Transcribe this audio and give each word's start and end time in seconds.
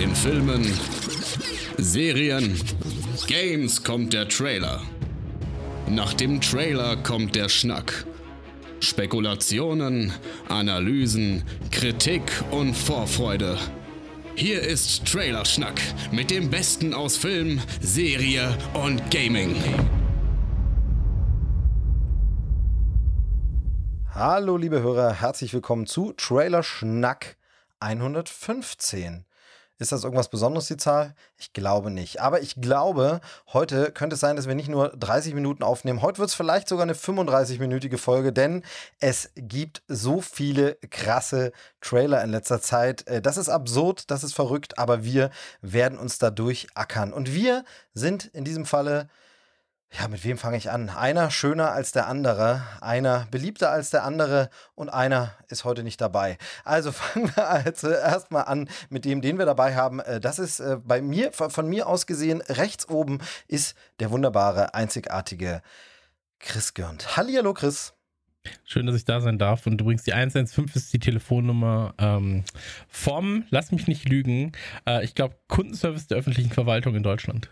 In 0.00 0.16
Filmen, 0.16 0.64
Serien, 1.78 2.60
Games 3.28 3.84
kommt 3.84 4.12
der 4.12 4.28
Trailer. 4.28 4.80
Nach 5.88 6.12
dem 6.14 6.40
Trailer 6.40 6.96
kommt 6.96 7.36
der 7.36 7.48
Schnack. 7.48 8.04
Spekulationen, 8.80 10.12
Analysen, 10.48 11.44
Kritik 11.70 12.22
und 12.50 12.74
Vorfreude. 12.74 13.58
Hier 14.34 14.60
ist 14.62 15.06
Trailerschnack 15.06 15.80
mit 16.10 16.30
dem 16.30 16.50
Besten 16.50 16.94
aus 16.94 17.16
Film, 17.16 17.60
Serie 17.80 18.56
und 18.74 19.10
Gaming. 19.12 19.54
Hallo 24.12 24.56
liebe 24.56 24.82
Hörer, 24.82 25.14
herzlich 25.20 25.54
willkommen 25.54 25.86
zu 25.86 26.12
Trailer 26.12 26.64
Schnack 26.64 27.36
115. 27.78 29.24
Ist 29.82 29.90
das 29.90 30.04
irgendwas 30.04 30.28
Besonderes, 30.28 30.68
die 30.68 30.76
Zahl? 30.76 31.16
Ich 31.36 31.52
glaube 31.52 31.90
nicht. 31.90 32.20
Aber 32.20 32.40
ich 32.40 32.54
glaube, 32.60 33.20
heute 33.52 33.90
könnte 33.90 34.14
es 34.14 34.20
sein, 34.20 34.36
dass 34.36 34.46
wir 34.46 34.54
nicht 34.54 34.68
nur 34.68 34.90
30 34.90 35.34
Minuten 35.34 35.64
aufnehmen. 35.64 36.02
Heute 36.02 36.18
wird 36.18 36.28
es 36.28 36.36
vielleicht 36.36 36.68
sogar 36.68 36.84
eine 36.84 36.94
35-minütige 36.94 37.98
Folge, 37.98 38.32
denn 38.32 38.62
es 39.00 39.30
gibt 39.34 39.82
so 39.88 40.20
viele 40.20 40.76
krasse 40.90 41.50
Trailer 41.80 42.22
in 42.22 42.30
letzter 42.30 42.60
Zeit. 42.60 43.08
Äh, 43.08 43.20
das 43.20 43.36
ist 43.36 43.48
absurd, 43.48 44.08
das 44.12 44.22
ist 44.22 44.34
verrückt, 44.34 44.78
aber 44.78 45.02
wir 45.02 45.30
werden 45.62 45.98
uns 45.98 46.18
da 46.18 46.30
durchackern. 46.30 47.12
Und 47.12 47.34
wir 47.34 47.64
sind 47.92 48.26
in 48.26 48.44
diesem 48.44 48.64
Falle 48.64 49.08
ja, 49.98 50.08
mit 50.08 50.24
wem 50.24 50.38
fange 50.38 50.56
ich 50.56 50.70
an? 50.70 50.88
Einer 50.88 51.30
schöner 51.30 51.72
als 51.72 51.92
der 51.92 52.06
andere, 52.06 52.62
einer 52.80 53.26
beliebter 53.30 53.70
als 53.70 53.90
der 53.90 54.04
andere 54.04 54.48
und 54.74 54.88
einer 54.88 55.34
ist 55.48 55.64
heute 55.64 55.82
nicht 55.82 56.00
dabei. 56.00 56.38
Also 56.64 56.92
fangen 56.92 57.30
wir 57.34 57.48
also 57.48 57.90
erstmal 57.90 58.44
an 58.44 58.68
mit 58.88 59.04
dem, 59.04 59.20
den 59.20 59.38
wir 59.38 59.44
dabei 59.44 59.76
haben. 59.76 60.00
Äh, 60.00 60.20
das 60.20 60.38
ist 60.38 60.60
äh, 60.60 60.78
bei 60.82 61.02
mir, 61.02 61.32
von 61.32 61.68
mir 61.68 61.86
aus 61.86 62.06
gesehen, 62.06 62.40
rechts 62.42 62.88
oben 62.88 63.18
ist 63.48 63.76
der 64.00 64.10
wunderbare, 64.10 64.74
einzigartige 64.74 65.62
Chris 66.38 66.72
Görnd. 66.74 67.16
Hallihallo, 67.16 67.52
Chris. 67.52 67.92
Schön, 68.64 68.86
dass 68.86 68.96
ich 68.96 69.04
da 69.04 69.20
sein 69.20 69.38
darf. 69.38 69.66
Und 69.66 69.80
übrigens, 69.80 70.02
die 70.02 70.14
115 70.14 70.80
ist 70.80 70.92
die 70.92 70.98
Telefonnummer 70.98 71.94
ähm, 71.98 72.44
vom, 72.88 73.44
lass 73.50 73.70
mich 73.70 73.86
nicht 73.86 74.08
lügen, 74.08 74.52
äh, 74.86 75.04
ich 75.04 75.14
glaube, 75.14 75.36
Kundenservice 75.48 76.08
der 76.08 76.18
öffentlichen 76.18 76.50
Verwaltung 76.50 76.96
in 76.96 77.02
Deutschland. 77.02 77.50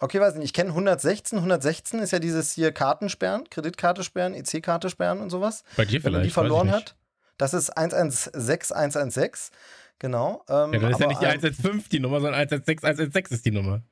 Okay, 0.00 0.18
weiß 0.18 0.34
nicht. 0.36 0.46
Ich 0.46 0.52
kenne 0.54 0.70
116. 0.70 1.38
116 1.38 2.00
ist 2.00 2.10
ja 2.10 2.18
dieses 2.18 2.52
hier 2.52 2.72
Kartensperren, 2.72 3.48
Kreditkarte 3.50 4.02
sperren, 4.02 4.34
EC-Karte 4.34 4.88
sperren 4.88 5.20
und 5.20 5.30
sowas. 5.30 5.62
Bei 5.76 5.84
dir 5.84 6.00
vielleicht. 6.00 6.04
Wenn 6.04 6.12
man 6.12 6.22
die 6.22 6.30
verloren 6.30 6.70
hat. 6.70 6.96
Das 7.36 7.54
ist 7.54 7.70
116 7.70 8.76
116. 8.76 9.54
Genau. 9.98 10.44
Ähm, 10.48 10.72
ja, 10.72 10.80
das 10.80 10.92
ist 10.92 11.00
ja 11.00 11.06
nicht 11.06 11.20
die 11.20 11.26
115 11.26 11.90
die 11.90 12.00
Nummer, 12.00 12.20
sondern 12.20 12.40
116 12.40 12.88
116 12.88 13.36
ist 13.36 13.46
die 13.46 13.50
Nummer. 13.50 13.82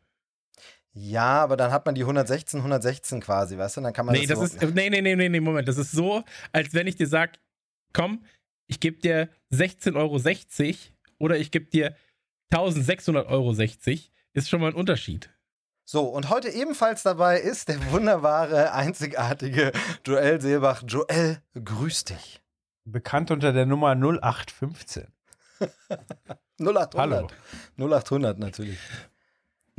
Ja, 0.93 1.43
aber 1.43 1.57
dann 1.57 1.71
hat 1.71 1.87
man 1.87 1.95
die 1.95 2.01
116 2.01 2.61
116 2.61 3.21
quasi, 3.21 3.57
weißt 3.57 3.77
du? 3.77 3.81
Dann 3.83 3.93
kann 3.93 4.07
man 4.07 4.15
nee, 4.15 4.27
das, 4.27 4.41
das 4.41 4.53
so 4.53 4.67
ist 4.67 4.75
nee, 4.75 4.91
nee, 4.91 5.03
nee, 5.03 5.15
nee, 5.15 5.29
nee, 5.29 5.41
Moment, 5.41 5.69
das 5.69 5.77
ist 5.77 5.93
so, 5.93 6.25
als 6.53 6.75
wenn 6.75 6.87
ich 6.87 6.97
dir 6.97 7.07
sag, 7.07 7.39
komm, 7.93 8.25
ich 8.67 8.81
gebe 8.81 8.99
dir 8.99 9.29
16,60 9.53 9.97
Euro 9.97 10.77
oder 11.19 11.37
ich 11.37 11.51
gebe 11.51 11.67
dir 11.67 11.95
1600,60 12.53 13.27
Euro, 13.27 13.55
ist 14.33 14.49
schon 14.49 14.61
mal 14.61 14.69
ein 14.69 14.75
Unterschied. 14.75 15.31
So, 15.91 16.05
und 16.05 16.29
heute 16.29 16.51
ebenfalls 16.51 17.03
dabei 17.03 17.41
ist 17.41 17.71
der 17.71 17.79
wunderbare, 17.93 18.73
einzigartige 18.73 19.73
Joel 20.05 20.39
Seebach. 20.39 20.83
Joel, 20.87 21.39
grüß 21.55 22.05
dich. 22.05 22.43
Bekannt 22.85 23.31
unter 23.31 23.55
der 23.55 23.65
Nummer 23.65 23.93
0815. 23.93 25.07
0800. 26.61 26.95
Hallo. 26.95 27.29
0800 27.79 28.39
natürlich. 28.39 28.79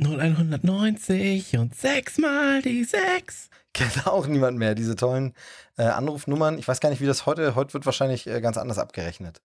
0190 0.00 1.56
und 1.58 1.76
sechsmal 1.76 2.60
die 2.60 2.82
sechs. 2.82 3.48
Kennt 3.72 4.08
auch 4.08 4.26
niemand 4.26 4.58
mehr, 4.58 4.74
diese 4.74 4.96
tollen 4.96 5.32
äh, 5.78 5.84
Anrufnummern. 5.84 6.58
Ich 6.58 6.66
weiß 6.66 6.80
gar 6.80 6.90
nicht, 6.90 7.00
wie 7.00 7.06
das 7.06 7.24
heute, 7.24 7.54
heute 7.54 7.72
wird 7.74 7.86
wahrscheinlich 7.86 8.26
äh, 8.26 8.40
ganz 8.40 8.58
anders 8.58 8.78
abgerechnet. 8.78 9.42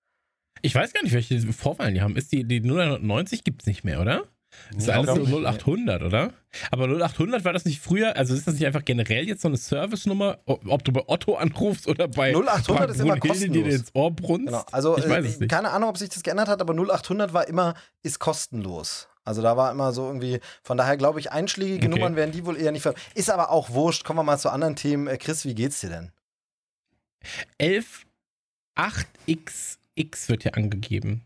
Ich 0.64 0.74
weiß 0.74 0.94
gar 0.94 1.04
nicht, 1.04 1.14
welche 1.14 1.40
Vorwahlen 1.54 1.94
die 1.94 2.02
haben. 2.02 2.16
Ist 2.16 2.32
die, 2.32 2.44
die 2.44 2.62
0190 2.62 3.44
gibt's 3.44 3.68
nicht 3.68 3.84
mehr, 3.84 4.02
oder? 4.02 4.24
Das 4.72 4.80
ist 4.80 4.88
ja, 4.88 4.96
alles 4.96 5.30
so 5.30 5.38
0800, 5.38 6.04
oder? 6.04 6.34
Aber 6.72 6.86
0800 6.86 7.44
war 7.46 7.54
das 7.54 7.66
nicht 7.66 7.82
früher, 7.82 8.16
also 8.16 8.34
ist 8.34 8.48
das 8.48 8.56
nicht 8.56 8.66
einfach 8.66 8.86
generell 8.86 9.28
jetzt 9.28 9.42
so 9.42 9.48
eine 9.48 9.58
Service-Nummer, 9.58 10.40
ob 10.46 10.84
du 10.84 10.92
bei 10.92 11.04
Otto 11.08 11.36
anrufst 11.36 11.88
oder 11.88 12.08
bei 12.08 12.34
0800 12.34 12.92
ist 12.92 13.00
immer 13.00 13.18
kostenlos. 13.18 13.64
dir 13.64 13.74
ins 13.74 13.94
Ohr 13.94 14.12
brunst? 14.12 14.48
Genau. 14.48 14.64
Also 14.72 14.98
ich 14.98 15.08
weiß 15.08 15.26
es 15.26 15.40
nicht. 15.40 15.50
keine 15.50 15.72
Ahnung, 15.72 15.90
ob 15.90 15.98
sich 15.98 16.10
das 16.10 16.24
geändert 16.24 16.48
hat, 16.48 16.62
aber 16.62 16.74
0800 16.74 17.34
war 17.34 17.48
immer, 17.48 17.76
ist 18.04 18.20
kostenlos. 18.20 19.08
Also 19.24 19.42
da 19.42 19.58
war 19.58 19.72
immer 19.72 19.92
so 19.92 20.06
irgendwie, 20.06 20.40
von 20.64 20.78
daher 20.78 20.98
glaube 20.98 21.20
ich, 21.20 21.32
einschlägige 21.32 21.88
okay. 21.88 21.96
Nummern 21.96 22.16
werden 22.16 22.32
die 22.32 22.46
wohl 22.46 22.58
eher 22.58 22.72
nicht 22.72 22.84
ver... 22.84 22.94
Ist 23.16 23.32
aber 23.32 23.50
auch 23.50 23.72
wurscht. 23.72 24.04
Kommen 24.04 24.20
wir 24.20 24.24
mal 24.24 24.38
zu 24.38 24.52
anderen 24.52 24.76
Themen. 24.76 25.08
Äh, 25.08 25.18
Chris, 25.18 25.46
wie 25.46 25.56
geht's 25.56 25.82
dir 25.82 25.90
denn? 25.90 26.12
11 27.58 28.06
8XX 28.76 30.30
wird 30.30 30.44
hier 30.44 30.56
angegeben. 30.56 31.24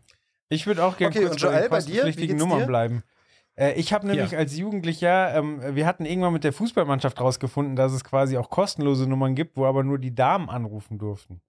Ich 0.48 0.66
würde 0.66 0.84
auch 0.84 0.96
gerne 0.96 1.14
okay, 1.14 1.26
kurz 1.26 1.42
bei 1.42 1.60
den 1.60 1.70
kostenpflichtigen 1.70 2.36
Nummern 2.36 2.60
dir? 2.60 2.66
bleiben. 2.66 3.02
Äh, 3.60 3.74
ich 3.74 3.92
habe 3.92 4.06
nämlich 4.06 4.32
ja. 4.32 4.38
als 4.38 4.56
Jugendlicher, 4.56 5.34
ähm, 5.34 5.60
wir 5.74 5.86
hatten 5.86 6.06
irgendwann 6.06 6.32
mit 6.32 6.44
der 6.44 6.52
Fußballmannschaft 6.52 7.20
rausgefunden, 7.20 7.76
dass 7.76 7.92
es 7.92 8.02
quasi 8.02 8.38
auch 8.38 8.48
kostenlose 8.48 9.06
Nummern 9.06 9.34
gibt, 9.34 9.56
wo 9.56 9.66
aber 9.66 9.84
nur 9.84 9.98
die 9.98 10.14
Damen 10.14 10.48
anrufen 10.48 10.98
durften. 10.98 11.42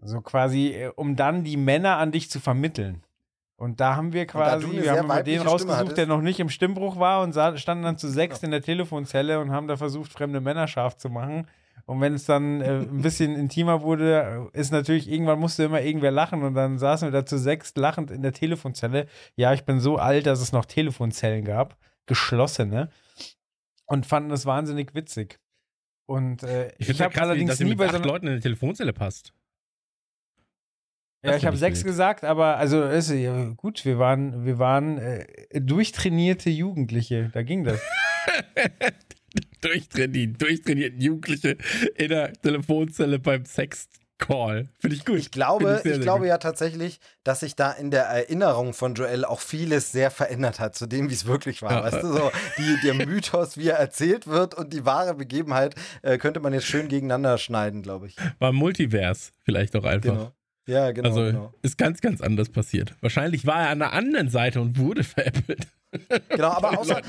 So 0.00 0.20
quasi, 0.20 0.72
äh, 0.72 0.92
um 0.96 1.14
dann 1.16 1.44
die 1.44 1.56
Männer 1.56 1.98
an 1.98 2.10
dich 2.10 2.28
zu 2.28 2.40
vermitteln. 2.40 3.04
Und 3.58 3.80
da 3.80 3.96
haben 3.96 4.12
wir 4.12 4.26
quasi, 4.26 4.70
wir 4.70 4.90
haben 4.90 5.04
immer 5.04 5.22
den 5.22 5.40
rausgesucht, 5.40 5.96
der 5.96 6.06
noch 6.06 6.20
nicht 6.20 6.40
im 6.40 6.50
Stimmbruch 6.50 6.98
war 6.98 7.22
und 7.22 7.32
standen 7.58 7.84
dann 7.84 7.96
zu 7.96 8.08
sechs 8.08 8.42
ja. 8.42 8.46
in 8.46 8.50
der 8.50 8.60
Telefonzelle 8.60 9.40
und 9.40 9.50
haben 9.50 9.66
da 9.66 9.78
versucht, 9.78 10.12
fremde 10.12 10.42
Männer 10.42 10.68
scharf 10.68 10.98
zu 10.98 11.08
machen. 11.08 11.46
Und 11.88 12.00
wenn 12.00 12.14
es 12.14 12.24
dann 12.24 12.60
äh, 12.60 12.80
ein 12.80 13.00
bisschen 13.00 13.36
intimer 13.36 13.82
wurde, 13.82 14.50
ist 14.52 14.72
natürlich, 14.72 15.08
irgendwann 15.08 15.38
musste 15.38 15.64
immer 15.64 15.82
irgendwer 15.82 16.10
lachen 16.10 16.42
und 16.42 16.54
dann 16.54 16.78
saßen 16.78 17.06
wir 17.06 17.12
da 17.12 17.24
zu 17.24 17.38
sechs 17.38 17.74
lachend 17.76 18.10
in 18.10 18.22
der 18.22 18.32
Telefonzelle. 18.32 19.06
Ja, 19.36 19.52
ich 19.52 19.64
bin 19.64 19.78
so 19.78 19.96
alt, 19.96 20.26
dass 20.26 20.40
es 20.40 20.52
noch 20.52 20.64
Telefonzellen 20.64 21.44
gab, 21.44 21.76
geschlossene, 22.06 22.90
und 23.86 24.04
fanden 24.04 24.30
das 24.30 24.46
wahnsinnig 24.46 24.94
witzig. 24.94 25.38
Und 26.06 26.42
äh, 26.42 26.72
ich, 26.78 26.88
ich 26.88 27.00
habe 27.00 27.20
allerdings 27.20 27.50
dass 27.50 27.60
nie 27.60 27.74
bei 27.74 27.88
so 27.88 27.98
Leuten 27.98 28.26
in 28.26 28.34
der 28.34 28.42
Telefonzelle 28.42 28.92
passt. 28.92 29.32
Ja, 31.24 31.36
ich 31.36 31.46
habe 31.46 31.56
sechs 31.56 31.78
wild. 31.78 31.86
gesagt, 31.86 32.24
aber 32.24 32.56
also 32.56 32.84
ist 32.84 33.10
ja, 33.10 33.48
gut, 33.56 33.84
wir 33.84 33.98
waren, 33.98 34.44
wir 34.44 34.58
waren 34.58 34.98
äh, 34.98 35.26
durchtrainierte 35.60 36.50
Jugendliche, 36.50 37.30
da 37.32 37.42
ging 37.42 37.64
das. 37.64 37.80
durchtrainiert, 39.66 40.40
durchtrainierten 40.40 41.00
Jugendliche 41.00 41.56
in 41.96 42.08
der 42.08 42.32
Telefonzelle 42.32 43.18
beim 43.18 43.44
Sexcall. 43.44 44.68
Finde 44.78 44.96
ich 44.96 45.04
gut. 45.04 45.18
Ich 45.18 45.30
glaube, 45.30 45.82
ich, 45.84 45.90
ich 45.90 46.00
glaube 46.00 46.20
gut. 46.20 46.28
ja 46.28 46.38
tatsächlich, 46.38 47.00
dass 47.24 47.40
sich 47.40 47.56
da 47.56 47.72
in 47.72 47.90
der 47.90 48.04
Erinnerung 48.04 48.74
von 48.74 48.94
Joel 48.94 49.24
auch 49.24 49.40
vieles 49.40 49.92
sehr 49.92 50.10
verändert 50.10 50.60
hat, 50.60 50.74
zu 50.74 50.86
dem, 50.86 51.10
wie 51.10 51.14
es 51.14 51.26
wirklich 51.26 51.62
war. 51.62 51.72
Ja. 51.72 51.84
Weißt 51.84 52.02
du, 52.02 52.12
so 52.12 52.30
die, 52.58 52.78
der 52.84 52.94
Mythos, 52.94 53.56
wie 53.56 53.68
er 53.68 53.78
erzählt 53.78 54.26
wird 54.26 54.54
und 54.54 54.72
die 54.72 54.84
wahre 54.84 55.14
Begebenheit, 55.14 55.74
äh, 56.02 56.18
könnte 56.18 56.40
man 56.40 56.52
jetzt 56.52 56.66
schön 56.66 56.88
gegeneinander 56.88 57.38
schneiden, 57.38 57.82
glaube 57.82 58.06
ich. 58.06 58.16
War 58.38 58.52
Multivers 58.52 59.32
vielleicht 59.44 59.76
auch 59.76 59.84
einfach. 59.84 60.12
Genau. 60.12 60.32
Ja, 60.66 60.90
genau. 60.90 61.08
Also 61.08 61.20
genau. 61.24 61.54
ist 61.62 61.78
ganz, 61.78 62.00
ganz 62.00 62.20
anders 62.20 62.48
passiert. 62.48 62.94
Wahrscheinlich 63.00 63.46
war 63.46 63.62
er 63.62 63.70
an 63.70 63.78
der 63.78 63.92
anderen 63.92 64.28
Seite 64.28 64.60
und 64.60 64.78
wurde 64.78 65.04
veräppelt. 65.04 65.68
Genau, 66.28 66.48
aber 66.48 66.78
außer, 66.78 67.00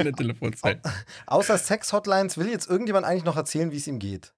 außer 1.25 1.57
Sex-Hotlines 1.57 2.37
will 2.37 2.47
jetzt 2.49 2.69
irgendjemand 2.69 3.05
eigentlich 3.05 3.25
noch 3.25 3.35
erzählen, 3.35 3.71
wie 3.71 3.77
es 3.77 3.87
ihm 3.87 3.99
geht. 3.99 4.33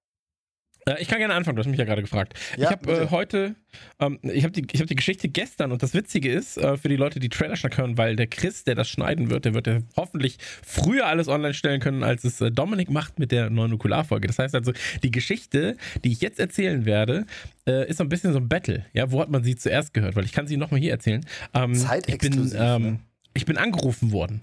Äh, 0.86 1.02
ich 1.02 1.08
kann 1.08 1.20
gerne 1.20 1.34
anfangen, 1.34 1.56
du 1.56 1.62
hast 1.62 1.68
mich 1.68 1.80
ja 1.80 1.86
gerade 1.86 2.02
gefragt. 2.02 2.34
Ja, 2.58 2.66
ich 2.66 2.70
habe 2.72 2.92
äh, 2.92 3.10
heute, 3.10 3.56
ähm, 4.00 4.20
ich 4.24 4.44
habe 4.44 4.52
die, 4.52 4.62
hab 4.80 4.88
die 4.88 4.96
Geschichte 4.96 5.30
gestern 5.30 5.72
und 5.72 5.84
das 5.84 5.94
Witzige 5.94 6.32
ist, 6.32 6.58
äh, 6.58 6.78
für 6.78 6.90
die 6.90 6.96
Leute, 6.96 7.20
die 7.20 7.30
Trailer-Schnack 7.30 7.78
hören, 7.78 7.98
weil 7.98 8.16
der 8.16 8.28
Chris, 8.28 8.64
der 8.64 8.76
das 8.76 8.90
schneiden 8.90 9.30
wird, 9.30 9.46
der 9.46 9.54
wird 9.54 9.68
ja 9.68 9.80
hoffentlich 9.96 10.38
früher 10.66 11.08
alles 11.08 11.28
online 11.28 11.54
stellen 11.54 11.80
können, 11.80 12.04
als 12.04 12.24
es 12.24 12.42
äh, 12.42 12.52
Dominik 12.52 12.90
macht 12.90 13.20
mit 13.20 13.32
der 13.32 13.50
neuen 13.50 13.74
Okularfolge. 13.74 14.28
Das 14.28 14.40
heißt 14.40 14.56
also, 14.56 14.74
die 15.04 15.12
Geschichte, 15.12 15.78
die 16.04 16.12
ich 16.12 16.22
jetzt 16.22 16.40
erzählen 16.40 16.86
werde, 16.86 17.26
äh, 17.68 17.90
ist 17.90 17.98
so 17.98 18.04
ein 18.04 18.10
bisschen 18.10 18.34
so 18.34 18.40
ein 18.40 18.50
Battle. 18.50 18.86
Ja, 18.94 19.12
wo 19.12 19.22
hat 19.22 19.30
man 19.30 19.44
sie 19.44 19.56
zuerst 19.56 19.94
gehört? 19.94 20.16
Weil 20.16 20.26
ich 20.26 20.32
kann 20.34 20.48
sie 20.48 20.58
nochmal 20.58 20.80
hier 20.80 20.92
erzählen. 20.92 21.26
Ähm, 21.54 21.76
Zeitexklusiv. 21.76 22.54
Ich 22.54 22.60
bin, 22.60 22.62
ähm, 22.62 22.84
ne? 22.84 23.00
ich 23.34 23.46
bin 23.46 23.58
angerufen 23.58 24.12
worden 24.12 24.42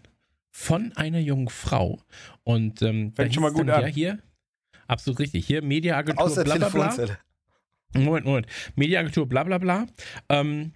von 0.50 0.92
einer 0.96 1.18
jungen 1.18 1.48
Frau 1.48 2.00
und 2.42 2.80
ähm, 2.80 3.12
fängt 3.14 3.34
schon 3.34 3.42
mal 3.42 3.52
gut 3.52 3.68
an. 3.68 3.82
Ja, 3.82 3.86
hier, 3.88 4.18
absolut 4.86 5.20
richtig. 5.20 5.46
Hier 5.46 5.62
Mediaagentur 5.62 6.24
Aus 6.24 6.34
der 6.34 6.44
bla, 6.44 6.56
bla, 6.56 6.68
bla. 6.68 7.18
Moment, 7.94 8.26
Moment. 8.26 8.46
Mediaagentur 8.74 9.28
bla 9.28 9.44
bla 9.44 9.58
bla. 9.58 9.86
Ähm, 10.28 10.72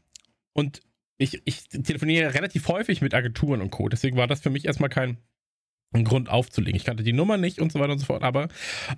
und 0.52 0.80
ich, 1.18 1.42
ich 1.44 1.68
telefoniere 1.68 2.34
relativ 2.34 2.66
häufig 2.68 3.02
mit 3.02 3.14
Agenturen 3.14 3.60
und 3.60 3.70
Co. 3.70 3.88
Deswegen 3.88 4.16
war 4.16 4.26
das 4.26 4.40
für 4.40 4.50
mich 4.50 4.64
erstmal 4.64 4.88
kein 4.88 5.18
Grund 5.92 6.28
aufzulegen. 6.28 6.76
Ich 6.76 6.84
kannte 6.84 7.02
die 7.02 7.12
Nummer 7.12 7.36
nicht 7.36 7.60
und 7.60 7.72
so 7.72 7.80
weiter 7.80 7.92
und 7.92 7.98
so 7.98 8.06
fort. 8.06 8.22
Aber 8.22 8.48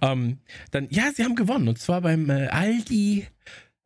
ähm, 0.00 0.38
dann, 0.70 0.88
ja, 0.91 1.11
sie 1.15 1.25
haben 1.25 1.35
gewonnen. 1.35 1.69
Und 1.69 1.79
zwar 1.79 2.03
beim 2.03 2.29
äh, 2.31 2.49
Aldi 2.49 3.26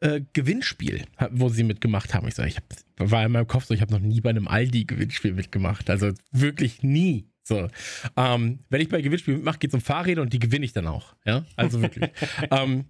äh, 0.00 0.20
Gewinnspiel, 0.32 1.05
wo 1.31 1.49
sie 1.49 1.64
mitgemacht 1.64 2.14
haben. 2.14 2.29
Ich 2.29 2.34
sage, 2.34 2.49
ich 2.49 2.56
hab, 2.56 2.64
war 2.99 3.25
in 3.25 3.32
meinem 3.32 3.46
Kopf 3.46 3.64
so, 3.64 3.75
ich 3.75 3.81
habe 3.81 3.93
noch 3.93 4.00
nie 4.00 4.20
bei 4.20 4.31
einem 4.31 4.49
Aldi-Gewinnspiel 4.49 5.32
mitgemacht. 5.32 5.88
Also 5.88 6.12
wirklich 6.32 6.82
nie. 6.82 7.26
So, 7.48 7.69
ähm, 8.16 8.58
wenn 8.70 8.81
ich 8.81 8.88
bei 8.88 9.00
Gewinnspielen 9.00 9.38
mitmache, 9.38 9.58
geht 9.58 9.70
es 9.70 9.75
um 9.75 9.81
Fahrräder 9.81 10.20
und 10.20 10.32
die 10.32 10.40
gewinne 10.40 10.64
ich 10.64 10.72
dann 10.72 10.88
auch. 10.88 11.14
Ja, 11.25 11.44
also 11.54 11.81
wirklich. 11.81 12.10
ähm, 12.50 12.87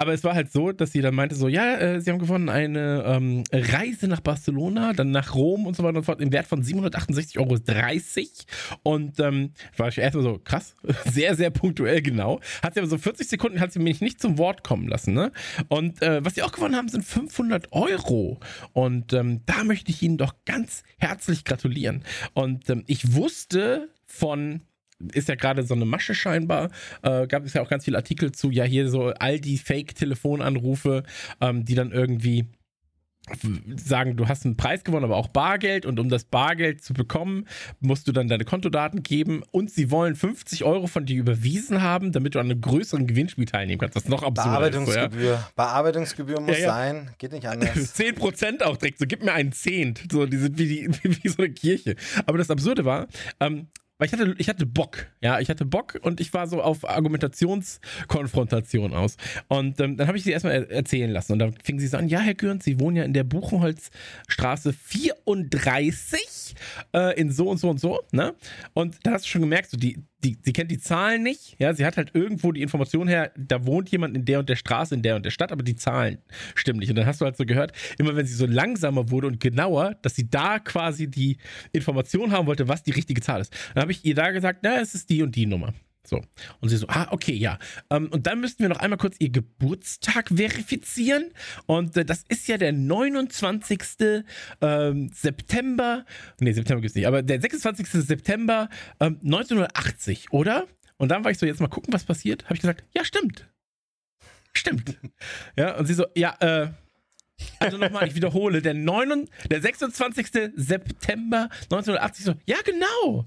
aber 0.00 0.14
es 0.14 0.24
war 0.24 0.34
halt 0.34 0.50
so, 0.50 0.72
dass 0.72 0.92
sie 0.92 1.02
dann 1.02 1.14
meinte 1.14 1.34
so, 1.34 1.46
ja, 1.46 1.76
äh, 1.76 2.00
sie 2.00 2.10
haben 2.10 2.18
gewonnen 2.18 2.48
eine 2.48 3.04
ähm, 3.06 3.44
Reise 3.52 4.08
nach 4.08 4.20
Barcelona, 4.20 4.94
dann 4.94 5.10
nach 5.10 5.34
Rom 5.34 5.66
und 5.66 5.76
so 5.76 5.82
weiter 5.82 5.98
und 5.98 6.04
so 6.04 6.06
fort 6.06 6.22
im 6.22 6.32
Wert 6.32 6.46
von 6.46 6.62
768,30 6.62 7.36
Euro. 7.38 7.58
Und 8.82 9.20
ähm, 9.20 9.52
war 9.76 9.88
ich 9.88 9.98
erstmal 9.98 10.24
so, 10.24 10.40
krass, 10.42 10.74
sehr, 11.04 11.36
sehr 11.36 11.50
punktuell 11.50 12.00
genau. 12.00 12.40
Hat 12.62 12.72
sie 12.72 12.80
aber 12.80 12.88
so 12.88 12.96
40 12.96 13.28
Sekunden, 13.28 13.60
hat 13.60 13.72
sie 13.72 13.78
mich 13.78 14.00
nicht 14.00 14.22
zum 14.22 14.38
Wort 14.38 14.64
kommen 14.64 14.88
lassen. 14.88 15.12
Ne? 15.12 15.32
Und 15.68 16.00
äh, 16.00 16.24
was 16.24 16.34
sie 16.34 16.42
auch 16.44 16.52
gewonnen 16.52 16.76
haben, 16.76 16.88
sind 16.88 17.04
500 17.04 17.70
Euro. 17.72 18.40
Und 18.72 19.12
ähm, 19.12 19.42
da 19.44 19.64
möchte 19.64 19.90
ich 19.90 20.02
Ihnen 20.02 20.16
doch 20.16 20.34
ganz 20.46 20.82
herzlich 20.96 21.44
gratulieren. 21.44 22.04
Und 22.32 22.70
ähm, 22.70 22.84
ich 22.86 23.12
wusste 23.14 23.90
von 24.06 24.62
ist 25.12 25.28
ja 25.28 25.34
gerade 25.34 25.62
so 25.62 25.74
eine 25.74 25.84
Masche 25.84 26.14
scheinbar. 26.14 26.70
Äh, 27.02 27.26
gab 27.26 27.44
es 27.44 27.54
ja 27.54 27.62
auch 27.62 27.68
ganz 27.68 27.84
viele 27.84 27.96
Artikel 27.96 28.32
zu, 28.32 28.50
ja, 28.50 28.64
hier 28.64 28.88
so 28.88 29.08
all 29.08 29.40
die 29.40 29.58
Fake-Telefonanrufe, 29.58 31.04
ähm, 31.40 31.64
die 31.64 31.74
dann 31.74 31.92
irgendwie 31.92 32.46
sagen, 33.76 34.16
du 34.16 34.28
hast 34.28 34.44
einen 34.44 34.56
Preis 34.56 34.82
gewonnen, 34.82 35.04
aber 35.04 35.16
auch 35.16 35.28
Bargeld 35.28 35.86
und 35.86 36.00
um 36.00 36.08
das 36.08 36.24
Bargeld 36.24 36.82
zu 36.82 36.94
bekommen, 36.94 37.46
musst 37.80 38.08
du 38.08 38.12
dann 38.12 38.28
deine 38.28 38.44
Kontodaten 38.44 39.02
geben 39.02 39.42
und 39.50 39.70
sie 39.70 39.90
wollen 39.90 40.16
50 40.16 40.64
Euro 40.64 40.86
von 40.86 41.06
dir 41.06 41.16
überwiesen 41.16 41.82
haben, 41.82 42.12
damit 42.12 42.34
du 42.34 42.40
an 42.40 42.46
einem 42.46 42.60
größeren 42.60 43.06
Gewinnspiel 43.06 43.44
teilnehmen 43.44 43.78
kannst. 43.78 43.96
Das 43.96 44.04
ist 44.04 44.08
noch 44.08 44.22
absurd. 44.22 44.46
Bearbeitungsgebühr. 44.46 45.32
Ja. 45.32 45.48
Bearbeitungsgebühr 45.54 46.40
muss 46.40 46.58
ja, 46.58 46.64
ja. 46.64 46.74
sein, 46.74 47.10
geht 47.18 47.32
nicht 47.32 47.46
anders. 47.46 47.70
10% 47.96 48.62
auch 48.62 48.76
direkt, 48.76 48.98
so 48.98 49.06
gib 49.06 49.22
mir 49.22 49.32
einen 49.32 49.52
Zehnt. 49.52 50.02
So, 50.10 50.26
die 50.26 50.38
sind 50.38 50.58
wie, 50.58 50.66
die, 50.66 50.88
wie 51.22 51.28
so 51.28 51.38
eine 51.38 51.50
Kirche. 51.50 51.96
Aber 52.26 52.38
das 52.38 52.50
Absurde 52.50 52.84
war, 52.84 53.06
ähm, 53.38 53.68
weil 54.00 54.06
ich 54.06 54.12
hatte, 54.14 54.34
ich 54.38 54.48
hatte 54.48 54.64
Bock, 54.64 55.08
ja, 55.20 55.40
ich 55.40 55.50
hatte 55.50 55.66
Bock 55.66 55.98
und 56.00 56.22
ich 56.22 56.32
war 56.32 56.46
so 56.46 56.62
auf 56.62 56.88
Argumentationskonfrontation 56.88 58.94
aus. 58.94 59.18
Und 59.48 59.78
ähm, 59.78 59.98
dann 59.98 60.08
habe 60.08 60.16
ich 60.16 60.24
sie 60.24 60.32
erstmal 60.32 60.64
erzählen 60.70 61.10
lassen 61.10 61.34
und 61.34 61.38
dann 61.38 61.52
fing 61.62 61.78
sie 61.78 61.86
so 61.86 61.98
an, 61.98 62.08
ja, 62.08 62.20
Herr 62.20 62.32
Gürnt, 62.32 62.62
Sie 62.62 62.80
wohnen 62.80 62.96
ja 62.96 63.04
in 63.04 63.12
der 63.12 63.24
Buchenholzstraße 63.24 64.72
34 64.72 66.54
äh, 66.94 67.20
in 67.20 67.30
so 67.30 67.50
und 67.50 67.58
so 67.58 67.68
und 67.68 67.78
so, 67.78 68.00
ne? 68.10 68.34
Und 68.72 68.96
da 69.02 69.12
hast 69.12 69.26
du 69.26 69.28
schon 69.28 69.42
gemerkt, 69.42 69.68
so 69.68 69.76
die, 69.76 69.98
die, 70.24 70.38
sie 70.42 70.52
kennt 70.52 70.70
die 70.70 70.78
Zahlen 70.78 71.22
nicht, 71.22 71.56
ja, 71.58 71.72
sie 71.72 71.84
hat 71.84 71.96
halt 71.96 72.14
irgendwo 72.14 72.52
die 72.52 72.62
Information 72.62 73.08
her, 73.08 73.32
da 73.36 73.64
wohnt 73.64 73.90
jemand 73.90 74.16
in 74.16 74.24
der 74.24 74.40
und 74.40 74.48
der 74.48 74.56
Straße, 74.56 74.94
in 74.94 75.02
der 75.02 75.16
und 75.16 75.24
der 75.24 75.30
Stadt, 75.30 75.52
aber 75.52 75.62
die 75.62 75.76
Zahlen 75.76 76.18
stimmen 76.54 76.80
nicht. 76.80 76.90
Und 76.90 76.96
dann 76.96 77.06
hast 77.06 77.20
du 77.20 77.24
halt 77.24 77.36
so 77.36 77.44
gehört, 77.44 77.72
immer 77.98 78.16
wenn 78.16 78.26
sie 78.26 78.34
so 78.34 78.46
langsamer 78.46 79.10
wurde 79.10 79.26
und 79.26 79.40
genauer, 79.40 79.96
dass 80.02 80.14
sie 80.14 80.28
da 80.28 80.58
quasi 80.58 81.08
die 81.08 81.38
Information 81.72 82.32
haben 82.32 82.46
wollte, 82.46 82.68
was 82.68 82.82
die 82.82 82.92
richtige 82.92 83.20
Zahl 83.20 83.40
ist. 83.40 83.54
Dann 83.74 83.82
habe 83.82 83.92
ich 83.92 84.04
ihr 84.04 84.14
da 84.14 84.30
gesagt, 84.30 84.60
na, 84.62 84.80
es 84.80 84.94
ist 84.94 85.10
die 85.10 85.22
und 85.22 85.34
die 85.34 85.46
Nummer. 85.46 85.72
So. 86.06 86.22
Und 86.60 86.68
sie 86.70 86.76
so, 86.76 86.86
ah, 86.88 87.08
okay, 87.10 87.34
ja. 87.34 87.58
Ähm, 87.90 88.08
und 88.10 88.26
dann 88.26 88.40
müssten 88.40 88.62
wir 88.62 88.68
noch 88.68 88.78
einmal 88.78 88.98
kurz 88.98 89.16
ihr 89.18 89.30
Geburtstag 89.30 90.28
verifizieren. 90.28 91.30
Und 91.66 91.96
äh, 91.96 92.04
das 92.04 92.24
ist 92.28 92.48
ja 92.48 92.56
der 92.56 92.72
29. 92.72 93.80
Ähm, 94.60 95.10
September. 95.12 96.04
Nee, 96.40 96.52
September 96.52 96.80
gibt 96.80 96.90
es 96.90 96.96
nicht, 96.96 97.06
aber 97.06 97.22
der 97.22 97.40
26. 97.40 97.86
September 97.88 98.68
ähm, 98.98 99.20
1980, 99.22 100.32
oder? 100.32 100.66
Und 100.96 101.10
dann 101.10 101.22
war 101.24 101.30
ich 101.30 101.38
so, 101.38 101.46
jetzt 101.46 101.60
mal 101.60 101.68
gucken, 101.68 101.92
was 101.92 102.04
passiert. 102.04 102.44
Habe 102.44 102.54
ich 102.54 102.60
gesagt, 102.60 102.84
ja, 102.94 103.04
stimmt. 103.04 103.48
Stimmt. 104.52 104.98
ja, 105.56 105.76
und 105.76 105.86
sie 105.86 105.94
so, 105.94 106.06
ja, 106.14 106.34
äh, 106.40 106.70
also 107.58 107.78
nochmal, 107.78 108.06
ich 108.06 108.14
wiederhole, 108.14 108.62
der, 108.62 108.74
9, 108.74 109.28
der 109.50 109.60
26. 109.60 110.26
September 110.56 111.48
1980, 111.64 112.24
so, 112.24 112.34
ja, 112.46 112.56
genau. 112.64 113.26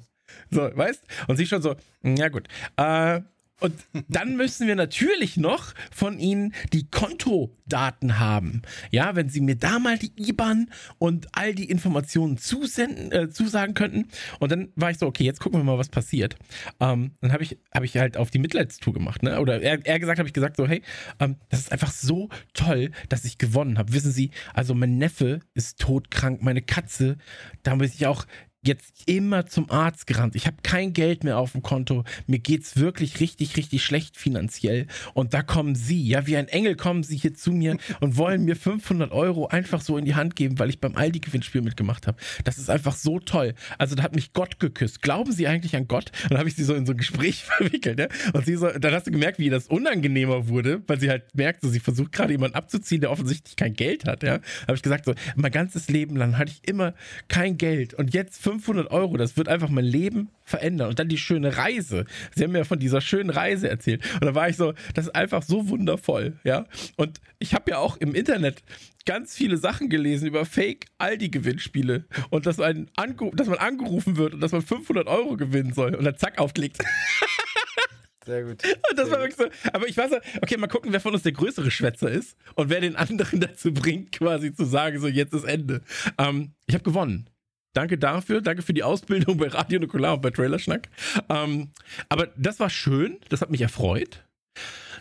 So, 0.49 0.61
weißt? 0.61 1.03
Und 1.27 1.37
sie 1.37 1.45
schon 1.45 1.61
so, 1.61 1.75
ja 2.03 2.29
gut. 2.29 2.47
Äh, 2.77 3.21
und 3.63 3.73
dann 4.09 4.35
müssen 4.35 4.67
wir 4.67 4.75
natürlich 4.75 5.37
noch 5.37 5.73
von 5.89 6.19
Ihnen 6.19 6.53
die 6.73 6.89
Kontodaten 6.89 8.19
haben. 8.19 8.61
Ja, 8.91 9.15
wenn 9.15 9.29
Sie 9.29 9.39
mir 9.39 9.55
da 9.55 9.79
mal 9.79 9.97
die 9.97 10.11
IBAN 10.17 10.69
und 10.97 11.27
all 11.31 11.55
die 11.55 11.69
Informationen 11.69 12.37
zusenden, 12.37 13.13
äh, 13.13 13.29
zusagen 13.29 13.73
könnten. 13.73 14.09
Und 14.39 14.51
dann 14.51 14.73
war 14.75 14.91
ich 14.91 14.97
so, 14.97 15.07
okay, 15.07 15.23
jetzt 15.23 15.39
gucken 15.39 15.61
wir 15.61 15.63
mal, 15.63 15.77
was 15.77 15.87
passiert. 15.87 16.35
Ähm, 16.81 17.11
dann 17.21 17.31
habe 17.31 17.43
ich, 17.43 17.57
hab 17.73 17.83
ich 17.83 17.95
halt 17.95 18.17
auf 18.17 18.31
die 18.31 18.39
Mitleidstour 18.39 18.93
gemacht. 18.93 19.23
Ne? 19.23 19.39
Oder 19.39 19.61
er, 19.61 19.79
er 19.85 19.99
gesagt, 19.99 20.19
habe 20.19 20.27
ich 20.27 20.33
gesagt 20.33 20.57
so, 20.57 20.67
hey, 20.67 20.81
ähm, 21.21 21.37
das 21.47 21.61
ist 21.61 21.71
einfach 21.71 21.91
so 21.91 22.27
toll, 22.53 22.91
dass 23.07 23.23
ich 23.23 23.37
gewonnen 23.37 23.77
habe. 23.77 23.93
Wissen 23.93 24.11
Sie, 24.11 24.31
also 24.53 24.75
mein 24.75 24.97
Neffe 24.97 25.39
ist 25.53 25.79
todkrank, 25.79 26.41
meine 26.41 26.63
Katze, 26.63 27.17
da 27.61 27.77
muss 27.77 27.93
ich 27.93 28.07
auch 28.07 28.25
jetzt 28.63 29.03
immer 29.05 29.45
zum 29.45 29.69
Arzt 29.69 30.07
gerannt. 30.07 30.35
Ich 30.35 30.47
habe 30.47 30.57
kein 30.63 30.93
Geld 30.93 31.23
mehr 31.23 31.37
auf 31.37 31.51
dem 31.51 31.61
Konto. 31.61 32.03
Mir 32.27 32.39
geht's 32.39 32.77
wirklich 32.77 33.19
richtig, 33.19 33.57
richtig 33.57 33.83
schlecht 33.83 34.17
finanziell. 34.17 34.87
Und 35.13 35.33
da 35.33 35.41
kommen 35.41 35.75
Sie, 35.75 36.01
ja, 36.01 36.25
wie 36.27 36.37
ein 36.37 36.47
Engel 36.47 36.75
kommen 36.75 37.03
Sie 37.03 37.17
hier 37.17 37.33
zu 37.33 37.51
mir 37.51 37.77
und 37.99 38.17
wollen 38.17 38.45
mir 38.45 38.55
500 38.55 39.11
Euro 39.11 39.47
einfach 39.47 39.81
so 39.81 39.97
in 39.97 40.05
die 40.05 40.15
Hand 40.15 40.35
geben, 40.35 40.59
weil 40.59 40.69
ich 40.69 40.79
beim 40.79 40.95
Aldi-Gewinnspiel 40.95 41.61
mitgemacht 41.61 42.07
habe. 42.07 42.17
Das 42.45 42.57
ist 42.57 42.69
einfach 42.69 42.95
so 42.95 43.19
toll. 43.19 43.53
Also 43.77 43.95
da 43.95 44.03
hat 44.03 44.15
mich 44.15 44.33
Gott 44.33 44.59
geküsst. 44.59 45.01
Glauben 45.01 45.31
Sie 45.31 45.47
eigentlich 45.47 45.75
an 45.75 45.87
Gott? 45.87 46.11
Und 46.23 46.31
dann 46.31 46.39
habe 46.39 46.49
ich 46.49 46.55
sie 46.55 46.63
so 46.63 46.73
in 46.73 46.85
so 46.85 46.93
ein 46.93 46.97
Gespräch 46.97 47.43
verwickelt. 47.57 47.99
Ja? 47.99 48.07
Und 48.33 48.45
sie 48.45 48.55
so, 48.55 48.69
dann 48.69 48.93
hast 48.93 49.07
du 49.07 49.11
gemerkt, 49.11 49.39
wie 49.39 49.49
das 49.49 49.67
unangenehmer 49.67 50.47
wurde, 50.47 50.81
weil 50.87 50.99
sie 50.99 51.09
halt 51.09 51.35
merkt, 51.35 51.61
so, 51.61 51.69
sie 51.69 51.79
versucht 51.79 52.13
gerade 52.13 52.31
jemanden 52.31 52.55
abzuziehen, 52.55 53.01
der 53.01 53.11
offensichtlich 53.11 53.55
kein 53.57 53.73
Geld 53.73 54.05
hat. 54.05 54.23
Ja, 54.23 54.39
habe 54.67 54.75
ich 54.75 54.81
gesagt, 54.81 55.05
so, 55.05 55.13
mein 55.35 55.51
ganzes 55.51 55.89
Leben 55.89 56.15
lang 56.15 56.37
hatte 56.37 56.51
ich 56.51 56.67
immer 56.67 56.93
kein 57.27 57.57
Geld 57.57 57.93
und 57.93 58.13
jetzt 58.13 58.41
500 58.41 58.52
500 58.59 58.91
Euro, 58.91 59.17
das 59.17 59.37
wird 59.37 59.47
einfach 59.47 59.69
mein 59.69 59.85
Leben 59.85 60.29
verändern. 60.43 60.89
Und 60.89 60.99
dann 60.99 61.09
die 61.09 61.17
schöne 61.17 61.57
Reise. 61.57 62.05
Sie 62.35 62.43
haben 62.43 62.51
mir 62.51 62.65
von 62.65 62.79
dieser 62.79 63.01
schönen 63.01 63.29
Reise 63.29 63.69
erzählt. 63.69 64.03
Und 64.15 64.25
da 64.25 64.35
war 64.35 64.49
ich 64.49 64.57
so, 64.57 64.73
das 64.93 65.05
ist 65.07 65.15
einfach 65.15 65.43
so 65.43 65.69
wundervoll, 65.69 66.39
ja. 66.43 66.65
Und 66.95 67.19
ich 67.39 67.53
habe 67.53 67.71
ja 67.71 67.77
auch 67.77 67.97
im 67.97 68.15
Internet 68.15 68.63
ganz 69.05 69.35
viele 69.35 69.57
Sachen 69.57 69.89
gelesen 69.89 70.27
über 70.27 70.45
Fake-Aldi-Gewinnspiele 70.45 72.05
und 72.29 72.45
dass 72.45 72.57
man, 72.57 72.89
dass 73.33 73.47
man 73.47 73.57
angerufen 73.57 74.17
wird 74.17 74.33
und 74.33 74.41
dass 74.41 74.51
man 74.51 74.61
500 74.61 75.07
Euro 75.07 75.35
gewinnen 75.35 75.73
soll 75.73 75.95
und 75.95 76.05
dann 76.05 76.17
zack 76.17 76.39
aufklickt. 76.39 76.77
Sehr 78.25 78.43
gut. 78.43 78.63
Und 78.89 78.97
das 78.97 79.09
Sehr 79.09 79.17
war 79.17 79.23
wirklich 79.23 79.35
so. 79.35 79.69
Aber 79.73 79.87
ich 79.87 79.97
weiß 79.97 80.11
okay, 80.41 80.57
mal 80.57 80.67
gucken, 80.67 80.93
wer 80.93 81.01
von 81.01 81.13
uns 81.13 81.23
der 81.23 81.33
größere 81.33 81.71
Schwätzer 81.71 82.09
ist 82.09 82.37
und 82.55 82.69
wer 82.69 82.79
den 82.79 82.95
anderen 82.95 83.39
dazu 83.41 83.73
bringt, 83.73 84.13
quasi 84.13 84.53
zu 84.53 84.65
sagen, 84.65 84.99
so 84.99 85.07
jetzt 85.07 85.33
ist 85.33 85.43
Ende. 85.43 85.81
Ähm, 86.17 86.53
ich 86.65 86.75
habe 86.75 86.83
gewonnen. 86.83 87.29
Danke 87.73 87.97
dafür, 87.97 88.41
danke 88.41 88.61
für 88.61 88.73
die 88.73 88.83
Ausbildung 88.83 89.37
bei 89.37 89.47
Radio 89.47 89.79
Nukular 89.79 90.13
und 90.15 90.21
bei 90.21 90.29
Trailerschnack. 90.29 90.89
Ähm, 91.29 91.71
aber 92.07 92.27
das 92.37 92.59
war 92.59 92.69
schön, 92.69 93.17
das 93.29 93.41
hat 93.41 93.49
mich 93.49 93.61
erfreut. 93.61 94.23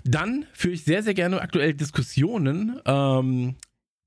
Dann 0.05 0.47
führe 0.53 0.75
ich 0.75 0.85
sehr, 0.85 1.03
sehr 1.03 1.15
gerne 1.15 1.41
aktuell 1.41 1.75
Diskussionen 1.75 2.81
ähm, 2.87 3.57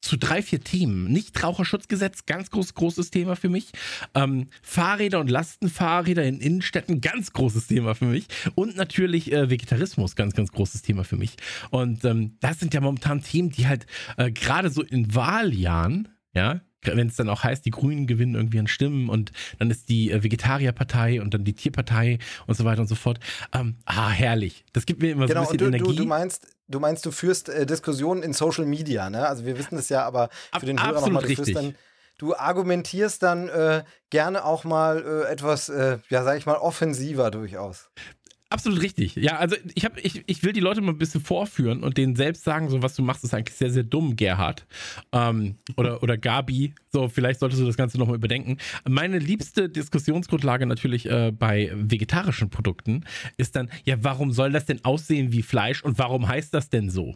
zu 0.02 0.18
drei, 0.18 0.42
vier 0.42 0.62
Themen. 0.62 1.06
Nichtraucherschutzgesetz, 1.12 2.26
ganz 2.26 2.52
groß, 2.52 2.76
großes 2.76 3.10
Thema 3.12 3.36
für 3.36 3.50
mich. 3.50 3.72
Ähm, 4.14 4.48
Fahrräder 4.62 5.20
und 5.20 5.30
Lastenfahrräder 5.30 6.24
in 6.24 6.40
Innenstädten, 6.40 7.02
ganz 7.02 7.34
großes 7.34 7.68
Thema 7.68 7.96
für 7.96 8.06
mich. 8.06 8.28
Und 8.56 8.78
natürlich 8.78 9.32
äh, 9.32 9.50
Vegetarismus, 9.50 10.16
ganz, 10.16 10.36
ganz 10.36 10.52
großes 10.52 10.82
Thema 10.82 11.04
für 11.04 11.18
mich. 11.18 11.36
Und 11.72 12.06
ähm, 12.06 12.38
das 12.40 12.60
sind 12.60 12.74
ja 12.74 12.82
momentan 12.82 13.22
Themen, 13.22 13.50
die 13.50 13.68
halt 13.68 13.88
äh, 14.18 14.32
gerade 14.32 14.70
so 14.70 14.84
in 14.84 15.14
Wahljahren, 15.16 16.10
ja, 16.34 16.62
wenn 16.86 17.08
es 17.08 17.16
dann 17.16 17.30
auch 17.30 17.44
heißt, 17.44 17.66
die 17.66 17.72
Grünen 17.72 18.08
gewinnen 18.08 18.36
irgendwie 18.36 18.60
an 18.60 18.68
Stimmen 18.68 19.10
und 19.10 19.32
dann 19.60 19.70
ist 19.72 19.90
die 19.90 20.12
äh, 20.12 20.24
Vegetarierpartei 20.24 21.22
und 21.22 21.34
dann 21.34 21.44
die 21.44 21.54
Tierpartei 21.54 22.20
und 22.48 22.56
so 22.56 22.66
weiter 22.66 22.82
und 22.82 22.88
so 22.88 22.96
fort. 22.96 23.20
Ähm, 23.54 23.76
ah, 23.86 24.10
herrlich. 24.10 24.66
Das 24.74 24.86
gibt 24.86 25.02
mir 25.02 25.12
immer 25.12 25.28
genau, 25.28 25.44
so 25.44 25.52
ein 25.52 25.58
bisschen 25.58 25.72
du, 25.72 25.78
Energie. 25.78 25.96
Du, 25.96 26.04
du 26.04 26.10
meinst, 26.10 26.48
du 26.68 26.80
meinst, 26.80 27.06
du 27.06 27.12
führst 27.12 27.50
äh, 27.50 27.66
Diskussionen 27.66 28.24
in 28.24 28.34
Social 28.34 28.66
Media, 28.66 29.10
ne? 29.10 29.28
Also 29.28 29.46
wir 29.46 29.58
wissen 29.58 29.76
das 29.76 29.90
ja, 29.90 30.06
aber 30.06 30.30
für 30.60 30.66
den 30.66 30.82
Hörer 30.82 31.02
nochmal, 31.02 31.24
du 31.24 31.30
richtig. 31.30 31.46
führst 31.46 31.56
dann 31.56 31.76
du 32.18 32.36
argumentierst 32.36 33.22
dann 33.24 33.50
äh, 33.50 33.84
gerne 34.10 34.46
auch 34.46 34.64
mal 34.64 35.04
äh, 35.06 35.32
etwas, 35.32 35.70
äh, 35.70 36.00
ja, 36.10 36.24
sag 36.24 36.38
ich 36.38 36.46
mal, 36.46 36.56
offensiver 36.56 37.32
durchaus. 37.32 37.90
Absolut 38.56 38.82
richtig. 38.82 39.18
Ja, 39.18 39.36
also 39.36 39.58
ich, 39.74 39.84
hab, 39.84 39.98
ich, 39.98 40.24
ich 40.28 40.42
will 40.42 40.54
die 40.54 40.62
Leute 40.62 40.80
mal 40.80 40.94
ein 40.94 40.98
bisschen 40.98 41.20
vorführen 41.20 41.84
und 41.84 41.98
denen 41.98 42.16
selbst 42.16 42.46
sagen, 42.46 42.70
so 42.70 42.82
was 42.82 42.96
du 42.96 43.04
machst, 43.04 43.26
ist 43.26 43.34
eigentlich 43.34 43.58
sehr, 43.58 43.70
sehr 43.70 43.84
dumm, 43.84 44.16
Gerhard. 44.16 44.66
Ähm, 45.12 45.56
oder, 45.76 46.02
oder 46.02 46.18
Gabi. 46.18 46.74
So, 46.90 47.10
vielleicht 47.10 47.42
solltest 47.42 47.62
du 47.62 47.66
das 47.66 47.76
Ganze 47.76 47.98
nochmal 47.98 48.16
überdenken. 48.16 48.56
Meine 48.88 49.20
liebste 49.20 49.68
Diskussionsgrundlage 49.68 50.66
natürlich 50.68 51.06
äh, 51.06 51.34
bei 51.38 51.70
vegetarischen 51.76 52.50
Produkten 52.50 53.04
ist 53.36 53.58
dann, 53.58 53.70
ja, 53.84 54.02
warum 54.06 54.32
soll 54.32 54.54
das 54.54 54.66
denn 54.66 54.86
aussehen 54.86 55.34
wie 55.34 55.42
Fleisch 55.42 55.84
und 55.84 56.00
warum 56.00 56.30
heißt 56.30 56.54
das 56.54 56.70
denn 56.70 56.90
so? 56.90 57.14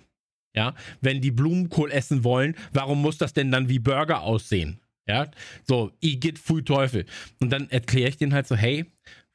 Ja, 0.53 0.73
wenn 0.99 1.21
die 1.21 1.31
Blumenkohl 1.31 1.89
essen 1.89 2.25
wollen, 2.25 2.53
warum 2.73 3.01
muss 3.01 3.17
das 3.17 3.31
denn 3.31 3.49
dann 3.49 3.69
wie 3.69 3.79
Burger 3.79 4.23
aussehen? 4.23 4.81
Ja, 5.09 5.25
so, 5.63 5.91
Igitt, 6.01 6.37
Pfui 6.37 6.63
Teufel. 6.63 7.05
Und 7.39 7.49
dann 7.49 7.67
erkläre 7.71 8.09
ich 8.09 8.17
denen 8.17 8.33
halt 8.33 8.45
so, 8.45 8.55
hey, 8.55 8.85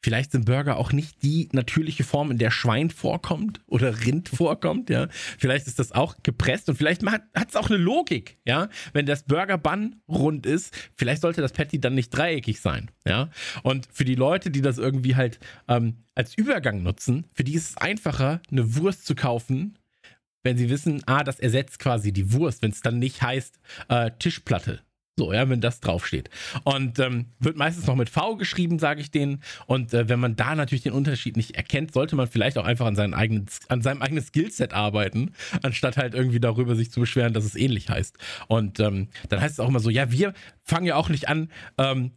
Vielleicht 0.04 0.32
sind 0.32 0.44
Burger 0.44 0.76
auch 0.76 0.92
nicht 0.92 1.22
die 1.22 1.48
natürliche 1.52 2.04
Form, 2.04 2.30
in 2.30 2.36
der 2.36 2.50
Schwein 2.50 2.90
vorkommt 2.90 3.62
oder 3.66 4.04
Rind 4.04 4.28
vorkommt, 4.28 4.90
ja. 4.90 5.08
Vielleicht 5.38 5.66
ist 5.66 5.78
das 5.78 5.92
auch 5.92 6.16
gepresst 6.22 6.68
und 6.68 6.76
vielleicht 6.76 7.02
hat 7.06 7.48
es 7.48 7.56
auch 7.56 7.70
eine 7.70 7.78
Logik, 7.78 8.36
ja. 8.44 8.68
Wenn 8.92 9.06
das 9.06 9.22
Burger 9.22 9.56
Bun 9.56 9.96
rund 10.06 10.44
ist, 10.44 10.76
vielleicht 10.94 11.22
sollte 11.22 11.40
das 11.40 11.52
Patty 11.52 11.80
dann 11.80 11.94
nicht 11.94 12.10
dreieckig 12.10 12.60
sein, 12.60 12.90
ja. 13.08 13.30
Und 13.62 13.88
für 13.90 14.04
die 14.04 14.14
Leute, 14.14 14.50
die 14.50 14.60
das 14.60 14.76
irgendwie 14.76 15.16
halt 15.16 15.38
ähm, 15.68 16.04
als 16.14 16.34
Übergang 16.34 16.82
nutzen, 16.82 17.24
für 17.32 17.44
die 17.44 17.54
ist 17.54 17.70
es 17.70 17.76
einfacher, 17.78 18.42
eine 18.50 18.76
Wurst 18.76 19.06
zu 19.06 19.14
kaufen, 19.14 19.78
wenn 20.42 20.58
sie 20.58 20.68
wissen, 20.68 21.02
ah, 21.06 21.24
das 21.24 21.40
ersetzt 21.40 21.78
quasi 21.78 22.12
die 22.12 22.34
Wurst, 22.34 22.60
wenn 22.60 22.72
es 22.72 22.82
dann 22.82 22.98
nicht 22.98 23.22
heißt 23.22 23.58
äh, 23.88 24.10
Tischplatte, 24.18 24.82
so, 25.16 25.32
ja, 25.32 25.48
wenn 25.48 25.60
das 25.60 25.80
draufsteht. 25.80 26.28
Und 26.64 26.98
ähm, 26.98 27.26
wird 27.38 27.56
meistens 27.56 27.86
noch 27.86 27.94
mit 27.94 28.08
V 28.08 28.36
geschrieben, 28.36 28.80
sage 28.80 29.00
ich 29.00 29.12
denen. 29.12 29.42
Und 29.66 29.94
äh, 29.94 30.08
wenn 30.08 30.18
man 30.18 30.34
da 30.34 30.56
natürlich 30.56 30.82
den 30.82 30.92
Unterschied 30.92 31.36
nicht 31.36 31.52
erkennt, 31.52 31.92
sollte 31.92 32.16
man 32.16 32.26
vielleicht 32.26 32.58
auch 32.58 32.64
einfach 32.64 32.86
an, 32.86 32.96
seinen 32.96 33.14
eigenen, 33.14 33.46
an 33.68 33.80
seinem 33.80 34.02
eigenen 34.02 34.24
Skillset 34.24 34.72
arbeiten, 34.72 35.32
anstatt 35.62 35.96
halt 35.96 36.14
irgendwie 36.14 36.40
darüber 36.40 36.74
sich 36.74 36.90
zu 36.90 36.98
beschweren, 36.98 37.32
dass 37.32 37.44
es 37.44 37.54
ähnlich 37.54 37.88
heißt. 37.88 38.18
Und 38.48 38.80
ähm, 38.80 39.08
dann 39.28 39.40
heißt 39.40 39.52
es 39.52 39.60
auch 39.60 39.68
immer 39.68 39.80
so, 39.80 39.90
ja, 39.90 40.10
wir 40.10 40.34
fangen 40.64 40.86
ja 40.86 40.96
auch 40.96 41.08
nicht 41.08 41.28
an, 41.28 41.48
ähm, 41.78 42.12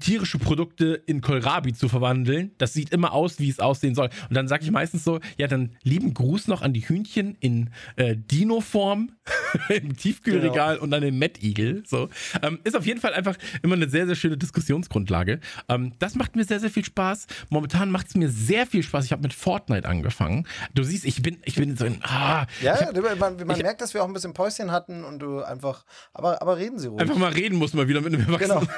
tierische 0.00 0.38
Produkte 0.38 1.02
in 1.06 1.20
Kohlrabi 1.20 1.72
zu 1.72 1.88
verwandeln. 1.88 2.52
Das 2.58 2.72
sieht 2.72 2.90
immer 2.90 3.12
aus, 3.12 3.40
wie 3.40 3.48
es 3.48 3.58
aussehen 3.58 3.94
soll. 3.94 4.10
Und 4.28 4.36
dann 4.36 4.46
sage 4.46 4.64
ich 4.64 4.70
meistens 4.70 5.02
so, 5.02 5.18
ja, 5.36 5.48
dann 5.48 5.74
lieben 5.82 6.14
Gruß 6.14 6.46
noch 6.46 6.62
an 6.62 6.72
die 6.72 6.88
Hühnchen 6.88 7.36
in 7.40 7.70
äh, 7.96 8.16
Dino-Form 8.16 9.10
im 9.68 9.96
Tiefkühlregal 9.96 10.74
genau. 10.74 10.84
und 10.84 10.94
an 10.94 11.02
den 11.02 11.18
Mettigel. 11.18 11.82
So. 11.84 12.08
Ähm, 12.42 12.60
ist 12.62 12.76
auf 12.76 12.86
jeden 12.86 13.00
Fall 13.00 13.12
einfach 13.12 13.36
immer 13.62 13.74
eine 13.74 13.88
sehr, 13.88 14.06
sehr 14.06 14.14
schöne 14.14 14.36
Diskussionsgrundlage. 14.36 15.40
Ähm, 15.68 15.94
das 15.98 16.14
macht 16.14 16.36
mir 16.36 16.44
sehr, 16.44 16.60
sehr 16.60 16.70
viel 16.70 16.84
Spaß. 16.84 17.26
Momentan 17.50 17.90
macht 17.90 18.08
es 18.08 18.14
mir 18.14 18.28
sehr 18.28 18.66
viel 18.66 18.84
Spaß. 18.84 19.04
Ich 19.04 19.12
habe 19.12 19.22
mit 19.22 19.34
Fortnite 19.34 19.88
angefangen. 19.88 20.46
Du 20.74 20.84
siehst, 20.84 21.04
ich 21.04 21.22
bin, 21.22 21.38
ich 21.44 21.56
bin 21.56 21.76
so 21.76 21.86
ein. 21.86 21.98
Ah, 22.02 22.46
ja, 22.60 22.80
hab, 22.80 23.18
man, 23.18 23.36
man 23.46 23.56
ich, 23.56 23.62
merkt, 23.62 23.80
dass 23.80 23.94
wir 23.94 24.02
auch 24.04 24.06
ein 24.06 24.12
bisschen 24.12 24.32
Päuschen 24.32 24.70
hatten 24.70 25.02
und 25.02 25.18
du 25.18 25.42
einfach. 25.42 25.84
Aber, 26.12 26.40
aber 26.40 26.56
reden 26.56 26.78
Sie 26.78 26.86
ruhig. 26.86 27.00
Einfach 27.00 27.16
mal 27.16 27.32
reden 27.32 27.58
muss 27.58 27.74
man 27.74 27.88
wieder 27.88 28.00
mit 28.00 28.14
einem 28.14 28.26
Erwachsenen. 28.26 28.68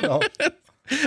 Genau. 0.00 0.18
genau. 0.18 0.47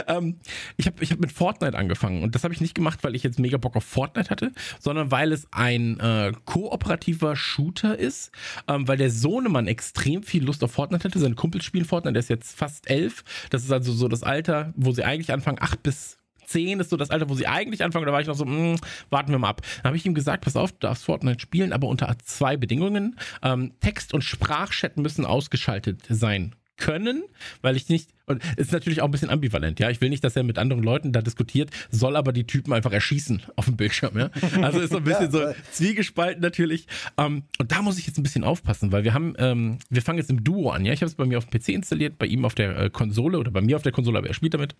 ähm, 0.07 0.37
ich 0.77 0.87
habe 0.87 1.03
ich 1.03 1.11
hab 1.11 1.19
mit 1.19 1.31
Fortnite 1.31 1.77
angefangen 1.77 2.23
und 2.23 2.35
das 2.35 2.43
habe 2.43 2.53
ich 2.53 2.61
nicht 2.61 2.75
gemacht, 2.75 2.99
weil 3.03 3.15
ich 3.15 3.23
jetzt 3.23 3.39
mega 3.39 3.57
Bock 3.57 3.75
auf 3.75 3.83
Fortnite 3.83 4.29
hatte, 4.29 4.51
sondern 4.79 5.11
weil 5.11 5.31
es 5.31 5.47
ein 5.51 5.99
äh, 5.99 6.31
kooperativer 6.45 7.35
Shooter 7.35 7.97
ist, 7.97 8.31
ähm, 8.67 8.87
weil 8.87 8.97
der 8.97 9.11
Sohnemann 9.11 9.67
extrem 9.67 10.23
viel 10.23 10.43
Lust 10.43 10.63
auf 10.63 10.71
Fortnite 10.71 11.03
hatte. 11.03 11.19
Seine 11.19 11.35
Kumpels 11.35 11.65
spielen 11.65 11.85
Fortnite, 11.85 12.13
der 12.13 12.21
ist 12.21 12.29
jetzt 12.29 12.57
fast 12.57 12.89
elf. 12.89 13.23
Das 13.49 13.63
ist 13.63 13.71
also 13.71 13.91
so 13.93 14.07
das 14.07 14.23
Alter, 14.23 14.73
wo 14.75 14.91
sie 14.91 15.03
eigentlich 15.03 15.31
anfangen, 15.31 15.57
acht 15.61 15.83
bis 15.83 16.17
10 16.51 16.79
ist 16.81 16.89
so 16.89 16.97
das 16.97 17.09
Alter, 17.09 17.29
wo 17.29 17.33
sie 17.33 17.47
eigentlich 17.47 17.83
anfangen. 17.83 18.05
Da 18.05 18.11
war 18.11 18.21
ich 18.21 18.27
noch 18.27 18.35
so, 18.35 18.45
mh, 18.45 18.73
hm, 18.73 18.79
warten 19.09 19.31
wir 19.31 19.39
mal 19.39 19.49
ab. 19.49 19.61
Dann 19.77 19.89
habe 19.89 19.97
ich 19.97 20.05
ihm 20.05 20.13
gesagt, 20.13 20.43
pass 20.43 20.55
auf, 20.55 20.71
du 20.71 20.79
darfst 20.79 21.05
Fortnite 21.05 21.39
spielen, 21.39 21.73
aber 21.73 21.87
unter 21.87 22.13
zwei 22.23 22.57
Bedingungen. 22.57 23.17
Ähm, 23.41 23.73
Text- 23.79 24.13
und 24.13 24.23
Sprachchat 24.23 24.97
müssen 24.97 25.25
ausgeschaltet 25.25 26.03
sein 26.09 26.55
können, 26.81 27.23
weil 27.61 27.77
ich 27.77 27.87
nicht, 27.87 28.09
und 28.25 28.43
ist 28.57 28.71
natürlich 28.71 29.01
auch 29.01 29.05
ein 29.05 29.11
bisschen 29.11 29.29
ambivalent, 29.29 29.79
ja. 29.79 29.89
Ich 29.89 30.01
will 30.01 30.09
nicht, 30.09 30.23
dass 30.23 30.35
er 30.35 30.43
mit 30.43 30.57
anderen 30.57 30.83
Leuten 30.83 31.13
da 31.13 31.21
diskutiert, 31.21 31.69
soll 31.91 32.15
aber 32.15 32.33
die 32.33 32.45
Typen 32.45 32.73
einfach 32.73 32.91
erschießen 32.91 33.43
auf 33.55 33.65
dem 33.65 33.77
Bildschirm, 33.77 34.17
ja. 34.17 34.29
Also 34.61 34.79
ist 34.79 34.91
so 34.91 34.97
ein 34.97 35.03
bisschen 35.03 35.31
so 35.31 35.45
zwiegespalten 35.71 36.41
natürlich. 36.41 36.87
Um, 37.15 37.25
ähm, 37.25 37.43
und 37.59 37.71
da 37.71 37.81
muss 37.81 37.99
ich 37.99 38.07
jetzt 38.07 38.17
ein 38.17 38.23
bisschen 38.23 38.43
aufpassen, 38.43 38.91
weil 38.91 39.03
wir 39.03 39.13
haben, 39.13 39.35
ähm, 39.37 39.77
wir 39.89 40.01
fangen 40.01 40.17
jetzt 40.17 40.29
im 40.29 40.43
Duo 40.43 40.71
an, 40.71 40.83
ja. 40.83 40.91
Ich 40.91 41.01
habe 41.01 41.09
es 41.09 41.15
bei 41.15 41.25
mir 41.25 41.37
auf 41.37 41.45
dem 41.45 41.59
PC 41.59 41.69
installiert, 41.69 42.17
bei 42.17 42.25
ihm 42.25 42.43
auf 42.43 42.55
der 42.55 42.77
äh, 42.77 42.89
Konsole 42.89 43.37
oder 43.37 43.51
bei 43.51 43.61
mir 43.61 43.75
auf 43.75 43.83
der 43.83 43.91
Konsole, 43.91 44.17
aber 44.17 44.27
er 44.27 44.33
spielt 44.33 44.55
damit. 44.55 44.75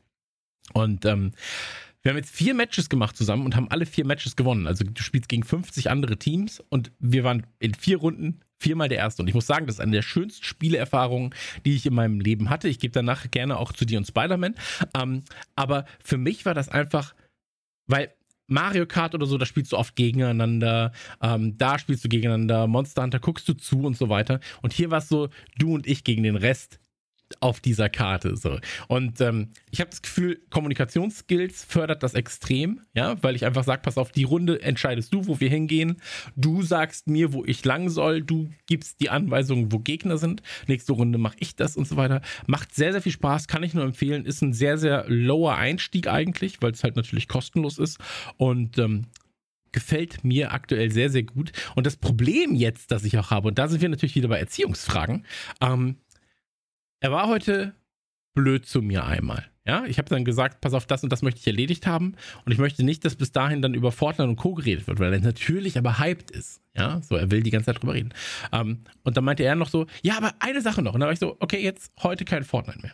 Und 0.74 1.06
ähm, 1.06 1.34
wir 2.02 2.10
haben 2.10 2.18
jetzt 2.18 2.34
vier 2.36 2.56
Matches 2.56 2.90
gemacht 2.90 3.16
zusammen 3.16 3.46
und 3.46 3.56
haben 3.56 3.70
alle 3.70 3.86
vier 3.86 4.06
Matches 4.06 4.36
gewonnen. 4.36 4.66
Also 4.66 4.84
du 4.84 5.04
spielst 5.04 5.30
gegen 5.30 5.44
50 5.44 5.92
andere 5.92 6.18
Teams 6.18 6.64
und 6.70 6.92
wir 7.00 7.24
waren 7.24 7.46
in 7.60 7.76
vier 7.76 7.98
Runden 7.98 8.42
viermal 8.62 8.90
der 8.90 9.00
Erste. 9.00 9.22
Und 9.22 9.28
ich 9.28 9.34
muss 9.34 9.48
sagen, 9.48 9.66
das 9.66 9.76
ist 9.76 9.82
eine 9.82 9.92
der 9.92 10.02
schönsten 10.02 10.44
Spieleerfahrungen, 10.44 11.34
die 11.66 11.76
ich 11.76 11.86
in 11.86 11.94
meinem 11.94 12.20
Leben 12.20 12.50
hatte. 12.50 12.68
Ich 12.68 12.80
gebe 12.80 12.94
danach 12.94 13.30
gerne 13.32 13.58
auch 13.58 13.74
zu 13.74 13.86
dir 13.86 13.98
und 13.98 14.08
Spider-Man. 14.08 14.56
Ähm, 14.96 15.24
aber 15.56 15.86
für 16.04 16.18
mich 16.18 16.46
war 16.46 16.54
das 16.54 16.70
einfach, 16.70 17.14
weil 17.88 18.14
Mario 18.48 18.86
Kart 18.86 19.16
oder 19.16 19.26
so, 19.26 19.38
da 19.38 19.46
spielst 19.46 19.72
du 19.72 19.78
oft 19.78 19.96
gegeneinander, 19.96 20.92
ähm, 21.22 21.58
da 21.58 21.80
spielst 21.80 22.04
du 22.04 22.10
gegeneinander, 22.10 22.68
Monster 22.68 23.02
Hunter 23.02 23.20
guckst 23.20 23.48
du 23.48 23.54
zu 23.54 23.84
und 23.84 23.98
so 23.98 24.10
weiter. 24.10 24.40
Und 24.62 24.74
hier 24.74 24.92
war 24.92 25.00
es 25.00 25.08
so, 25.08 25.30
du 25.58 25.74
und 25.74 25.88
ich 25.88 26.04
gegen 26.04 26.24
den 26.24 26.36
Rest 26.36 26.80
auf 27.40 27.60
dieser 27.60 27.90
Karte. 27.90 28.36
So. 28.36 28.60
Und 28.88 29.22
ähm, 29.22 29.50
ich 29.70 29.80
habe 29.80 29.90
das 29.90 30.02
Gefühl, 30.02 30.42
Kommunikationsskills 30.50 31.64
fördert 31.64 32.04
das 32.04 32.14
extrem, 32.14 32.82
ja, 32.94 33.22
weil 33.24 33.36
ich 33.36 33.46
einfach 33.46 33.64
sage, 33.64 33.82
pass 33.82 33.98
auf, 33.98 34.12
die 34.12 34.24
Runde 34.24 34.62
entscheidest 34.62 35.14
du, 35.14 35.28
wo 35.28 35.40
wir 35.40 35.50
hingehen. 35.50 35.98
Du 36.36 36.62
sagst 36.64 37.08
mir, 37.08 37.34
wo 37.34 37.46
ich 37.46 37.64
lang 37.66 37.90
soll, 37.90 38.22
du 38.22 38.50
gibst 38.68 39.00
die 39.02 39.10
Anweisungen, 39.10 39.72
wo 39.72 39.80
Gegner 39.80 40.18
sind. 40.18 40.42
Nächste 40.68 40.94
Runde 40.94 41.18
mache 41.18 41.38
ich 41.40 41.56
das 41.56 41.78
und 41.78 41.88
so 41.88 41.98
weiter. 41.98 42.22
Macht 42.48 42.74
sehr, 42.76 42.92
sehr 42.92 43.02
viel 43.02 43.12
Spaß, 43.12 43.48
kann 43.48 43.64
ich 43.64 43.74
nur 43.74 43.84
empfehlen. 43.84 44.26
Ist 44.26 44.42
ein 44.42 44.54
sehr, 44.54 44.78
sehr 44.78 45.06
lower 45.08 45.56
Einstieg 45.56 46.08
eigentlich, 46.08 46.62
weil 46.62 46.72
es 46.72 46.84
halt 46.84 46.96
natürlich 46.96 47.28
kostenlos 47.28 47.78
ist. 47.78 48.00
Und 48.38 48.78
ähm, 48.78 49.08
gefällt 49.72 50.24
mir 50.24 50.52
aktuell 50.52 50.92
sehr, 50.92 51.10
sehr 51.10 51.24
gut. 51.24 51.52
Und 51.76 51.86
das 51.86 51.98
Problem 51.98 52.56
jetzt, 52.56 52.92
das 52.92 53.04
ich 53.04 53.18
auch 53.18 53.32
habe, 53.32 53.48
und 53.48 53.58
da 53.58 53.68
sind 53.68 53.82
wir 53.82 53.90
natürlich 53.90 54.16
wieder 54.16 54.28
bei 54.28 54.40
Erziehungsfragen, 54.40 55.26
ähm, 55.62 55.98
er 57.02 57.12
war 57.12 57.28
heute 57.28 57.74
blöd 58.34 58.66
zu 58.66 58.82
mir 58.82 59.06
einmal. 59.06 59.46
Ja, 59.66 59.86
ich 59.86 60.00
habe 60.00 60.10
dann 60.10 60.26
gesagt, 60.26 60.62
pass 60.62 60.74
auf, 60.74 60.88
das 60.88 61.04
und 61.04 61.12
das 61.12 61.22
möchte 61.22 61.40
ich 61.40 61.46
erledigt 61.46 61.86
haben 61.86 62.16
und 62.46 62.52
ich 62.52 62.58
möchte 62.58 62.84
nicht, 62.84 63.06
dass 63.06 63.16
bis 63.16 63.32
dahin 63.32 63.62
dann 63.62 63.76
über 63.76 63.92
Fortnite 63.92 64.30
und 64.30 64.36
Co. 64.36 64.56
geredet 64.56 64.88
wird, 64.88 65.00
weil 65.00 65.14
er 65.14 65.20
natürlich 65.20 65.78
aber 65.78 66.00
hyped 66.00 66.32
ist. 66.32 66.62
Ja, 66.74 67.02
so, 67.04 67.16
er 67.16 67.30
will 67.30 67.44
die 67.44 67.52
ganze 67.52 67.68
Zeit 67.68 67.82
drüber 67.82 67.94
reden. 67.94 68.14
Um, 68.52 68.60
ähm, 68.60 68.84
und 69.04 69.18
dann 69.18 69.24
meinte 69.24 69.44
er 69.44 69.56
noch 69.56 69.70
so, 69.70 69.86
ja, 70.02 70.18
aber 70.18 70.34
eine 70.40 70.62
Sache 70.62 70.82
noch. 70.82 70.94
Und 70.94 71.00
dann 71.00 71.08
war 71.08 71.14
ich 71.14 71.20
so, 71.20 71.38
okay, 71.40 71.62
jetzt 71.62 71.92
heute 72.02 72.26
kein 72.26 72.44
Fortnite 72.44 72.80
mehr. 72.82 72.94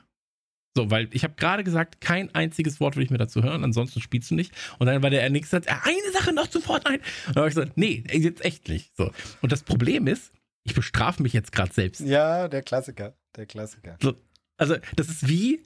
So, 0.76 0.92
weil 0.92 1.08
ich 1.12 1.24
habe 1.24 1.36
gerade 1.38 1.64
gesagt, 1.64 2.02
kein 2.02 2.34
einziges 2.36 2.80
Wort 2.80 2.98
will 2.98 3.04
ich 3.04 3.10
mir 3.12 3.18
dazu 3.18 3.44
hören, 3.44 3.64
ansonsten 3.64 4.02
spielst 4.02 4.32
du 4.32 4.36
nicht. 4.36 4.54
Und 4.78 4.88
dann 4.88 5.02
war 5.02 5.10
der 5.10 5.30
nächste 5.30 5.58
Satz, 5.58 5.68
eine 5.68 6.12
Sache 6.12 6.34
noch 6.34 6.48
zu 6.48 6.60
Fortnite. 6.60 7.02
Und 7.28 7.36
dann 7.36 7.42
habe 7.44 7.50
ich 7.50 7.56
so, 7.56 7.64
nee, 7.76 8.04
jetzt 8.12 8.44
echt 8.44 8.68
nicht. 8.68 8.96
So. 8.96 9.12
Und 9.42 9.52
das 9.52 9.64
Problem 9.64 10.06
ist, 10.06 10.34
ich 10.64 10.76
bestrafe 10.76 11.24
mich 11.24 11.32
jetzt 11.32 11.54
gerade 11.54 11.74
selbst. 11.74 12.02
Ja, 12.02 12.50
der 12.50 12.62
Klassiker. 12.62 13.16
Der 13.38 13.46
Klassiker. 13.46 13.98
So, 14.02 14.16
also, 14.58 14.76
das 14.96 15.10
ist 15.10 15.28
wie 15.28 15.64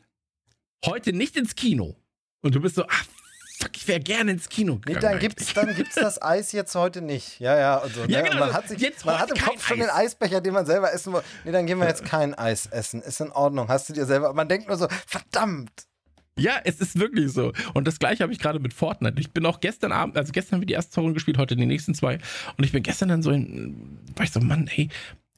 heute 0.86 1.14
nicht 1.14 1.38
ins 1.38 1.56
Kino. 1.56 1.96
Und 2.42 2.54
du 2.54 2.60
bist 2.60 2.76
so, 2.76 2.86
ach, 2.88 3.06
fuck, 3.60 3.78
ich 3.78 3.88
wäre 3.88 4.00
gerne 4.00 4.32
ins 4.32 4.50
Kino 4.50 4.76
gegangen. 4.76 4.98
Nee, 4.98 5.02
dann 5.02 5.20
gibt's, 5.20 5.54
dann 5.54 5.74
gibt's 5.76 5.96
das 5.96 6.22
Eis 6.22 6.52
jetzt 6.52 6.76
heute 6.76 7.02
nicht. 7.02 7.40
Ja, 7.40 7.58
ja, 7.58 7.78
und 7.78 7.94
so. 7.94 8.02
Ja, 8.02 8.22
ne? 8.22 8.30
genau, 8.30 8.40
man 8.40 8.54
hat, 8.54 8.68
sich, 8.68 8.80
jetzt 8.80 9.06
man 9.06 9.18
hat 9.18 9.32
im 9.32 9.38
Kopf 9.38 9.66
schon 9.66 9.80
Eis. 9.80 9.88
den 9.88 9.96
Eisbecher, 9.96 10.42
den 10.42 10.54
man 10.54 10.66
selber 10.66 10.92
essen 10.92 11.14
will. 11.14 11.22
Nee, 11.46 11.52
dann 11.52 11.66
gehen 11.66 11.80
wir 11.80 11.88
jetzt 11.88 12.04
kein 12.04 12.34
Eis 12.34 12.66
essen. 12.66 13.02
Ist 13.02 13.22
in 13.22 13.32
Ordnung. 13.32 13.70
Hast 13.70 13.88
du 13.88 13.94
dir 13.94 14.06
selber. 14.06 14.34
Man 14.34 14.50
denkt 14.50 14.68
nur 14.68 14.78
so, 14.78 14.88
verdammt. 15.08 15.72
Ja, 16.38 16.60
es 16.64 16.80
ist 16.80 16.98
wirklich 16.98 17.32
so. 17.32 17.52
Und 17.74 17.88
das 17.88 18.00
gleiche 18.00 18.24
habe 18.24 18.34
ich 18.34 18.40
gerade 18.40 18.60
mit 18.60 18.74
Fortnite. 18.74 19.20
Ich 19.20 19.32
bin 19.32 19.46
auch 19.46 19.60
gestern 19.60 19.92
Abend, 19.92 20.18
also 20.18 20.32
gestern 20.32 20.56
haben 20.56 20.62
wir 20.62 20.68
die 20.68 20.74
erste 20.74 21.00
Runde 21.00 21.14
gespielt, 21.14 21.38
heute 21.38 21.56
die 21.56 21.66
nächsten 21.66 21.94
zwei. 21.94 22.20
Und 22.58 22.64
ich 22.64 22.72
bin 22.72 22.84
gestern 22.84 23.10
dann 23.10 23.22
so 23.22 23.32
in, 23.32 24.00
war 24.16 24.26
ich 24.26 24.32
so, 24.32 24.40
Mann, 24.40 24.68
ey, 24.76 24.90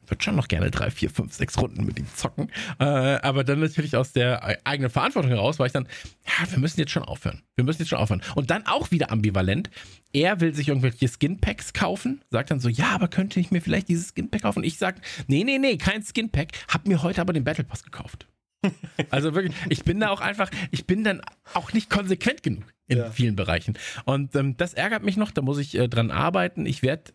würde 0.07 0.23
schon 0.23 0.35
noch 0.35 0.47
gerne 0.47 0.71
drei, 0.71 0.91
vier, 0.91 1.09
fünf, 1.09 1.33
sechs 1.33 1.57
Runden 1.57 1.85
mit 1.85 1.99
ihm 1.99 2.07
zocken. 2.15 2.49
Äh, 2.79 2.83
aber 2.83 3.43
dann 3.43 3.59
natürlich 3.59 3.95
aus 3.95 4.11
der 4.11 4.65
eigenen 4.65 4.89
Verantwortung 4.89 5.31
heraus 5.31 5.59
war 5.59 5.65
ich 5.65 5.71
dann, 5.71 5.87
ja, 6.25 6.49
wir 6.51 6.59
müssen 6.59 6.79
jetzt 6.79 6.91
schon 6.91 7.03
aufhören. 7.03 7.41
Wir 7.55 7.63
müssen 7.63 7.81
jetzt 7.81 7.89
schon 7.89 7.99
aufhören. 7.99 8.21
Und 8.35 8.49
dann 8.49 8.65
auch 8.65 8.91
wieder 8.91 9.11
ambivalent. 9.11 9.69
Er 10.13 10.41
will 10.41 10.53
sich 10.53 10.67
irgendwelche 10.67 11.07
Skinpacks 11.07 11.73
kaufen, 11.73 12.21
sagt 12.29 12.51
dann 12.51 12.59
so, 12.59 12.69
ja, 12.69 12.91
aber 12.91 13.07
könnte 13.07 13.39
ich 13.39 13.51
mir 13.51 13.61
vielleicht 13.61 13.89
dieses 13.89 14.09
Skinpack 14.09 14.43
kaufen? 14.43 14.63
Ich 14.63 14.77
sag, 14.77 15.01
nee, 15.27 15.43
nee, 15.43 15.57
nee, 15.57 15.77
kein 15.77 16.03
Skinpack. 16.03 16.49
Hab 16.67 16.87
mir 16.87 17.01
heute 17.01 17.21
aber 17.21 17.33
den 17.33 17.43
Battle 17.43 17.63
Pass 17.63 17.83
gekauft. 17.83 18.27
Also 19.09 19.35
wirklich, 19.35 19.53
ich 19.69 19.83
bin 19.83 19.99
da 19.99 20.09
auch 20.09 20.21
einfach, 20.21 20.49
ich 20.71 20.85
bin 20.85 21.03
dann 21.03 21.21
auch 21.53 21.73
nicht 21.73 21.89
konsequent 21.89 22.43
genug 22.43 22.63
in 22.87 22.97
ja. 22.97 23.11
vielen 23.11 23.35
Bereichen. 23.35 23.77
Und 24.05 24.35
ähm, 24.35 24.57
das 24.57 24.73
ärgert 24.73 25.03
mich 25.03 25.17
noch, 25.17 25.31
da 25.31 25.41
muss 25.41 25.57
ich 25.57 25.77
äh, 25.77 25.87
dran 25.87 26.11
arbeiten. 26.11 26.65
Ich 26.65 26.81
werde 26.81 27.13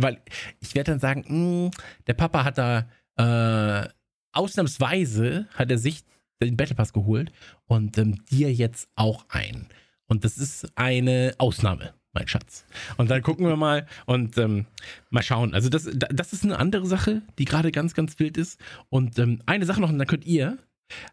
weil 0.00 0.20
ich 0.60 0.74
werde 0.74 0.92
dann 0.92 1.00
sagen, 1.00 1.24
mh, 1.26 1.28
hm, 1.28 1.70
der 2.06 2.14
Papa 2.14 2.44
hat 2.44 2.58
da 2.58 2.88
äh, 3.16 3.88
ausnahmsweise 4.32 5.48
hat 5.54 5.70
er 5.70 5.78
sich 5.78 6.04
den 6.40 6.56
Battle 6.56 6.76
Pass 6.76 6.92
geholt 6.92 7.32
und 7.66 7.98
ähm, 7.98 8.24
dir 8.26 8.52
jetzt 8.52 8.88
auch 8.94 9.26
ein. 9.28 9.66
Und 10.06 10.24
das 10.24 10.38
ist 10.38 10.70
eine 10.76 11.34
Ausnahme, 11.38 11.94
mein 12.12 12.28
Schatz. 12.28 12.64
Und 12.96 13.10
dann 13.10 13.22
gucken 13.22 13.46
wir 13.46 13.56
mal 13.56 13.86
und 14.06 14.38
ähm, 14.38 14.66
mal 15.10 15.22
schauen. 15.22 15.54
Also 15.54 15.68
das, 15.68 15.88
das 15.92 16.32
ist 16.32 16.44
eine 16.44 16.58
andere 16.58 16.86
Sache, 16.86 17.22
die 17.38 17.44
gerade 17.44 17.72
ganz, 17.72 17.94
ganz 17.94 18.18
wild 18.18 18.36
ist. 18.36 18.60
Und 18.88 19.18
ähm, 19.18 19.42
eine 19.46 19.66
Sache 19.66 19.80
noch, 19.80 19.90
und 19.90 19.98
dann 19.98 20.06
könnt 20.06 20.24
ihr, 20.24 20.58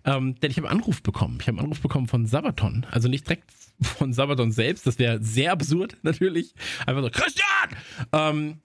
ähm, 0.05 0.35
denn 0.39 0.51
ich 0.51 0.57
habe 0.57 0.69
einen 0.69 0.79
Anruf 0.79 1.01
bekommen. 1.01 1.39
Ich 1.41 1.47
habe 1.47 1.57
einen 1.57 1.65
Anruf 1.65 1.81
bekommen 1.81 2.07
von 2.07 2.25
Sabaton. 2.25 2.85
Also 2.91 3.09
nicht 3.09 3.27
direkt 3.27 3.51
von 3.81 4.13
Sabaton 4.13 4.51
selbst, 4.51 4.87
das 4.87 4.99
wäre 4.99 5.21
sehr 5.21 5.51
absurd 5.51 5.97
natürlich. 6.03 6.53
Einfach 6.85 7.03
so, 7.03 7.09
Christian! 7.09 7.69
Ähm, 8.13 8.61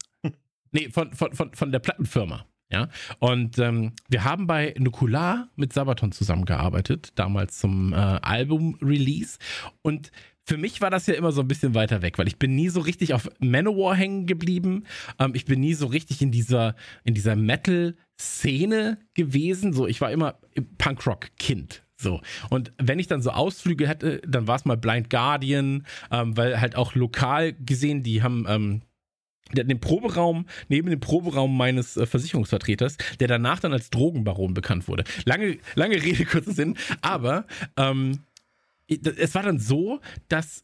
Nee, 0.72 0.88
von, 0.90 1.12
von, 1.12 1.32
von, 1.32 1.52
von 1.54 1.72
der 1.72 1.78
Plattenfirma. 1.78 2.46
Ja, 2.72 2.88
und 3.18 3.58
ähm, 3.58 3.94
wir 4.08 4.22
haben 4.22 4.46
bei 4.46 4.74
Nukular 4.78 5.48
mit 5.56 5.72
Sabaton 5.72 6.12
zusammengearbeitet, 6.12 7.12
damals 7.16 7.58
zum 7.58 7.92
äh, 7.92 7.96
Album-Release. 7.96 9.38
Und 9.82 10.12
für 10.46 10.56
mich 10.56 10.80
war 10.80 10.90
das 10.90 11.06
ja 11.06 11.14
immer 11.14 11.32
so 11.32 11.40
ein 11.40 11.48
bisschen 11.48 11.74
weiter 11.74 12.00
weg, 12.02 12.16
weil 12.16 12.28
ich 12.28 12.38
bin 12.38 12.54
nie 12.54 12.68
so 12.68 12.80
richtig 12.80 13.12
auf 13.12 13.28
Manowar 13.40 13.96
hängen 13.96 14.26
geblieben. 14.26 14.84
Ähm, 15.18 15.32
ich 15.34 15.46
bin 15.46 15.58
nie 15.58 15.74
so 15.74 15.86
richtig 15.86 16.22
in 16.22 16.30
dieser, 16.30 16.76
in 17.02 17.14
dieser 17.14 17.34
Metal-Szene 17.34 18.98
gewesen. 19.14 19.72
So, 19.72 19.88
ich 19.88 20.00
war 20.00 20.12
immer 20.12 20.38
Punkrock-Kind. 20.78 21.82
So. 21.96 22.20
Und 22.48 22.72
wenn 22.78 22.98
ich 22.98 23.06
dann 23.06 23.20
so 23.20 23.30
Ausflüge 23.30 23.86
hätte, 23.86 24.22
dann 24.26 24.46
war 24.46 24.56
es 24.56 24.64
mal 24.64 24.76
Blind 24.76 25.10
Guardian, 25.10 25.86
ähm, 26.10 26.36
weil 26.36 26.60
halt 26.60 26.76
auch 26.76 26.94
lokal 26.94 27.52
gesehen, 27.52 28.02
die 28.02 28.22
haben, 28.22 28.46
ähm, 28.48 28.82
den 29.52 29.80
Proberaum, 29.80 30.46
neben 30.68 30.90
dem 30.90 31.00
Proberaum 31.00 31.56
meines 31.56 31.96
äh, 31.96 32.06
Versicherungsvertreters, 32.06 32.96
der 33.18 33.28
danach 33.28 33.60
dann 33.60 33.72
als 33.72 33.90
Drogenbaron 33.90 34.54
bekannt 34.54 34.88
wurde. 34.88 35.04
Lange, 35.24 35.58
lange 35.74 36.02
Rede, 36.02 36.24
kurzer 36.24 36.52
Sinn, 36.52 36.76
aber 37.02 37.46
ähm, 37.76 38.20
es 38.88 39.34
war 39.34 39.44
dann 39.44 39.58
so, 39.58 40.00
dass 40.28 40.62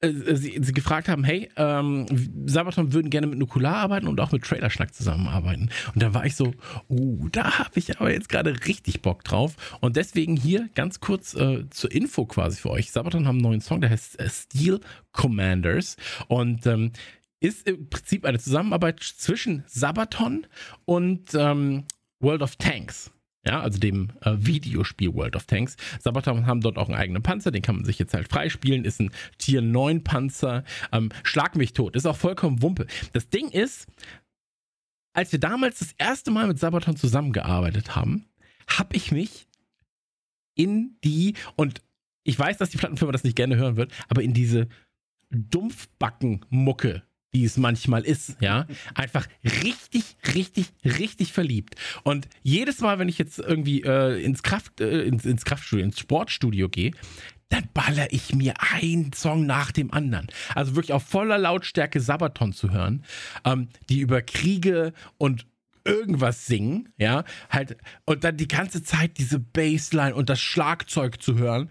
äh, 0.00 0.34
Sie, 0.34 0.58
sie, 0.60 0.72
gefragt 0.72 1.08
haben, 1.08 1.24
hey, 1.24 1.50
ähm, 1.56 2.06
Sabaton 2.46 2.92
würden 2.92 3.10
gerne 3.10 3.26
mit 3.26 3.38
Nukular 3.38 3.76
arbeiten 3.76 4.08
und 4.08 4.20
auch 4.20 4.32
mit 4.32 4.42
Trailerschnack 4.42 4.94
zusammenarbeiten. 4.94 5.70
Und 5.94 6.02
da 6.02 6.14
war 6.14 6.26
ich 6.26 6.36
so, 6.36 6.52
uh, 6.88 7.28
da 7.30 7.58
habe 7.58 7.78
ich 7.78 7.98
aber 7.98 8.12
jetzt 8.12 8.28
gerade 8.28 8.66
richtig 8.66 9.02
Bock 9.02 9.24
drauf. 9.24 9.54
Und 9.80 9.96
deswegen 9.96 10.36
hier 10.36 10.68
ganz 10.74 11.00
kurz 11.00 11.34
äh, 11.34 11.68
zur 11.70 11.92
Info 11.92 12.26
quasi 12.26 12.60
für 12.60 12.70
euch. 12.70 12.90
Sabaton 12.90 13.26
haben 13.26 13.36
einen 13.36 13.44
neuen 13.44 13.60
Song, 13.60 13.80
der 13.80 13.90
heißt 13.90 14.18
äh, 14.18 14.28
Steel 14.28 14.80
Commanders. 15.12 15.96
Und 16.28 16.66
ähm, 16.66 16.92
ist 17.44 17.68
im 17.68 17.90
Prinzip 17.90 18.24
eine 18.24 18.38
Zusammenarbeit 18.38 19.00
zwischen 19.00 19.64
Sabaton 19.66 20.46
und 20.86 21.34
ähm, 21.34 21.84
World 22.20 22.40
of 22.40 22.56
Tanks. 22.56 23.10
Ja, 23.46 23.60
also 23.60 23.78
dem 23.78 24.08
äh, 24.22 24.32
Videospiel 24.38 25.12
World 25.12 25.36
of 25.36 25.44
Tanks. 25.44 25.76
Sabaton 26.00 26.46
haben 26.46 26.62
dort 26.62 26.78
auch 26.78 26.88
einen 26.88 26.96
eigenen 26.96 27.22
Panzer, 27.22 27.50
den 27.50 27.60
kann 27.60 27.76
man 27.76 27.84
sich 27.84 27.98
jetzt 27.98 28.14
halt 28.14 28.28
freispielen. 28.28 28.86
Ist 28.86 28.98
ein 28.98 29.10
Tier 29.36 29.60
9 29.60 30.02
Panzer. 30.02 30.64
Ähm, 30.90 31.10
Schlag 31.22 31.54
mich 31.54 31.74
tot. 31.74 31.94
Ist 31.94 32.06
auch 32.06 32.16
vollkommen 32.16 32.62
Wumpe. 32.62 32.86
Das 33.12 33.28
Ding 33.28 33.50
ist, 33.50 33.88
als 35.12 35.30
wir 35.30 35.38
damals 35.38 35.80
das 35.80 35.92
erste 35.98 36.30
Mal 36.30 36.46
mit 36.46 36.58
Sabaton 36.58 36.96
zusammengearbeitet 36.96 37.94
haben, 37.94 38.24
habe 38.66 38.96
ich 38.96 39.12
mich 39.12 39.46
in 40.54 40.96
die, 41.04 41.34
und 41.56 41.82
ich 42.22 42.38
weiß, 42.38 42.56
dass 42.56 42.70
die 42.70 42.78
Plattenfirma 42.78 43.12
das 43.12 43.24
nicht 43.24 43.36
gerne 43.36 43.56
hören 43.56 43.76
wird, 43.76 43.92
aber 44.08 44.22
in 44.22 44.32
diese 44.32 44.68
Dumpfbacken-Mucke 45.30 47.02
wie 47.34 47.44
es 47.44 47.56
manchmal 47.56 48.04
ist, 48.04 48.36
ja, 48.40 48.66
einfach 48.94 49.26
richtig, 49.42 50.16
richtig, 50.34 50.66
richtig 50.84 51.32
verliebt. 51.32 51.74
Und 52.04 52.28
jedes 52.42 52.80
Mal, 52.80 52.98
wenn 53.00 53.08
ich 53.08 53.18
jetzt 53.18 53.40
irgendwie 53.40 53.82
äh, 53.82 54.22
ins 54.22 54.44
Kraft, 54.44 54.80
äh, 54.80 55.02
ins, 55.02 55.24
ins 55.24 55.44
Kraftstudio, 55.44 55.84
ins 55.84 55.98
Sportstudio 55.98 56.68
gehe, 56.68 56.92
dann 57.48 57.68
baller 57.74 58.06
ich 58.12 58.34
mir 58.34 58.54
einen 58.72 59.12
Song 59.12 59.46
nach 59.46 59.72
dem 59.72 59.92
anderen. 59.92 60.28
Also 60.54 60.76
wirklich 60.76 60.92
auf 60.92 61.02
voller 61.02 61.36
Lautstärke 61.36 62.00
Sabaton 62.00 62.52
zu 62.52 62.70
hören, 62.70 63.04
ähm, 63.44 63.68
die 63.88 63.98
über 63.98 64.22
Kriege 64.22 64.92
und 65.18 65.46
irgendwas 65.84 66.46
singen, 66.46 66.88
ja, 66.96 67.24
halt, 67.50 67.76
und 68.06 68.24
dann 68.24 68.36
die 68.36 68.48
ganze 68.48 68.82
Zeit 68.82 69.18
diese 69.18 69.40
Bassline 69.40 70.14
und 70.14 70.30
das 70.30 70.40
Schlagzeug 70.40 71.20
zu 71.20 71.36
hören. 71.36 71.68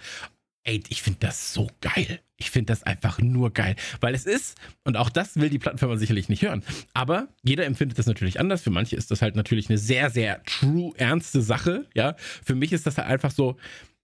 Ey, 0.66 0.84
ich 0.90 1.02
finde 1.02 1.20
das 1.22 1.54
so 1.54 1.70
geil. 1.82 2.20
Ich 2.44 2.52
finde 2.52 2.74
das 2.74 2.84
einfach 2.84 3.20
nur 3.20 3.54
geil, 3.54 3.78
weil 4.02 4.14
es 4.14 4.26
ist, 4.26 4.58
und 4.84 4.98
auch 4.98 5.10
das 5.10 5.38
will 5.38 5.50
die 5.50 5.60
Plattenfirma 5.60 5.96
sicherlich 5.96 6.28
nicht 6.28 6.42
hören, 6.42 6.62
aber 6.94 7.30
jeder 7.42 7.66
empfindet 7.66 7.98
das 7.98 8.06
natürlich 8.06 8.38
anders. 8.40 8.62
Für 8.62 8.70
manche 8.70 8.98
ist 8.98 9.12
das 9.12 9.22
halt 9.22 9.38
natürlich 9.38 9.70
eine 9.70 9.78
sehr, 9.78 10.10
sehr 10.10 10.44
true, 10.44 10.92
ernste 10.98 11.42
Sache, 11.42 11.88
ja. 11.94 12.16
Für 12.44 12.56
mich 12.56 12.74
ist 12.74 12.86
das 12.86 12.98
halt 12.98 13.08
einfach 13.08 13.32
so, 13.32 13.56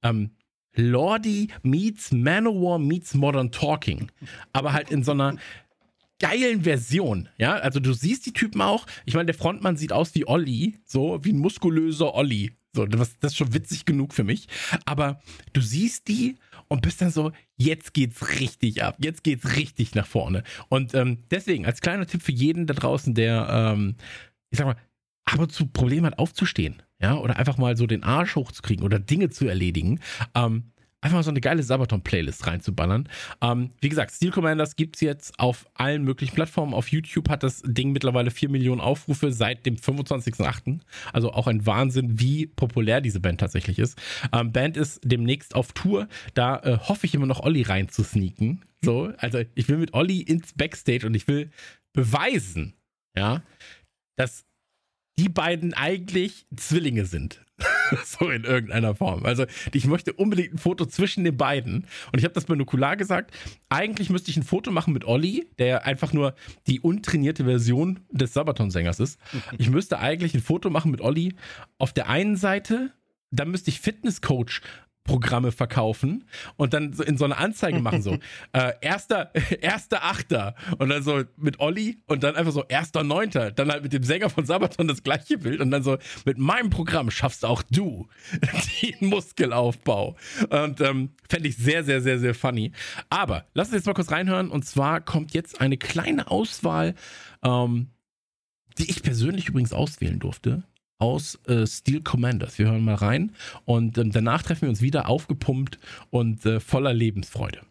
ähm, 0.04 0.32
Lordy 0.76 1.50
meets 1.64 2.14
Manowar 2.14 2.80
meets 2.80 3.14
Modern 3.14 3.52
Talking, 3.52 4.10
aber 4.54 4.72
halt 4.72 4.90
in 4.90 5.04
so 5.04 5.12
einer 5.12 5.36
geilen 6.20 6.64
Version, 6.64 7.28
ja. 7.38 7.56
Also 7.56 7.82
du 7.82 7.92
siehst 7.92 8.26
die 8.26 8.34
Typen 8.34 8.62
auch. 8.62 8.86
Ich 9.06 9.16
meine, 9.16 9.26
der 9.26 9.36
Frontmann 9.36 9.76
sieht 9.76 9.92
aus 9.92 10.16
wie 10.16 10.26
Olli, 10.26 10.80
so 10.86 11.20
wie 11.24 11.34
ein 11.34 11.40
muskulöser 11.40 12.14
Olli. 12.16 12.54
So, 12.74 12.86
das, 12.86 13.18
das 13.20 13.32
ist 13.32 13.38
schon 13.38 13.54
witzig 13.54 13.86
genug 13.86 14.14
für 14.14 14.24
mich. 14.24 14.48
Aber 14.86 15.22
du 15.54 15.62
siehst 15.62 16.08
die 16.08 16.36
und 16.70 16.82
bist 16.82 17.02
dann 17.02 17.12
so, 17.12 17.32
jetzt 17.58 17.94
geht's 17.94 18.40
richtig 18.40 18.84
ab, 18.84 18.96
jetzt 19.00 19.24
geht's 19.24 19.58
richtig 19.58 19.96
nach 19.96 20.08
vorne. 20.08 20.44
Und 20.70 20.94
ähm, 20.94 21.24
deswegen, 21.30 21.66
als 21.66 21.82
kleiner 21.82 22.06
Tipp 22.06 22.22
für 22.22 22.32
jeden 22.32 22.68
da 22.68 22.74
draußen, 22.74 23.14
der, 23.14 23.48
ähm, 23.52 23.96
ich 24.52 24.58
sag 24.58 24.66
mal, 24.66 24.78
ab 25.26 25.40
und 25.40 25.52
zu 25.52 25.68
Probleme 25.68 26.08
hat 26.08 26.20
aufzustehen, 26.20 26.82
ja, 27.02 27.18
oder 27.18 27.38
einfach 27.38 27.58
mal 27.58 27.76
so 27.76 27.86
den 27.86 28.04
Arsch 28.04 28.36
hochzukriegen 28.36 28.86
oder 28.86 29.00
Dinge 29.00 29.30
zu 29.30 29.48
erledigen, 29.48 30.00
ähm, 30.36 30.72
einfach 31.02 31.18
mal 31.18 31.24
so 31.24 31.30
eine 31.30 31.42
geile 31.42 31.64
Sabaton-Playlist 31.64 32.46
reinzuballern. 32.48 33.08
Ähm, 33.42 33.72
wie 33.80 33.90
gesagt, 33.90 34.12
Steel 34.12 34.32
Commanders 34.32 34.76
gibt 34.76 34.96
es 34.96 35.02
jetzt 35.02 35.40
auf 35.40 35.66
allen 35.74 36.04
möglichen 36.04 36.36
Plattformen. 36.36 36.74
Auf 36.74 36.90
YouTube 36.90 37.30
hat 37.30 37.44
das 37.44 37.62
Ding 37.66 37.92
mittlerweile 37.92 38.32
4 38.32 38.50
Millionen 38.50 38.82
Aufrufe 38.82 39.32
seit 39.32 39.66
dem 39.66 39.76
25.08. 39.76 40.80
Also 41.14 41.32
auch 41.32 41.48
ein 41.48 41.66
Wahnsinn, 41.66 42.20
wie 42.20 42.48
populär 42.48 43.02
diese 43.02 43.20
Band 43.20 43.40
tatsächlich 43.40 43.80
ist. 43.80 43.98
Ähm, 44.34 44.52
Band 44.52 44.78
ist 44.78 45.00
demnächst 45.04 45.56
auf 45.56 45.72
Tour. 45.72 46.08
Da 46.34 46.60
äh, 46.60 46.78
hoffe 46.78 47.06
ich 47.06 47.14
immer 47.14 47.26
noch 47.28 47.42
Olli 47.42 47.62
reinzusneaken. 47.62 48.66
So, 48.84 49.12
also 49.18 49.42
ich 49.56 49.68
will 49.68 49.78
mit 49.78 49.94
Olli 49.94 50.22
ins 50.22 50.54
Backstage 50.54 51.06
und 51.06 51.14
ich 51.14 51.28
will 51.28 51.50
beweisen, 51.94 52.76
ja, 53.16 53.44
dass 54.16 54.46
die 55.18 55.30
beiden 55.30 55.74
eigentlich 55.74 56.46
Zwillinge 56.56 57.06
sind. 57.06 57.46
so 58.06 58.30
in 58.30 58.44
irgendeiner 58.44 58.96
Form. 58.96 59.26
Also 59.26 59.46
ich 59.74 59.86
möchte 59.86 60.14
unbedingt 60.14 60.54
ein 60.54 60.58
Foto 60.58 60.86
zwischen 60.86 61.24
den 61.24 61.38
beiden. 61.38 61.86
Und 62.12 62.20
ich 62.20 62.24
habe 62.24 62.34
das 62.34 62.46
bei 62.46 62.56
Nukular 62.56 62.98
gesagt. 62.98 63.32
Eigentlich 63.70 64.10
müsste 64.10 64.32
ich 64.32 64.38
ein 64.38 64.44
Foto 64.44 64.72
machen 64.72 64.94
mit 64.94 65.06
Olli, 65.06 65.48
der 65.58 65.86
einfach 65.86 66.14
nur 66.14 66.36
die 66.68 66.80
untrainierte 66.80 67.46
Version 67.46 68.00
des 68.12 68.34
Sabaton-Sängers 68.34 69.00
ist. 69.00 69.20
Ich 69.58 69.70
müsste 69.70 70.00
eigentlich 70.00 70.34
ein 70.34 70.42
Foto 70.42 70.70
machen 70.70 70.92
mit 70.92 71.02
Olli 71.02 71.36
auf 71.78 71.94
der 71.94 72.10
einen 72.10 72.36
Seite. 72.36 72.92
Dann 73.32 73.52
müsste 73.52 73.70
ich 73.70 73.80
Fitnesscoach 73.80 74.62
Programme 75.04 75.52
verkaufen 75.52 76.26
und 76.56 76.74
dann 76.74 76.94
so 76.94 77.04
in 77.04 77.18
so 77.18 77.26
eine 77.26 77.38
Anzeige 77.38 77.80
machen, 77.80 78.02
so 78.02 78.18
äh, 78.54 78.74
erster, 78.82 79.32
erster 79.62 80.04
Achter 80.04 80.56
und 80.78 80.90
dann 80.90 81.02
so 81.02 81.24
mit 81.38 81.60
Olli 81.60 81.98
und 82.06 82.24
dann 82.24 82.36
einfach 82.36 82.52
so 82.52 82.64
erster 82.68 83.04
Neunter, 83.04 83.52
dann 83.52 83.72
halt 83.72 83.84
mit 83.84 83.94
dem 83.94 84.04
Sänger 84.04 84.30
von 84.30 84.46
Sabaton 84.46 84.88
das 84.88 85.02
gleiche 85.02 85.38
Bild 85.38 85.62
und 85.62 85.72
dann 85.72 85.84
so 85.84 85.98
mit 86.26 86.38
meinem 86.38 86.70
Programm 86.70 87.10
schaffst 87.10 87.44
auch 87.44 87.64
du 87.64 88.08
den 88.82 89.10
Muskelaufbau 89.10 90.16
und 90.50 90.82
ähm, 90.82 91.10
fände 91.28 91.50
ich 91.50 91.58
sehr, 91.58 91.84
sehr, 91.84 92.02
sehr, 92.02 92.20
sehr 92.20 92.36
funny. 92.36 92.72
Aber 93.10 93.46
lass 93.54 93.70
uns 93.70 93.78
jetzt 93.78 93.88
mal 93.88 93.94
kurz 93.94 94.12
reinhören 94.12 94.52
und 94.52 94.66
zwar 94.66 95.02
kommt 95.02 95.34
jetzt 95.34 95.60
eine 95.60 95.78
kleine 95.78 96.30
Auswahl, 96.30 96.94
ähm, 97.44 97.88
die 98.78 98.90
ich 98.90 99.02
persönlich 99.02 99.48
übrigens 99.48 99.74
auswählen 99.74 100.20
durfte 100.20 100.64
aus 101.00 101.40
äh, 101.48 101.66
Steel 101.66 102.02
Commanders. 102.02 102.60
Wir 102.60 102.68
hören 102.68 102.84
mal 102.84 102.96
rein 102.96 103.32
und 103.66 103.98
ähm, 103.98 104.12
danach 104.12 104.44
treffen 104.44 104.64
wir 104.64 104.70
uns 104.70 104.82
wieder 104.82 105.10
aufgepumpt 105.10 105.80
und 106.12 106.46
äh, 106.46 106.60
voller 106.60 106.94
Lebensfreude. 106.94 107.62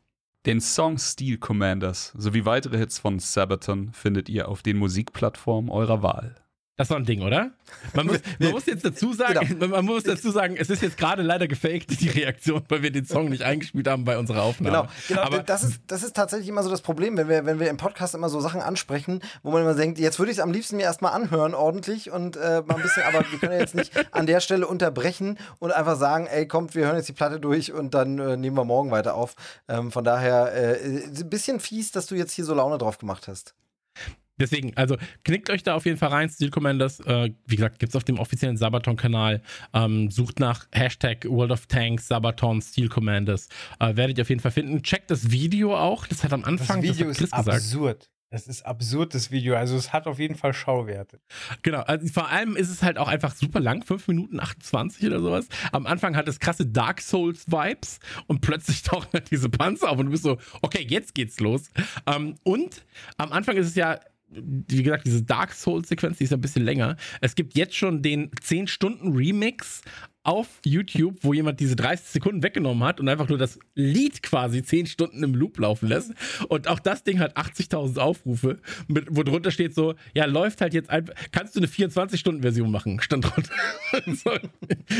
Den 0.46 0.60
Song 0.60 0.98
Steel 0.98 1.36
Commanders 1.36 2.14
sowie 2.16 2.44
weitere 2.44 2.78
Hits 2.78 2.98
von 2.98 3.18
Sabaton 3.18 3.92
findet 3.92 4.28
ihr 4.28 4.48
auf 4.48 4.62
den 4.62 4.78
Musikplattformen 4.78 5.70
eurer 5.70 6.02
Wahl. 6.02 6.36
Das 6.78 6.90
war 6.90 6.96
ein 6.96 7.04
Ding, 7.04 7.22
oder? 7.22 7.50
Man 7.92 8.06
muss, 8.06 8.18
man 8.38 8.52
muss 8.52 8.66
jetzt 8.66 8.84
dazu 8.84 9.12
sagen, 9.12 9.48
genau. 9.48 9.66
man 9.66 9.84
muss 9.84 10.04
dazu 10.04 10.30
sagen, 10.30 10.56
es 10.56 10.70
ist 10.70 10.80
jetzt 10.80 10.96
gerade 10.96 11.22
leider 11.22 11.48
gefaked, 11.48 12.00
die 12.00 12.08
Reaktion, 12.08 12.62
weil 12.68 12.84
wir 12.84 12.92
den 12.92 13.04
Song 13.04 13.30
nicht 13.30 13.42
eingespielt 13.42 13.88
haben 13.88 14.04
bei 14.04 14.16
unserer 14.16 14.44
Aufnahme. 14.44 14.76
Genau, 14.76 14.88
genau 15.08 15.22
Aber 15.22 15.42
das, 15.42 15.64
ist, 15.64 15.80
das 15.88 16.04
ist 16.04 16.14
tatsächlich 16.14 16.48
immer 16.48 16.62
so 16.62 16.70
das 16.70 16.80
Problem, 16.80 17.16
wenn 17.16 17.28
wir, 17.28 17.44
wenn 17.46 17.58
wir 17.58 17.68
im 17.68 17.78
Podcast 17.78 18.14
immer 18.14 18.28
so 18.28 18.38
Sachen 18.38 18.60
ansprechen, 18.60 19.22
wo 19.42 19.50
man 19.50 19.62
immer 19.62 19.74
denkt, 19.74 19.98
jetzt 19.98 20.20
würde 20.20 20.30
ich 20.30 20.38
es 20.38 20.42
am 20.42 20.52
liebsten 20.52 20.76
mir 20.76 20.84
erstmal 20.84 21.14
anhören, 21.14 21.52
ordentlich 21.52 22.12
und 22.12 22.36
äh, 22.36 22.62
mal 22.64 22.76
ein 22.76 22.82
bisschen, 22.82 23.02
aber 23.02 23.24
wir 23.28 23.40
können 23.40 23.54
ja 23.54 23.58
jetzt 23.58 23.74
nicht 23.74 23.92
an 24.12 24.26
der 24.26 24.38
Stelle 24.38 24.68
unterbrechen 24.68 25.36
und 25.58 25.72
einfach 25.72 25.96
sagen, 25.96 26.28
ey, 26.28 26.46
kommt, 26.46 26.76
wir 26.76 26.86
hören 26.86 26.96
jetzt 26.96 27.08
die 27.08 27.12
Platte 27.12 27.40
durch 27.40 27.72
und 27.72 27.92
dann 27.92 28.20
äh, 28.20 28.36
nehmen 28.36 28.56
wir 28.56 28.64
morgen 28.64 28.92
weiter 28.92 29.16
auf. 29.16 29.34
Ähm, 29.66 29.90
von 29.90 30.04
daher, 30.04 30.54
äh, 30.54 31.06
ein 31.06 31.28
bisschen 31.28 31.58
fies, 31.58 31.90
dass 31.90 32.06
du 32.06 32.14
jetzt 32.14 32.34
hier 32.34 32.44
so 32.44 32.54
Laune 32.54 32.78
drauf 32.78 32.98
gemacht 32.98 33.26
hast. 33.26 33.56
Deswegen, 34.38 34.76
also 34.76 34.96
knickt 35.24 35.50
euch 35.50 35.62
da 35.62 35.74
auf 35.74 35.84
jeden 35.86 35.98
Fall 35.98 36.10
rein, 36.10 36.28
Steel 36.28 36.50
Commanders. 36.50 37.00
Äh, 37.00 37.30
wie 37.46 37.56
gesagt, 37.56 37.78
gibt 37.78 37.90
es 37.90 37.96
auf 37.96 38.04
dem 38.04 38.18
offiziellen 38.18 38.56
Sabaton-Kanal. 38.56 39.42
Ähm, 39.74 40.10
sucht 40.10 40.40
nach 40.40 40.66
Hashtag 40.72 41.24
World 41.28 41.52
of 41.52 41.66
Tanks, 41.66 42.08
Sabaton, 42.08 42.62
Steel 42.62 42.88
Commanders. 42.88 43.48
Äh, 43.80 43.96
werdet 43.96 44.18
ihr 44.18 44.22
auf 44.22 44.28
jeden 44.28 44.40
Fall 44.40 44.52
finden. 44.52 44.82
Checkt 44.82 45.10
das 45.10 45.30
Video 45.30 45.76
auch. 45.76 46.06
Das 46.06 46.24
hat 46.24 46.32
am 46.32 46.44
Anfang 46.44 46.82
das 46.82 46.96
Video 46.96 47.08
das 47.08 47.20
ist 47.20 47.30
gesagt. 47.32 47.48
absurd. 47.48 48.10
Das 48.30 48.46
ist 48.46 48.66
absurd, 48.66 49.14
das 49.14 49.30
Video. 49.30 49.56
Also 49.56 49.76
es 49.76 49.94
hat 49.94 50.06
auf 50.06 50.18
jeden 50.18 50.34
Fall 50.34 50.52
Schauwerte. 50.52 51.18
Genau. 51.62 51.80
Also 51.80 52.06
vor 52.08 52.28
allem 52.28 52.56
ist 52.56 52.68
es 52.68 52.82
halt 52.82 52.98
auch 52.98 53.08
einfach 53.08 53.34
super 53.34 53.58
lang. 53.58 53.82
5 53.82 54.06
Minuten 54.08 54.38
28 54.38 55.06
oder 55.06 55.20
sowas. 55.20 55.48
Am 55.72 55.86
Anfang 55.86 56.14
hat 56.14 56.28
es 56.28 56.38
krasse 56.38 56.66
Dark 56.66 57.00
Souls 57.00 57.46
Vibes 57.46 58.00
und 58.26 58.42
plötzlich 58.42 58.82
tauchen 58.82 59.08
halt 59.14 59.30
diese 59.30 59.48
Panzer 59.48 59.90
auf 59.90 59.98
und 59.98 60.06
du 60.06 60.12
bist 60.12 60.24
so, 60.24 60.36
okay, 60.60 60.86
jetzt 60.86 61.14
geht's 61.14 61.40
los. 61.40 61.70
Ähm, 62.06 62.34
und 62.42 62.84
am 63.16 63.32
Anfang 63.32 63.56
ist 63.56 63.66
es 63.66 63.74
ja 63.76 63.98
wie 64.30 64.82
gesagt, 64.82 65.06
diese 65.06 65.22
Dark 65.22 65.52
Souls-Sequenz, 65.52 66.18
die 66.18 66.24
ist 66.24 66.32
ein 66.32 66.40
bisschen 66.40 66.64
länger. 66.64 66.96
Es 67.20 67.34
gibt 67.34 67.56
jetzt 67.56 67.74
schon 67.74 68.02
den 68.02 68.30
10-Stunden-Remix 68.30 69.82
auf 70.22 70.60
YouTube, 70.64 71.16
wo 71.22 71.32
jemand 71.32 71.58
diese 71.60 71.74
30 71.74 72.06
Sekunden 72.06 72.42
weggenommen 72.42 72.84
hat 72.84 73.00
und 73.00 73.08
einfach 73.08 73.30
nur 73.30 73.38
das 73.38 73.58
Lied 73.74 74.22
quasi 74.22 74.62
10 74.62 74.86
Stunden 74.86 75.22
im 75.22 75.34
Loop 75.34 75.58
laufen 75.58 75.88
lässt. 75.88 76.12
Und 76.48 76.68
auch 76.68 76.80
das 76.80 77.02
Ding 77.02 77.18
hat 77.18 77.38
80.000 77.38 77.98
Aufrufe, 77.98 78.58
mit, 78.88 79.06
wo 79.10 79.22
drunter 79.22 79.50
steht 79.50 79.74
so, 79.74 79.94
ja, 80.14 80.26
läuft 80.26 80.60
halt 80.60 80.74
jetzt 80.74 80.90
einfach, 80.90 81.14
kannst 81.32 81.56
du 81.56 81.60
eine 81.60 81.68
24-Stunden-Version 81.68 82.70
machen? 82.70 83.00
Stand 83.00 83.24
drunter. 83.24 83.52
so, 84.06 84.32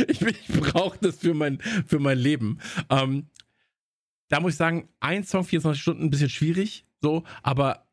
ich 0.09 0.23
ich 0.23 0.49
brauche 0.49 0.99
das 1.03 1.19
für 1.19 1.35
mein, 1.35 1.59
für 1.87 1.99
mein 1.99 2.19
Leben. 2.19 2.59
Ähm, 2.89 3.27
da 4.29 4.41
muss 4.41 4.53
ich 4.53 4.59
sagen, 4.59 4.89
ein 5.01 5.25
Song, 5.25 5.45
24 5.45 5.81
Stunden, 5.81 6.05
ein 6.05 6.11
bisschen 6.11 6.31
schwierig, 6.31 6.87
so, 7.03 7.25
aber 7.43 7.87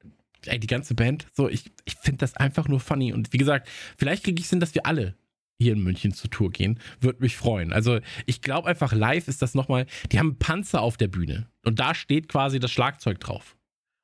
die 0.46 0.68
ganze 0.68 0.96
Band, 0.96 1.28
so, 1.34 1.50
ich, 1.50 1.72
ich 1.86 1.96
finde 1.96 2.20
das 2.20 2.36
einfach 2.36 2.68
nur 2.68 2.80
funny. 2.80 3.14
Und 3.14 3.34
wie 3.34 3.38
gesagt, 3.38 3.70
vielleicht 3.98 4.24
kriege 4.24 4.42
ich 4.42 4.50
hin, 4.50 4.60
dass 4.60 4.76
wir 4.76 4.86
alle 4.86 5.16
hier 5.58 5.74
in 5.74 5.82
München 5.82 6.14
zur 6.14 6.30
Tour 6.30 6.52
gehen. 6.52 6.80
Würde 7.00 7.22
mich 7.22 7.38
freuen. 7.38 7.72
Also, 7.72 8.00
ich 8.26 8.42
glaube 8.42 8.68
einfach, 8.68 8.94
live 8.94 9.28
ist 9.28 9.42
das 9.42 9.56
nochmal, 9.56 9.86
die 10.12 10.20
haben 10.20 10.32
einen 10.32 10.40
Panzer 10.40 10.82
auf 10.82 10.98
der 10.98 11.08
Bühne. 11.08 11.50
Und 11.64 11.80
da 11.80 11.96
steht 11.96 12.28
quasi 12.28 12.60
das 12.60 12.72
Schlagzeug 12.72 13.20
drauf. 13.20 13.56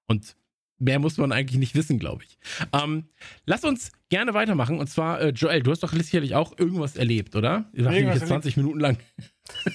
Und 0.08 0.36
mehr 0.82 1.00
muss 1.00 1.18
man 1.18 1.32
eigentlich 1.32 1.60
nicht 1.60 1.76
wissen, 1.76 2.00
glaube 2.00 2.24
ich. 2.24 2.38
Ähm, 2.74 3.06
lass 3.46 3.64
uns 3.64 3.92
gerne 4.10 4.34
weitermachen. 4.34 4.80
Und 4.80 4.88
zwar, 4.88 5.22
äh, 5.22 5.30
Joel, 5.30 5.62
du 5.62 5.72
hast 5.72 5.84
doch 5.84 5.94
sicherlich 5.94 6.36
auch 6.36 6.58
irgendwas 6.58 6.96
erlebt, 6.96 7.36
oder? 7.36 7.70
Ich 7.74 7.84
dachte 7.84 7.98
jetzt 7.98 8.28
20 8.28 8.58
Minuten 8.58 8.80
lang. 8.80 8.98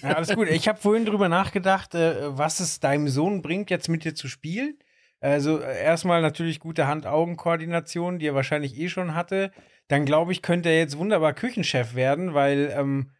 Ja, 0.02 0.14
alles 0.14 0.34
gut. 0.34 0.48
Ich 0.48 0.68
habe 0.68 0.80
vorhin 0.80 1.04
drüber 1.04 1.28
nachgedacht, 1.28 1.94
äh, 1.94 2.36
was 2.36 2.60
es 2.60 2.80
deinem 2.80 3.08
Sohn 3.08 3.42
bringt, 3.42 3.70
jetzt 3.70 3.88
mit 3.88 4.04
dir 4.04 4.14
zu 4.14 4.28
spielen. 4.28 4.78
Also 5.20 5.60
äh, 5.60 5.82
erstmal 5.82 6.22
natürlich 6.22 6.60
gute 6.60 6.86
Hand-Augen-Koordination, 6.86 8.18
die 8.18 8.26
er 8.26 8.34
wahrscheinlich 8.34 8.78
eh 8.78 8.88
schon 8.88 9.14
hatte. 9.14 9.50
Dann 9.88 10.04
glaube 10.04 10.32
ich, 10.32 10.42
könnte 10.42 10.68
er 10.68 10.78
jetzt 10.78 10.98
wunderbar 10.98 11.32
Küchenchef 11.32 11.94
werden, 11.94 12.34
weil 12.34 12.72
ähm, 12.76 13.10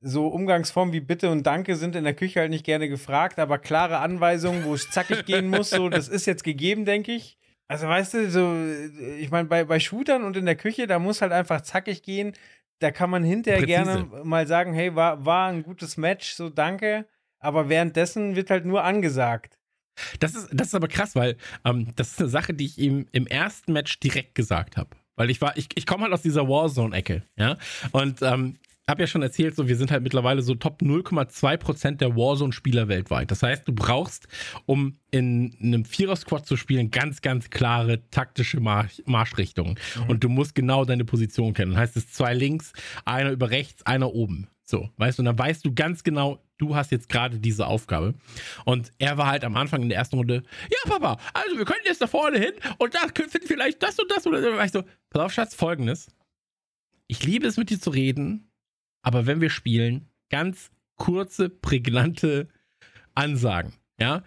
so 0.00 0.28
Umgangsformen 0.28 0.92
wie 0.92 1.00
Bitte 1.00 1.30
und 1.30 1.46
Danke 1.46 1.76
sind 1.76 1.96
in 1.96 2.04
der 2.04 2.14
Küche 2.14 2.40
halt 2.40 2.50
nicht 2.50 2.64
gerne 2.64 2.88
gefragt, 2.88 3.38
aber 3.38 3.58
klare 3.58 3.98
Anweisungen, 3.98 4.64
wo 4.64 4.74
es 4.74 4.90
zackig 4.90 5.24
gehen 5.26 5.48
muss, 5.48 5.70
so, 5.70 5.88
das 5.88 6.08
ist 6.08 6.26
jetzt 6.26 6.44
gegeben, 6.44 6.84
denke 6.84 7.12
ich. 7.12 7.38
Also 7.68 7.88
weißt 7.88 8.14
du, 8.14 8.30
so, 8.30 8.54
äh, 8.54 9.16
ich 9.18 9.30
meine, 9.30 9.48
bei, 9.48 9.64
bei 9.64 9.80
Shootern 9.80 10.24
und 10.24 10.36
in 10.36 10.46
der 10.46 10.56
Küche, 10.56 10.86
da 10.86 10.98
muss 10.98 11.22
halt 11.22 11.32
einfach 11.32 11.62
zackig 11.62 12.02
gehen. 12.02 12.32
Da 12.78 12.90
kann 12.90 13.10
man 13.10 13.24
hinterher 13.24 13.60
Präzise. 13.60 14.06
gerne 14.08 14.24
mal 14.24 14.46
sagen, 14.46 14.74
hey, 14.74 14.94
war, 14.94 15.24
war 15.24 15.48
ein 15.48 15.62
gutes 15.62 15.96
Match, 15.96 16.34
so 16.34 16.50
danke. 16.50 17.06
Aber 17.38 17.68
währenddessen 17.68 18.36
wird 18.36 18.50
halt 18.50 18.64
nur 18.64 18.84
angesagt. 18.84 19.58
Das 20.20 20.34
ist, 20.34 20.48
das 20.52 20.68
ist 20.68 20.74
aber 20.74 20.88
krass, 20.88 21.14
weil 21.14 21.36
ähm, 21.64 21.88
das 21.96 22.12
ist 22.12 22.20
eine 22.20 22.28
Sache, 22.28 22.54
die 22.54 22.66
ich 22.66 22.78
ihm 22.78 23.06
im 23.12 23.26
ersten 23.26 23.72
Match 23.72 23.98
direkt 24.00 24.34
gesagt 24.34 24.76
habe. 24.76 24.90
Weil 25.16 25.30
ich 25.30 25.40
war, 25.40 25.56
ich, 25.56 25.68
ich 25.74 25.86
komme 25.86 26.04
halt 26.04 26.12
aus 26.12 26.22
dieser 26.22 26.46
Warzone-Ecke, 26.48 27.22
ja. 27.36 27.56
Und 27.92 28.20
ähm, 28.22 28.58
habe 28.88 29.02
ja 29.02 29.06
schon 29.06 29.22
erzählt, 29.22 29.56
so 29.56 29.66
wir 29.66 29.76
sind 29.76 29.90
halt 29.90 30.02
mittlerweile 30.02 30.42
so 30.42 30.54
Top 30.54 30.80
0,2% 30.80 31.96
der 31.96 32.14
Warzone-Spieler 32.14 32.88
weltweit. 32.88 33.30
Das 33.30 33.42
heißt, 33.42 33.66
du 33.66 33.72
brauchst, 33.72 34.28
um 34.64 34.98
in 35.10 35.56
einem 35.60 35.84
Vierer-Squad 35.84 36.46
zu 36.46 36.56
spielen, 36.56 36.90
ganz, 36.90 37.20
ganz 37.20 37.50
klare 37.50 38.08
taktische 38.10 38.60
Marsch 38.60 39.02
Marschrichtungen. 39.06 39.78
Mhm. 39.96 40.10
Und 40.10 40.24
du 40.24 40.28
musst 40.28 40.54
genau 40.54 40.84
deine 40.84 41.04
Position 41.04 41.52
kennen. 41.52 41.72
Das 41.72 41.80
heißt, 41.80 41.96
es 41.96 42.12
zwei 42.12 42.34
links, 42.34 42.72
einer 43.04 43.32
über 43.32 43.50
rechts, 43.50 43.84
einer 43.84 44.12
oben. 44.12 44.48
So, 44.68 44.90
weißt 44.96 45.18
du, 45.18 45.22
und 45.22 45.26
dann 45.26 45.38
weißt 45.38 45.64
du 45.64 45.72
ganz 45.72 46.02
genau, 46.02 46.42
du 46.58 46.74
hast 46.74 46.90
jetzt 46.90 47.08
gerade 47.08 47.38
diese 47.38 47.68
Aufgabe. 47.68 48.14
Und 48.64 48.90
er 48.98 49.16
war 49.16 49.28
halt 49.28 49.44
am 49.44 49.56
Anfang 49.56 49.82
in 49.82 49.88
der 49.88 49.98
ersten 49.98 50.16
Runde, 50.16 50.42
ja, 50.70 50.90
Papa, 50.90 51.18
also 51.34 51.56
wir 51.56 51.64
können 51.64 51.84
jetzt 51.84 52.00
da 52.00 52.08
vorne 52.08 52.38
hin 52.38 52.52
und 52.78 52.94
da 52.94 53.06
finden 53.14 53.46
vielleicht 53.46 53.80
das 53.82 53.98
und 54.00 54.10
das 54.10 54.26
oder 54.26 54.42
so. 54.42 54.56
Weißt 54.56 54.74
du, 54.74 54.82
pass 55.10 55.22
auf, 55.22 55.32
Schatz, 55.32 55.54
folgendes. 55.54 56.08
Ich 57.06 57.24
liebe 57.24 57.46
es 57.46 57.56
mit 57.56 57.70
dir 57.70 57.80
zu 57.80 57.90
reden, 57.90 58.50
aber 59.02 59.26
wenn 59.26 59.40
wir 59.40 59.50
spielen, 59.50 60.08
ganz 60.30 60.72
kurze, 60.96 61.48
prägnante 61.48 62.48
Ansagen. 63.14 63.72
Ja, 64.00 64.24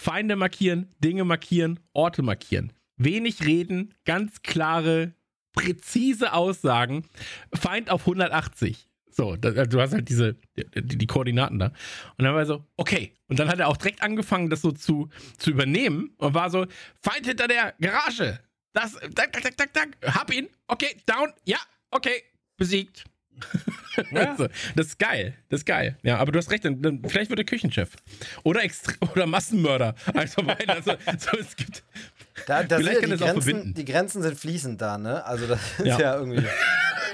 Feinde 0.00 0.36
markieren, 0.36 0.94
Dinge 1.00 1.24
markieren, 1.24 1.80
Orte 1.92 2.22
markieren. 2.22 2.72
Wenig 2.96 3.44
reden, 3.44 3.94
ganz 4.04 4.42
klare, 4.42 5.14
präzise 5.52 6.34
Aussagen. 6.34 7.04
Feind 7.52 7.90
auf 7.90 8.02
180. 8.02 8.88
So, 9.14 9.36
da, 9.36 9.50
du 9.50 9.80
hast 9.80 9.92
halt 9.92 10.08
diese, 10.08 10.36
die, 10.56 10.96
die, 10.96 11.06
Koordinaten 11.06 11.58
da. 11.58 11.66
Und 12.16 12.24
dann 12.24 12.32
war 12.32 12.40
er 12.40 12.46
so, 12.46 12.64
okay. 12.76 13.12
Und 13.28 13.38
dann 13.38 13.48
hat 13.48 13.58
er 13.60 13.68
auch 13.68 13.76
direkt 13.76 14.02
angefangen, 14.02 14.48
das 14.48 14.62
so 14.62 14.72
zu, 14.72 15.10
zu 15.36 15.50
übernehmen 15.50 16.14
und 16.16 16.34
war 16.34 16.50
so, 16.50 16.66
Feind 17.02 17.26
hinter 17.26 17.46
der 17.46 17.74
Garage. 17.80 18.40
Das, 18.72 18.94
tak, 19.14 19.32
tak, 19.32 19.42
tak, 19.42 19.56
tak, 19.56 19.72
tak. 19.72 19.88
Hab 20.14 20.32
ihn. 20.32 20.48
Okay, 20.66 20.96
down. 21.06 21.32
Ja, 21.44 21.58
okay. 21.90 22.22
Besiegt. 22.56 23.04
Ja. 24.10 24.30
also, 24.30 24.48
das 24.74 24.86
ist 24.86 24.98
geil. 24.98 25.34
Das 25.50 25.60
ist 25.60 25.66
geil. 25.66 25.98
Ja, 26.02 26.16
aber 26.16 26.32
du 26.32 26.38
hast 26.38 26.50
recht. 26.50 26.64
Dann, 26.64 26.80
dann 26.80 27.02
vielleicht 27.06 27.28
wird 27.28 27.40
er 27.40 27.44
Küchenchef. 27.44 27.90
Oder, 28.42 28.62
Extre 28.62 28.94
oder 29.12 29.26
Massenmörder. 29.26 29.94
Also, 30.14 30.40
also 30.66 30.92
so, 31.18 31.38
es 31.38 31.54
gibt. 31.54 31.84
Da, 32.46 32.62
da 32.62 32.78
vielleicht 32.78 33.00
kann 33.00 33.10
die, 33.10 33.16
Grenzen, 33.16 33.74
die 33.74 33.84
Grenzen 33.84 34.22
sind 34.22 34.38
fließend 34.38 34.80
da, 34.80 34.98
ne? 34.98 35.24
Also, 35.24 35.46
das 35.46 35.60
ist 35.78 35.86
ja, 35.86 36.00
ja 36.00 36.16
irgendwie. 36.16 36.46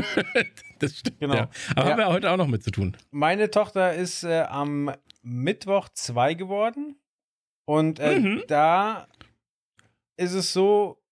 das 0.78 0.98
stimmt. 0.98 1.20
Genau. 1.20 1.34
Ja. 1.34 1.50
Aber 1.74 1.84
ja. 1.84 1.90
haben 1.90 1.98
wir 1.98 2.08
heute 2.08 2.30
auch 2.30 2.36
noch 2.36 2.46
mit 2.46 2.62
zu 2.62 2.70
tun. 2.70 2.96
Meine 3.10 3.50
Tochter 3.50 3.94
ist 3.94 4.24
äh, 4.24 4.42
am 4.42 4.92
Mittwoch 5.22 5.88
zwei 5.90 6.34
geworden. 6.34 6.96
Und 7.64 8.00
äh, 8.00 8.18
mhm. 8.18 8.44
da 8.48 9.08
ist 10.16 10.32
es 10.32 10.52
so, 10.52 11.02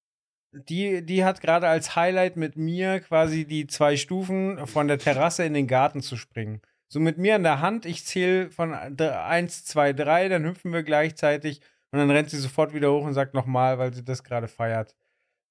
die, 0.52 1.04
die 1.04 1.24
hat 1.24 1.40
gerade 1.40 1.68
als 1.68 1.96
Highlight 1.96 2.36
mit 2.36 2.56
mir 2.56 3.00
quasi 3.00 3.46
die 3.46 3.66
zwei 3.66 3.96
Stufen 3.96 4.66
von 4.66 4.88
der 4.88 4.98
Terrasse 4.98 5.44
in 5.44 5.54
den 5.54 5.66
Garten 5.66 6.00
zu 6.00 6.16
springen. 6.16 6.62
So 6.88 7.00
mit 7.00 7.18
mir 7.18 7.34
an 7.34 7.42
der 7.42 7.60
Hand, 7.60 7.84
ich 7.84 8.06
zähle 8.06 8.50
von 8.50 8.72
1, 8.72 9.64
2, 9.64 9.92
3, 9.92 10.28
dann 10.28 10.44
hüpfen 10.44 10.72
wir 10.72 10.82
gleichzeitig 10.82 11.60
und 11.92 11.98
dann 11.98 12.10
rennt 12.10 12.30
sie 12.30 12.38
sofort 12.38 12.74
wieder 12.74 12.92
hoch 12.92 13.04
und 13.04 13.14
sagt 13.14 13.34
nochmal, 13.34 13.78
weil 13.78 13.94
sie 13.94 14.04
das 14.04 14.24
gerade 14.24 14.48
feiert. 14.48 14.94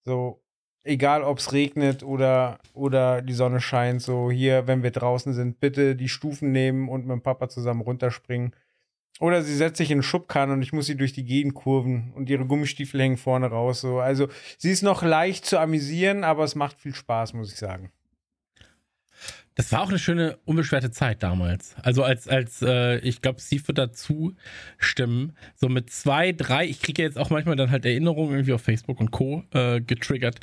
So, 0.03 0.43
egal 0.83 1.23
ob 1.23 1.39
es 1.39 1.51
regnet 1.53 2.03
oder, 2.03 2.59
oder 2.73 3.21
die 3.21 3.33
Sonne 3.33 3.59
scheint, 3.59 4.01
so 4.01 4.31
hier, 4.31 4.67
wenn 4.67 4.83
wir 4.83 4.91
draußen 4.91 5.33
sind, 5.33 5.59
bitte 5.59 5.95
die 5.95 6.09
Stufen 6.09 6.51
nehmen 6.51 6.89
und 6.89 7.05
mit 7.07 7.11
dem 7.11 7.23
Papa 7.23 7.49
zusammen 7.49 7.81
runterspringen. 7.81 8.55
Oder 9.19 9.43
sie 9.43 9.55
setzt 9.55 9.77
sich 9.77 9.91
in 9.91 9.99
den 9.99 10.03
Schubkarren 10.03 10.51
und 10.51 10.61
ich 10.61 10.73
muss 10.73 10.87
sie 10.87 10.97
durch 10.97 11.13
die 11.13 11.23
Gegend 11.23 11.55
kurven 11.55 12.11
und 12.15 12.29
ihre 12.29 12.45
Gummistiefel 12.45 12.99
hängen 12.99 13.17
vorne 13.17 13.47
raus. 13.47 13.79
So. 13.81 13.99
Also 13.99 14.27
sie 14.57 14.71
ist 14.71 14.83
noch 14.83 15.03
leicht 15.03 15.45
zu 15.45 15.57
amüsieren, 15.57 16.23
aber 16.25 16.43
es 16.43 16.55
macht 16.55 16.81
viel 16.81 16.93
Spaß, 16.93 17.33
muss 17.33 17.51
ich 17.51 17.57
sagen. 17.57 17.91
Das 19.55 19.71
war 19.71 19.81
auch 19.81 19.89
eine 19.89 19.99
schöne, 19.99 20.37
unbeschwerte 20.43 20.91
Zeit 20.91 21.23
damals. 21.23 21.75
Also 21.81 22.03
als, 22.03 22.27
als 22.27 22.61
äh, 22.61 22.99
ich 22.99 23.21
glaube, 23.21 23.39
Steve 23.39 23.69
wird 23.69 23.77
dazu 23.77 24.35
stimmen. 24.77 25.33
So 25.55 25.69
mit 25.69 25.89
zwei, 25.89 26.33
drei, 26.33 26.65
ich 26.65 26.81
kriege 26.81 27.01
jetzt 27.01 27.17
auch 27.17 27.29
manchmal 27.29 27.55
dann 27.55 27.71
halt 27.71 27.85
Erinnerungen 27.85 28.31
irgendwie 28.31 28.53
auf 28.53 28.61
Facebook 28.61 28.99
und 28.99 29.11
Co. 29.11 29.43
Äh, 29.51 29.79
getriggert, 29.79 30.41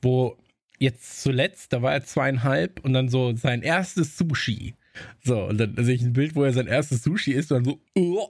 wo 0.00 0.38
jetzt 0.78 1.22
zuletzt, 1.22 1.72
da 1.74 1.82
war 1.82 1.92
er 1.92 2.04
zweieinhalb 2.04 2.80
und 2.80 2.94
dann 2.94 3.08
so 3.08 3.36
sein 3.36 3.62
erstes 3.62 4.16
Sushi. 4.16 4.74
So, 5.22 5.44
und 5.44 5.58
dann 5.58 5.74
sehe 5.84 5.94
ich 5.94 6.02
ein 6.02 6.12
Bild, 6.14 6.34
wo 6.34 6.44
er 6.44 6.52
sein 6.52 6.66
erstes 6.66 7.02
Sushi 7.02 7.32
isst 7.32 7.52
und 7.52 7.66
dann 7.66 7.74
so, 7.74 7.80
oh. 7.96 8.28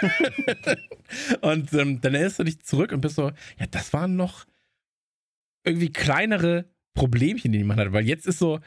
und 1.42 1.72
ähm, 1.74 2.00
dann 2.00 2.14
erinnerst 2.14 2.38
du 2.38 2.44
dich 2.44 2.60
zurück 2.62 2.92
und 2.92 3.00
bist 3.00 3.16
so, 3.16 3.30
ja, 3.58 3.66
das 3.70 3.92
waren 3.92 4.16
noch 4.16 4.44
irgendwie 5.64 5.92
kleinere 5.92 6.64
Problemchen, 6.94 7.52
die 7.52 7.62
man 7.62 7.78
hatte, 7.78 7.92
weil 7.92 8.06
jetzt 8.06 8.26
ist 8.26 8.38
so, 8.38 8.60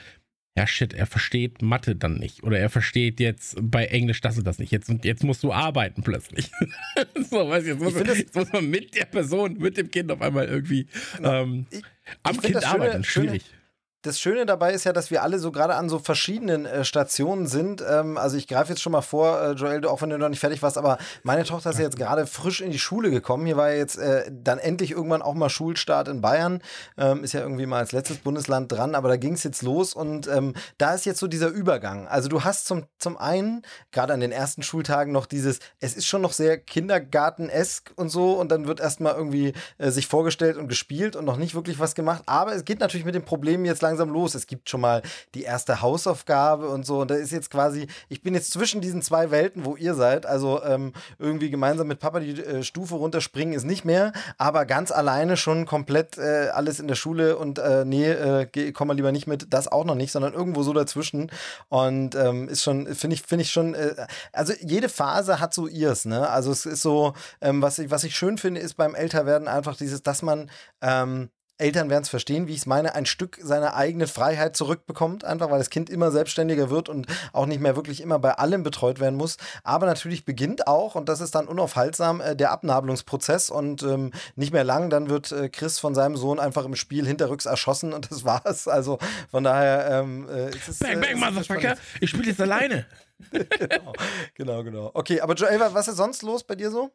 ja 0.58 0.68
shit, 0.68 0.94
er 0.94 1.06
versteht 1.06 1.62
Mathe 1.62 1.96
dann 1.96 2.16
nicht. 2.16 2.44
Oder 2.44 2.60
er 2.60 2.70
versteht 2.70 3.20
jetzt 3.20 3.58
bei 3.62 3.86
Englisch 3.86 4.22
das 4.22 4.38
und 4.38 4.46
das 4.46 4.60
nicht. 4.60 4.72
Jetzt, 4.72 4.92
jetzt 5.04 5.24
musst 5.24 5.44
du 5.44 5.54
arbeiten 5.54 6.04
plötzlich. 6.04 6.52
so, 7.16 7.50
weißt 7.50 7.66
du, 7.66 7.72
jetzt, 7.72 7.82
muss, 7.82 7.94
jetzt 7.96 8.36
muss 8.36 8.52
man 8.52 8.70
mit 8.70 8.96
der 8.96 9.06
Person, 9.06 9.58
mit 9.58 9.78
dem 9.78 9.90
Kind 9.90 10.12
auf 10.12 10.22
einmal 10.22 10.48
irgendwie 10.48 10.88
ähm, 11.24 11.68
ich, 11.70 11.82
am 12.24 12.36
ich 12.36 12.42
Kind 12.42 12.66
arbeiten. 12.66 13.04
Schwierig. 13.04 13.44
Schöne, 13.44 13.61
das 14.04 14.20
Schöne 14.20 14.46
dabei 14.46 14.74
ist 14.74 14.84
ja, 14.84 14.94
dass 14.94 15.12
wir 15.12 15.22
alle 15.22 15.38
so 15.38 15.52
gerade 15.52 15.76
an 15.76 15.88
so 15.88 16.00
verschiedenen 16.00 16.66
äh, 16.66 16.84
Stationen 16.84 17.46
sind. 17.46 17.84
Ähm, 17.88 18.18
also 18.18 18.36
ich 18.36 18.48
greife 18.48 18.70
jetzt 18.70 18.82
schon 18.82 18.92
mal 18.92 19.02
vor, 19.02 19.40
äh, 19.42 19.52
Joel, 19.52 19.86
auch 19.86 20.02
wenn 20.02 20.10
du 20.10 20.18
noch 20.18 20.30
nicht 20.30 20.40
fertig 20.40 20.62
warst, 20.64 20.78
aber 20.78 20.98
meine 21.24 21.44
Tochter 21.44 21.70
ist 21.70 21.78
ja 21.78 21.86
jetzt 21.86 21.98
gerade 21.98 22.26
frisch 22.26 22.62
in 22.62 22.72
die 22.72 22.80
Schule 22.80 23.12
gekommen. 23.12 23.46
Hier 23.46 23.58
war 23.58 23.70
ja 23.70 23.78
jetzt 23.78 23.98
äh, 23.98 24.30
dann 24.32 24.60
endlich 24.60 24.92
irgendwann 24.92 25.22
auch 25.22 25.36
mal 25.36 25.50
Schulstart 25.50 26.08
in 26.08 26.22
Bayern. 26.22 26.62
Ähm, 26.98 27.24
ist 27.24 27.34
ja 27.34 27.42
irgendwie 27.42 27.66
mal 27.66 27.80
als 27.80 27.92
letztes 27.92 28.18
Bundesland 28.18 28.72
dran, 28.72 28.96
aber 28.96 29.08
da 29.08 29.18
ging 29.18 29.34
es 29.34 29.44
jetzt 29.44 29.62
los 29.62 29.94
und 29.94 30.28
ähm, 30.28 30.56
da 30.78 30.94
ist 30.94 31.06
jetzt 31.06 31.20
so 31.20 31.28
dieser 31.28 31.50
Übergang. 31.50 32.08
Also 32.08 32.28
du 32.28 32.44
hast 32.44 32.66
zum, 32.66 32.86
zum 32.98 33.18
einen, 33.18 33.62
gerade 33.92 34.14
an 34.14 34.20
den 34.20 34.32
ersten 34.32 34.64
Schultagen 34.64 35.12
noch 35.12 35.28
dieses, 35.28 35.60
es 35.80 35.96
ist 35.96 36.08
schon 36.08 36.22
noch 36.22 36.34
sehr 36.34 36.58
Kindergarten-esk 36.58 37.94
und 37.96 38.10
so 38.10 38.34
und 38.34 38.52
dann 38.52 38.68
wird 38.68 38.80
erstmal 38.80 39.14
irgendwie 39.16 39.54
äh, 39.78 39.92
sich 39.92 40.08
vorgestellt 40.08 40.58
und 40.58 40.68
gespielt 40.68 41.16
und 41.16 41.26
noch 41.26 41.38
nicht 41.38 41.54
wirklich 41.54 41.80
was 41.80 41.94
gemacht. 41.94 42.24
Aber 42.26 42.56
es 42.56 42.66
geht 42.66 42.80
natürlich 42.80 43.06
mit 43.06 43.16
dem 43.16 43.26
Problem 43.26 43.64
jetzt 43.64 43.82
langsam 43.82 43.91
langsam 43.92 44.10
los. 44.10 44.36
Es 44.36 44.48
gibt 44.48 44.70
schon 44.70 44.82
mal 44.82 45.02
die 45.36 45.44
erste 45.44 45.82
Hausaufgabe 45.82 46.70
und 46.70 46.86
so. 46.86 47.02
Und 47.02 47.12
da 47.12 47.16
ist 47.16 47.32
jetzt 47.32 47.52
quasi, 47.52 47.88
ich 48.10 48.24
bin 48.24 48.34
jetzt 48.34 48.52
zwischen 48.52 48.82
diesen 48.82 49.02
zwei 49.02 49.32
Welten, 49.32 49.66
wo 49.66 49.76
ihr 49.76 49.94
seid. 49.96 50.26
Also 50.26 50.64
ähm, 50.64 50.94
irgendwie 51.20 51.50
gemeinsam 51.50 51.88
mit 51.88 52.00
Papa 52.00 52.20
die 52.20 52.42
äh, 52.42 52.64
Stufe 52.64 52.96
runterspringen 52.96 53.54
ist 53.54 53.66
nicht 53.66 53.86
mehr, 53.86 54.14
aber 54.38 54.66
ganz 54.66 54.92
alleine 54.92 55.36
schon 55.38 55.66
komplett 55.66 56.18
äh, 56.18 56.50
alles 56.54 56.80
in 56.80 56.88
der 56.88 56.96
Schule 56.96 57.38
und 57.38 57.60
äh, 57.60 57.84
nee, 57.86 58.10
äh, 58.10 58.72
komm 58.72 58.88
mal 58.88 58.96
lieber 58.96 59.12
nicht 59.12 59.28
mit, 59.28 59.54
das 59.54 59.68
auch 59.68 59.86
noch 59.86 59.96
nicht, 59.96 60.12
sondern 60.12 60.34
irgendwo 60.34 60.64
so 60.64 60.74
dazwischen. 60.74 61.32
Und 61.70 62.16
ähm, 62.16 62.48
ist 62.48 62.64
schon, 62.64 62.88
finde 62.96 63.16
ich, 63.16 63.22
finde 63.24 63.44
ich 63.44 63.52
schon, 63.52 63.74
äh, 63.74 64.08
also 64.32 64.54
jede 64.62 64.90
Phase 64.90 65.40
hat 65.40 65.54
so 65.54 65.68
ihrs, 65.68 66.06
ne? 66.06 66.30
Also 66.30 66.52
es 66.52 66.66
ist 66.66 66.82
so, 66.82 67.14
ähm, 67.42 67.62
was, 67.62 67.80
ich, 67.80 67.92
was 67.92 68.04
ich 68.04 68.16
schön 68.16 68.38
finde, 68.38 68.62
ist 68.62 68.76
beim 68.76 68.96
Älterwerden 68.96 69.48
einfach 69.48 69.76
dieses, 69.76 70.02
dass 70.04 70.22
man 70.22 70.50
ähm, 70.82 71.30
Eltern 71.62 71.90
werden 71.90 72.04
es 72.04 72.10
verstehen, 72.10 72.48
wie 72.48 72.54
ich 72.54 72.60
es 72.60 72.66
meine, 72.66 72.96
ein 72.96 73.06
Stück 73.06 73.40
seiner 73.42 73.76
eigenen 73.76 74.08
Freiheit 74.08 74.56
zurückbekommt, 74.56 75.24
einfach 75.24 75.52
weil 75.52 75.60
das 75.60 75.70
Kind 75.70 75.90
immer 75.90 76.12
selbstständiger 76.12 76.70
wird 76.70 76.90
und 76.90 77.08
auch 77.34 77.46
nicht 77.46 77.62
mehr 77.62 77.76
wirklich 77.76 78.02
immer 78.02 78.20
bei 78.20 78.34
allem 78.34 78.64
betreut 78.64 79.00
werden 79.00 79.16
muss. 79.16 79.38
Aber 79.64 79.86
natürlich 79.86 80.26
beginnt 80.26 80.68
auch, 80.68 80.96
und 80.96 81.08
das 81.08 81.22
ist 81.22 81.36
dann 81.36 81.48
unaufhaltsam, 81.48 82.22
äh, 82.22 82.36
der 82.36 82.52
Abnabelungsprozess 82.52 83.50
und 83.50 83.84
ähm, 83.84 84.12
nicht 84.36 84.54
mehr 84.54 84.64
lang, 84.64 84.90
dann 84.90 85.10
wird 85.10 85.32
äh, 85.32 85.50
Chris 85.50 85.80
von 85.80 85.96
seinem 85.96 86.18
Sohn 86.18 86.40
einfach 86.40 86.66
im 86.66 86.76
Spiel 86.76 87.06
hinterrücks 87.06 87.46
erschossen 87.46 87.94
und 87.94 88.10
das 88.12 88.26
war's. 88.26 88.68
Also 88.68 88.98
von 89.30 89.44
daher 89.44 90.02
ähm, 90.02 90.28
äh, 90.30 90.50
ist 90.50 90.68
es. 90.68 90.80
Bang, 90.80 91.00
bang, 91.00 91.20
Motherfucker! 91.20 91.76
Ich 92.00 92.10
spiele 92.10 92.30
jetzt 92.30 92.42
alleine. 92.42 92.86
genau, 93.32 93.94
genau, 94.34 94.64
genau. 94.64 94.92
Okay, 94.94 95.22
aber 95.22 95.36
Joel, 95.36 95.60
was 95.60 95.88
ist 95.88 95.98
sonst 95.98 96.24
los 96.24 96.44
bei 96.44 96.56
dir 96.56 96.72
so? 96.72 96.92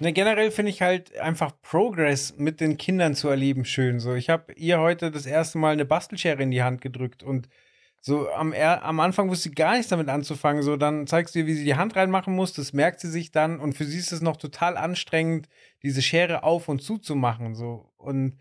Ne, 0.00 0.12
generell 0.12 0.50
finde 0.50 0.70
ich 0.70 0.82
halt 0.82 1.16
einfach 1.18 1.52
Progress 1.62 2.36
mit 2.36 2.60
den 2.60 2.76
Kindern 2.76 3.14
zu 3.14 3.28
erleben 3.28 3.64
schön. 3.64 4.00
So, 4.00 4.14
ich 4.14 4.28
habe 4.28 4.52
ihr 4.54 4.80
heute 4.80 5.10
das 5.10 5.26
erste 5.26 5.58
Mal 5.58 5.72
eine 5.72 5.84
Bastelschere 5.84 6.42
in 6.42 6.50
die 6.50 6.62
Hand 6.62 6.80
gedrückt 6.80 7.22
und 7.22 7.48
so 8.00 8.28
am, 8.30 8.52
am 8.52 9.00
Anfang 9.00 9.30
wusste 9.30 9.48
sie 9.48 9.54
gar 9.54 9.72
nichts 9.72 9.88
damit 9.88 10.10
anzufangen. 10.10 10.62
So, 10.62 10.76
dann 10.76 11.06
zeigst 11.06 11.34
du 11.34 11.38
ihr, 11.38 11.46
wie 11.46 11.54
sie 11.54 11.64
die 11.64 11.76
Hand 11.76 11.96
reinmachen 11.96 12.34
muss. 12.34 12.52
Das 12.52 12.74
merkt 12.74 13.00
sie 13.00 13.08
sich 13.08 13.32
dann 13.32 13.60
und 13.60 13.72
für 13.74 13.84
sie 13.84 13.98
ist 13.98 14.12
es 14.12 14.20
noch 14.20 14.36
total 14.36 14.76
anstrengend, 14.76 15.48
diese 15.82 16.02
Schere 16.02 16.42
auf 16.42 16.68
und 16.68 16.82
zu 16.82 16.98
zu 16.98 17.14
machen. 17.14 17.54
So 17.54 17.90
und 17.96 18.38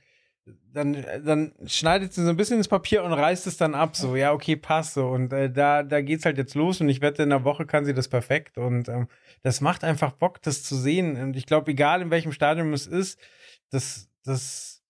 dann, 0.74 1.06
dann 1.24 1.54
schneidet 1.66 2.14
sie 2.14 2.24
so 2.24 2.30
ein 2.30 2.36
bisschen 2.36 2.58
ins 2.58 2.68
Papier 2.68 3.04
und 3.04 3.14
reißt 3.14 3.48
es 3.48 3.58
dann 3.58 3.76
ab. 3.76 3.96
So, 3.96 4.16
ja, 4.16 4.34
okay, 4.34 4.56
passt 4.56 4.96
so. 4.96 5.08
Und 5.08 5.32
äh, 5.32 5.50
da, 5.50 5.84
da 5.84 6.02
geht's 6.02 6.26
halt 6.26 6.38
jetzt 6.38 6.56
los 6.56 6.82
und 6.82 6.90
ich 6.90 7.02
wette, 7.02 7.24
in 7.24 7.32
einer 7.32 7.46
Woche 7.46 7.66
kann 7.66 7.86
sie 7.86 7.94
das 7.94 8.08
perfekt. 8.08 8.58
Und 8.58 8.90
ähm, 8.90 9.08
das 9.44 9.62
macht 9.62 9.84
einfach 9.84 10.14
Bock, 10.14 10.42
das 10.42 10.64
zu 10.64 10.76
sehen. 10.76 11.22
Und 11.22 11.36
ich 11.36 11.46
glaube, 11.46 11.72
egal 11.72 12.02
in 12.02 12.12
welchem 12.12 12.32
Stadium 12.32 12.74
es 12.74 12.88
ist, 12.88 13.20
das, 13.70 14.10
das 14.24 14.82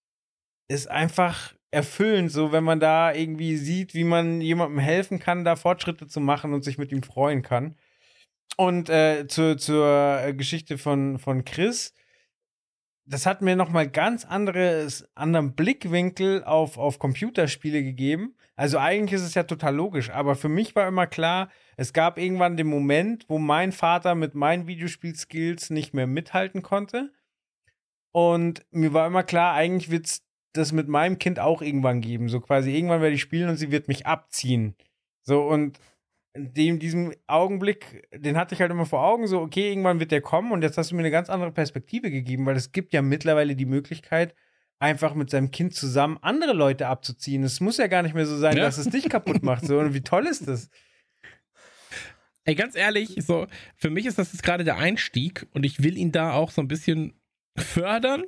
ist 0.67 0.89
einfach 0.89 1.53
erfüllend, 1.71 2.31
so 2.31 2.51
wenn 2.51 2.63
man 2.63 2.79
da 2.79 3.13
irgendwie 3.13 3.57
sieht, 3.57 3.93
wie 3.93 4.03
man 4.03 4.41
jemandem 4.41 4.79
helfen 4.79 5.19
kann, 5.19 5.43
da 5.43 5.55
Fortschritte 5.55 6.07
zu 6.07 6.19
machen 6.19 6.53
und 6.53 6.63
sich 6.63 6.77
mit 6.77 6.91
ihm 6.91 7.03
freuen 7.03 7.41
kann. 7.41 7.75
Und 8.55 8.89
äh, 8.89 9.27
zur, 9.27 9.57
zur 9.57 10.33
Geschichte 10.33 10.77
von, 10.77 11.17
von 11.17 11.43
Chris 11.43 11.93
das 13.05 13.25
hat 13.25 13.41
mir 13.41 13.55
nochmal 13.55 13.89
ganz 13.89 14.25
anderes, 14.25 15.07
anderen 15.15 15.55
Blickwinkel 15.55 16.43
auf, 16.43 16.77
auf 16.77 16.99
Computerspiele 16.99 17.83
gegeben. 17.83 18.35
Also 18.55 18.77
eigentlich 18.77 19.13
ist 19.13 19.25
es 19.25 19.33
ja 19.33 19.43
total 19.43 19.75
logisch, 19.75 20.11
aber 20.11 20.35
für 20.35 20.49
mich 20.49 20.75
war 20.75 20.87
immer 20.87 21.07
klar, 21.07 21.49
es 21.75 21.91
gab 21.91 22.19
irgendwann 22.19 22.55
den 22.55 22.67
Moment, 22.67 23.25
wo 23.27 23.39
mein 23.39 23.71
Vater 23.71 24.13
mit 24.13 24.35
meinen 24.35 24.67
Videospielskills 24.67 25.71
nicht 25.71 25.93
mehr 25.93 26.05
mithalten 26.05 26.61
konnte. 26.61 27.11
Und 28.11 28.63
mir 28.69 28.93
war 28.93 29.07
immer 29.07 29.23
klar, 29.23 29.55
eigentlich 29.55 29.89
wird 29.89 30.05
es 30.05 30.23
das 30.53 30.71
mit 30.71 30.87
meinem 30.87 31.17
Kind 31.17 31.39
auch 31.39 31.63
irgendwann 31.63 32.01
geben. 32.01 32.29
So 32.29 32.39
quasi 32.39 32.75
irgendwann 32.75 33.01
werde 33.01 33.15
ich 33.15 33.21
spielen 33.21 33.49
und 33.49 33.57
sie 33.57 33.71
wird 33.71 33.87
mich 33.87 34.05
abziehen. 34.05 34.75
So 35.23 35.41
und 35.41 35.79
dem, 36.35 36.79
diesem 36.79 37.13
Augenblick, 37.27 38.07
den 38.13 38.37
hatte 38.37 38.55
ich 38.55 38.61
halt 38.61 38.71
immer 38.71 38.85
vor 38.85 39.03
Augen, 39.03 39.27
so, 39.27 39.39
okay, 39.39 39.69
irgendwann 39.69 39.99
wird 39.99 40.11
der 40.11 40.21
kommen 40.21 40.51
und 40.51 40.63
jetzt 40.63 40.77
hast 40.77 40.91
du 40.91 40.95
mir 40.95 41.01
eine 41.01 41.11
ganz 41.11 41.29
andere 41.29 41.51
Perspektive 41.51 42.09
gegeben, 42.11 42.45
weil 42.45 42.55
es 42.55 42.71
gibt 42.71 42.93
ja 42.93 43.01
mittlerweile 43.01 43.55
die 43.55 43.65
Möglichkeit, 43.65 44.35
einfach 44.83 45.15
mit 45.15 45.29
seinem 45.29 45.49
Kind 45.49 45.73
zusammen 45.73 46.17
andere 46.21 46.51
Leute 46.51 46.87
abzuziehen. 46.87 47.43
Es 47.43 47.61
muss 47.61 47.77
ja 47.77 47.87
gar 47.87 48.03
nicht 48.03 48.15
mehr 48.15 48.25
so 48.25 48.37
sein, 48.37 48.57
ja. 48.57 48.63
dass 48.63 48.77
es 48.77 48.89
dich 48.89 49.07
kaputt 49.07 49.41
macht. 49.41 49.65
So, 49.65 49.79
und 49.79 49.93
wie 49.93 50.01
toll 50.01 50.27
ist 50.27 50.45
das? 50.45 50.69
Ey, 52.43 52.53
ganz 52.55 52.75
ehrlich, 52.75 53.15
so, 53.19 53.47
für 53.77 53.89
mich 53.89 54.05
ist 54.05 54.19
das 54.19 54.33
jetzt 54.33 54.43
gerade 54.43 54.65
der 54.65 54.75
Einstieg 54.75 55.47
und 55.53 55.65
ich 55.65 55.81
will 55.83 55.97
ihn 55.97 56.11
da 56.11 56.33
auch 56.33 56.51
so 56.51 56.61
ein 56.61 56.67
bisschen 56.67 57.13
fördern, 57.57 58.25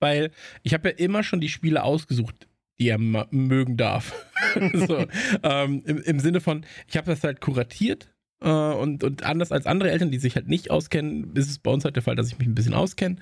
weil 0.00 0.30
ich 0.62 0.72
habe 0.72 0.88
ja 0.88 0.94
immer 0.96 1.22
schon 1.22 1.42
die 1.42 1.50
Spiele 1.50 1.82
ausgesucht, 1.82 2.48
die 2.80 2.88
er 2.88 2.96
mögen 2.96 3.76
darf. 3.76 4.14
so, 4.72 5.04
ähm, 5.42 5.82
im, 5.84 5.98
im, 5.98 6.20
Sinne 6.20 6.40
von, 6.40 6.64
ich 6.86 6.96
habe 6.96 7.10
das 7.10 7.22
halt 7.22 7.42
kuratiert 7.42 8.14
äh, 8.40 8.48
und, 8.48 9.04
und 9.04 9.24
anders 9.24 9.52
als 9.52 9.66
andere 9.66 9.90
Eltern, 9.90 10.10
die 10.10 10.18
sich 10.18 10.36
halt 10.36 10.48
nicht 10.48 10.70
auskennen, 10.70 11.36
ist 11.36 11.50
es 11.50 11.58
bei 11.58 11.70
uns 11.70 11.84
halt 11.84 11.96
der 11.96 12.02
Fall, 12.02 12.16
dass 12.16 12.28
ich 12.28 12.38
mich 12.38 12.48
ein 12.48 12.54
bisschen 12.54 12.72
auskenne. 12.72 13.16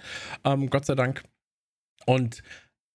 Ähm, 0.45 0.71
Gott 0.71 0.87
sei 0.87 0.95
Dank. 0.95 1.25
Und 2.07 2.45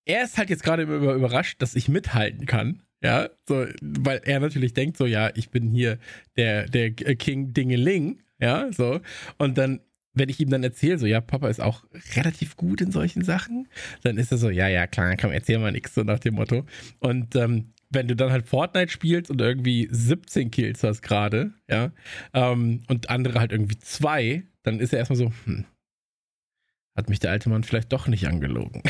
er 0.06 0.24
ist 0.24 0.38
halt 0.38 0.50
jetzt 0.50 0.64
gerade 0.64 0.84
über, 0.84 1.14
überrascht, 1.14 1.62
dass 1.62 1.76
ich 1.76 1.90
mithalten 1.90 2.46
kann. 2.46 2.84
Ja, 3.04 3.30
so, 3.48 3.66
weil 3.82 4.22
er 4.26 4.40
natürlich 4.40 4.74
denkt 4.74 4.96
so, 4.96 5.06
ja, 5.06 5.32
ich 5.36 5.50
bin 5.50 5.68
hier 5.68 5.98
der, 6.38 6.68
der 6.68 6.92
King 6.92 7.52
Dingeling, 7.54 8.22
ja, 8.40 8.72
so. 8.72 9.02
Und 9.38 9.58
dann 9.58 9.82
wenn 10.14 10.30
ich 10.30 10.40
ihm 10.40 10.50
dann 10.50 10.64
erzähle, 10.64 11.00
so, 11.00 11.06
ja, 11.06 11.22
Papa 11.22 11.48
ist 11.48 11.62
auch 11.62 11.86
relativ 12.16 12.58
gut 12.58 12.82
in 12.82 12.92
solchen 12.92 13.24
Sachen, 13.24 13.68
dann 14.04 14.18
ist 14.18 14.32
er 14.32 14.38
so, 14.38 14.50
ja, 14.50 14.68
ja, 14.68 14.88
klar, 14.88 15.16
komm, 15.18 15.32
erzähl 15.32 15.58
mal 15.60 15.72
nichts, 15.72 15.96
so 15.96 16.04
nach 16.04 16.20
dem 16.20 16.36
Motto. 16.36 16.66
Und 17.00 17.36
ähm, 17.36 17.74
wenn 17.90 18.08
du 18.08 18.16
dann 18.16 18.32
halt 18.32 18.46
Fortnite 18.46 18.92
spielst 18.92 19.32
und 19.32 19.42
irgendwie 19.42 19.88
17 19.92 20.52
Kills 20.52 20.84
hast 20.84 21.02
gerade, 21.02 21.54
ja, 21.70 21.92
ähm, 22.34 22.84
und 22.88 23.10
andere 23.10 23.40
halt 23.40 23.52
irgendwie 23.52 23.80
zwei, 23.80 24.44
dann 24.64 24.80
ist 24.80 24.94
er 24.94 25.00
erstmal 25.00 25.18
so, 25.18 25.32
hm, 25.46 25.66
hat 26.96 27.10
mich 27.10 27.20
der 27.20 27.32
alte 27.32 27.50
Mann 27.50 27.64
vielleicht 27.64 27.92
doch 27.92 28.08
nicht 28.08 28.28
angelogen. 28.28 28.84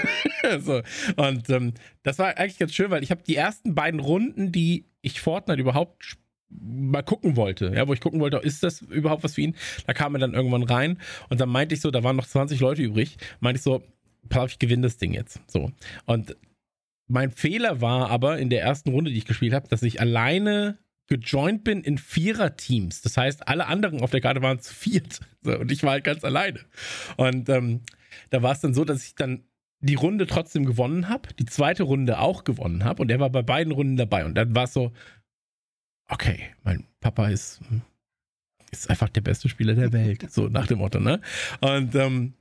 so, 0.60 0.82
und 1.16 1.50
ähm, 1.50 1.74
das 2.02 2.18
war 2.18 2.36
eigentlich 2.36 2.58
ganz 2.58 2.72
schön, 2.72 2.90
weil 2.90 3.02
ich 3.02 3.10
habe 3.10 3.22
die 3.22 3.36
ersten 3.36 3.74
beiden 3.74 4.00
Runden, 4.00 4.52
die 4.52 4.86
ich 5.02 5.20
Fortnite 5.20 5.60
überhaupt 5.60 6.16
mal 6.50 7.02
gucken 7.02 7.36
wollte, 7.36 7.72
ja, 7.74 7.86
wo 7.86 7.92
ich 7.92 8.00
gucken 8.00 8.20
wollte, 8.20 8.38
ist 8.38 8.62
das 8.62 8.80
überhaupt 8.82 9.22
was 9.22 9.34
für 9.34 9.42
ihn? 9.42 9.54
Da 9.86 9.92
kam 9.92 10.14
er 10.14 10.20
dann 10.20 10.34
irgendwann 10.34 10.62
rein 10.62 10.98
und 11.28 11.40
dann 11.40 11.48
meinte 11.48 11.74
ich 11.74 11.80
so, 11.80 11.90
da 11.90 12.02
waren 12.02 12.16
noch 12.16 12.26
20 12.26 12.60
Leute 12.60 12.82
übrig, 12.82 13.18
meinte 13.40 13.58
ich 13.58 13.62
so, 13.62 13.82
pass 14.28 14.52
ich 14.52 14.58
gewinne 14.58 14.82
das 14.82 14.96
Ding 14.96 15.12
jetzt. 15.12 15.40
So. 15.46 15.70
Und 16.06 16.36
mein 17.06 17.30
Fehler 17.30 17.80
war 17.80 18.10
aber 18.10 18.38
in 18.38 18.50
der 18.50 18.62
ersten 18.62 18.90
Runde, 18.90 19.10
die 19.10 19.18
ich 19.18 19.24
gespielt 19.24 19.54
habe, 19.54 19.68
dass 19.68 19.82
ich 19.82 20.00
alleine 20.00 20.78
gejoint 21.08 21.64
bin 21.64 21.82
in 21.82 21.98
Vierer-Teams. 21.98 23.02
Das 23.02 23.16
heißt, 23.16 23.48
alle 23.48 23.66
anderen 23.66 24.00
auf 24.02 24.10
der 24.10 24.20
Karte 24.20 24.42
waren 24.42 24.60
zu 24.60 24.74
viert. 24.74 25.20
So, 25.40 25.56
und 25.56 25.70
ich 25.70 25.84
war 25.84 25.92
halt 25.92 26.02
ganz 26.02 26.24
alleine. 26.24 26.58
Und 27.16 27.48
ähm, 27.48 27.82
da 28.30 28.42
war 28.42 28.50
es 28.50 28.60
dann 28.60 28.74
so, 28.74 28.84
dass 28.84 29.04
ich 29.04 29.14
dann 29.14 29.44
die 29.80 29.94
Runde 29.94 30.26
trotzdem 30.26 30.64
gewonnen 30.66 31.08
habe, 31.08 31.32
die 31.38 31.46
zweite 31.46 31.84
Runde 31.84 32.18
auch 32.18 32.42
gewonnen 32.42 32.84
habe 32.84 33.02
und 33.02 33.10
er 33.10 33.20
war 33.20 33.30
bei 33.30 33.42
beiden 33.42 33.72
Runden 33.72 33.96
dabei. 33.96 34.24
Und 34.24 34.34
dann 34.34 34.56
war 34.56 34.64
es 34.64 34.72
so, 34.72 34.92
okay, 36.08 36.40
mein 36.64 36.88
Papa 37.00 37.28
ist, 37.28 37.60
ist 38.72 38.90
einfach 38.90 39.08
der 39.08 39.20
beste 39.20 39.48
Spieler 39.48 39.74
der 39.74 39.92
Welt, 39.92 40.30
so 40.30 40.48
nach 40.48 40.66
dem 40.66 40.78
Motto, 40.78 40.98
ne? 40.98 41.20
Und 41.60 41.94
ähm, 41.94 42.34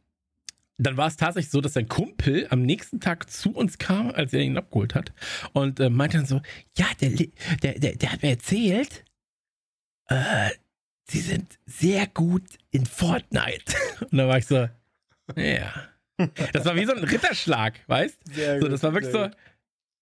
dann 0.77 0.97
war 0.97 1.07
es 1.07 1.17
tatsächlich 1.17 1.51
so, 1.51 1.61
dass 1.61 1.73
sein 1.73 1.87
Kumpel 1.87 2.47
am 2.49 2.61
nächsten 2.61 2.99
Tag 2.99 3.29
zu 3.29 3.51
uns 3.51 3.77
kam, 3.77 4.11
als 4.11 4.33
er 4.33 4.41
ihn 4.41 4.57
abgeholt 4.57 4.95
hat 4.95 5.11
und 5.53 5.79
äh, 5.79 5.89
meinte 5.89 6.17
dann 6.17 6.25
so, 6.25 6.41
ja, 6.77 6.85
der, 7.01 7.09
der, 7.63 7.79
der, 7.79 7.95
der 7.95 8.11
hat 8.11 8.21
mir 8.21 8.29
erzählt, 8.29 9.03
äh, 10.07 10.51
sie 11.09 11.21
sind 11.21 11.57
sehr 11.65 12.07
gut 12.07 12.43
in 12.71 12.85
Fortnite. 12.85 13.75
Und 14.11 14.17
da 14.17 14.27
war 14.27 14.37
ich 14.37 14.45
so, 14.45 14.67
ja. 15.35 15.73
Das 16.53 16.65
war 16.65 16.75
wie 16.75 16.85
so 16.85 16.93
ein 16.93 17.03
Ritterschlag, 17.03 17.79
weißt? 17.87 18.17
du? 18.57 18.61
So, 18.61 18.67
das 18.69 18.83
war 18.83 18.93
wirklich 18.93 19.11
so, 19.11 19.29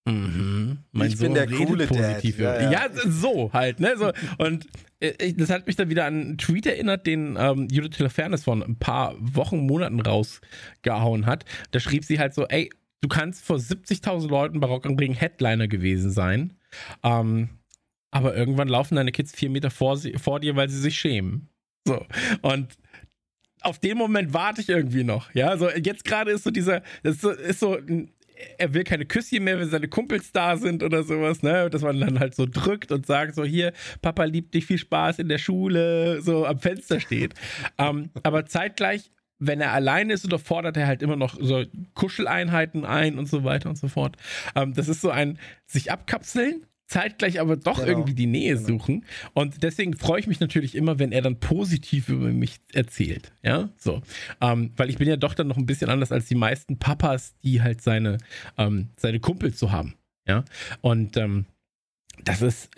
Mhm. 0.08 0.78
Mein 0.92 1.08
ich 1.08 1.18
Sohn 1.18 1.34
bin 1.34 1.36
der 1.36 1.48
coole 1.48 1.88
positiv. 1.88 2.38
Ja, 2.38 2.62
ja. 2.62 2.72
ja, 2.72 2.90
so 3.08 3.52
halt, 3.54 3.80
ne? 3.80 3.96
So. 3.98 4.12
Und 4.38 4.68
äh, 5.00 5.34
das 5.34 5.50
hat 5.50 5.66
mich 5.66 5.76
dann 5.76 5.90
wieder 5.90 6.06
an 6.06 6.14
einen 6.14 6.38
Tweet 6.38 6.68
erinnert, 6.68 7.08
den 7.08 7.36
ähm, 7.40 7.68
Judith 7.72 7.98
Hiller-Fairness 7.98 8.44
vor 8.44 8.56
ein 8.56 8.78
paar 8.78 9.16
Wochen, 9.20 9.66
Monaten 9.66 10.00
rausgehauen 10.00 11.26
hat. 11.26 11.46
Da 11.72 11.80
schrieb 11.80 12.06
sie 12.06 12.20
halt 12.20 12.36
so, 12.36 12.46
ey, 12.48 12.70
du 13.02 13.08
kannst 13.08 13.44
vor 13.44 13.58
70.000 13.58 14.30
Leuten 14.30 14.60
bei 14.60 14.68
Rock 14.68 14.86
am 14.86 14.96
Ring 14.96 15.14
Headliner 15.14 15.68
gewesen 15.68 16.12
sein, 16.12 16.54
ähm, 17.04 17.50
aber 18.12 18.36
irgendwann 18.36 18.68
laufen 18.68 18.96
deine 18.96 19.12
Kids 19.12 19.34
vier 19.34 19.50
Meter 19.50 19.72
vor, 19.72 20.00
vor 20.18 20.40
dir, 20.40 20.56
weil 20.56 20.70
sie 20.70 20.80
sich 20.80 20.98
schämen. 20.98 21.50
So. 21.88 22.06
Und 22.42 22.78
auf 23.62 23.80
den 23.80 23.98
Moment 23.98 24.34
warte 24.34 24.62
ich 24.62 24.70
irgendwie 24.70 25.04
noch. 25.04 25.34
Ja, 25.34 25.58
so 25.58 25.70
jetzt 25.70 26.06
gerade 26.06 26.32
ist 26.32 26.44
so 26.44 26.52
dieser, 26.52 26.82
das 27.04 27.16
ist 27.16 27.22
so, 27.22 27.32
ist 27.32 27.60
so 27.60 27.78
ein 27.78 28.12
er 28.58 28.74
will 28.74 28.84
keine 28.84 29.06
Küsschen 29.06 29.44
mehr, 29.44 29.60
wenn 29.60 29.70
seine 29.70 29.88
Kumpels 29.88 30.32
da 30.32 30.58
sind 30.58 30.84
oder 30.84 31.04
sowas, 31.04 31.42
ne? 31.44 31.70
Dass 31.70 31.82
man 31.82 32.00
dann 32.00 32.20
halt 32.20 32.36
so 32.36 32.46
drückt 32.46 32.92
und 32.92 33.06
sagt, 33.06 33.36
so 33.36 33.44
hier, 33.44 33.74
Papa 34.02 34.26
liebt 34.26 34.54
dich, 34.54 34.66
viel 34.66 34.78
Spaß 34.78 35.20
in 35.20 35.30
der 35.30 35.38
Schule, 35.38 36.22
so 36.22 36.46
am 36.46 36.60
Fenster 36.60 37.00
steht. 37.00 37.34
ähm, 37.78 38.10
aber 38.24 38.46
zeitgleich 38.46 39.12
wenn 39.38 39.60
er 39.60 39.74
alleine 39.74 40.14
ist, 40.14 40.26
oder 40.26 40.40
fordert 40.40 40.78
er 40.78 40.88
halt 40.88 41.02
immer 41.02 41.18
noch 41.18 41.38
so 41.40 41.66
Kuscheleinheiten 41.94 42.86
ein 42.86 43.20
und 43.20 43.28
so 43.28 43.44
weiter 43.44 43.70
und 43.70 43.78
so 43.78 43.88
fort. 43.90 44.16
Ähm, 44.56 44.74
das 44.74 44.88
ist 44.88 45.02
so 45.02 45.10
ein 45.10 45.40
sich 45.66 45.92
abkapseln, 45.92 46.66
zeitgleich 46.88 47.40
aber 47.40 47.58
doch 47.58 47.78
genau. 47.78 47.90
irgendwie 47.90 48.14
die 48.14 48.28
Nähe 48.28 48.56
genau. 48.56 48.68
suchen. 48.68 49.06
Und 49.34 49.64
deswegen 49.64 49.96
freue 49.96 50.20
ich 50.20 50.28
mich 50.28 50.40
natürlich 50.40 50.76
immer, 50.76 51.00
wenn 51.00 51.12
er 51.12 51.22
dann 51.22 51.40
positiv 51.40 52.10
über 52.10 52.28
mich 52.28 52.60
erzählt. 52.74 53.34
Ja, 53.44 53.70
so. 53.78 54.02
Ähm, 54.42 54.72
weil 54.78 54.90
ich 54.90 54.98
bin 54.98 55.08
ja 55.08 55.18
doch 55.18 55.34
dann 55.34 55.48
noch 55.48 55.58
ein 55.58 55.66
bisschen 55.66 55.90
anders 55.90 56.12
als 56.12 56.28
die 56.28 56.36
meisten 56.36 56.78
Papas, 56.78 57.36
die 57.44 57.62
halt 57.62 57.82
seine, 57.82 58.18
ähm, 58.58 58.90
seine 58.98 59.20
Kumpels 59.20 59.60
so 59.60 59.72
haben. 59.72 59.96
Ja, 60.28 60.44
und 60.82 61.18
ähm, 61.18 61.46
das 62.24 62.42
ist, 62.42 62.72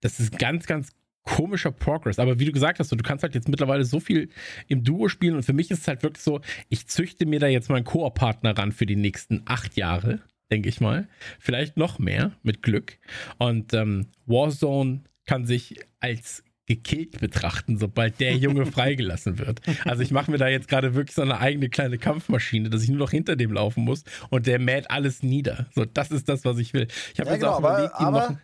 das 0.00 0.20
ist 0.20 0.38
ganz, 0.38 0.66
ganz 0.66 0.92
komischer 1.24 1.72
Progress. 1.72 2.18
Aber 2.18 2.38
wie 2.38 2.46
du 2.46 2.52
gesagt 2.52 2.78
hast, 2.78 2.90
du 2.90 2.96
kannst 2.96 3.22
halt 3.22 3.34
jetzt 3.34 3.48
mittlerweile 3.48 3.84
so 3.84 4.00
viel 4.00 4.30
im 4.66 4.82
Duo 4.82 5.08
spielen 5.08 5.36
und 5.36 5.42
für 5.42 5.52
mich 5.52 5.70
ist 5.70 5.80
es 5.80 5.88
halt 5.88 6.02
wirklich 6.02 6.22
so, 6.22 6.40
ich 6.68 6.86
züchte 6.86 7.26
mir 7.26 7.38
da 7.38 7.46
jetzt 7.46 7.68
meinen 7.68 7.84
Koop-Partner 7.84 8.56
ran 8.56 8.72
für 8.72 8.86
die 8.86 8.96
nächsten 8.96 9.42
acht 9.44 9.76
Jahre, 9.76 10.20
denke 10.50 10.68
ich 10.68 10.80
mal. 10.80 11.08
Vielleicht 11.38 11.76
noch 11.76 11.98
mehr, 11.98 12.32
mit 12.42 12.62
Glück. 12.62 12.98
Und 13.38 13.74
ähm, 13.74 14.08
Warzone 14.26 15.02
kann 15.26 15.46
sich 15.46 15.80
als 16.00 16.42
gekillt 16.66 17.18
betrachten, 17.20 17.78
sobald 17.78 18.20
der 18.20 18.34
Junge 18.36 18.66
freigelassen 18.70 19.38
wird. 19.38 19.60
Also 19.86 20.02
ich 20.02 20.10
mache 20.10 20.30
mir 20.30 20.36
da 20.36 20.48
jetzt 20.48 20.68
gerade 20.68 20.94
wirklich 20.94 21.14
so 21.14 21.22
eine 21.22 21.38
eigene 21.40 21.70
kleine 21.70 21.96
Kampfmaschine, 21.96 22.68
dass 22.68 22.82
ich 22.82 22.90
nur 22.90 22.98
noch 22.98 23.10
hinter 23.10 23.36
dem 23.36 23.52
laufen 23.52 23.84
muss 23.84 24.04
und 24.28 24.46
der 24.46 24.58
mäht 24.58 24.90
alles 24.90 25.22
nieder. 25.22 25.66
So, 25.74 25.86
das 25.86 26.10
ist 26.10 26.28
das, 26.28 26.44
was 26.44 26.58
ich 26.58 26.74
will. 26.74 26.86
Ich 27.14 27.20
habe 27.20 27.30
ja, 27.30 27.36
jetzt 27.36 27.40
genau, 27.40 27.54
auch 27.54 27.60
überlegt, 27.60 27.94
aber, 27.94 28.02
ihm 28.02 28.06
aber 28.06 28.30
noch 28.30 28.38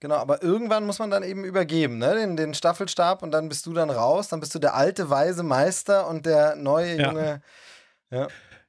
Genau, 0.00 0.16
aber 0.16 0.42
irgendwann 0.42 0.84
muss 0.84 0.98
man 0.98 1.10
dann 1.10 1.22
eben 1.22 1.44
übergeben, 1.44 1.96
ne? 1.96 2.14
Den, 2.14 2.36
den 2.36 2.52
Staffelstab 2.52 3.22
und 3.22 3.30
dann 3.30 3.48
bist 3.48 3.64
du 3.64 3.72
dann 3.72 3.88
raus, 3.88 4.28
dann 4.28 4.40
bist 4.40 4.54
du 4.54 4.58
der 4.58 4.74
alte, 4.74 5.08
weise 5.08 5.42
Meister 5.42 6.06
und 6.06 6.26
der 6.26 6.54
neue 6.54 7.00
junge. 7.00 7.40
Ja. 8.10 8.28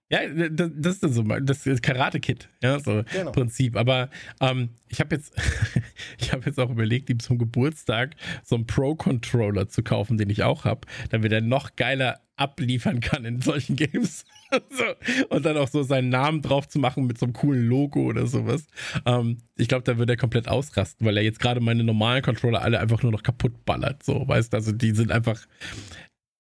Ja, 0.10 0.20
das, 0.50 0.72
das 0.74 0.98
ist 0.98 1.16
so 1.16 1.24
das 1.24 1.82
Karate-Kit, 1.82 2.48
ja, 2.64 2.80
so 2.80 3.04
genau. 3.12 3.32
Prinzip. 3.34 3.76
Aber 3.76 4.10
ähm, 4.40 4.70
ich 4.88 5.02
habe 5.02 5.16
jetzt, 5.16 5.34
ich 6.18 6.32
habe 6.32 6.46
jetzt 6.46 6.60
auch 6.60 6.70
überlegt, 6.70 7.10
ihm 7.10 7.20
zum 7.20 7.38
Geburtstag 7.38 8.16
so 8.44 8.56
einen 8.56 8.68
Pro-Controller 8.68 9.68
zu 9.68 9.84
kaufen, 9.84 10.18
den 10.18 10.30
ich 10.30 10.44
auch 10.44 10.64
habe, 10.64 10.88
damit 11.10 11.34
er 11.34 11.42
noch 11.42 11.76
geiler 11.76 12.22
abliefern 12.38 13.02
kann 13.02 13.26
in 13.26 13.42
solchen 13.42 13.76
Games. 13.76 14.24
so. 14.70 15.26
Und 15.28 15.46
dann 15.46 15.58
auch 15.58 15.68
so 15.68 15.84
seinen 15.84 16.08
Namen 16.08 16.42
drauf 16.42 16.70
zu 16.70 16.80
machen 16.80 17.06
mit 17.06 17.18
so 17.18 17.26
einem 17.26 17.34
coolen 17.34 17.68
Logo 17.68 18.04
oder 18.04 18.28
sowas. 18.28 18.66
Ähm, 19.06 19.40
ich 19.58 19.68
glaube, 19.68 19.84
da 19.84 19.98
würde 19.98 20.14
er 20.14 20.18
komplett 20.18 20.48
ausrasten, 20.48 21.06
weil 21.06 21.18
er 21.18 21.24
jetzt 21.24 21.42
gerade 21.42 21.60
meine 21.60 21.84
normalen 21.84 22.22
Controller 22.22 22.62
alle 22.62 22.80
einfach 22.80 23.04
nur 23.04 23.12
noch 23.12 23.24
kaputt 23.24 23.66
ballert. 23.66 24.04
So, 24.04 24.26
weißt 24.26 24.54
du, 24.54 24.58
also 24.58 24.72
die 24.72 24.92
sind 24.92 25.12
einfach. 25.12 25.46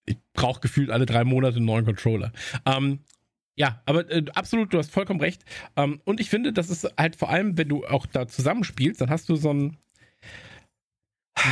Ich 0.05 0.15
brauche 0.31 0.61
gefühlt 0.61 0.89
alle 0.89 1.05
drei 1.05 1.25
Monate 1.25 1.57
einen 1.57 1.65
neuen 1.65 1.83
Controller. 1.83 2.31
Ähm, 2.65 2.99
ja, 3.57 3.81
aber 3.85 4.09
äh, 4.11 4.23
absolut, 4.35 4.71
du 4.71 4.77
hast 4.77 4.91
vollkommen 4.91 5.19
recht. 5.19 5.43
Ähm, 5.75 5.99
und 6.05 6.19
ich 6.19 6.29
finde, 6.29 6.53
das 6.53 6.69
ist 6.69 6.87
halt 6.97 7.15
vor 7.15 7.29
allem, 7.29 7.57
wenn 7.57 7.67
du 7.67 7.85
auch 7.85 8.05
da 8.05 8.27
zusammenspielst, 8.27 9.01
dann 9.01 9.09
hast 9.09 9.27
du 9.29 9.35
so 9.35 9.51
ein. 9.51 9.77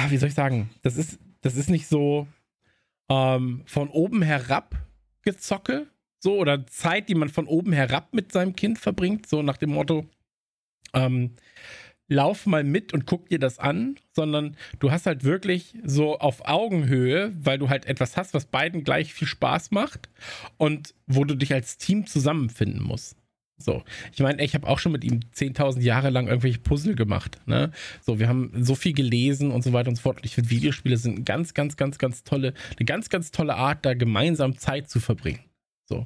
Wie 0.09 0.17
soll 0.17 0.29
ich 0.29 0.35
sagen? 0.35 0.69
Das 0.83 0.97
ist, 0.97 1.19
das 1.41 1.55
ist 1.55 1.69
nicht 1.69 1.87
so 1.87 2.27
ähm, 3.09 3.63
von 3.65 3.89
oben 3.89 4.21
herab 4.21 4.75
gezocke, 5.23 5.87
so, 6.19 6.37
oder 6.37 6.65
Zeit, 6.67 7.09
die 7.09 7.15
man 7.15 7.29
von 7.29 7.47
oben 7.47 7.73
herab 7.73 8.13
mit 8.13 8.31
seinem 8.31 8.55
Kind 8.55 8.79
verbringt, 8.79 9.27
so 9.27 9.41
nach 9.41 9.57
dem 9.57 9.71
Motto, 9.71 10.05
ähm, 10.93 11.35
lauf 12.07 12.45
mal 12.45 12.63
mit 12.63 12.93
und 12.93 13.05
guck 13.05 13.29
dir 13.29 13.39
das 13.39 13.59
an, 13.59 13.95
sondern 14.13 14.55
du 14.79 14.91
hast 14.91 15.05
halt 15.05 15.23
wirklich 15.23 15.75
so 15.83 16.19
auf 16.19 16.47
Augenhöhe, 16.47 17.33
weil 17.39 17.57
du 17.57 17.69
halt 17.69 17.85
etwas 17.85 18.17
hast, 18.17 18.33
was 18.33 18.45
beiden 18.45 18.83
gleich 18.83 19.13
viel 19.13 19.27
Spaß 19.27 19.71
macht 19.71 20.09
und 20.57 20.93
wo 21.07 21.23
du 21.23 21.35
dich 21.35 21.53
als 21.53 21.77
Team 21.77 22.05
zusammenfinden 22.05 22.83
musst. 22.83 23.17
So, 23.57 23.83
ich 24.11 24.19
meine, 24.19 24.43
ich 24.43 24.53
habe 24.53 24.67
auch 24.67 24.79
schon 24.79 24.91
mit 24.91 25.05
ihm 25.05 25.21
10.000 25.33 25.79
Jahre 25.79 26.09
lang 26.09 26.27
irgendwelche 26.27 26.59
Puzzle 26.59 26.95
gemacht. 26.95 27.39
Ne? 27.45 27.71
So, 28.01 28.19
wir 28.19 28.27
haben 28.27 28.51
so 28.61 28.75
viel 28.75 28.93
gelesen 28.93 29.51
und 29.51 29.63
so 29.63 29.71
weiter 29.71 29.87
und 29.87 29.95
so 29.95 30.01
fort. 30.01 30.17
Und 30.17 30.25
ich 30.25 30.35
finde, 30.35 30.49
Videospiele 30.49 30.97
sind 30.97 31.15
eine 31.15 31.23
ganz, 31.23 31.53
ganz, 31.53 31.77
ganz, 31.77 31.97
ganz 31.97 32.23
tolle, 32.23 32.53
eine 32.77 32.85
ganz, 32.85 33.09
ganz 33.09 33.31
tolle 33.31 33.55
Art, 33.55 33.85
da 33.85 33.93
gemeinsam 33.93 34.57
Zeit 34.57 34.89
zu 34.89 34.99
verbringen. 34.99 35.39
So. 35.87 36.05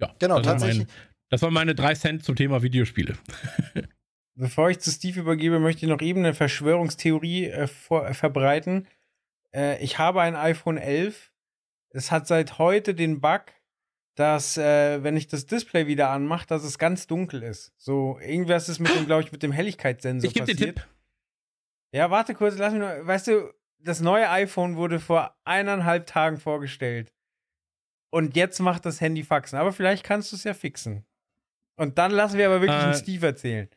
Ja, 0.00 0.12
genau, 0.18 0.38
das 0.38 0.46
tatsächlich. 0.46 0.88
War 0.88 0.94
mein, 0.94 1.28
das 1.30 1.42
waren 1.42 1.54
meine 1.54 1.74
drei 1.76 1.94
Cent 1.94 2.24
zum 2.24 2.34
Thema 2.34 2.62
Videospiele. 2.62 3.16
Bevor 4.38 4.70
ich 4.70 4.78
zu 4.78 4.92
Steve 4.92 5.18
übergebe, 5.18 5.58
möchte 5.58 5.84
ich 5.84 5.90
noch 5.90 6.00
eben 6.00 6.20
eine 6.20 6.32
Verschwörungstheorie 6.32 7.46
äh, 7.46 7.66
vor, 7.66 8.06
äh, 8.06 8.14
verbreiten. 8.14 8.86
Äh, 9.52 9.82
ich 9.82 9.98
habe 9.98 10.20
ein 10.22 10.36
iPhone 10.36 10.78
11. 10.78 11.32
Es 11.90 12.12
hat 12.12 12.28
seit 12.28 12.56
heute 12.56 12.94
den 12.94 13.20
Bug, 13.20 13.42
dass, 14.14 14.56
äh, 14.56 15.02
wenn 15.02 15.16
ich 15.16 15.26
das 15.26 15.46
Display 15.46 15.88
wieder 15.88 16.10
anmache, 16.10 16.46
dass 16.46 16.62
es 16.62 16.78
ganz 16.78 17.08
dunkel 17.08 17.42
ist. 17.42 17.72
So, 17.78 18.20
irgendwas 18.20 18.68
ist 18.68 18.78
mit 18.78 18.94
dem, 18.94 19.06
glaube 19.06 19.24
ich, 19.24 19.32
mit 19.32 19.42
dem 19.42 19.50
Helligkeitssensor 19.50 20.28
ich 20.28 20.34
geb 20.34 20.42
passiert. 20.42 20.60
Dir 20.60 20.66
Tipp. 20.66 20.86
Ja, 21.90 22.12
warte 22.12 22.34
kurz, 22.34 22.56
lass 22.58 22.72
mich 22.72 22.80
nur. 22.80 23.04
Weißt 23.04 23.26
du, 23.26 23.52
das 23.80 24.00
neue 24.00 24.30
iPhone 24.30 24.76
wurde 24.76 25.00
vor 25.00 25.36
eineinhalb 25.44 26.06
Tagen 26.06 26.36
vorgestellt. 26.36 27.12
Und 28.10 28.36
jetzt 28.36 28.60
macht 28.60 28.86
das 28.86 29.00
Handy 29.00 29.24
Faxen. 29.24 29.58
Aber 29.58 29.72
vielleicht 29.72 30.04
kannst 30.04 30.30
du 30.30 30.36
es 30.36 30.44
ja 30.44 30.54
fixen. 30.54 31.04
Und 31.74 31.98
dann 31.98 32.12
lassen 32.12 32.38
wir 32.38 32.46
aber 32.46 32.60
wirklich 32.60 32.80
äh, 32.80 32.84
einen 32.84 32.94
Steve 32.94 33.26
erzählen 33.26 33.68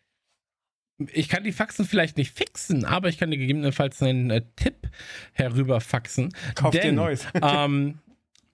ich 1.14 1.30
kann 1.30 1.44
die 1.44 1.52
Faxen 1.52 1.86
vielleicht 1.86 2.18
nicht 2.18 2.36
fixen, 2.36 2.86
aber 2.86 3.10
ich 3.10 3.18
kann 3.18 3.32
dir 3.32 3.38
gegebenenfalls 3.38 4.02
einen 4.02 4.30
äh, 4.30 4.42
Tipp 4.56 4.90
herüberfaxen. 5.34 6.34
Kauf 6.56 6.72
denn, 6.72 6.82
dir 6.82 6.92
neues. 6.92 7.28
ähm, 7.42 8.00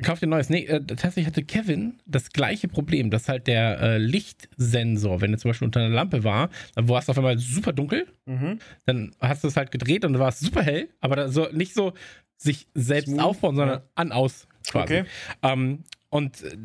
kauf 0.04 0.20
dir 0.20 0.28
neues. 0.28 0.50
Nee, 0.50 0.66
äh, 0.66 0.84
tatsächlich 0.86 1.28
hatte 1.28 1.44
Kevin 1.44 2.00
das 2.06 2.32
gleiche 2.32 2.68
Problem, 2.68 3.10
dass 3.10 3.30
halt 3.30 3.48
der 3.48 3.80
äh, 3.80 3.98
Lichtsensor, 3.98 5.22
wenn 5.22 5.34
er 5.34 5.40
zum 5.40 5.50
Beispiel 5.50 5.66
unter 5.66 5.80
einer 5.80 5.94
Lampe 5.94 6.24
war, 6.24 6.50
dann 6.76 6.88
war 6.90 7.00
es 7.00 7.10
auf 7.10 7.18
einmal 7.18 7.38
super 7.38 7.74
dunkel. 7.74 8.08
Mhm. 8.26 8.60
Dann 8.86 9.12
hast 9.20 9.44
du 9.44 9.48
es 9.48 9.58
halt 9.58 9.72
gedreht 9.72 10.06
und 10.06 10.14
dann 10.14 10.22
war 10.22 10.30
es 10.30 10.40
super 10.40 10.64
hell, 10.64 10.90
aber 11.00 11.16
da 11.16 11.30
so, 11.30 11.48
nicht 11.52 11.74
so 11.74 11.94
sich 12.38 12.68
selbst 12.74 13.10
Smooth. 13.10 13.22
aufbauen, 13.22 13.56
sondern 13.56 13.80
ja. 13.80 13.86
an, 13.96 14.12
aus 14.12 14.48
quasi. 14.70 15.00
Okay. 15.00 15.06
Ähm, 15.42 15.84
und 16.10 16.44
äh, 16.44 16.58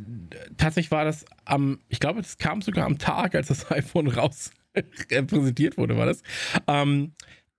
tatsächlich 0.57 0.90
war 0.90 1.05
das 1.05 1.25
am, 1.45 1.81
ich 1.88 2.01
glaube, 2.01 2.23
das 2.23 2.38
kam 2.38 2.62
sogar 2.62 2.87
am 2.87 2.99
Tag, 2.99 3.35
als 3.35 3.49
das 3.49 3.71
iPhone 3.71 4.09
raus 4.09 4.51
präsentiert 5.27 5.77
wurde, 5.77 5.97
war 5.97 6.07
das. 6.07 6.23
Ähm, 6.67 7.13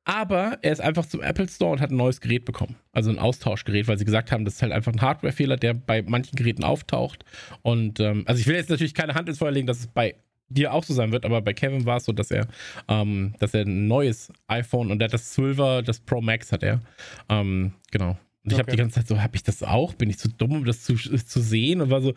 aber 0.06 0.60
er 0.62 0.74
ist 0.74 0.82
einfach 0.82 1.06
zum 1.06 1.22
Apple 1.22 1.48
Store 1.48 1.72
und 1.72 1.82
hat 1.82 1.92
ein 1.92 1.98
neues 1.98 2.20
Gerät 2.20 2.44
bekommen. 2.44 2.76
Also 2.92 3.10
ein 3.10 3.20
Austauschgerät, 3.20 3.88
weil 3.88 3.98
sie 3.98 4.06
gesagt 4.06 4.32
haben, 4.32 4.44
das 4.44 4.56
ist 4.56 4.62
halt 4.62 4.74
einfach 4.74 4.92
ein 4.92 5.02
Hardware-Fehler, 5.02 5.56
der 5.56 5.74
bei 5.74 6.02
manchen 6.02 6.36
Geräten 6.36 6.64
auftaucht. 6.64 7.24
Und 7.62 8.00
ähm, 8.02 8.24
also 8.26 8.40
ich 8.42 8.48
will 8.48 8.56
jetzt 8.56 8.70
natürlich 8.70 8.94
keine 8.94 9.16
Hand 9.16 9.30
ins 9.30 9.38
Feuer 9.38 9.52
legen, 9.52 9.68
dass 9.68 9.80
es 9.80 9.88
bei 9.88 10.16
dir 10.50 10.74
auch 10.74 10.84
so 10.84 10.94
sein 10.94 11.12
wird, 11.12 11.26
aber 11.26 11.42
bei 11.42 11.54
Kevin 11.54 11.86
war 11.86 11.98
es 11.98 12.06
so, 12.06 12.12
dass 12.12 12.32
er, 12.32 12.48
ähm, 12.88 13.34
dass 13.40 13.54
er 13.54 13.62
ein 13.62 13.88
neues 13.88 14.32
iPhone 14.48 14.92
und 14.92 15.00
der 15.00 15.08
hat 15.08 15.14
das 15.14 15.38
12er, 15.38 15.82
das 15.82 16.00
Pro 16.00 16.22
Max 16.22 16.52
hat 16.52 16.64
er. 16.64 16.82
Ähm, 17.30 17.74
genau. 17.92 18.18
Und 18.44 18.52
ich 18.52 18.56
okay. 18.56 18.62
habe 18.62 18.72
die 18.72 18.78
ganze 18.78 18.96
Zeit 18.96 19.08
so, 19.08 19.22
habe 19.22 19.36
ich 19.36 19.44
das 19.44 19.64
auch? 19.64 19.94
Bin 19.94 20.10
ich 20.10 20.20
zu 20.20 20.28
dumm, 20.28 20.52
um 20.52 20.66
das 20.66 20.84
zu, 20.84 20.96
zu 20.96 21.42
sehen? 21.42 21.80
Und 21.80 21.90
war 21.90 22.02
so, 22.02 22.14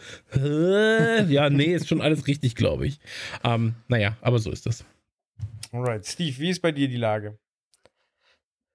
ja, 1.30 1.50
nee, 1.50 1.72
ist 1.72 1.88
schon 1.88 2.00
alles 2.00 2.26
richtig, 2.26 2.56
glaube 2.56 2.86
ich. 2.86 2.98
Ähm, 3.44 3.76
naja, 3.86 4.16
aber 4.20 4.40
so 4.40 4.50
ist 4.50 4.66
das. 4.66 4.84
Alright. 5.70 6.04
Steve, 6.04 6.36
wie 6.38 6.50
ist 6.50 6.62
bei 6.62 6.72
dir 6.72 6.88
die 6.88 6.96
Lage? 6.96 7.38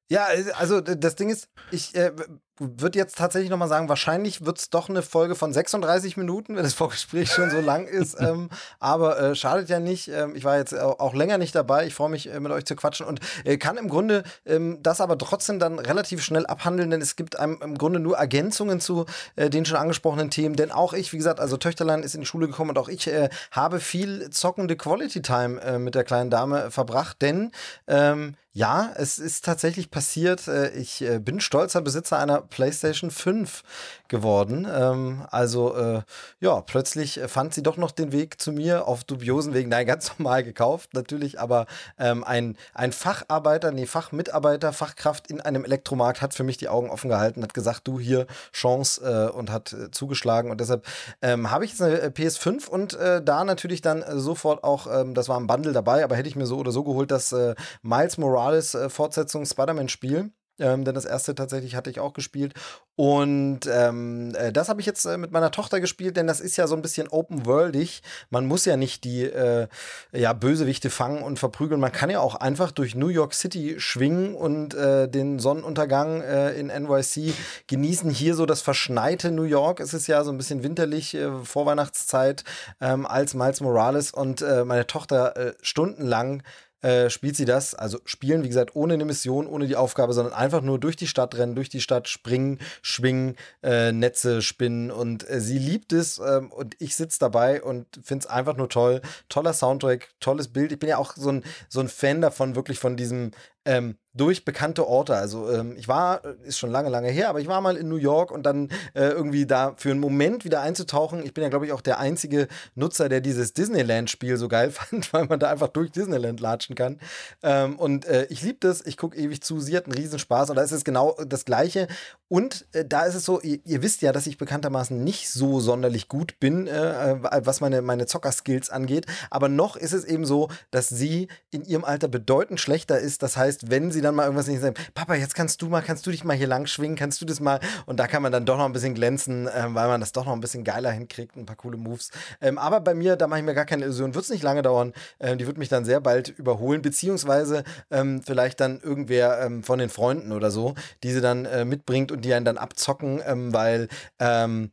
Ja, 0.10 0.28
also 0.56 0.82
das 0.82 1.16
Ding 1.16 1.30
ist, 1.30 1.50
ich 1.72 1.96
äh, 1.96 2.12
würde 2.58 3.00
jetzt 3.00 3.18
tatsächlich 3.18 3.50
nochmal 3.50 3.68
sagen, 3.68 3.90
wahrscheinlich 3.90 4.46
wird 4.46 4.60
es 4.60 4.70
doch 4.70 4.90
eine 4.90 5.02
Folge 5.02 5.36
von 5.36 5.52
36 5.52 6.18
Minuten, 6.18 6.56
wenn 6.56 6.64
das 6.64 6.74
Vorgespräch 6.82 7.32
schon 7.32 7.50
so 7.50 7.60
lang 7.60 7.88
ist. 7.88 8.18
Ähm, 8.22 8.50
aber 8.80 9.20
äh, 9.20 9.36
schadet 9.36 9.70
ja 9.70 9.80
nicht. 9.80 10.08
Ähm, 10.08 10.36
ich 10.36 10.44
war 10.44 10.58
jetzt 10.58 10.78
auch 10.78 11.16
länger 11.16 11.40
nicht 11.40 11.56
dabei. 11.56 11.88
Ich 11.88 11.96
freue 11.96 12.10
mich, 12.10 12.32
äh, 12.32 12.40
mit 12.40 12.52
euch 12.52 12.66
zu 12.66 12.76
quatschen 12.76 13.06
und 13.06 13.20
äh, 13.46 13.58
kann 13.58 13.78
im 13.78 13.90
Grunde 13.90 14.24
ähm, 14.46 14.78
das 14.84 15.02
aber 15.02 15.18
trotzdem 15.18 15.58
dann 15.58 15.80
relativ 15.80 16.22
schnell 16.22 16.46
abhandeln, 16.46 16.92
denn 16.92 17.02
es 17.02 17.16
gibt 17.16 17.40
einem 17.40 17.60
im 17.64 17.78
Grunde 17.78 18.00
nur 18.00 18.18
Ergänzungen 18.18 18.80
zu 18.80 19.06
äh, 19.38 19.50
den 19.50 19.66
schon 19.66 19.78
angesprochenen 19.78 20.30
Themen. 20.30 20.56
Denn 20.56 20.72
auch 20.72 20.94
ich, 20.94 21.14
wie 21.14 21.18
gesagt, 21.18 21.40
also 21.40 21.58
Töchterlein 21.58 22.04
ist 22.04 22.14
in 22.14 22.22
die 22.22 22.28
Schule 22.28 22.48
gekommen 22.48 22.72
und 22.72 22.78
auch 22.78 22.90
ich 22.90 23.08
äh, 23.08 23.30
habe 23.50 23.80
viel 23.80 24.30
zockende 24.30 24.76
Quality 24.76 25.22
Time 25.22 25.80
mit 25.80 25.96
der 25.96 26.04
kleinen 26.04 26.30
Dame 26.30 26.70
verbracht, 26.70 27.22
denn 27.22 27.52
ähm, 27.88 28.36
ja, 28.54 28.92
es 28.96 29.18
ist 29.18 29.46
tatsächlich 29.46 29.92
passiert. 29.92 30.50
ich 30.76 31.06
bin 31.22 31.40
stolzer 31.40 31.82
Besitzer 31.82 32.20
einer 32.20 32.42
PlayStation 32.52 33.10
5 33.10 33.64
geworden. 34.08 34.68
Ähm, 34.72 35.26
also 35.32 35.76
äh, 35.76 36.02
ja, 36.40 36.62
plötzlich 36.62 37.20
fand 37.26 37.56
sie 37.56 37.64
doch 37.64 37.78
noch 37.78 37.92
den 37.92 38.12
Weg 38.12 38.40
zu 38.40 38.52
mir 38.52 38.88
auf 38.88 39.04
dubiosen 39.04 39.56
Wegen. 39.56 39.70
Nein, 39.70 39.88
ganz 39.88 40.12
normal 40.20 40.44
gekauft 40.44 40.94
natürlich, 40.94 41.40
aber 41.40 41.66
ähm, 41.98 42.24
ein, 42.24 42.56
ein 42.76 42.92
Facharbeiter, 42.92 43.72
nee, 43.72 43.88
Fachmitarbeiter, 43.88 44.74
Fachkraft 44.74 45.32
in 45.32 45.42
einem 45.42 45.66
Elektromarkt 45.66 46.22
hat 46.22 46.34
für 46.36 46.44
mich 46.44 46.58
die 46.58 46.70
Augen 46.70 46.92
offen 46.92 47.10
gehalten, 47.10 47.42
hat 47.42 47.56
gesagt, 47.56 47.88
du 47.88 48.00
hier 48.00 48.28
Chance 48.52 49.02
äh, 49.02 49.36
und 49.36 49.50
hat 49.50 49.74
äh, 49.74 49.90
zugeschlagen. 49.92 50.52
Und 50.52 50.62
deshalb 50.62 50.86
ähm, 51.22 51.50
habe 51.50 51.66
ich 51.66 51.72
jetzt 51.72 51.82
eine 51.82 52.00
äh, 52.00 52.08
PS5 52.08 52.68
und 52.68 52.94
äh, 52.94 53.24
da 53.24 53.44
natürlich 53.44 53.82
dann 53.82 54.02
äh, 54.02 54.18
sofort 54.18 54.64
auch, 54.64 54.88
ähm, 54.88 55.14
das 55.14 55.30
war 55.30 55.40
ein 55.40 55.48
Bundle 55.48 55.74
dabei, 55.74 56.04
aber 56.04 56.16
hätte 56.16 56.30
ich 56.30 56.36
mir 56.36 56.46
so 56.46 56.58
oder 56.58 56.72
so 56.72 56.84
geholt, 56.84 57.12
das 57.12 57.36
Miles 57.82 58.18
Morales 58.18 58.78
Fortsetzung 58.90 59.46
Spider-Man-Spiel 59.46 60.32
ähm, 60.62 60.86
denn 60.86 60.96
das 60.96 61.06
erste 61.06 61.36
tatsächlich 61.36 61.76
hatte 61.76 61.90
ich 61.90 62.00
auch 62.00 62.14
gespielt. 62.14 62.54
Und 62.96 63.62
ähm, 63.68 64.34
äh, 64.36 64.52
das 64.52 64.70
habe 64.70 64.80
ich 64.80 64.86
jetzt 64.86 65.06
äh, 65.06 65.18
mit 65.18 65.32
meiner 65.32 65.52
Tochter 65.52 65.80
gespielt, 65.80 66.18
denn 66.18 66.28
das 66.28 66.40
ist 66.40 66.58
ja 66.58 66.68
so 66.68 66.76
ein 66.76 66.82
bisschen 66.82 67.08
open-worldig. 67.08 68.04
Man 68.30 68.46
muss 68.46 68.66
ja 68.66 68.78
nicht 68.78 69.04
die 69.04 69.24
äh, 69.24 69.68
ja, 70.12 70.34
Bösewichte 70.34 70.90
fangen 70.90 71.24
und 71.24 71.40
verprügeln. 71.40 71.82
Man 71.82 71.92
kann 71.92 72.10
ja 72.10 72.20
auch 72.20 72.36
einfach 72.36 72.72
durch 72.72 72.94
New 72.94 73.08
York 73.08 73.34
City 73.34 73.76
schwingen 73.80 74.36
und 74.36 74.74
äh, 74.76 75.08
den 75.08 75.40
Sonnenuntergang 75.40 76.22
äh, 76.22 76.52
in 76.52 76.68
NYC 76.68 77.34
genießen. 77.68 78.10
Hier 78.12 78.36
so 78.36 78.46
das 78.46 78.62
verschneite 78.62 79.32
New 79.32 79.44
York. 79.44 79.80
Es 79.80 79.94
ist 79.94 80.08
ja 80.08 80.24
so 80.24 80.32
ein 80.32 80.38
bisschen 80.38 80.64
winterlich, 80.64 81.16
äh, 81.16 81.32
Vorweihnachtszeit 81.44 82.44
ähm, 82.80 83.08
als 83.08 83.34
Miles 83.34 83.62
Morales 83.62 84.12
und 84.12 84.42
meine 84.42 84.88
Tochter 84.88 85.54
stundenlang 85.62 86.44
äh, 86.82 87.10
spielt 87.10 87.36
sie 87.36 87.46
das. 87.46 87.74
Also 87.76 88.00
spielen, 88.06 88.44
wie 88.44 88.48
gesagt, 88.48 88.76
ohne 88.76 88.96
eine 88.96 89.06
Mission, 89.06 89.48
ohne 89.48 89.68
die 89.68 89.76
Aufgabe, 89.76 90.14
sondern 90.14 90.34
einfach 90.34 90.62
nur 90.62 90.80
durch 90.80 90.96
die 90.96 91.08
Stadt 91.08 91.36
rennen, 91.38 91.56
durch 91.56 91.70
die 91.70 91.82
Stadt 91.82 92.08
springen, 92.08 92.60
schwingen, 92.82 93.36
äh, 93.64 93.92
Netze 93.92 94.42
spinnen. 94.42 94.92
Und 94.92 95.30
äh, 95.30 95.40
sie 95.40 95.60
liebt 95.60 95.94
es 95.94 96.20
ähm, 96.20 96.52
und 96.52 96.76
ich 96.80 96.96
sitze 96.96 97.20
dabei 97.20 97.62
und 97.62 97.88
finde 98.04 98.26
es 98.26 98.32
einfach 98.32 98.58
nur 98.58 98.70
toll. 98.70 99.02
Toller 99.30 99.54
Soundtrack, 99.54 100.10
tolles 100.20 100.48
Bild. 100.48 100.72
Ich 100.72 100.80
bin 100.80 100.90
ja 100.90 100.98
auch 100.98 101.16
so 101.16 101.32
ein, 101.32 101.44
so 101.70 101.80
ein 101.80 101.88
Fan 101.88 102.22
davon, 102.22 102.56
wirklich 102.56 102.80
von 102.80 102.98
diesem 102.98 103.32
ähm, 103.66 103.98
durch 104.14 104.44
bekannte 104.44 104.88
Orte. 104.88 105.16
Also 105.16 105.50
ähm, 105.52 105.76
ich 105.78 105.88
war, 105.88 106.26
äh, 106.26 106.36
ist 106.44 106.58
schon 106.58 106.72
lange, 106.72 106.90
lange 106.90 107.10
her, 107.10 107.30
aber 107.30 107.40
ich 107.40 107.48
war 107.48 107.62
mal 107.62 107.78
in 107.78 107.88
New 107.88 107.96
York 107.96 108.32
und 108.32 108.44
dann 108.44 108.70
äh, 108.94 109.10
irgendwie 109.10 109.46
da 109.46 109.74
für 109.78 109.92
einen 109.92 110.00
Moment 110.00 110.44
wieder 110.44 110.62
einzutauchen. 110.62 111.24
Ich 111.26 111.34
bin 111.34 111.44
ja, 111.44 111.50
glaube 111.50 111.66
ich, 111.66 111.72
auch 111.72 111.82
der 111.82 112.00
einzige 112.00 112.48
Nutzer, 112.76 113.08
der 113.08 113.22
dieses 113.22 113.54
Disneyland-Spiel 113.54 114.38
so 114.38 114.48
geil 114.48 114.72
fand, 114.72 115.14
weil 115.14 115.26
man 115.26 115.40
da 115.40 115.50
einfach 115.50 115.70
durch 115.70 115.92
Disneyland 115.92 116.40
latschen 116.42 116.76
kann. 116.76 117.00
Ähm, 117.42 117.78
und 117.78 118.06
äh, 118.06 118.26
ich 118.30 118.42
liebe 118.42 118.58
das, 118.60 118.86
ich 118.86 118.98
gucke 118.98 119.18
ewig 119.18 119.42
zu, 119.42 119.60
sie 119.60 119.78
hat 119.78 119.86
einen 119.86 119.96
Riesenspaß 119.96 120.50
und 120.50 120.58
da 120.58 120.62
ist 120.62 120.72
es 120.72 120.84
genau 120.84 121.16
das 121.26 121.46
Gleiche. 121.46 121.88
Und 122.28 122.66
äh, 122.74 122.86
da 122.86 123.04
ist 123.04 123.16
es 123.16 123.26
so, 123.26 123.42
ihr, 123.42 123.60
ihr, 123.66 123.82
wisst 123.82 124.02
ja, 124.02 124.12
dass 124.12 124.28
ich 124.28 124.38
bekanntermaßen 124.38 125.02
nicht 125.04 125.30
so 125.30 125.60
sonderlich 125.60 126.08
gut 126.08 126.40
bin, 126.40 126.68
äh, 126.68 127.12
äh, 127.12 127.46
was 127.46 127.62
meine, 127.62 127.82
meine 127.82 128.06
Zocker-Skills 128.06 128.70
angeht. 128.70 129.06
Aber 129.30 129.50
noch 129.50 129.76
ist 129.76 129.94
es 129.94 130.06
eben 130.06 130.26
so, 130.26 130.50
dass 130.70 130.90
sie 130.90 131.28
in 131.50 131.64
ihrem 131.64 131.84
Alter 131.84 132.08
bedeutend 132.08 132.60
schlechter 132.60 133.00
ist. 133.00 133.22
Das 133.24 133.36
heißt, 133.36 133.70
wenn 133.70 133.92
sie 133.92 134.01
dann 134.02 134.16
mal 134.16 134.24
irgendwas 134.24 134.48
nicht 134.48 134.62
sagen, 134.62 134.76
Papa, 134.94 135.16
jetzt 135.16 135.36
kannst 135.36 135.62
du 135.62 135.68
mal, 135.68 135.82
kannst 135.82 136.06
du 136.06 136.12
dich 136.12 136.24
mal 136.24 136.36
hier 136.36 136.48
lang 136.48 136.66
schwingen, 136.66 136.96
kannst 136.96 137.22
du 137.22 137.26
das 137.26 137.40
mal? 137.40 137.60
Und 137.86 138.00
da 138.00 138.08
kann 138.08 138.22
man 138.22 138.32
dann 138.32 138.46
doch 138.46 138.58
noch 138.58 138.66
ein 138.66 138.74
bisschen 138.74 138.94
glänzen, 138.94 139.48
äh, 139.48 139.66
weil 139.70 139.88
man 139.88 140.00
das 140.00 140.12
doch 140.12 140.26
noch 140.26 140.34
ein 140.34 140.42
bisschen 140.42 140.64
geiler 140.64 140.92
hinkriegt, 140.92 141.36
ein 141.36 141.46
paar 141.46 141.56
coole 141.56 141.78
Moves. 141.78 142.12
Ähm, 142.42 142.58
aber 142.58 142.82
bei 142.82 142.94
mir, 142.94 143.16
da 143.16 143.28
mache 143.28 143.40
ich 143.40 143.46
mir 143.46 143.54
gar 143.54 143.66
keine 143.66 143.86
Illusion, 143.86 144.16
wird 144.16 144.26
es 144.26 144.32
nicht 144.32 144.44
lange 144.44 144.62
dauern. 144.62 144.94
Ähm, 145.20 145.38
die 145.38 145.48
wird 145.48 145.58
mich 145.58 145.70
dann 145.70 145.86
sehr 145.86 146.00
bald 146.00 146.30
überholen, 146.30 146.82
beziehungsweise 146.82 147.64
ähm, 147.90 148.22
vielleicht 148.24 148.60
dann 148.60 148.80
irgendwer 148.80 149.42
ähm, 149.42 149.64
von 149.64 149.80
den 149.80 149.90
Freunden 149.90 150.32
oder 150.32 150.52
so, 150.52 150.76
die 151.04 151.12
sie 151.12 151.22
dann 151.22 151.46
äh, 151.46 151.66
mitbringt 151.66 152.12
und 152.12 152.26
die 152.26 152.34
einen 152.34 152.46
dann 152.46 152.58
abzocken, 152.58 153.22
ähm, 153.26 153.54
weil 153.54 153.88
ähm, 154.20 154.72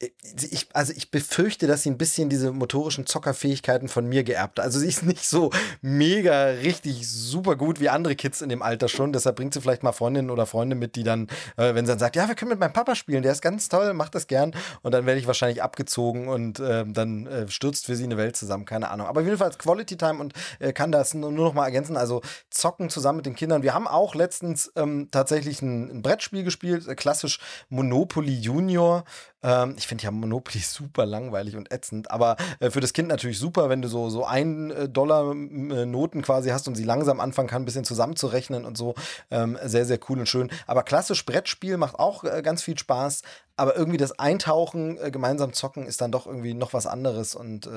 ich, 0.00 0.68
also 0.72 0.94
ich 0.96 1.10
befürchte, 1.10 1.66
dass 1.66 1.82
sie 1.82 1.90
ein 1.90 1.98
bisschen 1.98 2.30
diese 2.30 2.52
motorischen 2.52 3.04
Zockerfähigkeiten 3.04 3.88
von 3.88 4.06
mir 4.06 4.24
geerbt 4.24 4.58
hat. 4.58 4.64
Also 4.64 4.78
sie 4.78 4.88
ist 4.88 5.02
nicht 5.04 5.26
so 5.26 5.50
mega 5.82 6.44
richtig 6.44 7.06
super 7.08 7.56
gut 7.56 7.80
wie 7.80 7.90
andere 7.90 8.16
Kids 8.16 8.40
in 8.40 8.48
dem 8.48 8.62
Alter 8.62 8.88
schon. 8.88 9.12
Deshalb 9.12 9.36
bringt 9.36 9.52
sie 9.52 9.60
vielleicht 9.60 9.82
mal 9.82 9.92
Freundinnen 9.92 10.30
oder 10.30 10.46
Freunde 10.46 10.74
mit, 10.74 10.96
die 10.96 11.02
dann, 11.02 11.28
äh, 11.56 11.74
wenn 11.74 11.84
sie 11.84 11.92
dann 11.92 11.98
sagt, 11.98 12.16
ja, 12.16 12.28
wir 12.28 12.34
können 12.34 12.50
mit 12.50 12.58
meinem 12.58 12.72
Papa 12.72 12.94
spielen, 12.94 13.22
der 13.22 13.32
ist 13.32 13.42
ganz 13.42 13.68
toll, 13.68 13.92
macht 13.92 14.14
das 14.14 14.26
gern. 14.26 14.54
Und 14.82 14.92
dann 14.92 15.04
werde 15.04 15.20
ich 15.20 15.26
wahrscheinlich 15.26 15.62
abgezogen 15.62 16.28
und 16.28 16.60
äh, 16.60 16.86
dann 16.86 17.26
äh, 17.26 17.48
stürzt 17.48 17.86
für 17.86 17.94
sie 17.94 18.04
eine 18.04 18.16
Welt 18.16 18.36
zusammen, 18.36 18.64
keine 18.64 18.90
Ahnung. 18.90 19.06
Aber 19.06 19.20
jedenfalls 19.20 19.58
Quality 19.58 19.98
Time 19.98 20.18
und 20.18 20.32
äh, 20.60 20.72
kann 20.72 20.92
das 20.92 21.12
nur 21.12 21.30
noch 21.30 21.52
mal 21.52 21.66
ergänzen. 21.66 21.98
Also 21.98 22.22
zocken 22.48 22.88
zusammen 22.88 23.16
mit 23.16 23.26
den 23.26 23.34
Kindern. 23.34 23.62
Wir 23.62 23.74
haben 23.74 23.86
auch 23.86 24.14
letztens 24.14 24.72
ähm, 24.76 25.08
tatsächlich 25.10 25.60
ein, 25.60 25.90
ein 25.90 26.02
Brettspiel 26.02 26.42
gespielt, 26.42 26.88
äh, 26.88 26.94
klassisch 26.94 27.38
Monopoly 27.68 28.32
Junior. 28.32 29.04
Ähm, 29.42 29.74
ich 29.76 29.89
finde 29.90 30.04
ja 30.04 30.10
Monopoly 30.10 30.58
super 30.64 31.04
langweilig 31.04 31.56
und 31.56 31.70
ätzend, 31.70 32.10
aber 32.10 32.36
äh, 32.60 32.70
für 32.70 32.80
das 32.80 32.94
Kind 32.94 33.08
natürlich 33.08 33.38
super, 33.38 33.68
wenn 33.68 33.82
du 33.82 33.88
so, 33.88 34.08
so 34.08 34.24
ein 34.24 34.70
äh, 34.70 34.88
Dollar 34.88 35.32
äh, 35.32 35.84
Noten 35.84 36.22
quasi 36.22 36.50
hast 36.50 36.66
und 36.68 36.76
sie 36.76 36.84
langsam 36.84 37.20
anfangen 37.20 37.48
kann, 37.48 37.62
ein 37.62 37.64
bisschen 37.66 37.84
zusammenzurechnen 37.84 38.64
und 38.64 38.78
so. 38.78 38.94
Ähm, 39.30 39.58
sehr, 39.62 39.84
sehr 39.84 39.98
cool 40.08 40.20
und 40.20 40.26
schön. 40.26 40.50
Aber 40.66 40.82
klassisch 40.82 41.26
Brettspiel 41.26 41.76
macht 41.76 41.98
auch 41.98 42.24
äh, 42.24 42.40
ganz 42.42 42.62
viel 42.62 42.78
Spaß. 42.78 43.22
Aber 43.56 43.76
irgendwie 43.76 43.98
das 43.98 44.18
Eintauchen, 44.18 44.96
äh, 44.96 45.10
gemeinsam 45.10 45.52
zocken, 45.52 45.86
ist 45.86 46.00
dann 46.00 46.12
doch 46.12 46.26
irgendwie 46.26 46.54
noch 46.54 46.72
was 46.72 46.86
anderes. 46.86 47.34
Und 47.34 47.68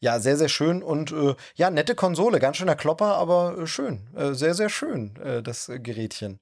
ja, 0.00 0.20
sehr, 0.20 0.36
sehr 0.36 0.48
schön. 0.48 0.82
Und 0.82 1.14
ja, 1.54 1.70
nette 1.70 1.94
Konsole, 1.94 2.38
ganz 2.38 2.56
schöner 2.56 2.76
Klopper, 2.76 3.16
aber 3.16 3.66
schön. 3.66 4.06
sehr, 4.32 4.54
sehr 4.54 4.68
schön, 4.68 5.42
das 5.42 5.70
Gerätchen. 5.82 6.40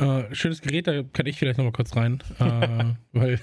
Äh, 0.00 0.32
schönes 0.32 0.60
Gerät, 0.60 0.86
da 0.86 1.02
kann 1.02 1.26
ich 1.26 1.38
vielleicht 1.38 1.58
nochmal 1.58 1.72
kurz 1.72 1.96
rein. 1.96 2.22
äh, 2.38 2.84
weil, 3.12 3.40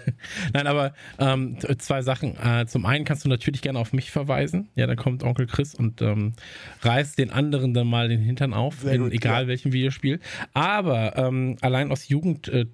nein, 0.53 0.68
aber 0.68 0.93
ähm, 1.20 1.58
zwei 1.80 2.01
Sachen. 2.01 2.38
Äh, 2.38 2.66
zum 2.66 2.86
einen 2.86 3.03
kannst 3.03 3.26
du 3.26 3.30
natürlich 3.30 3.62
gerne 3.62 3.78
auf 3.78 3.91
mich 3.91 4.10
verweisen. 4.10 4.70
Ja, 4.76 4.88
da 4.88 4.95
kommt 4.95 5.24
Onkel 5.24 5.47
Chris 5.47 5.76
und 5.76 6.01
ähm, 6.01 6.34
reißt 6.82 7.18
den 7.18 7.30
anderen 7.30 7.74
dann 7.74 7.88
mal 7.88 8.08
den 8.08 8.22
Hintern 8.22 8.53
auf, 8.53 8.80
Sehr 8.80 8.93
in 8.93 9.03
gut, 9.03 9.12
egal 9.12 9.43
ja. 9.43 9.47
welchem 9.49 9.74
Videospiel. 9.74 10.22
Aber 10.53 11.18
ähm, 11.18 11.58
allein 11.62 11.91
aus 11.91 12.08
Jugend. 12.08 12.47
Äh, 12.47 12.66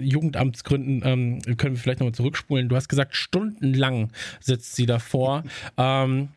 Jugendamtsgründen 0.00 1.02
ähm, 1.04 1.56
können 1.56 1.76
wir 1.76 1.80
vielleicht 1.80 2.00
nochmal 2.00 2.14
zurückspulen. 2.14 2.68
Du 2.68 2.74
hast 2.74 2.88
gesagt, 2.88 3.14
stundenlang 3.14 4.10
sitzt 4.40 4.74
sie 4.74 4.86
davor. 4.86 5.44
ähm, 5.76 6.30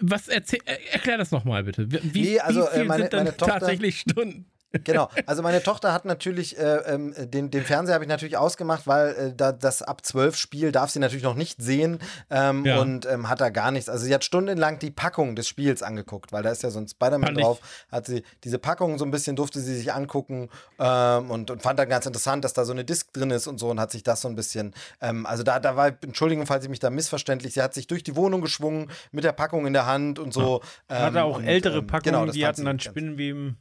was 0.00 0.28
erzähl, 0.28 0.60
äh, 0.66 0.76
erklär 0.92 1.18
das 1.18 1.32
nochmal 1.32 1.64
bitte. 1.64 1.90
Wie, 1.90 2.22
nee, 2.22 2.38
also, 2.38 2.60
wie 2.60 2.76
viel 2.76 2.84
meine, 2.84 3.04
sind 3.04 3.12
dann 3.12 3.36
tatsächlich 3.36 4.00
Stunden? 4.00 4.44
Genau, 4.84 5.08
also 5.24 5.42
meine 5.42 5.62
Tochter 5.62 5.94
hat 5.94 6.04
natürlich, 6.04 6.58
äh, 6.58 6.76
ähm, 6.86 7.14
den, 7.16 7.50
den 7.50 7.64
Fernseher 7.64 7.94
habe 7.94 8.04
ich 8.04 8.08
natürlich 8.08 8.36
ausgemacht, 8.36 8.86
weil 8.86 9.08
äh, 9.14 9.34
da, 9.34 9.52
das 9.52 9.80
ab 9.80 10.04
12 10.04 10.36
Spiel 10.36 10.72
darf 10.72 10.90
sie 10.90 10.98
natürlich 10.98 11.24
noch 11.24 11.34
nicht 11.34 11.62
sehen 11.62 11.98
ähm, 12.28 12.66
ja. 12.66 12.78
und 12.78 13.06
ähm, 13.06 13.30
hat 13.30 13.40
da 13.40 13.48
gar 13.48 13.70
nichts. 13.70 13.88
Also 13.88 14.04
sie 14.04 14.12
hat 14.12 14.24
stundenlang 14.24 14.78
die 14.78 14.90
Packung 14.90 15.36
des 15.36 15.48
Spiels 15.48 15.82
angeguckt, 15.82 16.32
weil 16.32 16.42
da 16.42 16.50
ist 16.50 16.62
ja 16.62 16.70
so 16.70 16.78
ein 16.78 16.86
Spider-Man 16.86 17.34
drauf. 17.34 17.60
Hat 17.90 18.06
sie 18.06 18.22
diese 18.44 18.58
Packung 18.58 18.98
so 18.98 19.06
ein 19.06 19.10
bisschen, 19.10 19.36
durfte 19.36 19.58
sie 19.60 19.74
sich 19.74 19.92
angucken 19.92 20.50
ähm, 20.78 21.30
und, 21.30 21.50
und, 21.50 21.62
fand 21.62 21.78
dann 21.78 21.88
ganz 21.88 22.04
interessant, 22.04 22.44
dass 22.44 22.52
da 22.52 22.66
so 22.66 22.72
eine 22.72 22.84
Disc 22.84 23.12
drin 23.14 23.30
ist 23.30 23.46
und 23.46 23.58
so 23.58 23.70
und 23.70 23.80
hat 23.80 23.90
sich 23.90 24.02
das 24.02 24.20
so 24.20 24.28
ein 24.28 24.34
bisschen, 24.34 24.74
ähm, 25.00 25.24
also 25.24 25.42
da, 25.42 25.60
da 25.60 25.76
war, 25.76 25.88
Entschuldigung, 26.02 26.46
falls 26.46 26.64
ich 26.64 26.70
mich 26.70 26.80
da 26.80 26.90
missverständlich, 26.90 27.54
sie 27.54 27.62
hat 27.62 27.72
sich 27.72 27.86
durch 27.86 28.02
die 28.02 28.16
Wohnung 28.16 28.42
geschwungen 28.42 28.90
mit 29.12 29.24
der 29.24 29.32
Packung 29.32 29.66
in 29.66 29.72
der 29.72 29.86
Hand 29.86 30.18
und 30.18 30.34
so. 30.34 30.60
Ja. 30.90 30.98
Hatte 31.00 31.22
auch 31.22 31.38
und, 31.38 31.46
ältere 31.46 31.78
ähm, 31.78 31.86
Packungen, 31.86 32.20
genau, 32.20 32.32
die 32.32 32.46
hatten 32.46 32.66
dann 32.66 32.80
Spinnenweben. 32.80 33.56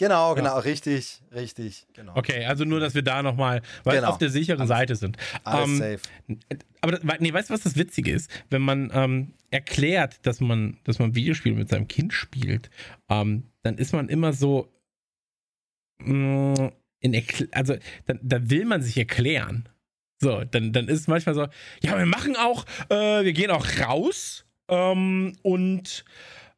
Genau, 0.00 0.34
genau, 0.34 0.54
ja. 0.54 0.58
richtig, 0.60 1.20
richtig. 1.30 1.86
Genau. 1.92 2.16
Okay, 2.16 2.46
also 2.46 2.64
nur, 2.64 2.80
dass 2.80 2.94
wir 2.94 3.02
da 3.02 3.22
nochmal 3.22 3.60
genau. 3.84 4.08
auf 4.08 4.16
der 4.16 4.30
sicheren 4.30 4.60
alles, 4.60 4.68
Seite 4.68 4.96
sind. 4.96 5.18
Alles 5.44 5.68
ähm, 5.68 5.76
safe. 5.76 6.00
Aber 6.80 7.18
nee, 7.18 7.30
weißt 7.30 7.50
du, 7.50 7.54
was 7.54 7.60
das 7.60 7.76
Witzige 7.76 8.10
ist? 8.10 8.30
Wenn 8.48 8.62
man 8.62 8.90
ähm, 8.94 9.34
erklärt, 9.50 10.24
dass 10.26 10.40
man, 10.40 10.78
dass 10.84 10.98
man 11.00 11.14
Videospiele 11.14 11.54
mit 11.54 11.68
seinem 11.68 11.86
Kind 11.86 12.14
spielt, 12.14 12.70
ähm, 13.10 13.42
dann 13.62 13.76
ist 13.76 13.92
man 13.92 14.08
immer 14.08 14.32
so 14.32 14.72
mh, 15.98 16.54
mm, 16.54 16.72
in 17.00 17.22
also 17.52 17.76
dann, 18.06 18.20
da 18.22 18.48
will 18.48 18.64
man 18.64 18.80
sich 18.80 18.96
erklären. 18.96 19.68
So, 20.18 20.44
dann, 20.44 20.72
dann 20.72 20.88
ist 20.88 21.00
es 21.00 21.08
manchmal 21.08 21.34
so, 21.34 21.46
ja, 21.82 21.98
wir 21.98 22.06
machen 22.06 22.36
auch, 22.36 22.64
äh, 22.88 23.22
wir 23.22 23.34
gehen 23.34 23.50
auch 23.50 23.66
raus 23.86 24.46
ähm, 24.70 25.36
und 25.42 26.06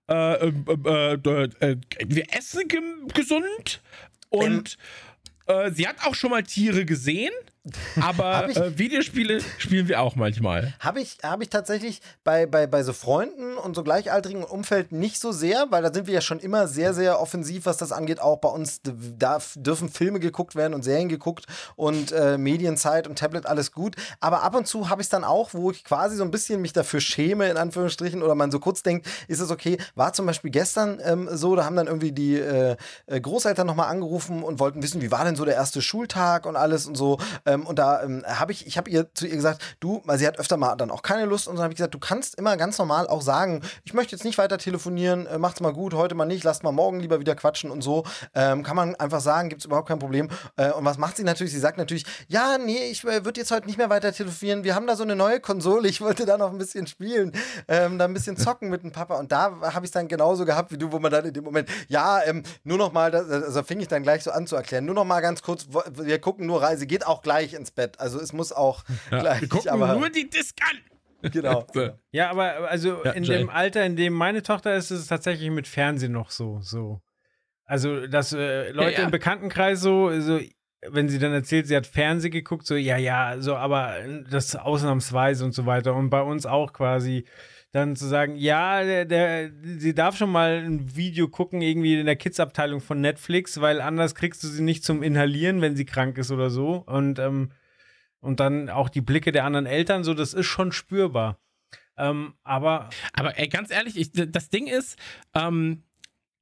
äh, 0.09 0.48
äh, 0.48 1.14
äh, 1.14 1.76
wir 2.07 2.34
essen 2.34 2.68
gesund. 3.14 3.80
Und 4.28 4.78
ähm, 5.46 5.74
sie 5.74 5.86
hat 5.86 5.96
auch 6.07 6.14
schon 6.14 6.30
mal 6.30 6.42
Tiere 6.42 6.84
gesehen 6.84 7.32
aber 8.00 8.48
äh, 8.48 8.76
Videospiele 8.76 9.40
spielen 9.58 9.86
wir 9.86 10.00
auch 10.00 10.16
manchmal. 10.16 10.74
Habe 10.80 11.00
ich, 11.00 11.18
hab 11.22 11.40
ich 11.42 11.48
tatsächlich 11.48 12.00
bei, 12.24 12.46
bei, 12.46 12.66
bei 12.66 12.82
so 12.82 12.92
Freunden 12.92 13.56
und 13.56 13.76
so 13.76 13.84
gleichaltrigen 13.84 14.42
Umfeld 14.42 14.90
nicht 14.90 15.20
so 15.20 15.30
sehr, 15.30 15.66
weil 15.70 15.82
da 15.82 15.94
sind 15.94 16.08
wir 16.08 16.14
ja 16.14 16.20
schon 16.20 16.40
immer 16.40 16.66
sehr, 16.66 16.92
sehr 16.92 17.20
offensiv, 17.20 17.66
was 17.66 17.76
das 17.76 17.92
angeht. 17.92 18.20
Auch 18.20 18.38
bei 18.38 18.48
uns 18.48 18.80
darf, 18.82 19.54
dürfen 19.56 19.88
Filme 19.88 20.18
geguckt 20.18 20.56
werden 20.56 20.74
und 20.74 20.82
Serien 20.82 21.08
geguckt 21.08 21.46
und 21.76 22.10
äh, 22.10 22.36
Medienzeit 22.36 23.06
und 23.06 23.16
Tablet, 23.18 23.46
alles 23.46 23.70
gut. 23.70 23.94
Aber 24.18 24.42
ab 24.42 24.56
und 24.56 24.66
zu 24.66 24.88
habe 24.88 25.00
ich 25.00 25.06
es 25.06 25.10
dann 25.10 25.22
auch, 25.22 25.54
wo 25.54 25.70
ich 25.70 25.84
quasi 25.84 26.16
so 26.16 26.24
ein 26.24 26.32
bisschen 26.32 26.60
mich 26.60 26.72
dafür 26.72 27.00
schäme, 27.00 27.48
in 27.48 27.56
Anführungsstrichen, 27.56 28.22
oder 28.22 28.34
man 28.34 28.50
so 28.50 28.58
kurz 28.58 28.82
denkt, 28.82 29.06
ist 29.28 29.38
es 29.38 29.52
okay? 29.52 29.78
War 29.94 30.12
zum 30.12 30.26
Beispiel 30.26 30.50
gestern 30.50 31.00
ähm, 31.04 31.28
so, 31.30 31.54
da 31.54 31.64
haben 31.64 31.76
dann 31.76 31.86
irgendwie 31.86 32.12
die 32.12 32.38
äh, 32.38 32.76
äh 33.06 33.20
Großeltern 33.20 33.66
nochmal 33.68 33.88
angerufen 33.88 34.42
und 34.42 34.58
wollten 34.58 34.82
wissen, 34.82 35.00
wie 35.00 35.12
war 35.12 35.24
denn 35.24 35.36
so 35.36 35.44
der 35.44 35.54
erste 35.54 35.80
Schultag 35.80 36.44
und 36.44 36.56
alles 36.56 36.86
und 36.86 36.96
so. 36.96 37.18
Äh, 37.44 37.51
Ähm, 37.53 37.66
und 37.66 37.78
da 37.78 38.03
ähm, 38.03 38.24
habe 38.26 38.53
ich, 38.53 38.66
ich 38.66 38.76
habe 38.76 38.90
ihr 38.90 39.12
zu 39.14 39.26
ihr 39.26 39.36
gesagt, 39.36 39.62
du, 39.80 40.03
weil 40.05 40.18
sie 40.18 40.26
hat 40.26 40.38
öfter 40.38 40.57
mal 40.57 40.76
dann 40.76 40.90
auch 40.90 41.03
keine 41.03 41.24
Lust 41.24 41.48
und 41.48 41.57
so 41.57 41.62
habe 41.62 41.72
ich 41.72 41.76
gesagt, 41.76 41.94
du 41.94 41.98
kannst 41.98 42.36
immer 42.36 42.57
ganz 42.57 42.78
normal 42.78 43.07
auch 43.07 43.22
sagen, 43.22 43.62
ich 43.84 43.94
möchte 43.94 44.12
jetzt 44.12 44.24
nicht 44.24 44.38
weiter 44.38 44.59
telefonieren, 44.59 45.26
äh, 45.26 45.38
macht's 45.38 45.61
mal 45.61 45.72
gut, 45.72 45.94
heute 45.94 46.14
mal 46.14 46.24
nicht, 46.26 46.44
lasst 46.44 46.62
mal 46.62 46.72
morgen 46.72 47.00
lieber 47.00 47.20
wieder 47.20 47.34
quatschen 47.34 47.70
und 47.70 47.82
so. 47.82 48.05
Ähm, 48.34 48.62
kann 48.62 48.76
man 48.76 48.94
einfach 48.96 49.20
sagen, 49.20 49.48
gibt's 49.48 49.64
überhaupt 49.64 49.88
kein 49.88 49.98
Problem. 49.98 50.28
Äh, 50.57 50.72
und 50.72 50.84
was 50.84 50.98
macht 50.98 51.16
sie 51.16 51.24
natürlich? 51.24 51.53
Sie 51.53 51.59
sagt 51.59 51.78
natürlich, 51.78 52.05
ja, 52.28 52.59
nee, 52.59 52.90
ich 52.90 53.05
äh, 53.05 53.24
würde 53.24 53.40
jetzt 53.40 53.50
heute 53.50 53.66
nicht 53.66 53.78
mehr 53.78 53.90
weiter 53.90 54.12
telefonieren. 54.12 54.64
Wir 54.64 54.74
haben 54.74 54.86
da 54.86 54.96
so 54.96 55.03
eine 55.03 55.16
neue 55.16 55.40
Konsole, 55.40 55.88
ich 55.88 56.00
wollte 56.00 56.26
da 56.26 56.38
noch 56.38 56.50
ein 56.50 56.59
bisschen 56.59 56.86
spielen, 56.86 57.32
ähm, 57.68 57.98
da 57.98 58.05
ein 58.05 58.14
bisschen 58.14 58.36
zocken 58.36 58.68
mit 58.68 58.82
dem 58.82 58.92
Papa. 58.92 59.16
Und 59.16 59.32
da 59.32 59.53
habe 59.62 59.84
ich 59.84 59.88
es 59.88 59.90
dann 59.90 60.09
genauso 60.09 60.44
gehabt 60.44 60.72
wie 60.72 60.78
du, 60.78 60.92
wo 60.92 60.98
man 60.98 61.11
dann 61.11 61.24
in 61.24 61.34
dem 61.34 61.44
Moment, 61.44 61.68
ja, 61.88 62.22
ähm, 62.24 62.42
nur 62.64 62.78
noch 62.78 62.92
mal, 62.92 63.11
das, 63.11 63.28
also 63.28 63.62
fing 63.62 63.80
ich 63.80 63.88
dann 63.88 64.03
gleich 64.03 64.22
so 64.22 64.30
an 64.30 64.46
zu 64.46 64.57
erklären, 64.57 64.84
nur 64.84 64.94
noch 64.94 65.05
mal 65.05 65.20
ganz 65.20 65.42
kurz, 65.42 65.66
wir 65.92 66.18
gucken 66.18 66.46
nur 66.46 66.62
rein, 66.62 66.78
sie 66.78 66.86
geht 66.86 67.07
auch 67.07 67.22
gleich 67.22 67.41
ins 67.51 67.70
Bett. 67.70 67.99
Also 68.01 68.20
es 68.20 68.32
muss 68.32 68.53
auch 68.53 68.84
ja, 69.11 69.20
gleich. 69.20 69.40
Wir 69.43 69.49
gucken 69.49 69.70
aber, 69.70 69.95
nur 69.97 70.11
die 70.11 70.28
Disc 70.30 70.57
an. 70.62 71.30
Genau. 71.30 71.66
Ja, 72.11 72.30
aber 72.30 72.68
also 72.68 73.05
ja, 73.05 73.12
in 73.12 73.24
Jay. 73.24 73.38
dem 73.38 73.51
Alter, 73.51 73.84
in 73.84 73.97
dem 73.97 74.12
meine 74.12 74.43
Tochter 74.43 74.74
ist, 74.76 74.90
ist 74.90 75.01
es 75.01 75.07
tatsächlich 75.07 75.51
mit 75.51 75.66
Fernsehen 75.66 76.12
noch 76.12 76.30
so. 76.30 76.61
so. 76.62 77.01
Also, 77.64 78.07
dass 78.07 78.32
äh, 78.32 78.70
Leute 78.70 78.93
ja, 78.93 78.99
ja. 78.99 79.05
im 79.05 79.11
Bekanntenkreis 79.11 79.80
so, 79.80 80.20
so, 80.20 80.40
wenn 80.88 81.09
sie 81.09 81.18
dann 81.18 81.32
erzählt, 81.32 81.66
sie 81.66 81.76
hat 81.76 81.86
Fernsehen 81.86 82.32
geguckt, 82.32 82.66
so, 82.66 82.74
ja, 82.74 82.97
ja, 82.97 83.36
so, 83.38 83.57
aber 83.57 83.97
das 84.30 84.57
ausnahmsweise 84.57 85.45
und 85.45 85.53
so 85.53 85.64
weiter. 85.64 85.95
Und 85.95 86.11
bei 86.11 86.20
uns 86.20 86.45
auch 86.45 86.72
quasi 86.72 87.24
dann 87.72 87.96
zu 87.96 88.06
sagen, 88.06 88.36
ja, 88.36 88.84
der, 88.84 89.04
der, 89.06 89.50
sie 89.78 89.94
darf 89.94 90.16
schon 90.16 90.30
mal 90.30 90.62
ein 90.64 90.94
Video 90.94 91.28
gucken, 91.28 91.62
irgendwie 91.62 91.98
in 91.98 92.06
der 92.06 92.16
Kids-Abteilung 92.16 92.80
von 92.80 93.00
Netflix, 93.00 93.60
weil 93.60 93.80
anders 93.80 94.14
kriegst 94.14 94.44
du 94.44 94.48
sie 94.48 94.62
nicht 94.62 94.84
zum 94.84 95.02
Inhalieren, 95.02 95.62
wenn 95.62 95.74
sie 95.74 95.86
krank 95.86 96.18
ist 96.18 96.30
oder 96.30 96.50
so. 96.50 96.84
Und, 96.86 97.18
ähm, 97.18 97.50
und 98.20 98.40
dann 98.40 98.68
auch 98.68 98.90
die 98.90 99.00
Blicke 99.00 99.32
der 99.32 99.44
anderen 99.44 99.66
Eltern, 99.66 100.04
so, 100.04 100.12
das 100.12 100.34
ist 100.34 100.46
schon 100.46 100.70
spürbar. 100.70 101.38
Ähm, 101.96 102.34
aber. 102.42 102.90
Aber 103.14 103.38
ey, 103.38 103.48
ganz 103.48 103.70
ehrlich, 103.70 103.96
ich, 103.96 104.12
das 104.12 104.50
Ding 104.50 104.66
ist, 104.66 104.98
ähm, 105.34 105.82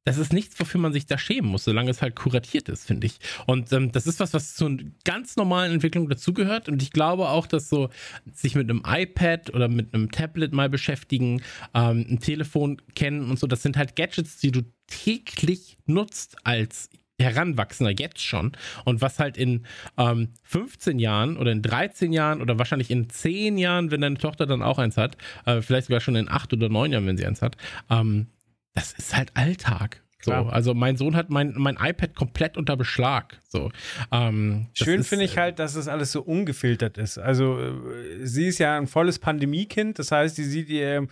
das 0.05 0.16
ist 0.16 0.32
nichts, 0.32 0.59
wofür 0.59 0.80
man 0.80 0.92
sich 0.92 1.07
da 1.07 1.18
schämen 1.18 1.51
muss, 1.51 1.64
solange 1.64 1.90
es 1.90 2.01
halt 2.01 2.16
kuratiert 2.16 2.68
ist, 2.68 2.86
finde 2.86 3.07
ich. 3.07 3.18
Und 3.46 3.72
ähm, 3.72 3.92
das 3.92 4.07
ist 4.07 4.18
was, 4.18 4.32
was 4.32 4.55
zu 4.55 4.66
einer 4.66 4.82
ganz 5.05 5.36
normalen 5.36 5.72
Entwicklung 5.72 6.09
dazugehört. 6.09 6.68
Und 6.68 6.82
ich 6.82 6.90
glaube 6.92 7.28
auch, 7.28 7.46
dass 7.46 7.68
so 7.68 7.90
sich 8.32 8.55
mit 8.55 8.70
einem 8.70 8.82
iPad 8.86 9.53
oder 9.55 9.68
mit 9.68 9.94
einem 9.94 10.11
Tablet 10.11 10.53
mal 10.53 10.70
beschäftigen, 10.70 11.42
ähm, 11.74 12.07
ein 12.09 12.18
Telefon 12.18 12.80
kennen 12.94 13.30
und 13.30 13.38
so, 13.38 13.46
das 13.46 13.62
sind 13.62 13.76
halt 13.76 13.94
Gadgets, 13.94 14.38
die 14.38 14.53
du 14.53 14.62
täglich 14.86 15.76
nutzt 15.86 16.36
als 16.44 16.88
Heranwachsender 17.20 17.92
jetzt 17.98 18.22
schon. 18.22 18.53
Und 18.86 19.03
was 19.03 19.18
halt 19.18 19.36
in 19.36 19.66
ähm, 19.98 20.28
15 20.44 20.98
Jahren 20.98 21.36
oder 21.36 21.53
in 21.53 21.61
13 21.61 22.12
Jahren 22.12 22.40
oder 22.40 22.59
wahrscheinlich 22.59 22.90
in 22.90 23.11
10 23.11 23.59
Jahren, 23.59 23.90
wenn 23.90 24.01
deine 24.01 24.16
Tochter 24.16 24.46
dann 24.46 24.62
auch 24.62 24.78
eins 24.78 24.96
hat, 24.96 25.18
äh, 25.44 25.61
vielleicht 25.61 25.88
sogar 25.88 26.01
schon 26.01 26.16
in 26.16 26.30
8 26.30 26.55
oder 26.55 26.70
9 26.70 26.92
Jahren, 26.92 27.07
wenn 27.07 27.18
sie 27.18 27.26
eins 27.26 27.42
hat, 27.42 27.59
ähm, 27.90 28.28
das 28.74 28.92
ist 28.92 29.16
halt 29.16 29.36
Alltag. 29.36 30.02
So, 30.22 30.32
also 30.32 30.74
mein 30.74 30.96
Sohn 30.96 31.16
hat 31.16 31.30
mein, 31.30 31.54
mein 31.56 31.78
iPad 31.80 32.14
komplett 32.14 32.58
unter 32.58 32.76
Beschlag. 32.76 33.40
So, 33.48 33.70
ähm, 34.12 34.68
Schön 34.74 35.02
finde 35.02 35.24
ich 35.24 35.38
halt, 35.38 35.58
dass 35.58 35.74
das 35.74 35.88
alles 35.88 36.12
so 36.12 36.20
ungefiltert 36.20 36.98
ist. 36.98 37.16
Also 37.16 37.58
äh, 37.58 38.26
sie 38.26 38.48
ist 38.48 38.58
ja 38.58 38.76
ein 38.76 38.86
volles 38.86 39.18
Pandemiekind, 39.18 39.98
das 39.98 40.12
heißt, 40.12 40.36
sie 40.36 40.44
sieht 40.44 40.68
ihr, 40.68 40.98
hm. 40.98 41.08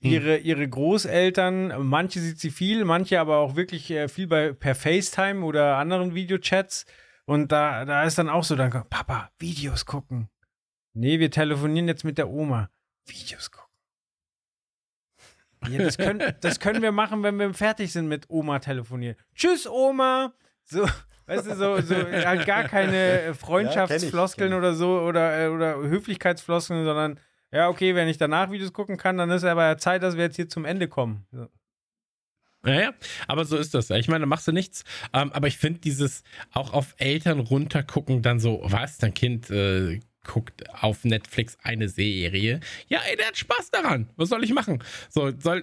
ihre, 0.00 0.38
ihre 0.38 0.66
Großeltern, 0.66 1.86
manche 1.86 2.20
sieht 2.20 2.40
sie 2.40 2.50
viel, 2.50 2.84
manche 2.86 3.20
aber 3.20 3.38
auch 3.38 3.56
wirklich 3.56 3.90
äh, 3.90 4.08
viel 4.08 4.26
bei, 4.26 4.52
per 4.52 4.74
FaceTime 4.74 5.44
oder 5.44 5.76
anderen 5.76 6.14
Videochats. 6.14 6.86
Und 7.26 7.52
da, 7.52 7.84
da 7.84 8.04
ist 8.04 8.18
dann 8.18 8.30
auch 8.30 8.44
so, 8.44 8.56
dann, 8.56 8.70
Papa, 8.70 9.30
Videos 9.38 9.84
gucken. 9.84 10.28
Nee, 10.94 11.18
wir 11.18 11.30
telefonieren 11.30 11.88
jetzt 11.88 12.04
mit 12.04 12.16
der 12.16 12.30
Oma. 12.30 12.70
Videos 13.04 13.50
gucken. 13.50 13.65
Ja, 15.70 15.78
das, 15.78 15.98
können, 15.98 16.34
das 16.40 16.60
können 16.60 16.82
wir 16.82 16.92
machen, 16.92 17.22
wenn 17.22 17.38
wir 17.38 17.52
fertig 17.54 17.92
sind 17.92 18.08
mit 18.08 18.28
Oma 18.28 18.58
telefonieren. 18.58 19.16
Tschüss, 19.34 19.66
Oma. 19.66 20.32
So, 20.64 20.86
weißt 21.26 21.46
du, 21.46 21.56
so, 21.56 21.80
so 21.80 21.94
halt 21.94 22.46
gar 22.46 22.64
keine 22.64 23.34
Freundschaftsfloskeln 23.34 24.52
ja, 24.52 24.58
oder 24.58 24.74
so 24.74 25.00
oder, 25.00 25.44
äh, 25.44 25.48
oder 25.48 25.76
Höflichkeitsfloskeln, 25.76 26.84
sondern 26.84 27.20
ja, 27.52 27.68
okay, 27.68 27.94
wenn 27.94 28.08
ich 28.08 28.18
danach 28.18 28.50
Videos 28.50 28.72
gucken 28.72 28.96
kann, 28.96 29.16
dann 29.16 29.30
ist 29.30 29.44
aber 29.44 29.64
ja 29.64 29.78
Zeit, 29.78 30.02
dass 30.02 30.16
wir 30.16 30.24
jetzt 30.24 30.36
hier 30.36 30.48
zum 30.48 30.64
Ende 30.64 30.88
kommen. 30.88 31.26
So. 31.30 31.48
Ja, 32.66 32.80
ja, 32.80 32.94
aber 33.28 33.44
so 33.44 33.56
ist 33.56 33.74
das. 33.74 33.90
Ich 33.90 34.08
meine, 34.08 34.20
da 34.20 34.26
machst 34.26 34.48
du 34.48 34.52
nichts. 34.52 34.84
Ähm, 35.12 35.32
aber 35.32 35.46
ich 35.46 35.56
finde 35.56 35.80
dieses 35.80 36.24
auch 36.52 36.72
auf 36.72 36.94
Eltern 36.98 37.38
runtergucken, 37.38 38.22
dann 38.22 38.40
so, 38.40 38.60
was, 38.64 38.98
dein 38.98 39.14
Kind 39.14 39.50
äh, 39.50 40.00
guckt 40.26 40.68
auf 40.70 41.04
Netflix 41.04 41.56
eine 41.62 41.88
Serie. 41.88 42.60
Ja, 42.88 43.00
ey, 43.08 43.16
der 43.16 43.28
hat 43.28 43.36
Spaß 43.36 43.70
daran. 43.70 44.10
Was 44.16 44.28
soll 44.28 44.44
ich 44.44 44.52
machen? 44.52 44.82
So, 45.08 45.32
soll. 45.38 45.62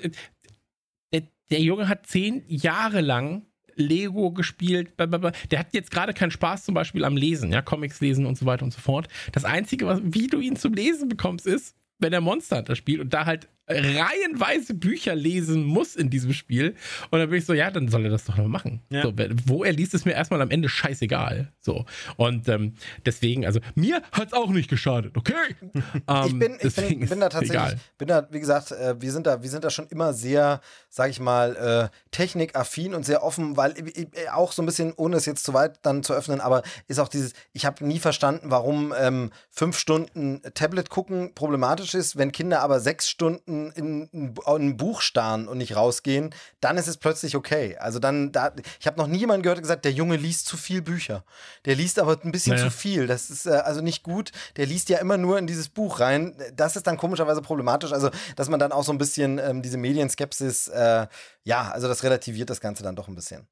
Der, 1.11 1.23
der 1.51 1.59
Junge 1.61 1.87
hat 1.87 2.07
zehn 2.07 2.43
Jahre 2.47 3.01
lang 3.01 3.45
Lego 3.75 4.31
gespielt. 4.31 4.93
Der 4.97 5.59
hat 5.59 5.73
jetzt 5.73 5.91
gerade 5.91 6.13
keinen 6.13 6.31
Spaß 6.31 6.65
zum 6.65 6.75
Beispiel 6.75 7.03
am 7.05 7.17
Lesen, 7.17 7.51
ja, 7.51 7.61
Comics 7.61 8.01
lesen 8.01 8.25
und 8.25 8.37
so 8.37 8.45
weiter 8.45 8.63
und 8.63 8.71
so 8.71 8.79
fort. 8.79 9.07
Das 9.31 9.45
Einzige, 9.45 9.87
was, 9.87 9.99
wie 10.03 10.27
du 10.27 10.39
ihn 10.39 10.55
zum 10.55 10.73
Lesen 10.73 11.09
bekommst, 11.09 11.47
ist, 11.47 11.75
wenn 11.99 12.13
er 12.13 12.21
Monster 12.21 12.57
Hunter 12.57 12.75
spielt 12.75 13.01
und 13.01 13.13
da 13.13 13.25
halt 13.25 13.47
reihenweise 13.67 14.73
Bücher 14.73 15.15
lesen 15.15 15.63
muss 15.63 15.95
in 15.95 16.09
diesem 16.09 16.33
Spiel. 16.33 16.75
Und 17.11 17.19
dann 17.19 17.29
bin 17.29 17.39
ich 17.39 17.45
so, 17.45 17.53
ja, 17.53 17.71
dann 17.71 17.87
soll 17.87 18.03
er 18.03 18.11
das 18.11 18.25
doch 18.25 18.35
noch 18.37 18.47
machen. 18.47 18.81
Ja. 18.89 19.03
So, 19.03 19.13
wo 19.45 19.63
er 19.63 19.71
liest, 19.71 19.93
ist 19.93 20.05
mir 20.05 20.13
erstmal 20.13 20.41
am 20.41 20.51
Ende 20.51 20.67
scheißegal. 20.67 21.51
So. 21.61 21.85
Und 22.17 22.49
ähm, 22.49 22.73
deswegen, 23.05 23.45
also 23.45 23.61
mir 23.75 24.01
hat 24.11 24.27
es 24.27 24.33
auch 24.33 24.49
nicht 24.49 24.69
geschadet, 24.69 25.17
okay? 25.17 25.33
Ähm, 26.07 26.25
ich, 26.25 26.39
bin, 26.39 26.57
ich 26.59 26.75
bin, 26.75 27.07
bin, 27.07 27.19
da 27.19 27.29
tatsächlich, 27.29 27.55
egal. 27.55 27.79
bin 27.97 28.07
da, 28.07 28.27
wie 28.31 28.39
gesagt, 28.39 28.71
äh, 28.71 28.99
wir, 28.99 29.11
sind 29.11 29.25
da, 29.25 29.41
wir 29.41 29.49
sind 29.49 29.63
da 29.63 29.69
schon 29.69 29.87
immer 29.87 30.13
sehr, 30.13 30.59
sag 30.89 31.09
ich 31.09 31.19
mal, 31.19 31.55
äh, 31.91 31.97
technikaffin 32.11 32.93
und 32.93 33.05
sehr 33.05 33.23
offen, 33.23 33.55
weil 33.55 33.73
äh, 33.77 34.29
auch 34.33 34.51
so 34.51 34.61
ein 34.61 34.65
bisschen, 34.65 34.93
ohne 34.95 35.17
es 35.17 35.25
jetzt 35.25 35.45
zu 35.45 35.53
weit 35.53 35.79
dann 35.83 36.03
zu 36.03 36.13
öffnen, 36.13 36.41
aber 36.41 36.63
ist 36.87 36.99
auch 36.99 37.07
dieses, 37.07 37.33
ich 37.53 37.65
habe 37.65 37.85
nie 37.85 37.99
verstanden, 37.99 38.47
warum 38.49 38.93
ähm, 38.99 39.31
fünf 39.49 39.77
Stunden 39.77 40.41
Tablet 40.53 40.89
gucken 40.89 41.33
problematisch 41.35 41.93
ist, 41.93 42.17
wenn 42.17 42.31
Kinder 42.31 42.61
aber 42.61 42.79
sechs 42.79 43.09
Stunden 43.09 43.52
in, 43.53 44.07
in, 44.11 44.33
in 44.33 44.35
ein 44.45 44.77
Buch 44.77 45.01
starren 45.01 45.47
und 45.47 45.57
nicht 45.57 45.75
rausgehen, 45.75 46.33
dann 46.59 46.77
ist 46.77 46.87
es 46.87 46.97
plötzlich 46.97 47.35
okay. 47.35 47.77
Also 47.77 47.99
dann, 47.99 48.31
da, 48.31 48.53
ich 48.79 48.87
habe 48.87 48.97
noch 48.97 49.07
nie 49.07 49.19
jemanden 49.19 49.43
gehört, 49.43 49.61
gesagt, 49.61 49.85
der 49.85 49.91
Junge 49.91 50.15
liest 50.15 50.47
zu 50.47 50.57
viel 50.57 50.81
Bücher. 50.81 51.23
Der 51.65 51.75
liest 51.75 51.99
aber 51.99 52.19
ein 52.23 52.31
bisschen 52.31 52.55
naja. 52.55 52.65
zu 52.65 52.71
viel. 52.71 53.07
Das 53.07 53.29
ist 53.29 53.45
äh, 53.45 53.51
also 53.51 53.81
nicht 53.81 54.03
gut. 54.03 54.31
Der 54.57 54.65
liest 54.65 54.89
ja 54.89 54.97
immer 54.99 55.17
nur 55.17 55.37
in 55.37 55.47
dieses 55.47 55.69
Buch 55.69 55.99
rein. 55.99 56.35
Das 56.55 56.75
ist 56.75 56.87
dann 56.87 56.97
komischerweise 56.97 57.41
problematisch. 57.41 57.93
Also, 57.93 58.09
dass 58.35 58.49
man 58.49 58.59
dann 58.59 58.71
auch 58.71 58.83
so 58.83 58.91
ein 58.91 58.97
bisschen 58.97 59.39
ähm, 59.39 59.61
diese 59.61 59.77
Medienskepsis, 59.77 60.67
äh, 60.69 61.07
ja, 61.43 61.71
also 61.71 61.87
das 61.87 62.03
relativiert 62.03 62.49
das 62.49 62.61
Ganze 62.61 62.83
dann 62.83 62.95
doch 62.95 63.07
ein 63.07 63.15
bisschen. 63.15 63.47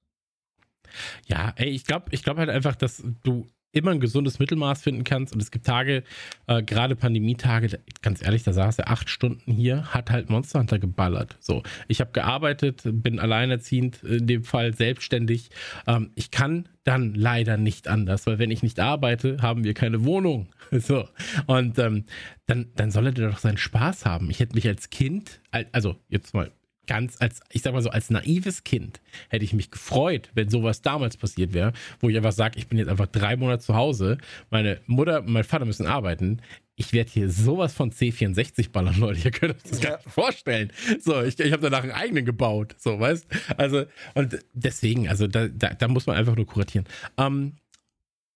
Ja, 1.25 1.53
ey, 1.55 1.69
ich 1.69 1.85
glaube 1.85 2.07
ich 2.11 2.23
glaub 2.23 2.37
halt 2.37 2.49
einfach, 2.49 2.75
dass 2.75 3.01
du 3.23 3.47
immer 3.72 3.91
ein 3.91 3.99
gesundes 3.99 4.39
Mittelmaß 4.39 4.82
finden 4.82 5.03
kannst. 5.03 5.34
Und 5.34 5.41
es 5.41 5.51
gibt 5.51 5.65
Tage, 5.65 6.03
äh, 6.47 6.61
gerade 6.63 6.95
Pandemietage, 6.95 7.80
ganz 8.01 8.24
ehrlich, 8.24 8.43
da 8.43 8.53
saß 8.53 8.80
er 8.80 8.89
acht 8.89 9.09
Stunden 9.09 9.51
hier, 9.51 9.93
hat 9.93 10.11
halt 10.11 10.30
Monster 10.30 10.59
Hunter 10.59 10.80
geballert. 10.80 11.38
So, 11.39 11.63
ich 11.88 12.01
habe 12.01 12.11
gearbeitet, 12.11 12.82
bin 12.84 13.19
alleinerziehend, 13.19 14.03
in 14.03 14.28
dem 14.28 14.43
Fall 14.43 14.74
selbstständig. 14.74 15.49
Ähm, 15.88 16.11
ich 16.15 16.32
kann 16.32 16.67
dann 16.84 17.13
leider 17.13 17.57
nicht 17.57 17.88
anders, 17.88 18.26
weil 18.26 18.39
wenn 18.39 18.51
ich 18.51 18.63
nicht 18.63 18.80
arbeite, 18.80 19.38
haben 19.41 19.63
wir 19.63 19.74
keine 19.74 20.05
Wohnung. 20.05 20.47
So. 20.74 21.05
Und 21.47 21.78
ähm, 21.80 22.05
dann, 22.45 22.69
dann 22.76 22.91
soll 22.91 23.07
er 23.07 23.11
doch 23.11 23.39
seinen 23.39 23.57
Spaß 23.57 24.05
haben. 24.05 24.30
Ich 24.30 24.39
hätte 24.39 24.55
mich 24.55 24.65
als 24.65 24.89
Kind, 24.89 25.41
also 25.74 25.97
jetzt 26.07 26.34
mal 26.34 26.49
ganz 26.91 27.15
als, 27.21 27.39
ich 27.51 27.61
sag 27.61 27.71
mal 27.71 27.81
so, 27.81 27.89
als 27.89 28.09
naives 28.09 28.65
Kind 28.65 28.99
hätte 29.29 29.45
ich 29.45 29.53
mich 29.53 29.71
gefreut, 29.71 30.29
wenn 30.33 30.49
sowas 30.49 30.81
damals 30.81 31.15
passiert 31.15 31.53
wäre, 31.53 31.71
wo 32.01 32.09
ich 32.09 32.17
einfach 32.17 32.33
sage, 32.33 32.59
ich 32.59 32.67
bin 32.67 32.77
jetzt 32.77 32.89
einfach 32.89 33.07
drei 33.07 33.37
Monate 33.37 33.63
zu 33.63 33.75
Hause, 33.75 34.17
meine 34.49 34.81
Mutter 34.87 35.19
und 35.19 35.29
mein 35.29 35.45
Vater 35.45 35.63
müssen 35.63 35.85
arbeiten. 35.85 36.41
Ich 36.75 36.91
werde 36.91 37.09
hier 37.09 37.29
sowas 37.29 37.73
von 37.73 37.93
C64 37.93 38.71
ballern, 38.71 38.99
Leute. 38.99 39.21
Ihr 39.23 39.31
könnt 39.31 39.55
euch 39.55 39.63
das 39.63 39.81
ja. 39.81 39.91
gar 39.91 39.97
nicht 39.99 40.09
vorstellen. 40.09 40.73
So, 40.99 41.21
ich, 41.21 41.39
ich 41.39 41.53
habe 41.53 41.61
danach 41.61 41.83
einen 41.83 41.93
eigenen 41.93 42.25
gebaut. 42.25 42.75
So, 42.77 42.99
weißt 42.99 43.25
Also, 43.55 43.85
und 44.13 44.39
deswegen, 44.51 45.07
also 45.07 45.27
da, 45.27 45.47
da, 45.47 45.69
da 45.73 45.87
muss 45.87 46.07
man 46.07 46.17
einfach 46.17 46.35
nur 46.35 46.45
kuratieren. 46.45 46.85
Ähm, 47.17 47.53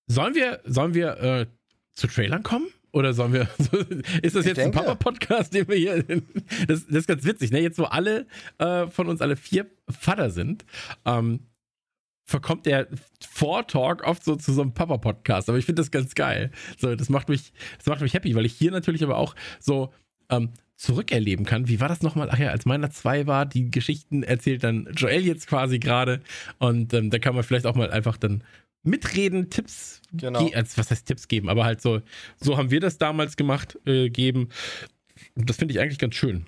sollen 0.08 0.34
wir, 0.34 0.62
sollen 0.64 0.94
wir 0.94 1.18
äh, 1.20 1.46
zu 1.92 2.08
Trailern 2.08 2.44
kommen? 2.44 2.68
Oder 2.96 3.14
sollen 3.14 3.34
wir. 3.34 3.50
ist 4.22 4.38
das 4.38 4.46
jetzt 4.46 4.58
ein 4.58 4.72
Papa-Podcast, 4.72 5.54
den 5.54 5.68
wir 5.68 5.76
hier. 5.76 6.04
Das, 6.68 6.88
das, 6.88 7.00
ist 7.00 7.08
ganz 7.08 7.26
witzig, 7.26 7.52
ne? 7.52 7.60
Jetzt, 7.60 7.78
wo 7.78 7.84
alle 7.84 8.26
äh, 8.58 8.88
von 8.88 9.10
uns 9.10 9.22
alle 9.22 9.36
vier 9.36 9.66
Vater 9.90 10.30
sind, 10.30 10.66
ähm, 11.04 11.42
verkommt 12.24 12.66
der 12.66 12.88
Vortalk 13.30 14.08
oft 14.08 14.24
so 14.24 14.38
zu 14.38 14.54
so 14.54 14.62
einem 14.62 14.74
Papa-Podcast. 14.74 15.50
Aber 15.50 15.58
ich 15.58 15.66
finde 15.66 15.82
das 15.82 15.92
ganz 15.92 16.16
geil. 16.16 16.52
So, 16.78 16.96
das 16.96 17.10
macht 17.10 17.28
mich, 17.28 17.52
das 17.78 17.88
macht 17.88 18.00
mich 18.00 18.14
happy, 18.14 18.34
weil 18.34 18.46
ich 18.46 18.54
hier 18.54 18.72
natürlich 18.72 19.04
aber 19.04 19.18
auch 19.18 19.36
so 19.60 19.92
ähm, 20.30 20.52
zurückerleben 20.78 21.46
kann. 21.46 21.68
Wie 21.68 21.82
war 21.82 21.90
das 21.90 22.02
nochmal? 22.02 22.30
Ach 22.32 22.40
ja, 22.40 22.52
als 22.52 22.66
meiner 22.66 22.92
zwei 22.92 23.28
war, 23.28 23.46
die 23.46 23.72
Geschichten 23.72 24.24
erzählt 24.24 24.64
dann 24.64 24.88
Joel 24.96 25.26
jetzt 25.26 25.48
quasi 25.48 25.80
gerade. 25.80 26.22
Und 26.60 26.94
ähm, 26.94 27.10
da 27.10 27.20
kann 27.20 27.36
man 27.36 27.44
vielleicht 27.44 27.66
auch 27.66 27.76
mal 27.76 27.92
einfach 27.92 28.16
dann 28.16 28.42
mitreden, 28.86 29.50
Tipps, 29.50 30.02
genau. 30.14 30.50
als, 30.54 30.78
was 30.78 30.92
heißt 30.92 31.08
Tipps 31.08 31.28
geben, 31.28 31.50
aber 31.50 31.66
halt 31.66 31.82
so, 31.82 32.02
so 32.38 32.58
haben 32.58 32.72
wir 32.72 32.80
das 32.80 32.98
damals 32.98 33.36
gemacht, 33.36 33.78
äh, 33.86 34.10
geben. 34.10 34.50
Das 35.36 35.58
finde 35.58 35.74
ich 35.74 35.80
eigentlich 35.80 36.00
ganz 36.00 36.16
schön. 36.16 36.46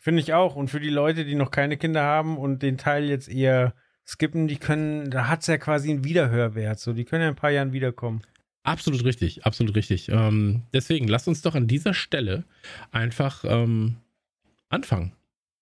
Finde 0.00 0.20
ich 0.20 0.34
auch. 0.34 0.54
Und 0.54 0.68
für 0.68 0.80
die 0.80 0.90
Leute, 0.90 1.24
die 1.24 1.34
noch 1.34 1.50
keine 1.50 1.76
Kinder 1.76 2.02
haben 2.02 2.38
und 2.38 2.62
den 2.62 2.78
Teil 2.78 3.04
jetzt 3.08 3.28
eher 3.28 3.74
skippen, 4.06 4.46
die 4.46 4.56
können, 4.56 5.10
da 5.10 5.28
hat 5.28 5.40
es 5.40 5.48
ja 5.48 5.58
quasi 5.58 5.90
einen 5.90 6.04
Wiederhörwert. 6.04 6.78
So, 6.78 6.92
die 6.92 7.04
können 7.04 7.22
ja 7.22 7.28
in 7.28 7.34
ein 7.34 7.36
paar 7.36 7.50
Jahren 7.50 7.72
wiederkommen. 7.72 8.22
Absolut 8.62 9.04
richtig, 9.04 9.44
absolut 9.44 9.74
richtig. 9.74 10.08
Ähm, 10.08 10.62
deswegen 10.72 11.08
lasst 11.08 11.28
uns 11.28 11.42
doch 11.42 11.54
an 11.54 11.66
dieser 11.66 11.94
Stelle 11.94 12.44
einfach 12.90 13.44
ähm, 13.46 13.96
anfangen. 14.68 15.12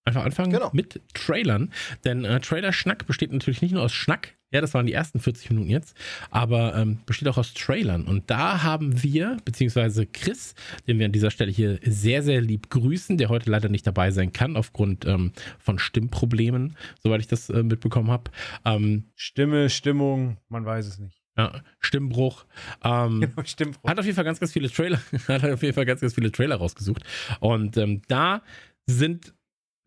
Einfach 0.05 0.25
anfangen 0.25 0.53
genau. 0.53 0.71
mit 0.73 1.01
Trailern. 1.15 1.73
Denn 2.05 2.25
äh, 2.25 2.41
Trailer-Schnack 2.41 3.07
besteht 3.07 3.33
natürlich 3.33 3.63
nicht 3.63 3.73
nur 3.73 3.83
aus 3.83 3.95
Schnack, 3.95 4.35
ja, 4.55 4.61
das 4.61 4.73
waren 4.73 4.87
die 4.87 4.93
ersten 4.93 5.19
40 5.19 5.51
Minuten 5.51 5.69
jetzt, 5.69 5.97
aber 6.31 6.77
ähm, 6.77 7.01
besteht 7.07 7.27
auch 7.27 7.39
aus 7.39 7.55
Trailern. 7.55 8.05
Und 8.05 8.31
da 8.31 8.63
haben 8.63 9.03
wir, 9.03 9.37
beziehungsweise 9.45 10.07
Chris, 10.07 10.55
den 10.87 11.01
wir 11.01 11.07
an 11.07 11.13
dieser 11.13 11.33
Stelle 11.33 11.51
hier 11.51 11.81
sehr, 11.83 12.23
sehr 12.23 12.41
lieb 12.41 12.71
grüßen, 12.71 13.19
der 13.19 13.31
heute 13.31 13.51
leider 13.51 13.69
nicht 13.69 13.85
dabei 13.85 14.13
sein 14.13 14.33
kann, 14.33 14.57
aufgrund 14.57 15.07
ähm, 15.07 15.33
von 15.59 15.81
Stimmproblemen, 15.81 16.77
soweit 17.03 17.21
ich 17.21 17.27
das 17.27 17.51
äh, 17.51 17.65
mitbekommen 17.65 18.13
habe. 18.13 18.31
Ähm, 18.65 19.11
Stimme, 19.17 19.69
Stimmung, 19.71 20.37
man 20.49 20.65
weiß 20.65 20.87
es 20.87 20.99
nicht. 21.01 21.21
Ja, 21.37 21.61
Stimmbruch. 21.81 22.45
Ähm, 22.85 23.29
Stimmbruch. 23.45 23.91
Hat 23.91 23.99
auf 23.99 24.05
jeden 24.05 24.15
Fall 24.15 24.25
ganz, 24.25 24.39
ganz 24.39 24.53
viele 24.53 24.71
Trailer, 24.71 25.01
hat 25.27 25.45
auf 25.45 25.63
jeden 25.65 25.75
Fall 25.75 25.85
ganz, 25.85 26.01
ganz 26.01 26.15
viele 26.15 26.31
Trailer 26.31 26.57
rausgesucht. 26.57 27.03
Und 27.41 27.77
ähm, 27.77 28.03
da 28.07 28.43
sind 28.87 29.34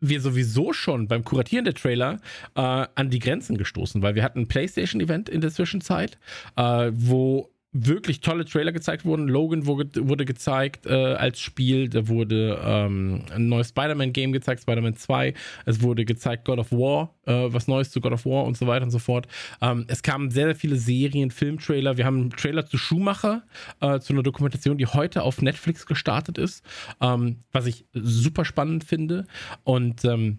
wir 0.00 0.20
sowieso 0.20 0.72
schon 0.72 1.08
beim 1.08 1.24
Kuratieren 1.24 1.64
der 1.64 1.74
Trailer 1.74 2.20
äh, 2.54 2.60
an 2.60 3.10
die 3.10 3.18
Grenzen 3.18 3.56
gestoßen, 3.56 4.02
weil 4.02 4.14
wir 4.14 4.22
hatten 4.22 4.40
ein 4.40 4.48
PlayStation-Event 4.48 5.28
in 5.28 5.40
der 5.40 5.50
Zwischenzeit, 5.50 6.18
äh, 6.56 6.90
wo 6.94 7.50
wirklich 7.72 8.20
tolle 8.20 8.46
Trailer 8.46 8.72
gezeigt 8.72 9.04
wurden. 9.04 9.28
Logan 9.28 9.66
wurde, 9.66 10.08
wurde 10.08 10.24
gezeigt 10.24 10.86
äh, 10.86 11.14
als 11.14 11.38
Spiel, 11.40 11.88
da 11.88 12.08
wurde 12.08 12.58
ähm, 12.64 13.22
ein 13.34 13.48
neues 13.48 13.68
Spider-Man-Game 13.68 14.32
gezeigt, 14.32 14.62
Spider-Man 14.62 14.96
2. 14.96 15.34
Es 15.66 15.82
wurde 15.82 16.04
gezeigt 16.06 16.46
God 16.46 16.58
of 16.58 16.72
War, 16.72 17.14
äh, 17.26 17.32
was 17.52 17.68
Neues 17.68 17.90
zu 17.90 18.00
God 18.00 18.12
of 18.12 18.24
War 18.24 18.44
und 18.44 18.56
so 18.56 18.66
weiter 18.66 18.84
und 18.84 18.90
so 18.90 18.98
fort. 18.98 19.28
Ähm, 19.60 19.84
es 19.88 20.02
kamen 20.02 20.30
sehr, 20.30 20.46
sehr 20.46 20.56
viele 20.56 20.76
Serien, 20.76 21.30
Filmtrailer. 21.30 21.98
Wir 21.98 22.06
haben 22.06 22.20
einen 22.20 22.30
Trailer 22.30 22.64
zu 22.64 22.78
Schumacher, 22.78 23.42
äh, 23.80 24.00
zu 24.00 24.14
einer 24.14 24.22
Dokumentation, 24.22 24.78
die 24.78 24.86
heute 24.86 25.22
auf 25.22 25.42
Netflix 25.42 25.84
gestartet 25.84 26.38
ist, 26.38 26.64
ähm, 27.02 27.40
was 27.52 27.66
ich 27.66 27.84
super 27.92 28.46
spannend 28.46 28.84
finde. 28.84 29.26
Und 29.64 30.04
ähm, 30.06 30.38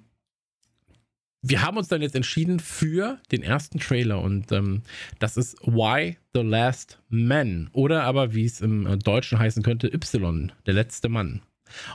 wir 1.42 1.62
haben 1.62 1.78
uns 1.78 1.88
dann 1.88 2.02
jetzt 2.02 2.16
entschieden 2.16 2.60
für 2.60 3.20
den 3.32 3.44
ersten 3.44 3.80
Trailer 3.80 4.22
und 4.22 4.52
ähm, 4.52 4.82
das 5.20 5.38
ist 5.38 5.58
Why 5.62 6.18
the 6.34 6.42
Last 6.42 7.00
Man 7.10 7.70
oder 7.72 8.04
aber 8.04 8.34
wie 8.34 8.46
es 8.46 8.62
im 8.62 8.86
äh, 8.86 8.98
Deutschen 8.98 9.40
heißen 9.40 9.64
könnte, 9.64 9.88
Y, 9.88 10.52
der 10.66 10.74
letzte 10.74 11.10
Mann. 11.10 11.42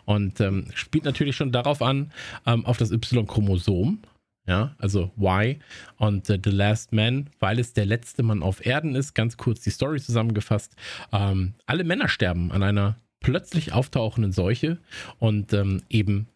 Und 0.04 0.40
ähm, 0.40 0.68
spielt 0.74 1.04
natürlich 1.04 1.36
schon 1.36 1.52
darauf 1.52 1.82
an, 1.82 2.12
ähm, 2.46 2.64
auf 2.64 2.78
das 2.78 2.92
Y-Chromosom. 2.92 3.98
Ja, 4.46 4.74
also 4.78 5.10
Why 5.16 5.58
und 5.96 6.28
äh, 6.28 6.38
The 6.42 6.50
Last 6.50 6.92
Man, 6.92 7.30
weil 7.40 7.58
es 7.58 7.72
der 7.72 7.86
letzte 7.86 8.22
Mann 8.22 8.42
auf 8.42 8.64
Erden 8.64 8.94
ist. 8.94 9.14
Ganz 9.14 9.38
kurz 9.38 9.60
die 9.60 9.70
Story 9.70 10.00
zusammengefasst. 10.00 10.76
Ähm, 11.12 11.54
alle 11.64 11.82
Männer 11.82 12.08
sterben 12.08 12.52
an 12.52 12.62
einer 12.62 12.96
plötzlich 13.20 13.72
auftauchenden 13.72 14.32
Seuche 14.32 14.78
und 15.18 15.54
ähm, 15.54 15.82
eben 15.88 16.28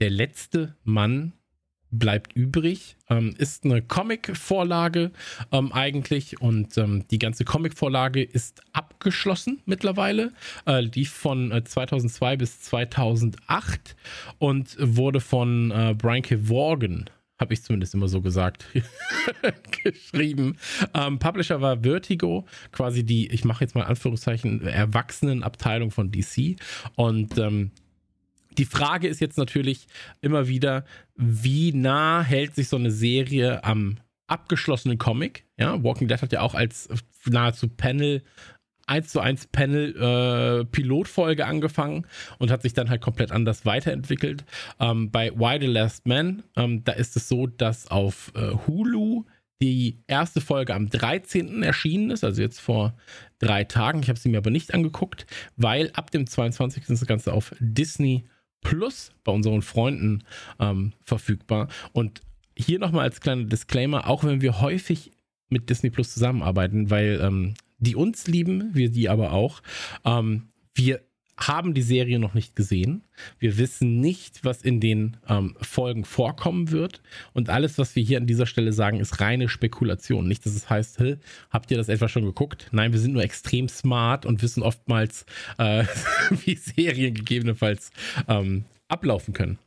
der 0.00 0.08
letzte 0.08 0.74
Mann 0.82 1.34
bleibt 1.90 2.34
übrig. 2.34 2.96
Ähm, 3.08 3.34
ist 3.38 3.64
eine 3.64 3.82
Comic-Vorlage 3.82 5.10
ähm, 5.52 5.72
eigentlich 5.72 6.40
und 6.40 6.76
ähm, 6.78 7.04
die 7.10 7.18
ganze 7.18 7.44
Comic-Vorlage 7.44 8.22
ist 8.22 8.62
abgeschlossen 8.72 9.60
mittlerweile. 9.66 10.32
Äh, 10.66 10.80
lief 10.80 11.10
von 11.10 11.52
äh, 11.52 11.64
2002 11.64 12.36
bis 12.36 12.60
2008 12.60 13.96
und 14.38 14.76
wurde 14.78 15.20
von 15.20 15.70
äh, 15.70 15.94
Brian 15.96 16.22
Kevorgan 16.22 17.10
habe 17.40 17.54
ich 17.54 17.62
zumindest 17.62 17.94
immer 17.94 18.06
so 18.06 18.20
gesagt, 18.20 18.66
geschrieben. 19.82 20.58
Ähm, 20.92 21.18
Publisher 21.18 21.62
war 21.62 21.82
Vertigo, 21.82 22.46
quasi 22.70 23.02
die, 23.02 23.28
ich 23.32 23.46
mache 23.46 23.64
jetzt 23.64 23.74
mal 23.74 23.84
Anführungszeichen, 23.84 24.66
Erwachsenenabteilung 24.66 25.90
von 25.90 26.10
DC. 26.12 26.56
Und 26.96 27.38
ähm, 27.38 27.70
die 28.60 28.66
Frage 28.66 29.08
ist 29.08 29.22
jetzt 29.22 29.38
natürlich 29.38 29.86
immer 30.20 30.46
wieder, 30.46 30.84
wie 31.16 31.72
nah 31.72 32.22
hält 32.22 32.54
sich 32.54 32.68
so 32.68 32.76
eine 32.76 32.90
Serie 32.90 33.64
am 33.64 33.96
abgeschlossenen 34.26 34.98
Comic? 34.98 35.46
Ja, 35.56 35.82
Walking 35.82 36.08
Dead 36.08 36.20
hat 36.20 36.30
ja 36.30 36.42
auch 36.42 36.54
als 36.54 36.90
nahezu 37.24 37.68
Panel 37.68 38.22
1 38.86 39.08
zu 39.08 39.20
1 39.20 39.46
Panel 39.46 39.96
äh, 39.96 40.64
Pilotfolge 40.66 41.46
angefangen 41.46 42.06
und 42.38 42.50
hat 42.50 42.60
sich 42.60 42.74
dann 42.74 42.90
halt 42.90 43.00
komplett 43.00 43.32
anders 43.32 43.64
weiterentwickelt. 43.64 44.44
Ähm, 44.78 45.10
bei 45.10 45.30
Why 45.30 45.56
the 45.58 45.66
Last 45.66 46.06
Man, 46.06 46.42
ähm, 46.54 46.84
da 46.84 46.92
ist 46.92 47.16
es 47.16 47.28
so, 47.28 47.46
dass 47.46 47.90
auf 47.90 48.30
äh, 48.34 48.50
Hulu 48.66 49.24
die 49.62 50.02
erste 50.06 50.42
Folge 50.42 50.74
am 50.74 50.90
13. 50.90 51.62
erschienen 51.62 52.10
ist, 52.10 52.24
also 52.24 52.42
jetzt 52.42 52.60
vor 52.60 52.94
drei 53.38 53.64
Tagen. 53.64 54.02
Ich 54.02 54.10
habe 54.10 54.18
sie 54.18 54.28
mir 54.28 54.38
aber 54.38 54.50
nicht 54.50 54.74
angeguckt, 54.74 55.24
weil 55.56 55.90
ab 55.94 56.10
dem 56.10 56.26
22. 56.26 56.82
ist 56.82 57.00
das 57.00 57.06
Ganze 57.06 57.32
auf 57.32 57.54
Disney 57.58 58.26
Plus 58.60 59.12
bei 59.24 59.32
unseren 59.32 59.62
Freunden 59.62 60.24
ähm, 60.58 60.92
verfügbar. 61.02 61.68
Und 61.92 62.20
hier 62.56 62.78
nochmal 62.78 63.04
als 63.04 63.20
kleiner 63.20 63.44
Disclaimer, 63.44 64.08
auch 64.08 64.24
wenn 64.24 64.40
wir 64.40 64.60
häufig 64.60 65.12
mit 65.48 65.70
Disney 65.70 65.90
Plus 65.90 66.12
zusammenarbeiten, 66.12 66.90
weil 66.90 67.20
ähm, 67.22 67.54
die 67.78 67.96
uns 67.96 68.26
lieben, 68.26 68.74
wir 68.74 68.90
die 68.90 69.08
aber 69.08 69.32
auch, 69.32 69.62
ähm, 70.04 70.48
wir 70.74 71.00
haben 71.40 71.74
die 71.74 71.82
Serie 71.82 72.18
noch 72.18 72.34
nicht 72.34 72.54
gesehen. 72.54 73.02
Wir 73.38 73.58
wissen 73.58 74.00
nicht, 74.00 74.44
was 74.44 74.62
in 74.62 74.80
den 74.80 75.16
ähm, 75.28 75.56
Folgen 75.60 76.04
vorkommen 76.04 76.70
wird. 76.70 77.02
Und 77.32 77.48
alles, 77.50 77.78
was 77.78 77.96
wir 77.96 78.02
hier 78.02 78.18
an 78.18 78.26
dieser 78.26 78.46
Stelle 78.46 78.72
sagen, 78.72 79.00
ist 79.00 79.20
reine 79.20 79.48
Spekulation. 79.48 80.28
Nicht, 80.28 80.44
dass 80.46 80.54
es 80.54 80.68
heißt, 80.68 80.98
hey, 80.98 81.16
habt 81.50 81.70
ihr 81.70 81.76
das 81.76 81.88
etwa 81.88 82.08
schon 82.08 82.24
geguckt? 82.24 82.68
Nein, 82.72 82.92
wir 82.92 83.00
sind 83.00 83.12
nur 83.12 83.22
extrem 83.22 83.68
smart 83.68 84.26
und 84.26 84.42
wissen 84.42 84.62
oftmals, 84.62 85.24
äh, 85.58 85.84
wie 86.44 86.54
Serien 86.54 87.14
gegebenenfalls 87.14 87.90
ähm, 88.28 88.64
ablaufen 88.88 89.34
können. 89.34 89.58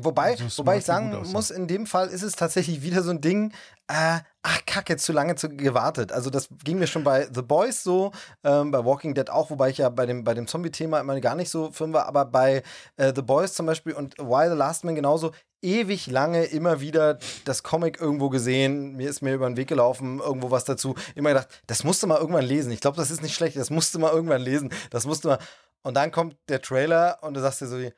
Wobei, 0.00 0.32
also 0.32 0.58
wobei 0.58 0.78
ich 0.78 0.84
sagen 0.84 1.16
muss, 1.32 1.50
in 1.50 1.66
dem 1.66 1.86
Fall 1.86 2.08
ist 2.08 2.22
es 2.22 2.34
tatsächlich 2.34 2.82
wieder 2.82 3.02
so 3.02 3.10
ein 3.10 3.20
Ding, 3.20 3.52
äh, 3.88 4.18
ach 4.42 4.60
kacke, 4.66 4.96
zu 4.96 5.12
lange 5.12 5.36
zu 5.36 5.48
gewartet. 5.48 6.10
Also 6.10 6.30
das 6.30 6.48
ging 6.64 6.78
mir 6.78 6.86
schon 6.86 7.04
bei 7.04 7.28
The 7.32 7.42
Boys 7.42 7.82
so, 7.82 8.12
ähm, 8.42 8.70
bei 8.70 8.84
Walking 8.84 9.14
Dead 9.14 9.30
auch, 9.30 9.50
wobei 9.50 9.70
ich 9.70 9.78
ja 9.78 9.88
bei 9.90 10.06
dem, 10.06 10.24
bei 10.24 10.34
dem 10.34 10.46
Zombie-Thema 10.46 11.00
immer 11.00 11.20
gar 11.20 11.34
nicht 11.36 11.50
so 11.50 11.70
firm 11.70 11.92
war, 11.92 12.06
aber 12.06 12.24
bei 12.24 12.62
äh, 12.96 13.12
The 13.14 13.22
Boys 13.22 13.54
zum 13.54 13.66
Beispiel 13.66 13.92
und 13.92 14.18
Why 14.18 14.48
the 14.48 14.56
Last 14.56 14.84
Man 14.84 14.94
genauso, 14.94 15.32
ewig 15.62 16.06
lange 16.08 16.44
immer 16.44 16.80
wieder 16.80 17.18
das 17.44 17.62
Comic 17.62 18.00
irgendwo 18.00 18.28
gesehen, 18.28 18.96
mir 18.96 19.08
ist 19.08 19.22
mir 19.22 19.34
über 19.34 19.46
den 19.46 19.56
Weg 19.56 19.68
gelaufen, 19.68 20.20
irgendwo 20.20 20.50
was 20.50 20.64
dazu, 20.64 20.94
immer 21.14 21.30
gedacht, 21.30 21.48
das 21.66 21.84
musst 21.84 22.02
du 22.02 22.06
mal 22.06 22.18
irgendwann 22.18 22.44
lesen. 22.44 22.70
Ich 22.70 22.80
glaube, 22.80 22.96
das 22.96 23.10
ist 23.10 23.22
nicht 23.22 23.34
schlecht, 23.34 23.56
das 23.56 23.70
musst 23.70 23.94
du 23.94 23.98
mal 23.98 24.12
irgendwann 24.12 24.42
lesen, 24.42 24.70
das 24.90 25.06
musst 25.06 25.24
du 25.24 25.28
mal. 25.28 25.38
Und 25.82 25.94
dann 25.94 26.10
kommt 26.10 26.36
der 26.48 26.62
Trailer 26.62 27.18
und 27.22 27.34
du 27.34 27.40
sagst 27.40 27.60
dir 27.60 27.66
so, 27.66 27.78
wie, 27.78 27.92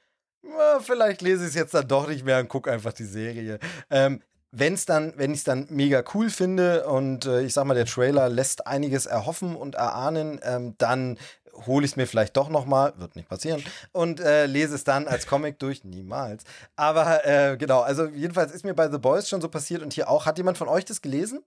vielleicht 0.81 1.23
lese 1.23 1.43
ich 1.43 1.51
es 1.51 1.55
jetzt 1.55 1.75
dann 1.75 1.89
doch 1.89 2.09
nicht 2.09 2.25
mehr 2.25 2.39
und 2.39 2.49
gucke 2.49 2.71
einfach 2.71 2.93
die 2.93 3.05
Serie. 3.05 3.59
Ähm, 3.91 4.23
wenn's 4.53 4.87
dann, 4.87 5.13
wenn 5.17 5.33
ich 5.33 5.39
es 5.39 5.45
dann 5.45 5.67
mega 5.71 6.03
cool 6.15 6.31
finde 6.31 6.87
und 6.87 7.27
äh, 7.27 7.43
ich 7.43 7.53
sag 7.53 7.65
mal, 7.65 7.75
der 7.75 7.87
Trailer 7.87 8.29
lässt 8.29 8.67
einiges 8.67 9.07
erhoffen 9.07 9.57
und 9.57 9.75
erahnen, 9.75 10.41
ähm, 10.43 10.75
dann 10.79 11.19
hole 11.67 11.85
ich 11.85 11.93
es 11.93 11.97
mir 11.97 12.07
vielleicht 12.07 12.37
doch 12.37 12.49
nochmal, 12.49 12.93
wird 12.99 13.17
nicht 13.17 13.29
passieren, 13.29 13.63
und 13.93 14.21
äh, 14.21 14.47
lese 14.47 14.75
es 14.75 14.85
dann 14.85 15.09
als 15.09 15.27
Comic 15.27 15.59
durch, 15.59 15.85
niemals. 15.85 16.45
Aber 16.77 17.27
äh, 17.27 17.57
genau, 17.57 17.81
also 17.81 18.07
jedenfalls 18.07 18.53
ist 18.53 18.65
mir 18.65 18.75
bei 18.75 18.91
The 18.91 18.99
Boys 18.99 19.29
schon 19.29 19.41
so 19.41 19.49
passiert 19.49 19.83
und 19.83 19.93
hier 19.93 20.11
auch. 20.11 20.27
Hat 20.27 20.39
jemand 20.39 20.59
von 20.59 20.69
euch 20.69 20.85
das 20.85 21.03
gelesen? 21.03 21.43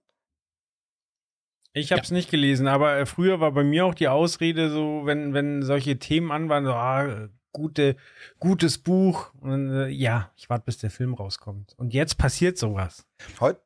Ich 1.72 1.92
habe 1.92 2.02
es 2.02 2.08
ja. 2.08 2.14
nicht 2.14 2.30
gelesen, 2.30 2.66
aber 2.66 2.96
äh, 2.96 3.06
früher 3.06 3.38
war 3.40 3.52
bei 3.52 3.62
mir 3.62 3.86
auch 3.86 3.94
die 3.94 4.08
Ausrede 4.08 4.70
so, 4.70 5.02
wenn, 5.04 5.34
wenn 5.34 5.62
solche 5.62 5.98
Themen 5.98 6.32
an 6.32 6.48
waren, 6.48 6.64
so, 6.64 6.72
ah, 6.72 7.28
gute, 7.52 7.96
gutes 8.38 8.78
Buch. 8.78 9.32
Und, 9.40 9.70
äh, 9.70 9.88
ja, 9.88 10.30
ich 10.36 10.48
warte, 10.50 10.64
bis 10.66 10.78
der 10.78 10.90
Film 10.90 11.14
rauskommt. 11.14 11.74
Und 11.76 11.92
jetzt 11.92 12.18
passiert 12.18 12.58
sowas. 12.58 13.06
Heut, 13.40 13.60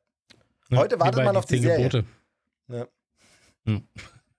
heute 0.73 0.99
wartet 0.99 1.23
man 1.23 1.35
auf 1.35 1.45
die 1.45 1.59
Serie. 1.59 1.89
Gebote. 1.89 2.05
Ja. 2.67 2.87
Hm. 3.65 3.87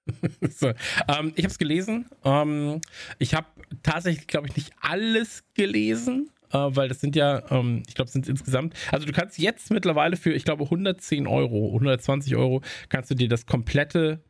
so, 0.51 0.69
ähm, 0.69 1.33
ich 1.35 1.45
habe 1.45 1.53
es 1.53 1.59
gelesen. 1.59 2.07
Ähm, 2.25 2.81
ich 3.19 3.35
habe 3.35 3.47
tatsächlich, 3.83 4.27
glaube 4.27 4.49
ich, 4.49 4.57
nicht 4.57 4.73
alles 4.81 5.45
gelesen, 5.55 6.31
äh, 6.53 6.59
weil 6.59 6.89
das 6.89 7.01
sind 7.01 7.17
ja, 7.17 7.43
ähm, 7.51 7.83
ich 7.89 7.95
glaube, 7.95 8.07
es 8.07 8.13
sind 8.13 8.29
insgesamt. 8.29 8.75
Also 8.93 9.07
du 9.07 9.13
kannst 9.13 9.39
jetzt 9.39 9.71
mittlerweile 9.71 10.17
für, 10.17 10.33
ich 10.33 10.45
glaube, 10.45 10.65
110 10.65 11.27
Euro, 11.27 11.69
120 11.75 12.37
Euro, 12.37 12.63
kannst 12.89 13.11
du 13.11 13.15
dir 13.15 13.29
das 13.29 13.47
komplette 13.47 14.23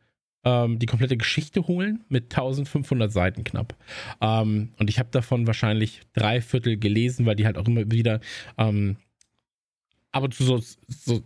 ähm, 0.47 0.79
die 0.79 0.85
komplette 0.85 1.17
Geschichte 1.17 1.67
holen 1.67 2.05
mit 2.07 2.25
1500 2.25 3.11
Seiten 3.11 3.43
knapp. 3.43 3.75
Ähm, 4.21 4.69
und 4.79 4.89
ich 4.89 4.97
habe 4.97 5.09
davon 5.11 5.45
wahrscheinlich 5.45 6.01
drei 6.13 6.39
Viertel 6.39 6.77
gelesen, 6.77 7.25
weil 7.25 7.35
die 7.35 7.45
halt 7.45 7.57
auch 7.57 7.67
immer 7.67 7.91
wieder 7.91 8.21
ähm, 8.57 8.95
aber 10.13 10.31
zu 10.31 10.43
so, 10.43 10.63
so 10.87 11.21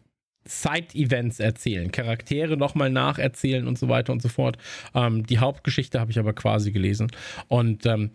Side-Events 0.46 1.40
erzählen, 1.40 1.92
Charaktere 1.92 2.58
nochmal 2.58 2.90
nacherzählen 2.90 3.68
und 3.68 3.78
so 3.78 3.90
weiter 3.90 4.12
und 4.12 4.24
so 4.24 4.28
fort. 4.30 4.58
Ähm, 4.96 5.26
die 5.26 5.38
Hauptgeschichte 5.38 6.00
habe 6.00 6.10
ich 6.10 6.18
aber 6.18 6.34
quasi 6.34 6.72
gelesen. 6.72 7.12
Und 7.48 7.86
ähm, 7.86 8.12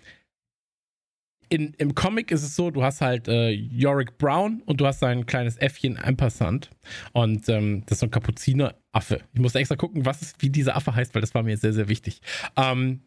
in, 1.49 1.75
im 1.75 1.95
Comic 1.95 2.31
ist 2.31 2.43
es 2.43 2.57
so, 2.57 2.71
du 2.71 2.83
hast 2.83 3.01
halt 3.01 3.29
äh, 3.29 3.51
Yorick 3.51 4.19
Brown 4.19 4.63
und 4.67 4.81
du 4.81 4.87
hast 4.87 5.01
sein 5.01 5.27
kleines 5.27 5.57
Äffchen 5.57 5.99
Ampersand. 5.99 6.71
Und 7.13 7.49
ähm, 7.49 7.83
das 7.87 7.97
ist 7.97 8.01
so 8.01 8.07
ein 8.07 8.11
Kapuzineraffe. 8.11 9.21
Ich 9.33 9.41
musste 9.41 9.59
extra 9.59 9.77
gucken, 9.77 10.05
was 10.05 10.23
ist, 10.23 10.43
wie 10.43 10.51
dieser 10.51 10.77
Affe 10.77 10.95
heißt, 10.95 11.15
weil 11.15 11.21
das 11.21 11.35
war 11.35 11.43
mir 11.43 11.57
sehr, 11.57 11.73
sehr 11.73 11.89
wichtig. 11.89 12.21
Ähm, 12.57 13.03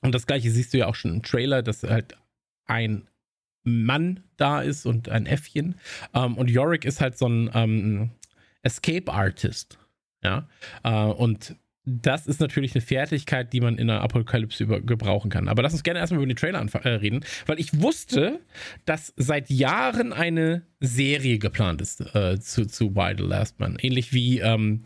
und 0.00 0.14
das 0.14 0.26
gleiche 0.26 0.50
siehst 0.50 0.74
du 0.74 0.78
ja 0.78 0.86
auch 0.86 0.94
schon 0.94 1.14
im 1.14 1.22
Trailer, 1.22 1.62
dass 1.62 1.82
halt 1.82 2.16
ein 2.66 3.08
Mann 3.64 4.24
da 4.36 4.60
ist 4.60 4.86
und 4.86 5.08
ein 5.08 5.26
Äffchen. 5.26 5.76
Ähm, 6.14 6.36
und 6.36 6.50
Yorick 6.50 6.84
ist 6.84 7.00
halt 7.00 7.16
so 7.16 7.28
ein 7.28 7.50
ähm, 7.54 8.10
Escape 8.62 9.12
Artist. 9.12 9.78
Ja. 10.22 10.48
Äh, 10.84 10.90
und 10.90 11.56
das 11.84 12.26
ist 12.26 12.40
natürlich 12.40 12.74
eine 12.74 12.82
Fertigkeit, 12.82 13.52
die 13.52 13.60
man 13.60 13.76
in 13.76 13.88
der 13.88 14.02
Apokalypse 14.02 14.66
gebrauchen 14.66 15.30
kann. 15.30 15.48
Aber 15.48 15.62
lass 15.62 15.72
uns 15.72 15.82
gerne 15.82 15.98
erstmal 15.98 16.18
über 16.18 16.26
den 16.26 16.36
Trailer 16.36 16.64
äh, 16.84 16.88
reden, 16.88 17.24
weil 17.46 17.58
ich 17.58 17.80
wusste, 17.80 18.40
dass 18.84 19.12
seit 19.16 19.50
Jahren 19.50 20.12
eine 20.12 20.62
Serie 20.80 21.38
geplant 21.38 21.80
ist 21.80 22.00
äh, 22.14 22.38
zu, 22.40 22.66
zu 22.66 22.94
Why 22.94 23.14
the 23.16 23.24
Last 23.24 23.58
Man. 23.58 23.76
Ähnlich 23.80 24.12
wie 24.12 24.38
ähm, 24.38 24.84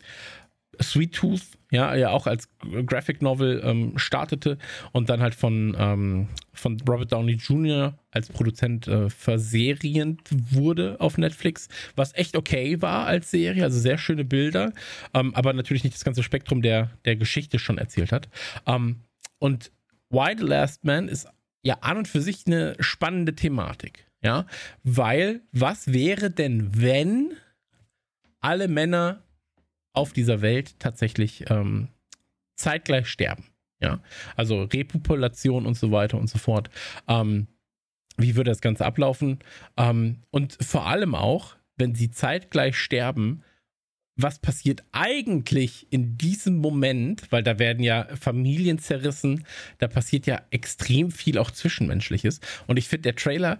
Sweet 0.82 1.14
Tooth, 1.14 1.42
ja, 1.70 1.94
ja 1.94 2.10
auch 2.10 2.26
als 2.26 2.48
Graphic 2.86 3.22
Novel 3.22 3.60
ähm, 3.64 3.98
startete 3.98 4.58
und 4.92 5.08
dann 5.08 5.20
halt 5.20 5.34
von, 5.34 5.76
ähm, 5.78 6.28
von 6.52 6.80
Robert 6.88 7.12
Downey 7.12 7.32
Jr. 7.32 7.98
als 8.10 8.28
Produzent 8.28 8.86
äh, 8.88 9.10
verserient 9.10 10.22
wurde 10.30 10.96
auf 11.00 11.18
Netflix, 11.18 11.68
was 11.96 12.14
echt 12.14 12.36
okay 12.36 12.80
war 12.82 13.06
als 13.06 13.30
Serie, 13.30 13.64
also 13.64 13.78
sehr 13.78 13.98
schöne 13.98 14.24
Bilder, 14.24 14.72
ähm, 15.14 15.34
aber 15.34 15.52
natürlich 15.52 15.84
nicht 15.84 15.94
das 15.94 16.04
ganze 16.04 16.22
Spektrum 16.22 16.62
der, 16.62 16.90
der 17.04 17.16
Geschichte 17.16 17.58
schon 17.58 17.78
erzählt 17.78 18.12
hat. 18.12 18.28
Ähm, 18.66 19.02
und 19.38 19.72
Why 20.10 20.34
the 20.38 20.44
Last 20.44 20.84
Man 20.84 21.08
ist 21.08 21.28
ja 21.62 21.78
an 21.80 21.98
und 21.98 22.08
für 22.08 22.20
sich 22.20 22.46
eine 22.46 22.76
spannende 22.78 23.34
Thematik, 23.34 24.06
ja, 24.22 24.46
weil 24.84 25.40
was 25.52 25.92
wäre 25.92 26.30
denn, 26.30 26.70
wenn 26.80 27.32
alle 28.40 28.68
Männer 28.68 29.25
auf 29.96 30.12
dieser 30.12 30.42
Welt 30.42 30.78
tatsächlich 30.78 31.50
ähm, 31.50 31.88
zeitgleich 32.56 33.08
sterben. 33.08 33.44
Ja, 33.80 34.00
also 34.36 34.62
Repopulation 34.62 35.66
und 35.66 35.74
so 35.74 35.92
weiter 35.92 36.18
und 36.18 36.28
so 36.28 36.38
fort. 36.38 36.70
Ähm, 37.08 37.46
wie 38.16 38.36
würde 38.36 38.50
das 38.50 38.62
Ganze 38.62 38.86
ablaufen? 38.86 39.40
Ähm, 39.76 40.22
und 40.30 40.56
vor 40.60 40.86
allem 40.86 41.14
auch, 41.14 41.56
wenn 41.76 41.94
sie 41.94 42.10
zeitgleich 42.10 42.78
sterben, 42.78 43.42
was 44.18 44.38
passiert 44.38 44.82
eigentlich 44.92 45.86
in 45.90 46.16
diesem 46.16 46.56
Moment, 46.56 47.30
weil 47.30 47.42
da 47.42 47.58
werden 47.58 47.82
ja 47.82 48.06
Familien 48.18 48.78
zerrissen, 48.78 49.44
da 49.76 49.88
passiert 49.88 50.26
ja 50.26 50.40
extrem 50.50 51.10
viel 51.10 51.36
auch 51.36 51.50
Zwischenmenschliches. 51.50 52.40
Und 52.66 52.78
ich 52.78 52.88
finde, 52.88 53.02
der 53.02 53.16
Trailer 53.16 53.58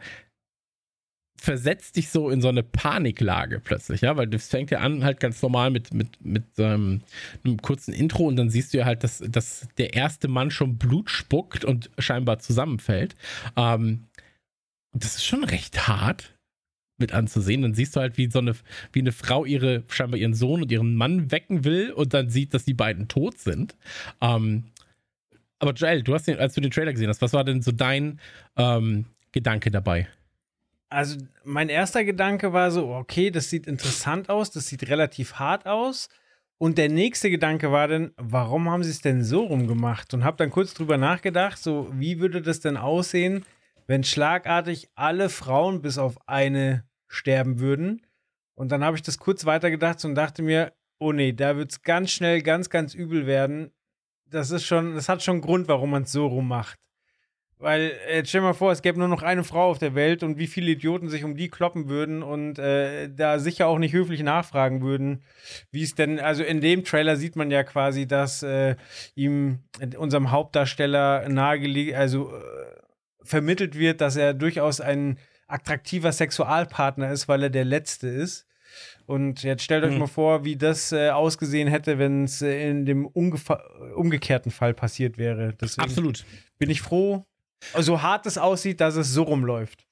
versetzt 1.38 1.96
dich 1.96 2.10
so 2.10 2.30
in 2.30 2.40
so 2.40 2.48
eine 2.48 2.62
Paniklage 2.62 3.60
plötzlich, 3.60 4.00
ja, 4.00 4.16
weil 4.16 4.26
das 4.26 4.48
fängt 4.48 4.70
ja 4.70 4.80
an 4.80 5.04
halt 5.04 5.20
ganz 5.20 5.40
normal 5.42 5.70
mit, 5.70 5.92
mit, 5.92 6.24
mit 6.24 6.44
ähm, 6.58 7.02
einem 7.44 7.60
kurzen 7.62 7.92
Intro 7.92 8.24
und 8.24 8.36
dann 8.36 8.50
siehst 8.50 8.72
du 8.72 8.78
ja 8.78 8.84
halt, 8.84 9.04
dass, 9.04 9.22
dass 9.26 9.68
der 9.78 9.94
erste 9.94 10.28
Mann 10.28 10.50
schon 10.50 10.78
Blut 10.78 11.10
spuckt 11.10 11.64
und 11.64 11.90
scheinbar 11.98 12.38
zusammenfällt. 12.38 13.16
Ähm, 13.56 14.04
das 14.92 15.16
ist 15.16 15.24
schon 15.24 15.44
recht 15.44 15.88
hart 15.88 16.34
mit 16.98 17.12
anzusehen. 17.12 17.62
Dann 17.62 17.74
siehst 17.74 17.96
du 17.96 18.00
halt, 18.00 18.16
wie 18.16 18.30
so 18.30 18.38
eine, 18.38 18.54
wie 18.92 19.00
eine 19.00 19.12
Frau 19.12 19.44
ihre, 19.44 19.84
scheinbar 19.88 20.18
ihren 20.18 20.34
Sohn 20.34 20.62
und 20.62 20.72
ihren 20.72 20.94
Mann 20.94 21.30
wecken 21.30 21.64
will 21.64 21.92
und 21.92 22.14
dann 22.14 22.30
sieht, 22.30 22.54
dass 22.54 22.64
die 22.64 22.74
beiden 22.74 23.08
tot 23.08 23.38
sind. 23.38 23.76
Ähm, 24.20 24.64
aber 25.58 25.72
Joel, 25.72 26.02
du 26.02 26.14
hast 26.14 26.26
den, 26.26 26.38
als 26.38 26.54
du 26.54 26.60
den 26.60 26.70
Trailer 26.70 26.92
gesehen 26.92 27.08
hast, 27.08 27.22
was 27.22 27.32
war 27.32 27.44
denn 27.44 27.62
so 27.62 27.72
dein 27.72 28.20
ähm, 28.56 29.06
Gedanke 29.32 29.70
dabei? 29.70 30.08
Also 30.88 31.18
mein 31.44 31.68
erster 31.68 32.04
Gedanke 32.04 32.52
war 32.52 32.70
so, 32.70 32.88
okay, 32.88 33.30
das 33.30 33.50
sieht 33.50 33.66
interessant 33.66 34.30
aus, 34.30 34.50
das 34.50 34.68
sieht 34.68 34.88
relativ 34.88 35.34
hart 35.34 35.66
aus. 35.66 36.08
Und 36.58 36.78
der 36.78 36.88
nächste 36.88 37.28
Gedanke 37.28 37.70
war 37.70 37.88
dann, 37.88 38.12
warum 38.16 38.70
haben 38.70 38.82
sie 38.82 38.90
es 38.90 39.02
denn 39.02 39.22
so 39.22 39.44
rumgemacht? 39.44 40.14
Und 40.14 40.24
habe 40.24 40.38
dann 40.38 40.50
kurz 40.50 40.72
drüber 40.72 40.96
nachgedacht, 40.96 41.58
so 41.58 41.90
wie 41.92 42.18
würde 42.20 42.40
das 42.40 42.60
denn 42.60 42.76
aussehen, 42.76 43.44
wenn 43.86 44.04
schlagartig 44.04 44.88
alle 44.94 45.28
Frauen 45.28 45.82
bis 45.82 45.98
auf 45.98 46.16
eine 46.26 46.84
sterben 47.08 47.58
würden? 47.58 48.06
Und 48.54 48.72
dann 48.72 48.82
habe 48.82 48.96
ich 48.96 49.02
das 49.02 49.18
kurz 49.18 49.44
weitergedacht 49.44 50.02
und 50.04 50.14
dachte 50.14 50.42
mir, 50.42 50.72
oh 50.98 51.12
nee, 51.12 51.32
da 51.32 51.56
wird 51.56 51.72
es 51.72 51.82
ganz 51.82 52.10
schnell 52.10 52.40
ganz, 52.40 52.70
ganz 52.70 52.94
übel 52.94 53.26
werden. 53.26 53.70
Das 54.24 54.50
ist 54.50 54.64
schon, 54.64 54.94
das 54.94 55.08
hat 55.08 55.22
schon 55.22 55.36
einen 55.36 55.42
Grund, 55.42 55.68
warum 55.68 55.90
man 55.90 56.04
es 56.04 56.12
so 56.12 56.26
rummacht. 56.26 56.78
Weil, 57.58 57.92
äh, 58.06 58.22
stell 58.26 58.42
dir 58.42 58.48
mal 58.48 58.52
vor, 58.52 58.70
es 58.70 58.82
gäbe 58.82 58.98
nur 58.98 59.08
noch 59.08 59.22
eine 59.22 59.42
Frau 59.42 59.70
auf 59.70 59.78
der 59.78 59.94
Welt 59.94 60.22
und 60.22 60.36
wie 60.36 60.46
viele 60.46 60.72
Idioten 60.72 61.08
sich 61.08 61.24
um 61.24 61.36
die 61.36 61.48
kloppen 61.48 61.88
würden 61.88 62.22
und 62.22 62.58
äh, 62.58 63.08
da 63.08 63.38
sicher 63.38 63.66
auch 63.66 63.78
nicht 63.78 63.94
höflich 63.94 64.22
nachfragen 64.22 64.82
würden, 64.82 65.22
wie 65.70 65.82
es 65.82 65.94
denn, 65.94 66.20
also 66.20 66.42
in 66.42 66.60
dem 66.60 66.84
Trailer 66.84 67.16
sieht 67.16 67.34
man 67.34 67.50
ja 67.50 67.64
quasi, 67.64 68.06
dass 68.06 68.42
äh, 68.42 68.76
ihm, 69.14 69.60
unserem 69.96 70.30
Hauptdarsteller 70.30 71.30
nahegelegt, 71.30 71.94
also 71.94 72.30
äh, 72.30 72.42
vermittelt 73.22 73.78
wird, 73.78 74.02
dass 74.02 74.16
er 74.16 74.34
durchaus 74.34 74.82
ein 74.82 75.18
attraktiver 75.46 76.12
Sexualpartner 76.12 77.10
ist, 77.10 77.26
weil 77.26 77.44
er 77.44 77.50
der 77.50 77.64
Letzte 77.64 78.08
ist. 78.08 78.46
Und 79.06 79.44
jetzt 79.44 79.62
stellt 79.62 79.84
euch 79.84 79.92
hm. 79.92 80.00
mal 80.00 80.06
vor, 80.08 80.44
wie 80.44 80.56
das 80.56 80.92
äh, 80.92 81.08
ausgesehen 81.08 81.68
hätte, 81.68 81.98
wenn 81.98 82.24
es 82.24 82.42
äh, 82.42 82.68
in 82.68 82.84
dem 82.84 83.06
umgekehrten 83.06 84.50
Fall 84.50 84.74
passiert 84.74 85.16
wäre. 85.16 85.54
Deswegen 85.58 85.88
Absolut. 85.88 86.26
Bin 86.58 86.68
ich 86.68 86.82
froh, 86.82 87.24
so 87.78 88.02
hart 88.02 88.26
es 88.26 88.38
aussieht, 88.38 88.80
dass 88.80 88.96
es 88.96 89.12
so 89.12 89.22
rumläuft. 89.22 89.86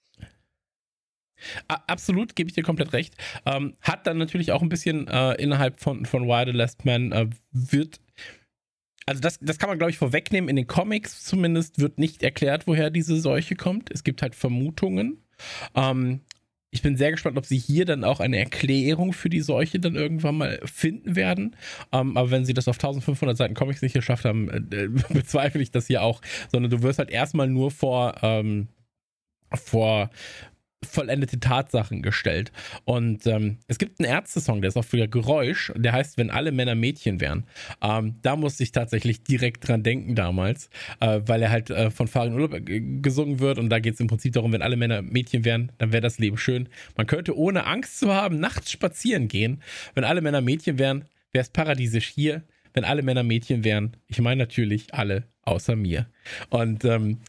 Absolut, 1.68 2.36
gebe 2.36 2.48
ich 2.48 2.54
dir 2.54 2.62
komplett 2.62 2.92
recht. 2.92 3.14
Ähm, 3.44 3.76
hat 3.80 4.06
dann 4.06 4.18
natürlich 4.18 4.52
auch 4.52 4.62
ein 4.62 4.68
bisschen 4.68 5.08
äh, 5.08 5.34
innerhalb 5.34 5.80
von, 5.80 6.06
von 6.06 6.26
Why 6.26 6.44
the 6.46 6.56
Last 6.56 6.84
Man 6.84 7.12
äh, 7.12 7.28
wird. 7.52 8.00
Also, 9.06 9.20
das, 9.20 9.38
das 9.40 9.58
kann 9.58 9.68
man, 9.68 9.78
glaube 9.78 9.90
ich, 9.90 9.98
vorwegnehmen. 9.98 10.48
In 10.48 10.56
den 10.56 10.66
Comics 10.66 11.24
zumindest 11.24 11.78
wird 11.78 11.98
nicht 11.98 12.22
erklärt, 12.22 12.66
woher 12.66 12.90
diese 12.90 13.20
Seuche 13.20 13.56
kommt. 13.56 13.90
Es 13.90 14.04
gibt 14.04 14.22
halt 14.22 14.34
Vermutungen. 14.34 15.22
Ähm, 15.74 16.20
ich 16.75 16.83
bin 16.83 16.97
sehr 16.97 17.12
gespannt, 17.12 17.39
ob 17.39 17.47
sie 17.47 17.57
hier 17.57 17.85
dann 17.85 18.03
auch 18.03 18.18
eine 18.18 18.37
Erklärung 18.37 19.12
für 19.12 19.31
die 19.31 19.41
Seuche 19.41 19.79
dann 19.79 19.95
irgendwann 19.95 20.37
mal 20.37 20.61
finden 20.64 21.14
werden. 21.14 21.55
Ähm, 21.93 22.16
aber 22.16 22.33
wenn 22.33 22.45
sie 22.45 22.53
das 22.53 22.66
auf 22.66 22.75
1500 22.77 23.37
Seiten 23.37 23.55
Comics 23.55 23.81
nicht 23.81 23.93
geschafft 23.93 24.25
haben, 24.25 24.51
äh, 24.51 24.89
bezweifle 25.12 25.62
ich 25.62 25.70
das 25.70 25.87
hier 25.87 26.03
auch. 26.03 26.20
Sondern 26.51 26.72
du 26.72 26.83
wirst 26.83 26.99
halt 26.99 27.11
erstmal 27.11 27.47
nur 27.47 27.70
vor, 27.70 28.16
ähm, 28.22 28.66
vor 29.53 30.11
vollendete 30.85 31.41
Tatsachen 31.41 32.03
gestellt. 32.03 32.53
Und 32.85 33.26
ähm, 33.26 33.59
es 33.68 33.78
gibt 33.78 34.01
einen 34.01 34.11
Ärzte-Song, 34.11 34.61
der 34.62 34.68
ist 34.68 34.76
auch 34.76 34.85
für 34.85 35.09
Geräusch, 35.09 35.72
der 35.76 35.93
heißt, 35.93 36.16
wenn 36.18 36.30
alle 36.30 36.53
Männer 36.53 36.74
Mädchen 36.74 37.20
wären. 37.20 37.45
Ähm, 37.82 38.16
da 38.22 38.37
musste 38.37 38.62
ich 38.62 38.72
tatsächlich 38.72 39.22
direkt 39.22 39.66
dran 39.68 39.82
denken 39.82 40.14
damals, 40.14 40.70
äh, 41.01 41.20
weil 41.26 41.43
er 41.43 41.51
halt 41.51 41.70
äh, 41.70 41.91
von 41.91 42.09
Farin 42.09 42.35
Urlaub 42.35 42.55
äh, 42.55 42.80
gesungen 43.01 43.41
wird 43.41 43.59
und 43.59 43.68
da 43.70 43.78
geht 43.78 43.95
es 43.95 44.01
im 44.01 44.07
Prinzip 44.07 44.32
darum, 44.32 44.53
wenn 44.53 44.62
alle 44.62 44.76
Männer 44.76 45.03
Mädchen 45.03 45.45
wären, 45.45 45.72
dann 45.78 45.93
wäre 45.93 46.03
das 46.03 46.18
Leben 46.18 46.39
schön. 46.39 46.68
Man 46.97 47.07
könnte 47.07 47.37
ohne 47.37 47.66
Angst 47.66 47.99
zu 47.99 48.12
haben 48.12 48.41
nachts 48.41 48.70
spazieren 48.70 49.28
gehen. 49.28 49.62
Wenn 49.95 50.05
alle 50.05 50.20
Männer 50.20 50.41
Mädchen 50.41 50.78
wären, 50.78 51.05
wäre 51.32 51.43
es 51.43 51.51
paradiesisch 51.51 52.09
hier. 52.09 52.43
Wenn 52.72 52.85
alle 52.85 53.03
Männer 53.03 53.22
Mädchen 53.22 53.62
wären, 53.62 53.97
ich 54.09 54.20
meine 54.20 54.43
natürlich 54.43 54.93
alle 54.93 55.28
außer 55.43 55.76
mir. 55.76 56.07
Und 56.51 56.85
ähm, 56.85 57.20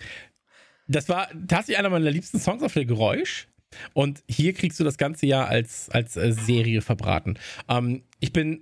das 0.87 1.09
war 1.09 1.29
tatsächlich 1.47 1.77
einer 1.77 1.89
meiner 1.89 2.11
liebsten 2.11 2.39
Songs 2.39 2.63
auf 2.63 2.73
der 2.73 2.85
Geräusch. 2.85 3.47
Und 3.93 4.23
hier 4.29 4.53
kriegst 4.53 4.79
du 4.79 4.83
das 4.83 4.97
ganze 4.97 5.25
ja 5.25 5.45
als, 5.45 5.89
als 5.89 6.15
äh, 6.15 6.31
Serie 6.31 6.81
verbraten. 6.81 7.37
Ähm, 7.67 8.03
ich 8.19 8.31
bin 8.31 8.61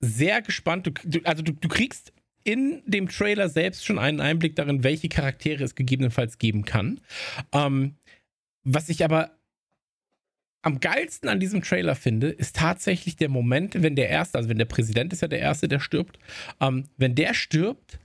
sehr 0.00 0.42
gespannt. 0.42 0.86
Du, 0.86 0.90
du, 1.04 1.20
also 1.24 1.42
du, 1.42 1.52
du 1.52 1.68
kriegst 1.68 2.12
in 2.44 2.82
dem 2.86 3.08
Trailer 3.08 3.48
selbst 3.48 3.84
schon 3.84 3.98
einen 3.98 4.20
Einblick 4.20 4.54
darin, 4.56 4.84
welche 4.84 5.08
Charaktere 5.08 5.64
es 5.64 5.74
gegebenenfalls 5.74 6.38
geben 6.38 6.64
kann. 6.64 7.00
Ähm, 7.52 7.96
was 8.62 8.88
ich 8.88 9.04
aber 9.04 9.32
am 10.62 10.80
geilsten 10.80 11.28
an 11.28 11.40
diesem 11.40 11.62
Trailer 11.62 11.94
finde, 11.94 12.28
ist 12.28 12.56
tatsächlich 12.56 13.16
der 13.16 13.28
Moment, 13.28 13.82
wenn 13.82 13.96
der 13.96 14.08
Erste, 14.08 14.38
also 14.38 14.48
wenn 14.48 14.58
der 14.58 14.64
Präsident 14.64 15.12
ist 15.12 15.22
ja 15.22 15.28
der 15.28 15.40
Erste, 15.40 15.68
der 15.68 15.80
stirbt, 15.80 16.18
ähm, 16.60 16.84
wenn 16.96 17.14
der 17.14 17.34
stirbt, 17.34 17.98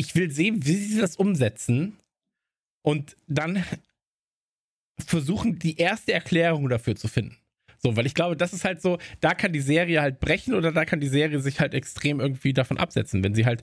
ich 0.00 0.14
will 0.14 0.30
sehen, 0.30 0.64
wie 0.64 0.76
sie 0.76 0.98
das 0.98 1.16
umsetzen 1.16 1.98
und 2.80 3.18
dann 3.28 3.62
versuchen, 4.98 5.58
die 5.58 5.76
erste 5.76 6.14
Erklärung 6.14 6.70
dafür 6.70 6.96
zu 6.96 7.06
finden. 7.06 7.36
So, 7.82 7.96
weil 7.96 8.06
ich 8.06 8.14
glaube, 8.14 8.34
das 8.34 8.54
ist 8.54 8.64
halt 8.64 8.80
so, 8.80 8.98
da 9.20 9.34
kann 9.34 9.52
die 9.52 9.60
Serie 9.60 10.00
halt 10.00 10.18
brechen 10.18 10.54
oder 10.54 10.72
da 10.72 10.86
kann 10.86 11.00
die 11.00 11.08
Serie 11.08 11.40
sich 11.40 11.60
halt 11.60 11.74
extrem 11.74 12.18
irgendwie 12.18 12.54
davon 12.54 12.78
absetzen, 12.78 13.22
wenn 13.22 13.34
sie 13.34 13.44
halt. 13.44 13.62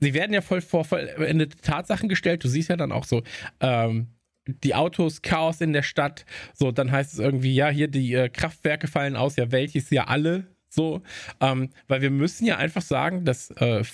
Sie 0.00 0.12
werden 0.12 0.32
ja 0.32 0.40
voll 0.40 0.60
vor 0.60 0.84
vollendete 0.84 1.58
Tatsachen 1.58 2.08
gestellt. 2.08 2.42
Du 2.42 2.48
siehst 2.48 2.68
ja 2.68 2.76
dann 2.76 2.90
auch 2.90 3.04
so, 3.04 3.22
ähm, 3.60 4.08
die 4.46 4.74
Autos, 4.74 5.22
Chaos 5.22 5.60
in 5.60 5.72
der 5.72 5.82
Stadt. 5.82 6.24
So, 6.52 6.72
dann 6.72 6.90
heißt 6.90 7.12
es 7.12 7.20
irgendwie, 7.20 7.54
ja, 7.54 7.68
hier 7.68 7.86
die 7.86 8.12
äh, 8.14 8.28
Kraftwerke 8.28 8.88
fallen 8.88 9.14
aus, 9.14 9.36
ja, 9.36 9.52
welches 9.52 9.90
ja 9.90 10.04
alle. 10.04 10.48
So, 10.68 11.02
ähm, 11.40 11.70
weil 11.86 12.02
wir 12.02 12.10
müssen 12.10 12.44
ja 12.44 12.56
einfach 12.56 12.82
sagen, 12.82 13.24
dass, 13.24 13.50
äh, 13.52 13.84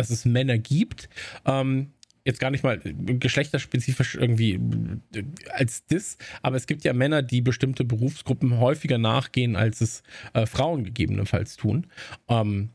dass 0.00 0.10
es 0.10 0.24
Männer 0.24 0.58
gibt. 0.58 1.08
Ähm, 1.44 1.92
jetzt 2.24 2.40
gar 2.40 2.50
nicht 2.50 2.64
mal 2.64 2.78
geschlechterspezifisch 2.78 4.14
irgendwie 4.14 4.54
äh, 5.14 5.24
als 5.52 5.86
Diss, 5.86 6.18
aber 6.42 6.56
es 6.56 6.66
gibt 6.66 6.84
ja 6.84 6.92
Männer, 6.92 7.22
die 7.22 7.40
bestimmte 7.40 7.84
Berufsgruppen 7.84 8.58
häufiger 8.58 8.98
nachgehen, 8.98 9.56
als 9.56 9.80
es 9.80 10.02
äh, 10.32 10.46
Frauen 10.46 10.84
gegebenenfalls 10.84 11.56
tun. 11.56 11.86
Ähm, 12.28 12.70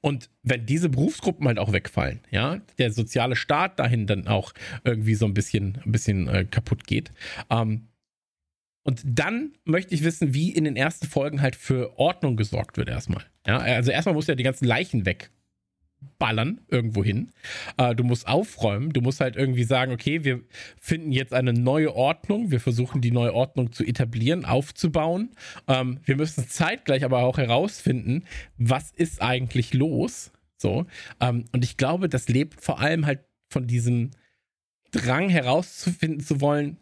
und 0.00 0.30
wenn 0.42 0.66
diese 0.66 0.88
Berufsgruppen 0.88 1.48
halt 1.48 1.58
auch 1.58 1.72
wegfallen, 1.72 2.20
ja, 2.30 2.60
der 2.78 2.92
soziale 2.92 3.34
Staat 3.34 3.80
dahin 3.80 4.06
dann 4.06 4.28
auch 4.28 4.52
irgendwie 4.84 5.16
so 5.16 5.26
ein 5.26 5.34
bisschen, 5.34 5.78
ein 5.84 5.92
bisschen 5.92 6.28
äh, 6.28 6.44
kaputt 6.44 6.86
geht. 6.86 7.12
Ähm, 7.50 7.88
und 8.84 9.02
dann 9.04 9.54
möchte 9.64 9.96
ich 9.96 10.04
wissen, 10.04 10.32
wie 10.32 10.50
in 10.50 10.62
den 10.62 10.76
ersten 10.76 11.08
Folgen 11.08 11.42
halt 11.42 11.56
für 11.56 11.98
Ordnung 11.98 12.36
gesorgt 12.36 12.76
wird 12.76 12.88
erstmal. 12.88 13.24
Ja, 13.44 13.58
also 13.58 13.90
erstmal 13.90 14.14
muss 14.14 14.28
ja 14.28 14.36
die 14.36 14.44
ganzen 14.44 14.64
Leichen 14.64 15.06
weg 15.06 15.30
ballern 16.18 16.60
irgendwo 16.68 17.04
hin. 17.04 17.30
Äh, 17.76 17.94
du 17.94 18.04
musst 18.04 18.26
aufräumen. 18.26 18.92
Du 18.92 19.00
musst 19.00 19.20
halt 19.20 19.36
irgendwie 19.36 19.64
sagen, 19.64 19.92
okay, 19.92 20.24
wir 20.24 20.40
finden 20.80 21.12
jetzt 21.12 21.32
eine 21.32 21.52
neue 21.52 21.94
Ordnung. 21.94 22.50
Wir 22.50 22.60
versuchen 22.60 23.00
die 23.00 23.10
neue 23.10 23.34
Ordnung 23.34 23.72
zu 23.72 23.84
etablieren, 23.84 24.44
aufzubauen. 24.44 25.30
Ähm, 25.68 26.00
wir 26.04 26.16
müssen 26.16 26.48
zeitgleich 26.48 27.04
aber 27.04 27.20
auch 27.20 27.38
herausfinden, 27.38 28.24
was 28.56 28.90
ist 28.90 29.22
eigentlich 29.22 29.74
los. 29.74 30.32
So. 30.56 30.86
Ähm, 31.20 31.44
und 31.52 31.64
ich 31.64 31.76
glaube, 31.76 32.08
das 32.08 32.28
lebt 32.28 32.60
vor 32.62 32.80
allem 32.80 33.06
halt 33.06 33.20
von 33.48 33.66
diesem 33.66 34.10
Drang 34.90 35.28
herauszufinden 35.28 36.20
zu 36.20 36.40
wollen, 36.40 36.78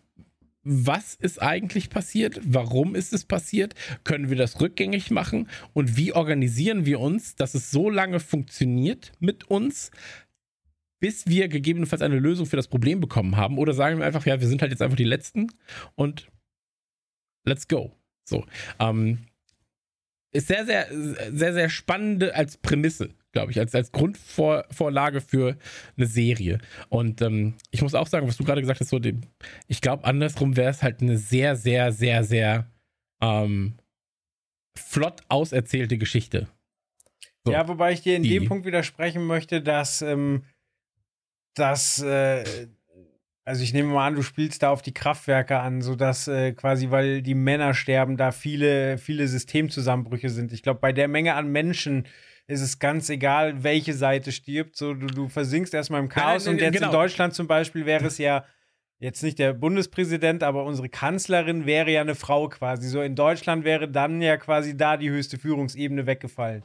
was 0.64 1.14
ist 1.14 1.40
eigentlich 1.40 1.90
passiert, 1.90 2.40
warum 2.42 2.94
ist 2.94 3.12
es 3.12 3.24
passiert, 3.24 3.74
können 4.02 4.30
wir 4.30 4.36
das 4.36 4.60
rückgängig 4.60 5.10
machen? 5.10 5.48
Und 5.74 5.96
wie 5.96 6.12
organisieren 6.12 6.86
wir 6.86 7.00
uns, 7.00 7.36
dass 7.36 7.54
es 7.54 7.70
so 7.70 7.90
lange 7.90 8.18
funktioniert 8.18 9.12
mit 9.20 9.44
uns, 9.44 9.90
bis 11.00 11.26
wir 11.26 11.48
gegebenenfalls 11.48 12.02
eine 12.02 12.18
Lösung 12.18 12.46
für 12.46 12.56
das 12.56 12.68
Problem 12.68 13.00
bekommen 13.00 13.36
haben? 13.36 13.58
Oder 13.58 13.74
sagen 13.74 13.98
wir 13.98 14.06
einfach, 14.06 14.24
ja, 14.24 14.40
wir 14.40 14.48
sind 14.48 14.62
halt 14.62 14.72
jetzt 14.72 14.80
einfach 14.80 14.96
die 14.96 15.04
Letzten 15.04 15.48
und 15.94 16.28
let's 17.44 17.68
go. 17.68 17.92
So, 18.24 18.46
ähm, 18.78 19.18
ist 20.32 20.48
sehr, 20.48 20.64
sehr, 20.64 20.88
sehr, 20.90 21.52
sehr 21.52 21.68
spannende 21.68 22.34
als 22.34 22.56
Prämisse 22.56 23.14
glaube 23.35 23.53
ich, 23.53 23.59
als, 23.59 23.74
als 23.74 23.93
Grundvorlage 23.93 25.20
für 25.20 25.59
eine 25.97 26.07
Serie. 26.07 26.59
Und 26.89 27.20
ähm, 27.20 27.55
ich 27.70 27.82
muss 27.82 27.95
auch 27.95 28.07
sagen, 28.07 28.26
was 28.26 28.39
du 28.39 28.45
gerade 28.45 28.62
gesagt 28.62 28.80
hast, 28.80 28.89
so 28.89 28.99
dem, 28.99 29.20
ich 29.66 29.82
glaube, 29.82 30.05
andersrum 30.05 30.57
wäre 30.57 30.70
es 30.70 30.82
halt 30.82 31.03
eine 31.03 31.18
sehr, 31.18 31.57
sehr, 31.57 31.93
sehr, 31.93 32.24
sehr 32.24 32.70
ähm, 33.20 33.74
flott 34.78 35.22
auserzählte 35.28 35.99
Geschichte. 35.99 36.49
So, 37.45 37.53
ja, 37.53 37.68
wobei 37.68 37.93
ich 37.93 38.01
dir 38.01 38.16
in 38.16 38.22
die. 38.22 38.30
dem 38.30 38.47
Punkt 38.47 38.64
widersprechen 38.64 39.26
möchte, 39.26 39.61
dass, 39.61 40.01
ähm, 40.01 40.45
dass 41.55 42.01
äh, 42.01 42.68
also 43.45 43.62
ich 43.62 43.74
nehme 43.74 43.93
mal 43.93 44.07
an, 44.07 44.14
du 44.14 44.22
spielst 44.22 44.62
da 44.62 44.70
auf 44.70 44.80
die 44.80 44.95
Kraftwerke 44.95 45.59
an, 45.59 45.82
sodass 45.82 46.28
äh, 46.28 46.53
quasi, 46.53 46.91
weil 46.91 47.20
die 47.20 47.35
Männer 47.35 47.74
sterben, 47.74 48.16
da 48.16 48.32
viele, 48.32 48.97
viele 48.97 49.28
Systemzusammenbrüche 49.28 50.30
sind. 50.30 50.53
Ich 50.53 50.62
glaube, 50.62 50.80
bei 50.80 50.93
der 50.93 51.09
Menge 51.09 51.35
an 51.35 51.53
Menschen, 51.53 52.07
ist 52.47 52.61
es 52.61 52.78
ganz 52.78 53.09
egal, 53.09 53.62
welche 53.62 53.95
Seite 53.95 54.32
stirbt. 54.32 54.76
So, 54.76 54.95
du, 54.95 55.07
du 55.07 55.28
versinkst 55.28 55.72
erstmal 55.72 56.01
im 56.01 56.09
Chaos. 56.09 56.45
Nein, 56.45 56.57
nein, 56.57 56.64
und 56.64 56.72
jetzt 56.72 56.80
genau. 56.80 56.86
in 56.86 56.92
Deutschland 56.92 57.34
zum 57.34 57.47
Beispiel 57.47 57.86
wäre 57.86 58.07
es 58.07 58.18
ja 58.18 58.45
jetzt 58.99 59.22
nicht 59.22 59.38
der 59.38 59.53
Bundespräsident, 59.53 60.42
aber 60.42 60.64
unsere 60.64 60.88
Kanzlerin 60.88 61.66
wäre 61.66 61.90
ja 61.90 62.01
eine 62.01 62.14
Frau 62.14 62.49
quasi. 62.49 62.88
So 62.88 63.03
in 63.03 63.16
Deutschland 63.16 63.64
wäre 63.64 63.88
dann 63.88 64.20
ja 64.20 64.36
quasi 64.36 64.76
da 64.76 64.97
die 64.97 65.11
höchste 65.11 65.38
Führungsebene 65.38 66.07
weggefallen. 66.07 66.62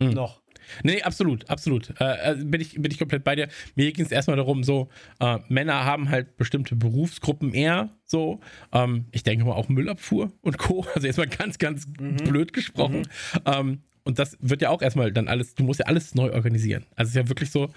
Hm. 0.00 0.10
Noch. 0.10 0.42
Nee, 0.82 1.02
absolut, 1.02 1.48
absolut. 1.50 1.92
Äh, 2.00 2.32
äh, 2.32 2.36
bin, 2.36 2.60
ich, 2.60 2.74
bin 2.74 2.90
ich 2.90 2.98
komplett 2.98 3.22
bei 3.22 3.36
dir. 3.36 3.48
Mir 3.74 3.92
ging 3.92 4.04
es 4.04 4.10
erstmal 4.10 4.36
darum, 4.36 4.64
so, 4.64 4.88
äh, 5.20 5.38
Männer 5.48 5.84
haben 5.84 6.08
halt 6.08 6.36
bestimmte 6.36 6.74
Berufsgruppen 6.74 7.52
eher, 7.52 7.90
so. 8.04 8.40
Ähm, 8.72 9.06
ich 9.12 9.22
denke 9.22 9.44
mal 9.44 9.52
auch 9.52 9.68
Müllabfuhr 9.68 10.32
und 10.40 10.58
Co. 10.58 10.86
Also 10.94 11.06
jetzt 11.06 11.18
mal 11.18 11.26
ganz, 11.26 11.58
ganz 11.58 11.86
mhm. 11.86 12.16
blöd 12.16 12.52
gesprochen. 12.52 13.00
Mhm. 13.00 13.40
Ähm, 13.44 13.82
und 14.04 14.18
das 14.18 14.36
wird 14.40 14.62
ja 14.62 14.70
auch 14.70 14.82
erstmal 14.82 15.12
dann 15.12 15.28
alles, 15.28 15.54
du 15.54 15.64
musst 15.64 15.80
ja 15.80 15.86
alles 15.86 16.14
neu 16.14 16.32
organisieren. 16.32 16.84
Also 16.94 17.08
es 17.08 17.16
ist 17.16 17.16
ja 17.16 17.28
wirklich 17.28 17.50
so, 17.50 17.72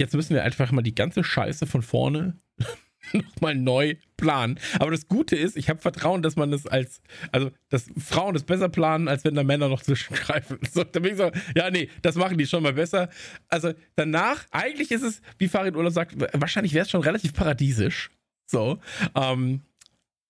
jetzt 0.00 0.14
müssen 0.14 0.34
wir 0.34 0.44
einfach 0.44 0.70
mal 0.72 0.82
die 0.82 0.94
ganze 0.94 1.24
Scheiße 1.24 1.66
von 1.66 1.82
vorne 1.82 2.38
nochmal 3.12 3.54
neu 3.54 3.96
planen. 4.16 4.58
Aber 4.78 4.90
das 4.90 5.08
Gute 5.08 5.36
ist, 5.36 5.56
ich 5.56 5.68
habe 5.68 5.80
Vertrauen, 5.80 6.22
dass 6.22 6.36
man 6.36 6.50
das 6.50 6.66
als, 6.66 7.00
also, 7.32 7.50
dass 7.68 7.90
Frauen 7.98 8.34
das 8.34 8.44
besser 8.44 8.68
planen, 8.68 9.08
als 9.08 9.24
wenn 9.24 9.34
da 9.34 9.42
Männer 9.42 9.68
noch 9.68 9.82
zwischengreifen. 9.82 10.58
So, 10.72 10.84
da 10.84 11.00
bin 11.00 11.12
ich 11.12 11.18
so, 11.18 11.30
ja, 11.56 11.70
nee, 11.70 11.88
das 12.02 12.16
machen 12.16 12.38
die 12.38 12.46
schon 12.46 12.62
mal 12.62 12.74
besser. 12.74 13.08
Also 13.48 13.72
danach, 13.96 14.46
eigentlich 14.50 14.90
ist 14.90 15.02
es, 15.02 15.22
wie 15.38 15.48
Farid 15.48 15.76
Urlaub 15.76 15.92
sagt, 15.92 16.14
wahrscheinlich 16.34 16.74
wäre 16.74 16.84
es 16.84 16.90
schon 16.90 17.02
relativ 17.02 17.34
paradiesisch. 17.34 18.10
So. 18.46 18.78
Ähm, 19.14 19.62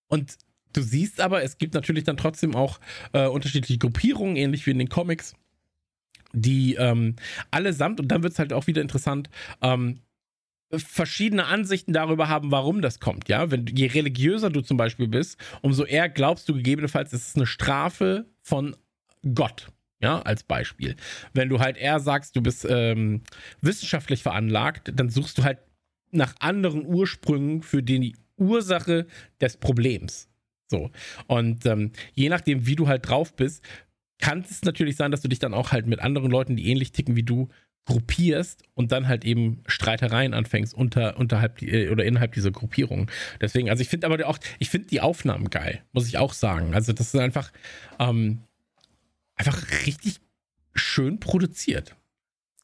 und 0.09 0.37
Du 0.79 0.85
siehst 0.85 1.21
aber, 1.21 1.43
es 1.43 1.59
gibt 1.59 1.75
natürlich 1.75 2.05
dann 2.05 2.17
trotzdem 2.17 2.55
auch 2.55 2.79
äh, 3.13 3.27
unterschiedliche 3.27 3.79
Gruppierungen, 3.79 4.37
ähnlich 4.37 4.65
wie 4.65 4.71
in 4.71 4.79
den 4.79 4.89
Comics, 4.89 5.35
die 6.33 6.77
ähm, 6.77 7.17
allesamt, 7.51 7.99
und 7.99 8.07
dann 8.07 8.23
wird 8.23 8.35
es 8.35 8.39
halt 8.39 8.53
auch 8.53 8.69
wieder 8.69 8.81
interessant, 8.81 9.29
ähm, 9.61 9.99
verschiedene 10.71 11.47
Ansichten 11.47 11.93
darüber 11.93 12.29
haben, 12.29 12.53
warum 12.53 12.81
das 12.81 13.01
kommt, 13.01 13.29
ja. 13.29 13.51
Wenn 13.51 13.67
je 13.67 13.87
religiöser 13.87 14.51
du 14.51 14.61
zum 14.61 14.77
Beispiel 14.77 15.09
bist, 15.09 15.37
umso 15.63 15.85
eher 15.85 16.09
glaubst 16.09 16.49
du 16.49 16.55
gegebenenfalls, 16.55 17.13
es 17.13 17.27
ist 17.27 17.37
eine 17.37 17.47
Strafe 17.47 18.27
von 18.41 18.77
Gott, 19.35 19.73
ja, 20.01 20.23
als 20.23 20.45
Beispiel. 20.45 20.95
Wenn 21.35 21.49
du 21.49 21.59
halt 21.59 21.77
eher 21.77 21.99
sagst, 21.99 22.37
du 22.37 22.41
bist 22.41 22.65
ähm, 22.71 23.23
wissenschaftlich 23.63 24.23
veranlagt, 24.23 24.93
dann 24.95 25.11
suchst 25.11 25.39
du 25.39 25.43
halt 25.43 25.59
nach 26.13 26.37
anderen 26.39 26.87
Ursprüngen 26.87 27.63
für 27.63 27.83
die 27.83 28.15
Ursache 28.37 29.09
des 29.41 29.57
Problems. 29.57 30.29
So. 30.69 30.91
Und 31.27 31.67
ähm, 31.67 31.93
je 32.15 32.29
nachdem, 32.29 32.67
wie 32.67 32.77
du 32.77 32.89
halt 32.89 33.09
drauf 33.09 33.35
bist, 33.35 33.65
kann 34.19 34.45
es 34.49 34.63
natürlich 34.63 34.97
sein, 34.97 35.11
dass 35.11 35.21
du 35.23 35.29
dich 35.29 35.39
dann 35.39 35.55
auch 35.55 35.73
halt 35.73 35.87
mit 35.87 36.01
anderen 36.01 36.31
Leuten, 36.31 36.57
die 36.57 36.69
ähnlich 36.69 36.93
ticken 36.93 37.17
wie 37.17 37.23
du, 37.23 37.49
gruppierst 37.89 38.65
und 38.75 38.93
dann 38.93 39.09
halt 39.09 39.25
eben 39.25 39.63
Streitereien 39.67 40.35
anfängst 40.35 40.75
unter, 40.75 41.17
unterhalb 41.17 41.57
die, 41.57 41.71
äh, 41.71 41.91
oder 41.91 42.05
innerhalb 42.05 42.33
dieser 42.33 42.51
Gruppierung. 42.51 43.11
Deswegen, 43.41 43.71
also 43.71 43.81
ich 43.81 43.89
finde 43.89 44.07
aber 44.07 44.27
auch, 44.27 44.39
ich 44.59 44.69
finde 44.69 44.89
die 44.89 45.01
Aufnahmen 45.01 45.49
geil, 45.49 45.83
muss 45.93 46.07
ich 46.07 46.19
auch 46.19 46.35
sagen. 46.35 46.75
Also 46.75 46.93
das 46.93 47.15
ist 47.15 47.21
einfach, 47.21 47.51
ähm, 47.99 48.43
einfach 49.37 49.87
richtig 49.87 50.21
schön 50.75 51.19
produziert. 51.19 51.97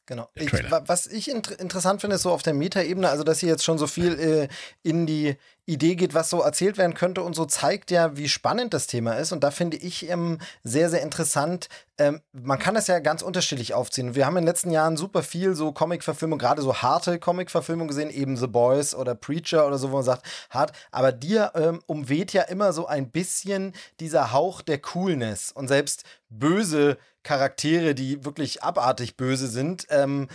Genau. 0.07 0.29
Ich, 0.35 0.51
was 0.51 1.07
ich 1.07 1.31
inter 1.31 1.59
interessant 1.59 2.01
finde, 2.01 2.17
ist 2.17 2.21
so 2.21 2.31
auf 2.31 2.43
der 2.43 2.53
Metaebene, 2.53 3.09
also 3.09 3.23
dass 3.23 3.39
hier 3.39 3.49
jetzt 3.49 3.63
schon 3.63 3.79
so 3.79 3.87
viel 3.87 4.19
äh, 4.19 4.47
in 4.83 5.07
die 5.07 5.35
Idee 5.65 5.95
geht, 5.95 6.13
was 6.13 6.29
so 6.29 6.41
erzählt 6.41 6.77
werden 6.77 6.93
könnte 6.93 7.23
und 7.23 7.35
so 7.35 7.45
zeigt 7.45 7.89
ja, 7.89 8.15
wie 8.15 8.29
spannend 8.29 8.75
das 8.75 8.85
Thema 8.85 9.13
ist. 9.13 9.31
Und 9.31 9.43
da 9.43 9.49
finde 9.49 9.77
ich 9.77 10.07
ähm, 10.07 10.37
sehr, 10.63 10.91
sehr 10.91 11.01
interessant. 11.01 11.69
Ähm, 11.97 12.21
man 12.33 12.59
kann 12.59 12.75
das 12.75 12.85
ja 12.85 12.99
ganz 12.99 13.23
unterschiedlich 13.23 13.73
aufziehen. 13.73 14.13
Wir 14.13 14.27
haben 14.27 14.37
in 14.37 14.43
den 14.43 14.47
letzten 14.47 14.69
Jahren 14.69 14.95
super 14.95 15.23
viel 15.23 15.55
so 15.55 15.71
Comic-Verfilmung, 15.71 16.37
gerade 16.37 16.61
so 16.61 16.75
harte 16.75 17.17
Comic-Verfilmung 17.17 17.87
gesehen, 17.87 18.11
eben 18.11 18.37
The 18.37 18.45
Boys 18.45 18.93
oder 18.93 19.15
Preacher 19.15 19.65
oder 19.65 19.79
so, 19.79 19.89
wo 19.89 19.95
man 19.95 20.03
sagt, 20.03 20.27
hart. 20.51 20.71
Aber 20.91 21.11
dir 21.11 21.51
ähm, 21.55 21.81
umweht 21.87 22.31
ja 22.31 22.43
immer 22.43 22.71
so 22.71 22.85
ein 22.85 23.09
bisschen 23.09 23.73
dieser 23.99 24.33
Hauch 24.33 24.61
der 24.61 24.77
Coolness. 24.77 25.51
Und 25.51 25.67
selbst 25.67 26.03
böse 26.29 26.97
Charaktere, 27.25 27.93
die 27.95 28.23
wirklich 28.23 28.63
abartig 28.63 29.17
böse 29.17 29.47
sind, 29.47 29.85
ähm, 29.89 30.29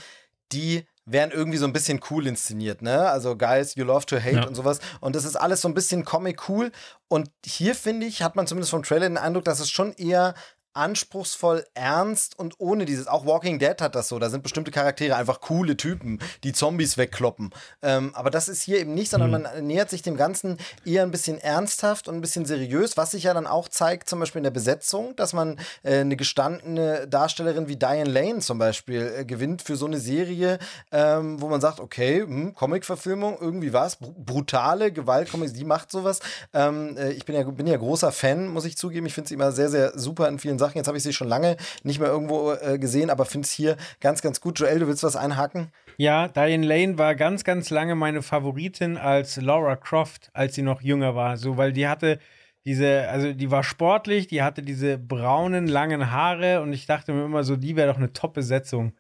die 0.53 0.84
werden 1.07 1.30
irgendwie 1.32 1.59
so 1.59 1.64
ein 1.64 1.72
bisschen 1.72 2.01
cool 2.11 2.26
inszeniert, 2.26 2.82
ne? 2.82 3.09
Also 3.09 3.36
Guys, 3.36 3.74
You 3.74 3.84
Love 3.84 4.07
to 4.07 4.16
Hate 4.16 4.36
ja. 4.36 4.47
und 4.47 4.55
sowas. 4.55 4.80
Und 5.01 5.16
das 5.16 5.24
ist 5.24 5.36
alles 5.36 5.61
so 5.61 5.68
ein 5.68 5.74
bisschen 5.74 6.05
Comic 6.05 6.49
cool. 6.49 6.70
Und 7.09 7.30
hier 7.45 7.74
finde 7.74 8.07
ich, 8.07 8.22
hat 8.22 8.36
man 8.36 8.47
zumindest 8.47 8.70
vom 8.70 8.82
Trailer 8.82 9.09
den 9.09 9.16
Eindruck, 9.16 9.45
dass 9.45 9.61
es 9.61 9.70
schon 9.70 9.93
eher 9.95 10.34
anspruchsvoll 10.72 11.64
ernst 11.74 12.38
und 12.38 12.54
ohne 12.58 12.84
dieses. 12.84 13.06
Auch 13.06 13.26
Walking 13.26 13.58
Dead 13.58 13.80
hat 13.80 13.94
das 13.94 14.08
so. 14.08 14.18
Da 14.18 14.30
sind 14.30 14.42
bestimmte 14.42 14.70
Charaktere 14.70 15.16
einfach 15.16 15.40
coole 15.40 15.76
Typen, 15.76 16.18
die 16.44 16.52
Zombies 16.52 16.96
wegkloppen. 16.96 17.50
Ähm, 17.82 18.12
aber 18.14 18.30
das 18.30 18.48
ist 18.48 18.62
hier 18.62 18.78
eben 18.78 18.94
nicht, 18.94 19.10
sondern 19.10 19.30
mhm. 19.30 19.42
man 19.42 19.66
nähert 19.66 19.90
sich 19.90 20.02
dem 20.02 20.16
Ganzen 20.16 20.58
eher 20.84 21.02
ein 21.02 21.10
bisschen 21.10 21.38
ernsthaft 21.38 22.08
und 22.08 22.16
ein 22.16 22.20
bisschen 22.20 22.44
seriös, 22.44 22.96
was 22.96 23.12
sich 23.12 23.24
ja 23.24 23.34
dann 23.34 23.46
auch 23.46 23.68
zeigt, 23.68 24.08
zum 24.08 24.20
Beispiel 24.20 24.40
in 24.40 24.44
der 24.44 24.50
Besetzung, 24.50 25.16
dass 25.16 25.32
man 25.32 25.58
äh, 25.82 26.00
eine 26.00 26.16
gestandene 26.16 27.06
Darstellerin 27.08 27.68
wie 27.68 27.76
Diane 27.76 28.10
Lane 28.10 28.40
zum 28.40 28.58
Beispiel 28.58 29.14
äh, 29.18 29.24
gewinnt 29.24 29.62
für 29.62 29.76
so 29.76 29.86
eine 29.86 29.98
Serie, 29.98 30.58
ähm, 30.92 31.40
wo 31.40 31.48
man 31.48 31.60
sagt, 31.60 31.80
okay, 31.80 32.20
hm, 32.20 32.54
Comic-Verfilmung, 32.54 33.38
irgendwie 33.40 33.72
was, 33.72 33.96
Br 33.96 34.40
brutale 34.40 34.90
Gewaltcomics, 34.90 35.52
die 35.52 35.64
macht 35.64 35.90
sowas. 35.90 36.20
Ähm, 36.52 36.96
äh, 36.96 37.12
ich 37.12 37.24
bin 37.24 37.34
ja, 37.34 37.42
bin 37.42 37.66
ja 37.66 37.76
großer 37.76 38.10
Fan, 38.12 38.48
muss 38.48 38.64
ich 38.64 38.76
zugeben. 38.76 39.06
Ich 39.06 39.14
finde 39.14 39.28
sie 39.28 39.34
immer 39.34 39.52
sehr, 39.52 39.68
sehr 39.68 39.98
super 39.98 40.28
in 40.28 40.38
vielen 40.38 40.58
Sachen 40.58 40.69
Sachen. 40.70 40.78
Jetzt 40.78 40.86
habe 40.86 40.96
ich 40.96 41.02
sie 41.02 41.12
schon 41.12 41.28
lange 41.28 41.56
nicht 41.82 42.00
mehr 42.00 42.08
irgendwo 42.08 42.52
äh, 42.52 42.78
gesehen, 42.78 43.10
aber 43.10 43.24
finde 43.24 43.46
es 43.46 43.52
hier 43.52 43.76
ganz, 44.00 44.22
ganz 44.22 44.40
gut. 44.40 44.58
Joel, 44.58 44.78
du 44.78 44.86
willst 44.86 45.02
was 45.02 45.16
einhaken? 45.16 45.72
Ja, 45.96 46.28
Diane 46.28 46.66
Lane 46.66 46.98
war 46.98 47.14
ganz, 47.14 47.44
ganz 47.44 47.70
lange 47.70 47.94
meine 47.94 48.22
Favoritin 48.22 48.96
als 48.96 49.36
Laura 49.36 49.76
Croft, 49.76 50.30
als 50.32 50.54
sie 50.54 50.62
noch 50.62 50.80
jünger 50.80 51.14
war. 51.14 51.36
So, 51.36 51.56
weil 51.56 51.72
die 51.72 51.88
hatte 51.88 52.18
diese, 52.64 53.08
also 53.08 53.32
die 53.32 53.50
war 53.50 53.62
sportlich, 53.62 54.26
die 54.26 54.42
hatte 54.42 54.62
diese 54.62 54.98
braunen, 54.98 55.66
langen 55.66 56.10
Haare 56.10 56.60
und 56.62 56.72
ich 56.72 56.86
dachte 56.86 57.12
mir 57.12 57.24
immer 57.24 57.42
so, 57.42 57.56
die 57.56 57.76
wäre 57.76 57.88
doch 57.88 57.98
eine 57.98 58.12
Top-Besetzung. 58.12 58.92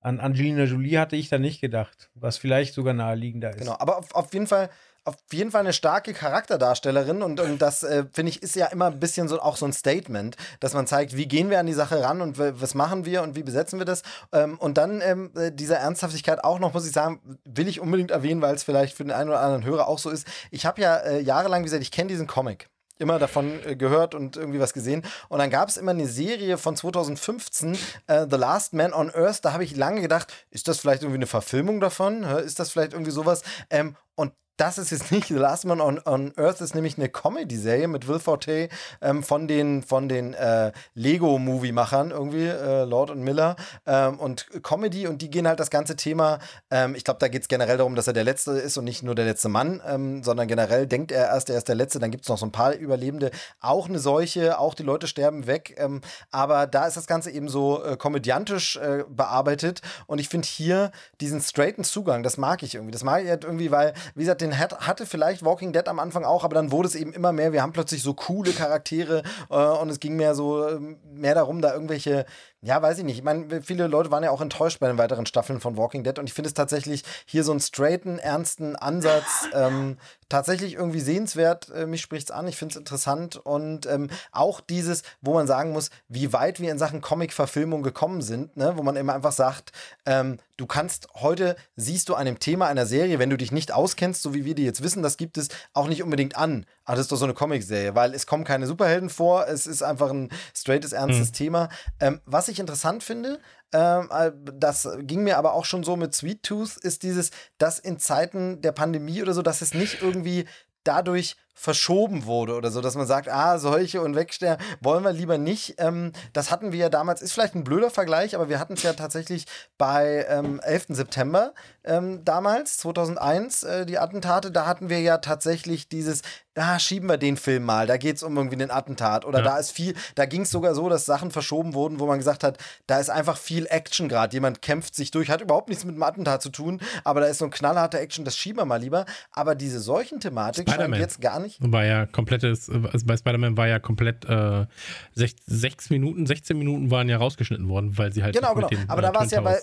An 0.00 0.18
Angelina 0.18 0.64
Jolie 0.64 0.98
hatte 0.98 1.14
ich 1.14 1.28
da 1.28 1.38
nicht 1.38 1.60
gedacht, 1.60 2.10
was 2.14 2.36
vielleicht 2.36 2.74
sogar 2.74 2.92
naheliegender 2.92 3.50
ist. 3.50 3.58
Genau, 3.58 3.76
aber 3.78 3.98
auf, 3.98 4.14
auf 4.14 4.34
jeden 4.34 4.48
Fall 4.48 4.68
auf 5.04 5.16
jeden 5.32 5.50
Fall 5.50 5.60
eine 5.60 5.72
starke 5.72 6.12
Charakterdarstellerin 6.12 7.22
und, 7.22 7.40
und 7.40 7.60
das 7.60 7.82
äh, 7.82 8.04
finde 8.12 8.30
ich 8.30 8.42
ist 8.42 8.54
ja 8.54 8.66
immer 8.66 8.86
ein 8.86 9.00
bisschen 9.00 9.28
so 9.28 9.40
auch 9.40 9.56
so 9.56 9.66
ein 9.66 9.72
Statement, 9.72 10.36
dass 10.60 10.74
man 10.74 10.86
zeigt, 10.86 11.16
wie 11.16 11.26
gehen 11.26 11.50
wir 11.50 11.58
an 11.58 11.66
die 11.66 11.72
Sache 11.72 12.02
ran 12.02 12.20
und 12.20 12.38
was 12.38 12.74
machen 12.74 13.04
wir 13.04 13.22
und 13.22 13.34
wie 13.34 13.42
besetzen 13.42 13.78
wir 13.78 13.86
das 13.86 14.02
ähm, 14.32 14.58
und 14.58 14.78
dann 14.78 15.00
ähm, 15.00 15.30
äh, 15.36 15.50
dieser 15.50 15.78
Ernsthaftigkeit 15.78 16.44
auch 16.44 16.58
noch 16.58 16.74
muss 16.74 16.86
ich 16.86 16.92
sagen, 16.92 17.20
will 17.44 17.68
ich 17.68 17.80
unbedingt 17.80 18.10
erwähnen, 18.10 18.42
weil 18.42 18.54
es 18.54 18.62
vielleicht 18.62 18.96
für 18.96 19.04
den 19.04 19.12
einen 19.12 19.30
oder 19.30 19.40
anderen 19.40 19.64
Hörer 19.64 19.88
auch 19.88 19.98
so 19.98 20.10
ist. 20.10 20.26
Ich 20.50 20.66
habe 20.66 20.80
ja 20.80 20.96
äh, 20.98 21.20
jahrelang 21.20 21.62
wie 21.62 21.66
gesagt, 21.66 21.82
ich 21.82 21.90
kenne 21.90 22.08
diesen 22.08 22.26
Comic 22.26 22.68
immer 23.02 23.18
davon 23.18 23.60
äh, 23.66 23.76
gehört 23.76 24.14
und 24.14 24.36
irgendwie 24.36 24.60
was 24.60 24.72
gesehen. 24.72 25.02
Und 25.28 25.40
dann 25.40 25.50
gab 25.50 25.68
es 25.68 25.76
immer 25.76 25.90
eine 25.90 26.06
Serie 26.06 26.56
von 26.56 26.76
2015, 26.76 27.76
äh, 28.06 28.26
The 28.30 28.36
Last 28.36 28.72
Man 28.72 28.94
on 28.94 29.10
Earth. 29.10 29.44
Da 29.44 29.52
habe 29.52 29.64
ich 29.64 29.76
lange 29.76 30.00
gedacht, 30.00 30.32
ist 30.50 30.68
das 30.68 30.78
vielleicht 30.78 31.02
irgendwie 31.02 31.18
eine 31.18 31.26
Verfilmung 31.26 31.80
davon? 31.80 32.22
Ist 32.22 32.60
das 32.60 32.70
vielleicht 32.70 32.92
irgendwie 32.92 33.10
sowas? 33.10 33.42
Ähm, 33.70 33.96
und 34.14 34.32
das 34.56 34.78
ist 34.78 34.90
jetzt 34.90 35.10
nicht 35.10 35.28
The 35.28 35.34
Last 35.34 35.64
Man 35.64 35.80
on, 35.80 36.00
on 36.04 36.32
Earth, 36.36 36.60
ist 36.60 36.74
nämlich 36.74 36.98
eine 36.98 37.08
Comedy-Serie 37.08 37.88
mit 37.88 38.06
Will 38.06 38.18
Forte 38.18 38.68
ähm, 39.00 39.22
von 39.22 39.48
den, 39.48 39.82
von 39.82 40.08
den 40.08 40.34
äh, 40.34 40.72
Lego-Movie-Machern, 40.94 42.10
irgendwie, 42.10 42.46
äh, 42.46 42.84
Lord 42.84 43.10
und 43.10 43.22
Miller. 43.22 43.56
Ähm, 43.86 44.20
und 44.20 44.46
Comedy 44.62 45.06
und 45.06 45.22
die 45.22 45.30
gehen 45.30 45.48
halt 45.48 45.58
das 45.58 45.70
ganze 45.70 45.96
Thema. 45.96 46.38
Ähm, 46.70 46.94
ich 46.94 47.04
glaube, 47.04 47.18
da 47.18 47.28
geht 47.28 47.42
es 47.42 47.48
generell 47.48 47.78
darum, 47.78 47.94
dass 47.94 48.06
er 48.06 48.12
der 48.12 48.24
Letzte 48.24 48.52
ist 48.52 48.76
und 48.76 48.84
nicht 48.84 49.02
nur 49.02 49.14
der 49.14 49.24
letzte 49.24 49.48
Mann, 49.48 49.82
ähm, 49.86 50.22
sondern 50.22 50.48
generell 50.48 50.86
denkt 50.86 51.12
er 51.12 51.28
erst, 51.28 51.48
er 51.48 51.56
ist 51.56 51.68
der 51.68 51.74
Letzte. 51.74 51.98
Dann 51.98 52.10
gibt 52.10 52.24
es 52.24 52.28
noch 52.28 52.38
so 52.38 52.46
ein 52.46 52.52
paar 52.52 52.74
Überlebende. 52.74 53.30
Auch 53.60 53.88
eine 53.88 53.98
Seuche, 53.98 54.58
auch 54.58 54.74
die 54.74 54.82
Leute 54.82 55.06
sterben 55.06 55.46
weg. 55.46 55.74
Ähm, 55.78 56.02
aber 56.30 56.66
da 56.66 56.86
ist 56.86 56.96
das 56.96 57.06
Ganze 57.06 57.30
eben 57.30 57.48
so 57.48 57.82
äh, 57.82 57.96
komödiantisch 57.96 58.76
äh, 58.76 59.04
bearbeitet. 59.08 59.80
Und 60.06 60.20
ich 60.20 60.28
finde 60.28 60.46
hier 60.46 60.92
diesen 61.20 61.40
straighten 61.40 61.84
Zugang, 61.84 62.22
das 62.22 62.36
mag 62.36 62.62
ich 62.62 62.74
irgendwie. 62.74 62.92
Das 62.92 63.02
mag 63.02 63.22
ich 63.22 63.30
halt 63.30 63.44
irgendwie, 63.44 63.70
weil, 63.70 63.94
wie 64.14 64.20
gesagt, 64.20 64.41
den 64.42 64.58
hat, 64.58 64.86
hatte 64.86 65.06
vielleicht 65.06 65.44
Walking 65.44 65.72
Dead 65.72 65.88
am 65.88 65.98
Anfang 65.98 66.24
auch, 66.24 66.44
aber 66.44 66.54
dann 66.54 66.70
wurde 66.70 66.88
es 66.88 66.94
eben 66.94 67.12
immer 67.12 67.32
mehr. 67.32 67.52
Wir 67.52 67.62
haben 67.62 67.72
plötzlich 67.72 68.02
so 68.02 68.14
coole 68.14 68.52
Charaktere 68.52 69.22
äh, 69.50 69.54
und 69.54 69.88
es 69.88 70.00
ging 70.00 70.16
mehr 70.16 70.34
so 70.34 70.68
ähm, 70.68 70.98
mehr 71.12 71.34
darum, 71.34 71.60
da 71.62 71.72
irgendwelche 71.72 72.26
ja, 72.64 72.80
weiß 72.80 72.98
ich 72.98 73.04
nicht. 73.04 73.18
Ich 73.18 73.24
meine, 73.24 73.60
viele 73.60 73.88
Leute 73.88 74.12
waren 74.12 74.22
ja 74.22 74.30
auch 74.30 74.40
enttäuscht 74.40 74.78
bei 74.78 74.86
den 74.86 74.96
weiteren 74.96 75.26
Staffeln 75.26 75.60
von 75.60 75.76
Walking 75.76 76.04
Dead 76.04 76.16
und 76.20 76.28
ich 76.28 76.32
finde 76.32 76.46
es 76.46 76.54
tatsächlich 76.54 77.02
hier 77.26 77.42
so 77.42 77.50
einen 77.50 77.58
straighten, 77.58 78.20
ernsten 78.20 78.76
Ansatz 78.76 79.24
ähm, 79.52 79.98
tatsächlich 80.28 80.74
irgendwie 80.74 81.00
sehenswert. 81.00 81.70
Äh, 81.70 81.86
mich 81.86 82.02
spricht 82.02 82.30
es 82.30 82.30
an, 82.30 82.46
ich 82.46 82.56
finde 82.56 82.72
es 82.72 82.78
interessant 82.78 83.36
und 83.36 83.86
ähm, 83.86 84.10
auch 84.30 84.60
dieses, 84.60 85.02
wo 85.20 85.34
man 85.34 85.48
sagen 85.48 85.72
muss, 85.72 85.90
wie 86.08 86.32
weit 86.32 86.60
wir 86.60 86.70
in 86.70 86.78
Sachen 86.78 87.00
Comic-Verfilmung 87.00 87.82
gekommen 87.82 88.22
sind, 88.22 88.56
ne? 88.56 88.74
wo 88.76 88.82
man 88.84 88.94
immer 88.94 89.14
einfach 89.14 89.32
sagt, 89.32 89.72
ähm, 90.06 90.38
du 90.56 90.66
kannst 90.66 91.08
heute, 91.14 91.56
siehst 91.74 92.08
du 92.08 92.14
einem 92.14 92.38
Thema 92.38 92.68
einer 92.68 92.86
Serie, 92.86 93.18
wenn 93.18 93.30
du 93.30 93.36
dich 93.36 93.50
nicht 93.50 93.72
auskennst, 93.72 94.22
so 94.22 94.34
wie 94.34 94.44
wir 94.44 94.54
die 94.54 94.64
jetzt 94.64 94.82
wissen, 94.82 95.02
das 95.02 95.16
gibt 95.16 95.36
es 95.36 95.48
auch 95.74 95.88
nicht 95.88 96.02
unbedingt 96.02 96.36
an. 96.36 96.64
Ah, 96.84 96.92
das 96.92 97.02
ist 97.02 97.12
doch 97.12 97.16
so 97.16 97.24
eine 97.24 97.34
Comic-Serie, 97.34 97.94
weil 97.94 98.14
es 98.14 98.26
kommen 98.26 98.44
keine 98.44 98.66
Superhelden 98.66 99.10
vor, 99.10 99.46
es 99.48 99.66
ist 99.66 99.82
einfach 99.82 100.10
ein 100.10 100.30
straightes, 100.54 100.92
ernstes 100.92 101.28
mhm. 101.28 101.34
Thema. 101.34 101.68
Ähm, 102.00 102.20
was 102.26 102.48
ich 102.48 102.51
interessant 102.58 103.02
finde, 103.02 103.40
ähm, 103.72 104.08
äh, 104.10 104.32
das 104.34 104.88
ging 104.98 105.22
mir 105.24 105.38
aber 105.38 105.54
auch 105.54 105.64
schon 105.64 105.84
so 105.84 105.96
mit 105.96 106.14
Sweet 106.14 106.42
Tooth, 106.42 106.76
ist 106.76 107.02
dieses, 107.02 107.30
dass 107.58 107.78
in 107.78 107.98
Zeiten 107.98 108.60
der 108.60 108.72
Pandemie 108.72 109.22
oder 109.22 109.34
so, 109.34 109.42
dass 109.42 109.62
es 109.62 109.74
nicht 109.74 110.02
irgendwie 110.02 110.46
dadurch 110.84 111.36
verschoben 111.54 112.26
wurde 112.26 112.54
oder 112.54 112.70
so, 112.70 112.80
dass 112.80 112.94
man 112.94 113.06
sagt, 113.06 113.28
ah, 113.28 113.58
solche 113.58 114.00
und 114.00 114.16
Wegsterben 114.16 114.64
wollen 114.80 115.04
wir 115.04 115.12
lieber 115.12 115.38
nicht. 115.38 115.74
Ähm, 115.78 116.12
das 116.32 116.50
hatten 116.50 116.72
wir 116.72 116.78
ja 116.78 116.88
damals, 116.88 117.22
ist 117.22 117.32
vielleicht 117.32 117.54
ein 117.54 117.64
blöder 117.64 117.90
Vergleich, 117.90 118.34
aber 118.34 118.48
wir 118.48 118.58
hatten 118.58 118.74
es 118.74 118.82
ja 118.82 118.94
tatsächlich 118.94 119.46
bei 119.78 120.26
ähm, 120.28 120.60
11. 120.60 120.86
September 120.90 121.52
ähm, 121.84 122.24
damals, 122.24 122.78
2001, 122.78 123.64
äh, 123.64 123.86
die 123.86 123.98
Attentate, 123.98 124.52
da 124.52 124.66
hatten 124.66 124.88
wir 124.88 125.00
ja 125.00 125.18
tatsächlich 125.18 125.88
dieses, 125.88 126.22
da 126.54 126.78
schieben 126.78 127.08
wir 127.08 127.16
den 127.16 127.36
Film 127.36 127.64
mal, 127.64 127.86
da 127.86 127.96
geht 127.96 128.16
es 128.16 128.22
um 128.22 128.36
irgendwie 128.36 128.56
den 128.56 128.70
Attentat 128.70 129.24
oder 129.24 129.40
ja. 129.40 129.44
da 129.44 129.58
ist 129.58 129.72
viel, 129.72 129.94
da 130.14 130.26
ging 130.26 130.42
es 130.42 130.50
sogar 130.50 130.74
so, 130.76 130.88
dass 130.88 131.06
Sachen 131.06 131.32
verschoben 131.32 131.74
wurden, 131.74 131.98
wo 131.98 132.06
man 132.06 132.18
gesagt 132.18 132.44
hat, 132.44 132.58
da 132.86 133.00
ist 133.00 133.10
einfach 133.10 133.36
viel 133.36 133.66
Action 133.66 134.08
gerade, 134.08 134.32
jemand 134.32 134.62
kämpft 134.62 134.94
sich 134.94 135.10
durch, 135.10 135.28
hat 135.28 135.40
überhaupt 135.40 135.68
nichts 135.68 135.84
mit 135.84 135.96
dem 135.96 136.02
Attentat 136.02 136.40
zu 136.42 136.50
tun, 136.50 136.80
aber 137.02 137.20
da 137.20 137.26
ist 137.26 137.38
so 137.38 137.46
ein 137.46 137.50
knallharter 137.50 137.98
Action, 137.98 138.24
das 138.24 138.36
schieben 138.36 138.60
wir 138.60 138.64
mal 138.64 138.80
lieber, 138.80 139.04
aber 139.32 139.56
diese 139.56 139.80
solchen 139.80 140.20
Thematik 140.20 140.70
scheint 140.70 140.96
jetzt 140.96 141.20
gar 141.20 141.40
nicht. 141.42 141.58
War 141.60 141.84
ja 141.84 142.06
komplettes, 142.06 142.70
also 142.70 143.06
bei 143.06 143.16
Spider-Man 143.16 143.56
war 143.56 143.68
ja 143.68 143.78
komplett 143.78 144.24
äh, 144.24 144.66
sech, 145.14 145.34
sechs 145.46 145.90
Minuten, 145.90 146.26
16 146.26 146.56
Minuten 146.58 146.90
waren 146.90 147.08
ja 147.08 147.16
rausgeschnitten 147.16 147.68
worden, 147.68 147.96
weil 147.98 148.12
sie 148.12 148.22
halt. 148.22 148.34
Genau, 148.34 148.54
genau. 148.54 148.68
Den, 148.68 148.88
aber 148.88 149.02
da 149.02 149.14
war 149.14 149.24
es 149.24 149.30
ja 149.30 149.40
bei, 149.40 149.58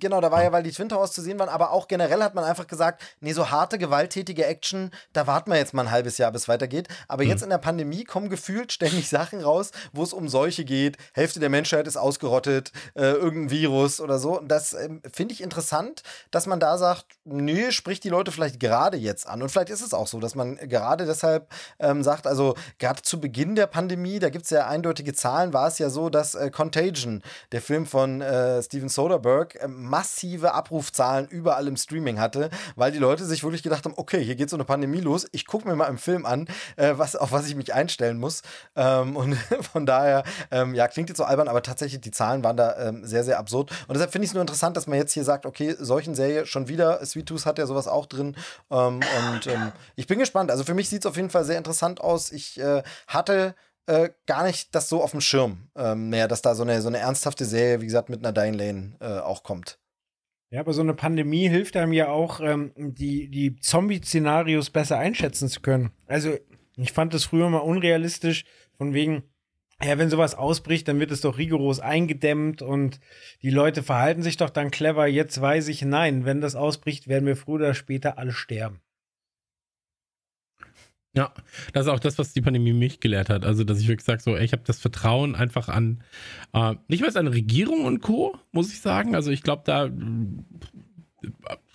Genau, 0.00 0.22
da 0.22 0.30
war 0.30 0.42
ja, 0.42 0.52
weil 0.52 0.62
die 0.62 0.70
Twin 0.70 0.88
Towers 0.88 1.12
zu 1.12 1.20
sehen 1.20 1.38
waren, 1.38 1.50
aber 1.50 1.70
auch 1.70 1.86
generell 1.86 2.22
hat 2.22 2.34
man 2.34 2.44
einfach 2.44 2.66
gesagt, 2.66 3.02
nee, 3.20 3.34
so 3.34 3.50
harte, 3.50 3.76
gewalttätige 3.76 4.46
Action, 4.46 4.90
da 5.12 5.26
warten 5.26 5.50
wir 5.50 5.58
jetzt 5.58 5.74
mal 5.74 5.82
ein 5.82 5.90
halbes 5.90 6.16
Jahr, 6.16 6.32
bis 6.32 6.42
es 6.42 6.48
weitergeht. 6.48 6.88
Aber 7.08 7.24
mhm. 7.24 7.28
jetzt 7.28 7.42
in 7.42 7.50
der 7.50 7.58
Pandemie 7.58 8.04
kommen 8.04 8.30
gefühlt 8.30 8.72
ständig 8.72 9.08
Sachen 9.10 9.42
raus, 9.42 9.70
wo 9.92 10.02
es 10.02 10.14
um 10.14 10.30
Seuche 10.30 10.64
geht, 10.64 10.96
Hälfte 11.12 11.40
der 11.40 11.50
Menschheit 11.50 11.86
ist 11.86 11.98
ausgerottet, 11.98 12.72
äh, 12.94 13.02
irgendein 13.02 13.50
Virus 13.50 14.00
oder 14.00 14.18
so. 14.18 14.38
Und 14.38 14.48
das 14.48 14.72
äh, 14.72 14.88
finde 15.12 15.34
ich 15.34 15.42
interessant, 15.42 16.02
dass 16.30 16.46
man 16.46 16.58
da 16.58 16.78
sagt, 16.78 17.04
nee, 17.24 17.70
spricht 17.70 18.02
die 18.04 18.08
Leute 18.08 18.32
vielleicht 18.32 18.60
gerade 18.60 18.96
jetzt 18.96 19.26
an. 19.26 19.42
Und 19.42 19.50
vielleicht 19.50 19.68
ist 19.68 19.82
es 19.82 19.92
auch 19.92 20.06
so, 20.06 20.20
dass 20.20 20.34
man 20.34 20.56
gerade 20.56 21.04
deshalb 21.04 21.50
ähm, 21.78 22.02
sagt, 22.02 22.26
also 22.26 22.54
gerade 22.78 23.02
zu 23.02 23.20
Beginn 23.20 23.56
der 23.56 23.66
Pandemie, 23.66 24.20
da 24.20 24.30
gibt 24.30 24.44
es 24.44 24.50
ja 24.50 24.66
eindeutige 24.66 25.12
Zahlen, 25.12 25.52
war 25.52 25.68
es 25.68 25.78
ja 25.78 25.90
so, 25.90 26.08
dass 26.08 26.34
äh, 26.34 26.50
Contagion, 26.50 27.22
der 27.52 27.60
Film 27.60 27.84
von 27.84 28.22
äh, 28.22 28.62
Steven 28.62 28.88
Soderbergh, 28.88 29.58
ähm, 29.60 29.81
massive 29.82 30.54
Abrufzahlen 30.54 31.28
überall 31.28 31.68
im 31.68 31.76
Streaming 31.76 32.18
hatte, 32.18 32.50
weil 32.76 32.92
die 32.92 32.98
Leute 32.98 33.24
sich 33.24 33.42
wirklich 33.42 33.62
gedacht 33.62 33.84
haben, 33.84 33.94
okay, 33.96 34.22
hier 34.24 34.34
geht 34.34 34.50
so 34.50 34.56
eine 34.56 34.64
Pandemie 34.64 35.00
los, 35.00 35.26
ich 35.32 35.46
gucke 35.46 35.68
mir 35.68 35.76
mal 35.76 35.86
im 35.86 35.98
Film 35.98 36.26
an, 36.26 36.46
äh, 36.76 36.94
was, 36.96 37.16
auf 37.16 37.32
was 37.32 37.46
ich 37.46 37.54
mich 37.54 37.74
einstellen 37.74 38.18
muss. 38.18 38.42
Ähm, 38.76 39.16
und 39.22 39.36
von 39.72 39.86
daher, 39.86 40.24
ähm, 40.50 40.74
ja, 40.74 40.88
klingt 40.88 41.08
jetzt 41.08 41.18
so 41.18 41.24
albern, 41.24 41.48
aber 41.48 41.62
tatsächlich 41.62 42.00
die 42.00 42.10
Zahlen 42.10 42.44
waren 42.44 42.56
da 42.56 42.76
ähm, 42.78 43.04
sehr, 43.04 43.24
sehr 43.24 43.38
absurd. 43.38 43.70
Und 43.88 43.94
deshalb 43.94 44.12
finde 44.12 44.24
ich 44.24 44.30
es 44.30 44.34
nur 44.34 44.40
interessant, 44.40 44.76
dass 44.76 44.86
man 44.86 44.98
jetzt 44.98 45.12
hier 45.12 45.24
sagt, 45.24 45.46
okay, 45.46 45.74
solchen 45.78 46.14
Serie 46.14 46.46
schon 46.46 46.68
wieder, 46.68 47.04
Sweet 47.04 47.26
Tooth 47.26 47.46
hat 47.46 47.58
ja 47.58 47.66
sowas 47.66 47.88
auch 47.88 48.06
drin. 48.06 48.36
Ähm, 48.70 49.00
und 49.32 49.46
ähm, 49.46 49.72
ich 49.96 50.06
bin 50.06 50.18
gespannt. 50.18 50.50
Also 50.50 50.64
für 50.64 50.74
mich 50.74 50.88
sieht 50.88 51.04
es 51.04 51.06
auf 51.06 51.16
jeden 51.16 51.30
Fall 51.30 51.44
sehr 51.44 51.58
interessant 51.58 52.00
aus. 52.00 52.32
Ich 52.32 52.58
äh, 52.60 52.82
hatte 53.06 53.54
äh, 53.86 54.10
gar 54.26 54.44
nicht 54.44 54.74
das 54.74 54.88
so 54.88 55.02
auf 55.02 55.10
dem 55.10 55.20
Schirm 55.20 55.68
äh, 55.76 55.94
mehr, 55.94 56.28
dass 56.28 56.42
da 56.42 56.54
so 56.54 56.62
eine, 56.62 56.80
so 56.80 56.88
eine 56.88 56.98
ernsthafte 56.98 57.44
Serie, 57.44 57.80
wie 57.80 57.86
gesagt, 57.86 58.08
mit 58.08 58.24
einer 58.24 58.32
Dying 58.32 58.54
Lane 58.54 58.96
äh, 59.00 59.20
auch 59.20 59.42
kommt. 59.42 59.78
Ja, 60.50 60.60
aber 60.60 60.74
so 60.74 60.82
eine 60.82 60.94
Pandemie 60.94 61.48
hilft 61.48 61.76
einem 61.76 61.94
ja 61.94 62.08
auch, 62.08 62.40
ähm, 62.40 62.72
die, 62.76 63.28
die 63.28 63.56
Zombie-Szenarios 63.56 64.68
besser 64.68 64.98
einschätzen 64.98 65.48
zu 65.48 65.62
können. 65.62 65.92
Also, 66.06 66.36
ich 66.76 66.92
fand 66.92 67.14
das 67.14 67.24
früher 67.24 67.48
mal 67.48 67.58
unrealistisch, 67.58 68.44
von 68.76 68.92
wegen, 68.92 69.22
ja, 69.82 69.98
wenn 69.98 70.10
sowas 70.10 70.34
ausbricht, 70.34 70.86
dann 70.88 71.00
wird 71.00 71.10
es 71.10 71.22
doch 71.22 71.38
rigoros 71.38 71.80
eingedämmt 71.80 72.62
und 72.62 73.00
die 73.42 73.50
Leute 73.50 73.82
verhalten 73.82 74.22
sich 74.22 74.36
doch 74.36 74.50
dann 74.50 74.70
clever. 74.70 75.06
Jetzt 75.06 75.40
weiß 75.40 75.68
ich, 75.68 75.82
nein, 75.82 76.24
wenn 76.24 76.40
das 76.40 76.54
ausbricht, 76.54 77.08
werden 77.08 77.26
wir 77.26 77.36
früher 77.36 77.56
oder 77.56 77.74
später 77.74 78.18
alle 78.18 78.32
sterben. 78.32 78.80
Ja, 81.14 81.32
das 81.72 81.86
ist 81.86 81.92
auch 81.92 82.00
das, 82.00 82.18
was 82.18 82.32
die 82.32 82.40
Pandemie 82.40 82.72
mich 82.72 83.00
gelehrt 83.00 83.28
hat. 83.28 83.44
Also, 83.44 83.64
dass 83.64 83.78
ich 83.78 83.88
wirklich 83.88 84.06
sage, 84.06 84.22
so, 84.22 84.34
ey, 84.34 84.44
ich 84.44 84.52
habe 84.52 84.62
das 84.64 84.80
Vertrauen 84.80 85.34
einfach 85.34 85.68
an, 85.68 86.02
äh, 86.54 86.74
nicht 86.88 87.02
mal 87.02 87.16
an 87.16 87.26
Regierung 87.26 87.84
und 87.84 88.00
Co., 88.00 88.38
muss 88.50 88.72
ich 88.72 88.80
sagen. 88.80 89.14
Also, 89.14 89.30
ich 89.30 89.42
glaube, 89.42 89.62
da, 89.66 89.90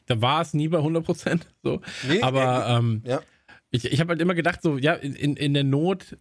da 0.07 0.21
war 0.21 0.41
es 0.41 0.53
nie 0.53 0.69
bei 0.69 0.79
100 0.79 1.05
Prozent. 1.05 1.47
So. 1.61 1.81
Nee, 2.07 2.21
Aber 2.21 2.65
ähm, 2.67 3.03
ja. 3.05 3.21
ich, 3.69 3.85
ich 3.85 3.99
habe 3.99 4.09
halt 4.09 4.21
immer 4.21 4.33
gedacht, 4.33 4.63
so, 4.63 4.77
ja, 4.77 4.93
in, 4.93 5.35
in 5.35 5.53
der 5.53 5.63
Not 5.63 6.17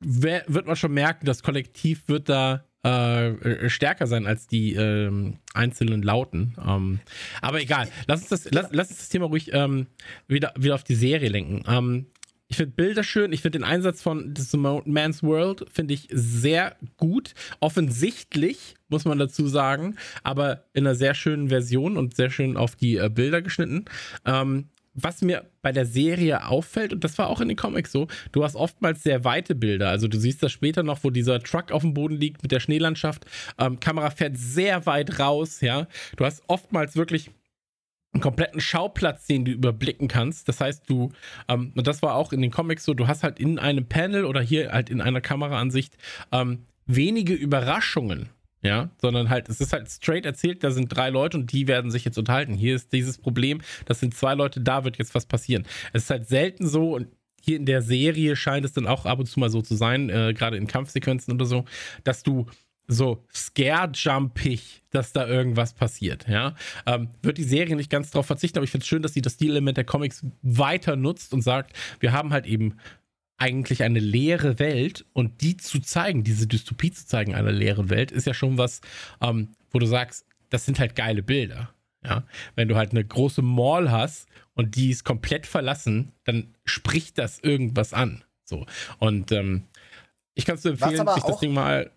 wer, 0.00 0.44
wird 0.46 0.66
man 0.66 0.76
schon 0.76 0.92
merken, 0.92 1.26
das 1.26 1.42
Kollektiv 1.42 2.08
wird 2.08 2.28
da 2.28 2.64
äh, 2.82 3.68
stärker 3.70 4.06
sein 4.06 4.26
als 4.26 4.46
die 4.46 4.74
ähm, 4.74 5.38
einzelnen 5.54 6.02
Lauten. 6.02 6.54
Ähm, 6.64 7.00
aber 7.40 7.62
egal, 7.62 7.88
lass 8.06 8.20
uns 8.20 8.28
das, 8.28 8.52
lass, 8.52 8.68
lass 8.72 8.90
uns 8.90 8.98
das 8.98 9.08
Thema 9.08 9.26
ruhig 9.26 9.52
ähm, 9.54 9.86
wieder, 10.28 10.52
wieder 10.56 10.74
auf 10.74 10.84
die 10.84 10.94
Serie 10.94 11.30
lenken. 11.30 11.62
Ich 12.48 12.56
finde 12.56 12.72
Bilder 12.72 13.02
schön. 13.02 13.32
Ich 13.32 13.40
finde 13.40 13.58
den 13.58 13.64
Einsatz 13.64 14.02
von 14.02 14.34
The 14.36 14.56
Man's 14.56 15.22
World 15.22 15.66
finde 15.72 15.94
ich 15.94 16.08
sehr 16.10 16.76
gut. 16.96 17.34
Offensichtlich 17.60 18.74
muss 18.88 19.04
man 19.04 19.18
dazu 19.18 19.48
sagen, 19.48 19.96
aber 20.22 20.64
in 20.72 20.86
einer 20.86 20.94
sehr 20.94 21.14
schönen 21.14 21.48
Version 21.48 21.96
und 21.96 22.14
sehr 22.14 22.30
schön 22.30 22.56
auf 22.56 22.76
die 22.76 22.96
äh, 22.96 23.08
Bilder 23.08 23.42
geschnitten. 23.42 23.86
Ähm, 24.24 24.68
was 24.94 25.22
mir 25.22 25.50
bei 25.60 25.72
der 25.72 25.86
Serie 25.86 26.46
auffällt, 26.46 26.92
und 26.92 27.02
das 27.02 27.18
war 27.18 27.28
auch 27.28 27.40
in 27.40 27.48
den 27.48 27.56
Comics 27.56 27.90
so, 27.90 28.06
du 28.32 28.44
hast 28.44 28.54
oftmals 28.54 29.02
sehr 29.02 29.24
weite 29.24 29.54
Bilder. 29.54 29.88
Also 29.88 30.06
du 30.06 30.18
siehst 30.18 30.42
das 30.42 30.52
später 30.52 30.82
noch, 30.82 31.02
wo 31.02 31.10
dieser 31.10 31.40
Truck 31.40 31.72
auf 31.72 31.82
dem 31.82 31.94
Boden 31.94 32.14
liegt 32.16 32.42
mit 32.42 32.52
der 32.52 32.60
Schneelandschaft. 32.60 33.26
Ähm, 33.58 33.80
Kamera 33.80 34.10
fährt 34.10 34.36
sehr 34.36 34.86
weit 34.86 35.18
raus, 35.18 35.60
ja. 35.60 35.88
Du 36.16 36.24
hast 36.24 36.42
oftmals 36.46 36.94
wirklich 36.94 37.30
einen 38.14 38.22
kompletten 38.22 38.60
Schauplatz, 38.60 39.26
den 39.26 39.44
du 39.44 39.52
überblicken 39.52 40.08
kannst. 40.08 40.48
Das 40.48 40.60
heißt, 40.60 40.88
du, 40.88 41.12
ähm, 41.48 41.72
und 41.76 41.86
das 41.86 42.02
war 42.02 42.14
auch 42.14 42.32
in 42.32 42.40
den 42.40 42.50
Comics 42.50 42.84
so, 42.84 42.94
du 42.94 43.06
hast 43.06 43.22
halt 43.22 43.38
in 43.38 43.58
einem 43.58 43.86
Panel 43.86 44.24
oder 44.24 44.40
hier 44.40 44.72
halt 44.72 44.88
in 44.88 45.00
einer 45.00 45.20
Kameraansicht 45.20 45.96
ähm, 46.32 46.66
wenige 46.86 47.34
Überraschungen. 47.34 48.30
Ja, 48.62 48.88
sondern 48.96 49.28
halt, 49.28 49.50
es 49.50 49.60
ist 49.60 49.74
halt 49.74 49.90
straight 49.90 50.24
erzählt, 50.24 50.64
da 50.64 50.70
sind 50.70 50.88
drei 50.88 51.10
Leute 51.10 51.36
und 51.36 51.52
die 51.52 51.68
werden 51.68 51.90
sich 51.90 52.06
jetzt 52.06 52.16
unterhalten. 52.16 52.54
Hier 52.54 52.74
ist 52.74 52.94
dieses 52.94 53.18
Problem, 53.18 53.60
das 53.84 54.00
sind 54.00 54.14
zwei 54.14 54.32
Leute, 54.32 54.62
da 54.62 54.84
wird 54.84 54.96
jetzt 54.96 55.14
was 55.14 55.26
passieren. 55.26 55.66
Es 55.92 56.04
ist 56.04 56.10
halt 56.10 56.28
selten 56.28 56.66
so 56.66 56.94
und 56.94 57.08
hier 57.42 57.58
in 57.58 57.66
der 57.66 57.82
Serie 57.82 58.36
scheint 58.36 58.64
es 58.64 58.72
dann 58.72 58.86
auch 58.86 59.04
ab 59.04 59.18
und 59.18 59.26
zu 59.26 59.38
mal 59.38 59.50
so 59.50 59.60
zu 59.60 59.74
sein, 59.74 60.08
äh, 60.08 60.32
gerade 60.32 60.56
in 60.56 60.66
Kampfsequenzen 60.66 61.34
oder 61.34 61.44
so, 61.44 61.66
dass 62.04 62.22
du 62.22 62.46
so 62.86 63.24
scare-jumpig, 63.32 64.82
dass 64.90 65.12
da 65.12 65.26
irgendwas 65.26 65.72
passiert. 65.72 66.26
Ja, 66.28 66.54
ähm, 66.86 67.08
wird 67.22 67.38
die 67.38 67.44
Serie 67.44 67.76
nicht 67.76 67.90
ganz 67.90 68.10
darauf 68.10 68.26
verzichten, 68.26 68.58
aber 68.58 68.64
ich 68.64 68.70
finde 68.70 68.82
es 68.82 68.88
schön, 68.88 69.02
dass 69.02 69.14
sie 69.14 69.22
das 69.22 69.34
Stilelement 69.34 69.76
der 69.76 69.84
Comics 69.84 70.24
weiter 70.42 70.96
nutzt 70.96 71.32
und 71.32 71.42
sagt, 71.42 71.74
wir 72.00 72.12
haben 72.12 72.32
halt 72.32 72.46
eben 72.46 72.76
eigentlich 73.36 73.82
eine 73.82 73.98
leere 73.98 74.58
Welt 74.58 75.04
und 75.12 75.40
die 75.40 75.56
zu 75.56 75.80
zeigen, 75.80 76.24
diese 76.24 76.46
Dystopie 76.46 76.92
zu 76.92 77.06
zeigen 77.06 77.34
einer 77.34 77.52
leeren 77.52 77.90
Welt, 77.90 78.12
ist 78.12 78.26
ja 78.26 78.34
schon 78.34 78.58
was, 78.58 78.80
ähm, 79.20 79.48
wo 79.70 79.78
du 79.78 79.86
sagst, 79.86 80.26
das 80.50 80.64
sind 80.64 80.78
halt 80.78 80.94
geile 80.94 81.22
Bilder. 81.22 81.70
Ja, 82.04 82.24
wenn 82.54 82.68
du 82.68 82.76
halt 82.76 82.90
eine 82.90 83.02
große 83.02 83.40
Mall 83.40 83.90
hast 83.90 84.28
und 84.52 84.76
die 84.76 84.90
ist 84.90 85.04
komplett 85.04 85.46
verlassen, 85.46 86.12
dann 86.24 86.54
spricht 86.66 87.16
das 87.16 87.38
irgendwas 87.38 87.94
an. 87.94 88.22
So 88.44 88.66
und 88.98 89.32
ähm, 89.32 89.64
ich 90.34 90.44
kann 90.44 90.56
es 90.56 90.62
dir 90.62 90.70
empfehlen, 90.70 91.08
sich 91.14 91.24
das 91.24 91.40
Ding 91.40 91.54
mal 91.54 91.90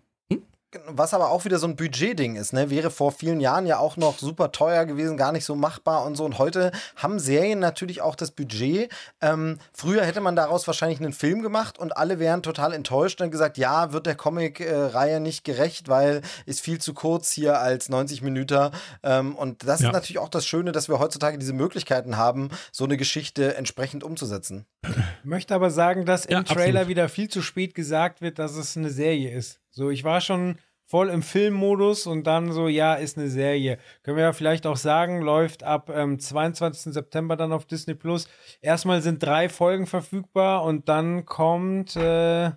was 0.86 1.14
aber 1.14 1.30
auch 1.30 1.46
wieder 1.46 1.58
so 1.58 1.66
ein 1.66 1.76
Budgetding 1.76 2.36
ist, 2.36 2.52
ne? 2.52 2.68
Wäre 2.68 2.90
vor 2.90 3.12
vielen 3.12 3.40
Jahren 3.40 3.66
ja 3.66 3.78
auch 3.78 3.96
noch 3.96 4.18
super 4.18 4.52
teuer 4.52 4.84
gewesen, 4.84 5.16
gar 5.16 5.32
nicht 5.32 5.46
so 5.46 5.54
machbar 5.54 6.04
und 6.04 6.16
so. 6.16 6.24
Und 6.24 6.38
heute 6.38 6.72
haben 6.96 7.18
Serien 7.18 7.58
natürlich 7.58 8.02
auch 8.02 8.14
das 8.14 8.32
Budget. 8.32 8.92
Ähm, 9.22 9.58
früher 9.72 10.04
hätte 10.04 10.20
man 10.20 10.36
daraus 10.36 10.66
wahrscheinlich 10.66 11.00
einen 11.00 11.14
Film 11.14 11.40
gemacht 11.40 11.78
und 11.78 11.96
alle 11.96 12.18
wären 12.18 12.42
total 12.42 12.74
enttäuscht 12.74 13.20
und 13.22 13.30
gesagt, 13.30 13.56
ja, 13.56 13.92
wird 13.92 14.04
der 14.04 14.14
Comic-Reihe 14.14 15.20
nicht 15.20 15.44
gerecht, 15.44 15.88
weil 15.88 16.20
ist 16.44 16.60
viel 16.60 16.78
zu 16.78 16.92
kurz 16.92 17.30
hier 17.30 17.60
als 17.60 17.88
90 17.88 18.20
Minuten. 18.20 18.70
Ähm, 19.02 19.36
und 19.36 19.66
das 19.66 19.80
ja. 19.80 19.88
ist 19.88 19.92
natürlich 19.94 20.18
auch 20.18 20.28
das 20.28 20.46
Schöne, 20.46 20.72
dass 20.72 20.88
wir 20.88 20.98
heutzutage 20.98 21.38
diese 21.38 21.54
Möglichkeiten 21.54 22.18
haben, 22.18 22.50
so 22.72 22.84
eine 22.84 22.98
Geschichte 22.98 23.56
entsprechend 23.56 24.04
umzusetzen. 24.04 24.66
Ich 24.86 25.24
möchte 25.24 25.54
aber 25.54 25.70
sagen, 25.70 26.04
dass 26.04 26.26
im 26.26 26.32
ja, 26.32 26.42
Trailer 26.42 26.80
absolut. 26.80 26.88
wieder 26.88 27.08
viel 27.08 27.28
zu 27.28 27.40
spät 27.42 27.74
gesagt 27.74 28.20
wird, 28.20 28.38
dass 28.38 28.54
es 28.54 28.76
eine 28.76 28.90
Serie 28.90 29.30
ist. 29.30 29.60
So, 29.78 29.90
ich 29.90 30.02
war 30.02 30.20
schon 30.20 30.58
voll 30.86 31.08
im 31.08 31.22
Filmmodus 31.22 32.08
und 32.08 32.26
dann 32.26 32.50
so, 32.50 32.66
ja, 32.66 32.94
ist 32.94 33.16
eine 33.16 33.28
Serie. 33.28 33.78
Können 34.02 34.16
wir 34.16 34.24
ja 34.24 34.32
vielleicht 34.32 34.66
auch 34.66 34.76
sagen, 34.76 35.22
läuft 35.22 35.62
ab 35.62 35.88
ähm, 35.94 36.18
22. 36.18 36.92
September 36.92 37.36
dann 37.36 37.52
auf 37.52 37.64
Disney 37.64 37.94
Plus. 37.94 38.26
Erstmal 38.60 39.02
sind 39.02 39.22
drei 39.22 39.48
Folgen 39.48 39.86
verfügbar 39.86 40.64
und 40.64 40.88
dann 40.88 41.26
kommt, 41.26 41.94
äh, 41.94 42.50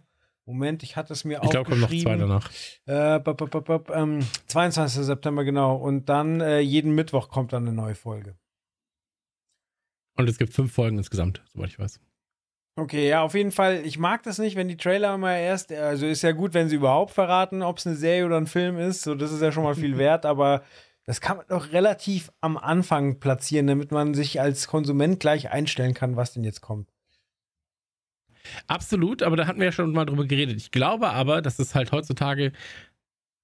Moment, 0.46 0.82
ich 0.82 0.96
hatte 0.96 1.14
es 1.14 1.24
mir 1.24 1.44
aufgeschrieben. 1.44 1.84
Ich 1.92 2.06
glaube, 2.06 2.24
kommt 2.26 2.42
noch 2.42 2.50
zwei 2.50 2.50
danach. 2.50 2.50
Äh, 2.88 3.20
b 3.20 3.32
-b 3.32 3.62
-b 3.62 3.94
ähm, 3.94 4.26
22. 4.48 5.06
September, 5.06 5.44
genau. 5.44 5.76
Und 5.76 6.10
dann 6.10 6.42
äh, 6.42 6.60
jeden 6.60 6.96
Mittwoch 6.96 7.30
kommt 7.30 7.54
dann 7.54 7.68
eine 7.68 7.76
neue 7.76 7.94
Folge. 7.94 8.36
Und 10.18 10.28
es 10.28 10.40
gibt 10.40 10.54
fünf 10.54 10.74
Folgen 10.74 10.98
insgesamt, 10.98 11.44
soweit 11.54 11.70
ich 11.70 11.78
weiß. 11.78 12.00
Okay, 12.82 13.10
ja, 13.10 13.22
auf 13.22 13.36
jeden 13.36 13.52
Fall. 13.52 13.86
Ich 13.86 14.00
mag 14.00 14.24
das 14.24 14.40
nicht, 14.40 14.56
wenn 14.56 14.68
die 14.68 14.76
Trailer 14.76 15.14
immer 15.14 15.38
erst, 15.38 15.72
also 15.72 16.08
ist 16.08 16.24
ja 16.24 16.32
gut, 16.32 16.56
wenn 16.56 16.68
sie 16.68 16.78
überhaupt 16.78 17.12
verraten, 17.12 17.62
ob 17.62 17.78
es 17.78 17.86
eine 17.86 17.96
Serie 17.96 18.26
oder 18.26 18.38
ein 18.38 18.48
Film 18.48 18.80
ist. 18.80 19.04
So, 19.04 19.14
das 19.14 19.32
ist 19.32 19.40
ja 19.40 19.52
schon 19.52 19.64
mal 19.64 19.76
viel 19.76 19.98
wert, 20.00 20.26
aber 20.26 20.64
das 21.06 21.22
kann 21.22 21.38
man 21.38 21.46
doch 21.48 21.74
relativ 21.74 22.32
am 22.42 22.58
Anfang 22.58 23.20
platzieren, 23.20 23.68
damit 23.68 23.92
man 23.92 24.16
sich 24.16 24.42
als 24.42 24.66
Konsument 24.68 25.20
gleich 25.20 25.52
einstellen 25.52 25.94
kann, 25.94 26.16
was 26.16 26.34
denn 26.34 26.44
jetzt 26.44 26.62
kommt. 26.62 26.90
Absolut, 28.66 29.22
aber 29.22 29.36
da 29.36 29.46
hatten 29.46 29.60
wir 29.60 29.66
ja 29.66 29.72
schon 29.72 29.92
mal 29.92 30.06
drüber 30.06 30.26
geredet. 30.26 30.58
Ich 30.58 30.72
glaube 30.72 31.10
aber, 31.10 31.44
dass 31.44 31.60
es 31.60 31.76
halt 31.76 31.92
heutzutage 31.92 32.52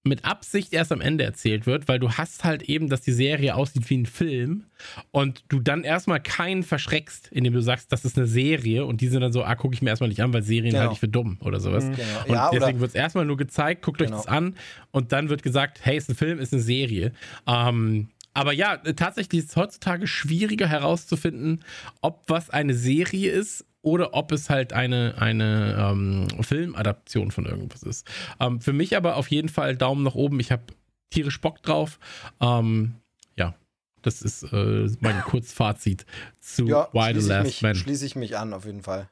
mit 0.08 0.26
Absicht 0.26 0.74
erst 0.74 0.92
am 0.92 1.02
Ende 1.02 1.24
erzählt 1.24 1.66
wird, 1.66 1.88
weil 1.88 2.00
du 2.00 2.12
hast 2.12 2.44
halt 2.44 2.64
eben, 2.64 2.90
dass 2.90 3.02
die 3.02 3.12
Serie 3.12 3.56
aussieht 3.56 3.90
wie 3.90 3.98
ein 3.98 4.06
Film 4.06 4.66
und 5.12 5.44
du 5.50 5.60
dann 5.60 5.84
erstmal 5.84 6.22
keinen 6.22 6.64
verschreckst, 6.64 7.30
indem 7.32 7.54
du 7.54 7.62
sagst, 7.62 7.92
das 7.92 8.06
ist 8.06 8.18
eine 8.18 8.28
Serie 8.28 8.86
und 8.86 9.02
die 9.02 9.08
sind 9.08 9.22
dann 9.22 9.34
so, 9.34 9.44
ah, 9.44 9.56
gucke 9.56 9.74
ich 9.74 9.82
mir 9.82 9.90
erstmal 9.90 10.10
nicht 10.10 10.22
an, 10.22 10.34
weil 10.34 10.44
Serien 10.44 10.72
genau. 10.72 10.82
halte 10.82 10.94
ich 10.94 11.00
für 11.00 11.08
dumm 11.08 11.38
oder 11.42 11.60
sowas. 11.60 11.86
Mhm. 11.86 11.96
Genau. 11.96 12.24
Und 12.28 12.34
ja, 12.34 12.50
deswegen 12.52 12.80
wird 12.80 12.90
es 12.90 12.96
erstmal 12.96 13.26
nur 13.26 13.38
gezeigt, 13.38 13.84
guckt 13.84 14.00
genau. 14.00 14.12
euch 14.18 14.24
das 14.24 14.28
an 14.28 14.56
und 14.92 15.12
dann 15.12 15.30
wird 15.30 15.44
gesagt, 15.44 15.80
hey, 15.84 15.98
ist 15.98 16.10
ein 16.10 16.16
Film, 16.16 16.40
ist 16.40 16.54
eine 16.54 16.62
Serie. 16.62 17.12
Ähm, 17.46 18.10
aber 18.34 18.54
ja, 18.54 18.78
tatsächlich 18.78 19.40
ist 19.40 19.50
es 19.50 19.56
heutzutage 19.56 20.06
schwieriger 20.06 20.68
herauszufinden, 20.68 21.64
ob 22.02 22.24
was 22.28 22.52
eine 22.52 22.76
Serie 22.76 23.32
ist 23.32 23.66
oder 23.88 24.14
ob 24.14 24.34
es 24.34 24.50
halt 24.50 24.74
eine, 24.74 25.16
eine 25.18 25.78
ähm, 25.80 26.28
Filmadaption 26.44 27.32
von 27.32 27.46
irgendwas 27.46 27.84
ist. 27.84 28.06
Ähm, 28.40 28.60
für 28.60 28.74
mich 28.74 28.98
aber 28.98 29.16
auf 29.16 29.30
jeden 29.32 29.48
Fall 29.48 29.78
Daumen 29.78 30.04
nach 30.04 30.16
oben. 30.16 30.42
Ich 30.42 30.52
habe 30.52 30.64
tierisch 31.10 31.40
Bock 31.40 31.64
drauf. 31.64 32.00
Ähm, 32.42 32.96
ja, 33.38 33.56
das 34.02 34.22
ist 34.22 34.44
äh, 34.52 34.90
mein 35.00 35.22
Kurzfazit 35.26 36.06
zu 36.40 36.68
ja, 36.68 36.90
Why 36.92 37.18
the 37.18 37.26
Last 37.28 37.46
mich, 37.46 37.62
Man. 37.62 37.76
Schließe 37.76 38.06
ich 38.06 38.16
mich 38.18 38.38
an, 38.38 38.54
auf 38.54 38.66
jeden 38.66 38.84
Fall. 38.84 39.10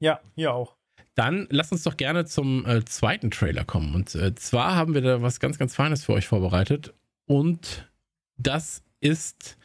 Ja, 0.00 0.20
hier 0.34 0.54
auch. 0.54 0.76
Dann 1.14 1.46
lass 1.50 1.72
uns 1.72 1.82
doch 1.82 1.98
gerne 1.98 2.24
zum 2.24 2.66
äh, 2.66 2.84
zweiten 2.86 3.30
Trailer 3.30 3.64
kommen. 3.64 3.94
Und 3.94 4.14
äh, 4.14 4.34
zwar 4.34 4.76
haben 4.76 4.94
wir 4.94 5.02
da 5.02 5.20
was 5.20 5.40
ganz, 5.40 5.58
ganz 5.58 5.74
Feines 5.74 6.04
für 6.04 6.14
euch 6.14 6.26
vorbereitet. 6.26 6.94
Und 7.26 7.90
das 8.38 8.82
ist 9.00 9.58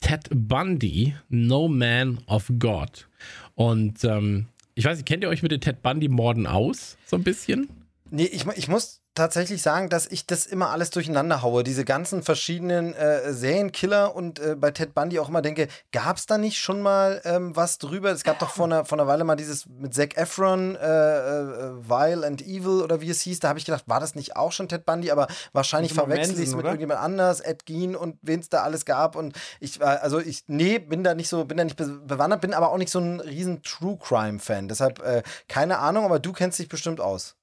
Ted 0.00 0.28
Bundy, 0.30 1.14
No 1.28 1.68
Man 1.68 2.18
of 2.26 2.50
God. 2.58 3.08
Und 3.56 4.04
ähm, 4.04 4.46
ich 4.74 4.84
weiß 4.84 4.98
nicht, 4.98 5.08
kennt 5.08 5.24
ihr 5.24 5.28
euch 5.28 5.42
mit 5.42 5.50
den 5.50 5.60
Ted 5.60 5.82
Bundy-Morden 5.82 6.46
aus? 6.46 6.96
So 7.06 7.16
ein 7.16 7.24
bisschen? 7.24 7.68
Nee, 8.10 8.26
ich, 8.26 8.46
ich 8.54 8.68
muss 8.68 9.00
tatsächlich 9.16 9.62
sagen, 9.62 9.88
dass 9.88 10.06
ich 10.06 10.26
das 10.26 10.46
immer 10.46 10.70
alles 10.70 10.90
durcheinander 10.90 11.42
haue. 11.42 11.64
Diese 11.64 11.84
ganzen 11.84 12.22
verschiedenen 12.22 12.94
äh, 12.94 13.32
Serienkiller 13.32 14.14
und 14.14 14.38
äh, 14.38 14.54
bei 14.54 14.70
Ted 14.70 14.94
Bundy 14.94 15.18
auch 15.18 15.28
immer 15.28 15.42
denke, 15.42 15.68
gab 15.90 16.16
es 16.16 16.26
da 16.26 16.38
nicht 16.38 16.58
schon 16.58 16.80
mal 16.80 17.20
ähm, 17.24 17.56
was 17.56 17.78
drüber? 17.78 18.12
Es 18.12 18.22
gab 18.22 18.38
doch 18.38 18.50
vor 18.50 18.66
einer, 18.66 18.84
vor 18.84 18.98
einer 18.98 19.08
Weile 19.08 19.24
mal 19.24 19.36
dieses 19.36 19.66
mit 19.66 19.94
Zac 19.94 20.16
Efron, 20.16 20.76
äh, 20.76 20.86
äh, 20.86 21.88
Vile 21.88 22.26
and 22.26 22.42
Evil 22.42 22.82
oder 22.82 23.00
wie 23.00 23.10
es 23.10 23.22
hieß. 23.22 23.40
Da 23.40 23.48
habe 23.48 23.58
ich 23.58 23.64
gedacht, 23.64 23.84
war 23.86 23.98
das 23.98 24.14
nicht 24.14 24.36
auch 24.36 24.52
schon 24.52 24.68
Ted 24.68 24.86
Bundy? 24.86 25.10
Aber 25.10 25.26
wahrscheinlich 25.52 25.94
verwechsel 25.94 26.38
ich 26.38 26.48
es 26.48 26.54
mit 26.54 26.64
irgendjemand 26.64 27.00
anders, 27.00 27.40
Ed 27.40 27.66
Gein 27.66 27.96
und 27.96 28.18
wen 28.22 28.40
es 28.40 28.48
da 28.48 28.62
alles 28.62 28.84
gab. 28.84 29.16
Und 29.16 29.36
ich, 29.58 29.82
also 29.82 30.20
ich, 30.20 30.44
nee, 30.46 30.78
bin 30.78 31.02
da 31.02 31.14
nicht 31.14 31.28
so, 31.28 31.44
bin 31.44 31.56
da 31.56 31.64
nicht 31.64 31.76
bewandert, 31.76 32.42
bin 32.42 32.54
aber 32.54 32.70
auch 32.70 32.78
nicht 32.78 32.90
so 32.92 33.00
ein 33.00 33.20
riesen 33.20 33.62
True 33.62 33.98
Crime 34.00 34.38
Fan. 34.38 34.68
Deshalb 34.68 35.02
äh, 35.02 35.22
keine 35.48 35.78
Ahnung, 35.78 36.04
aber 36.04 36.18
du 36.18 36.32
kennst 36.32 36.58
dich 36.58 36.68
bestimmt 36.68 37.00
aus. 37.00 37.36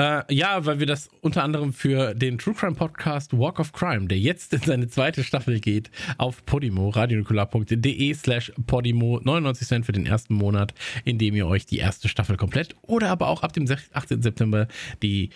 Äh, 0.00 0.22
ja, 0.34 0.64
weil 0.64 0.78
wir 0.78 0.86
das 0.86 1.10
unter 1.20 1.44
anderem 1.44 1.74
für 1.74 2.14
den 2.14 2.38
True 2.38 2.54
Crime 2.54 2.74
Podcast 2.74 3.36
Walk 3.36 3.60
of 3.60 3.72
Crime, 3.72 4.06
der 4.06 4.18
jetzt 4.18 4.54
in 4.54 4.60
seine 4.60 4.88
zweite 4.88 5.22
Staffel 5.22 5.60
geht, 5.60 5.90
auf 6.16 6.42
Podimo, 6.46 6.88
radionukular.de 6.88 8.14
slash 8.14 8.50
Podimo, 8.66 9.20
99 9.22 9.68
Cent 9.68 9.84
für 9.84 9.92
den 9.92 10.06
ersten 10.06 10.32
Monat, 10.32 10.72
in 11.04 11.18
dem 11.18 11.36
ihr 11.36 11.46
euch 11.46 11.66
die 11.66 11.76
erste 11.76 12.08
Staffel 12.08 12.38
komplett 12.38 12.74
oder 12.80 13.10
aber 13.10 13.28
auch 13.28 13.42
ab 13.42 13.52
dem 13.52 13.66
18. 13.92 14.22
September 14.22 14.68
die 15.02 15.28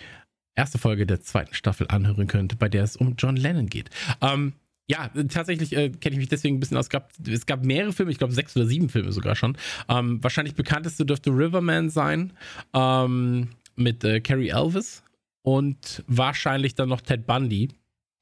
erste 0.55 0.79
Folge 0.79 1.05
der 1.05 1.21
zweiten 1.21 1.53
Staffel 1.53 1.85
anhören 1.89 2.25
könnt, 2.25 2.57
bei 2.57 2.67
der 2.67 2.85
es 2.85 2.95
um 2.95 3.13
John 3.19 3.35
Lennon 3.35 3.67
geht. 3.67 3.91
Ähm, 4.19 4.53
ja, 4.87 5.11
tatsächlich 5.29 5.75
äh, 5.75 5.89
kenne 5.89 6.13
ich 6.13 6.19
mich 6.19 6.29
deswegen 6.29 6.57
ein 6.57 6.59
bisschen 6.59 6.77
aus. 6.77 6.85
Es 6.85 6.89
gab, 6.89 7.11
es 7.27 7.45
gab 7.45 7.63
mehrere 7.63 7.93
Filme, 7.93 8.11
ich 8.11 8.17
glaube 8.17 8.33
sechs 8.33 8.55
oder 8.55 8.65
sieben 8.65 8.89
Filme 8.89 9.11
sogar 9.11 9.35
schon. 9.35 9.59
Ähm, 9.89 10.23
wahrscheinlich 10.23 10.55
bekannteste 10.55 11.05
dürfte 11.05 11.29
Riverman 11.29 11.91
sein. 11.91 12.33
Ähm, 12.73 13.49
mit 13.75 14.03
äh, 14.03 14.21
Carrie 14.21 14.49
Elvis 14.49 15.03
und 15.41 16.03
wahrscheinlich 16.07 16.75
dann 16.75 16.89
noch 16.89 17.01
Ted 17.01 17.25
Bundy. 17.25 17.69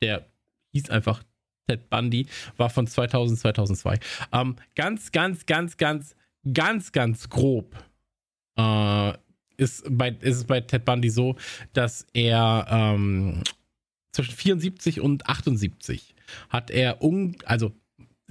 Der 0.02 0.26
hieß 0.74 0.90
einfach 0.90 1.24
Ted 1.68 1.90
Bundy, 1.90 2.28
war 2.58 2.70
von 2.70 2.88
2000, 2.88 3.40
2002. 3.40 4.00
Ähm, 4.32 4.56
ganz, 4.76 5.12
ganz, 5.12 5.46
ganz, 5.46 5.78
ganz, 5.78 6.16
ganz, 6.52 6.92
ganz 6.92 7.30
grob 7.30 7.76
äh, 8.58 9.14
ist, 9.58 9.86
bei, 9.90 10.10
ist 10.10 10.38
es 10.38 10.44
bei 10.46 10.62
Ted 10.62 10.86
Bundy 10.86 11.10
so, 11.10 11.36
dass 11.74 12.06
er 12.14 12.68
ähm, 12.70 13.44
zwischen 14.12 14.36
74 14.36 15.00
und 15.00 15.28
78 15.28 16.16
hat 16.50 16.72
er, 16.72 17.02
un 17.04 17.36
also 17.46 17.72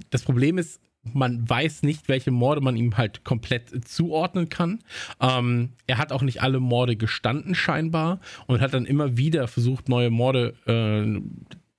das 0.09 0.23
Problem 0.23 0.57
ist, 0.57 0.81
man 1.03 1.47
weiß 1.47 1.83
nicht, 1.83 2.07
welche 2.07 2.31
Morde 2.31 2.61
man 2.61 2.77
ihm 2.77 2.97
halt 2.97 3.23
komplett 3.23 3.87
zuordnen 3.87 4.49
kann. 4.49 4.79
Ähm, 5.19 5.73
er 5.85 5.97
hat 5.97 6.11
auch 6.11 6.21
nicht 6.21 6.41
alle 6.41 6.59
Morde 6.59 6.95
gestanden 6.95 7.55
scheinbar 7.55 8.19
und 8.47 8.61
hat 8.61 8.73
dann 8.73 8.85
immer 8.85 9.17
wieder 9.17 9.47
versucht, 9.47 9.89
neue 9.89 10.09
Morde, 10.09 10.53
äh, 10.65 11.21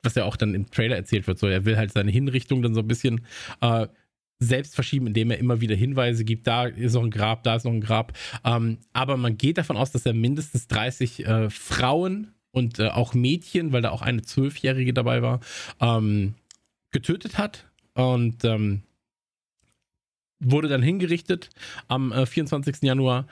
was 0.03 0.15
ja 0.15 0.25
auch 0.25 0.37
dann 0.37 0.55
im 0.55 0.71
Trailer 0.71 0.97
erzählt 0.97 1.27
wird, 1.27 1.39
so 1.39 1.47
er 1.47 1.65
will 1.65 1.77
halt 1.77 1.93
seine 1.93 2.11
Hinrichtung 2.11 2.61
dann 2.61 2.75
so 2.75 2.81
ein 2.81 2.89
bisschen 2.89 3.23
äh, 3.63 3.87
selbst 4.39 4.75
verschieben, 4.75 5.07
indem 5.07 5.31
er 5.31 5.39
immer 5.39 5.61
wieder 5.61 5.75
Hinweise 5.75 6.25
gibt, 6.25 6.47
da 6.47 6.67
ist 6.67 6.95
noch 6.95 7.05
ein 7.05 7.11
Grab, 7.11 7.45
da 7.45 7.57
ist 7.57 7.65
noch 7.65 7.73
ein 7.73 7.81
Grab. 7.81 8.13
Ähm, 8.45 8.79
aber 8.93 9.17
man 9.17 9.39
geht 9.39 9.59
davon 9.59 9.77
aus, 9.77 9.93
dass 9.93 10.05
er 10.05 10.13
mindestens 10.13 10.67
30 10.67 11.27
äh, 11.27 11.51
Frauen 11.51 12.33
und 12.51 12.79
äh, 12.79 12.89
auch 12.89 13.15
Mädchen, 13.15 13.73
weil 13.73 13.83
da 13.83 13.91
auch 13.91 14.03
eine 14.03 14.23
Zwölfjährige 14.23 14.93
dabei 14.93 15.23
war, 15.23 15.41
ähm, 15.81 16.35
getötet 16.91 17.39
hat 17.39 17.67
und 17.95 18.45
ähm, 18.45 18.83
wurde 20.45 20.69
dann 20.69 20.83
hingerichtet 20.83 21.51
am 21.89 22.13
äh, 22.13 22.27
24. 22.27 22.83
Januar 22.83 23.27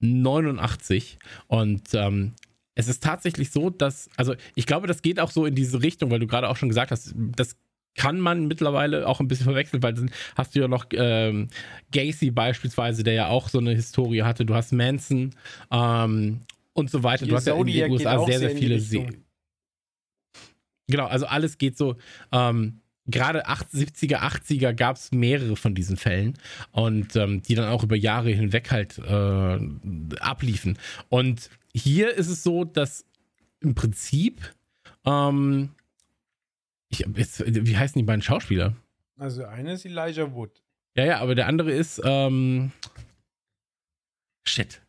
89 0.00 1.18
und 1.46 1.82
ähm, 1.94 2.34
es 2.74 2.88
ist 2.88 3.02
tatsächlich 3.02 3.50
so, 3.50 3.70
dass, 3.70 4.10
also 4.16 4.34
ich 4.54 4.66
glaube, 4.66 4.86
das 4.86 5.00
geht 5.00 5.18
auch 5.18 5.30
so 5.30 5.46
in 5.46 5.54
diese 5.54 5.82
Richtung, 5.82 6.10
weil 6.10 6.20
du 6.20 6.26
gerade 6.26 6.48
auch 6.48 6.56
schon 6.56 6.68
gesagt 6.68 6.90
hast, 6.90 7.14
das 7.16 7.56
kann 7.96 8.20
man 8.20 8.46
mittlerweile 8.46 9.08
auch 9.08 9.20
ein 9.20 9.28
bisschen 9.28 9.44
verwechseln, 9.44 9.82
weil 9.82 9.94
dann 9.94 10.10
hast 10.36 10.54
du 10.54 10.60
ja 10.60 10.68
noch 10.68 10.84
ähm, 10.92 11.48
Gacy 11.90 12.30
beispielsweise, 12.30 13.02
der 13.02 13.14
ja 13.14 13.28
auch 13.28 13.48
so 13.48 13.58
eine 13.58 13.72
Historie 13.72 14.22
hatte. 14.22 14.44
Du 14.44 14.54
hast 14.54 14.72
Manson 14.72 15.34
ähm, 15.70 16.42
und 16.74 16.90
so 16.90 17.02
weiter. 17.02 17.24
Die 17.24 17.30
du 17.30 17.36
hast 17.36 17.46
ja 17.46 17.56
in 17.56 17.66
den 17.66 17.90
USA 17.90 18.18
sehr, 18.18 18.38
sehr, 18.38 18.50
sehr 18.50 18.58
viele 18.58 18.78
Serien. 18.78 19.24
Genau, 20.88 21.06
also 21.06 21.26
alles 21.26 21.56
geht 21.58 21.76
so. 21.76 21.96
Ähm, 22.30 22.80
Gerade 23.06 23.46
70er, 23.46 24.18
80er 24.18 24.72
gab 24.72 24.96
es 24.96 25.12
mehrere 25.12 25.56
von 25.56 25.74
diesen 25.74 25.96
Fällen 25.96 26.34
und 26.72 27.14
ähm, 27.16 27.42
die 27.42 27.54
dann 27.54 27.68
auch 27.68 27.84
über 27.84 27.96
Jahre 27.96 28.30
hinweg 28.30 28.70
halt 28.70 28.98
äh, 28.98 29.58
abliefen. 30.20 30.78
Und 31.08 31.50
hier 31.74 32.14
ist 32.14 32.28
es 32.28 32.42
so, 32.42 32.64
dass 32.64 33.04
im 33.60 33.74
Prinzip 33.74 34.52
ähm, 35.04 35.70
ich, 36.88 37.06
jetzt, 37.16 37.42
wie 37.46 37.76
heißen 37.76 37.98
die 37.98 38.04
beiden 38.04 38.22
Schauspieler? 38.22 38.76
Also 39.18 39.44
eine 39.44 39.72
ist 39.72 39.84
Elijah 39.84 40.32
Wood. 40.34 40.62
Ja, 40.96 41.04
ja, 41.04 41.20
aber 41.20 41.34
der 41.34 41.46
andere 41.46 41.72
ist, 41.72 42.00
ähm, 42.04 42.72
shit. 44.46 44.82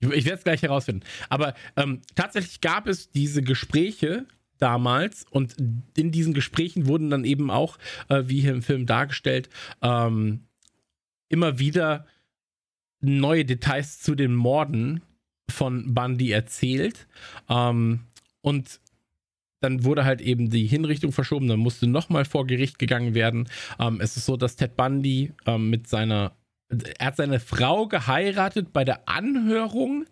Ich, 0.00 0.08
ich 0.08 0.24
werde 0.24 0.38
es 0.38 0.44
gleich 0.44 0.62
herausfinden. 0.62 1.04
Aber 1.28 1.54
ähm, 1.76 2.02
tatsächlich 2.14 2.60
gab 2.60 2.86
es 2.86 3.10
diese 3.10 3.42
Gespräche 3.42 4.26
damals 4.62 5.26
und 5.30 5.56
in 5.96 6.12
diesen 6.12 6.34
Gesprächen 6.34 6.86
wurden 6.86 7.10
dann 7.10 7.24
eben 7.24 7.50
auch, 7.50 7.78
äh, 8.08 8.22
wie 8.26 8.40
hier 8.40 8.52
im 8.52 8.62
Film 8.62 8.86
dargestellt, 8.86 9.48
ähm, 9.82 10.44
immer 11.28 11.58
wieder 11.58 12.06
neue 13.00 13.44
Details 13.44 14.00
zu 14.00 14.14
den 14.14 14.34
Morden 14.34 15.02
von 15.50 15.94
Bundy 15.94 16.30
erzählt. 16.30 17.08
Ähm, 17.48 18.00
und 18.40 18.80
dann 19.60 19.84
wurde 19.84 20.04
halt 20.04 20.20
eben 20.20 20.50
die 20.50 20.66
Hinrichtung 20.66 21.12
verschoben, 21.12 21.48
dann 21.48 21.60
musste 21.60 21.86
nochmal 21.86 22.24
vor 22.24 22.46
Gericht 22.46 22.78
gegangen 22.78 23.14
werden. 23.14 23.48
Ähm, 23.78 24.00
es 24.00 24.16
ist 24.16 24.26
so, 24.26 24.36
dass 24.36 24.56
Ted 24.56 24.76
Bundy 24.76 25.32
ähm, 25.46 25.70
mit 25.70 25.88
seiner, 25.88 26.36
er 26.98 27.06
hat 27.06 27.16
seine 27.16 27.40
Frau 27.40 27.86
geheiratet 27.86 28.72
bei 28.72 28.84
der 28.84 29.08
Anhörung 29.08 30.06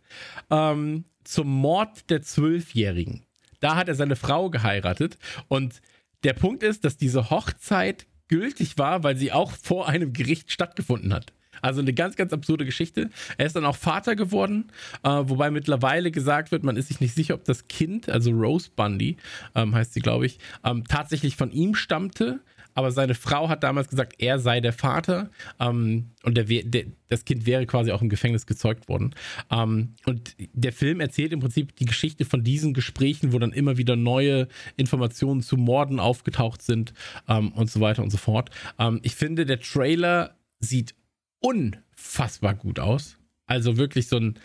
ähm, 0.50 1.04
zum 1.24 1.48
Mord 1.48 2.10
der 2.10 2.22
Zwölfjährigen. 2.22 3.24
Da 3.60 3.76
hat 3.76 3.88
er 3.88 3.94
seine 3.94 4.16
Frau 4.16 4.50
geheiratet 4.50 5.18
und 5.48 5.80
der 6.24 6.32
Punkt 6.34 6.62
ist, 6.62 6.84
dass 6.84 6.96
diese 6.96 7.30
Hochzeit 7.30 8.06
gültig 8.28 8.78
war, 8.78 9.02
weil 9.02 9.16
sie 9.16 9.32
auch 9.32 9.52
vor 9.52 9.88
einem 9.88 10.12
Gericht 10.12 10.52
stattgefunden 10.52 11.12
hat. 11.12 11.32
Also 11.62 11.80
eine 11.80 11.92
ganz, 11.92 12.16
ganz 12.16 12.32
absurde 12.32 12.64
Geschichte. 12.64 13.10
Er 13.36 13.46
ist 13.46 13.56
dann 13.56 13.64
auch 13.64 13.76
Vater 13.76 14.16
geworden, 14.16 14.70
äh, 15.02 15.08
wobei 15.08 15.50
mittlerweile 15.50 16.10
gesagt 16.10 16.52
wird, 16.52 16.62
man 16.62 16.76
ist 16.76 16.88
sich 16.88 17.00
nicht 17.00 17.14
sicher, 17.14 17.34
ob 17.34 17.44
das 17.44 17.68
Kind, 17.68 18.08
also 18.08 18.30
Rose 18.30 18.70
Bundy, 18.74 19.16
ähm, 19.54 19.74
heißt 19.74 19.92
sie, 19.92 20.00
glaube 20.00 20.26
ich, 20.26 20.38
ähm, 20.64 20.84
tatsächlich 20.88 21.36
von 21.36 21.50
ihm 21.50 21.74
stammte. 21.74 22.40
Aber 22.74 22.92
seine 22.92 23.14
Frau 23.14 23.48
hat 23.48 23.62
damals 23.62 23.88
gesagt, 23.88 24.14
er 24.18 24.38
sei 24.38 24.60
der 24.60 24.72
Vater 24.72 25.30
ähm, 25.58 26.10
und 26.22 26.36
der, 26.36 26.44
der, 26.44 26.84
das 27.08 27.24
Kind 27.24 27.46
wäre 27.46 27.66
quasi 27.66 27.92
auch 27.92 28.02
im 28.02 28.08
Gefängnis 28.08 28.46
gezeugt 28.46 28.88
worden. 28.88 29.14
Ähm, 29.50 29.94
und 30.06 30.36
der 30.38 30.72
Film 30.72 31.00
erzählt 31.00 31.32
im 31.32 31.40
Prinzip 31.40 31.76
die 31.76 31.84
Geschichte 31.84 32.24
von 32.24 32.44
diesen 32.44 32.74
Gesprächen, 32.74 33.32
wo 33.32 33.38
dann 33.38 33.52
immer 33.52 33.76
wieder 33.76 33.96
neue 33.96 34.48
Informationen 34.76 35.42
zu 35.42 35.56
Morden 35.56 36.00
aufgetaucht 36.00 36.62
sind 36.62 36.92
ähm, 37.28 37.52
und 37.52 37.70
so 37.70 37.80
weiter 37.80 38.02
und 38.02 38.10
so 38.10 38.18
fort. 38.18 38.50
Ähm, 38.78 39.00
ich 39.02 39.14
finde, 39.14 39.46
der 39.46 39.60
Trailer 39.60 40.36
sieht 40.60 40.94
unfassbar 41.40 42.54
gut 42.54 42.78
aus. 42.78 43.18
Also 43.46 43.76
wirklich 43.76 44.06
so 44.08 44.16
ein. 44.16 44.38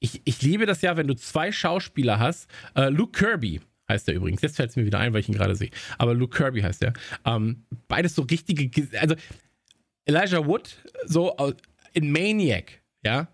Ich, 0.00 0.20
ich 0.24 0.42
liebe 0.42 0.66
das 0.66 0.82
ja, 0.82 0.96
wenn 0.96 1.08
du 1.08 1.14
zwei 1.14 1.50
Schauspieler 1.50 2.18
hast. 2.20 2.48
Äh, 2.76 2.90
Luke 2.90 3.18
Kirby 3.18 3.60
heißt 3.88 4.08
er 4.08 4.14
übrigens. 4.14 4.42
Jetzt 4.42 4.56
fällt 4.56 4.70
es 4.70 4.76
mir 4.76 4.84
wieder 4.84 4.98
ein, 4.98 5.12
weil 5.12 5.20
ich 5.20 5.28
ihn 5.28 5.34
gerade 5.34 5.56
sehe. 5.56 5.70
Aber 5.96 6.14
Luke 6.14 6.36
Kirby 6.36 6.60
heißt 6.60 6.82
er. 6.82 6.92
Ähm, 7.24 7.64
beides 7.88 8.14
so 8.14 8.22
richtige. 8.22 8.70
Also 8.98 9.14
Elijah 10.04 10.46
Wood, 10.46 10.76
so 11.06 11.36
in 11.92 12.12
Maniac, 12.12 12.82
ja, 13.04 13.28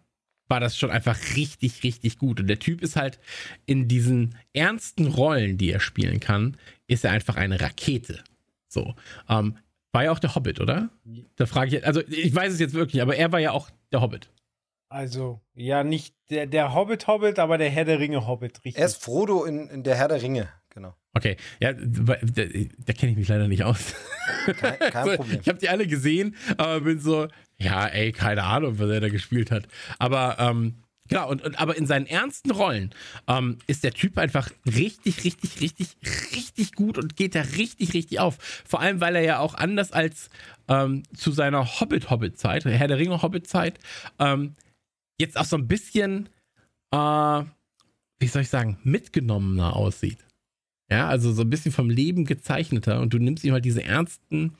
war 0.49 0.61
das 0.61 0.77
schon 0.77 0.91
einfach 0.91 1.19
richtig, 1.37 1.83
richtig 1.83 2.19
gut. 2.19 2.41
Und 2.41 2.47
der 2.47 2.59
Typ 2.59 2.83
ist 2.83 2.97
halt 2.97 3.19
in 3.67 3.89
diesen 3.89 4.37
ernsten 4.53 5.07
Rollen, 5.07 5.57
die 5.57 5.71
er 5.71 5.81
spielen 5.81 6.21
kann, 6.21 6.57
ist 6.87 7.05
er 7.05 7.13
einfach 7.13 7.37
eine 7.37 7.61
Rakete. 7.61 8.23
So. 8.69 8.95
Ähm, 9.29 9.57
war 9.93 10.05
ja 10.05 10.11
auch 10.11 10.19
der 10.19 10.35
Hobbit, 10.35 10.61
oder? 10.61 10.91
Da 11.37 11.47
frage 11.47 11.77
ich, 11.77 11.87
also 11.87 12.03
ich 12.09 12.35
weiß 12.35 12.53
es 12.53 12.59
jetzt 12.59 12.75
wirklich, 12.75 13.01
aber 13.01 13.17
er 13.17 13.31
war 13.33 13.39
ja 13.39 13.53
auch 13.53 13.71
der 13.93 14.01
Hobbit. 14.01 14.29
Also, 14.95 15.41
ja, 15.57 15.83
nicht 15.83 16.15
der, 16.31 16.47
der 16.47 16.73
Hobbit-Hobbit, 16.73 17.41
aber 17.41 17.59
der 17.59 17.69
Herr 17.69 17.85
der 17.85 17.99
Ringe-Hobbit, 17.99 18.65
richtig. 18.65 18.79
Er 18.79 18.87
ist 18.87 19.03
Frodo 19.03 19.45
in, 19.45 19.69
in 19.69 19.83
der 19.83 19.97
Herr 19.97 20.07
der 20.07 20.23
Ringe, 20.23 20.49
genau. 20.71 20.95
Okay, 21.15 21.37
ja, 21.59 21.73
da, 21.73 22.15
da 22.15 22.93
kenne 22.93 23.11
ich 23.11 23.19
mich 23.19 23.27
leider 23.27 23.49
nicht 23.49 23.65
aus. 23.65 23.93
Kein, 24.57 24.79
kein 24.79 25.05
Problem. 25.17 25.41
ich 25.43 25.49
habe 25.49 25.59
die 25.59 25.69
alle 25.69 25.89
gesehen, 25.89 26.37
aber 26.59 26.83
bin 26.83 27.01
so, 27.01 27.27
ja, 27.59 27.89
ey, 27.89 28.13
keine 28.13 28.45
Ahnung, 28.45 28.79
was 28.79 28.89
er 28.89 29.01
da 29.01 29.09
gespielt 29.09 29.51
hat. 29.51 29.67
Aber 29.99 30.37
ähm, 30.39 30.77
Genau, 31.09 31.29
und, 31.29 31.43
und, 31.43 31.61
aber 31.61 31.77
in 31.77 31.87
seinen 31.87 32.07
ernsten 32.07 32.51
Rollen 32.51 32.95
ähm, 33.29 33.59
ist 33.67 33.85
der 33.85 33.93
Typ 33.93 34.17
einfach 34.17 34.49
richtig, 34.65 35.23
richtig, 35.23 35.61
richtig, 35.61 35.97
richtig 36.35 36.73
gut 36.73 36.97
und 36.97 37.15
geht 37.15 37.35
da 37.35 37.43
richtig, 37.43 37.93
richtig 37.93 38.21
auf. 38.21 38.39
Vor 38.65 38.81
allem, 38.81 39.03
weil 39.03 39.17
er 39.17 39.23
ja 39.23 39.39
auch 39.41 39.55
anders 39.55 39.93
als 39.93 40.31
ähm, 40.67 41.03
zu 41.15 41.31
seiner 41.31 41.79
Hobbit-Hobbit-Zeit, 41.79 42.65
Herr 42.65 42.89
der 42.89 42.97
Ringe-Hobbit-Zeit, 42.97 43.81
ähm, 44.19 44.55
jetzt 45.19 45.37
auch 45.37 45.45
so 45.45 45.57
ein 45.57 45.69
bisschen, 45.69 46.29
äh, 46.91 46.97
wie 48.19 48.27
soll 48.27 48.43
ich 48.43 48.49
sagen, 48.49 48.79
mitgenommener 48.83 49.77
aussieht. 49.77 50.19
Ja, 50.91 51.09
also 51.09 51.33
so 51.33 51.43
ein 51.43 51.51
bisschen 51.51 51.73
vom 51.73 51.91
Leben 51.91 52.25
gezeichneter 52.25 53.01
und 53.01 53.13
du 53.15 53.19
nimmst 53.19 53.45
ihm 53.45 53.53
halt 53.53 53.65
diese 53.65 53.83
ernsten, 53.83 54.57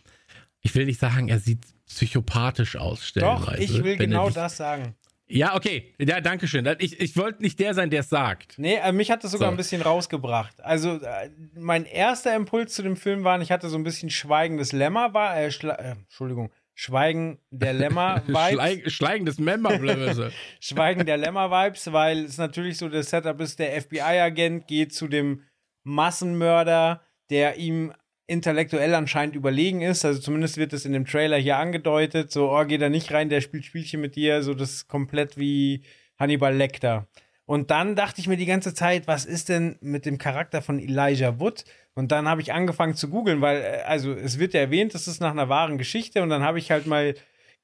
ich 0.61 0.75
will 0.75 0.87
nicht 0.87 0.99
sagen, 0.99 1.29
er 1.29 1.39
sieht 1.39 1.61
psychopathisch 1.87 2.77
aus. 2.77 3.13
Doch, 3.13 3.53
ich 3.53 3.85
will 3.85 3.97
genau 3.97 4.27
dich, 4.27 4.35
das 4.35 4.57
sagen. 4.57 4.95
Ja, 5.27 5.55
okay. 5.55 5.95
Ja, 5.99 6.21
danke 6.21 6.49
schön. 6.49 6.69
Ich, 6.79 7.01
ich 7.01 7.17
wollte 7.17 7.43
nicht 7.43 7.59
der 7.59 7.75
sein, 7.75 7.91
der 7.91 8.01
es 8.01 8.09
sagt. 8.09 8.59
Nee, 8.59 8.77
äh, 8.77 8.93
mich 8.93 9.11
hat 9.11 9.25
das 9.25 9.33
sogar 9.33 9.49
so. 9.49 9.51
ein 9.53 9.57
bisschen 9.57 9.83
rausgebracht. 9.83 10.63
Also, 10.63 10.97
äh, 10.97 11.31
mein 11.55 11.87
erster 11.87 12.35
Impuls 12.35 12.75
zu 12.75 12.83
dem 12.83 12.97
Film 12.97 13.25
war, 13.25 13.41
ich 13.41 13.51
hatte 13.51 13.69
so 13.69 13.77
ein 13.77 13.85
bisschen 13.85 14.11
Schweigen 14.11 14.59
des 14.59 14.73
Lämmer, 14.73 15.15
war, 15.15 15.37
äh, 15.37 15.49
äh, 15.49 15.91
Entschuldigung, 15.93 16.51
Schweigen 16.75 17.39
der 17.51 17.73
Lämmer-Vibes. 17.73 18.93
Schweigen 18.93 19.27
des 19.27 19.39
Member 19.39 19.79
Schweigen 20.61 21.07
der 21.07 21.17
Lämmer-Vibes, 21.17 21.93
weil 21.93 22.25
es 22.25 22.37
natürlich 22.37 22.79
so 22.79 22.89
das 22.89 23.11
Setup 23.11 23.41
ist, 23.41 23.59
der 23.59 23.81
FBI-Agent 23.81 24.67
geht 24.67 24.93
zu 24.93 25.09
dem 25.09 25.43
Massenmörder, 25.85 27.03
der 27.31 27.57
ihm 27.57 27.93
intellektuell 28.27 28.95
anscheinend 28.95 29.37
überlegen 29.37 29.83
ist. 29.83 30.05
Also 30.05 30.21
zumindest 30.21 30.57
wird 30.57 30.73
das 30.73 30.85
in 30.85 30.93
dem 30.93 31.05
Trailer 31.05 31.37
hier 31.37 31.59
angedeutet. 31.59 32.33
So, 32.33 32.51
oh, 32.51 32.65
geh 32.65 32.79
da 32.79 32.89
nicht 32.89 33.13
rein, 33.13 33.29
der 33.29 33.41
spielt 33.41 33.65
Spielchen 33.65 34.01
mit 34.01 34.17
dir. 34.17 34.43
So, 34.43 34.55
das 34.55 34.71
ist 34.71 34.89
komplett 34.89 35.39
wie 35.39 35.85
Hannibal 36.19 36.55
Lecter. 36.55 37.07
Und 37.47 37.71
dann 37.71 37.95
dachte 37.95 38.21
ich 38.21 38.27
mir 38.27 38.39
die 38.39 38.47
ganze 38.47 38.75
Zeit, 38.75 39.07
was 39.07 39.27
ist 39.27 39.51
denn 39.51 39.77
mit 39.81 40.07
dem 40.07 40.17
Charakter 40.17 40.63
von 40.63 40.79
Elijah 40.79 41.39
Wood? 41.39 41.65
Und 41.95 42.11
dann 42.11 42.29
habe 42.29 42.41
ich 42.41 42.53
angefangen 42.53 42.95
zu 42.95 43.09
googeln, 43.09 43.41
weil, 43.41 43.63
äh, 43.63 43.83
also 43.87 44.13
es 44.13 44.39
wird 44.39 44.55
ja 44.55 44.61
erwähnt, 44.61 44.95
das 44.95 45.07
ist 45.07 45.21
nach 45.21 45.31
einer 45.31 45.49
wahren 45.49 45.79
Geschichte. 45.79 46.23
Und 46.23 46.29
dann 46.29 46.43
habe 46.43 46.59
ich 46.59 46.71
halt 46.71 46.87
mal 46.87 47.15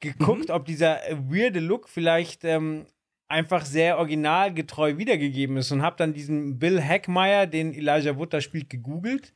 geguckt, 0.00 0.48
mhm. 0.48 0.54
ob 0.54 0.64
dieser 0.64 1.00
weirde 1.28 1.60
Look 1.60 1.88
vielleicht 1.88 2.44
ähm, 2.44 2.86
einfach 3.28 3.64
sehr 3.64 3.98
originalgetreu 3.98 4.96
wiedergegeben 4.98 5.56
ist. 5.56 5.72
Und 5.72 5.82
habe 5.82 5.96
dann 5.96 6.12
diesen 6.12 6.58
Bill 6.58 6.82
Hackmeyer, 6.82 7.46
den 7.46 7.74
Elijah 7.74 8.16
Wood 8.16 8.32
da 8.32 8.40
spielt, 8.40 8.70
gegoogelt. 8.70 9.34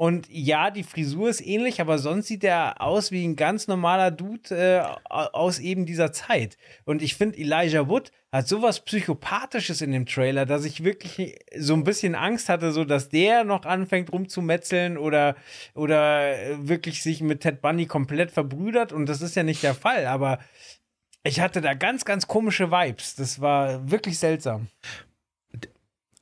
Und 0.00 0.28
ja, 0.30 0.70
die 0.70 0.82
Frisur 0.82 1.28
ist 1.28 1.46
ähnlich, 1.46 1.78
aber 1.82 1.98
sonst 1.98 2.28
sieht 2.28 2.42
er 2.42 2.80
aus 2.80 3.10
wie 3.10 3.22
ein 3.22 3.36
ganz 3.36 3.68
normaler 3.68 4.10
Dude 4.10 4.56
äh, 4.56 4.80
aus 5.10 5.58
eben 5.58 5.84
dieser 5.84 6.10
Zeit. 6.10 6.56
Und 6.86 7.02
ich 7.02 7.16
finde, 7.16 7.36
Elijah 7.36 7.86
Wood 7.86 8.10
hat 8.32 8.48
sowas 8.48 8.80
Psychopathisches 8.80 9.82
in 9.82 9.92
dem 9.92 10.06
Trailer, 10.06 10.46
dass 10.46 10.64
ich 10.64 10.84
wirklich 10.84 11.38
so 11.54 11.74
ein 11.74 11.84
bisschen 11.84 12.14
Angst 12.14 12.48
hatte, 12.48 12.72
so 12.72 12.86
dass 12.86 13.10
der 13.10 13.44
noch 13.44 13.66
anfängt 13.66 14.10
rumzumetzeln 14.10 14.96
oder, 14.96 15.36
oder 15.74 16.32
wirklich 16.66 17.02
sich 17.02 17.20
mit 17.20 17.42
Ted 17.42 17.60
Bunny 17.60 17.84
komplett 17.84 18.30
verbrüdert. 18.30 18.94
Und 18.94 19.04
das 19.04 19.20
ist 19.20 19.36
ja 19.36 19.42
nicht 19.42 19.62
der 19.62 19.74
Fall, 19.74 20.06
aber 20.06 20.38
ich 21.24 21.40
hatte 21.40 21.60
da 21.60 21.74
ganz, 21.74 22.06
ganz 22.06 22.26
komische 22.26 22.70
Vibes. 22.70 23.16
Das 23.16 23.42
war 23.42 23.90
wirklich 23.90 24.18
seltsam 24.18 24.68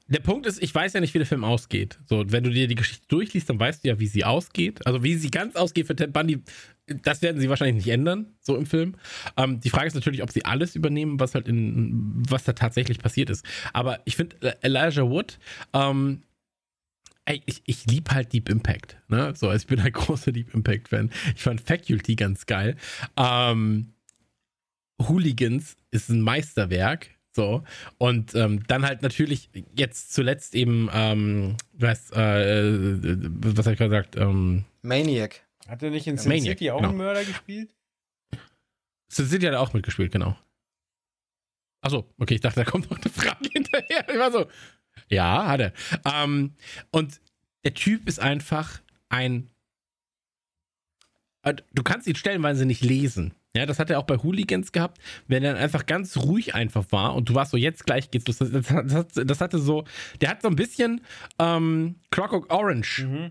der 0.09 0.21
Punkt 0.21 0.47
ist, 0.47 0.63
ich 0.63 0.75
weiß 0.75 0.95
ja 0.95 1.01
nicht, 1.01 1.13
wie 1.13 1.19
der 1.19 1.27
Film 1.27 1.45
ausgeht. 1.45 1.99
So, 2.07 2.25
wenn 2.29 2.43
du 2.43 2.51
dir 2.51 2.67
die 2.67 2.75
Geschichte 2.75 3.07
durchliest, 3.09 3.51
dann 3.51 3.61
weißt 3.61 3.85
du 3.85 3.89
ja, 3.89 4.01
wie 4.01 4.07
sie 4.07 4.25
ausgeht. 4.25 4.87
Also 4.87 5.03
wie 5.03 5.15
sie 5.17 5.31
ganz 5.31 5.55
ausgeht 5.55 5.87
für 5.87 5.95
Ted 5.95 6.15
Bundy, 6.15 6.43
das 6.87 7.21
werden 7.21 7.41
sie 7.41 7.51
wahrscheinlich 7.51 7.85
nicht 7.85 7.93
ändern, 7.93 8.35
so 8.41 8.57
im 8.57 8.65
Film. 8.65 8.95
Ähm, 9.37 9.61
die 9.61 9.69
Frage 9.69 9.87
ist 9.87 9.95
natürlich, 9.95 10.23
ob 10.23 10.31
sie 10.31 10.47
alles 10.47 10.75
übernehmen, 10.75 11.21
was 11.21 11.35
halt 11.35 11.47
in, 11.47 12.23
was 12.29 12.45
da 12.45 12.55
tatsächlich 12.55 12.99
passiert 12.99 13.29
ist. 13.29 13.45
Aber 13.75 14.01
ich 14.07 14.17
finde, 14.17 14.37
äh, 14.41 14.55
Elijah 14.63 15.09
Wood, 15.09 15.39
ähm, 15.75 16.23
ey, 17.27 17.43
ich, 17.45 17.61
ich 17.67 17.85
liebe 17.87 18.11
halt 18.11 18.33
Deep 18.33 18.49
Impact. 18.49 18.97
Ne? 19.09 19.35
So, 19.37 19.51
also 19.51 19.63
ich 19.63 19.67
bin 19.67 19.81
ein 19.81 19.93
großer 19.93 20.33
Deep 20.33 20.55
Impact-Fan. 20.55 21.11
Ich 21.37 21.43
fand 21.43 21.61
Faculty 21.61 22.17
ganz 22.17 22.47
geil. 22.47 22.77
Ähm, 23.19 23.93
Hooligans 25.07 25.77
ist 25.91 26.09
ein 26.09 26.23
Meisterwerk. 26.23 27.11
So. 27.35 27.63
Und 27.99 28.35
ähm, 28.35 28.67
dann 28.67 28.85
halt 28.85 29.03
natürlich 29.03 29.51
jetzt 29.75 30.13
zuletzt 30.13 30.55
eben, 30.55 30.91
ähm, 30.93 31.57
was, 31.73 32.11
äh, 32.11 32.17
was 32.17 33.67
habe 33.67 33.73
ich 33.73 33.79
gerade 33.79 33.91
gesagt? 33.91 34.17
Ähm, 34.17 34.65
Maniac. 34.83 35.45
Hat 35.69 35.83
er 35.83 35.91
nicht 35.91 36.07
in 36.07 36.17
Sin 36.17 36.31
Maniac, 36.31 36.59
City 36.59 36.71
auch 36.71 36.79
genau. 36.79 36.89
einen 36.89 36.99
Mörder 36.99 37.25
gespielt? 37.25 37.75
Sin 39.09 39.27
City 39.27 39.47
hat 39.47 39.53
er 39.53 39.61
auch 39.61 39.73
mitgespielt, 39.73 40.13
genau. 40.13 40.37
Achso, 41.81 42.09
okay, 42.19 42.35
ich 42.35 42.41
dachte, 42.41 42.65
da 42.65 42.71
kommt 42.71 42.91
noch 42.91 42.99
eine 42.99 43.11
Frage 43.11 43.49
hinterher. 43.53 44.09
Ich 44.09 44.19
war 44.19 44.33
so, 44.33 44.47
ja, 45.09 45.47
hat 45.47 45.61
er. 45.61 45.73
Ähm, 46.05 46.55
und 46.91 47.21
der 47.65 47.75
Typ 47.75 48.09
ist 48.09 48.19
einfach 48.19 48.81
ein. 49.09 49.51
Äh, 51.43 51.55
du 51.73 51.83
kannst 51.83 52.07
ihn 52.07 52.17
stellenweise 52.17 52.67
nicht 52.67 52.83
lesen. 52.83 53.35
Ja, 53.59 53.67
das 53.67 53.79
hat 53.79 53.91
er 53.91 53.99
auch 53.99 54.05
bei 54.05 54.17
Hooligans 54.17 54.71
gehabt, 54.71 54.99
wenn 55.27 55.43
er 55.43 55.55
dann 55.55 55.63
einfach 55.63 55.87
ganz 55.87 56.17
ruhig 56.17 56.55
einfach 56.55 56.87
war 56.91 57.17
und 57.17 57.29
du 57.29 57.35
warst 57.35 57.51
so, 57.51 57.57
jetzt 57.57 57.85
gleich 57.87 58.11
geht's 58.11 58.27
los. 58.29 58.39
Das, 58.39 58.51
das, 58.87 59.27
das, 59.27 59.41
hatte 59.41 59.59
so, 59.59 59.85
der 60.21 60.31
hat 60.31 60.43
so 60.43 60.49
ein 60.49 60.55
bisschen 60.55 61.01
ähm, 61.41 61.97
Clockwork 62.11 62.53
Orange 62.53 63.05
mhm. 63.05 63.31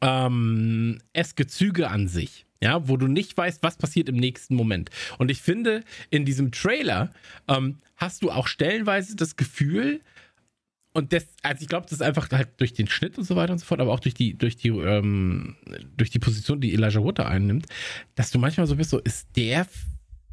ähm, 0.00 0.98
eske 1.12 1.48
Züge 1.48 1.90
an 1.90 2.06
sich. 2.06 2.46
Ja, 2.62 2.88
wo 2.88 2.96
du 2.96 3.06
nicht 3.06 3.36
weißt, 3.36 3.62
was 3.62 3.76
passiert 3.76 4.08
im 4.08 4.16
nächsten 4.16 4.54
Moment. 4.54 4.90
Und 5.18 5.30
ich 5.30 5.42
finde, 5.42 5.82
in 6.08 6.24
diesem 6.24 6.52
Trailer 6.52 7.10
ähm, 7.48 7.78
hast 7.96 8.22
du 8.22 8.30
auch 8.30 8.46
stellenweise 8.46 9.14
das 9.14 9.36
Gefühl, 9.36 10.00
und 10.96 11.12
das, 11.12 11.26
also 11.42 11.60
ich 11.60 11.68
glaube, 11.68 11.84
das 11.84 11.92
ist 11.92 12.02
einfach 12.02 12.30
halt 12.30 12.48
durch 12.58 12.72
den 12.72 12.88
Schnitt 12.88 13.18
und 13.18 13.24
so 13.24 13.36
weiter 13.36 13.52
und 13.52 13.58
so 13.58 13.66
fort, 13.66 13.80
aber 13.80 13.92
auch 13.92 14.00
durch 14.00 14.14
die, 14.14 14.36
durch 14.36 14.56
die, 14.56 14.70
ähm, 14.70 15.56
durch 15.94 16.08
die 16.08 16.18
Position, 16.18 16.58
die 16.58 16.72
Elijah 16.72 17.02
Wood 17.02 17.20
einnimmt, 17.20 17.66
dass 18.14 18.30
du 18.30 18.38
manchmal 18.38 18.66
so 18.66 18.76
bist, 18.76 18.90
so 18.90 18.98
ist 19.00 19.28
der, 19.36 19.66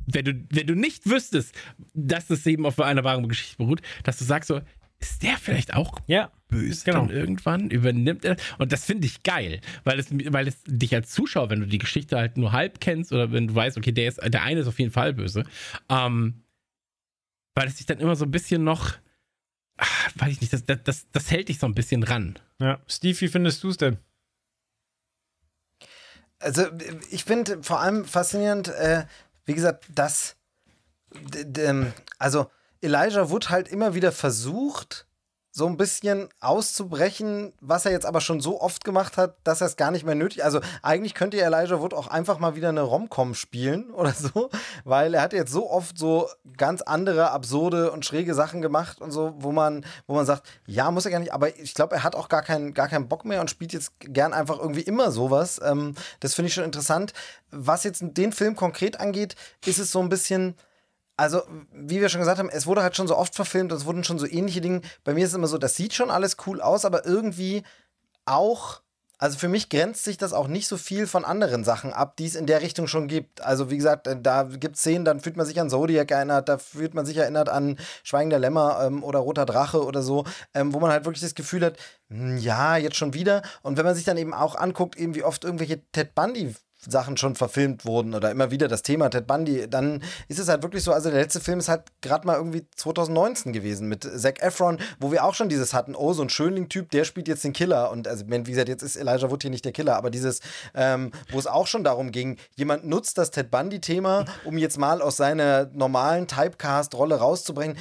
wenn 0.05 0.23
du, 0.23 0.45
wenn 0.51 0.67
du 0.67 0.75
nicht 0.75 1.05
wüsstest, 1.05 1.53
dass 1.93 2.29
es 2.29 2.45
eben 2.45 2.65
auf 2.65 2.79
einer 2.79 3.03
wahren 3.03 3.27
Geschichte 3.27 3.57
beruht, 3.57 3.81
dass 4.03 4.17
du 4.17 4.23
sagst 4.23 4.47
so, 4.47 4.61
ist 5.01 5.21
der 5.21 5.37
vielleicht 5.37 5.73
auch 5.73 5.99
ja, 6.07 6.31
böse 6.47 6.85
genau. 6.85 7.07
dann 7.07 7.09
irgendwann? 7.09 7.69
Übernimmt 7.69 8.23
er? 8.23 8.37
Und 8.57 8.71
das 8.71 8.85
finde 8.85 9.05
ich 9.05 9.21
geil, 9.23 9.59
weil 9.83 9.99
es, 9.99 10.07
weil 10.11 10.47
es 10.47 10.63
dich 10.65 10.95
als 10.95 11.11
Zuschauer, 11.11 11.49
wenn 11.49 11.59
du 11.59 11.67
die 11.67 11.77
Geschichte 11.77 12.15
halt 12.15 12.37
nur 12.37 12.53
halb 12.53 12.79
kennst 12.79 13.11
oder 13.11 13.33
wenn 13.33 13.49
du 13.49 13.55
weißt, 13.55 13.77
okay, 13.77 13.91
der 13.91 14.07
ist, 14.07 14.21
der 14.23 14.43
eine 14.43 14.61
ist 14.61 14.67
auf 14.67 14.79
jeden 14.79 14.91
Fall 14.91 15.13
böse, 15.13 15.43
ähm, 15.89 16.45
weil 17.53 17.67
es 17.67 17.75
dich 17.75 17.85
dann 17.85 17.99
immer 17.99 18.15
so 18.15 18.23
ein 18.23 18.31
bisschen 18.31 18.63
noch 18.63 18.93
ach, 19.77 20.11
weiß 20.15 20.31
ich 20.31 20.41
nicht, 20.41 20.53
das, 20.53 20.63
das, 20.83 21.07
das 21.11 21.31
hält 21.31 21.49
dich 21.49 21.59
so 21.59 21.67
ein 21.67 21.75
bisschen 21.75 22.03
ran. 22.03 22.39
Ja, 22.59 22.79
Steve, 22.87 23.19
wie 23.21 23.27
findest 23.27 23.63
du 23.63 23.69
es 23.69 23.77
denn? 23.77 23.97
Also, 26.39 26.67
ich 27.09 27.23
finde 27.23 27.63
vor 27.63 27.79
allem 27.79 28.05
faszinierend, 28.05 28.67
äh, 28.67 29.05
wie 29.45 29.53
gesagt, 29.53 29.85
dass, 29.93 30.35
ähm, 31.57 31.93
also 32.19 32.51
Elijah 32.81 33.29
Wood 33.29 33.49
halt 33.49 33.69
immer 33.69 33.95
wieder 33.95 34.11
versucht, 34.11 35.07
so 35.55 35.67
ein 35.67 35.77
bisschen 35.77 36.29
auszubrechen, 36.39 37.53
was 37.61 37.85
er 37.85 37.91
jetzt 37.91 38.07
aber 38.07 38.21
schon 38.21 38.41
so 38.41 38.59
oft 38.59 38.83
gemacht 38.83 39.17
hat, 39.17 39.35
dass 39.43 39.61
er 39.61 39.67
es 39.67 39.75
gar 39.75 39.91
nicht 39.91 40.03
mehr 40.03 40.15
nötig. 40.15 40.43
Also 40.43 40.61
eigentlich 40.81 41.13
könnte 41.13 41.39
Elijah 41.39 41.79
Wood 41.79 41.93
auch 41.93 42.07
einfach 42.07 42.39
mal 42.39 42.55
wieder 42.55 42.69
eine 42.69 42.81
Romcom 42.81 43.35
spielen 43.35 43.91
oder 43.93 44.13
so, 44.13 44.49
weil 44.83 45.13
er 45.13 45.21
hat 45.21 45.31
jetzt 45.31 45.51
so 45.51 45.69
oft 45.69 45.95
so 45.95 46.27
ganz 46.57 46.81
andere 46.81 47.29
absurde 47.29 47.91
und 47.91 48.03
schräge 48.03 48.33
Sachen 48.33 48.63
gemacht 48.63 48.99
und 48.99 49.11
so, 49.11 49.35
wo 49.37 49.51
man, 49.51 49.85
wo 50.07 50.15
man 50.15 50.25
sagt, 50.25 50.49
ja, 50.65 50.89
muss 50.89 51.05
er 51.05 51.11
gar 51.11 51.19
nicht, 51.19 51.33
aber 51.33 51.55
ich 51.55 51.75
glaube, 51.75 51.95
er 51.95 52.03
hat 52.03 52.15
auch 52.15 52.29
gar 52.29 52.41
keinen, 52.41 52.73
gar 52.73 52.87
keinen 52.87 53.07
Bock 53.07 53.23
mehr 53.23 53.39
und 53.39 53.51
spielt 53.51 53.73
jetzt 53.73 53.91
gern 53.99 54.33
einfach 54.33 54.57
irgendwie 54.57 54.81
immer 54.81 55.11
sowas. 55.11 55.61
Ähm, 55.63 55.93
das 56.19 56.33
finde 56.33 56.47
ich 56.47 56.55
schon 56.55 56.63
interessant. 56.63 57.13
Was 57.51 57.83
jetzt 57.83 58.01
den 58.03 58.31
Film 58.31 58.55
konkret 58.55 58.99
angeht, 58.99 59.35
ist 59.63 59.77
es 59.77 59.91
so 59.91 59.99
ein 59.99 60.09
bisschen 60.09 60.55
also, 61.15 61.43
wie 61.71 62.01
wir 62.01 62.09
schon 62.09 62.21
gesagt 62.21 62.39
haben, 62.39 62.49
es 62.49 62.65
wurde 62.65 62.81
halt 62.81 62.95
schon 62.95 63.07
so 63.07 63.15
oft 63.15 63.35
verfilmt, 63.35 63.71
es 63.71 63.85
wurden 63.85 64.03
schon 64.03 64.19
so 64.19 64.25
ähnliche 64.25 64.61
Dinge. 64.61 64.81
Bei 65.03 65.13
mir 65.13 65.23
ist 65.23 65.31
es 65.31 65.35
immer 65.35 65.47
so, 65.47 65.57
das 65.57 65.75
sieht 65.75 65.93
schon 65.93 66.09
alles 66.09 66.37
cool 66.47 66.59
aus, 66.59 66.85
aber 66.85 67.05
irgendwie 67.05 67.63
auch, 68.25 68.81
also 69.19 69.37
für 69.37 69.47
mich 69.47 69.69
grenzt 69.69 70.03
sich 70.05 70.17
das 70.17 70.33
auch 70.33 70.47
nicht 70.47 70.67
so 70.67 70.75
viel 70.75 71.05
von 71.05 71.23
anderen 71.23 71.63
Sachen 71.63 71.93
ab, 71.93 72.17
die 72.17 72.25
es 72.25 72.35
in 72.35 72.47
der 72.47 72.61
Richtung 72.61 72.87
schon 72.87 73.07
gibt. 73.07 73.41
Also, 73.41 73.69
wie 73.69 73.77
gesagt, 73.77 74.07
äh, 74.07 74.19
da 74.19 74.43
gibt 74.43 74.75
es 74.75 74.81
Szenen, 74.81 75.05
dann 75.05 75.19
fühlt 75.19 75.37
man 75.37 75.45
sich 75.45 75.61
an 75.61 75.69
Zodiac 75.69 76.09
erinnert, 76.09 76.49
da 76.49 76.57
fühlt 76.57 76.95
man 76.95 77.05
sich 77.05 77.17
erinnert 77.17 77.47
an 77.47 77.77
Schweigender 78.01 78.39
Lämmer 78.39 78.81
ähm, 78.83 79.03
oder 79.03 79.19
Roter 79.19 79.45
Drache 79.45 79.85
oder 79.85 80.01
so, 80.01 80.25
ähm, 80.55 80.73
wo 80.73 80.79
man 80.79 80.91
halt 80.91 81.05
wirklich 81.05 81.21
das 81.21 81.35
Gefühl 81.35 81.63
hat, 81.63 81.77
hm, 82.09 82.37
ja, 82.37 82.75
jetzt 82.77 82.95
schon 82.95 83.13
wieder. 83.13 83.43
Und 83.61 83.77
wenn 83.77 83.85
man 83.85 83.93
sich 83.95 84.05
dann 84.05 84.17
eben 84.17 84.33
auch 84.33 84.55
anguckt, 84.55 84.95
eben 84.95 85.13
wie 85.13 85.23
oft 85.23 85.43
irgendwelche 85.43 85.79
Ted 85.91 86.15
Bundy 86.15 86.55
Sachen 86.87 87.17
schon 87.17 87.35
verfilmt 87.35 87.85
wurden 87.85 88.13
oder 88.13 88.31
immer 88.31 88.51
wieder 88.51 88.67
das 88.67 88.81
Thema 88.81 89.09
Ted 89.09 89.27
Bundy, 89.27 89.69
dann 89.69 90.03
ist 90.27 90.39
es 90.39 90.47
halt 90.47 90.63
wirklich 90.63 90.83
so, 90.83 90.91
also 90.91 91.09
der 91.09 91.21
letzte 91.21 91.39
Film 91.39 91.59
ist 91.59 91.69
halt 91.69 91.83
gerade 92.01 92.25
mal 92.27 92.35
irgendwie 92.35 92.65
2019 92.75 93.53
gewesen 93.53 93.87
mit 93.87 94.03
Zac 94.03 94.41
Efron, 94.41 94.77
wo 94.99 95.11
wir 95.11 95.23
auch 95.23 95.33
schon 95.33 95.49
dieses 95.49 95.73
hatten, 95.73 95.95
oh, 95.95 96.13
so 96.13 96.21
ein 96.21 96.29
Schönling-Typ, 96.29 96.91
der 96.91 97.03
spielt 97.05 97.27
jetzt 97.27 97.43
den 97.43 97.53
Killer 97.53 97.91
und 97.91 98.07
also 98.07 98.25
wie 98.27 98.43
gesagt, 98.43 98.69
jetzt 98.69 98.83
ist 98.83 98.95
Elijah 98.95 99.29
Wood 99.29 99.43
hier 99.43 99.51
nicht 99.51 99.65
der 99.65 99.71
Killer, 99.71 99.95
aber 99.95 100.09
dieses, 100.09 100.41
ähm, 100.73 101.11
wo 101.31 101.39
es 101.39 101.47
auch 101.47 101.67
schon 101.67 101.83
darum 101.83 102.11
ging, 102.11 102.37
jemand 102.55 102.85
nutzt 102.85 103.17
das 103.17 103.31
Ted 103.31 103.51
Bundy-Thema, 103.51 104.25
um 104.45 104.57
jetzt 104.57 104.77
mal 104.77 105.01
aus 105.01 105.17
seiner 105.17 105.69
normalen 105.73 106.27
Typecast-Rolle 106.27 107.15
rauszubringen, 107.15 107.77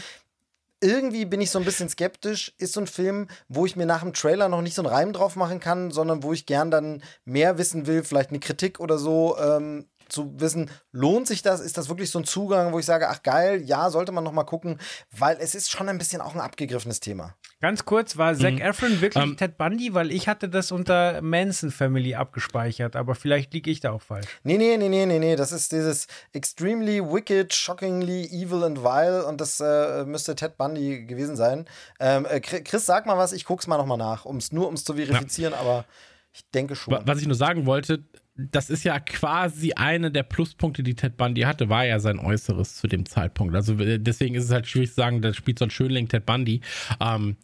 irgendwie 0.82 1.24
bin 1.24 1.40
ich 1.40 1.50
so 1.50 1.59
ein 1.59 1.64
bisschen 1.64 1.88
skeptisch. 1.88 2.52
Ist 2.59 2.74
so 2.74 2.80
ein 2.80 2.86
Film, 2.86 3.28
wo 3.48 3.64
ich 3.64 3.76
mir 3.76 3.86
nach 3.86 4.02
dem 4.02 4.12
Trailer 4.12 4.48
noch 4.48 4.62
nicht 4.62 4.74
so 4.74 4.82
einen 4.82 4.92
Reim 4.92 5.12
drauf 5.12 5.36
machen 5.36 5.60
kann, 5.60 5.90
sondern 5.90 6.22
wo 6.22 6.32
ich 6.32 6.44
gern 6.44 6.70
dann 6.70 7.02
mehr 7.24 7.56
wissen 7.56 7.86
will, 7.86 8.02
vielleicht 8.02 8.30
eine 8.30 8.40
Kritik 8.40 8.80
oder 8.80 8.98
so, 8.98 9.38
ähm, 9.38 9.86
zu 10.12 10.39
wissen, 10.39 10.70
lohnt 10.93 11.26
sich 11.26 11.43
das? 11.43 11.60
Ist 11.60 11.78
das 11.78 11.89
wirklich 11.89 12.10
so 12.10 12.18
ein 12.18 12.24
Zugang, 12.24 12.72
wo 12.72 12.78
ich 12.78 12.86
sage, 12.86 13.09
ach 13.09 13.22
geil, 13.22 13.62
ja, 13.64 13.90
sollte 13.90 14.12
man 14.12 14.22
noch 14.22 14.32
mal 14.32 14.44
gucken, 14.44 14.78
weil 15.10 15.39
es 15.40 15.55
ist 15.55 15.70
schon 15.70 15.89
ein 15.89 15.98
bisschen 15.98 16.20
auch 16.20 16.34
ein 16.34 16.40
abgegriffenes 16.40 17.01
Thema. 17.01 17.34
Ganz 17.60 17.84
kurz, 17.84 18.16
war 18.16 18.34
Zac 18.34 18.55
mhm. 18.55 18.60
Efron 18.60 19.01
wirklich 19.01 19.22
um, 19.22 19.30
ähm, 19.30 19.36
Ted 19.36 19.56
Bundy? 19.56 19.94
Weil 19.94 20.10
ich 20.10 20.28
hatte 20.28 20.48
das 20.48 20.72
unter 20.72 21.22
Manson 21.22 21.70
Family 21.70 22.14
abgespeichert, 22.14 22.97
aber 22.97 23.14
vielleicht 23.14 23.55
liege 23.55 23.70
ich 23.70 23.80
da 23.80 23.93
auch 23.93 24.02
falsch. 24.02 24.26
Nee, 24.43 24.59
nee, 24.59 24.76
nee, 24.76 24.89
nee, 24.89 25.06
nee, 25.06 25.18
nee, 25.18 25.36
das 25.36 25.52
ist 25.52 25.72
dieses 25.72 26.06
extremely 26.32 27.01
wicked, 27.01 27.55
shockingly 27.55 28.24
evil 28.26 28.64
and 28.64 28.82
vile 28.82 29.24
und 29.26 29.40
das 29.40 29.60
äh, 29.60 30.05
müsste 30.05 30.34
Ted 30.34 30.56
Bundy 30.56 31.05
gewesen 31.06 31.36
sein. 31.36 31.66
Ähm, 32.01 32.26
äh, 32.26 32.40
Chris, 32.40 32.84
sag 32.84 33.06
mal 33.06 33.16
was, 33.16 33.32
ich 33.32 33.44
guck's 33.44 33.66
mal 33.66 33.78
nochmal 33.78 33.98
nach, 33.98 34.24
um's, 34.24 34.52
nur 34.52 34.68
um 34.68 34.74
es 34.74 34.84
zu 34.84 34.94
verifizieren, 34.94 35.52
ja. 35.52 35.60
aber 35.60 35.84
ich 36.32 36.48
denke 36.51 36.76
schon. 36.76 36.98
Was 37.05 37.20
ich 37.20 37.26
nur 37.26 37.36
sagen 37.36 37.66
wollte, 37.66 38.05
das 38.51 38.70
ist 38.70 38.85
ja 38.85 38.98
quasi 39.01 39.73
einer 39.73 40.10
der 40.10 40.23
Pluspunkte, 40.23 40.82
die 40.82 40.94
Ted 40.94 41.16
Bundy 41.16 41.43
hatte, 41.43 41.69
war 41.69 41.85
ja 41.85 41.98
sein 41.98 42.19
Äußeres 42.19 42.77
zu 42.77 42.86
dem 42.86 43.06
Zeitpunkt. 43.06 43.55
Also 43.55 43.78
äh, 43.78 43.98
deswegen 43.98 44.35
ist 44.35 44.44
es 44.44 44.51
halt 44.51 44.66
schwierig 44.66 44.90
zu 44.90 44.97
sagen, 44.97 45.23
da 45.23 45.32
spielt 45.32 45.59
so 45.59 45.64
ein 45.64 45.70
Schönling 45.70 46.09
Ted 46.09 46.27
Bundy. 46.27 46.60
Ähm, 47.01 47.36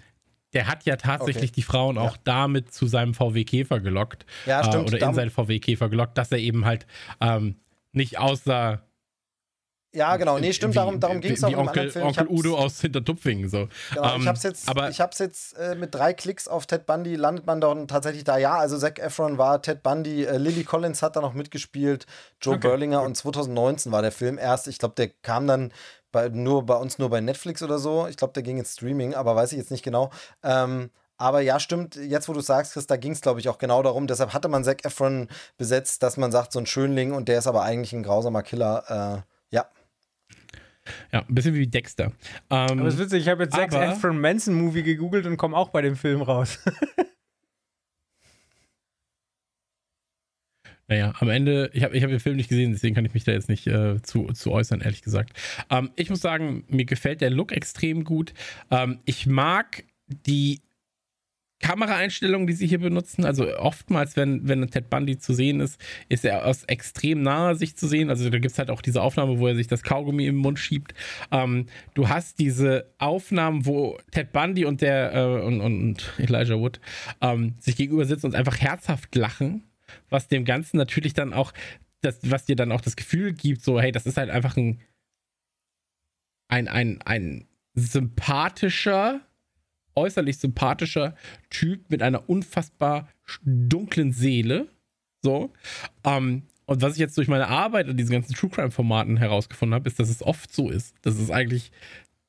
der 0.55 0.67
hat 0.67 0.85
ja 0.85 0.97
tatsächlich 0.97 1.51
okay. 1.51 1.57
die 1.57 1.63
Frauen 1.63 1.97
ja. 1.97 2.03
auch 2.03 2.17
damit 2.17 2.73
zu 2.73 2.87
seinem 2.87 3.15
VW 3.15 3.45
Käfer 3.45 3.81
gelockt. 3.81 4.25
Ja, 4.47 4.65
stimmt. 4.65 4.93
Äh, 4.93 4.97
oder 4.97 5.09
in 5.09 5.15
seinen 5.15 5.31
VW 5.31 5.59
Käfer 5.59 5.89
gelockt, 5.89 6.17
dass 6.17 6.33
er 6.33 6.39
eben 6.39 6.65
halt 6.65 6.87
ähm, 7.21 7.57
nicht 7.93 8.19
aussah 8.19 8.83
ja, 9.99 10.17
genau. 10.17 10.39
Nee, 10.39 10.53
stimmt, 10.53 10.75
wie, 10.75 10.79
darum, 10.79 11.01
darum 11.01 11.21
ging 11.21 11.33
es 11.33 11.45
auch 11.45 11.53
Onkel, 11.53 11.87
im 11.87 11.91
Film. 11.91 12.07
Onkel 12.07 12.27
Udo 12.29 12.57
aus 12.57 12.81
Hintertupfingen. 12.81 13.49
So. 13.49 13.69
Genau, 13.93 14.15
um, 14.15 14.23
ich 14.23 14.29
hab's 14.29 14.43
jetzt, 14.45 14.69
aber, 14.69 14.89
ich 14.91 15.01
hab's 15.01 15.19
jetzt 15.19 15.59
äh, 15.59 15.75
mit 15.75 15.95
drei 15.95 16.15
Klicks 16.15 16.47
auf 16.49 16.67
Ted 16.67 16.87
Bundy, 16.87 17.17
landet 17.17 17.47
man 17.47 17.61
dann 17.61 17.89
tatsächlich 17.89 18.25
da. 18.25 18.39
Ja, 18.39 18.57
also 18.57 18.79
Zac 18.79 18.99
Efron 18.99 19.39
war 19.39 19.61
Ted 19.61 19.83
Bundy, 19.83 20.25
äh, 20.25 20.39
Lily 20.39 20.65
Collins 20.65 21.03
hat 21.03 21.17
da 21.17 21.21
noch 21.21 21.35
mitgespielt, 21.35 22.07
Joe 22.41 22.55
okay. 22.55 22.69
Berlinger 22.69 23.03
und 23.03 23.17
2019 23.17 23.93
war 23.93 24.03
der 24.03 24.13
Film 24.13 24.39
erst. 24.39 24.69
Ich 24.69 24.79
glaube, 24.79 24.95
der 24.95 25.09
kam 25.23 25.47
dann 25.47 25.73
bei, 26.13 26.29
nur 26.29 26.65
bei 26.65 26.77
uns 26.77 26.99
nur 26.99 27.11
bei 27.11 27.21
Netflix 27.21 27.63
oder 27.63 27.79
so. 27.79 28.07
Ich 28.07 28.17
glaube, 28.17 28.33
der 28.33 28.43
ging 28.43 28.59
ins 28.59 28.75
Streaming, 28.75 29.15
aber 29.15 29.37
weiß 29.37 29.53
ich 29.53 29.59
jetzt 29.59 29.71
nicht 29.71 29.83
genau. 29.83 30.11
Ähm, 30.43 30.91
aber 31.17 31.41
ja, 31.41 31.59
stimmt, 31.59 31.97
jetzt 31.97 32.29
wo 32.29 32.33
du 32.33 32.41
sagst, 32.41 32.75
Chris, 32.75 32.87
da 32.87 32.97
ging 32.97 33.13
es, 33.13 33.21
glaube 33.21 33.41
ich, 33.41 33.49
auch 33.49 33.59
genau 33.59 33.83
darum. 33.83 34.07
Deshalb 34.07 34.33
hatte 34.33 34.47
man 34.49 34.63
Zac 34.63 34.85
Efron 34.85 35.29
besetzt, 35.57 36.05
dass 36.05 36.17
man 36.17 36.31
sagt, 36.31 36.53
so 36.53 36.61
ein 36.61 36.67
Schönling 36.67 37.13
und 37.13 37.29
der 37.29 37.41
ist 37.41 37.49
aber 37.49 37.63
eigentlich 37.63 37.93
ein 37.93 38.05
grausamer 38.05 38.45
Killer. 38.45 39.25
Äh, 39.51 39.55
ja, 39.55 39.67
ein 41.13 41.35
bisschen 41.35 41.55
wie 41.55 41.67
Dexter. 41.67 42.13
Ähm, 42.51 42.79
aber 42.79 42.87
es 42.87 42.95
ist 42.95 43.01
witzig, 43.01 43.23
ich 43.23 43.29
habe 43.29 43.45
jetzt 43.45 43.55
Zac 43.55 43.73
Efron 43.73 44.21
Manson 44.21 44.55
Movie 44.55 44.83
gegoogelt 44.83 45.27
und 45.27 45.37
komme 45.37 45.57
auch 45.57 45.71
bei 45.71 45.83
dem 45.83 45.97
Film 45.97 46.23
raus. 46.23 46.59
Naja, 50.91 51.13
am 51.19 51.29
Ende, 51.29 51.71
ich 51.75 51.85
habe 51.85 51.95
ich 51.95 52.03
hab 52.03 52.09
den 52.09 52.19
Film 52.19 52.37
nicht 52.37 52.49
gesehen, 52.49 52.73
deswegen 52.73 52.95
kann 52.95 53.05
ich 53.05 53.13
mich 53.13 53.23
da 53.23 53.33
jetzt 53.33 53.51
nicht 53.51 53.67
äh, 53.67 54.01
zu, 54.01 54.29
zu 54.33 54.51
äußern, 54.51 54.81
ehrlich 54.81 55.03
gesagt. 55.03 55.35
Ähm, 55.69 55.91
ich 55.97 56.09
muss 56.09 56.23
sagen, 56.23 56.65
mir 56.69 56.87
gefällt 56.87 57.21
der 57.21 57.29
Look 57.29 57.53
extrem 57.53 58.05
gut. 58.05 58.33
Ähm, 58.71 58.99
ich 59.05 59.27
mag 59.27 59.85
die 60.27 60.63
Kameraeinstellungen, 61.61 62.47
die 62.47 62.53
sie 62.53 62.67
hier 62.67 62.79
benutzen. 62.79 63.25
Also 63.25 63.57
oftmals, 63.57 64.17
wenn, 64.17 64.47
wenn 64.47 64.71
Ted 64.71 64.91
Bundy 64.91 65.19
zu 65.19 65.35
sehen 65.35 65.61
ist, 65.61 65.81
ist 66.09 66.25
er 66.25 66.47
aus 66.47 66.65
extrem 66.65 67.23
naher 67.23 67.57
Sicht 67.57 67.79
zu 67.79 67.89
sehen. 67.89 68.11
Also 68.11 68.31
da 68.31 68.39
gibt 68.39 68.53
es 68.53 68.59
halt 68.59 68.71
auch 68.71 68.81
diese 68.81 69.03
Aufnahme, 69.03 69.39
wo 69.39 69.49
er 69.49 69.57
sich 69.57 69.67
das 69.67 69.83
Kaugummi 69.83 70.27
im 70.27 70.37
Mund 70.37 70.59
schiebt. 70.59 70.95
Ähm, 71.33 71.67
du 71.95 72.09
hast 72.09 72.39
diese 72.39 72.93
Aufnahmen, 72.99 73.67
wo 73.67 73.99
Ted 74.13 74.33
Bundy 74.33 74.65
und 74.65 74.81
der 74.81 75.15
äh, 75.15 75.43
und, 75.43 75.61
und, 75.61 76.13
Elijah 76.19 76.59
Wood 76.59 76.81
ähm, 77.21 77.55
sich 77.59 77.77
gegenüber 77.77 78.05
sitzen 78.05 78.27
und 78.27 78.35
einfach 78.35 78.61
herzhaft 78.61 79.15
lachen, 79.15 79.65
was 80.11 80.29
dem 80.29 80.45
Ganzen 80.45 80.77
natürlich 80.77 81.15
dann 81.15 81.33
auch, 81.33 81.53
das, 82.01 82.19
was 82.23 82.45
dir 82.45 82.55
dann 82.55 82.71
auch 82.71 82.81
das 82.81 82.95
Gefühl 82.95 83.33
gibt, 83.33 83.63
so, 83.63 83.81
hey, 83.81 83.91
das 83.91 84.07
ist 84.07 84.17
halt 84.17 84.31
einfach 84.31 84.57
ein, 84.57 84.81
ein, 86.49 86.69
ein, 86.69 87.03
ein 87.03 87.49
sympathischer, 87.75 89.21
äußerlich 89.99 90.39
sympathischer 90.39 91.15
Typ 91.51 91.91
mit 91.91 92.03
einer 92.03 92.29
unfassbar 92.29 93.09
dunklen 93.45 94.13
Seele. 94.13 94.69
So. 95.23 95.53
Ähm, 96.05 96.45
und 96.67 96.83
was 96.83 96.95
ich 96.95 96.99
jetzt 96.99 97.17
durch 97.17 97.29
meine 97.29 97.49
Arbeit 97.49 97.89
an 97.89 97.97
diesen 97.97 98.13
ganzen 98.13 98.35
True 98.35 98.51
Crime-Formaten 98.51 99.17
herausgefunden 99.17 99.75
habe, 99.75 99.89
ist, 99.89 99.99
dass 99.99 100.11
es 100.11 100.23
oft 100.23 100.53
so 100.53 100.71
ist. 100.71 100.95
Dass 101.03 101.19
es 101.19 101.31
eigentlich 101.31 101.73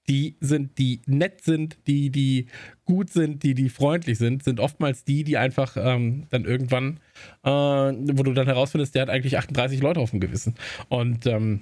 die 0.09 0.35
sind, 0.39 0.77
die 0.79 1.01
nett 1.05 1.43
sind, 1.43 1.77
die, 1.85 2.09
die 2.09 2.47
gut 2.85 3.11
sind, 3.11 3.43
die, 3.43 3.53
die 3.53 3.69
freundlich 3.69 4.17
sind, 4.17 4.43
sind 4.43 4.59
oftmals 4.59 5.03
die, 5.03 5.23
die 5.23 5.37
einfach 5.37 5.77
ähm, 5.77 6.25
dann 6.31 6.45
irgendwann, 6.45 6.99
äh, 7.43 7.49
wo 7.49 8.23
du 8.23 8.33
dann 8.33 8.47
herausfindest, 8.47 8.95
der 8.95 9.03
hat 9.03 9.09
eigentlich 9.09 9.37
38 9.37 9.81
Leute 9.81 9.99
auf 9.99 10.09
dem 10.09 10.19
Gewissen. 10.19 10.55
Und 10.89 11.27
ähm, 11.27 11.61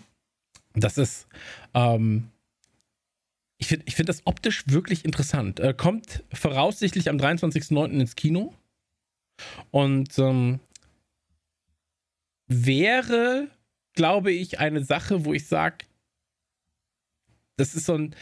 das 0.74 0.98
ist, 0.98 1.28
ähm, 1.74 2.30
ich 3.58 3.68
finde 3.68 3.86
ich 3.88 3.96
find 3.96 4.10
das 4.10 4.22
optisch 4.26 4.64
wirklich 4.68 5.06
interessant. 5.06 5.60
Äh, 5.60 5.74
kommt 5.74 6.24
voraussichtlich 6.32 7.10
am 7.10 7.18
23.09. 7.18 7.92
ins 8.00 8.16
Kino. 8.16 8.54
Und 9.72 10.18
ähm, 10.20 10.60
wäre, 12.48 13.50
glaube 13.94 14.32
ich, 14.32 14.60
eine 14.60 14.84
Sache, 14.84 15.26
wo 15.26 15.34
ich 15.34 15.48
sage, 15.48 15.86
das 17.58 17.76
ist 17.76 17.86
so 17.86 17.96
ein 17.96 18.16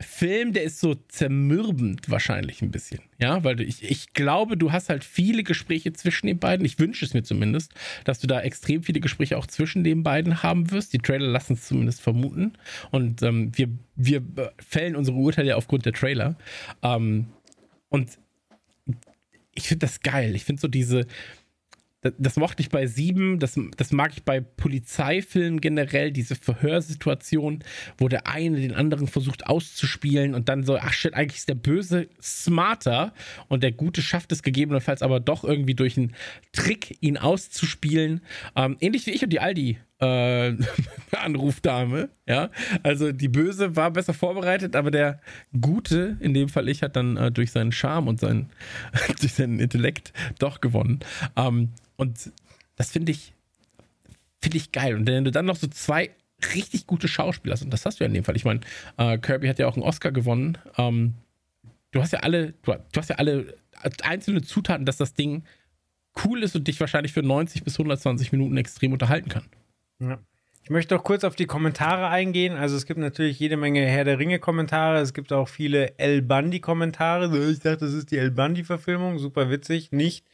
Film, 0.00 0.52
der 0.52 0.62
ist 0.64 0.80
so 0.80 0.94
zermürbend 0.94 2.10
wahrscheinlich 2.10 2.60
ein 2.60 2.70
bisschen. 2.70 3.00
Ja, 3.18 3.44
weil 3.44 3.62
ich, 3.62 3.82
ich 3.82 4.12
glaube, 4.12 4.58
du 4.58 4.70
hast 4.70 4.90
halt 4.90 5.04
viele 5.04 5.42
Gespräche 5.42 5.92
zwischen 5.94 6.26
den 6.26 6.38
beiden. 6.38 6.66
Ich 6.66 6.78
wünsche 6.78 7.04
es 7.04 7.14
mir 7.14 7.22
zumindest, 7.22 7.72
dass 8.04 8.18
du 8.18 8.26
da 8.26 8.42
extrem 8.42 8.82
viele 8.82 9.00
Gespräche 9.00 9.38
auch 9.38 9.46
zwischen 9.46 9.84
den 9.84 10.02
beiden 10.02 10.42
haben 10.42 10.70
wirst. 10.70 10.92
Die 10.92 10.98
Trailer 10.98 11.28
lassen 11.28 11.54
es 11.54 11.66
zumindest 11.66 12.02
vermuten. 12.02 12.52
Und 12.90 13.22
ähm, 13.22 13.52
wir, 13.56 13.68
wir 13.94 14.22
fällen 14.58 14.96
unsere 14.96 15.16
Urteile 15.16 15.56
aufgrund 15.56 15.86
der 15.86 15.94
Trailer. 15.94 16.36
Ähm, 16.82 17.28
und 17.88 18.18
ich 19.54 19.68
finde 19.68 19.86
das 19.86 20.00
geil. 20.00 20.34
Ich 20.34 20.44
finde 20.44 20.60
so 20.60 20.68
diese, 20.68 21.06
das 22.02 22.36
mochte 22.36 22.62
ich 22.62 22.68
bei 22.68 22.86
Sieben, 22.86 23.38
das, 23.38 23.58
das 23.76 23.92
mag 23.92 24.12
ich 24.12 24.22
bei 24.22 24.40
Polizeifilmen 24.40 25.60
generell, 25.60 26.12
diese 26.12 26.36
Verhörsituation, 26.36 27.64
wo 27.98 28.08
der 28.08 28.26
eine 28.26 28.60
den 28.60 28.74
anderen 28.74 29.06
versucht 29.06 29.46
auszuspielen 29.46 30.34
und 30.34 30.48
dann 30.48 30.64
so, 30.64 30.76
ach 30.76 30.92
shit, 30.92 31.14
eigentlich 31.14 31.38
ist 31.38 31.48
der 31.48 31.54
Böse 31.54 32.08
smarter 32.20 33.12
und 33.48 33.62
der 33.62 33.72
Gute 33.72 34.02
schafft 34.02 34.32
es 34.32 34.42
gegebenenfalls 34.42 35.02
aber 35.02 35.20
doch 35.20 35.44
irgendwie 35.44 35.74
durch 35.74 35.96
einen 35.96 36.14
Trick, 36.52 36.96
ihn 37.00 37.16
auszuspielen. 37.16 38.20
Ähm, 38.54 38.76
ähnlich 38.80 39.06
wie 39.06 39.12
ich 39.12 39.24
und 39.24 39.32
die 39.32 39.40
Aldi. 39.40 39.78
Äh, 39.98 40.54
Anrufdame, 41.16 42.10
ja. 42.26 42.50
Also 42.82 43.12
die 43.12 43.28
Böse 43.28 43.76
war 43.76 43.90
besser 43.90 44.14
vorbereitet, 44.14 44.76
aber 44.76 44.90
der 44.90 45.20
Gute, 45.58 46.16
in 46.20 46.34
dem 46.34 46.48
Fall 46.48 46.68
ich, 46.68 46.82
hat 46.82 46.96
dann 46.96 47.16
äh, 47.16 47.32
durch 47.32 47.50
seinen 47.50 47.72
Charme 47.72 48.08
und 48.08 48.20
sein, 48.20 48.50
durch 49.20 49.32
seinen 49.32 49.58
Intellekt 49.58 50.12
doch 50.38 50.60
gewonnen. 50.60 51.00
Ähm, 51.36 51.70
und 51.96 52.30
das 52.76 52.90
finde 52.90 53.12
ich, 53.12 53.32
finde 54.40 54.58
ich 54.58 54.72
geil. 54.72 54.94
Und 54.96 55.06
wenn 55.06 55.24
du 55.24 55.30
dann 55.30 55.46
noch 55.46 55.56
so 55.56 55.66
zwei 55.66 56.10
richtig 56.54 56.86
gute 56.86 57.08
Schauspieler 57.08 57.54
hast, 57.54 57.62
und 57.62 57.72
das 57.72 57.86
hast 57.86 57.98
du 57.98 58.04
ja 58.04 58.08
in 58.08 58.14
dem 58.14 58.24
Fall. 58.24 58.36
Ich 58.36 58.44
meine, 58.44 58.60
äh, 58.98 59.16
Kirby 59.16 59.48
hat 59.48 59.58
ja 59.58 59.66
auch 59.66 59.74
einen 59.74 59.82
Oscar 59.82 60.12
gewonnen. 60.12 60.58
Ähm, 60.76 61.14
du 61.92 62.02
hast 62.02 62.12
ja 62.12 62.20
alle, 62.20 62.52
du, 62.62 62.72
du, 62.72 63.00
hast 63.00 63.08
ja 63.08 63.16
alle 63.16 63.54
einzelne 64.02 64.42
Zutaten, 64.42 64.84
dass 64.84 64.98
das 64.98 65.14
Ding 65.14 65.44
cool 66.24 66.42
ist 66.42 66.54
und 66.54 66.68
dich 66.68 66.78
wahrscheinlich 66.80 67.12
für 67.12 67.22
90 67.22 67.64
bis 67.64 67.74
120 67.74 68.32
Minuten 68.32 68.56
extrem 68.58 68.92
unterhalten 68.92 69.30
kann. 69.30 69.44
Ja. 69.98 70.18
Ich 70.62 70.70
möchte 70.70 70.96
auch 70.96 71.04
kurz 71.04 71.22
auf 71.22 71.36
die 71.36 71.46
Kommentare 71.46 72.08
eingehen. 72.08 72.56
Also 72.56 72.76
es 72.76 72.86
gibt 72.86 72.98
natürlich 72.98 73.38
jede 73.38 73.56
Menge 73.56 73.86
Herr 73.86 74.02
der 74.02 74.18
Ringe 74.18 74.40
Kommentare. 74.40 74.98
Es 74.98 75.14
gibt 75.14 75.32
auch 75.32 75.48
viele 75.48 75.96
El 75.96 76.22
Bundy 76.22 76.58
Kommentare. 76.58 77.26
Ich 77.50 77.60
dachte, 77.60 77.84
das 77.84 77.92
ist 77.92 78.10
die 78.10 78.18
El 78.18 78.32
Bundy 78.32 78.64
Verfilmung. 78.64 79.20
Super 79.20 79.48
witzig. 79.48 79.92
Nicht. 79.92 80.26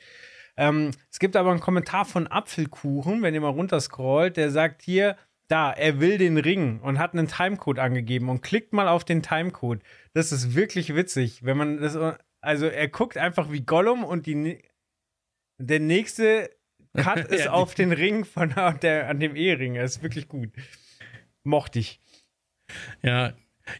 Ähm, 0.56 0.90
es 1.10 1.18
gibt 1.18 1.36
aber 1.36 1.50
einen 1.50 1.60
Kommentar 1.60 2.06
von 2.06 2.26
Apfelkuchen, 2.26 3.20
wenn 3.20 3.34
ihr 3.34 3.42
mal 3.42 3.48
runterscrollt, 3.48 4.36
der 4.36 4.50
sagt 4.50 4.82
hier, 4.82 5.16
da, 5.48 5.70
er 5.70 6.00
will 6.00 6.16
den 6.16 6.38
Ring 6.38 6.80
und 6.80 6.98
hat 6.98 7.12
einen 7.12 7.28
Timecode 7.28 7.78
angegeben 7.78 8.30
und 8.30 8.42
klickt 8.42 8.72
mal 8.72 8.88
auf 8.88 9.04
den 9.04 9.22
Timecode. 9.22 9.82
Das 10.14 10.32
ist 10.32 10.54
wirklich 10.54 10.94
witzig, 10.94 11.44
wenn 11.44 11.58
man 11.58 11.78
das, 11.78 11.98
also 12.40 12.66
er 12.66 12.88
guckt 12.88 13.18
einfach 13.18 13.50
wie 13.50 13.60
Gollum 13.60 14.02
und 14.02 14.26
die, 14.26 14.62
der 15.58 15.80
nächste 15.80 16.50
Cut 16.94 17.18
ist 17.30 17.46
ja, 17.46 17.52
auf 17.52 17.74
den 17.74 17.92
Ring 17.92 18.24
von 18.24 18.54
der, 18.82 19.08
an 19.08 19.20
dem 19.20 19.36
Ehering. 19.36 19.76
Er 19.76 19.84
ist 19.84 20.02
wirklich 20.02 20.28
gut. 20.28 20.50
Mochte 21.44 21.78
ich. 21.78 22.00
Ja, 23.02 23.34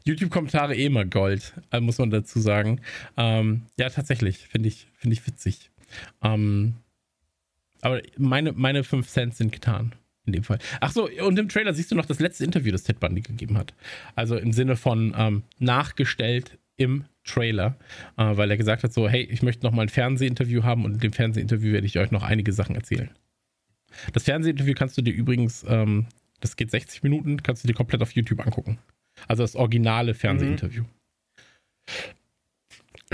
YouTube-Kommentare 0.04 0.76
eh 0.76 0.86
immer 0.86 1.04
Gold, 1.04 1.54
äh, 1.70 1.80
muss 1.80 1.98
man 1.98 2.10
dazu 2.10 2.40
sagen. 2.40 2.80
Ähm, 3.16 3.66
ja, 3.78 3.90
tatsächlich, 3.90 4.38
finde 4.38 4.68
ich, 4.68 4.88
find 4.94 5.12
ich 5.12 5.26
witzig. 5.26 5.70
Ähm, 6.22 6.74
aber 7.80 8.00
meine, 8.16 8.52
meine 8.52 8.84
5 8.84 9.08
Cent 9.08 9.34
sind 9.34 9.52
getan. 9.52 9.94
In 10.24 10.32
dem 10.32 10.44
Fall. 10.44 10.60
Ach 10.80 10.92
so, 10.92 11.08
und 11.08 11.36
im 11.36 11.48
Trailer 11.48 11.74
siehst 11.74 11.90
du 11.90 11.96
noch 11.96 12.06
das 12.06 12.20
letzte 12.20 12.44
Interview, 12.44 12.70
das 12.70 12.84
Ted 12.84 13.00
Bundy 13.00 13.22
gegeben 13.22 13.58
hat. 13.58 13.74
Also 14.14 14.36
im 14.36 14.52
Sinne 14.52 14.76
von 14.76 15.12
ähm, 15.18 15.42
nachgestellt 15.58 16.58
im 16.76 17.06
Trailer, 17.24 17.76
äh, 18.16 18.36
weil 18.36 18.50
er 18.50 18.56
gesagt 18.56 18.84
hat 18.84 18.92
so, 18.92 19.08
hey, 19.08 19.22
ich 19.22 19.42
möchte 19.42 19.64
noch 19.64 19.72
mal 19.72 19.82
ein 19.82 19.88
Fernsehinterview 19.88 20.62
haben 20.62 20.84
und 20.84 20.94
in 20.94 21.00
dem 21.00 21.12
Fernsehinterview 21.12 21.72
werde 21.72 21.86
ich 21.86 21.98
euch 21.98 22.10
noch 22.10 22.22
einige 22.22 22.52
Sachen 22.52 22.74
erzählen. 22.74 23.10
Das 24.12 24.24
Fernsehinterview 24.24 24.74
kannst 24.74 24.96
du 24.96 25.02
dir 25.02 25.12
übrigens, 25.12 25.64
ähm, 25.68 26.06
das 26.40 26.56
geht 26.56 26.70
60 26.70 27.02
Minuten, 27.02 27.42
kannst 27.42 27.62
du 27.62 27.68
dir 27.68 27.74
komplett 27.74 28.02
auf 28.02 28.12
YouTube 28.12 28.44
angucken. 28.44 28.78
Also 29.28 29.42
das 29.42 29.54
originale 29.54 30.14
Fernsehinterview. 30.14 30.82
Mhm 30.82 30.88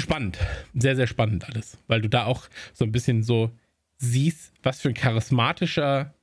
spannend. 0.00 0.38
Sehr, 0.74 0.96
sehr 0.96 1.06
spannend 1.06 1.48
alles. 1.48 1.78
Weil 1.86 2.00
du 2.00 2.08
da 2.08 2.24
auch 2.24 2.48
so 2.72 2.84
ein 2.84 2.92
bisschen 2.92 3.22
so 3.22 3.50
siehst, 3.98 4.52
was 4.62 4.80
für 4.80 4.88
ein 4.88 4.94
charismatischer 4.94 6.14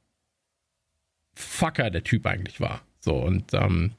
Fucker 1.33 1.89
der 1.89 2.03
Typ 2.03 2.25
eigentlich 2.25 2.59
war. 2.61 2.81
So 2.99 3.15
und 3.15 3.53
ähm, 3.53 3.93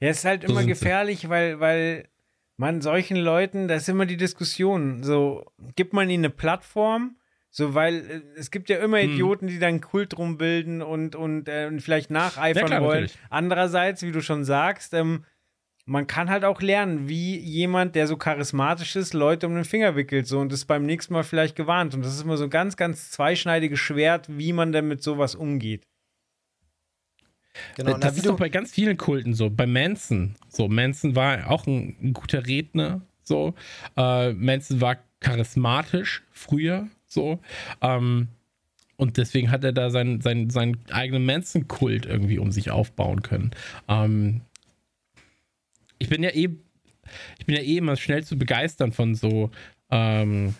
ja, 0.00 0.08
es 0.08 0.18
ist 0.18 0.24
halt 0.24 0.44
immer 0.44 0.64
gefährlich, 0.64 1.28
weil, 1.28 1.60
weil 1.60 2.08
man 2.56 2.80
solchen 2.80 3.16
Leuten, 3.16 3.68
da 3.68 3.74
ist 3.74 3.88
immer 3.88 4.06
die 4.06 4.16
Diskussion, 4.16 5.02
so 5.02 5.44
gibt 5.74 5.92
man 5.92 6.08
ihnen 6.08 6.24
eine 6.24 6.34
Plattform, 6.34 7.16
so 7.50 7.74
weil 7.74 7.96
äh, 7.96 8.22
es 8.36 8.50
gibt 8.50 8.68
ja 8.68 8.78
immer 8.78 9.00
hm. 9.00 9.12
Idioten, 9.12 9.46
die 9.46 9.58
dann 9.58 9.80
Kult 9.80 10.16
drum 10.16 10.38
bilden 10.38 10.82
und, 10.82 11.16
und 11.16 11.48
äh, 11.48 11.78
vielleicht 11.80 12.10
nacheifern 12.10 12.62
ja, 12.62 12.66
klar, 12.66 12.82
wollen. 12.82 13.02
Natürlich. 13.04 13.18
Andererseits, 13.30 14.02
wie 14.02 14.12
du 14.12 14.20
schon 14.20 14.44
sagst, 14.44 14.94
ähm, 14.94 15.24
man 15.88 16.08
kann 16.08 16.30
halt 16.30 16.44
auch 16.44 16.60
lernen, 16.60 17.08
wie 17.08 17.38
jemand, 17.38 17.94
der 17.94 18.08
so 18.08 18.16
charismatisch 18.16 18.96
ist, 18.96 19.14
Leute 19.14 19.46
um 19.46 19.54
den 19.54 19.64
Finger 19.64 19.94
wickelt 19.94 20.26
so 20.26 20.40
und 20.40 20.52
ist 20.52 20.64
beim 20.64 20.84
nächsten 20.84 21.14
Mal 21.14 21.22
vielleicht 21.22 21.54
gewarnt. 21.54 21.94
Und 21.94 22.04
das 22.04 22.14
ist 22.14 22.22
immer 22.22 22.36
so 22.36 22.44
ein 22.44 22.50
ganz, 22.50 22.76
ganz 22.76 23.12
zweischneidiges 23.12 23.78
Schwert, 23.78 24.26
wie 24.28 24.52
man 24.52 24.72
denn 24.72 24.88
mit 24.88 25.02
sowas 25.02 25.36
umgeht. 25.36 25.86
Genau, 27.76 27.98
das 27.98 28.16
ist 28.16 28.26
doch 28.26 28.36
bei 28.36 28.48
ganz 28.48 28.72
vielen 28.72 28.96
Kulten 28.96 29.34
so. 29.34 29.50
Bei 29.50 29.66
Manson. 29.66 30.36
So, 30.48 30.68
Manson 30.68 31.16
war 31.16 31.50
auch 31.50 31.66
ein, 31.66 31.96
ein 32.02 32.12
guter 32.12 32.46
Redner. 32.46 33.02
So, 33.22 33.54
äh, 33.96 34.32
Manson 34.32 34.80
war 34.80 34.98
charismatisch 35.20 36.22
früher. 36.30 36.88
So, 37.06 37.40
ähm, 37.80 38.28
und 38.96 39.18
deswegen 39.18 39.50
hat 39.50 39.62
er 39.64 39.72
da 39.72 39.90
seinen, 39.90 40.20
seinen, 40.20 40.50
seinen 40.50 40.78
eigenen 40.90 41.24
Manson-Kult 41.26 42.06
irgendwie 42.06 42.38
um 42.38 42.50
sich 42.50 42.70
aufbauen 42.70 43.22
können. 43.22 43.50
Ähm, 43.88 44.40
ich 45.98 46.08
bin 46.08 46.22
ja 46.22 46.30
eh, 46.30 46.48
ich 47.38 47.46
bin 47.46 47.54
ja 47.54 47.62
eh 47.62 47.76
immer 47.76 47.96
schnell 47.96 48.24
zu 48.24 48.36
begeistern 48.36 48.92
von 48.92 49.14
so 49.14 49.50
ähm, 49.90 50.54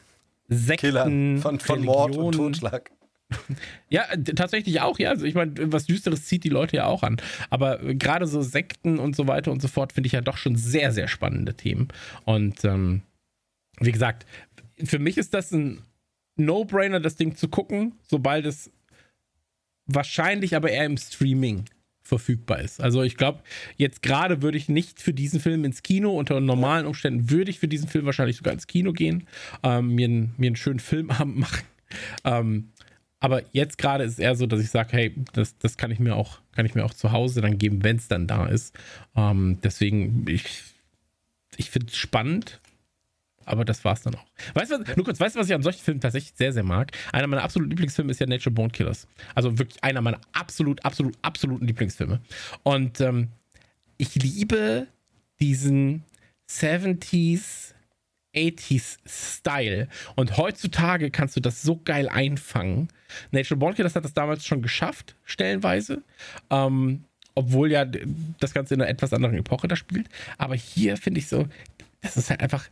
Sekten, 0.48 0.86
Killern, 0.86 1.38
von, 1.38 1.58
von 1.58 1.84
Mord 1.84 2.16
und 2.16 2.32
Totschlag. 2.32 2.90
Ja, 3.88 4.04
tatsächlich 4.36 4.80
auch, 4.80 4.98
ja. 4.98 5.10
Also 5.10 5.26
ich 5.26 5.34
meine, 5.34 5.52
was 5.72 5.86
Düsteres 5.86 6.24
zieht 6.26 6.44
die 6.44 6.48
Leute 6.48 6.76
ja 6.76 6.86
auch 6.86 7.02
an. 7.02 7.16
Aber 7.50 7.78
gerade 7.78 8.26
so 8.26 8.42
Sekten 8.42 8.98
und 8.98 9.16
so 9.16 9.26
weiter 9.26 9.52
und 9.52 9.62
so 9.62 9.68
fort 9.68 9.92
finde 9.92 10.06
ich 10.06 10.12
ja 10.12 10.20
doch 10.20 10.36
schon 10.36 10.56
sehr, 10.56 10.92
sehr 10.92 11.08
spannende 11.08 11.54
Themen. 11.54 11.88
Und 12.24 12.64
ähm, 12.64 13.02
wie 13.80 13.92
gesagt, 13.92 14.26
für 14.84 14.98
mich 14.98 15.18
ist 15.18 15.34
das 15.34 15.52
ein 15.52 15.82
No-Brainer, 16.36 17.00
das 17.00 17.16
Ding 17.16 17.36
zu 17.36 17.48
gucken, 17.48 17.94
sobald 18.02 18.46
es 18.46 18.70
wahrscheinlich 19.86 20.54
aber 20.54 20.70
eher 20.70 20.84
im 20.84 20.96
Streaming 20.96 21.64
verfügbar 22.02 22.60
ist. 22.60 22.80
Also 22.80 23.02
ich 23.02 23.16
glaube, 23.16 23.40
jetzt 23.76 24.02
gerade 24.02 24.42
würde 24.42 24.58
ich 24.58 24.68
nicht 24.68 25.00
für 25.00 25.12
diesen 25.12 25.40
Film 25.40 25.64
ins 25.64 25.82
Kino, 25.82 26.16
unter 26.16 26.40
normalen 26.40 26.86
Umständen 26.86 27.30
würde 27.30 27.50
ich 27.50 27.58
für 27.58 27.68
diesen 27.68 27.88
Film 27.88 28.06
wahrscheinlich 28.06 28.36
sogar 28.36 28.52
ins 28.52 28.66
Kino 28.66 28.92
gehen, 28.92 29.26
ähm, 29.62 29.94
mir, 29.94 30.08
mir 30.08 30.46
einen 30.46 30.56
schönen 30.56 30.78
Filmabend 30.78 31.36
machen. 31.38 31.64
Ähm, 32.24 32.70
aber 33.20 33.42
jetzt 33.52 33.78
gerade 33.78 34.04
ist 34.04 34.14
es 34.14 34.18
eher 34.18 34.36
so, 34.36 34.46
dass 34.46 34.60
ich 34.60 34.70
sage, 34.70 34.92
hey, 34.92 35.14
das, 35.32 35.56
das 35.58 35.76
kann 35.76 35.90
ich 35.90 35.98
mir 35.98 36.14
auch, 36.14 36.38
kann 36.52 36.66
ich 36.66 36.74
mir 36.74 36.84
auch 36.84 36.94
zu 36.94 37.12
Hause 37.12 37.40
dann 37.40 37.58
geben, 37.58 37.82
wenn 37.82 37.96
es 37.96 38.08
dann 38.08 38.26
da 38.26 38.46
ist. 38.46 38.76
Ähm, 39.16 39.58
deswegen, 39.62 40.26
ich, 40.28 40.62
ich 41.56 41.70
finde 41.70 41.88
es 41.88 41.96
spannend, 41.96 42.60
aber 43.46 43.64
das 43.64 43.84
war 43.84 43.94
es 43.94 44.02
dann 44.02 44.14
auch. 44.16 44.26
Weißt 44.54 44.72
du, 44.72 44.78
nur 44.96 45.04
kurz, 45.04 45.18
weißt 45.18 45.36
du, 45.36 45.40
was 45.40 45.48
ich 45.48 45.54
an 45.54 45.62
solchen 45.62 45.82
Filmen 45.82 46.00
tatsächlich 46.00 46.34
sehr, 46.36 46.52
sehr 46.52 46.64
mag? 46.64 46.92
Einer 47.12 47.28
meiner 47.28 47.42
absoluten 47.42 47.70
Lieblingsfilme 47.70 48.10
ist 48.10 48.20
ja 48.20 48.26
Nature 48.26 48.52
Bone 48.52 48.70
Killers. 48.70 49.06
Also 49.34 49.56
wirklich 49.58 49.82
einer 49.82 50.02
meiner 50.02 50.20
absolut, 50.32 50.84
absolut, 50.84 51.16
absoluten 51.22 51.66
Lieblingsfilme. 51.66 52.20
Und 52.64 53.00
ähm, 53.00 53.28
ich 53.96 54.14
liebe 54.16 54.88
diesen 55.40 56.04
70s 56.50 57.72
80s 58.36 58.98
Style. 59.06 59.88
Und 60.14 60.36
heutzutage 60.36 61.10
kannst 61.10 61.36
du 61.36 61.40
das 61.40 61.62
so 61.62 61.80
geil 61.82 62.08
einfangen. 62.08 62.88
Nature 63.30 63.58
Born 63.58 63.74
Killers 63.74 63.96
hat 63.96 64.04
das 64.04 64.14
damals 64.14 64.44
schon 64.46 64.62
geschafft, 64.62 65.16
stellenweise. 65.24 66.02
Ähm, 66.50 67.04
obwohl 67.34 67.70
ja 67.70 67.84
das 67.84 68.54
Ganze 68.54 68.74
in 68.74 68.80
einer 68.80 68.90
etwas 68.90 69.12
anderen 69.12 69.36
Epoche 69.36 69.68
da 69.68 69.76
spielt. 69.76 70.08
Aber 70.38 70.54
hier 70.54 70.96
finde 70.96 71.20
ich 71.20 71.28
so, 71.28 71.46
das 72.00 72.16
ist 72.16 72.30
halt 72.30 72.40
einfach 72.40 72.68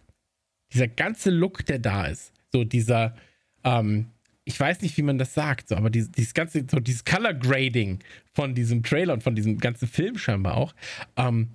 dieser 0.72 0.88
ganze 0.88 1.30
Look, 1.30 1.66
der 1.66 1.78
da 1.78 2.06
ist. 2.06 2.32
So 2.50 2.64
dieser, 2.64 3.14
ähm, 3.62 4.06
ich 4.44 4.58
weiß 4.58 4.80
nicht, 4.80 4.96
wie 4.96 5.02
man 5.02 5.18
das 5.18 5.34
sagt, 5.34 5.68
so, 5.68 5.76
aber 5.76 5.90
dieses, 5.90 6.10
dieses 6.10 6.34
ganze, 6.34 6.64
so 6.70 6.80
dieses 6.80 7.04
Color 7.04 7.34
Grading 7.34 8.00
von 8.32 8.54
diesem 8.54 8.82
Trailer 8.82 9.12
und 9.14 9.22
von 9.22 9.34
diesem 9.34 9.58
ganzen 9.58 9.86
Film 9.86 10.18
scheinbar 10.18 10.56
auch, 10.56 10.74
ähm, 11.16 11.50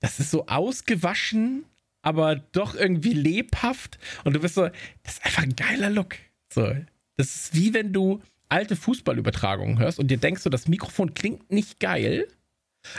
das 0.00 0.18
ist 0.18 0.30
so 0.30 0.46
ausgewaschen, 0.46 1.64
aber 2.02 2.36
doch 2.36 2.74
irgendwie 2.74 3.14
lebhaft. 3.14 3.98
Und 4.24 4.34
du 4.34 4.40
bist 4.40 4.54
so, 4.54 4.68
das 5.02 5.14
ist 5.14 5.24
einfach 5.24 5.44
ein 5.44 5.56
geiler 5.56 5.90
Look. 5.90 6.16
So, 6.52 6.74
das 7.16 7.34
ist 7.34 7.54
wie 7.54 7.72
wenn 7.72 7.92
du 7.92 8.20
alte 8.48 8.76
Fußballübertragungen 8.76 9.78
hörst 9.78 9.98
und 9.98 10.08
dir 10.08 10.18
denkst, 10.18 10.42
so, 10.42 10.50
das 10.50 10.68
Mikrofon 10.68 11.14
klingt 11.14 11.50
nicht 11.50 11.80
geil. 11.80 12.28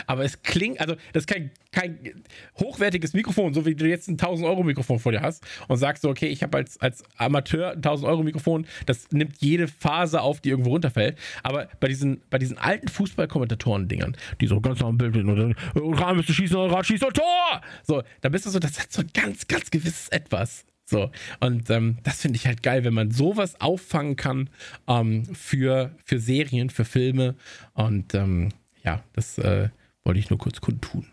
Aber 0.07 0.23
es 0.23 0.41
klingt, 0.41 0.79
also 0.79 0.95
das 1.13 1.23
ist 1.23 1.27
kein, 1.27 1.51
kein 1.71 2.23
hochwertiges 2.59 3.13
Mikrofon, 3.13 3.53
so 3.53 3.65
wie 3.65 3.75
du 3.75 3.87
jetzt 3.87 4.07
ein 4.07 4.17
1000-Euro-Mikrofon 4.17 4.99
vor 4.99 5.11
dir 5.11 5.21
hast 5.21 5.43
und 5.67 5.77
sagst 5.77 6.03
so, 6.03 6.09
okay, 6.09 6.27
ich 6.27 6.43
habe 6.43 6.57
als, 6.57 6.79
als 6.79 7.03
Amateur 7.17 7.71
ein 7.71 7.81
1000-Euro-Mikrofon, 7.81 8.65
das 8.85 9.11
nimmt 9.11 9.37
jede 9.39 9.67
Phase 9.67 10.21
auf, 10.21 10.41
die 10.41 10.49
irgendwo 10.49 10.71
runterfällt. 10.71 11.17
Aber 11.43 11.67
bei 11.79 11.87
diesen, 11.87 12.21
bei 12.29 12.37
diesen 12.37 12.57
alten 12.57 12.87
Fußballkommentatoren-Dingern, 12.87 14.15
die 14.41 14.47
so 14.47 14.61
ganz 14.61 14.81
am 14.81 14.97
Bild 14.97 15.15
sind 15.15 15.29
und 15.29 15.37
dann, 15.37 15.55
Rahmen 15.75 16.17
müsste 16.17 16.33
schießen, 16.33 16.57
Rad 16.57 16.85
schießt 16.85 17.03
und 17.03 17.15
Tor! 17.15 17.61
So, 17.83 18.03
da 18.21 18.29
bist 18.29 18.45
du 18.45 18.49
so, 18.49 18.59
das 18.59 18.79
hat 18.79 18.91
so 18.91 19.01
ein 19.01 19.09
ganz, 19.13 19.47
ganz 19.47 19.71
gewisses 19.71 20.09
Etwas. 20.09 20.65
So, 20.85 21.11
und 21.39 21.69
ähm, 21.69 21.97
das 22.03 22.21
finde 22.21 22.35
ich 22.35 22.45
halt 22.45 22.61
geil, 22.61 22.83
wenn 22.83 22.93
man 22.93 23.11
sowas 23.11 23.59
auffangen 23.61 24.15
kann 24.15 24.49
ähm, 24.87 25.25
für, 25.33 25.95
für 26.03 26.19
Serien, 26.19 26.69
für 26.69 26.85
Filme. 26.85 27.35
Und 27.73 28.13
ähm, 28.13 28.49
ja, 28.83 29.03
das 29.13 29.37
äh, 29.37 29.69
wollte 30.03 30.19
ich 30.19 30.29
nur 30.29 30.39
kurz 30.39 30.61
kundtun. 30.61 31.07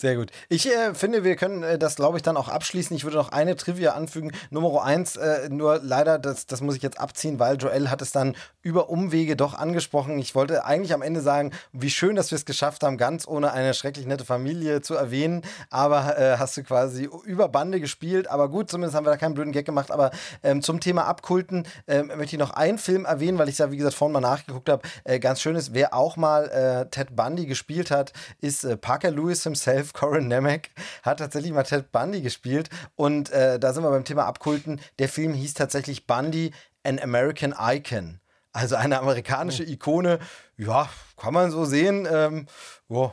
Sehr 0.00 0.14
gut. 0.14 0.30
Ich 0.48 0.64
äh, 0.72 0.94
finde, 0.94 1.24
wir 1.24 1.34
können 1.34 1.64
äh, 1.64 1.76
das, 1.76 1.96
glaube 1.96 2.18
ich, 2.18 2.22
dann 2.22 2.36
auch 2.36 2.48
abschließen. 2.48 2.94
Ich 2.94 3.02
würde 3.02 3.16
noch 3.16 3.32
eine 3.32 3.56
Trivia 3.56 3.94
anfügen. 3.94 4.30
Nummer 4.48 4.84
eins, 4.84 5.16
äh, 5.16 5.48
nur 5.48 5.80
leider, 5.82 6.20
das, 6.20 6.46
das 6.46 6.60
muss 6.60 6.76
ich 6.76 6.82
jetzt 6.82 7.00
abziehen, 7.00 7.40
weil 7.40 7.56
Joel 7.56 7.90
hat 7.90 8.00
es 8.00 8.12
dann 8.12 8.36
über 8.62 8.90
Umwege 8.90 9.34
doch 9.34 9.54
angesprochen. 9.54 10.16
Ich 10.20 10.36
wollte 10.36 10.64
eigentlich 10.64 10.94
am 10.94 11.02
Ende 11.02 11.20
sagen, 11.20 11.50
wie 11.72 11.90
schön, 11.90 12.14
dass 12.14 12.30
wir 12.30 12.36
es 12.36 12.44
geschafft 12.44 12.84
haben, 12.84 12.96
ganz 12.96 13.26
ohne 13.26 13.50
eine 13.50 13.74
schrecklich 13.74 14.06
nette 14.06 14.24
Familie 14.24 14.82
zu 14.82 14.94
erwähnen. 14.94 15.42
Aber 15.68 16.16
äh, 16.16 16.36
hast 16.38 16.56
du 16.56 16.62
quasi 16.62 17.10
über 17.24 17.48
Bande 17.48 17.80
gespielt. 17.80 18.30
Aber 18.30 18.50
gut, 18.50 18.70
zumindest 18.70 18.94
haben 18.94 19.04
wir 19.04 19.10
da 19.10 19.16
keinen 19.16 19.34
blöden 19.34 19.50
Gag 19.50 19.66
gemacht. 19.66 19.90
Aber 19.90 20.12
ähm, 20.44 20.62
zum 20.62 20.78
Thema 20.78 21.06
Abkulten 21.06 21.66
ähm, 21.88 22.12
möchte 22.16 22.36
ich 22.36 22.38
noch 22.38 22.50
einen 22.50 22.78
Film 22.78 23.04
erwähnen, 23.04 23.36
weil 23.38 23.48
ich 23.48 23.58
ja, 23.58 23.72
wie 23.72 23.76
gesagt, 23.78 23.96
vorhin 23.96 24.12
mal 24.12 24.20
nachgeguckt 24.20 24.68
habe. 24.68 24.82
Äh, 25.02 25.18
ganz 25.18 25.40
schön 25.40 25.56
ist, 25.56 25.74
wer 25.74 25.92
auch 25.92 26.16
mal 26.16 26.44
äh, 26.50 26.88
Ted 26.88 27.16
Bundy 27.16 27.46
gespielt 27.46 27.90
hat, 27.90 28.12
ist 28.40 28.80
Parker 28.80 29.10
Lewis 29.10 29.42
himself. 29.42 29.87
Joseph 29.88 29.92
Corin 29.92 30.28
Nemec 30.28 30.70
hat 31.02 31.18
tatsächlich 31.18 31.52
mal 31.52 31.62
Ted 31.62 31.92
Bundy 31.92 32.20
gespielt. 32.20 32.68
Und 32.96 33.30
äh, 33.30 33.58
da 33.58 33.72
sind 33.72 33.82
wir 33.82 33.90
beim 33.90 34.04
Thema 34.04 34.26
Abkulten. 34.26 34.80
Der 34.98 35.08
Film 35.08 35.34
hieß 35.34 35.54
tatsächlich 35.54 36.06
Bundy, 36.06 36.52
an 36.84 36.98
American 36.98 37.54
Icon. 37.58 38.20
Also 38.52 38.76
eine 38.76 38.98
amerikanische 38.98 39.62
oh. 39.62 39.70
Ikone. 39.70 40.18
Ja, 40.56 40.88
kann 41.16 41.34
man 41.34 41.50
so 41.50 41.64
sehen. 41.64 42.08
Ähm, 42.10 42.46
oh, 42.88 43.12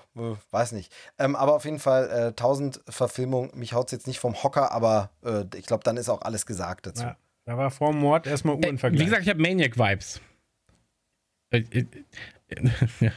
weiß 0.51 0.71
nicht. 0.71 0.93
Ähm, 1.17 1.35
aber 1.35 1.55
auf 1.55 1.65
jeden 1.65 1.79
Fall 1.79 2.09
äh, 2.09 2.27
1000 2.27 2.81
Verfilmungen. 2.87 3.51
Mich 3.53 3.73
haut 3.73 3.87
es 3.87 3.91
jetzt 3.91 4.07
nicht 4.07 4.19
vom 4.19 4.41
Hocker, 4.43 4.71
aber 4.71 5.11
äh, 5.23 5.43
ich 5.55 5.65
glaube, 5.65 5.83
dann 5.83 5.97
ist 5.97 6.09
auch 6.09 6.21
alles 6.21 6.45
gesagt 6.45 6.87
dazu. 6.87 7.03
Ja, 7.03 7.17
da 7.45 7.57
war 7.57 7.69
vor 7.69 7.91
dem 7.91 7.99
Mord 7.99 8.27
erstmal 8.27 8.55
Uhrenvergleich. 8.55 9.01
Wie 9.01 9.05
gesagt, 9.05 9.23
ich 9.23 9.29
habe 9.29 9.41
Maniac-Vibes. 9.41 10.21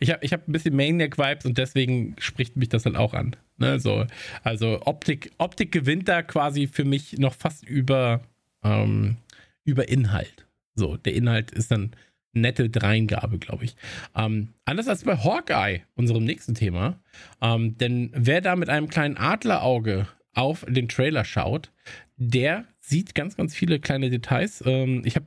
Ich 0.00 0.10
habe 0.10 0.24
ich 0.24 0.32
hab 0.32 0.48
ein 0.48 0.52
bisschen 0.52 0.74
Maniac-Vibes 0.74 1.46
und 1.46 1.56
deswegen 1.56 2.16
spricht 2.18 2.56
mich 2.56 2.68
das 2.68 2.82
dann 2.82 2.96
auch 2.96 3.14
an. 3.14 3.36
Ne? 3.56 3.78
So, 3.78 4.04
also 4.42 4.80
Optik, 4.84 5.30
Optik 5.38 5.70
gewinnt 5.70 6.08
da 6.08 6.22
quasi 6.22 6.66
für 6.66 6.84
mich 6.84 7.18
noch 7.18 7.34
fast 7.34 7.64
über, 7.64 8.20
ähm, 8.64 9.16
über 9.64 9.88
Inhalt. 9.88 10.46
So, 10.74 10.96
der 10.96 11.14
Inhalt 11.14 11.52
ist 11.52 11.70
dann 11.70 11.92
nette 12.32 12.70
Dreingabe, 12.70 13.38
glaube 13.38 13.64
ich. 13.64 13.76
Ähm, 14.16 14.48
anders 14.64 14.88
als 14.88 15.04
bei 15.04 15.16
Hawkeye, 15.16 15.82
unserem 15.94 16.24
nächsten 16.24 16.54
Thema. 16.54 16.98
Ähm, 17.40 17.76
denn 17.78 18.10
wer 18.14 18.40
da 18.40 18.56
mit 18.56 18.68
einem 18.68 18.88
kleinen 18.88 19.16
Adlerauge 19.16 20.08
auf 20.32 20.64
den 20.68 20.88
Trailer 20.88 21.24
schaut, 21.24 21.70
der 22.16 22.64
sieht 22.78 23.14
ganz, 23.14 23.36
ganz 23.36 23.54
viele 23.54 23.80
kleine 23.80 24.10
Details. 24.10 24.62
Ähm, 24.66 25.02
ich 25.04 25.16
habe 25.16 25.26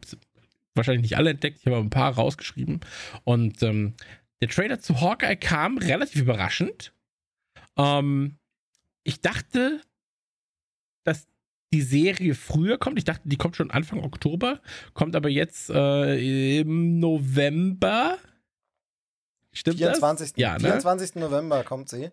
wahrscheinlich 0.75 1.03
nicht 1.03 1.17
alle 1.17 1.31
entdeckt, 1.31 1.59
ich 1.59 1.65
habe 1.65 1.77
ein 1.77 1.89
paar 1.89 2.13
rausgeschrieben. 2.13 2.81
Und 3.23 3.61
ähm, 3.63 3.93
der 4.41 4.49
Trailer 4.49 4.79
zu 4.79 4.99
Hawkeye 5.01 5.35
kam 5.35 5.77
relativ 5.77 6.21
überraschend. 6.21 6.93
Ähm, 7.77 8.37
ich 9.03 9.21
dachte, 9.21 9.81
dass 11.03 11.27
die 11.73 11.81
Serie 11.81 12.35
früher 12.35 12.77
kommt. 12.77 12.97
Ich 12.97 13.03
dachte, 13.03 13.27
die 13.27 13.37
kommt 13.37 13.55
schon 13.55 13.71
Anfang 13.71 14.03
Oktober, 14.03 14.61
kommt 14.93 15.15
aber 15.15 15.29
jetzt 15.29 15.69
äh, 15.69 16.59
im 16.59 16.99
November. 16.99 18.17
Stimmt 19.51 19.77
24. 19.77 20.33
das? 20.33 20.39
Ja, 20.39 20.53
ne? 20.53 20.59
24. 20.59 21.15
November 21.15 21.63
kommt 21.63 21.89
sie. 21.89 22.11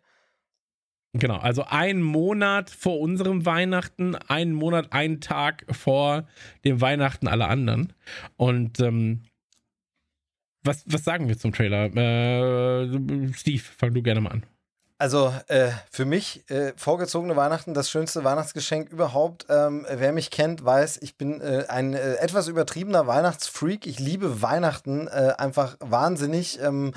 Genau, 1.12 1.38
also 1.38 1.64
ein 1.68 2.02
Monat 2.02 2.70
vor 2.70 3.00
unserem 3.00 3.44
Weihnachten, 3.44 4.14
einen 4.14 4.52
Monat, 4.52 4.92
einen 4.92 5.20
Tag 5.20 5.64
vor 5.70 6.28
dem 6.64 6.80
Weihnachten 6.80 7.26
aller 7.26 7.48
anderen. 7.48 7.92
Und 8.36 8.78
ähm, 8.78 9.22
was, 10.62 10.84
was 10.86 11.02
sagen 11.02 11.26
wir 11.26 11.36
zum 11.36 11.52
Trailer? 11.52 11.86
Äh, 11.96 13.32
Steve, 13.32 13.62
fang 13.62 13.92
du 13.92 14.02
gerne 14.02 14.20
mal 14.20 14.30
an. 14.30 14.46
Also 15.00 15.32
äh, 15.48 15.70
für 15.90 16.04
mich 16.04 16.44
äh, 16.50 16.74
vorgezogene 16.76 17.34
Weihnachten 17.34 17.72
das 17.72 17.90
schönste 17.90 18.22
Weihnachtsgeschenk 18.22 18.90
überhaupt. 18.90 19.46
Ähm, 19.48 19.86
wer 19.90 20.12
mich 20.12 20.30
kennt, 20.30 20.62
weiß, 20.62 20.98
ich 21.00 21.16
bin 21.16 21.40
äh, 21.40 21.64
ein 21.68 21.94
äh, 21.94 22.16
etwas 22.16 22.48
übertriebener 22.48 23.06
Weihnachtsfreak. 23.06 23.86
Ich 23.86 23.98
liebe 23.98 24.42
Weihnachten 24.42 25.08
äh, 25.08 25.32
einfach 25.38 25.78
wahnsinnig. 25.80 26.60
Ähm, 26.60 26.92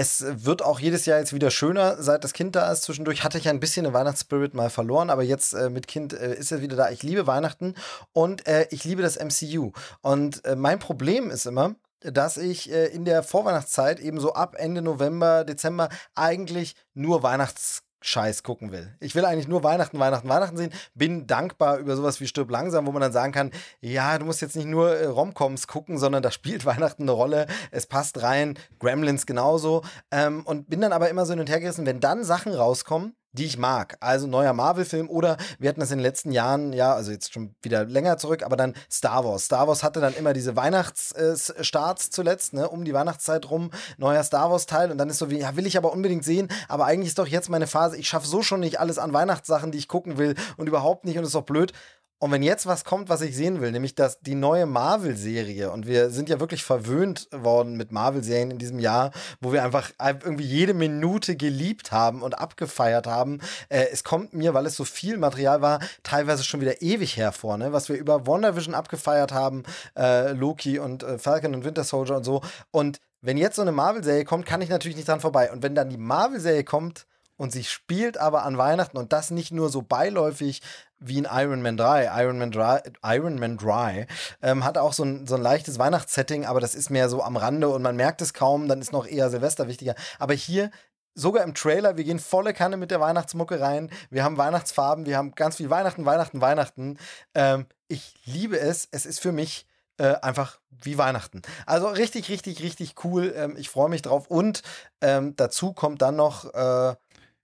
es 0.00 0.24
wird 0.26 0.62
auch 0.62 0.80
jedes 0.80 1.04
Jahr 1.04 1.18
jetzt 1.18 1.34
wieder 1.34 1.50
schöner, 1.50 2.02
seit 2.02 2.24
das 2.24 2.32
Kind 2.32 2.56
da 2.56 2.72
ist. 2.72 2.84
Zwischendurch 2.84 3.22
hatte 3.22 3.36
ich 3.36 3.50
ein 3.50 3.60
bisschen 3.60 3.84
den 3.84 3.92
Weihnachtsspirit 3.92 4.54
mal 4.54 4.70
verloren, 4.70 5.10
aber 5.10 5.22
jetzt 5.22 5.52
äh, 5.52 5.68
mit 5.68 5.88
Kind 5.88 6.14
äh, 6.14 6.34
ist 6.34 6.52
er 6.52 6.62
wieder 6.62 6.74
da. 6.74 6.88
Ich 6.88 7.02
liebe 7.02 7.26
Weihnachten 7.26 7.74
und 8.12 8.46
äh, 8.46 8.66
ich 8.70 8.84
liebe 8.84 9.02
das 9.02 9.18
MCU. 9.18 9.72
Und 10.00 10.42
äh, 10.46 10.56
mein 10.56 10.78
Problem 10.78 11.30
ist 11.30 11.44
immer, 11.44 11.74
dass 12.00 12.38
ich 12.38 12.72
äh, 12.72 12.86
in 12.86 13.04
der 13.04 13.22
Vorweihnachtszeit 13.22 14.00
eben 14.00 14.20
so 14.20 14.32
ab 14.32 14.54
Ende 14.56 14.80
November, 14.80 15.44
Dezember 15.44 15.90
eigentlich 16.14 16.76
nur 16.94 17.22
Weihnachts 17.22 17.82
Scheiß 18.00 18.42
gucken 18.42 18.72
will. 18.72 18.94
Ich 19.00 19.14
will 19.14 19.24
eigentlich 19.24 19.48
nur 19.48 19.62
Weihnachten, 19.62 19.98
Weihnachten, 19.98 20.28
Weihnachten 20.28 20.56
sehen. 20.56 20.72
Bin 20.94 21.26
dankbar 21.26 21.78
über 21.78 21.96
sowas 21.96 22.20
wie 22.20 22.26
Stirb 22.26 22.50
langsam, 22.50 22.86
wo 22.86 22.92
man 22.92 23.02
dann 23.02 23.12
sagen 23.12 23.32
kann, 23.32 23.50
ja, 23.80 24.18
du 24.18 24.24
musst 24.24 24.40
jetzt 24.40 24.56
nicht 24.56 24.68
nur 24.68 24.96
äh, 24.96 25.06
Romcoms 25.06 25.66
gucken, 25.66 25.98
sondern 25.98 26.22
da 26.22 26.30
spielt 26.30 26.64
Weihnachten 26.66 27.02
eine 27.02 27.12
Rolle. 27.12 27.46
Es 27.70 27.86
passt 27.86 28.22
rein. 28.22 28.58
Gremlins 28.78 29.26
genauso. 29.26 29.82
Ähm, 30.10 30.44
und 30.46 30.70
bin 30.70 30.80
dann 30.80 30.92
aber 30.92 31.10
immer 31.10 31.26
so 31.26 31.32
hin 31.32 31.40
und 31.40 31.50
her 31.50 31.60
gerissen, 31.60 31.86
wenn 31.86 32.00
dann 32.00 32.24
Sachen 32.24 32.54
rauskommen, 32.54 33.14
die 33.32 33.44
ich 33.44 33.58
mag. 33.58 33.96
Also 34.00 34.26
neuer 34.26 34.52
Marvel-Film 34.52 35.08
oder 35.08 35.36
wir 35.58 35.68
hatten 35.68 35.80
das 35.80 35.90
in 35.90 35.98
den 35.98 36.02
letzten 36.02 36.32
Jahren, 36.32 36.72
ja, 36.72 36.94
also 36.94 37.12
jetzt 37.12 37.32
schon 37.32 37.54
wieder 37.62 37.84
länger 37.84 38.18
zurück, 38.18 38.42
aber 38.42 38.56
dann 38.56 38.74
Star 38.90 39.24
Wars. 39.24 39.44
Star 39.44 39.68
Wars 39.68 39.82
hatte 39.82 40.00
dann 40.00 40.14
immer 40.14 40.32
diese 40.32 40.56
Weihnachtsstarts 40.56 42.06
äh, 42.06 42.10
zuletzt, 42.10 42.52
ne, 42.52 42.68
um 42.68 42.84
die 42.84 42.94
Weihnachtszeit 42.94 43.50
rum, 43.50 43.70
neuer 43.98 44.22
Star 44.22 44.50
Wars-Teil 44.50 44.90
und 44.90 44.98
dann 44.98 45.08
ist 45.08 45.18
so 45.18 45.30
wie, 45.30 45.38
ja, 45.38 45.56
will 45.56 45.66
ich 45.66 45.76
aber 45.76 45.92
unbedingt 45.92 46.24
sehen, 46.24 46.48
aber 46.68 46.86
eigentlich 46.86 47.08
ist 47.08 47.18
doch 47.18 47.28
jetzt 47.28 47.48
meine 47.48 47.66
Phase, 47.66 47.96
ich 47.96 48.08
schaffe 48.08 48.26
so 48.26 48.42
schon 48.42 48.60
nicht 48.60 48.80
alles 48.80 48.98
an 48.98 49.12
Weihnachtssachen, 49.12 49.70
die 49.70 49.78
ich 49.78 49.88
gucken 49.88 50.18
will 50.18 50.34
und 50.56 50.68
überhaupt 50.68 51.04
nicht 51.04 51.18
und 51.18 51.24
ist 51.24 51.34
doch 51.34 51.42
blöd. 51.42 51.72
Und 52.22 52.32
wenn 52.32 52.42
jetzt 52.42 52.66
was 52.66 52.84
kommt, 52.84 53.08
was 53.08 53.22
ich 53.22 53.34
sehen 53.34 53.62
will, 53.62 53.72
nämlich 53.72 53.94
dass 53.94 54.20
die 54.20 54.34
neue 54.34 54.66
Marvel-Serie, 54.66 55.70
und 55.70 55.86
wir 55.86 56.10
sind 56.10 56.28
ja 56.28 56.38
wirklich 56.38 56.62
verwöhnt 56.62 57.28
worden 57.32 57.78
mit 57.78 57.92
Marvel-Serien 57.92 58.50
in 58.50 58.58
diesem 58.58 58.78
Jahr, 58.78 59.10
wo 59.40 59.54
wir 59.54 59.64
einfach 59.64 59.90
irgendwie 59.98 60.44
jede 60.44 60.74
Minute 60.74 61.34
geliebt 61.34 61.92
haben 61.92 62.20
und 62.20 62.38
abgefeiert 62.38 63.06
haben. 63.06 63.38
Äh, 63.70 63.86
es 63.90 64.04
kommt 64.04 64.34
mir, 64.34 64.52
weil 64.52 64.66
es 64.66 64.76
so 64.76 64.84
viel 64.84 65.16
Material 65.16 65.62
war, 65.62 65.80
teilweise 66.02 66.44
schon 66.44 66.60
wieder 66.60 66.82
ewig 66.82 67.16
hervor, 67.16 67.56
ne? 67.56 67.72
was 67.72 67.88
wir 67.88 67.96
über 67.96 68.26
WandaVision 68.26 68.74
abgefeiert 68.74 69.32
haben, 69.32 69.62
äh, 69.96 70.32
Loki 70.32 70.78
und 70.78 71.02
äh, 71.02 71.18
Falcon 71.18 71.54
und 71.54 71.64
Winter 71.64 71.84
Soldier 71.84 72.16
und 72.16 72.24
so. 72.24 72.42
Und 72.70 73.00
wenn 73.22 73.38
jetzt 73.38 73.56
so 73.56 73.62
eine 73.62 73.72
Marvel-Serie 73.72 74.26
kommt, 74.26 74.44
kann 74.44 74.60
ich 74.60 74.68
natürlich 74.68 74.96
nicht 74.96 75.08
dran 75.08 75.20
vorbei. 75.20 75.50
Und 75.50 75.62
wenn 75.62 75.74
dann 75.74 75.88
die 75.88 75.96
Marvel-Serie 75.96 76.64
kommt, 76.64 77.06
und 77.40 77.52
sie 77.52 77.64
spielt 77.64 78.18
aber 78.18 78.42
an 78.44 78.58
Weihnachten 78.58 78.98
und 78.98 79.14
das 79.14 79.30
nicht 79.30 79.50
nur 79.50 79.70
so 79.70 79.80
beiläufig 79.80 80.60
wie 80.98 81.16
in 81.16 81.26
Iron 81.30 81.62
Man 81.62 81.78
3. 81.78 82.10
Iron 82.22 82.38
Man 82.38 82.50
3, 82.50 82.82
Iron 83.02 83.38
Man 83.38 83.56
3 83.56 84.06
ähm, 84.42 84.62
hat 84.62 84.76
auch 84.76 84.92
so 84.92 85.04
ein, 85.04 85.26
so 85.26 85.36
ein 85.36 85.40
leichtes 85.40 85.78
Weihnachtssetting, 85.78 86.44
aber 86.44 86.60
das 86.60 86.74
ist 86.74 86.90
mehr 86.90 87.08
so 87.08 87.22
am 87.22 87.38
Rande 87.38 87.70
und 87.70 87.80
man 87.80 87.96
merkt 87.96 88.20
es 88.20 88.34
kaum, 88.34 88.68
dann 88.68 88.82
ist 88.82 88.92
noch 88.92 89.06
eher 89.06 89.30
Silvester 89.30 89.68
wichtiger. 89.68 89.94
Aber 90.18 90.34
hier 90.34 90.70
sogar 91.14 91.42
im 91.42 91.54
Trailer, 91.54 91.96
wir 91.96 92.04
gehen 92.04 92.18
volle 92.18 92.52
Kanne 92.52 92.76
mit 92.76 92.90
der 92.90 93.00
Weihnachtsmucke 93.00 93.58
rein. 93.58 93.88
Wir 94.10 94.22
haben 94.22 94.36
Weihnachtsfarben, 94.36 95.06
wir 95.06 95.16
haben 95.16 95.34
ganz 95.34 95.56
viel 95.56 95.70
Weihnachten, 95.70 96.04
Weihnachten, 96.04 96.42
Weihnachten. 96.42 96.98
Ähm, 97.34 97.64
ich 97.88 98.16
liebe 98.26 98.60
es. 98.60 98.86
Es 98.90 99.06
ist 99.06 99.18
für 99.18 99.32
mich 99.32 99.66
äh, 99.96 100.16
einfach 100.20 100.60
wie 100.70 100.98
Weihnachten. 100.98 101.40
Also 101.64 101.88
richtig, 101.88 102.28
richtig, 102.28 102.62
richtig 102.62 103.02
cool. 103.04 103.32
Ähm, 103.34 103.56
ich 103.56 103.70
freue 103.70 103.88
mich 103.88 104.02
drauf. 104.02 104.26
Und 104.28 104.62
ähm, 105.00 105.36
dazu 105.36 105.72
kommt 105.72 106.02
dann 106.02 106.16
noch 106.16 106.52
äh, 106.52 106.94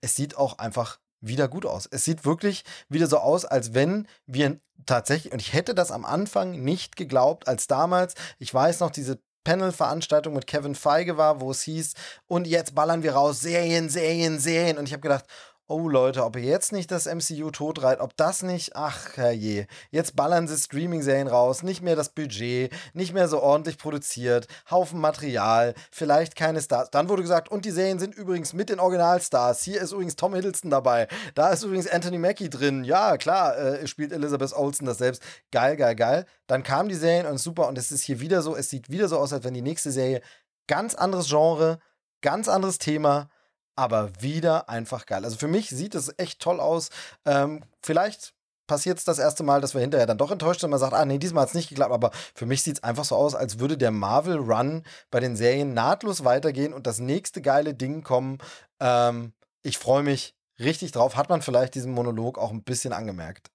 es 0.01 0.15
sieht 0.15 0.37
auch 0.37 0.57
einfach 0.57 0.99
wieder 1.21 1.47
gut 1.47 1.65
aus. 1.65 1.87
Es 1.89 2.05
sieht 2.05 2.25
wirklich 2.25 2.63
wieder 2.89 3.07
so 3.07 3.17
aus, 3.17 3.45
als 3.45 3.73
wenn 3.73 4.07
wir 4.25 4.59
tatsächlich, 4.85 5.33
und 5.33 5.41
ich 5.41 5.53
hätte 5.53 5.73
das 5.73 5.91
am 5.91 6.05
Anfang 6.05 6.63
nicht 6.63 6.95
geglaubt, 6.95 7.47
als 7.47 7.67
damals, 7.67 8.13
ich 8.39 8.53
weiß 8.53 8.79
noch, 8.79 8.91
diese 8.91 9.19
Panel-Veranstaltung 9.43 10.33
mit 10.33 10.45
Kevin 10.45 10.75
Feige 10.75 11.17
war, 11.17 11.39
wo 11.39 11.51
es 11.51 11.61
hieß, 11.61 11.93
und 12.27 12.47
jetzt 12.47 12.75
ballern 12.75 13.01
wir 13.01 13.13
raus, 13.13 13.39
Serien, 13.39 13.89
Serien, 13.89 14.39
Serien. 14.39 14.77
Und 14.77 14.85
ich 14.87 14.93
habe 14.93 15.01
gedacht, 15.01 15.25
oh 15.67 15.89
Leute, 15.89 16.23
ob 16.23 16.37
ihr 16.37 16.43
jetzt 16.43 16.71
nicht 16.71 16.91
das 16.91 17.05
MCU 17.05 17.51
totreit, 17.51 17.99
ob 17.99 18.15
das 18.15 18.41
nicht, 18.41 18.75
ach 18.75 19.17
herrje, 19.17 19.67
jetzt 19.91 20.15
ballern 20.15 20.47
sie 20.47 20.57
Streaming-Serien 20.57 21.27
raus, 21.27 21.61
nicht 21.61 21.81
mehr 21.81 21.95
das 21.95 22.09
Budget, 22.09 22.71
nicht 22.93 23.13
mehr 23.13 23.27
so 23.27 23.41
ordentlich 23.41 23.77
produziert, 23.77 24.47
Haufen 24.71 24.99
Material, 24.99 25.73
vielleicht 25.91 26.35
keine 26.35 26.61
Stars. 26.61 26.89
Dann 26.91 27.09
wurde 27.09 27.21
gesagt, 27.21 27.49
und 27.49 27.65
die 27.65 27.71
Serien 27.71 27.99
sind 27.99 28.15
übrigens 28.15 28.53
mit 28.53 28.69
den 28.69 28.79
Originalstars. 28.79 29.61
Hier 29.63 29.81
ist 29.81 29.91
übrigens 29.91 30.15
Tom 30.15 30.33
Hiddleston 30.33 30.71
dabei, 30.71 31.07
da 31.35 31.49
ist 31.49 31.63
übrigens 31.63 31.89
Anthony 31.89 32.17
Mackie 32.17 32.49
drin. 32.49 32.85
Ja, 32.85 33.17
klar, 33.17 33.57
äh, 33.57 33.87
spielt 33.87 34.13
Elizabeth 34.13 34.53
Olsen 34.53 34.85
das 34.85 34.99
selbst. 34.99 35.21
Geil, 35.51 35.75
geil, 35.75 35.95
geil. 35.95 36.25
Dann 36.47 36.63
kamen 36.63 36.87
die 36.87 36.95
Serien 36.95 37.25
und 37.25 37.39
super, 37.39 37.67
und 37.67 37.77
es 37.77 37.91
ist 37.91 38.03
hier 38.03 38.21
wieder 38.21 38.41
so, 38.41 38.55
es 38.55 38.69
sieht 38.69 38.89
wieder 38.89 39.09
so 39.09 39.17
aus, 39.17 39.33
als 39.33 39.43
wenn 39.43 39.53
die 39.53 39.61
nächste 39.61 39.91
Serie 39.91 40.21
ganz 40.67 40.95
anderes 40.95 41.27
Genre, 41.27 41.79
ganz 42.21 42.47
anderes 42.47 42.77
Thema, 42.77 43.29
aber 43.77 44.11
wieder 44.21 44.69
einfach 44.69 45.05
geil. 45.05 45.23
Also 45.23 45.37
für 45.37 45.47
mich 45.47 45.69
sieht 45.69 45.95
es 45.95 46.13
echt 46.17 46.39
toll 46.39 46.59
aus. 46.59 46.89
Ähm, 47.25 47.63
vielleicht 47.81 48.33
passiert 48.67 48.97
es 48.97 49.05
das 49.05 49.19
erste 49.19 49.43
Mal, 49.43 49.61
dass 49.61 49.73
wir 49.73 49.81
hinterher 49.81 50.05
dann 50.05 50.17
doch 50.17 50.31
enttäuscht 50.31 50.59
sind 50.59 50.67
und 50.67 50.71
man 50.71 50.79
sagt, 50.79 50.93
ah 50.93 51.05
nee, 51.05 51.17
diesmal 51.17 51.43
hat 51.43 51.49
es 51.49 51.55
nicht 51.55 51.69
geklappt, 51.69 51.93
aber 51.93 52.11
für 52.35 52.45
mich 52.45 52.63
sieht 52.63 52.77
es 52.77 52.83
einfach 52.83 53.05
so 53.05 53.15
aus, 53.15 53.33
als 53.33 53.59
würde 53.59 53.77
der 53.77 53.91
Marvel 53.91 54.37
Run 54.37 54.83
bei 55.09 55.19
den 55.19 55.35
Serien 55.35 55.73
nahtlos 55.73 56.25
weitergehen 56.25 56.73
und 56.73 56.85
das 56.85 56.99
nächste 56.99 57.41
geile 57.41 57.73
Ding 57.73 58.03
kommen. 58.03 58.39
Ähm, 58.79 59.33
ich 59.63 59.77
freue 59.77 60.03
mich 60.03 60.35
richtig 60.59 60.91
drauf. 60.91 61.15
Hat 61.15 61.29
man 61.29 61.41
vielleicht 61.41 61.75
diesen 61.75 61.93
Monolog 61.93 62.37
auch 62.37 62.51
ein 62.51 62.63
bisschen 62.63 62.93
angemerkt? 62.93 63.49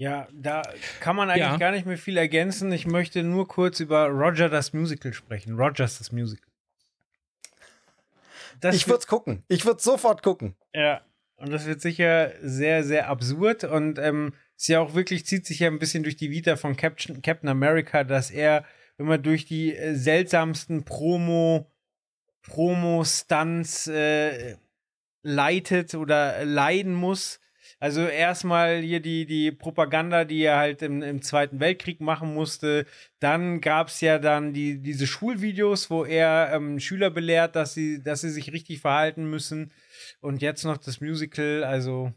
Ja, 0.00 0.28
da 0.32 0.62
kann 1.00 1.16
man 1.16 1.28
eigentlich 1.28 1.42
ja. 1.42 1.56
gar 1.56 1.72
nicht 1.72 1.86
mehr 1.86 1.98
viel 1.98 2.16
ergänzen. 2.16 2.70
Ich 2.70 2.86
möchte 2.86 3.24
nur 3.24 3.48
kurz 3.48 3.80
über 3.80 4.06
Roger 4.06 4.48
das 4.48 4.72
Musical 4.72 5.12
sprechen. 5.12 5.58
Rogers 5.58 5.98
das 5.98 6.12
Musical. 6.12 6.47
Das 8.60 8.74
ich 8.74 8.86
würde 8.86 9.00
es 9.00 9.06
gucken. 9.06 9.44
Ich 9.48 9.64
würde 9.64 9.80
sofort 9.80 10.22
gucken. 10.22 10.56
Ja, 10.74 11.02
und 11.36 11.50
das 11.50 11.66
wird 11.66 11.80
sicher 11.80 12.32
sehr, 12.42 12.82
sehr 12.82 13.08
absurd 13.08 13.64
und 13.64 13.98
ähm, 13.98 14.34
ist 14.56 14.68
ja 14.68 14.80
auch 14.80 14.94
wirklich, 14.94 15.24
zieht 15.24 15.46
sich 15.46 15.60
ja 15.60 15.68
ein 15.68 15.78
bisschen 15.78 16.02
durch 16.02 16.16
die 16.16 16.30
Vita 16.30 16.56
von 16.56 16.76
Captain, 16.76 17.22
Captain 17.22 17.48
America, 17.48 18.02
dass 18.02 18.30
er 18.30 18.64
immer 18.96 19.18
durch 19.18 19.44
die 19.44 19.74
äh, 19.74 19.94
seltsamsten 19.94 20.84
Promo, 20.84 21.70
Promo-Stunts 22.42 23.86
äh, 23.86 24.56
leitet 25.22 25.94
oder 25.94 26.44
leiden 26.44 26.94
muss 26.94 27.40
also 27.80 28.06
erstmal 28.06 28.80
hier 28.80 29.00
die, 29.00 29.24
die 29.24 29.52
Propaganda, 29.52 30.24
die 30.24 30.42
er 30.42 30.56
halt 30.56 30.82
im, 30.82 31.00
im 31.02 31.22
Zweiten 31.22 31.60
Weltkrieg 31.60 32.00
machen 32.00 32.34
musste. 32.34 32.86
Dann 33.20 33.60
gab 33.60 33.88
es 33.88 34.00
ja 34.00 34.18
dann 34.18 34.52
die, 34.52 34.82
diese 34.82 35.06
Schulvideos, 35.06 35.88
wo 35.88 36.04
er 36.04 36.50
ähm, 36.52 36.80
Schüler 36.80 37.10
belehrt, 37.10 37.54
dass 37.54 37.74
sie, 37.74 38.02
dass 38.02 38.22
sie 38.22 38.30
sich 38.30 38.52
richtig 38.52 38.80
verhalten 38.80 39.30
müssen. 39.30 39.72
Und 40.20 40.42
jetzt 40.42 40.64
noch 40.64 40.78
das 40.78 41.00
Musical, 41.00 41.62
also 41.62 42.12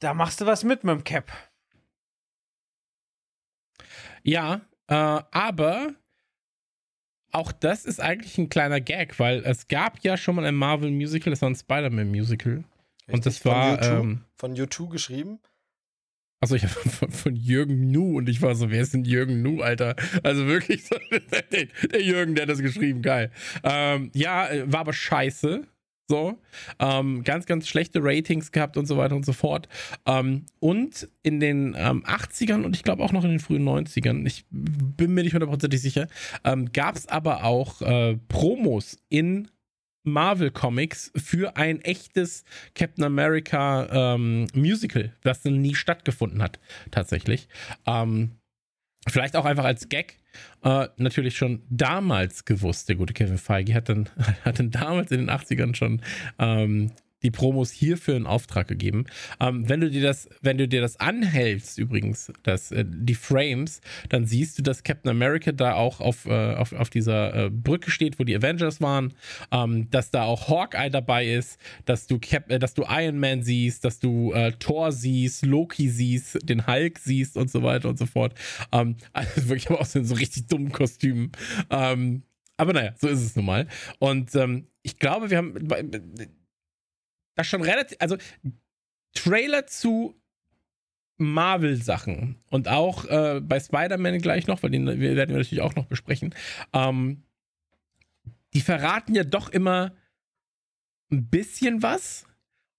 da 0.00 0.14
machst 0.14 0.40
du 0.40 0.46
was 0.46 0.64
mit 0.64 0.82
mit 0.82 0.94
dem 0.94 1.04
Cap. 1.04 1.32
Ja, 4.24 4.62
äh, 4.88 4.94
aber 4.94 5.94
auch 7.30 7.52
das 7.52 7.84
ist 7.84 8.00
eigentlich 8.00 8.36
ein 8.38 8.48
kleiner 8.48 8.80
Gag, 8.80 9.18
weil 9.20 9.44
es 9.44 9.68
gab 9.68 10.02
ja 10.02 10.16
schon 10.16 10.34
mal 10.36 10.44
ein 10.44 10.54
Marvel 10.56 10.90
Musical, 10.90 11.30
das 11.30 11.42
war 11.42 11.50
ein 11.50 11.54
Spider-Man 11.54 12.08
Musical. 12.08 12.64
Und 13.10 13.26
das 13.26 13.44
war. 13.44 13.82
Von 13.82 13.84
U2, 13.84 14.00
ähm, 14.00 14.24
von 14.34 14.54
U2 14.54 14.88
geschrieben? 14.90 15.40
Achso, 16.40 16.54
ich 16.54 16.62
habe 16.62 16.72
von, 16.88 17.10
von, 17.10 17.36
Jürgen 17.36 17.90
Nu 17.90 18.16
und 18.16 18.28
ich 18.28 18.42
war 18.42 18.54
so, 18.54 18.70
wer 18.70 18.82
ist 18.82 18.94
denn 18.94 19.04
Jürgen 19.04 19.42
Nu, 19.42 19.62
Alter? 19.62 19.96
Also 20.22 20.46
wirklich 20.46 20.86
so, 20.86 20.96
der, 21.52 21.66
der 21.90 22.02
Jürgen, 22.02 22.34
der 22.34 22.42
hat 22.42 22.50
das 22.50 22.60
geschrieben, 22.60 23.02
geil. 23.02 23.30
Ähm, 23.64 24.10
ja, 24.14 24.48
äh, 24.48 24.70
war 24.72 24.80
aber 24.80 24.92
scheiße. 24.92 25.66
So, 26.10 26.38
ähm, 26.78 27.22
ganz, 27.22 27.44
ganz 27.44 27.68
schlechte 27.68 28.00
Ratings 28.02 28.50
gehabt 28.50 28.78
und 28.78 28.86
so 28.86 28.96
weiter 28.96 29.14
und 29.14 29.26
so 29.26 29.34
fort. 29.34 29.68
Ähm, 30.06 30.46
und 30.58 31.06
in 31.22 31.38
den 31.38 31.76
ähm, 31.76 32.02
80ern 32.02 32.64
und 32.64 32.74
ich 32.74 32.82
glaube 32.82 33.02
auch 33.02 33.12
noch 33.12 33.24
in 33.24 33.30
den 33.30 33.40
frühen 33.40 33.68
90ern, 33.68 34.26
ich 34.26 34.46
bin 34.50 35.12
mir 35.12 35.22
nicht 35.22 35.34
hundertprozentig 35.34 35.82
sicher, 35.82 36.08
ähm, 36.44 36.72
gab 36.72 36.96
es 36.96 37.08
aber 37.08 37.44
auch 37.44 37.82
äh, 37.82 38.16
Promos 38.28 38.96
in 39.10 39.50
Marvel 40.12 40.50
Comics 40.50 41.12
für 41.16 41.56
ein 41.56 41.80
echtes 41.82 42.44
Captain 42.74 43.04
America 43.04 44.14
ähm, 44.14 44.46
Musical, 44.54 45.14
das 45.22 45.44
nie 45.44 45.74
stattgefunden 45.74 46.42
hat, 46.42 46.58
tatsächlich. 46.90 47.48
Ähm, 47.86 48.32
vielleicht 49.08 49.36
auch 49.36 49.44
einfach 49.44 49.64
als 49.64 49.88
Gag. 49.88 50.18
Äh, 50.62 50.88
natürlich 50.96 51.36
schon 51.36 51.62
damals 51.68 52.44
gewusst, 52.44 52.88
der 52.88 52.96
gute 52.96 53.14
Kevin 53.14 53.38
Feige 53.38 53.74
hat 53.74 53.88
dann, 53.88 54.08
hat 54.44 54.58
dann 54.58 54.70
damals 54.70 55.10
in 55.10 55.20
den 55.20 55.30
80ern 55.30 55.74
schon 55.74 56.02
ähm, 56.38 56.92
die 57.22 57.30
Promos 57.30 57.70
hierfür 57.70 58.16
in 58.16 58.26
Auftrag 58.26 58.68
gegeben. 58.68 59.06
Ähm, 59.40 59.68
wenn 59.68 59.80
du 59.80 59.90
dir 59.90 60.02
das, 60.02 60.28
wenn 60.40 60.58
du 60.58 60.68
dir 60.68 60.80
das 60.80 60.98
anhältst, 61.00 61.78
übrigens, 61.78 62.32
das, 62.42 62.70
äh, 62.70 62.84
die 62.86 63.14
Frames, 63.14 63.80
dann 64.08 64.26
siehst 64.26 64.58
du, 64.58 64.62
dass 64.62 64.84
Captain 64.84 65.10
America 65.10 65.52
da 65.52 65.74
auch 65.74 66.00
auf, 66.00 66.26
äh, 66.26 66.54
auf, 66.54 66.72
auf 66.72 66.90
dieser 66.90 67.46
äh, 67.46 67.50
Brücke 67.50 67.90
steht, 67.90 68.18
wo 68.18 68.24
die 68.24 68.36
Avengers 68.36 68.80
waren, 68.80 69.14
ähm, 69.50 69.90
dass 69.90 70.10
da 70.10 70.24
auch 70.24 70.48
Hawkeye 70.48 70.90
dabei 70.90 71.26
ist, 71.26 71.58
dass 71.84 72.06
du 72.06 72.18
Cap 72.18 72.50
äh, 72.50 72.58
dass 72.58 72.74
du 72.74 72.84
Iron 72.88 73.18
Man 73.18 73.42
siehst, 73.42 73.84
dass 73.84 73.98
du 73.98 74.32
äh, 74.32 74.52
Thor 74.52 74.92
siehst, 74.92 75.44
Loki 75.44 75.88
siehst, 75.88 76.38
den 76.48 76.66
Hulk 76.66 76.98
siehst 76.98 77.36
und 77.36 77.50
so 77.50 77.62
weiter 77.62 77.88
und 77.88 77.98
so 77.98 78.06
fort. 78.06 78.34
Ähm, 78.72 78.96
also 79.12 79.48
wirklich 79.48 79.68
aber 79.70 79.80
auch 79.80 79.86
so 79.86 79.98
in 79.98 80.04
so 80.04 80.14
richtig 80.14 80.46
dummen 80.46 80.72
Kostümen. 80.72 81.32
Ähm, 81.70 82.22
aber 82.56 82.72
naja, 82.72 82.92
so 82.98 83.08
ist 83.08 83.22
es 83.22 83.36
nun 83.36 83.46
mal. 83.46 83.68
Und 83.98 84.34
ähm, 84.34 84.66
ich 84.82 84.98
glaube, 84.98 85.30
wir 85.30 85.38
haben 85.38 85.54
das 87.38 87.46
schon 87.46 87.62
relativ, 87.62 87.96
also 88.00 88.16
Trailer 89.14 89.66
zu 89.66 90.14
Marvel-Sachen 91.18 92.36
und 92.50 92.68
auch 92.68 93.04
äh, 93.06 93.40
bei 93.40 93.58
Spider-Man 93.60 94.18
gleich 94.18 94.46
noch, 94.46 94.62
weil 94.62 94.70
den 94.70 94.86
werden 94.86 95.00
wir 95.00 95.36
natürlich 95.38 95.62
auch 95.62 95.74
noch 95.74 95.86
besprechen. 95.86 96.34
Ähm, 96.72 97.22
die 98.54 98.60
verraten 98.60 99.14
ja 99.14 99.24
doch 99.24 99.48
immer 99.48 99.92
ein 101.10 101.28
bisschen 101.28 101.82
was. 101.82 102.24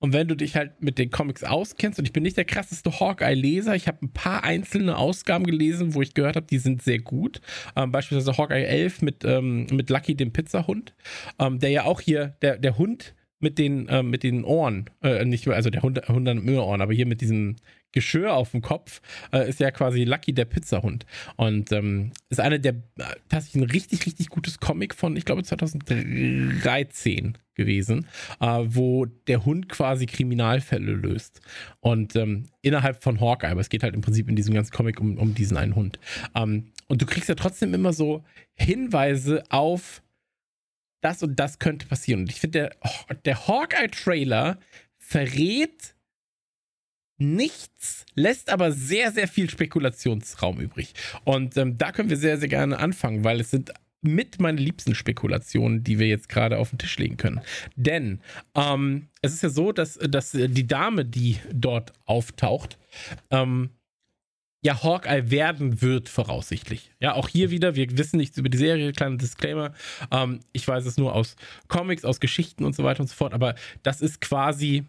Und 0.01 0.13
wenn 0.13 0.29
du 0.29 0.35
dich 0.35 0.55
halt 0.55 0.81
mit 0.81 0.97
den 0.97 1.11
Comics 1.11 1.43
auskennst, 1.43 1.99
und 1.99 2.05
ich 2.05 2.13
bin 2.13 2.23
nicht 2.23 2.37
der 2.37 2.45
krasseste 2.45 2.99
Hawkeye-Leser, 2.99 3.75
ich 3.75 3.89
habe 3.89 4.05
ein 4.05 4.13
paar 4.13 4.45
einzelne 4.45 4.97
Ausgaben 4.97 5.45
gelesen, 5.45 5.93
wo 5.93 6.01
ich 6.01 6.13
gehört 6.13 6.37
habe, 6.37 6.47
die 6.47 6.57
sind 6.57 6.81
sehr 6.81 6.99
gut. 6.99 7.41
Ähm, 7.75 7.91
beispielsweise 7.91 8.37
Hawkeye 8.37 8.63
11 8.63 9.01
mit, 9.01 9.25
ähm, 9.25 9.67
mit 9.71 9.89
Lucky, 9.89 10.15
dem 10.15 10.31
Pizzahund, 10.31 10.93
ähm, 11.37 11.59
der 11.59 11.71
ja 11.71 11.83
auch 11.83 11.99
hier, 11.99 12.37
der, 12.41 12.57
der 12.57 12.77
Hund 12.77 13.13
mit 13.39 13.57
den, 13.57 13.87
äh, 13.87 14.03
mit 14.03 14.23
den 14.23 14.43
Ohren, 14.43 14.89
äh, 15.01 15.23
nicht 15.25 15.47
also 15.47 15.69
der 15.69 15.81
Hund, 15.81 16.07
Hund 16.07 16.27
im 16.27 16.49
Ohren, 16.57 16.81
aber 16.81 16.93
hier 16.93 17.05
mit 17.05 17.21
diesem 17.21 17.55
Geschirr 17.91 18.33
auf 18.33 18.51
dem 18.51 18.61
Kopf, 18.61 19.01
äh, 19.31 19.49
ist 19.49 19.59
ja 19.59 19.71
quasi 19.71 20.03
Lucky 20.03 20.33
der 20.33 20.45
Pizzahund. 20.45 21.05
Und 21.37 21.71
ähm, 21.71 22.11
ist 22.29 22.39
eine 22.39 22.59
der, 22.59 22.73
äh, 22.73 23.15
tatsächlich 23.29 23.63
ein 23.63 23.69
richtig, 23.69 24.05
richtig 24.05 24.29
gutes 24.29 24.59
Comic 24.59 24.93
von, 24.93 25.15
ich 25.15 25.25
glaube, 25.25 25.43
2013 25.43 27.37
gewesen, 27.55 28.05
äh, 28.39 28.59
wo 28.65 29.05
der 29.05 29.45
Hund 29.45 29.69
quasi 29.69 30.05
Kriminalfälle 30.05 30.91
löst. 30.93 31.41
Und 31.79 32.15
ähm, 32.15 32.45
innerhalb 32.61 33.01
von 33.01 33.19
Hawkeye, 33.19 33.49
aber 33.49 33.61
es 33.61 33.69
geht 33.69 33.83
halt 33.83 33.95
im 33.95 34.01
Prinzip 34.01 34.29
in 34.29 34.35
diesem 34.35 34.53
ganzen 34.53 34.71
Comic 34.71 34.99
um, 34.99 35.17
um 35.17 35.33
diesen 35.33 35.57
einen 35.57 35.75
Hund. 35.75 35.99
Ähm, 36.35 36.71
und 36.87 37.01
du 37.01 37.05
kriegst 37.05 37.29
ja 37.29 37.35
trotzdem 37.35 37.73
immer 37.73 37.93
so 37.93 38.23
Hinweise 38.53 39.43
auf 39.49 40.01
das 41.01 41.23
und 41.23 41.39
das 41.39 41.59
könnte 41.59 41.87
passieren. 41.87 42.21
Und 42.21 42.31
ich 42.31 42.39
finde, 42.39 42.69
der, 43.07 43.15
der 43.25 43.47
Hawkeye-Trailer 43.47 44.59
verrät 44.97 45.95
nichts, 47.17 48.05
lässt 48.15 48.49
aber 48.49 48.71
sehr, 48.71 49.11
sehr 49.11 49.27
viel 49.27 49.49
Spekulationsraum 49.49 50.59
übrig. 50.59 50.93
Und 51.25 51.57
ähm, 51.57 51.77
da 51.77 51.91
können 51.91 52.09
wir 52.09 52.17
sehr, 52.17 52.37
sehr 52.37 52.47
gerne 52.47 52.79
anfangen, 52.79 53.23
weil 53.23 53.39
es 53.39 53.51
sind 53.51 53.73
mit 54.01 54.39
meine 54.39 54.61
liebsten 54.61 54.95
Spekulationen, 54.95 55.83
die 55.83 55.99
wir 55.99 56.07
jetzt 56.07 56.29
gerade 56.29 56.57
auf 56.57 56.69
den 56.69 56.79
Tisch 56.79 56.97
legen 56.97 57.17
können. 57.17 57.41
Denn 57.75 58.21
ähm, 58.55 59.09
es 59.21 59.33
ist 59.33 59.43
ja 59.43 59.49
so, 59.49 59.73
dass, 59.73 59.95
dass 59.95 60.31
die 60.31 60.67
Dame, 60.67 61.03
die 61.03 61.37
dort 61.51 61.91
auftaucht, 62.05 62.77
ähm, 63.29 63.71
ja 64.61 64.83
Hawkeye 64.83 65.31
werden 65.31 65.81
wird, 65.81 66.09
voraussichtlich. 66.09 66.91
Ja, 66.99 67.13
auch 67.13 67.29
hier 67.29 67.49
wieder, 67.49 67.75
wir 67.75 67.97
wissen 67.97 68.17
nichts 68.17 68.37
über 68.37 68.49
die 68.49 68.57
Serie, 68.57 68.91
kleiner 68.91 69.17
Disclaimer. 69.17 69.73
Ähm, 70.11 70.41
ich 70.51 70.67
weiß 70.67 70.85
es 70.85 70.97
nur 70.97 71.15
aus 71.15 71.35
Comics, 71.67 72.05
aus 72.05 72.19
Geschichten 72.19 72.65
und 72.65 72.75
so 72.75 72.83
weiter 72.83 73.01
und 73.01 73.07
so 73.07 73.15
fort, 73.15 73.33
aber 73.33 73.55
das 73.83 74.01
ist 74.01 74.21
quasi 74.21 74.85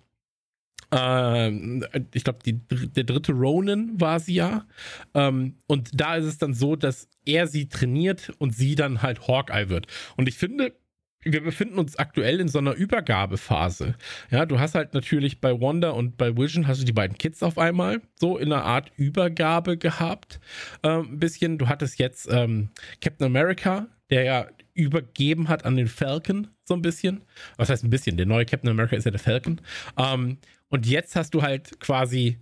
ähm, 0.93 1.85
ich 2.13 2.25
glaube, 2.25 2.41
der 2.43 3.05
dritte 3.05 3.33
Ronin 3.33 4.01
war 4.01 4.19
sie 4.19 4.35
ja. 4.35 4.67
Ähm, 5.15 5.55
und 5.67 5.91
da 5.95 6.17
ist 6.17 6.25
es 6.25 6.39
dann 6.39 6.55
so, 6.55 6.75
dass 6.75 7.09
er 7.25 7.47
sie 7.47 7.69
trainiert 7.69 8.33
und 8.39 8.55
sie 8.55 8.75
dann 8.75 9.03
halt 9.03 9.29
Hawkeye 9.29 9.69
wird. 9.69 9.87
Und 10.17 10.29
ich 10.29 10.37
finde, 10.37 10.75
wir 11.23 11.43
befinden 11.43 11.79
uns 11.79 11.97
aktuell 11.97 12.41
in 12.41 12.49
so 12.49 12.59
einer 12.59 12.75
Übergabephase. 12.75 13.95
Ja, 14.31 14.47
du 14.47 14.59
hast 14.59 14.75
halt 14.75 14.95
natürlich 14.95 15.41
bei 15.41 15.61
Wanda 15.61 15.91
und 15.91 16.17
bei 16.17 16.37
Vision 16.37 16.67
hast 16.67 16.81
du 16.81 16.87
die 16.87 16.93
beiden 16.93 17.19
Kids 17.19 17.43
auf 17.43 17.59
einmal 17.59 18.01
so 18.17 18.39
in 18.39 18.53
einer 18.53 18.65
Art 18.65 18.91
Übergabe 18.97 19.77
gehabt. 19.77 20.41
Ähm, 20.83 21.13
ein 21.13 21.19
bisschen. 21.19 21.59
Du 21.59 21.69
hattest 21.69 21.99
jetzt 21.99 22.29
ähm, 22.31 22.71
Captain 23.01 23.27
America, 23.27 23.87
der 24.09 24.25
ja 24.25 24.47
übergeben 24.73 25.49
hat 25.49 25.65
an 25.67 25.77
den 25.77 25.89
Falcon 25.89 26.49
so 26.65 26.75
ein 26.75 26.83
bisschen. 26.83 27.23
Was 27.57 27.69
heißt 27.69 27.85
ein 27.85 27.91
bisschen? 27.91 28.17
Der 28.17 28.27
neue 28.27 28.47
Captain 28.47 28.71
America 28.71 28.97
ist 28.97 29.05
ja 29.05 29.11
der 29.11 29.21
Falcon. 29.21 29.61
Ähm, 29.99 30.39
und 30.69 30.87
jetzt 30.87 31.17
hast 31.17 31.35
du 31.35 31.43
halt 31.43 31.81
quasi 31.81 32.39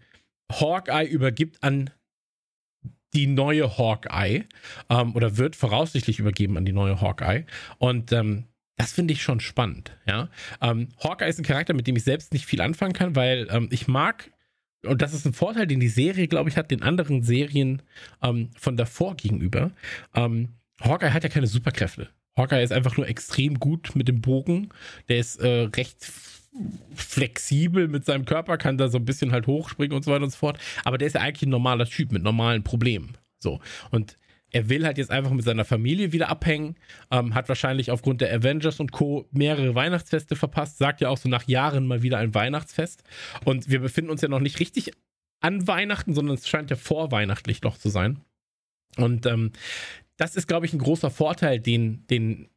Hawkeye 0.52 1.06
übergibt 1.06 1.62
an 1.62 1.90
die 3.14 3.26
neue 3.26 3.78
Hawkeye 3.78 4.44
ähm, 4.90 5.16
oder 5.16 5.36
wird 5.36 5.56
voraussichtlich 5.56 6.18
übergeben 6.18 6.56
an 6.56 6.64
die 6.64 6.72
neue 6.72 7.00
Hawkeye. 7.00 7.44
Und 7.78 8.12
ähm, 8.12 8.44
das 8.78 8.92
finde 8.92 9.12
ich 9.12 9.22
schon 9.22 9.40
spannend, 9.40 9.96
ja. 10.06 10.28
Ähm, 10.62 10.88
Hawkeye 11.02 11.28
ist 11.28 11.38
ein 11.38 11.44
Charakter, 11.44 11.74
mit 11.74 11.86
dem 11.86 11.96
ich 11.96 12.05
selbst 12.05 12.32
nicht 12.32 12.46
viel 12.46 12.60
anfangen 12.60 12.94
kann, 12.94 13.16
weil 13.16 13.48
ähm, 13.50 13.68
ich 13.70 13.88
mag, 13.88 14.30
und 14.84 15.02
das 15.02 15.12
ist 15.12 15.26
ein 15.26 15.32
Vorteil, 15.34 15.66
den 15.66 15.80
die 15.80 15.88
Serie, 15.88 16.28
glaube 16.28 16.48
ich, 16.48 16.56
hat, 16.56 16.70
den 16.70 16.82
anderen 16.82 17.22
Serien 17.22 17.82
ähm, 18.22 18.50
von 18.56 18.76
davor 18.76 19.16
gegenüber. 19.16 19.72
Ähm, 20.14 20.55
Hawkeye 20.80 21.12
hat 21.12 21.24
ja 21.24 21.28
keine 21.28 21.48
Superkräfte. 21.48 22.09
Hawkeye 22.36 22.62
ist 22.62 22.72
einfach 22.72 22.96
nur 22.96 23.09
extrem 23.09 23.59
gut 23.59 23.96
mit 23.96 24.06
dem 24.06 24.20
Bogen. 24.20 24.68
Der 25.09 25.18
ist 25.18 25.40
äh, 25.40 25.68
recht 25.74 26.10
flexibel 26.94 27.88
mit 27.88 28.05
seinem 28.05 28.24
Körper, 28.24 28.59
kann 28.59 28.78
da 28.78 28.88
so 28.88 28.98
ein 28.98 29.05
bisschen 29.05 29.32
halt 29.32 29.46
hochspringen 29.46 29.96
und 29.96 30.05
so 30.05 30.12
weiter 30.12 30.24
und 30.24 30.30
so 30.30 30.38
fort. 30.38 30.59
Aber 30.84 30.98
der 30.98 31.09
ist 31.09 31.14
ja 31.14 31.20
eigentlich 31.20 31.46
ein 31.46 31.50
normaler 31.50 31.86
Typ 31.86 32.12
mit 32.12 32.22
normalen 32.22 32.62
Problemen. 32.62 33.18
So. 33.40 33.60
Und 33.90 34.18
er 34.50 34.68
will 34.68 34.84
halt 34.84 34.98
jetzt 34.98 35.10
einfach 35.10 35.30
mit 35.30 35.44
seiner 35.44 35.64
Familie 35.64 36.12
wieder 36.12 36.28
abhängen, 36.28 36.76
ähm, 37.10 37.34
hat 37.34 37.48
wahrscheinlich 37.48 37.90
aufgrund 37.90 38.20
der 38.20 38.32
Avengers 38.32 38.80
und 38.80 38.92
Co. 38.92 39.28
mehrere 39.30 39.74
Weihnachtsfeste 39.74 40.36
verpasst, 40.36 40.78
sagt 40.78 41.00
ja 41.00 41.08
auch 41.08 41.18
so 41.18 41.28
nach 41.28 41.46
Jahren 41.46 41.86
mal 41.86 42.02
wieder 42.02 42.18
ein 42.18 42.34
Weihnachtsfest. 42.34 43.02
Und 43.44 43.68
wir 43.68 43.80
befinden 43.80 44.10
uns 44.10 44.22
ja 44.22 44.28
noch 44.28 44.40
nicht 44.40 44.60
richtig 44.60 44.92
an 45.40 45.66
Weihnachten, 45.66 46.14
sondern 46.14 46.36
es 46.36 46.48
scheint 46.48 46.70
ja 46.70 46.76
vorweihnachtlich 46.76 47.62
noch 47.62 47.76
zu 47.76 47.90
sein. 47.90 48.20
Und 48.96 49.26
ähm, 49.26 49.52
das 50.16 50.34
ist, 50.34 50.48
glaube 50.48 50.66
ich, 50.66 50.72
ein 50.72 50.80
großer 50.80 51.10
Vorteil, 51.10 51.60
den, 51.60 52.06
den 52.08 52.48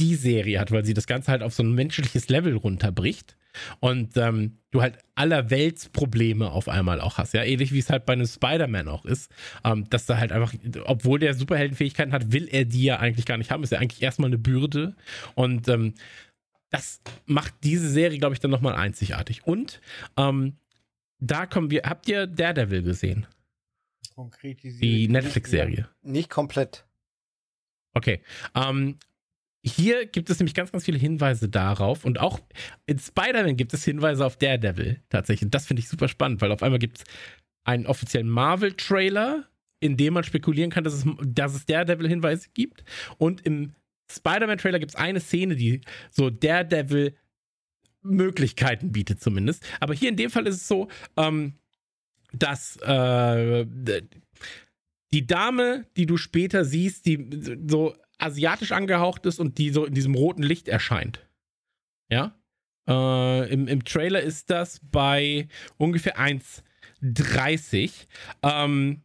die 0.00 0.14
Serie 0.14 0.58
hat, 0.58 0.70
weil 0.70 0.84
sie 0.84 0.94
das 0.94 1.06
Ganze 1.06 1.30
halt 1.30 1.42
auf 1.42 1.54
so 1.54 1.62
ein 1.62 1.74
menschliches 1.74 2.28
Level 2.28 2.56
runterbricht 2.56 3.36
und 3.80 4.16
ähm, 4.16 4.58
du 4.70 4.82
halt 4.82 4.98
allerweltsprobleme 5.14 6.50
auf 6.50 6.68
einmal 6.68 7.00
auch 7.00 7.18
hast, 7.18 7.34
ja, 7.34 7.42
ähnlich 7.42 7.72
wie 7.72 7.78
es 7.78 7.90
halt 7.90 8.06
bei 8.06 8.14
einem 8.14 8.26
Spider-Man 8.26 8.88
auch 8.88 9.04
ist, 9.04 9.30
ähm, 9.64 9.88
dass 9.90 10.06
da 10.06 10.18
halt 10.18 10.32
einfach, 10.32 10.54
obwohl 10.84 11.18
der 11.18 11.34
Superheldenfähigkeiten 11.34 12.12
hat, 12.12 12.32
will 12.32 12.48
er 12.50 12.64
die 12.64 12.84
ja 12.84 12.98
eigentlich 12.98 13.26
gar 13.26 13.36
nicht 13.38 13.50
haben, 13.50 13.62
ist 13.62 13.72
ja 13.72 13.78
eigentlich 13.78 14.02
erstmal 14.02 14.28
eine 14.28 14.38
Bürde 14.38 14.96
und 15.34 15.68
ähm, 15.68 15.94
das 16.72 17.02
macht 17.26 17.54
diese 17.62 17.88
Serie, 17.88 18.18
glaube 18.18 18.34
ich, 18.34 18.40
dann 18.40 18.50
nochmal 18.50 18.74
einzigartig. 18.74 19.46
Und 19.46 19.80
ähm, 20.16 20.56
da 21.20 21.46
kommen 21.46 21.70
wir, 21.70 21.82
habt 21.84 22.08
ihr 22.08 22.26
Daredevil 22.26 22.82
gesehen? 22.82 23.26
Konkretisiert. 24.14 24.82
Die 24.82 25.06
Netflix-Serie. 25.08 25.88
Nicht 26.02 26.30
komplett. 26.30 26.86
Okay. 27.92 28.22
Ähm, 28.54 28.98
hier 29.64 30.06
gibt 30.06 30.28
es 30.28 30.38
nämlich 30.38 30.54
ganz, 30.54 30.72
ganz 30.72 30.84
viele 30.84 30.98
Hinweise 30.98 31.48
darauf 31.48 32.04
und 32.04 32.18
auch 32.18 32.40
in 32.86 32.98
Spider-Man 32.98 33.56
gibt 33.56 33.72
es 33.72 33.84
Hinweise 33.84 34.26
auf 34.26 34.36
Daredevil 34.36 35.00
tatsächlich. 35.08 35.46
Und 35.46 35.54
das 35.54 35.66
finde 35.66 35.80
ich 35.80 35.88
super 35.88 36.08
spannend, 36.08 36.40
weil 36.40 36.50
auf 36.50 36.62
einmal 36.62 36.80
gibt 36.80 36.98
es 36.98 37.04
einen 37.64 37.86
offiziellen 37.86 38.28
Marvel-Trailer, 38.28 39.48
in 39.78 39.96
dem 39.96 40.14
man 40.14 40.24
spekulieren 40.24 40.70
kann, 40.70 40.82
dass 40.82 40.94
es, 40.94 41.04
dass 41.24 41.54
es 41.54 41.64
Daredevil-Hinweise 41.66 42.48
gibt. 42.54 42.84
Und 43.18 43.46
im 43.46 43.72
Spider-Man-Trailer 44.10 44.80
gibt 44.80 44.92
es 44.92 44.96
eine 44.96 45.20
Szene, 45.20 45.54
die 45.54 45.80
so 46.10 46.28
Daredevil 46.28 47.14
Möglichkeiten 48.02 48.90
bietet 48.90 49.20
zumindest. 49.20 49.64
Aber 49.78 49.94
hier 49.94 50.08
in 50.08 50.16
dem 50.16 50.30
Fall 50.30 50.46
ist 50.48 50.56
es 50.56 50.68
so, 50.68 50.88
ähm, 51.16 51.54
dass 52.32 52.76
äh, 52.78 53.64
die 55.12 55.26
Dame, 55.26 55.86
die 55.96 56.06
du 56.06 56.16
später 56.16 56.64
siehst, 56.64 57.06
die 57.06 57.28
so 57.68 57.94
asiatisch 58.18 58.72
angehaucht 58.72 59.26
ist 59.26 59.40
und 59.40 59.58
die 59.58 59.70
so 59.70 59.84
in 59.84 59.94
diesem 59.94 60.14
roten 60.14 60.42
Licht 60.42 60.68
erscheint. 60.68 61.26
Ja? 62.08 62.36
Äh, 62.88 63.52
im, 63.52 63.68
Im 63.68 63.84
Trailer 63.84 64.20
ist 64.20 64.50
das 64.50 64.80
bei 64.82 65.48
ungefähr 65.76 66.18
1,30. 66.18 68.06
Ähm, 68.42 69.02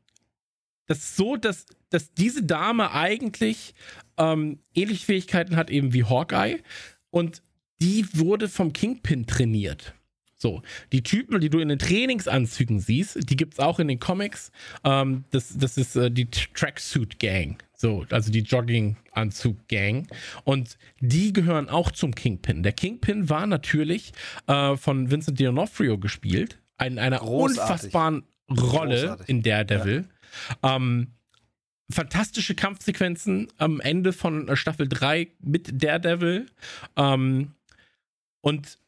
das 0.88 1.00
ist 1.00 1.16
so, 1.18 1.36
dass, 1.36 1.66
dass 1.90 2.14
diese 2.14 2.44
Dame 2.44 2.92
eigentlich 2.92 3.76
ähm, 4.18 4.60
ähnliche 4.74 5.06
Fähigkeiten 5.06 5.56
hat, 5.56 5.70
eben 5.70 5.94
wie 5.94 6.06
Hawkeye. 6.06 6.60
Und 7.10 7.44
die 7.82 8.08
wurde 8.14 8.50
vom 8.50 8.74
Kingpin 8.74 9.28
trainiert. 9.28 9.94
So, 10.40 10.62
die 10.92 11.02
Typen, 11.02 11.42
die 11.42 11.50
du 11.50 11.60
in 11.60 11.70
den 11.70 11.80
Trainingsanzügen 11.80 12.80
siehst, 12.80 13.30
die 13.30 13.36
gibt 13.36 13.56
es 13.56 13.60
auch 13.60 13.80
in 13.80 13.88
den 13.88 14.00
Comics. 14.00 14.52
Ähm, 14.84 15.24
das, 15.32 15.58
das 15.58 15.78
ist 15.78 15.96
äh, 15.96 16.12
die 16.12 16.30
Tracksuit 16.30 17.20
Gang. 17.20 17.58
So, 17.80 18.06
also 18.10 18.32
die 18.32 18.40
Jogginganzug-Gang. 18.42 20.08
Und 20.44 20.78
die 21.00 21.32
gehören 21.32 21.70
auch 21.70 21.92
zum 21.92 22.16
Kingpin. 22.16 22.64
Der 22.64 22.74
Kingpin 22.74 23.30
war 23.30 23.46
natürlich 23.46 24.14
äh, 24.48 24.76
von 24.76 25.12
Vincent 25.12 25.40
D'Onofrio 25.40 26.00
gespielt. 26.00 26.60
In 26.84 26.98
einer 26.98 27.20
Großartig. 27.20 27.62
unfassbaren 27.62 28.24
Rolle 28.50 29.02
Großartig. 29.02 29.30
in 29.30 29.44
Daredevil. 29.44 30.06
Ja. 30.64 30.76
Ähm, 30.76 31.08
fantastische 31.90 32.56
Kampfsequenzen 32.56 33.48
am 33.58 33.80
Ende 33.80 34.12
von 34.12 34.56
Staffel 34.56 34.88
3 34.90 35.28
mit 35.40 35.84
Daredevil. 35.84 36.48
Ähm, 36.96 37.54
und 38.42 38.80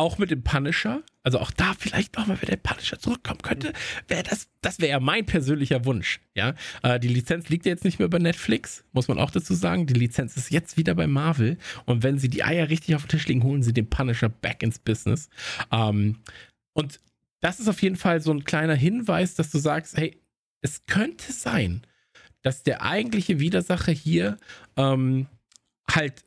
auch 0.00 0.16
mit 0.16 0.30
dem 0.30 0.42
Punisher, 0.42 1.02
also 1.22 1.38
auch 1.40 1.50
da 1.50 1.74
vielleicht 1.78 2.16
nochmal, 2.16 2.40
wenn 2.40 2.48
der 2.48 2.56
Punisher 2.56 2.98
zurückkommen 2.98 3.42
könnte, 3.42 3.74
wäre 4.08 4.22
das, 4.22 4.48
das 4.62 4.78
wäre 4.78 4.92
ja 4.92 5.00
mein 5.00 5.26
persönlicher 5.26 5.84
Wunsch. 5.84 6.20
Ja, 6.34 6.54
äh, 6.82 6.98
die 6.98 7.08
Lizenz 7.08 7.50
liegt 7.50 7.66
jetzt 7.66 7.84
nicht 7.84 7.98
mehr 7.98 8.08
bei 8.08 8.18
Netflix, 8.18 8.82
muss 8.92 9.08
man 9.08 9.18
auch 9.18 9.30
dazu 9.30 9.52
sagen. 9.52 9.86
Die 9.86 9.92
Lizenz 9.92 10.38
ist 10.38 10.50
jetzt 10.50 10.78
wieder 10.78 10.94
bei 10.94 11.06
Marvel. 11.06 11.58
Und 11.84 12.02
wenn 12.02 12.18
sie 12.18 12.30
die 12.30 12.42
Eier 12.42 12.70
richtig 12.70 12.94
auf 12.94 13.02
den 13.02 13.10
Tisch 13.10 13.28
legen, 13.28 13.42
holen 13.42 13.62
sie 13.62 13.74
den 13.74 13.90
Punisher 13.90 14.30
back 14.30 14.62
ins 14.62 14.78
Business. 14.78 15.28
Ähm, 15.70 16.20
und 16.72 16.98
das 17.40 17.60
ist 17.60 17.68
auf 17.68 17.82
jeden 17.82 17.96
Fall 17.96 18.22
so 18.22 18.32
ein 18.32 18.44
kleiner 18.44 18.74
Hinweis, 18.74 19.34
dass 19.34 19.50
du 19.50 19.58
sagst, 19.58 19.98
hey, 19.98 20.18
es 20.62 20.86
könnte 20.86 21.30
sein, 21.30 21.82
dass 22.40 22.62
der 22.62 22.82
eigentliche 22.82 23.38
Widersacher 23.38 23.92
hier 23.92 24.38
ähm, 24.78 25.26
halt 25.90 26.24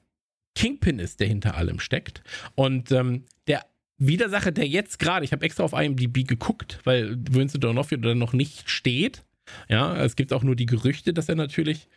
Kingpin 0.56 1.00
ist, 1.00 1.20
der 1.20 1.28
hinter 1.28 1.56
allem 1.56 1.80
steckt. 1.80 2.24
Und 2.56 2.92
ähm, 2.92 3.26
der 3.48 3.66
Widersacher, 3.98 4.52
der 4.52 4.68
jetzt 4.68 5.00
gerade, 5.00 5.26
ich 5.26 5.32
habe 5.32 5.46
extra 5.46 5.64
auf 5.64 5.74
IMDb 5.74 6.28
geguckt, 6.28 6.80
weil 6.84 7.18
Vincent 7.30 7.64
D'Onofrio 7.64 7.98
da 7.98 8.16
noch 8.16 8.34
nicht 8.34 8.70
steht. 8.70 9.24
Ja, 9.68 9.96
es 9.98 10.16
gibt 10.16 10.32
auch 10.32 10.44
nur 10.44 10.56
die 10.56 10.66
Gerüchte, 10.66 11.14
dass 11.14 11.28
er 11.28 11.36
natürlich 11.36 11.90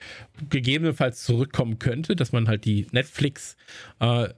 gegebenenfalls 0.51 1.23
zurückkommen 1.23 1.79
könnte, 1.79 2.17
dass 2.17 2.33
man 2.33 2.49
halt 2.49 2.65
die 2.65 2.87
Netflix 2.91 3.57
äh, 4.01 4.29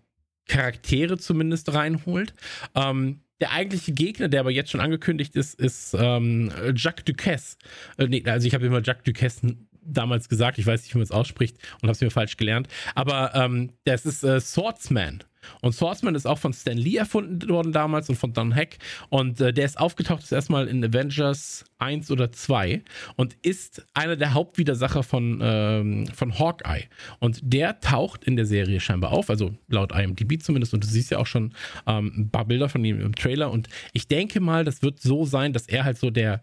Charaktere 0.46 1.18
zumindest 1.18 1.72
reinholt. 1.72 2.34
Ähm, 2.74 3.20
der 3.40 3.52
eigentliche 3.52 3.92
Gegner, 3.92 4.28
der 4.28 4.40
aber 4.40 4.50
jetzt 4.50 4.70
schon 4.70 4.80
angekündigt 4.80 5.36
ist, 5.36 5.58
ist 5.60 5.94
ähm, 5.98 6.50
Jacques 6.74 7.04
Duquesne. 7.04 7.58
Äh, 7.96 8.08
nee, 8.08 8.22
also 8.26 8.46
ich 8.46 8.54
habe 8.54 8.66
immer 8.66 8.82
Jacques 8.82 9.04
Duquesne 9.04 9.56
damals 9.89 10.28
gesagt, 10.28 10.59
ich 10.59 10.66
weiß 10.66 10.82
nicht, 10.82 10.94
wie 10.94 10.98
man 10.98 11.05
es 11.05 11.12
ausspricht 11.12 11.56
und 11.81 11.89
habe 11.89 11.93
es 11.93 12.01
mir 12.01 12.10
falsch 12.10 12.36
gelernt. 12.36 12.69
Aber 12.94 13.35
ähm, 13.35 13.70
das 13.85 14.06
ist 14.06 14.24
äh, 14.24 14.40
Swordsman. 14.40 15.24
Und 15.60 15.73
Swordsman 15.73 16.15
ist 16.15 16.27
auch 16.27 16.39
von 16.39 16.52
Stan 16.52 16.77
Lee 16.77 16.97
erfunden 16.97 17.48
worden 17.48 17.73
damals 17.73 18.09
und 18.09 18.16
von 18.16 18.32
Don 18.32 18.52
Heck. 18.52 18.78
Und 19.09 19.40
äh, 19.40 19.52
der 19.52 19.65
ist 19.65 19.78
aufgetaucht 19.78 20.23
ist 20.23 20.32
erstmal 20.32 20.69
in 20.69 20.85
Avengers 20.85 21.65
1 21.78 22.10
oder 22.10 22.32
2 22.32 22.82
und 23.16 23.36
ist 23.43 23.86
einer 23.94 24.16
der 24.16 24.35
Hauptwidersacher 24.35 25.02
von, 25.02 25.40
ähm, 25.43 26.06
von 26.09 26.39
Hawkeye. 26.39 26.85
Und 27.20 27.40
der 27.43 27.81
taucht 27.81 28.24
in 28.24 28.36
der 28.36 28.47
Serie 28.47 28.81
scheinbar 28.81 29.12
auf, 29.12 29.31
also 29.31 29.55
laut 29.69 29.93
IMDb 29.93 30.43
zumindest. 30.43 30.74
Und 30.74 30.85
du 30.85 30.89
siehst 30.89 31.10
ja 31.10 31.19
auch 31.19 31.27
schon 31.27 31.55
ähm, 31.86 32.12
ein 32.16 32.31
paar 32.31 32.44
Bilder 32.44 32.69
von 32.69 32.85
ihm 32.85 33.01
im 33.01 33.15
Trailer. 33.15 33.51
Und 33.51 33.69
ich 33.93 34.09
denke 34.09 34.40
mal, 34.40 34.65
das 34.65 34.82
wird 34.82 35.01
so 35.01 35.24
sein, 35.24 35.52
dass 35.52 35.69
er 35.69 35.85
halt 35.85 35.98
so 35.98 36.10
der 36.10 36.43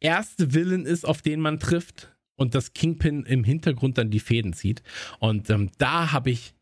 erste 0.00 0.52
Villain 0.54 0.84
ist, 0.84 1.06
auf 1.06 1.22
den 1.22 1.40
man 1.40 1.58
trifft. 1.58 2.13
Und 2.36 2.54
dass 2.54 2.72
Kingpin 2.72 3.24
im 3.24 3.44
Hintergrund 3.44 3.98
dann 3.98 4.10
die 4.10 4.20
Fäden 4.20 4.52
zieht. 4.52 4.82
Und 5.20 5.50
ähm, 5.50 5.70
da 5.78 6.12
habe 6.12 6.30
ich 6.30 6.54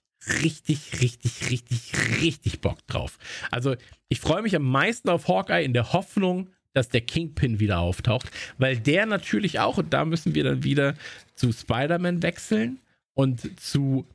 richtig, 0.43 1.01
richtig, 1.01 1.51
richtig, 1.51 1.93
richtig 2.20 2.61
Bock 2.61 2.86
drauf. 2.86 3.19
Also 3.51 3.74
ich 4.09 4.20
freue 4.20 4.43
mich 4.43 4.55
am 4.55 4.62
meisten 4.62 5.09
auf 5.09 5.28
Hawkeye 5.28 5.65
in 5.65 5.73
der 5.73 5.93
Hoffnung, 5.93 6.51
dass 6.74 6.89
der 6.89 7.01
Kingpin 7.01 7.61
wieder 7.61 7.81
auftaucht, 7.81 8.31
weil 8.59 8.78
der 8.78 9.07
natürlich 9.07 9.61
auch, 9.61 9.78
und 9.78 9.93
da 9.93 10.05
müssen 10.05 10.35
wir 10.35 10.44
dann 10.44 10.65
wieder 10.65 10.94
zu 11.35 11.53
Spider-Man 11.53 12.23
wechseln 12.23 12.78
und 13.15 13.61
zu 13.61 14.07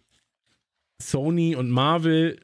Sony 1.02 1.56
und 1.56 1.70
Marvel 1.70 2.40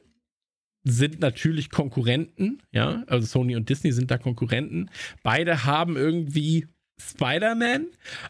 sind 0.84 1.20
natürlich 1.20 1.70
Konkurrenten, 1.70 2.62
ja, 2.70 3.02
also 3.06 3.26
Sony 3.26 3.56
und 3.56 3.68
Disney 3.70 3.90
sind 3.92 4.10
da 4.10 4.18
Konkurrenten. 4.18 4.90
Beide 5.22 5.64
haben 5.64 5.96
irgendwie 5.96 6.66
Spider-Man. 7.00 7.86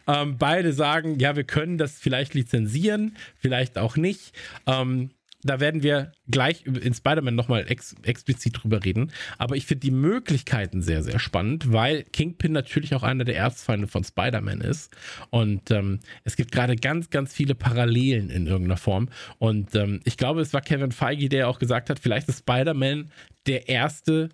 Ähm, 0.07 0.37
beide 0.37 0.73
sagen, 0.73 1.19
ja, 1.19 1.35
wir 1.35 1.43
können 1.43 1.77
das 1.77 1.99
vielleicht 1.99 2.33
lizenzieren, 2.33 3.15
vielleicht 3.39 3.77
auch 3.77 3.95
nicht. 3.95 4.33
Ähm, 4.65 5.11
da 5.45 5.59
werden 5.59 5.83
wir 5.83 6.11
gleich 6.27 6.65
in 6.65 6.93
Spider-Man 6.93 7.35
nochmal 7.35 7.65
ex 7.67 7.95
explizit 8.01 8.63
drüber 8.63 8.83
reden. 8.83 9.11
Aber 9.37 9.55
ich 9.55 9.67
finde 9.67 9.81
die 9.81 9.91
Möglichkeiten 9.91 10.81
sehr, 10.81 11.03
sehr 11.03 11.19
spannend, 11.19 11.71
weil 11.71 12.03
Kingpin 12.03 12.51
natürlich 12.51 12.95
auch 12.95 13.03
einer 13.03 13.25
der 13.25 13.37
Erzfeinde 13.37 13.87
von 13.87 14.03
Spider-Man 14.03 14.61
ist. 14.61 14.95
Und 15.29 15.69
ähm, 15.69 15.99
es 16.23 16.35
gibt 16.35 16.51
gerade 16.51 16.75
ganz, 16.75 17.11
ganz 17.11 17.31
viele 17.31 17.53
Parallelen 17.53 18.31
in 18.31 18.47
irgendeiner 18.47 18.77
Form. 18.77 19.09
Und 19.37 19.75
ähm, 19.75 20.01
ich 20.03 20.17
glaube, 20.17 20.41
es 20.41 20.51
war 20.51 20.61
Kevin 20.61 20.91
Feige, 20.91 21.29
der 21.29 21.47
auch 21.47 21.59
gesagt 21.59 21.91
hat, 21.91 21.99
vielleicht 21.99 22.27
ist 22.27 22.39
Spider-Man 22.39 23.11
der 23.45 23.69
erste 23.69 24.29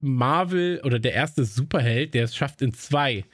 Marvel 0.00 0.80
oder 0.84 0.98
der 0.98 1.12
erste 1.12 1.44
Superheld, 1.44 2.14
der 2.14 2.24
es 2.24 2.36
schafft, 2.36 2.62
in 2.62 2.72
zwei 2.72 3.24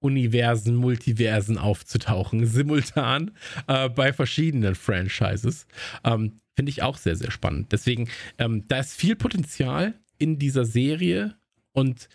Universen, 0.00 0.76
Multiversen 0.76 1.58
aufzutauchen, 1.58 2.46
simultan 2.46 3.32
äh, 3.66 3.88
bei 3.88 4.12
verschiedenen 4.12 4.74
Franchises. 4.74 5.66
Ähm, 6.04 6.40
Finde 6.54 6.70
ich 6.70 6.82
auch 6.82 6.96
sehr, 6.96 7.16
sehr 7.16 7.30
spannend. 7.30 7.72
Deswegen, 7.72 8.08
ähm, 8.38 8.64
da 8.68 8.80
ist 8.80 8.94
viel 8.94 9.16
Potenzial 9.16 9.94
in 10.18 10.38
dieser 10.38 10.64
Serie 10.64 11.36
und 11.72 12.08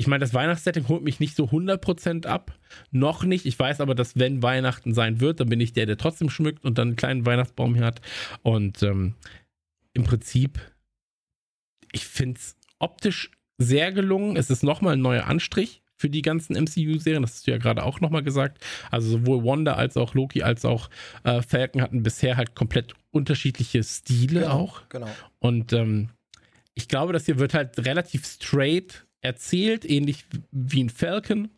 ich 0.00 0.06
meine, 0.06 0.20
das 0.20 0.32
Weihnachtssetting 0.32 0.88
holt 0.88 1.02
mich 1.02 1.20
nicht 1.20 1.36
so 1.36 1.44
100% 1.44 2.24
ab. 2.24 2.58
Noch 2.90 3.22
nicht. 3.22 3.44
Ich 3.44 3.58
weiß 3.58 3.82
aber, 3.82 3.94
dass 3.94 4.18
wenn 4.18 4.42
Weihnachten 4.42 4.94
sein 4.94 5.20
wird, 5.20 5.40
dann 5.40 5.50
bin 5.50 5.60
ich 5.60 5.74
der, 5.74 5.84
der 5.84 5.98
trotzdem 5.98 6.30
schmückt 6.30 6.64
und 6.64 6.78
dann 6.78 6.88
einen 6.88 6.96
kleinen 6.96 7.26
Weihnachtsbaum 7.26 7.74
hier 7.74 7.84
hat. 7.84 8.00
Und 8.40 8.82
ähm, 8.82 9.14
im 9.92 10.04
Prinzip, 10.04 10.58
ich 11.92 12.06
finde 12.06 12.40
es 12.40 12.56
optisch 12.80 13.30
sehr 13.58 13.92
gelungen. 13.92 14.36
Es 14.36 14.50
ist 14.50 14.62
nochmal 14.62 14.94
ein 14.94 15.02
neuer 15.02 15.26
Anstrich 15.26 15.82
für 15.96 16.10
die 16.10 16.22
ganzen 16.22 16.56
MCU-Serien. 16.56 17.22
Das 17.22 17.32
hast 17.32 17.46
du 17.46 17.50
ja 17.52 17.58
gerade 17.58 17.84
auch 17.84 18.00
nochmal 18.00 18.22
gesagt. 18.22 18.64
Also 18.90 19.10
sowohl 19.10 19.44
Wanda 19.44 19.74
als 19.74 19.96
auch 19.96 20.14
Loki 20.14 20.42
als 20.42 20.64
auch 20.64 20.88
äh, 21.24 21.42
Falcon 21.42 21.82
hatten 21.82 22.02
bisher 22.02 22.36
halt 22.36 22.54
komplett 22.54 22.94
unterschiedliche 23.10 23.84
Stile 23.84 24.40
genau, 24.40 24.52
auch. 24.52 24.88
Genau. 24.88 25.08
Und 25.38 25.72
ähm, 25.72 26.08
ich 26.74 26.88
glaube, 26.88 27.12
das 27.12 27.26
hier 27.26 27.38
wird 27.38 27.54
halt 27.54 27.78
relativ 27.84 28.26
straight 28.26 29.06
erzählt, 29.20 29.88
ähnlich 29.88 30.24
wie 30.50 30.82
ein 30.82 30.90
Falcon. 30.90 31.50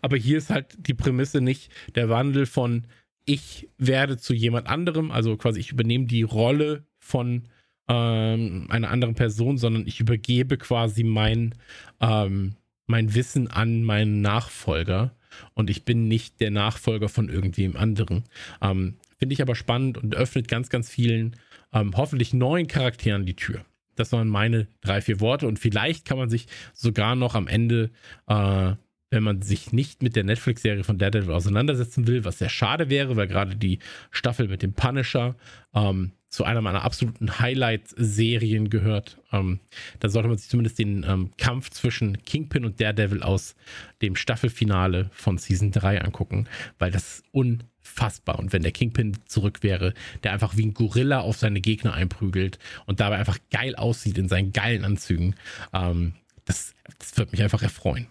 Aber 0.00 0.16
hier 0.16 0.38
ist 0.38 0.50
halt 0.50 0.74
die 0.78 0.94
Prämisse 0.94 1.40
nicht 1.40 1.70
der 1.94 2.08
Wandel 2.08 2.46
von 2.46 2.86
ich 3.26 3.68
werde 3.78 4.16
zu 4.16 4.32
jemand 4.32 4.66
anderem, 4.66 5.10
also 5.10 5.36
quasi 5.36 5.60
ich 5.60 5.70
übernehme 5.70 6.06
die 6.06 6.22
Rolle 6.22 6.84
von 6.98 7.48
ähm, 7.90 8.66
einer 8.68 8.90
anderen 8.90 9.16
Person, 9.16 9.58
sondern 9.58 9.86
ich 9.86 9.98
übergebe 9.98 10.56
quasi 10.56 11.02
mein, 11.02 11.56
ähm, 12.00 12.54
mein 12.86 13.14
Wissen 13.14 13.48
an 13.48 13.82
meinen 13.82 14.20
Nachfolger 14.20 15.12
und 15.54 15.70
ich 15.70 15.84
bin 15.84 16.06
nicht 16.06 16.40
der 16.40 16.52
Nachfolger 16.52 17.08
von 17.08 17.28
irgendwem 17.28 17.76
anderen. 17.76 18.24
Ähm, 18.62 18.96
Finde 19.18 19.32
ich 19.32 19.42
aber 19.42 19.56
spannend 19.56 19.98
und 19.98 20.14
öffnet 20.14 20.46
ganz, 20.46 20.68
ganz 20.68 20.88
vielen, 20.88 21.36
ähm, 21.72 21.92
hoffentlich 21.96 22.32
neuen 22.32 22.68
Charakteren 22.68 23.26
die 23.26 23.36
Tür. 23.36 23.64
Das 23.96 24.12
waren 24.12 24.28
meine 24.28 24.68
drei, 24.80 25.00
vier 25.00 25.20
Worte 25.20 25.48
und 25.48 25.58
vielleicht 25.58 26.04
kann 26.04 26.16
man 26.16 26.30
sich 26.30 26.46
sogar 26.72 27.16
noch 27.16 27.34
am 27.34 27.48
Ende, 27.48 27.90
äh, 28.28 28.72
wenn 29.10 29.22
man 29.24 29.42
sich 29.42 29.72
nicht 29.72 30.02
mit 30.02 30.14
der 30.14 30.22
Netflix-Serie 30.22 30.84
von 30.84 30.96
Daredevil 30.96 31.34
auseinandersetzen 31.34 32.06
will, 32.06 32.24
was 32.24 32.38
sehr 32.38 32.48
schade 32.48 32.88
wäre, 32.88 33.16
weil 33.16 33.26
gerade 33.26 33.56
die 33.56 33.80
Staffel 34.12 34.46
mit 34.46 34.62
dem 34.62 34.74
Punisher 34.74 35.34
ähm, 35.74 36.12
zu 36.30 36.44
einer 36.44 36.60
meiner 36.60 36.84
absoluten 36.84 37.40
Highlight-Serien 37.40 38.70
gehört. 38.70 39.18
Ähm, 39.32 39.58
da 39.98 40.08
sollte 40.08 40.28
man 40.28 40.38
sich 40.38 40.48
zumindest 40.48 40.78
den 40.78 41.04
ähm, 41.06 41.32
Kampf 41.36 41.70
zwischen 41.70 42.22
Kingpin 42.24 42.64
und 42.64 42.80
Daredevil 42.80 43.22
aus 43.22 43.56
dem 44.00 44.14
Staffelfinale 44.14 45.10
von 45.12 45.38
Season 45.38 45.72
3 45.72 46.02
angucken, 46.02 46.48
weil 46.78 46.92
das 46.92 47.18
ist 47.18 47.24
unfassbar. 47.32 48.38
Und 48.38 48.52
wenn 48.52 48.62
der 48.62 48.70
Kingpin 48.70 49.18
zurück 49.26 49.64
wäre, 49.64 49.92
der 50.22 50.32
einfach 50.32 50.56
wie 50.56 50.66
ein 50.66 50.74
Gorilla 50.74 51.20
auf 51.20 51.36
seine 51.36 51.60
Gegner 51.60 51.94
einprügelt 51.94 52.60
und 52.86 53.00
dabei 53.00 53.18
einfach 53.18 53.38
geil 53.50 53.74
aussieht 53.74 54.16
in 54.16 54.28
seinen 54.28 54.52
geilen 54.52 54.84
Anzügen, 54.84 55.34
ähm, 55.72 56.14
das, 56.44 56.74
das 57.00 57.18
wird 57.18 57.32
mich 57.32 57.42
einfach 57.42 57.62
erfreuen. 57.62 58.06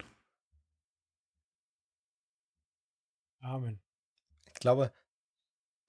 Amen. 3.39 3.79
Ich 4.53 4.59
glaube, 4.59 4.91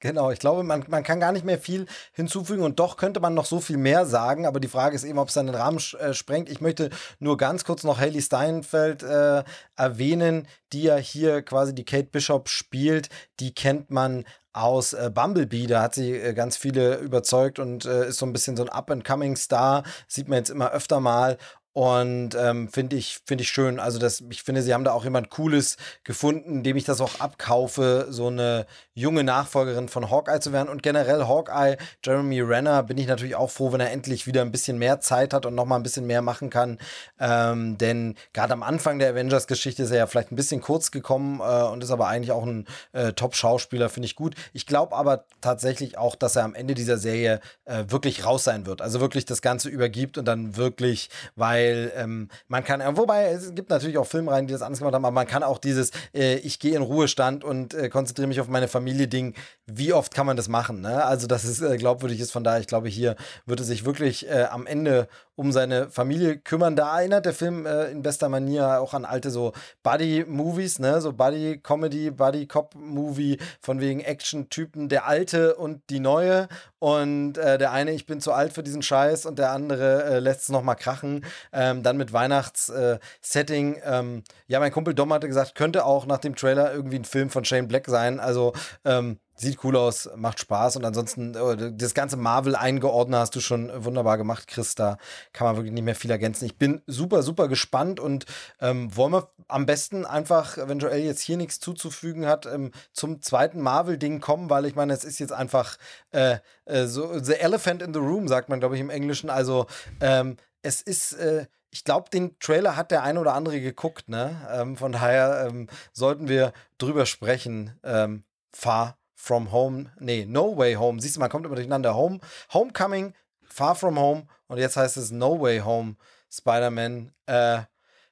Genau, 0.01 0.31
ich 0.31 0.39
glaube, 0.39 0.62
man, 0.62 0.82
man 0.89 1.02
kann 1.02 1.20
gar 1.20 1.31
nicht 1.31 1.44
mehr 1.44 1.59
viel 1.59 1.86
hinzufügen 2.12 2.62
und 2.62 2.81
doch 2.81 2.97
könnte 2.97 3.20
man 3.20 3.35
noch 3.35 3.44
so 3.44 3.60
viel 3.60 3.77
mehr 3.77 4.06
sagen, 4.06 4.47
aber 4.47 4.59
die 4.59 4.68
Frage 4.68 4.97
ist 4.97 5.05
eben, 5.05 5.18
ob 5.18 5.28
es 5.28 5.35
dann 5.35 5.47
den 5.47 5.55
Rahmen 5.55 5.78
äh, 5.98 6.14
sprengt. 6.14 6.48
Ich 6.48 6.62
möchte 6.62 6.89
nur 7.18 7.36
ganz 7.36 7.64
kurz 7.64 7.85
noch 7.85 8.01
Haley 8.01 8.22
Steinfeld 8.22 9.02
äh, 9.02 9.44
erwähnen, 9.77 10.48
die 10.72 10.85
ja 10.85 10.97
hier 10.97 11.43
quasi 11.43 11.74
die 11.74 11.85
Kate 11.85 12.09
Bishop 12.10 12.48
spielt. 12.48 13.10
Die 13.40 13.55
kennt 13.55 13.90
man 13.90 14.24
aus 14.52 14.94
äh, 14.94 15.10
Bumblebee, 15.12 15.66
da 15.66 15.82
hat 15.82 15.94
sie 15.94 16.12
äh, 16.12 16.32
ganz 16.32 16.56
viele 16.56 16.97
überzeugt 16.97 17.59
und 17.59 17.85
äh, 17.85 18.09
ist 18.09 18.18
so 18.18 18.27
ein 18.27 18.32
bisschen 18.32 18.56
so 18.56 18.64
ein 18.64 18.68
Up-and-Coming-Star, 18.68 19.85
sieht 20.09 20.28
man 20.28 20.39
jetzt 20.39 20.51
immer 20.51 20.72
öfter 20.72 20.98
mal 20.98 21.36
und 21.73 22.35
ähm, 22.35 22.69
finde 22.69 22.97
ich, 22.97 23.21
finde 23.25 23.43
ich 23.43 23.49
schön. 23.49 23.79
Also, 23.79 24.01
das, 24.01 24.25
ich 24.29 24.43
finde, 24.43 24.63
sie 24.63 24.75
haben 24.75 24.83
da 24.83 24.93
auch 24.93 25.05
jemand 25.05 25.31
Cooles 25.31 25.77
gefunden, 26.03 26.65
dem 26.65 26.77
ich 26.77 26.85
das 26.85 27.01
auch 27.01 27.21
abkaufe, 27.21 28.07
so 28.11 28.27
eine 28.27 28.67
junge 28.93 29.23
Nachfolgerin 29.23 29.89
von 29.89 30.11
Hawkeye 30.11 30.41
zu 30.41 30.53
werden. 30.53 30.69
Und 30.69 30.83
generell 30.83 31.29
Hawkeye, 31.29 31.77
Jeremy 32.05 32.41
Renner, 32.41 32.83
bin 32.83 32.99
ich 32.99 33.07
natürlich 33.07 33.37
auch 33.37 33.51
froh, 33.51 33.73
wenn 33.73 33.81
er 33.81 33.93
endlich 33.93 34.27
wieder 34.27 34.43
ein 34.43 34.51
bisschen 34.51 34.79
mehr 34.79 35.01
Zeit 35.01 35.33
hat 35.33 35.47
und 35.47 35.55
nochmal 35.55 35.79
ein 35.79 35.85
bisschen 35.85 36.07
mehr 36.07 36.23
machen 36.23 36.51
kann. 36.51 36.79
Ähm, 37.21 37.79
denn 37.79 38.17
gerade 38.33 38.53
am 38.53 38.65
Anfang 38.65 38.99
der 38.99 39.11
Avengers-Geschichte 39.11 39.85
ist 39.85 39.93
er 39.93 39.99
ja 39.99 40.07
vielleicht 40.09 40.33
ein 40.33 40.37
bisschen 40.37 40.61
kurz 40.61 40.91
gekommen 40.91 41.39
äh, 41.41 41.63
und 41.69 41.85
ist 41.85 41.93
aber 41.93 42.09
eigentlich 42.09 42.33
auch 42.33 42.45
ein 42.45 42.67
äh, 42.93 43.13
Top-Schauspieler, 43.13 43.89
finde 43.89 44.07
ich 44.07 44.17
gut. 44.17 44.35
Ich 44.53 44.67
glaube 44.67 44.97
aber 44.97 45.25
tatsächlich 45.41 45.97
auch, 45.99 46.17
dass 46.17 46.35
er 46.35 46.45
am 46.45 46.55
Ende 46.55 46.75
dieser 46.75 46.99
Serie 46.99 47.41
äh, 47.65 47.85
wirklich 47.87 48.27
raus 48.27 48.43
sein 48.43 48.67
wird. 48.67 48.83
Also 48.83 49.01
wirklich 49.01 49.25
das 49.25 49.41
Ganze 49.41 49.69
übergibt 49.69 50.19
und 50.19 50.25
dann 50.25 50.57
wirklich, 50.57 51.11
weil 51.37 51.60
weil 51.61 51.93
ähm, 51.97 52.28
man 52.49 52.65
kann, 52.65 52.81
äh, 52.81 52.97
wobei 52.97 53.27
es 53.27 53.55
gibt 53.55 53.70
natürlich 53.70 53.99
auch 53.99 54.07
Filmreihen, 54.07 54.47
die 54.47 54.53
das 54.53 54.62
anders 54.62 54.78
gemacht 54.78 54.95
haben, 54.95 55.05
aber 55.05 55.15
man 55.15 55.27
kann 55.27 55.43
auch 55.43 55.59
dieses, 55.59 55.91
äh, 56.15 56.37
ich 56.37 56.59
gehe 56.59 56.74
in 56.74 56.82
Ruhestand 56.82 57.45
und 57.45 57.74
äh, 57.74 57.89
konzentriere 57.89 58.28
mich 58.28 58.41
auf 58.41 58.49
meine 58.49 58.69
Familie 58.69 59.09
Ding, 59.09 59.35
wie 59.66 59.93
oft 59.93 60.15
kann 60.15 60.27
man 60.27 60.37
das 60.37 60.49
machen? 60.49 60.81
Ne? 60.81 61.05
Also, 61.05 61.27
dass 61.27 61.45
es 61.45 61.61
äh, 61.61 61.77
glaubwürdig 61.77 62.20
ist, 62.20 62.32
von 62.32 62.45
daher, 62.45 62.61
ich 62.61 62.66
glaube, 62.66 62.89
hier 62.89 63.16
würde 63.47 63.65
sich 63.65 63.85
wirklich 63.85 64.28
äh, 64.28 64.47
am 64.51 64.66
Ende 64.66 65.09
um 65.41 65.53
seine 65.53 65.89
Familie 65.89 66.37
kümmern. 66.37 66.77
Da 66.77 66.99
erinnert 66.99 67.25
der 67.25 67.33
Film 67.33 67.65
äh, 67.65 67.87
in 67.87 68.03
bester 68.03 68.29
Manier 68.29 68.83
auch 68.83 68.93
an 68.93 69.07
alte 69.07 69.31
so 69.31 69.55
Buddy-Movies, 69.83 70.81
ne? 70.81 71.01
So 71.01 71.15
Buddy-Comedy, 71.15 72.11
Buddy-Cop-Movie 72.11 73.39
von 73.59 73.81
wegen 73.81 74.01
Action-Typen, 74.01 74.91
der 74.91 75.07
alte 75.07 75.55
und 75.55 75.81
die 75.89 75.99
neue. 75.99 76.47
Und 76.79 77.39
äh, 77.39 77.57
der 77.57 77.73
eine, 77.73 77.93
ich 77.93 78.05
bin 78.05 78.21
zu 78.21 78.33
alt 78.33 78.53
für 78.53 78.62
diesen 78.62 78.83
Scheiß 78.83 79.25
und 79.25 79.39
der 79.39 79.53
andere 79.53 80.05
äh, 80.05 80.19
lässt 80.19 80.43
es 80.43 80.49
nochmal 80.51 80.77
krachen. 80.77 81.25
Ähm, 81.55 81.83
dann 81.83 81.97
mit 81.97 82.12
Weihnachts-Setting. 82.12 83.77
Äh, 83.77 83.99
ähm, 83.99 84.23
ja, 84.47 84.61
mein 84.61 84.73
Kumpel 84.73 84.93
Dom 84.93 85.11
hatte 85.11 85.27
gesagt, 85.27 85.55
könnte 85.55 85.87
auch 85.87 86.05
nach 86.05 86.19
dem 86.19 86.37
Trailer 86.37 86.71
irgendwie 86.71 86.97
ein 86.99 87.07
Film 87.07 87.31
von 87.31 87.47
Shane 87.47 87.67
Black 87.67 87.87
sein. 87.87 88.21
Also, 88.21 88.53
ähm, 88.85 89.19
sieht 89.41 89.65
cool 89.65 89.77
aus, 89.77 90.09
macht 90.17 90.41
Spaß 90.41 90.77
und 90.77 90.85
ansonsten 90.85 91.37
oh, 91.37 91.55
das 91.55 91.95
ganze 91.95 92.17
Marvel 92.17 92.55
eingeordnet 92.55 93.21
hast 93.21 93.35
du 93.35 93.41
schon 93.41 93.71
wunderbar 93.85 94.19
gemacht, 94.19 94.47
Chris. 94.47 94.75
Da 94.75 94.99
kann 95.33 95.47
man 95.47 95.57
wirklich 95.57 95.73
nicht 95.73 95.85
mehr 95.85 95.95
viel 95.95 96.11
ergänzen. 96.11 96.45
Ich 96.45 96.59
bin 96.59 96.83
super, 96.87 97.23
super 97.23 97.49
gespannt 97.49 98.01
und 98.01 98.27
ähm, 98.61 98.95
wollen 98.95 99.12
wir 99.12 99.31
am 99.49 99.67
besten 99.67 100.05
einfach, 100.05 100.59
wenn 100.59 100.79
Joel 100.79 101.01
jetzt 101.01 101.23
hier 101.23 101.37
nichts 101.37 101.59
zuzufügen 101.59 102.27
hat, 102.27 102.47
ähm, 102.47 102.71
zum 102.93 103.23
zweiten 103.23 103.61
Marvel-Ding 103.61 104.21
kommen, 104.21 104.51
weil 104.51 104.67
ich 104.67 104.75
meine, 104.75 104.93
es 104.93 105.05
ist 105.05 105.19
jetzt 105.19 105.33
einfach 105.33 105.77
äh, 106.12 106.39
äh, 106.67 106.87
so 106.87 107.19
The 107.19 107.35
Elephant 107.35 107.83
in 107.83 107.95
the 107.95 108.01
Room, 108.01 108.29
sagt 108.29 108.49
man, 108.49 108.61
glaube 108.61 108.75
ich, 108.75 108.81
im 108.81 108.91
Englischen. 108.91 109.31
Also 109.31 109.67
ähm, 110.01 110.37
es 110.62 110.83
ist 110.83 111.15
äh, 111.15 111.47
ich 111.73 111.85
glaube, 111.85 112.11
den 112.11 112.37
Trailer 112.41 112.77
hat 112.77 112.91
der 112.91 113.05
eine 113.05 113.21
oder 113.21 113.35
andere 113.35 113.61
geguckt, 113.61 114.09
ne? 114.09 114.37
Ähm, 114.53 114.77
von 114.77 114.91
daher 114.91 115.47
ähm, 115.49 115.69
sollten 115.93 116.29
wir 116.29 116.53
drüber 116.79 117.07
sprechen. 117.07 117.79
Ähm, 117.85 118.25
Far 118.53 118.99
From 119.23 119.53
Home, 119.53 119.91
nee, 119.99 120.25
No 120.25 120.57
Way 120.57 120.77
Home. 120.77 120.99
Siehst 120.99 121.17
du, 121.17 121.21
man 121.21 121.29
kommt 121.29 121.45
immer 121.45 121.55
durcheinander. 121.55 121.95
Home, 121.95 122.21
Homecoming, 122.55 123.13
Far 123.43 123.75
From 123.75 123.99
Home 123.99 124.27
und 124.47 124.57
jetzt 124.57 124.79
heißt 124.79 124.97
es 124.97 125.11
No 125.11 125.39
Way 125.39 125.61
Home, 125.61 125.97
Spider-Man. 126.33 127.13
Äh, 127.27 127.59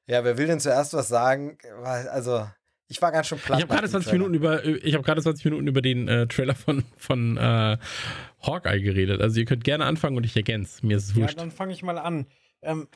ja, 0.06 0.24
wer 0.24 0.36
will 0.36 0.46
denn 0.46 0.60
zuerst 0.60 0.92
was 0.92 1.08
sagen? 1.08 1.56
Also, 1.82 2.46
ich 2.88 3.00
war 3.00 3.10
ganz 3.10 3.26
schön 3.26 3.38
platt. 3.38 3.58
Ich 3.58 3.64
habe 3.64 3.74
gerade 3.74 3.88
20 3.88 4.12
Minuten 4.12 4.34
über, 4.34 4.62
ich 4.64 4.94
habe 4.94 5.02
gerade 5.02 5.22
20 5.22 5.46
Minuten 5.46 5.66
über 5.66 5.80
den 5.80 6.08
äh, 6.08 6.26
Trailer 6.26 6.54
von, 6.54 6.84
von 6.98 7.38
äh, 7.38 7.78
Hawkeye 8.42 8.82
geredet. 8.82 9.22
Also 9.22 9.40
ihr 9.40 9.46
könnt 9.46 9.64
gerne 9.64 9.86
anfangen 9.86 10.16
und 10.16 10.24
ich 10.24 10.36
ergänze. 10.36 10.86
Mir 10.86 10.98
ist 10.98 11.06
es 11.06 11.16
wurscht. 11.16 11.38
Ja, 11.38 11.40
dann 11.40 11.50
fange 11.50 11.72
ich 11.72 11.82
mal 11.82 11.98
an. 11.98 12.26
Ähm, 12.60 12.86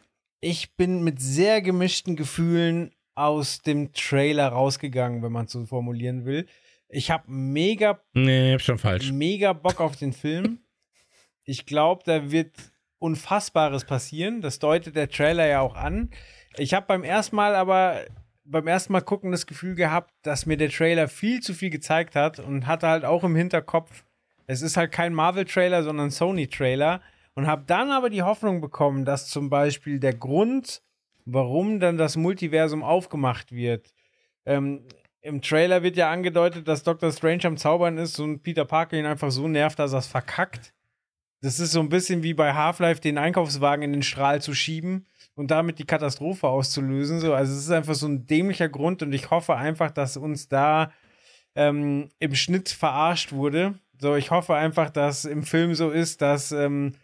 ich 0.41 0.77
bin 0.77 1.03
mit 1.03 1.21
sehr 1.23 1.63
gemischten 1.63 2.15
Gefühlen 2.15 2.93
aus 3.15 3.63
dem 3.63 3.93
Trailer 3.93 4.49
rausgegangen, 4.49 5.23
wenn 5.23 5.33
man 5.33 5.47
es 5.47 5.53
so 5.53 5.65
formulieren 5.65 6.27
will. 6.27 6.47
Ich 6.94 7.10
habe 7.10 7.24
mega, 7.27 8.01
nee, 8.12 8.59
schon 8.59 8.77
falsch. 8.77 9.10
mega 9.12 9.55
Bock 9.55 9.81
auf 9.81 9.97
den 9.97 10.12
Film. 10.12 10.59
Ich 11.43 11.64
glaube, 11.64 12.02
da 12.05 12.31
wird 12.31 12.55
Unfassbares 12.98 13.86
passieren. 13.86 14.43
Das 14.43 14.59
deutet 14.59 14.94
der 14.94 15.09
Trailer 15.09 15.47
ja 15.47 15.60
auch 15.60 15.74
an. 15.74 16.10
Ich 16.59 16.74
habe 16.74 16.86
beim 16.86 17.02
ersten 17.02 17.35
Mal 17.35 17.55
aber 17.55 18.02
beim 18.44 18.66
ersten 18.66 18.93
Mal 18.93 19.01
gucken 19.01 19.32
das 19.32 19.47
Gefühl 19.47 19.74
gehabt, 19.74 20.12
dass 20.23 20.44
mir 20.44 20.59
der 20.59 20.69
Trailer 20.69 21.09
viel 21.09 21.40
zu 21.40 21.55
viel 21.55 21.70
gezeigt 21.70 22.14
hat 22.14 22.39
und 22.39 22.66
hatte 22.66 22.89
halt 22.89 23.06
auch 23.06 23.24
im 23.24 23.36
Hinterkopf, 23.36 24.05
es 24.47 24.60
ist 24.60 24.77
halt 24.77 24.93
kein 24.93 25.14
Marvel-Trailer, 25.14 25.85
sondern 25.85 26.10
Sony-Trailer 26.10 27.01
und 27.35 27.47
habe 27.47 27.64
dann 27.66 27.90
aber 27.90 28.10
die 28.10 28.23
Hoffnung 28.23 28.60
bekommen, 28.60 29.06
dass 29.06 29.28
zum 29.28 29.48
Beispiel 29.48 29.98
der 29.98 30.14
Grund, 30.14 30.82
warum 31.24 31.81
dann 31.81 31.97
das 31.97 32.16
Multiversum 32.16 32.82
aufgemacht 32.82 33.52
wird, 33.52 33.94
ähm, 34.44 34.82
im 35.23 35.40
Trailer 35.40 35.82
wird 35.82 35.97
ja 35.97 36.11
angedeutet, 36.11 36.66
dass 36.66 36.82
Doctor 36.82 37.12
Strange 37.12 37.44
am 37.44 37.57
Zaubern 37.57 37.97
ist 37.97 38.19
und 38.19 38.43
Peter 38.43 38.65
Parker 38.65 38.99
ihn 38.99 39.07
einfach 39.07 39.31
so 39.31 39.47
nervt, 39.49 39.78
dass 39.78 39.93
er 39.93 40.01
es 40.01 40.07
verkackt. 40.09 40.74
Das 41.40 41.61
ist 41.61 41.73
so 41.73 41.81
ein 41.81 41.89
bisschen 41.89 42.23
wie 42.23 42.35
bei 42.35 42.55
Half-Life 42.55 43.01
den 43.01 43.19
Einkaufswagen 43.19 43.85
in 43.85 43.93
den 43.93 44.03
Strahl 44.03 44.43
zu 44.43 44.55
schieben 44.55 45.07
und 45.35 45.51
damit 45.51 45.78
die 45.78 45.86
Katastrophe 45.86 46.49
auszulösen. 46.49 47.20
So, 47.20 47.35
also 47.35 47.53
es 47.53 47.61
ist 47.61 47.70
einfach 47.70 47.94
so 47.94 48.07
ein 48.07 48.27
dämlicher 48.27 48.69
Grund 48.69 49.03
und 49.03 49.12
ich 49.12 49.31
hoffe 49.31 49.57
einfach, 49.57 49.93
dass 49.93 50.16
uns 50.16 50.49
da 50.49 50.93
ähm, 51.55 52.11
im 52.19 52.35
Schnitt 52.35 52.69
verarscht 52.69 53.32
wurde. 53.32 53.74
So, 54.01 54.16
ich 54.16 54.31
hoffe 54.31 54.55
einfach, 54.55 54.90
dass 54.90 55.24
im 55.24 55.44
Film 55.44 55.74
so 55.74 55.90
ist, 55.90 56.20
dass 56.20 56.51
ähm, 56.53 56.94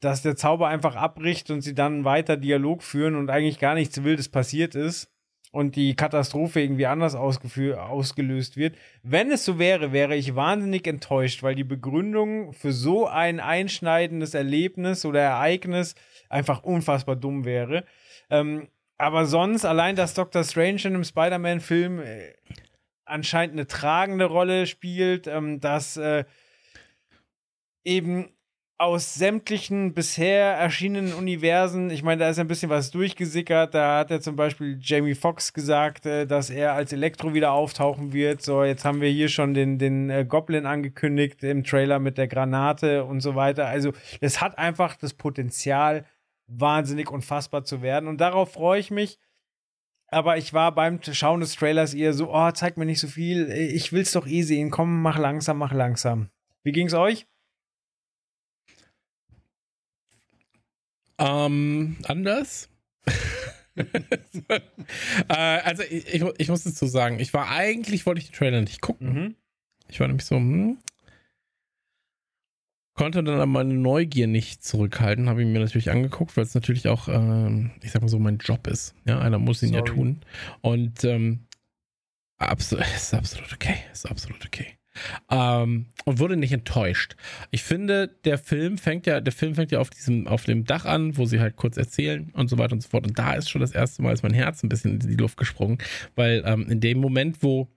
dass 0.00 0.22
der 0.22 0.34
Zauber 0.34 0.66
einfach 0.66 0.96
abbricht 0.96 1.48
und 1.52 1.60
sie 1.60 1.76
dann 1.76 2.04
weiter 2.04 2.36
Dialog 2.36 2.82
führen 2.82 3.14
und 3.14 3.30
eigentlich 3.30 3.60
gar 3.60 3.74
nichts 3.74 4.02
Wildes 4.02 4.28
passiert 4.28 4.74
ist 4.74 5.12
und 5.52 5.76
die 5.76 5.94
Katastrophe 5.94 6.60
irgendwie 6.60 6.86
anders 6.86 7.14
ausgelöst 7.14 8.56
wird. 8.56 8.74
Wenn 9.02 9.30
es 9.30 9.44
so 9.44 9.58
wäre, 9.58 9.92
wäre 9.92 10.16
ich 10.16 10.34
wahnsinnig 10.34 10.86
enttäuscht, 10.86 11.42
weil 11.42 11.54
die 11.54 11.62
Begründung 11.62 12.54
für 12.54 12.72
so 12.72 13.06
ein 13.06 13.38
einschneidendes 13.38 14.34
Erlebnis 14.34 15.04
oder 15.04 15.20
Ereignis 15.20 15.94
einfach 16.30 16.62
unfassbar 16.62 17.16
dumm 17.16 17.44
wäre. 17.44 17.84
Ähm, 18.30 18.68
aber 18.96 19.26
sonst, 19.26 19.66
allein, 19.66 19.94
dass 19.94 20.14
Doctor 20.14 20.42
Strange 20.42 20.82
in 20.84 20.94
einem 20.94 21.04
Spider-Man-Film 21.04 22.00
äh, 22.00 22.32
anscheinend 23.04 23.54
eine 23.54 23.66
tragende 23.66 24.24
Rolle 24.24 24.66
spielt, 24.66 25.26
ähm, 25.26 25.60
dass 25.60 25.98
äh, 25.98 26.24
eben 27.84 28.30
aus 28.82 29.14
sämtlichen 29.14 29.94
bisher 29.94 30.54
erschienenen 30.54 31.14
Universen, 31.14 31.88
ich 31.90 32.02
meine, 32.02 32.18
da 32.18 32.30
ist 32.30 32.40
ein 32.40 32.48
bisschen 32.48 32.68
was 32.68 32.90
durchgesickert. 32.90 33.74
Da 33.74 34.00
hat 34.00 34.10
er 34.10 34.20
zum 34.20 34.34
Beispiel 34.34 34.76
Jamie 34.82 35.14
Foxx 35.14 35.52
gesagt, 35.52 36.04
äh, 36.04 36.26
dass 36.26 36.50
er 36.50 36.72
als 36.72 36.92
Elektro 36.92 37.32
wieder 37.32 37.52
auftauchen 37.52 38.12
wird. 38.12 38.42
So, 38.42 38.64
jetzt 38.64 38.84
haben 38.84 39.00
wir 39.00 39.08
hier 39.08 39.28
schon 39.28 39.54
den, 39.54 39.78
den 39.78 40.10
äh, 40.10 40.24
Goblin 40.28 40.66
angekündigt 40.66 41.44
im 41.44 41.62
Trailer 41.62 42.00
mit 42.00 42.18
der 42.18 42.26
Granate 42.26 43.04
und 43.04 43.20
so 43.20 43.36
weiter. 43.36 43.68
Also, 43.68 43.92
es 44.20 44.40
hat 44.40 44.58
einfach 44.58 44.96
das 44.96 45.14
Potenzial, 45.14 46.04
wahnsinnig 46.48 47.08
unfassbar 47.08 47.62
zu 47.62 47.82
werden. 47.82 48.08
Und 48.08 48.20
darauf 48.20 48.52
freue 48.52 48.80
ich 48.80 48.90
mich. 48.90 49.20
Aber 50.08 50.38
ich 50.38 50.54
war 50.54 50.74
beim 50.74 50.98
Schauen 51.02 51.38
des 51.38 51.54
Trailers 51.54 51.94
eher 51.94 52.14
so, 52.14 52.34
oh, 52.34 52.50
zeig 52.50 52.76
mir 52.76 52.84
nicht 52.84 53.00
so 53.00 53.06
viel. 53.06 53.48
Ich 53.48 53.92
will's 53.92 54.10
doch 54.10 54.26
eh 54.26 54.42
sehen. 54.42 54.70
Komm, 54.70 55.02
mach 55.02 55.18
langsam, 55.18 55.58
mach 55.58 55.72
langsam. 55.72 56.30
Wie 56.64 56.72
ging's 56.72 56.94
euch? 56.94 57.26
Ähm, 61.22 61.96
anders. 62.04 62.68
äh, 63.76 64.60
also 65.28 65.82
ich, 65.84 66.12
ich, 66.14 66.24
ich 66.38 66.48
muss 66.48 66.64
dazu 66.64 66.86
sagen, 66.86 67.20
ich 67.20 67.32
war 67.32 67.48
eigentlich, 67.48 68.06
wollte 68.06 68.20
ich 68.20 68.30
die 68.30 68.36
Trailer 68.36 68.60
nicht 68.60 68.80
gucken. 68.80 69.12
Mhm. 69.12 69.34
Ich 69.88 70.00
war 70.00 70.08
nämlich 70.08 70.24
so, 70.26 70.36
hm, 70.36 70.78
konnte 72.94 73.22
dann 73.22 73.36
aber 73.36 73.46
meine 73.46 73.74
Neugier 73.74 74.26
nicht 74.26 74.64
zurückhalten, 74.64 75.28
habe 75.28 75.42
ich 75.42 75.48
mir 75.48 75.60
natürlich 75.60 75.90
angeguckt, 75.90 76.36
weil 76.36 76.44
es 76.44 76.54
natürlich 76.54 76.88
auch, 76.88 77.08
ähm, 77.08 77.70
ich 77.82 77.92
sag 77.92 78.02
mal 78.02 78.08
so, 78.08 78.18
mein 78.18 78.38
Job 78.38 78.66
ist. 78.66 78.94
Ja, 79.04 79.20
einer 79.20 79.38
muss 79.38 79.62
ihn 79.62 79.70
Sorry. 79.70 79.78
ja 79.80 79.94
tun. 79.94 80.20
Und 80.60 81.04
ähm, 81.04 81.46
absolut, 82.38 82.84
ist 82.96 83.14
absolut 83.14 83.52
okay, 83.52 83.76
ist 83.92 84.10
absolut 84.10 84.44
okay. 84.44 84.76
Ähm, 85.30 85.86
und 86.04 86.18
wurde 86.18 86.36
nicht 86.36 86.52
enttäuscht. 86.52 87.16
Ich 87.50 87.62
finde, 87.62 88.08
der 88.24 88.38
Film 88.38 88.78
fängt 88.78 89.06
ja, 89.06 89.20
der 89.20 89.32
Film 89.32 89.54
fängt 89.54 89.72
ja 89.72 89.80
auf 89.80 89.90
diesem, 89.90 90.26
auf 90.26 90.44
dem 90.44 90.64
Dach 90.64 90.84
an, 90.84 91.16
wo 91.16 91.26
sie 91.26 91.40
halt 91.40 91.56
kurz 91.56 91.76
erzählen 91.76 92.30
und 92.34 92.48
so 92.48 92.58
weiter 92.58 92.72
und 92.72 92.82
so 92.82 92.88
fort. 92.88 93.06
Und 93.06 93.18
da 93.18 93.34
ist 93.34 93.50
schon 93.50 93.60
das 93.60 93.72
erste 93.72 94.02
Mal 94.02 94.12
ist 94.12 94.22
mein 94.22 94.34
Herz 94.34 94.62
ein 94.62 94.68
bisschen 94.68 95.00
in 95.00 95.08
die 95.08 95.16
Luft 95.16 95.36
gesprungen, 95.36 95.78
weil 96.14 96.42
ähm, 96.46 96.68
in 96.68 96.80
dem 96.80 96.98
Moment, 96.98 97.42
wo 97.42 97.68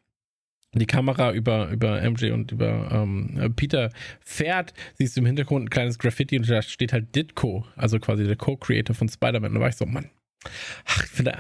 die 0.74 0.86
Kamera 0.86 1.32
über, 1.32 1.70
über 1.70 2.02
MJ 2.02 2.32
und 2.32 2.52
über 2.52 2.90
ähm, 2.92 3.54
Peter 3.56 3.92
fährt, 4.20 4.74
siehst 4.96 5.16
du 5.16 5.22
im 5.22 5.26
Hintergrund 5.26 5.66
ein 5.66 5.70
kleines 5.70 6.00
Graffiti 6.00 6.38
und 6.38 6.50
da 6.50 6.62
steht 6.62 6.92
halt 6.92 7.16
Ditko, 7.16 7.66
also 7.76 8.00
quasi 8.00 8.26
der 8.26 8.36
Co-Creator 8.36 8.94
von 8.96 9.08
Spider-Man. 9.08 9.54
Da 9.54 9.60
war 9.60 9.70
ich 9.70 9.78
so, 9.78 9.86
Mann, 9.86 10.10
ach, 10.86 11.04
ich 11.06 11.12
finde, 11.12 11.38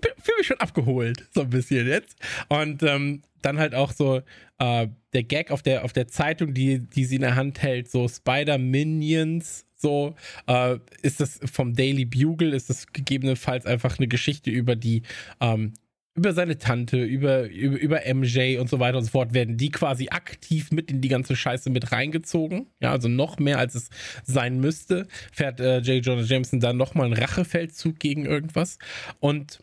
fühle 0.00 0.38
mich 0.38 0.46
schon 0.46 0.60
abgeholt, 0.60 1.28
so 1.34 1.42
ein 1.42 1.50
bisschen 1.50 1.86
jetzt. 1.86 2.16
Und 2.48 2.82
ähm, 2.82 3.22
dann 3.42 3.58
halt 3.58 3.74
auch 3.74 3.92
so 3.92 4.22
äh, 4.58 4.88
der 5.12 5.22
Gag 5.24 5.50
auf 5.50 5.62
der, 5.62 5.84
auf 5.84 5.92
der 5.92 6.08
Zeitung, 6.08 6.54
die, 6.54 6.78
die 6.78 7.04
sie 7.04 7.16
in 7.16 7.22
der 7.22 7.36
Hand 7.36 7.62
hält, 7.62 7.90
so 7.90 8.08
Spider-Minions, 8.08 9.66
so 9.76 10.14
äh, 10.46 10.78
ist 11.02 11.20
das 11.20 11.40
vom 11.44 11.74
Daily 11.74 12.04
Bugle, 12.04 12.54
ist 12.54 12.70
das 12.70 12.86
gegebenenfalls 12.86 13.66
einfach 13.66 13.98
eine 13.98 14.08
Geschichte 14.08 14.50
über 14.50 14.76
die, 14.76 15.02
ähm, 15.40 15.74
über 16.14 16.32
seine 16.34 16.58
Tante, 16.58 17.02
über, 17.02 17.48
über, 17.48 17.78
über 17.78 18.14
MJ 18.14 18.58
und 18.58 18.68
so 18.68 18.78
weiter 18.78 18.98
und 18.98 19.04
so 19.04 19.10
fort, 19.10 19.34
werden 19.34 19.56
die 19.56 19.70
quasi 19.70 20.08
aktiv 20.10 20.70
mit 20.70 20.90
in 20.90 21.00
die 21.00 21.08
ganze 21.08 21.34
Scheiße 21.34 21.70
mit 21.70 21.90
reingezogen. 21.90 22.66
Ja, 22.80 22.92
also 22.92 23.08
noch 23.08 23.38
mehr 23.38 23.58
als 23.58 23.74
es 23.74 23.88
sein 24.24 24.60
müsste, 24.60 25.08
fährt 25.32 25.58
äh, 25.58 25.78
J. 25.78 26.04
Jonah 26.04 26.22
Jameson 26.22 26.60
dann 26.60 26.76
nochmal 26.76 27.06
einen 27.06 27.14
Rachefeldzug 27.14 27.98
gegen 27.98 28.26
irgendwas. 28.26 28.78
Und 29.20 29.60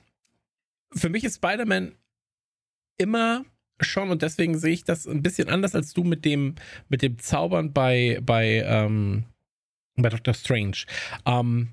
für 0.93 1.09
mich 1.09 1.23
ist 1.23 1.35
Spider-Man 1.35 1.95
immer 2.97 3.45
schon 3.81 4.09
und 4.09 4.21
deswegen 4.21 4.57
sehe 4.57 4.73
ich 4.73 4.83
das 4.83 5.07
ein 5.07 5.23
bisschen 5.23 5.49
anders 5.49 5.73
als 5.75 5.93
du 5.93 6.03
mit 6.03 6.25
dem 6.25 6.55
mit 6.89 7.01
dem 7.01 7.17
Zaubern 7.19 7.71
bei 7.71 8.19
bei 8.21 8.63
ähm, 8.65 9.23
bei 9.95 10.09
Doctor 10.09 10.33
Strange. 10.33 10.77
Ähm, 11.25 11.69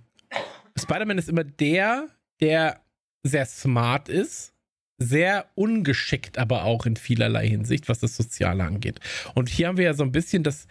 Spider-Man 0.79 1.19
ist 1.19 1.29
immer 1.29 1.45
der, 1.45 2.09
der 2.41 2.81
sehr 3.23 3.47
smart 3.47 4.09
ist, 4.09 4.53
sehr 4.99 5.47
ungeschickt, 5.55 6.39
aber 6.39 6.65
auch 6.65 6.87
in 6.87 6.97
vielerlei 6.97 7.49
Hinsicht, 7.49 7.89
was 7.89 7.99
das 7.99 8.17
Soziale 8.17 8.65
angeht. 8.65 9.01
Und 9.35 9.49
hier 9.49 9.69
haben 9.69 9.77
wir 9.77 9.85
ja 9.85 9.95
so 9.95 10.05
ein 10.05 10.13
bisschen 10.13 10.43
das 10.43 10.67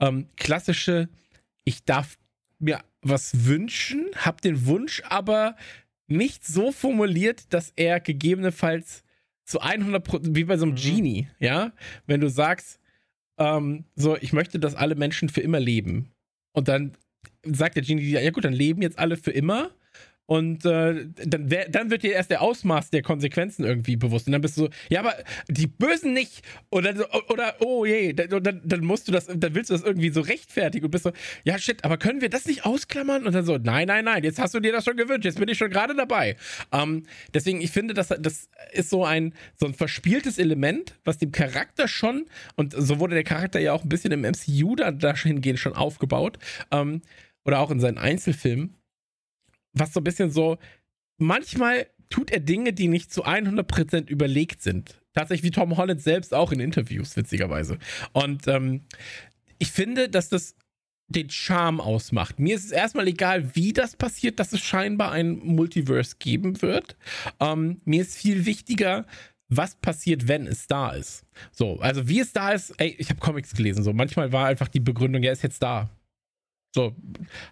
ähm, 0.00 0.26
klassische, 0.36 1.08
ich 1.64 1.84
darf 1.84 2.18
mir 2.58 2.80
was 3.02 3.46
wünschen, 3.46 4.06
hab 4.16 4.40
den 4.40 4.66
Wunsch, 4.66 5.02
aber 5.08 5.56
nicht 6.10 6.44
so 6.44 6.72
formuliert, 6.72 7.52
dass 7.52 7.72
er 7.76 8.00
gegebenenfalls 8.00 9.04
zu 9.44 9.60
100 9.60 10.04
Prozent, 10.04 10.36
wie 10.36 10.44
bei 10.44 10.56
so 10.56 10.64
einem 10.64 10.72
mhm. 10.72 10.78
Genie, 10.78 11.28
ja, 11.38 11.72
wenn 12.06 12.20
du 12.20 12.28
sagst, 12.28 12.80
ähm, 13.38 13.84
so, 13.96 14.16
ich 14.20 14.32
möchte, 14.32 14.58
dass 14.58 14.74
alle 14.74 14.94
Menschen 14.94 15.28
für 15.28 15.40
immer 15.40 15.60
leben. 15.60 16.12
Und 16.52 16.68
dann 16.68 16.96
sagt 17.44 17.76
der 17.76 17.82
Genie, 17.82 18.02
ja 18.02 18.30
gut, 18.30 18.44
dann 18.44 18.52
leben 18.52 18.82
jetzt 18.82 18.98
alle 18.98 19.16
für 19.16 19.30
immer 19.30 19.70
und 20.30 20.64
äh, 20.64 21.08
dann, 21.26 21.48
dann 21.70 21.90
wird 21.90 22.04
dir 22.04 22.12
erst 22.12 22.30
der 22.30 22.40
Ausmaß 22.40 22.90
der 22.90 23.02
Konsequenzen 23.02 23.64
irgendwie 23.64 23.96
bewusst. 23.96 24.28
Und 24.28 24.32
dann 24.32 24.40
bist 24.40 24.56
du 24.56 24.66
so, 24.66 24.68
ja, 24.88 25.00
aber 25.00 25.12
die 25.48 25.66
Bösen 25.66 26.12
nicht. 26.12 26.42
Oder, 26.70 26.94
oder 27.28 27.56
oh 27.58 27.84
je, 27.84 28.12
dann, 28.12 28.60
dann, 28.62 28.84
musst 28.84 29.08
du 29.08 29.12
das, 29.12 29.26
dann 29.26 29.56
willst 29.56 29.70
du 29.70 29.74
das 29.74 29.82
irgendwie 29.82 30.10
so 30.10 30.20
rechtfertigen 30.20 30.84
und 30.84 30.92
bist 30.92 31.02
so, 31.02 31.10
ja, 31.42 31.58
shit, 31.58 31.84
aber 31.84 31.96
können 31.96 32.20
wir 32.20 32.30
das 32.30 32.46
nicht 32.46 32.64
ausklammern? 32.64 33.26
Und 33.26 33.32
dann 33.32 33.44
so, 33.44 33.58
nein, 33.58 33.88
nein, 33.88 34.04
nein, 34.04 34.22
jetzt 34.22 34.38
hast 34.38 34.54
du 34.54 34.60
dir 34.60 34.70
das 34.70 34.84
schon 34.84 34.96
gewünscht, 34.96 35.24
jetzt 35.24 35.40
bin 35.40 35.48
ich 35.48 35.58
schon 35.58 35.70
gerade 35.70 35.96
dabei. 35.96 36.36
Ähm, 36.70 37.02
deswegen, 37.34 37.60
ich 37.60 37.72
finde, 37.72 37.92
das, 37.92 38.10
das 38.10 38.48
ist 38.70 38.88
so 38.88 39.04
ein, 39.04 39.34
so 39.56 39.66
ein 39.66 39.74
verspieltes 39.74 40.38
Element, 40.38 40.94
was 41.02 41.18
dem 41.18 41.32
Charakter 41.32 41.88
schon, 41.88 42.26
und 42.54 42.72
so 42.72 43.00
wurde 43.00 43.16
der 43.16 43.24
Charakter 43.24 43.58
ja 43.58 43.72
auch 43.72 43.82
ein 43.82 43.88
bisschen 43.88 44.12
im 44.12 44.20
MCU 44.20 44.76
da, 44.76 44.92
dahingehend 44.92 45.58
schon 45.58 45.74
aufgebaut, 45.74 46.38
ähm, 46.70 47.02
oder 47.44 47.58
auch 47.58 47.72
in 47.72 47.80
seinen 47.80 47.98
Einzelfilmen, 47.98 48.76
was 49.72 49.92
so 49.92 50.00
ein 50.00 50.04
bisschen 50.04 50.30
so, 50.30 50.58
manchmal 51.18 51.86
tut 52.08 52.30
er 52.30 52.40
Dinge, 52.40 52.72
die 52.72 52.88
nicht 52.88 53.12
zu 53.12 53.24
100% 53.24 54.08
überlegt 54.08 54.62
sind. 54.62 55.00
Tatsächlich 55.14 55.44
wie 55.44 55.50
Tom 55.50 55.76
Holland 55.76 56.02
selbst 56.02 56.34
auch 56.34 56.52
in 56.52 56.60
Interviews, 56.60 57.16
witzigerweise. 57.16 57.78
Und 58.12 58.46
ähm, 58.48 58.82
ich 59.58 59.70
finde, 59.70 60.08
dass 60.08 60.28
das 60.28 60.56
den 61.08 61.28
Charme 61.28 61.80
ausmacht. 61.80 62.38
Mir 62.38 62.54
ist 62.54 62.66
es 62.66 62.70
erstmal 62.70 63.08
egal, 63.08 63.56
wie 63.56 63.72
das 63.72 63.96
passiert, 63.96 64.38
dass 64.38 64.52
es 64.52 64.60
scheinbar 64.60 65.10
ein 65.10 65.38
Multiverse 65.40 66.16
geben 66.18 66.62
wird. 66.62 66.96
Ähm, 67.40 67.80
mir 67.84 68.02
ist 68.02 68.16
viel 68.16 68.46
wichtiger, 68.46 69.06
was 69.48 69.74
passiert, 69.74 70.28
wenn 70.28 70.46
es 70.46 70.68
da 70.68 70.90
ist. 70.90 71.26
So, 71.50 71.80
also 71.80 72.08
wie 72.08 72.20
es 72.20 72.32
da 72.32 72.52
ist, 72.52 72.72
ey, 72.78 72.94
ich 72.98 73.10
habe 73.10 73.18
Comics 73.18 73.52
gelesen, 73.54 73.82
so 73.82 73.92
manchmal 73.92 74.32
war 74.32 74.46
einfach 74.46 74.68
die 74.68 74.78
Begründung, 74.78 75.24
er 75.24 75.32
ist 75.32 75.42
jetzt 75.42 75.62
da. 75.62 75.90
So, 76.72 76.94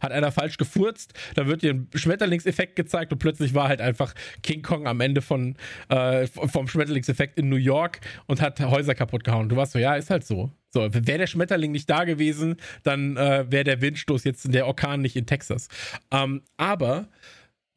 hat 0.01 0.13
einer 0.13 0.31
falsch 0.31 0.59
gefurzt, 0.59 1.13
da 1.35 1.47
wird 1.49 1.63
dir 1.63 1.75
ein 1.75 1.89
Schmetterlingseffekt 1.93 2.77
gezeigt 2.77 3.13
und 3.13 3.19
plötzlich 3.19 3.53
war 3.53 3.69
halt 3.69 3.81
einfach 3.81 4.15
King 4.43 4.63
Kong 4.63 4.87
am 4.87 5.01
Ende 5.01 5.23
von, 5.23 5.57
äh, 5.89 6.27
vom 6.27 6.69
Schmetterlingseffekt 6.69 7.37
in 7.37 7.49
New 7.49 7.57
York 7.57 8.01
und 8.27 8.41
hat 8.41 8.61
Häuser 8.61 8.95
kaputt 8.95 9.25
gehauen. 9.25 9.49
Du 9.49 9.57
warst 9.57 9.73
so, 9.73 9.79
ja, 9.81 9.97
ist 9.97 10.11
halt 10.11 10.25
so. 10.25 10.53
So, 10.71 10.83
wäre 10.83 11.19
der 11.19 11.27
Schmetterling 11.27 11.73
nicht 11.73 11.89
da 11.91 12.05
gewesen, 12.05 12.57
dann 12.83 13.17
äh, 13.17 13.47
wäre 13.51 13.65
der 13.65 13.81
Windstoß 13.81 14.25
jetzt 14.25 14.53
der 14.53 14.67
Orkan 14.67 15.01
nicht 15.01 15.17
in 15.17 15.27
Texas. 15.27 15.69
Ähm, 16.13 16.43
aber 16.57 17.09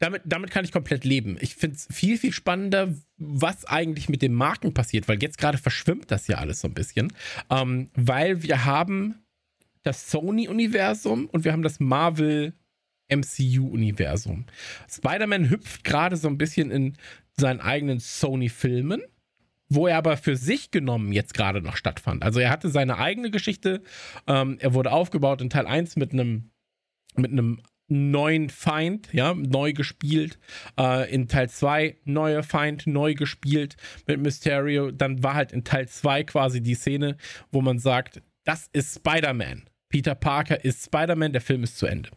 damit, 0.02 0.24
damit 0.26 0.52
kann 0.52 0.66
ich 0.66 0.72
komplett 0.72 1.06
leben. 1.06 1.38
Ich 1.40 1.56
finde 1.56 1.76
es 1.78 1.88
viel, 1.92 2.18
viel 2.18 2.34
spannender, 2.34 2.94
was 3.18 3.66
eigentlich 3.66 4.10
mit 4.10 4.22
den 4.22 4.34
Marken 4.34 4.74
passiert, 4.74 5.08
weil 5.08 5.22
jetzt 5.22 5.38
gerade 5.38 5.58
verschwimmt 5.58 6.12
das 6.12 6.28
ja 6.28 6.38
alles 6.38 6.62
so 6.62 6.68
ein 6.68 6.74
bisschen. 6.74 7.14
Ähm, 7.50 7.90
weil 7.96 8.44
wir 8.44 8.66
haben 8.66 9.21
das 9.84 10.12
Sony-Universum 10.12 11.28
und 11.28 11.44
wir 11.46 11.52
haben 11.52 11.64
das 11.64 11.80
Marvel 11.80 12.54
MCU-Universum. 13.10 14.46
Spider-Man 14.90 15.50
hüpft 15.50 15.84
gerade 15.84 16.16
so 16.16 16.28
ein 16.28 16.38
bisschen 16.38 16.72
in 16.72 16.98
seinen 17.38 17.60
eigenen 17.60 18.00
Sony-Filmen, 18.00 19.02
wo 19.70 19.88
er 19.88 19.98
aber 19.98 20.18
für 20.18 20.36
sich 20.36 20.72
genommen 20.72 21.12
jetzt 21.12 21.34
gerade 21.34 21.62
noch 21.62 21.76
stattfand. 21.76 22.24
Also 22.24 22.40
er 22.40 22.50
hatte 22.50 22.70
seine 22.70 22.98
eigene 22.98 23.32
Geschichte. 23.32 23.82
Ähm, 24.28 24.58
er 24.60 24.74
wurde 24.74 24.92
aufgebaut 24.92 25.42
in 25.42 25.50
Teil 25.50 25.68
1 25.68 25.96
mit 25.96 26.14
einem 26.14 26.52
mit 27.16 27.32
einem 27.32 27.62
neuen 27.90 28.50
Feind, 28.50 29.10
ja, 29.12 29.34
neu 29.34 29.74
gespielt. 29.74 30.40
Äh, 30.80 31.14
in 31.14 31.28
Teil 31.28 31.50
2 31.50 31.98
neuer 32.06 32.42
Feind, 32.42 32.88
neu 32.88 33.14
gespielt 33.16 33.76
mit 34.08 34.22
Mysterio. 34.22 34.92
Dann 34.92 35.22
war 35.24 35.34
halt 35.34 35.52
in 35.52 35.66
Teil 35.66 35.90
2 35.90 36.24
quasi 36.24 36.62
die 36.62 36.76
Szene, 36.76 37.18
wo 37.52 37.62
man 37.62 37.80
sagt, 37.80 38.22
das 38.46 38.70
ist 38.72 38.96
Spider-Man. 38.96 39.64
Peter 39.92 40.16
Parker 40.16 40.64
ist 40.64 40.86
Spider-Man, 40.86 41.34
der 41.34 41.42
Film 41.42 41.64
ist 41.64 41.78
zu 41.78 41.86
Ende. 41.86 42.10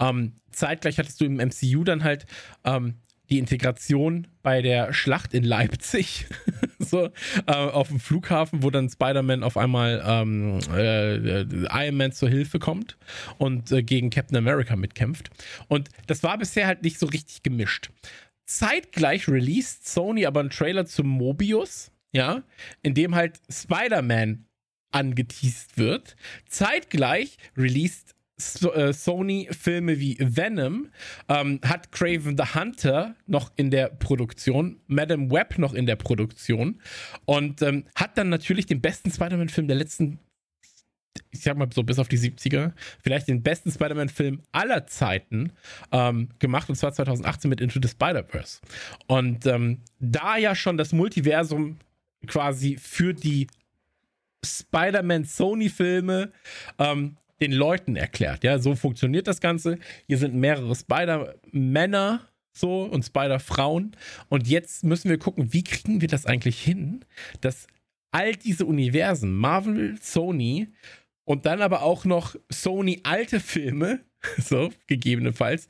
Ähm, 0.00 0.32
zeitgleich 0.52 0.98
hattest 0.98 1.20
du 1.20 1.24
im 1.24 1.36
MCU 1.36 1.84
dann 1.84 2.04
halt 2.04 2.24
ähm, 2.64 2.94
die 3.28 3.38
Integration 3.38 4.28
bei 4.42 4.62
der 4.62 4.92
Schlacht 4.92 5.34
in 5.34 5.42
Leipzig, 5.42 6.26
so 6.78 7.10
äh, 7.46 7.52
auf 7.52 7.88
dem 7.88 7.98
Flughafen, 7.98 8.62
wo 8.62 8.70
dann 8.70 8.88
Spider-Man 8.88 9.42
auf 9.42 9.56
einmal 9.56 10.02
ähm, 10.06 10.60
äh, 10.72 11.42
Iron 11.42 11.96
Man 11.96 12.12
zur 12.12 12.28
Hilfe 12.28 12.58
kommt 12.58 12.96
und 13.38 13.72
äh, 13.72 13.82
gegen 13.82 14.10
Captain 14.10 14.36
America 14.36 14.76
mitkämpft. 14.76 15.30
Und 15.68 15.88
das 16.06 16.22
war 16.22 16.38
bisher 16.38 16.66
halt 16.66 16.82
nicht 16.82 16.98
so 16.98 17.06
richtig 17.06 17.42
gemischt. 17.42 17.90
Zeitgleich 18.44 19.26
released 19.26 19.88
Sony 19.88 20.24
aber 20.24 20.40
einen 20.40 20.50
Trailer 20.50 20.86
zu 20.86 21.02
Mobius, 21.02 21.90
ja, 22.12 22.42
in 22.82 22.94
dem 22.94 23.16
halt 23.16 23.40
Spider-Man 23.50 24.45
angeteased 24.96 25.76
wird. 25.76 26.16
Zeitgleich 26.48 27.36
released 27.56 28.14
äh, 28.74 28.92
Sony 28.92 29.48
Filme 29.50 29.98
wie 29.98 30.16
Venom, 30.18 30.88
ähm, 31.28 31.60
hat 31.64 31.92
Craven 31.92 32.36
the 32.36 32.54
Hunter 32.54 33.14
noch 33.26 33.52
in 33.56 33.70
der 33.70 33.88
Produktion, 33.88 34.80
Madame 34.86 35.30
Web 35.30 35.58
noch 35.58 35.74
in 35.74 35.86
der 35.86 35.96
Produktion 35.96 36.80
und 37.24 37.62
ähm, 37.62 37.84
hat 37.94 38.16
dann 38.18 38.30
natürlich 38.30 38.66
den 38.66 38.80
besten 38.80 39.10
Spider-Man-Film 39.10 39.68
der 39.68 39.76
letzten, 39.76 40.18
ich 41.30 41.40
sag 41.40 41.56
mal 41.56 41.68
so 41.72 41.82
bis 41.82 41.98
auf 41.98 42.08
die 42.08 42.18
70er, 42.18 42.72
vielleicht 43.02 43.28
den 43.28 43.42
besten 43.42 43.70
Spider-Man-Film 43.70 44.42
aller 44.52 44.86
Zeiten 44.86 45.52
ähm, 45.92 46.28
gemacht 46.38 46.68
und 46.68 46.76
zwar 46.76 46.92
2018 46.92 47.48
mit 47.48 47.60
Into 47.60 47.80
the 47.82 47.88
Spider-Verse. 47.88 48.60
Und 49.06 49.46
ähm, 49.46 49.80
da 49.98 50.36
ja 50.36 50.54
schon 50.54 50.76
das 50.76 50.92
Multiversum 50.92 51.78
quasi 52.26 52.76
für 52.78 53.14
die 53.14 53.46
Spider-Man-Sony-Filme 54.46 56.32
ähm, 56.78 57.16
den 57.40 57.52
Leuten 57.52 57.96
erklärt. 57.96 58.44
Ja, 58.44 58.58
so 58.58 58.74
funktioniert 58.74 59.26
das 59.26 59.40
Ganze. 59.40 59.78
Hier 60.06 60.18
sind 60.18 60.34
mehrere 60.34 60.74
Spider-Männer 60.74 62.26
so 62.56 62.84
und 62.84 63.04
Spider-Frauen. 63.04 63.96
Und 64.28 64.48
jetzt 64.48 64.84
müssen 64.84 65.10
wir 65.10 65.18
gucken, 65.18 65.52
wie 65.52 65.64
kriegen 65.64 66.00
wir 66.00 66.08
das 66.08 66.26
eigentlich 66.26 66.60
hin, 66.60 67.04
dass 67.40 67.66
all 68.10 68.34
diese 68.34 68.64
Universen, 68.64 69.34
Marvel, 69.34 69.98
Sony 70.00 70.68
und 71.24 71.44
dann 71.44 71.60
aber 71.60 71.82
auch 71.82 72.04
noch 72.04 72.34
Sony 72.48 73.00
alte 73.02 73.40
Filme, 73.40 74.00
so 74.38 74.72
gegebenenfalls, 74.86 75.68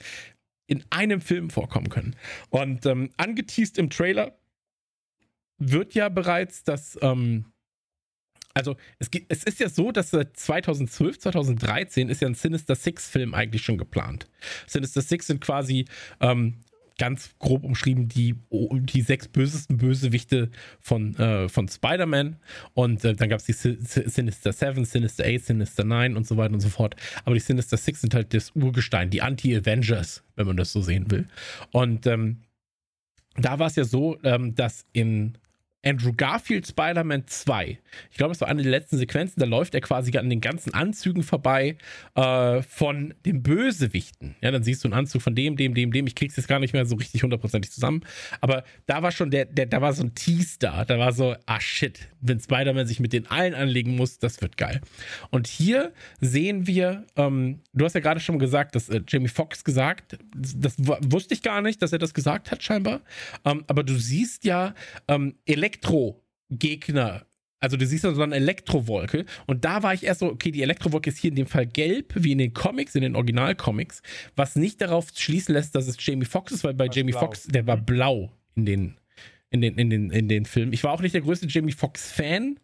in 0.68 0.84
einem 0.90 1.20
Film 1.20 1.50
vorkommen 1.50 1.88
können. 1.88 2.16
Und 2.50 2.86
ähm, 2.86 3.10
angeteased 3.16 3.78
im 3.78 3.90
Trailer 3.90 4.38
wird 5.58 5.94
ja 5.94 6.08
bereits 6.08 6.64
das 6.64 6.98
ähm, 7.02 7.46
also 8.56 8.76
es, 8.98 9.10
es, 9.28 9.44
ist 9.44 9.60
ja 9.60 9.68
so, 9.68 9.92
dass 9.92 10.10
seit 10.10 10.34
2012, 10.34 11.18
2013 11.18 12.08
ist 12.08 12.22
ja 12.22 12.28
ein 12.28 12.34
Sinister 12.34 12.74
Six-Film 12.74 13.34
eigentlich 13.34 13.62
schon 13.62 13.76
geplant. 13.76 14.28
Sinister 14.66 15.02
Six 15.02 15.26
sind 15.26 15.42
quasi 15.42 15.84
ähm, 16.20 16.54
ganz 16.96 17.34
grob 17.38 17.64
umschrieben 17.64 18.08
die, 18.08 18.34
die 18.50 19.02
sechs 19.02 19.28
bösesten 19.28 19.76
Bösewichte 19.76 20.50
von, 20.80 21.14
äh, 21.16 21.50
von 21.50 21.68
Spider-Man. 21.68 22.36
Und 22.72 23.04
äh, 23.04 23.14
dann 23.14 23.28
gab 23.28 23.40
es 23.40 23.44
die 23.44 23.52
Sinister 23.52 24.54
Seven, 24.54 24.86
Sinister 24.86 25.24
Eight, 25.24 25.44
Sinister 25.44 25.84
Nine 25.84 26.16
und 26.16 26.26
so 26.26 26.38
weiter 26.38 26.54
und 26.54 26.60
so 26.60 26.70
fort. 26.70 26.96
Aber 27.26 27.34
die 27.34 27.40
Sinister 27.40 27.76
Six 27.76 28.00
sind 28.00 28.14
halt 28.14 28.32
das 28.32 28.52
Urgestein, 28.52 29.10
die 29.10 29.20
Anti-Avengers, 29.20 30.24
wenn 30.36 30.46
man 30.46 30.56
das 30.56 30.72
so 30.72 30.80
sehen 30.80 31.10
will. 31.10 31.28
Und 31.72 32.06
ähm, 32.06 32.38
da 33.36 33.58
war 33.58 33.66
es 33.66 33.76
ja 33.76 33.84
so, 33.84 34.16
ähm, 34.22 34.54
dass 34.54 34.86
in 34.94 35.36
Andrew 35.86 36.12
Garfield 36.14 36.66
Spider-Man 36.66 37.28
2. 37.28 37.78
Ich 38.10 38.16
glaube, 38.16 38.32
das 38.32 38.40
war 38.40 38.48
eine 38.48 38.62
der 38.62 38.72
letzten 38.72 38.98
Sequenzen. 38.98 39.38
Da 39.38 39.46
läuft 39.46 39.72
er 39.74 39.80
quasi 39.80 40.16
an 40.18 40.28
den 40.28 40.40
ganzen 40.40 40.74
Anzügen 40.74 41.22
vorbei 41.22 41.76
äh, 42.16 42.62
von 42.62 43.14
den 43.24 43.44
Bösewichten. 43.44 44.34
Ja, 44.40 44.50
dann 44.50 44.64
siehst 44.64 44.82
du 44.82 44.88
einen 44.88 44.94
Anzug 44.94 45.22
von 45.22 45.36
dem, 45.36 45.56
dem, 45.56 45.74
dem, 45.74 45.92
dem. 45.92 46.08
Ich 46.08 46.16
krieg's 46.16 46.36
jetzt 46.36 46.48
gar 46.48 46.58
nicht 46.58 46.72
mehr 46.72 46.86
so 46.86 46.96
richtig 46.96 47.22
hundertprozentig 47.22 47.70
zusammen. 47.70 48.02
Aber 48.40 48.64
da 48.86 49.02
war 49.02 49.12
schon 49.12 49.30
der, 49.30 49.44
der, 49.44 49.66
da 49.66 49.80
war 49.80 49.92
so 49.92 50.02
ein 50.02 50.14
Tease 50.16 50.56
da. 50.58 50.84
Da 50.84 50.98
war 50.98 51.12
so, 51.12 51.36
ah 51.46 51.60
shit, 51.60 52.08
wenn 52.20 52.40
Spider-Man 52.40 52.86
sich 52.88 52.98
mit 52.98 53.12
den 53.12 53.28
allen 53.28 53.54
anlegen 53.54 53.94
muss, 53.94 54.18
das 54.18 54.42
wird 54.42 54.56
geil. 54.56 54.80
Und 55.30 55.46
hier 55.46 55.92
sehen 56.20 56.66
wir, 56.66 57.04
ähm, 57.14 57.60
du 57.74 57.84
hast 57.84 57.94
ja 57.94 58.00
gerade 58.00 58.18
schon 58.18 58.40
gesagt, 58.40 58.74
dass 58.74 58.88
äh, 58.88 59.02
Jamie 59.06 59.28
Foxx 59.28 59.62
gesagt, 59.62 60.18
das, 60.34 60.74
wusste 60.78 61.32
ich 61.34 61.42
gar 61.42 61.62
nicht, 61.62 61.80
dass 61.80 61.92
er 61.92 61.98
das 61.98 62.12
gesagt 62.12 62.50
hat, 62.50 62.64
scheinbar. 62.64 63.02
Ähm, 63.44 63.62
aber 63.68 63.84
du 63.84 63.94
siehst 63.94 64.44
ja 64.44 64.74
ähm, 65.06 65.36
Elektro 65.46 65.75
Elektro-Gegner. 65.76 67.26
Also 67.58 67.76
du 67.76 67.86
siehst 67.86 68.04
da 68.04 68.14
so 68.14 68.22
eine 68.22 68.36
Elektrowolke 68.36 69.24
und 69.46 69.64
da 69.64 69.82
war 69.82 69.94
ich 69.94 70.04
erst 70.04 70.20
so, 70.20 70.26
okay, 70.26 70.50
die 70.50 70.62
Elektrowolke 70.62 71.10
ist 71.10 71.18
hier 71.18 71.30
in 71.30 71.36
dem 71.36 71.46
Fall 71.46 71.66
gelb, 71.66 72.12
wie 72.14 72.32
in 72.32 72.38
den 72.38 72.52
Comics, 72.52 72.94
in 72.94 73.02
den 73.02 73.16
Original-Comics, 73.16 74.02
was 74.36 74.56
nicht 74.56 74.80
darauf 74.80 75.08
schließen 75.14 75.54
lässt, 75.54 75.74
dass 75.74 75.88
es 75.88 75.96
Jamie 75.98 76.26
Foxx 76.26 76.52
ist, 76.52 76.64
weil 76.64 76.74
bei 76.74 76.86
was 76.86 76.94
Jamie 76.94 77.12
Foxx, 77.12 77.44
der 77.44 77.66
war 77.66 77.78
blau 77.78 78.30
in 78.54 78.66
den 78.66 78.96
in 79.56 79.74
den, 79.74 79.78
in 79.78 79.90
den, 79.90 80.10
in 80.10 80.28
den 80.28 80.44
Filmen. 80.44 80.72
Ich 80.72 80.84
war 80.84 80.92
auch 80.92 81.00
nicht 81.00 81.14
der 81.14 81.20
größte 81.20 81.46
Jamie 81.46 81.72
Foxx-Fan, 81.72 82.58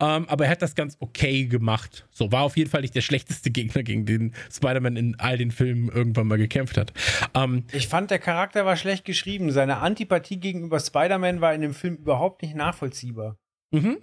ähm, 0.00 0.28
aber 0.28 0.44
er 0.44 0.50
hat 0.50 0.62
das 0.62 0.74
ganz 0.74 0.96
okay 1.00 1.46
gemacht. 1.46 2.06
So, 2.10 2.32
war 2.32 2.42
auf 2.42 2.56
jeden 2.56 2.70
Fall 2.70 2.82
nicht 2.82 2.94
der 2.94 3.00
schlechteste 3.00 3.50
Gegner, 3.50 3.82
gegen 3.82 4.06
den 4.06 4.34
Spider-Man 4.50 4.96
in 4.96 5.20
all 5.20 5.38
den 5.38 5.50
Filmen 5.50 5.88
irgendwann 5.88 6.26
mal 6.26 6.38
gekämpft 6.38 6.76
hat. 6.76 6.92
Ähm, 7.34 7.64
ich 7.72 7.88
fand, 7.88 8.10
der 8.10 8.18
Charakter 8.18 8.64
war 8.64 8.76
schlecht 8.76 9.04
geschrieben. 9.04 9.50
Seine 9.50 9.78
Antipathie 9.78 10.38
gegenüber 10.38 10.80
Spider-Man 10.80 11.40
war 11.40 11.54
in 11.54 11.60
dem 11.60 11.74
Film 11.74 11.96
überhaupt 11.96 12.42
nicht 12.42 12.54
nachvollziehbar. 12.54 13.36
Mhm. 13.70 13.98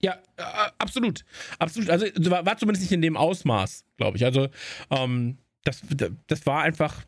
Ja, 0.00 0.12
äh, 0.36 0.42
absolut. 0.78 1.24
Absolut. 1.58 1.90
Also 1.90 2.06
war, 2.30 2.46
war, 2.46 2.56
zumindest 2.56 2.82
nicht 2.82 2.92
in 2.92 3.02
dem 3.02 3.16
Ausmaß, 3.16 3.84
glaube 3.96 4.16
ich. 4.16 4.24
Also, 4.24 4.48
ähm, 4.90 5.38
das, 5.64 5.82
das 6.26 6.46
war 6.46 6.62
einfach 6.62 7.04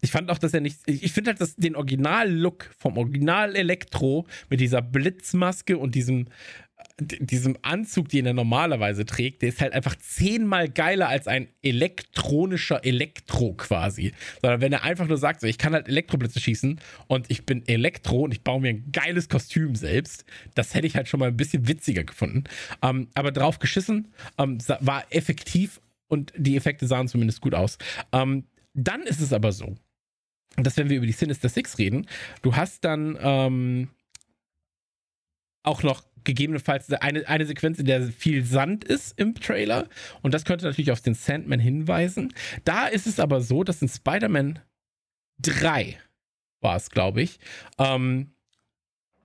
ich 0.00 0.10
fand 0.10 0.30
auch, 0.30 0.38
dass 0.38 0.54
er 0.54 0.60
nicht. 0.60 0.78
Ich, 0.86 1.12
finde 1.12 1.30
halt, 1.30 1.40
dass 1.40 1.56
den 1.56 1.76
Original-Look 1.76 2.70
vom 2.78 2.98
Original 2.98 3.56
Elektro 3.56 4.26
mit 4.50 4.60
dieser 4.60 4.82
Blitzmaske 4.82 5.78
und 5.78 5.94
diesem 5.94 6.26
diesem 7.00 7.56
Anzug, 7.62 8.08
den 8.08 8.26
er 8.26 8.34
normalerweise 8.34 9.04
trägt, 9.04 9.42
der 9.42 9.48
ist 9.48 9.60
halt 9.60 9.72
einfach 9.72 9.96
zehnmal 9.96 10.68
geiler 10.68 11.08
als 11.08 11.26
ein 11.26 11.48
elektronischer 11.62 12.84
Elektro 12.84 13.54
quasi. 13.54 14.12
Sondern 14.40 14.60
wenn 14.60 14.72
er 14.72 14.84
einfach 14.84 15.08
nur 15.08 15.18
sagt, 15.18 15.40
so, 15.40 15.46
ich 15.48 15.58
kann 15.58 15.72
halt 15.72 15.88
Elektroblitze 15.88 16.38
schießen 16.38 16.80
und 17.08 17.30
ich 17.30 17.46
bin 17.46 17.66
Elektro 17.66 18.22
und 18.22 18.32
ich 18.32 18.42
baue 18.42 18.60
mir 18.60 18.68
ein 18.68 18.92
geiles 18.92 19.28
Kostüm 19.28 19.74
selbst, 19.74 20.24
das 20.54 20.74
hätte 20.74 20.86
ich 20.86 20.94
halt 20.94 21.08
schon 21.08 21.20
mal 21.20 21.28
ein 21.28 21.36
bisschen 21.36 21.66
witziger 21.66 22.04
gefunden. 22.04 22.44
Ähm, 22.80 23.08
aber 23.14 23.32
drauf 23.32 23.58
geschissen, 23.58 24.12
ähm, 24.38 24.58
war 24.80 25.04
effektiv 25.10 25.80
und 26.06 26.32
die 26.36 26.56
Effekte 26.56 26.86
sahen 26.86 27.08
zumindest 27.08 27.40
gut 27.40 27.54
aus. 27.54 27.78
Ähm, 28.12 28.44
dann 28.74 29.02
ist 29.02 29.20
es 29.20 29.32
aber 29.32 29.52
so, 29.52 29.76
dass 30.56 30.76
wenn 30.76 30.88
wir 30.88 30.98
über 30.98 31.06
die 31.06 31.12
Sinister 31.12 31.48
Six 31.48 31.78
reden, 31.78 32.06
du 32.42 32.54
hast 32.56 32.84
dann 32.84 33.18
ähm, 33.20 33.88
auch 35.62 35.82
noch 35.82 36.04
gegebenenfalls 36.24 36.92
eine, 36.92 37.28
eine 37.28 37.46
Sequenz, 37.46 37.78
in 37.78 37.86
der 37.86 38.02
viel 38.02 38.44
Sand 38.44 38.84
ist 38.84 39.18
im 39.18 39.34
Trailer. 39.34 39.88
Und 40.22 40.34
das 40.34 40.44
könnte 40.44 40.64
natürlich 40.64 40.90
auf 40.90 41.00
den 41.00 41.14
Sandman 41.14 41.60
hinweisen. 41.60 42.32
Da 42.64 42.86
ist 42.86 43.06
es 43.06 43.20
aber 43.20 43.40
so, 43.40 43.62
dass 43.62 43.82
in 43.82 43.88
Spider-Man 43.88 44.60
3 45.40 45.98
war 46.60 46.76
es, 46.76 46.90
glaube 46.90 47.22
ich, 47.22 47.38
ähm, 47.78 48.34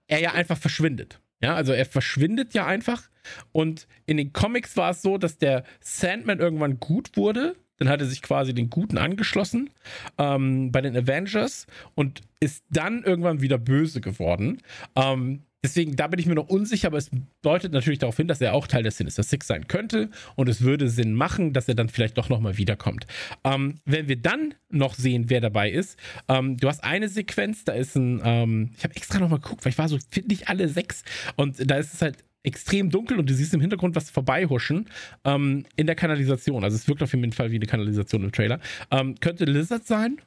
er 0.08 0.20
ja 0.20 0.34
einfach 0.34 0.58
verschwindet. 0.58 1.22
Ja, 1.42 1.56
also 1.56 1.72
er 1.72 1.86
verschwindet 1.86 2.54
ja 2.54 2.66
einfach. 2.66 3.10
Und 3.54 3.88
in 4.06 4.18
den 4.18 4.34
Comics 4.34 4.76
war 4.76 4.92
es 4.92 5.02
so, 5.02 5.18
dass 5.18 5.38
der 5.38 5.64
Sandman 5.80 6.40
irgendwann 6.40 6.80
gut 6.80 7.16
wurde. 7.16 7.56
Dann 7.80 7.90
hat 7.90 8.02
er 8.02 8.08
sich 8.08 8.22
quasi 8.22 8.54
den 8.54 8.70
Guten 8.70 8.98
angeschlossen 8.98 9.70
ähm, 10.18 10.72
bei 10.72 10.82
den 10.82 10.96
Avengers 10.96 11.68
und 11.96 12.22
ist 12.40 12.64
dann 12.70 13.04
irgendwann 13.04 13.42
wieder 13.42 13.58
böse 13.58 14.02
geworden. 14.02 14.62
Ähm, 14.96 15.44
Deswegen, 15.62 15.98
da 15.98 16.08
bin 16.08 16.20
ich 16.20 16.26
mir 16.26 16.36
noch 16.36 16.48
unsicher, 16.48 16.88
aber 16.88 16.98
es 16.98 17.12
deutet 17.42 17.74
natürlich 17.74 18.00
darauf 18.00 18.16
hin, 18.16 18.30
dass 18.30 18.40
er 18.40 18.54
auch 18.54 18.66
Teil 18.66 18.84
der 18.84 18.94
Sinister 18.94 19.24
Six 19.24 19.46
sein 19.46 19.68
könnte 19.68 20.10
und 20.36 20.48
es 20.48 20.62
würde 20.62 20.88
Sinn 20.88 21.14
machen, 21.14 21.52
dass 21.52 21.68
er 21.68 21.76
dann 21.76 21.90
vielleicht 21.90 22.18
doch 22.18 22.30
nochmal 22.30 22.58
wiederkommt. 22.58 23.06
Ähm, 23.44 23.76
wenn 23.84 24.08
wir 24.08 24.16
dann 24.16 24.54
noch 24.70 24.94
sehen, 24.94 25.26
wer 25.30 25.42
dabei 25.42 25.70
ist, 25.70 26.00
ähm, 26.30 26.56
du 26.56 26.70
hast 26.70 26.84
eine 26.84 27.10
Sequenz, 27.10 27.66
da 27.66 27.74
ist 27.74 27.96
ein, 27.96 28.22
ähm, 28.24 28.72
ich 28.78 28.86
habe 28.86 28.96
extra 28.96 29.20
nochmal 29.20 29.40
geguckt, 29.40 29.66
weil 29.66 29.72
ich 29.72 29.78
war 29.78 29.90
so, 29.90 29.98
finde 30.10 30.34
ich 30.34 30.48
alle 30.48 30.70
sechs 30.70 31.04
und 31.36 31.70
da 31.70 31.76
ist 31.76 31.94
es 31.94 32.02
halt 32.02 32.24
extrem 32.44 32.90
dunkel 32.90 33.20
und 33.20 33.30
du 33.30 33.34
siehst 33.34 33.53
im 33.53 33.61
Hintergrund 33.61 33.95
was 33.95 34.10
vorbeihuschen 34.10 34.90
ähm, 35.26 35.66
in 35.76 35.88
der 35.88 35.95
Kanalisation. 35.95 36.64
Also 36.64 36.76
es 36.76 36.88
wirkt 36.88 37.03
auf 37.03 37.14
jeden 37.14 37.32
Fall 37.34 37.52
wie 37.52 37.57
eine 37.57 37.66
Kanalisation 37.66 38.24
im 38.24 38.32
Trailer. 38.32 38.60
Ähm, 38.91 39.20
könnte 39.20 39.45
Lizard 39.45 39.86
sein, 39.86 40.22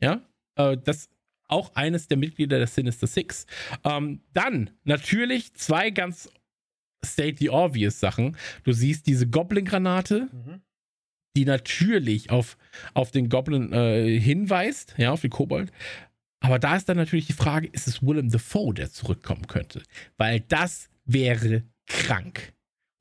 ja, 0.00 0.22
äh, 0.56 0.76
das 0.82 1.10
auch 1.48 1.74
eines 1.74 2.06
der 2.08 2.16
Mitglieder 2.16 2.58
der 2.58 2.66
Sinister 2.66 3.06
Six. 3.06 3.46
Ähm, 3.84 4.20
dann 4.32 4.70
natürlich 4.84 5.54
zwei 5.54 5.90
ganz 5.90 6.30
state 7.04 7.36
the 7.38 7.50
obvious 7.50 7.98
Sachen. 8.00 8.36
Du 8.64 8.72
siehst 8.72 9.06
diese 9.06 9.26
Goblin-Granate, 9.26 10.28
mhm. 10.32 10.60
die 11.36 11.44
natürlich 11.44 12.30
auf, 12.30 12.56
auf 12.94 13.10
den 13.10 13.28
Goblin 13.28 13.72
äh, 13.72 14.18
hinweist, 14.18 14.94
ja, 14.96 15.10
auf 15.12 15.22
den 15.22 15.30
Kobold. 15.30 15.72
Aber 16.40 16.58
da 16.58 16.76
ist 16.76 16.88
dann 16.88 16.96
natürlich 16.96 17.26
die 17.26 17.32
Frage, 17.32 17.68
ist 17.68 17.86
es 17.86 18.02
Willem 18.02 18.30
Dafoe, 18.30 18.72
der 18.72 18.90
zurückkommen 18.90 19.46
könnte? 19.46 19.82
Weil 20.16 20.40
das 20.40 20.89
wäre 21.12 21.64
krank. 21.86 22.52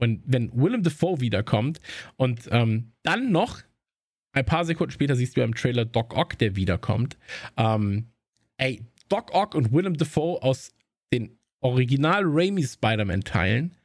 Und 0.01 0.23
wenn 0.25 0.51
Willem 0.53 0.83
Dafoe 0.83 1.19
wiederkommt 1.19 1.79
und 2.15 2.47
ähm, 2.51 2.93
dann 3.03 3.31
noch 3.31 3.61
ein 4.31 4.45
paar 4.45 4.63
Sekunden 4.63 4.91
später 4.91 5.15
siehst 5.15 5.35
du 5.35 5.41
im 5.41 5.55
Trailer 5.55 5.85
Doc 5.85 6.15
Ock, 6.15 6.37
der 6.37 6.55
wiederkommt, 6.55 7.17
ähm, 7.57 8.11
ey, 8.57 8.81
Doc 9.09 9.33
Ock 9.33 9.55
und 9.55 9.73
Willem 9.73 9.97
Dafoe 9.97 10.41
aus 10.41 10.71
den 11.11 11.37
Original 11.61 12.21
Raimi 12.25 12.63
Spider-Man-Teilen. 12.63 13.75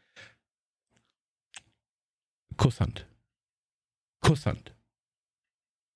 Kusshand. 2.57 3.07
Kusshand. 4.21 4.75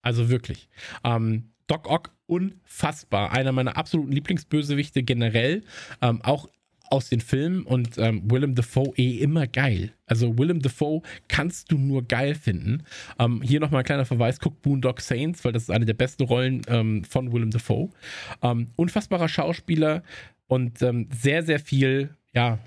Also 0.02 0.28
wirklich. 0.28 0.68
Ähm, 1.04 1.52
Doc 1.66 1.88
Ock 1.88 2.16
unfassbar. 2.26 3.32
Einer 3.32 3.52
meiner 3.52 3.76
absoluten 3.76 4.10
Lieblingsbösewichte 4.10 5.02
generell. 5.02 5.64
Ähm, 6.00 6.22
auch 6.22 6.48
aus 6.90 7.08
den 7.08 7.20
Filmen 7.20 7.62
und 7.62 7.98
ähm, 7.98 8.22
Willem 8.30 8.54
Dafoe 8.54 8.92
eh 8.96 9.18
immer 9.18 9.46
geil. 9.46 9.92
Also 10.06 10.38
Willem 10.38 10.60
Dafoe 10.60 11.02
kannst 11.28 11.70
du 11.70 11.78
nur 11.78 12.06
geil 12.06 12.34
finden. 12.34 12.82
Ähm, 13.18 13.42
hier 13.42 13.60
nochmal 13.60 13.80
ein 13.80 13.86
kleiner 13.86 14.06
Verweis, 14.06 14.40
guck 14.40 14.62
Boondock 14.62 15.00
Saints, 15.00 15.44
weil 15.44 15.52
das 15.52 15.64
ist 15.64 15.70
eine 15.70 15.86
der 15.86 15.94
besten 15.94 16.24
Rollen 16.24 16.62
ähm, 16.68 17.04
von 17.04 17.32
Willem 17.32 17.50
Dafoe. 17.50 17.90
Ähm, 18.42 18.68
unfassbarer 18.76 19.28
Schauspieler 19.28 20.02
und 20.46 20.82
ähm, 20.82 21.08
sehr, 21.12 21.42
sehr 21.42 21.60
viel, 21.60 22.10
ja, 22.34 22.58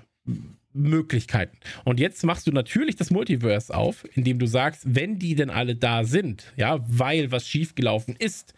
Möglichkeiten. 0.74 1.58
Und 1.84 2.00
jetzt 2.00 2.24
machst 2.24 2.46
du 2.46 2.52
natürlich 2.52 2.96
das 2.96 3.10
Multiverse 3.10 3.74
auf, 3.74 4.04
indem 4.14 4.38
du 4.38 4.46
sagst, 4.46 4.82
wenn 4.84 5.18
die 5.18 5.34
denn 5.34 5.50
alle 5.50 5.76
da 5.76 6.04
sind, 6.04 6.52
ja, 6.56 6.80
weil 6.88 7.30
was 7.30 7.46
schiefgelaufen 7.46 8.16
ist, 8.18 8.54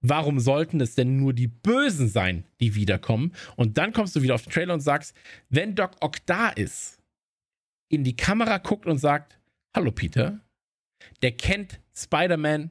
warum 0.00 0.38
sollten 0.40 0.80
es 0.80 0.94
denn 0.94 1.16
nur 1.16 1.32
die 1.32 1.48
Bösen 1.48 2.08
sein, 2.08 2.44
die 2.60 2.74
wiederkommen? 2.74 3.32
Und 3.56 3.78
dann 3.78 3.92
kommst 3.92 4.14
du 4.16 4.22
wieder 4.22 4.34
auf 4.34 4.42
den 4.42 4.52
Trailer 4.52 4.74
und 4.74 4.80
sagst, 4.80 5.14
wenn 5.48 5.74
Doc 5.74 5.92
Ock 6.00 6.24
da 6.26 6.48
ist, 6.50 6.98
in 7.88 8.04
die 8.04 8.16
Kamera 8.16 8.58
guckt 8.58 8.86
und 8.86 8.98
sagt, 8.98 9.38
hallo 9.74 9.90
Peter, 9.90 10.40
der 11.22 11.32
kennt 11.32 11.80
Spider-Man, 11.94 12.70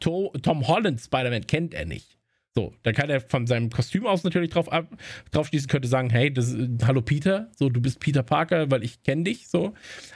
Tom 0.00 0.66
Holland 0.66 1.00
Spider-Man 1.00 1.46
kennt 1.46 1.74
er 1.74 1.86
nicht. 1.86 2.11
So, 2.54 2.74
dann 2.82 2.94
kann 2.94 3.08
er 3.08 3.22
von 3.22 3.46
seinem 3.46 3.70
Kostüm 3.70 4.06
aus 4.06 4.24
natürlich 4.24 4.50
drauf, 4.50 4.70
ab, 4.70 4.86
drauf 5.30 5.46
schließen, 5.46 5.68
könnte 5.68 5.88
sagen, 5.88 6.10
hey, 6.10 6.30
das, 6.30 6.54
hallo 6.84 7.00
Peter, 7.00 7.50
so, 7.56 7.70
du 7.70 7.80
bist 7.80 7.98
Peter 7.98 8.22
Parker, 8.22 8.70
weil 8.70 8.84
ich 8.84 9.02
kenne 9.02 9.24
dich, 9.24 9.48
so. 9.48 9.72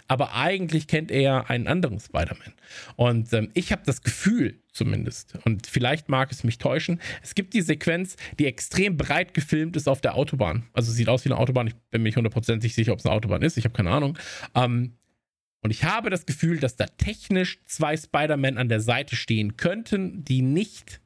Aber 0.06 0.34
eigentlich 0.34 0.86
kennt 0.86 1.10
er 1.10 1.20
ja 1.22 1.40
einen 1.44 1.66
anderen 1.66 1.98
Spider-Man. 1.98 2.52
Und 2.96 3.32
ähm, 3.32 3.48
ich 3.54 3.72
habe 3.72 3.82
das 3.86 4.02
Gefühl, 4.02 4.60
zumindest, 4.70 5.38
und 5.46 5.66
vielleicht 5.66 6.10
mag 6.10 6.30
es 6.30 6.44
mich 6.44 6.58
täuschen, 6.58 7.00
es 7.22 7.34
gibt 7.34 7.54
die 7.54 7.62
Sequenz, 7.62 8.16
die 8.38 8.44
extrem 8.44 8.98
breit 8.98 9.32
gefilmt 9.32 9.74
ist 9.74 9.88
auf 9.88 10.02
der 10.02 10.14
Autobahn. 10.14 10.66
Also 10.74 10.92
sieht 10.92 11.08
aus 11.08 11.24
wie 11.24 11.30
eine 11.30 11.38
Autobahn, 11.38 11.68
ich 11.68 11.74
bin 11.90 12.02
mir 12.02 12.08
nicht 12.08 12.16
hundertprozentig 12.16 12.74
sicher, 12.74 12.92
ob 12.92 12.98
es 12.98 13.06
eine 13.06 13.14
Autobahn 13.14 13.40
ist, 13.40 13.56
ich 13.56 13.64
habe 13.64 13.74
keine 13.74 13.90
Ahnung. 13.90 14.18
Ähm, 14.54 14.92
und 15.62 15.70
ich 15.70 15.84
habe 15.84 16.10
das 16.10 16.26
Gefühl, 16.26 16.60
dass 16.60 16.76
da 16.76 16.84
technisch 16.84 17.64
zwei 17.64 17.96
Spider-Man 17.96 18.58
an 18.58 18.68
der 18.68 18.80
Seite 18.80 19.16
stehen 19.16 19.56
könnten, 19.56 20.22
die 20.22 20.42
nicht 20.42 21.00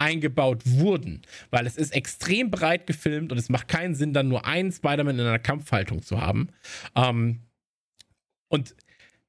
eingebaut 0.00 0.62
wurden, 0.64 1.22
weil 1.50 1.66
es 1.66 1.76
ist 1.76 1.94
extrem 1.94 2.50
breit 2.50 2.86
gefilmt 2.86 3.32
und 3.32 3.38
es 3.38 3.48
macht 3.48 3.68
keinen 3.68 3.94
Sinn, 3.94 4.12
dann 4.12 4.28
nur 4.28 4.46
einen 4.46 4.72
Spider-Man 4.72 5.18
in 5.18 5.26
einer 5.26 5.38
Kampfhaltung 5.38 6.02
zu 6.02 6.20
haben. 6.20 6.48
Ähm, 6.96 7.40
und 8.48 8.74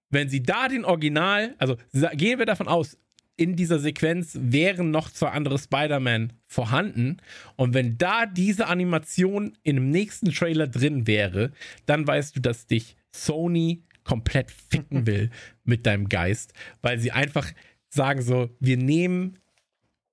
wenn 0.10 0.30
sie 0.30 0.44
da 0.44 0.68
den 0.68 0.86
Original, 0.86 1.56
also 1.58 1.78
gehen 2.14 2.40
wir 2.40 2.46
davon 2.46 2.68
aus, 2.68 2.98
in 3.38 3.56
dieser 3.56 3.80
Sequenz 3.80 4.38
wären 4.40 4.92
noch 4.92 5.10
zwei 5.10 5.30
andere 5.30 5.58
Spider-Man 5.58 6.34
vorhanden. 6.46 7.18
Und 7.56 7.74
wenn 7.74 7.98
da 7.98 8.26
diese 8.26 8.68
Animation 8.68 9.58
in 9.64 9.78
dem 9.78 9.90
nächsten 9.90 10.32
Trailer 10.32 10.68
drin 10.68 11.08
wäre, 11.08 11.52
dann 11.86 12.06
weißt 12.06 12.36
du, 12.36 12.40
dass 12.40 12.68
dich 12.68 12.96
Sony 13.12 13.84
komplett 14.04 14.52
ficken 14.52 15.06
will 15.08 15.32
mit 15.64 15.86
deinem 15.86 16.08
Geist, 16.08 16.54
weil 16.82 17.00
sie 17.00 17.12
einfach 17.12 17.52
sagen 17.90 18.22
so, 18.22 18.50
wir 18.60 18.78
nehmen 18.78 19.40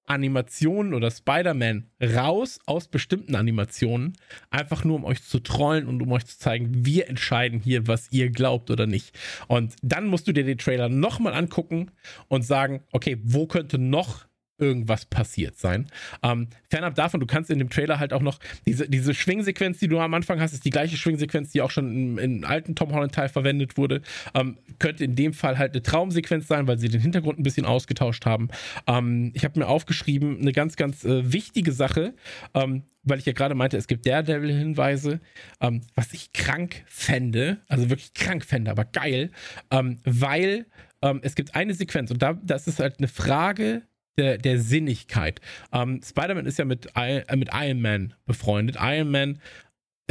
Animationen 0.09 0.95
oder 0.95 1.11
Spider-Man 1.11 1.91
raus 2.03 2.59
aus 2.67 2.89
bestimmten 2.89 3.35
Animationen, 3.35 4.17
einfach 4.51 4.85
nur 4.85 4.97
um 4.97 5.05
euch 5.05 5.23
zu 5.23 5.41
trollen 5.41 5.87
und 5.87 6.03
um 6.03 6.13
euch 6.13 6.27
zu 6.27 6.39
zeigen, 6.39 6.87
wir 6.87 7.09
entscheiden 7.09 7.61
hier, 7.61 7.87
was 7.87 8.11
ihr 8.13 8.31
glaubt 8.31 8.71
oder 8.71 8.87
nicht. 8.87 9.19
Und 9.49 9.75
dann 9.83 10.07
musst 10.07 10.29
du 10.29 10.33
dir 10.33 10.45
den 10.45 10.59
Trailer 10.59 10.89
nochmal 10.89 11.35
angucken 11.35 11.91
und 12.29 12.43
sagen, 12.43 12.83
okay, 12.93 13.19
wo 13.23 13.47
könnte 13.47 13.79
noch 13.79 14.28
irgendwas 14.59 15.07
passiert 15.07 15.59
sein. 15.59 15.87
Ähm, 16.23 16.49
fernab 16.69 16.95
davon, 16.95 17.21
du 17.21 17.27
kannst 17.27 17.51
in 17.51 17.59
dem 17.59 17.71
Trailer 17.71 17.99
halt 17.99 18.13
auch 18.13 18.23
noch 18.23 18.39
diese, 18.67 18.89
diese 18.89 19.15
Schwingsequenz, 19.15 19.79
die 19.79 19.89
du 19.89 19.99
am 20.01 20.13
Anfang 20.15 20.41
hast, 20.41 20.53
ist 20.53 20.65
die 20.65 20.71
gleiche 20.71 20.97
Schwingsequenz, 20.97 21.53
die 21.53 21.63
auch 21.63 21.71
schon 21.71 22.19
im, 22.19 22.45
alten 22.45 22.75
Tom 22.75 22.93
Holland-Teil 22.93 23.29
verwendet 23.29 23.77
wurde. 23.77 24.03
Ähm, 24.35 24.59
könnte 24.79 25.05
in 25.05 25.17
dem 25.17 25.33
Fall 25.33 25.59
halt 25.59 25.73
eine 25.73 25.83
Traumsequenz 25.83 26.49
sein, 26.49 26.67
weil 26.67 26.79
sie 26.79 26.89
den 26.89 27.01
Hintergrund 27.01 27.39
ein 27.39 27.43
bisschen 27.43 27.67
ausgetauscht 27.67 28.27
haben. 28.27 28.49
Ähm, 28.87 29.33
ich 29.35 29.45
habe 29.45 29.59
mir 29.59 29.67
aufgeschrieben, 29.67 30.41
eine 30.41 30.53
ganz, 30.53 30.77
ganz 30.77 31.05
äh, 31.05 31.33
wichtige 31.33 31.73
Sache, 31.73 32.15
ähm, 32.55 32.83
weil 33.05 33.19
ich 33.19 33.27
ja 33.27 33.33
gerade 33.33 33.55
meinte, 33.55 33.77
es 33.77 33.87
gibt 33.87 34.07
Daredevil-Hinweise, 34.07 35.21
ähm, 35.61 35.83
was 35.95 36.13
ich 36.13 36.33
krank 36.33 36.83
fände, 36.87 37.59
also 37.69 37.91
wirklich 37.91 38.13
krank 38.13 38.45
fände, 38.45 38.71
aber 38.71 38.85
geil, 38.85 39.31
ähm, 39.71 40.01
weil 40.05 40.67
es 41.23 41.37
gibt 41.37 41.55
eine 41.55 41.75
Sequenz 41.75 42.11
und 42.11 42.21
da 42.23 42.33
das 42.33 42.67
ist 42.67 42.81
halt 42.81 42.99
eine 42.99 43.07
Frage 43.07 43.83
der, 44.19 44.39
der 44.39 44.59
Sinnigkeit. 44.59 45.41
Ähm, 45.73 46.01
Spider-Man 46.05 46.47
ist 46.47 46.59
ja 46.59 46.65
mit, 46.65 46.89
äh, 46.95 47.25
mit 47.37 47.51
Iron 47.53 47.81
Man 47.81 48.15
befreundet. 48.27 48.77
Iron 48.81 49.11
Man 49.11 49.39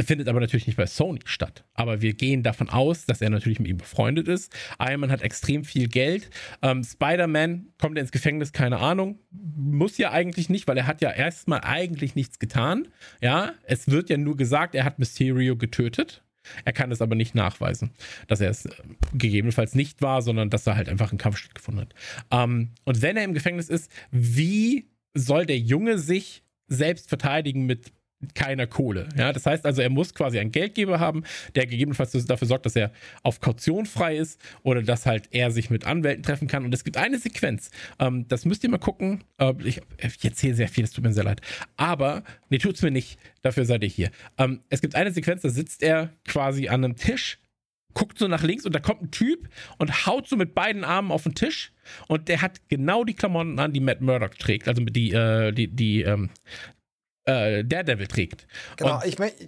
findet 0.04 0.28
aber 0.28 0.40
natürlich 0.40 0.66
nicht 0.66 0.76
bei 0.76 0.86
Sony 0.86 1.20
statt. 1.24 1.64
Aber 1.74 2.00
wir 2.00 2.14
gehen 2.14 2.42
davon 2.42 2.68
aus, 2.68 3.06
dass 3.06 3.20
er 3.20 3.30
natürlich 3.30 3.58
mit 3.58 3.68
ihm 3.68 3.78
befreundet 3.78 4.28
ist. 4.28 4.54
Iron 4.78 5.00
Man 5.00 5.10
hat 5.10 5.22
extrem 5.22 5.64
viel 5.64 5.88
Geld. 5.88 6.30
Ähm, 6.62 6.84
Spider-Man 6.84 7.68
kommt 7.78 7.98
ins 7.98 8.12
Gefängnis, 8.12 8.52
keine 8.52 8.78
Ahnung. 8.78 9.18
Muss 9.30 9.98
ja 9.98 10.12
eigentlich 10.12 10.48
nicht, 10.48 10.68
weil 10.68 10.78
er 10.78 10.86
hat 10.86 11.00
ja 11.00 11.10
erstmal 11.10 11.60
eigentlich 11.62 12.14
nichts 12.14 12.38
getan. 12.38 12.88
Ja, 13.20 13.52
es 13.64 13.90
wird 13.90 14.08
ja 14.10 14.16
nur 14.16 14.36
gesagt, 14.36 14.74
er 14.74 14.84
hat 14.84 14.98
Mysterio 14.98 15.56
getötet. 15.56 16.22
Er 16.64 16.72
kann 16.72 16.92
es 16.92 17.02
aber 17.02 17.14
nicht 17.14 17.34
nachweisen, 17.34 17.90
dass 18.26 18.40
er 18.40 18.50
es 18.50 18.66
äh, 18.66 18.70
gegebenenfalls 19.14 19.74
nicht 19.74 20.02
war, 20.02 20.22
sondern 20.22 20.50
dass 20.50 20.66
er 20.66 20.76
halt 20.76 20.88
einfach 20.88 21.10
einen 21.10 21.18
Kampf 21.18 21.38
stattgefunden 21.38 21.82
hat. 21.82 21.94
Ähm, 22.30 22.70
und 22.84 23.02
wenn 23.02 23.16
er 23.16 23.24
im 23.24 23.34
Gefängnis 23.34 23.68
ist, 23.68 23.90
wie 24.10 24.88
soll 25.14 25.46
der 25.46 25.58
Junge 25.58 25.98
sich 25.98 26.44
selbst 26.68 27.08
verteidigen 27.08 27.66
mit 27.66 27.92
keiner 28.34 28.66
Kohle. 28.66 29.08
Ja, 29.16 29.32
das 29.32 29.46
heißt 29.46 29.64
also, 29.64 29.80
er 29.80 29.90
muss 29.90 30.14
quasi 30.14 30.38
einen 30.38 30.50
Geldgeber 30.50 30.98
haben, 30.98 31.22
der 31.54 31.66
gegebenenfalls 31.66 32.12
dafür 32.26 32.48
sorgt, 32.48 32.66
dass 32.66 32.74
er 32.74 32.90
auf 33.22 33.40
Kaution 33.40 33.86
frei 33.86 34.16
ist 34.16 34.40
oder 34.62 34.82
dass 34.82 35.06
halt 35.06 35.28
er 35.30 35.50
sich 35.50 35.70
mit 35.70 35.86
Anwälten 35.86 36.22
treffen 36.22 36.48
kann. 36.48 36.64
Und 36.64 36.74
es 36.74 36.84
gibt 36.84 36.96
eine 36.96 37.18
Sequenz, 37.18 37.70
ähm, 37.98 38.26
das 38.28 38.44
müsst 38.44 38.64
ihr 38.64 38.70
mal 38.70 38.78
gucken. 38.78 39.24
Äh, 39.38 39.54
ich, 39.64 39.80
erzähle 39.98 40.54
sehr 40.54 40.68
viel, 40.68 40.84
es 40.84 40.90
tut 40.90 41.04
mir 41.04 41.12
sehr 41.12 41.24
leid. 41.24 41.40
Aber, 41.76 42.24
nee, 42.50 42.58
tut's 42.58 42.82
mir 42.82 42.90
nicht. 42.90 43.18
Dafür 43.42 43.64
seid 43.64 43.82
ihr 43.82 43.88
hier. 43.88 44.10
Ähm, 44.36 44.60
es 44.68 44.80
gibt 44.80 44.94
eine 44.94 45.12
Sequenz, 45.12 45.42
da 45.42 45.48
sitzt 45.48 45.82
er 45.82 46.12
quasi 46.26 46.68
an 46.68 46.84
einem 46.84 46.96
Tisch, 46.96 47.38
guckt 47.94 48.18
so 48.18 48.28
nach 48.28 48.42
links 48.42 48.64
und 48.64 48.74
da 48.74 48.80
kommt 48.80 49.02
ein 49.02 49.10
Typ 49.10 49.48
und 49.78 50.06
haut 50.06 50.28
so 50.28 50.36
mit 50.36 50.54
beiden 50.54 50.84
Armen 50.84 51.10
auf 51.10 51.22
den 51.22 51.34
Tisch 51.34 51.72
und 52.06 52.28
der 52.28 52.42
hat 52.42 52.68
genau 52.68 53.04
die 53.04 53.14
Klamotten 53.14 53.58
an, 53.58 53.72
die 53.72 53.80
Matt 53.80 54.00
Murdock 54.00 54.38
trägt, 54.38 54.68
also 54.68 54.82
die, 54.84 55.12
äh, 55.12 55.52
die, 55.52 55.68
die, 55.68 56.02
ähm, 56.02 56.30
äh, 57.28 57.64
Daredevil 57.64 58.08
trägt. 58.08 58.46
Genau, 58.76 58.96
und 58.96 59.04
ich, 59.04 59.18
möchte. 59.18 59.46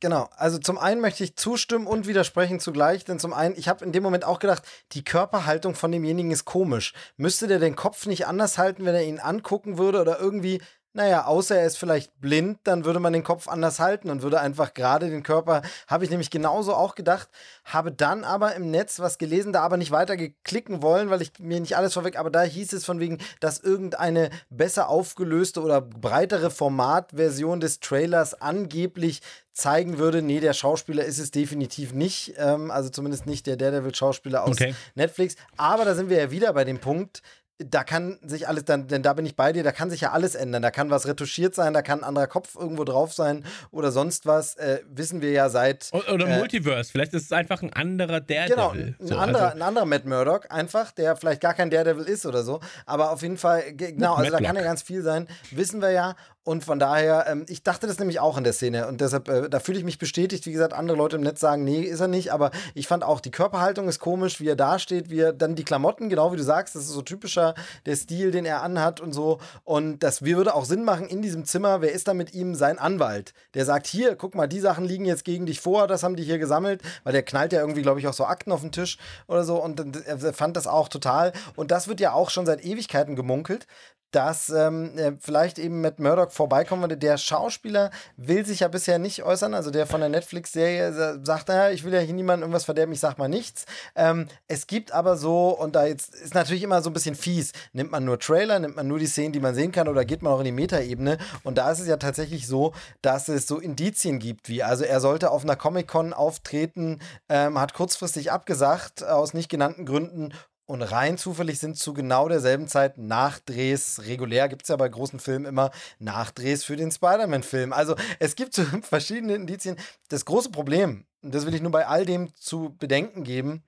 Genau, 0.00 0.28
also 0.36 0.58
zum 0.58 0.78
einen 0.78 1.00
möchte 1.00 1.24
ich 1.24 1.34
zustimmen 1.34 1.88
und 1.88 2.06
widersprechen 2.06 2.60
zugleich, 2.60 3.04
denn 3.04 3.18
zum 3.18 3.32
einen, 3.32 3.56
ich 3.58 3.68
habe 3.68 3.84
in 3.84 3.90
dem 3.90 4.04
Moment 4.04 4.24
auch 4.24 4.38
gedacht, 4.38 4.62
die 4.92 5.02
Körperhaltung 5.02 5.74
von 5.74 5.90
demjenigen 5.90 6.30
ist 6.30 6.44
komisch. 6.44 6.92
Müsste 7.16 7.48
der 7.48 7.58
den 7.58 7.74
Kopf 7.74 8.06
nicht 8.06 8.28
anders 8.28 8.58
halten, 8.58 8.84
wenn 8.84 8.94
er 8.94 9.04
ihn 9.04 9.18
angucken 9.18 9.76
würde 9.76 10.00
oder 10.00 10.20
irgendwie 10.20 10.62
naja, 10.98 11.26
außer 11.26 11.56
er 11.56 11.64
ist 11.64 11.78
vielleicht 11.78 12.20
blind, 12.20 12.58
dann 12.64 12.84
würde 12.84 12.98
man 12.98 13.12
den 13.12 13.22
Kopf 13.22 13.46
anders 13.46 13.78
halten 13.78 14.10
und 14.10 14.22
würde 14.22 14.40
einfach 14.40 14.74
gerade 14.74 15.08
den 15.08 15.22
Körper, 15.22 15.62
habe 15.86 16.02
ich 16.02 16.10
nämlich 16.10 16.28
genauso 16.28 16.74
auch 16.74 16.96
gedacht, 16.96 17.28
habe 17.64 17.92
dann 17.92 18.24
aber 18.24 18.56
im 18.56 18.72
Netz 18.72 18.98
was 18.98 19.16
gelesen, 19.16 19.52
da 19.52 19.62
aber 19.62 19.76
nicht 19.76 19.92
weiter 19.92 20.16
geklicken 20.16 20.82
wollen, 20.82 21.08
weil 21.08 21.22
ich 21.22 21.38
mir 21.38 21.60
nicht 21.60 21.76
alles 21.76 21.94
vorweg, 21.94 22.18
aber 22.18 22.30
da 22.30 22.42
hieß 22.42 22.72
es 22.72 22.84
von 22.84 22.98
wegen, 22.98 23.18
dass 23.38 23.60
irgendeine 23.60 24.30
besser 24.50 24.88
aufgelöste 24.88 25.62
oder 25.62 25.80
breitere 25.80 26.50
Formatversion 26.50 27.60
des 27.60 27.78
Trailers 27.78 28.34
angeblich 28.34 29.20
zeigen 29.58 29.98
würde, 29.98 30.22
nee, 30.22 30.40
der 30.40 30.52
Schauspieler 30.52 31.04
ist 31.04 31.18
es 31.18 31.30
definitiv 31.30 31.92
nicht, 31.92 32.34
ähm, 32.38 32.70
also 32.70 32.90
zumindest 32.90 33.26
nicht 33.26 33.46
der 33.46 33.56
Daredevil-Schauspieler 33.56 34.44
aus 34.44 34.52
okay. 34.52 34.74
Netflix. 34.94 35.34
Aber 35.56 35.84
da 35.84 35.94
sind 35.94 36.10
wir 36.10 36.16
ja 36.16 36.30
wieder 36.30 36.52
bei 36.52 36.64
dem 36.64 36.78
Punkt, 36.78 37.22
da 37.58 37.82
kann 37.82 38.18
sich 38.22 38.46
alles, 38.46 38.64
dann, 38.64 38.86
denn 38.86 39.02
da 39.02 39.12
bin 39.12 39.26
ich 39.26 39.34
bei 39.34 39.52
dir, 39.52 39.64
da 39.64 39.72
kann 39.72 39.90
sich 39.90 40.00
ja 40.00 40.12
alles 40.12 40.34
ändern. 40.34 40.62
Da 40.62 40.70
kann 40.70 40.90
was 40.90 41.06
retuschiert 41.06 41.54
sein, 41.54 41.74
da 41.74 41.82
kann 41.82 42.00
ein 42.00 42.04
anderer 42.04 42.28
Kopf 42.28 42.54
irgendwo 42.54 42.84
drauf 42.84 43.12
sein 43.12 43.44
oder 43.70 43.90
sonst 43.90 44.26
was. 44.26 44.54
Äh, 44.56 44.80
wissen 44.88 45.20
wir 45.20 45.32
ja 45.32 45.48
seit. 45.48 45.90
Oder 45.92 46.28
äh, 46.28 46.38
Multiverse, 46.38 46.90
vielleicht 46.90 47.14
ist 47.14 47.24
es 47.24 47.32
einfach 47.32 47.62
ein 47.62 47.72
anderer 47.72 48.20
Daredevil. 48.20 48.54
Genau, 48.54 48.70
ein, 48.70 48.96
so, 49.00 49.16
anderer, 49.16 49.46
also. 49.46 49.56
ein 49.56 49.62
anderer 49.62 49.86
Matt 49.86 50.04
Murdock, 50.04 50.46
einfach, 50.50 50.92
der 50.92 51.16
vielleicht 51.16 51.40
gar 51.40 51.54
kein 51.54 51.70
Daredevil 51.70 52.04
ist 52.04 52.26
oder 52.26 52.44
so. 52.44 52.60
Aber 52.86 53.10
auf 53.10 53.22
jeden 53.22 53.38
Fall, 53.38 53.72
genau, 53.74 54.14
also 54.14 54.30
da 54.30 54.40
kann 54.40 54.54
ja 54.54 54.62
ganz 54.62 54.82
viel 54.82 55.02
sein. 55.02 55.26
Wissen 55.50 55.82
wir 55.82 55.90
ja. 55.90 56.14
Und 56.48 56.64
von 56.64 56.78
daher, 56.78 57.26
ähm, 57.28 57.44
ich 57.46 57.62
dachte 57.62 57.86
das 57.86 57.98
nämlich 57.98 58.20
auch 58.20 58.38
in 58.38 58.44
der 58.44 58.54
Szene. 58.54 58.88
Und 58.88 59.02
deshalb, 59.02 59.28
äh, 59.28 59.50
da 59.50 59.60
fühle 59.60 59.80
ich 59.80 59.84
mich 59.84 59.98
bestätigt. 59.98 60.46
Wie 60.46 60.52
gesagt, 60.52 60.72
andere 60.72 60.96
Leute 60.96 61.16
im 61.16 61.22
Netz 61.22 61.40
sagen, 61.40 61.62
nee, 61.62 61.82
ist 61.82 62.00
er 62.00 62.08
nicht. 62.08 62.32
Aber 62.32 62.52
ich 62.72 62.88
fand 62.88 63.04
auch, 63.04 63.20
die 63.20 63.30
Körperhaltung 63.30 63.86
ist 63.86 63.98
komisch, 63.98 64.40
wie 64.40 64.48
er 64.48 64.56
dasteht, 64.56 65.10
wie 65.10 65.20
er 65.20 65.34
dann 65.34 65.56
die 65.56 65.64
Klamotten, 65.64 66.08
genau 66.08 66.32
wie 66.32 66.38
du 66.38 66.42
sagst, 66.42 66.74
das 66.74 66.84
ist 66.84 66.92
so 66.92 67.02
typischer 67.02 67.54
der 67.84 67.96
Stil, 67.96 68.30
den 68.30 68.46
er 68.46 68.62
anhat 68.62 68.98
und 68.98 69.12
so. 69.12 69.40
Und 69.64 69.98
das 69.98 70.22
würde 70.22 70.54
auch 70.54 70.64
Sinn 70.64 70.84
machen 70.84 71.06
in 71.06 71.20
diesem 71.20 71.44
Zimmer. 71.44 71.82
Wer 71.82 71.92
ist 71.92 72.08
da 72.08 72.14
mit 72.14 72.32
ihm? 72.32 72.54
Sein 72.54 72.78
Anwalt. 72.78 73.34
Der 73.52 73.66
sagt, 73.66 73.86
hier, 73.86 74.16
guck 74.16 74.34
mal, 74.34 74.46
die 74.46 74.60
Sachen 74.60 74.86
liegen 74.86 75.04
jetzt 75.04 75.26
gegen 75.26 75.44
dich 75.44 75.60
vor, 75.60 75.86
das 75.86 76.02
haben 76.02 76.16
die 76.16 76.24
hier 76.24 76.38
gesammelt. 76.38 76.80
Weil 77.04 77.12
der 77.12 77.24
knallt 77.24 77.52
ja 77.52 77.60
irgendwie, 77.60 77.82
glaube 77.82 78.00
ich, 78.00 78.08
auch 78.08 78.14
so 78.14 78.24
Akten 78.24 78.52
auf 78.52 78.62
den 78.62 78.72
Tisch 78.72 78.96
oder 79.26 79.44
so. 79.44 79.62
Und 79.62 80.06
er 80.06 80.32
fand 80.32 80.56
das 80.56 80.66
auch 80.66 80.88
total. 80.88 81.34
Und 81.56 81.70
das 81.70 81.88
wird 81.88 82.00
ja 82.00 82.14
auch 82.14 82.30
schon 82.30 82.46
seit 82.46 82.64
Ewigkeiten 82.64 83.16
gemunkelt, 83.16 83.66
dass 84.10 84.48
ähm, 84.48 84.96
äh, 84.96 85.12
vielleicht 85.20 85.58
eben 85.58 85.80
mit 85.80 85.98
Murdoch 85.98 86.30
vorbeikommen 86.38 86.82
würde. 86.82 86.96
Der 86.96 87.18
Schauspieler 87.18 87.90
will 88.16 88.46
sich 88.46 88.60
ja 88.60 88.68
bisher 88.68 88.98
nicht 88.98 89.24
äußern, 89.24 89.54
also 89.54 89.70
der 89.72 89.86
von 89.86 90.00
der 90.00 90.08
Netflix-Serie 90.08 91.18
sagt, 91.24 91.48
naja, 91.48 91.70
ich 91.70 91.82
will 91.82 91.92
ja 91.92 91.98
hier 91.98 92.14
niemandem 92.14 92.44
irgendwas 92.44 92.64
verderben, 92.64 92.92
ich 92.92 93.00
sag 93.00 93.18
mal 93.18 93.28
nichts. 93.28 93.66
Ähm, 93.96 94.28
es 94.46 94.68
gibt 94.68 94.92
aber 94.92 95.16
so, 95.16 95.48
und 95.50 95.74
da 95.74 95.84
jetzt 95.84 96.14
ist 96.14 96.34
natürlich 96.34 96.62
immer 96.62 96.80
so 96.80 96.90
ein 96.90 96.92
bisschen 96.92 97.16
fies, 97.16 97.52
nimmt 97.72 97.90
man 97.90 98.04
nur 98.04 98.20
Trailer, 98.20 98.60
nimmt 98.60 98.76
man 98.76 98.86
nur 98.86 99.00
die 99.00 99.06
Szenen, 99.06 99.32
die 99.32 99.40
man 99.40 99.54
sehen 99.54 99.72
kann, 99.72 99.88
oder 99.88 100.04
geht 100.04 100.22
man 100.22 100.32
auch 100.32 100.38
in 100.38 100.44
die 100.44 100.52
Metaebene. 100.52 101.18
Und 101.42 101.58
da 101.58 101.70
ist 101.72 101.80
es 101.80 101.88
ja 101.88 101.96
tatsächlich 101.96 102.46
so, 102.46 102.72
dass 103.02 103.28
es 103.28 103.48
so 103.48 103.58
Indizien 103.58 104.20
gibt, 104.20 104.48
wie, 104.48 104.62
also 104.62 104.84
er 104.84 105.00
sollte 105.00 105.32
auf 105.32 105.42
einer 105.42 105.56
Comic-Con 105.56 106.12
auftreten, 106.12 107.00
ähm, 107.28 107.58
hat 107.58 107.74
kurzfristig 107.74 108.30
abgesagt, 108.30 109.02
aus 109.02 109.34
nicht 109.34 109.48
genannten 109.48 109.86
Gründen 109.86 110.32
und 110.68 110.82
rein 110.82 111.16
zufällig 111.16 111.58
sind 111.58 111.78
zu 111.78 111.94
genau 111.94 112.28
derselben 112.28 112.68
Zeit 112.68 112.98
Nachdrehs, 112.98 114.02
regulär 114.04 114.48
gibt 114.50 114.62
es 114.62 114.68
ja 114.68 114.76
bei 114.76 114.88
großen 114.88 115.18
Filmen 115.18 115.46
immer 115.46 115.70
Nachdrehs 115.98 116.62
für 116.62 116.76
den 116.76 116.92
Spider-Man-Film. 116.92 117.72
Also 117.72 117.96
es 118.18 118.36
gibt 118.36 118.52
so 118.52 118.62
verschiedene 118.82 119.34
Indizien. 119.34 119.76
Das 120.10 120.26
große 120.26 120.50
Problem, 120.50 121.06
das 121.22 121.46
will 121.46 121.54
ich 121.54 121.62
nur 121.62 121.72
bei 121.72 121.86
all 121.86 122.04
dem 122.04 122.34
zu 122.36 122.76
bedenken 122.78 123.24
geben, 123.24 123.62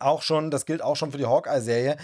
auch 0.00 0.20
schon, 0.20 0.50
das 0.50 0.66
gilt 0.66 0.82
auch 0.82 0.96
schon 0.96 1.12
für 1.12 1.18
die 1.18 1.26
Hawkeye-Serie, 1.26 1.96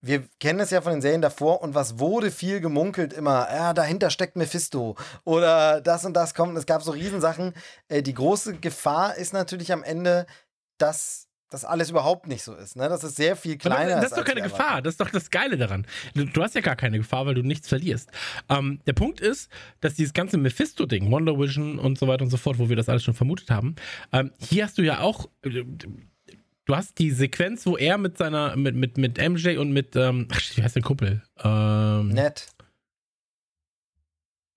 wir 0.00 0.26
kennen 0.40 0.60
es 0.60 0.70
ja 0.70 0.80
von 0.80 0.92
den 0.92 1.02
Serien 1.02 1.20
davor 1.20 1.60
und 1.60 1.74
was 1.74 1.98
wurde 1.98 2.30
viel 2.30 2.60
gemunkelt 2.60 3.12
immer, 3.12 3.46
ja, 3.52 3.74
dahinter 3.74 4.08
steckt 4.08 4.36
Mephisto 4.36 4.96
oder 5.24 5.82
das 5.82 6.04
und 6.06 6.14
das 6.14 6.32
kommt. 6.32 6.56
Es 6.56 6.64
gab 6.64 6.82
so 6.82 6.92
Riesensachen. 6.92 7.52
Äh, 7.88 8.02
die 8.02 8.14
große 8.14 8.54
Gefahr 8.54 9.16
ist 9.16 9.32
natürlich 9.32 9.72
am 9.72 9.82
Ende, 9.82 10.26
dass 10.78 11.25
dass 11.50 11.64
alles 11.64 11.90
überhaupt 11.90 12.26
nicht 12.26 12.42
so 12.42 12.54
ist. 12.54 12.76
Ne? 12.76 12.88
Das 12.88 13.04
ist 13.04 13.16
sehr 13.16 13.36
viel 13.36 13.56
kleiner. 13.56 13.96
Das 13.96 14.06
ist 14.06 14.16
doch 14.16 14.24
keine 14.24 14.42
Gefahr. 14.42 14.82
Das 14.82 14.94
ist 14.94 15.00
doch 15.00 15.10
das 15.10 15.30
Geile 15.30 15.56
daran. 15.56 15.86
Du 16.14 16.42
hast 16.42 16.54
ja 16.54 16.60
gar 16.60 16.76
keine 16.76 16.98
Gefahr, 16.98 17.26
weil 17.26 17.34
du 17.34 17.42
nichts 17.42 17.68
verlierst. 17.68 18.10
Ähm, 18.48 18.80
der 18.86 18.94
Punkt 18.94 19.20
ist, 19.20 19.50
dass 19.80 19.94
dieses 19.94 20.12
ganze 20.12 20.38
Mephisto-Ding, 20.38 21.10
Wonder 21.10 21.38
Vision 21.38 21.78
und 21.78 21.98
so 21.98 22.08
weiter 22.08 22.24
und 22.24 22.30
so 22.30 22.36
fort, 22.36 22.58
wo 22.58 22.68
wir 22.68 22.76
das 22.76 22.88
alles 22.88 23.04
schon 23.04 23.14
vermutet 23.14 23.50
haben, 23.50 23.76
ähm, 24.12 24.32
hier 24.38 24.64
hast 24.64 24.78
du 24.78 24.82
ja 24.82 25.00
auch. 25.00 25.28
Äh, 25.42 25.64
du 26.64 26.74
hast 26.74 26.98
die 26.98 27.12
Sequenz, 27.12 27.64
wo 27.64 27.76
er 27.76 27.96
mit 27.96 28.18
seiner, 28.18 28.56
mit, 28.56 28.74
mit, 28.74 28.98
mit 28.98 29.18
MJ 29.18 29.56
und 29.58 29.72
mit, 29.72 29.94
ähm, 29.94 30.26
ach, 30.32 30.40
wie 30.56 30.62
heißt 30.62 30.74
der 30.74 30.82
Kumpel? 30.82 31.22
Ähm, 31.42 32.08
Ned. 32.08 32.48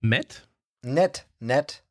Matt? 0.00 0.48
Ned, 0.82 1.26
Ned. 1.38 1.84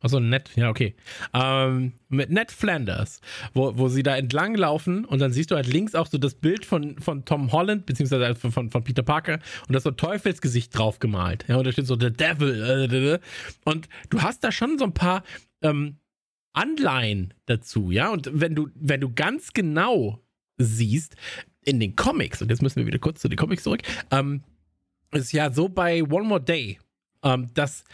Achso, 0.00 0.20
Ned, 0.20 0.50
ja, 0.56 0.68
okay. 0.68 0.94
Ähm, 1.32 1.92
mit 2.08 2.30
Ned 2.30 2.52
Flanders, 2.52 3.20
wo, 3.54 3.76
wo 3.76 3.88
sie 3.88 4.02
da 4.02 4.16
entlang 4.16 4.54
laufen 4.54 5.04
und 5.04 5.20
dann 5.20 5.32
siehst 5.32 5.50
du 5.50 5.56
halt 5.56 5.66
links 5.66 5.94
auch 5.94 6.06
so 6.06 6.18
das 6.18 6.34
Bild 6.34 6.64
von, 6.64 6.98
von 6.98 7.24
Tom 7.24 7.52
Holland, 7.52 7.86
beziehungsweise 7.86 8.34
von, 8.34 8.52
von, 8.52 8.70
von 8.70 8.84
Peter 8.84 9.02
Parker 9.02 9.34
und 9.66 9.72
da 9.72 9.78
ist 9.78 9.84
so 9.84 9.90
Teufelsgesicht 9.90 10.76
drauf 10.76 10.98
gemalt. 10.98 11.44
Ja, 11.48 11.56
und 11.56 11.66
da 11.66 11.72
steht 11.72 11.86
so 11.86 11.98
The 11.98 12.12
Devil. 12.12 13.20
Äh, 13.64 13.68
und 13.68 13.88
du 14.10 14.22
hast 14.22 14.44
da 14.44 14.52
schon 14.52 14.78
so 14.78 14.84
ein 14.84 14.94
paar 14.94 15.22
ähm, 15.62 15.96
Anleihen 16.52 17.34
dazu, 17.46 17.90
ja. 17.90 18.10
Und 18.10 18.30
wenn 18.32 18.54
du, 18.54 18.68
wenn 18.74 19.00
du 19.00 19.12
ganz 19.12 19.52
genau 19.52 20.22
siehst, 20.58 21.16
in 21.66 21.80
den 21.80 21.96
Comics, 21.96 22.40
und 22.40 22.50
jetzt 22.50 22.62
müssen 22.62 22.76
wir 22.76 22.86
wieder 22.86 22.98
kurz 22.98 23.20
zu 23.20 23.28
den 23.28 23.36
Comics 23.36 23.64
zurück, 23.64 23.82
ähm, 24.10 24.42
ist 25.12 25.32
ja 25.32 25.50
so 25.50 25.68
bei 25.68 26.02
One 26.02 26.26
More 26.26 26.40
Day, 26.40 26.78
ähm, 27.22 27.48
dass 27.54 27.84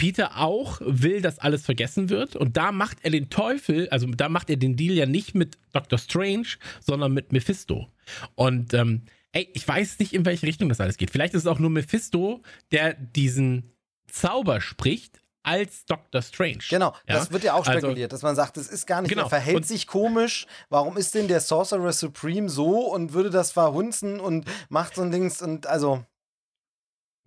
Peter 0.00 0.38
auch 0.38 0.80
will, 0.80 1.20
dass 1.20 1.38
alles 1.38 1.66
vergessen 1.66 2.08
wird. 2.08 2.34
Und 2.34 2.56
da 2.56 2.72
macht 2.72 2.96
er 3.02 3.10
den 3.10 3.28
Teufel, 3.28 3.86
also 3.90 4.06
da 4.06 4.30
macht 4.30 4.48
er 4.48 4.56
den 4.56 4.74
Deal 4.74 4.94
ja 4.94 5.04
nicht 5.04 5.34
mit 5.34 5.58
Doctor 5.74 5.98
Strange, 5.98 6.46
sondern 6.80 7.12
mit 7.12 7.32
Mephisto. 7.32 7.86
Und 8.34 8.72
ähm, 8.72 9.02
ey, 9.32 9.50
ich 9.52 9.68
weiß 9.68 9.98
nicht, 9.98 10.14
in 10.14 10.24
welche 10.24 10.46
Richtung 10.46 10.70
das 10.70 10.80
alles 10.80 10.96
geht. 10.96 11.10
Vielleicht 11.10 11.34
ist 11.34 11.42
es 11.42 11.46
auch 11.46 11.58
nur 11.58 11.68
Mephisto, 11.68 12.40
der 12.72 12.94
diesen 12.94 13.74
Zauber 14.10 14.62
spricht, 14.62 15.20
als 15.42 15.84
Doctor 15.84 16.22
Strange. 16.22 16.60
Genau, 16.70 16.94
ja? 17.06 17.16
das 17.16 17.30
wird 17.30 17.44
ja 17.44 17.52
auch 17.52 17.66
also 17.66 17.72
spekuliert, 17.72 18.10
also, 18.10 18.16
dass 18.16 18.22
man 18.22 18.36
sagt, 18.36 18.56
es 18.56 18.68
ist 18.68 18.86
gar 18.86 19.02
nicht, 19.02 19.10
genau. 19.10 19.24
er 19.24 19.28
verhält 19.28 19.56
und 19.56 19.66
sich 19.66 19.86
komisch, 19.86 20.46
warum 20.70 20.96
ist 20.96 21.14
denn 21.14 21.28
der 21.28 21.40
Sorcerer 21.40 21.92
Supreme 21.92 22.48
so 22.48 22.90
und 22.90 23.12
würde 23.12 23.30
das 23.30 23.52
verhunzen 23.52 24.18
und 24.18 24.46
macht 24.70 24.94
so 24.94 25.02
ein 25.02 25.10
Dings 25.10 25.42
und 25.42 25.66
also 25.66 26.04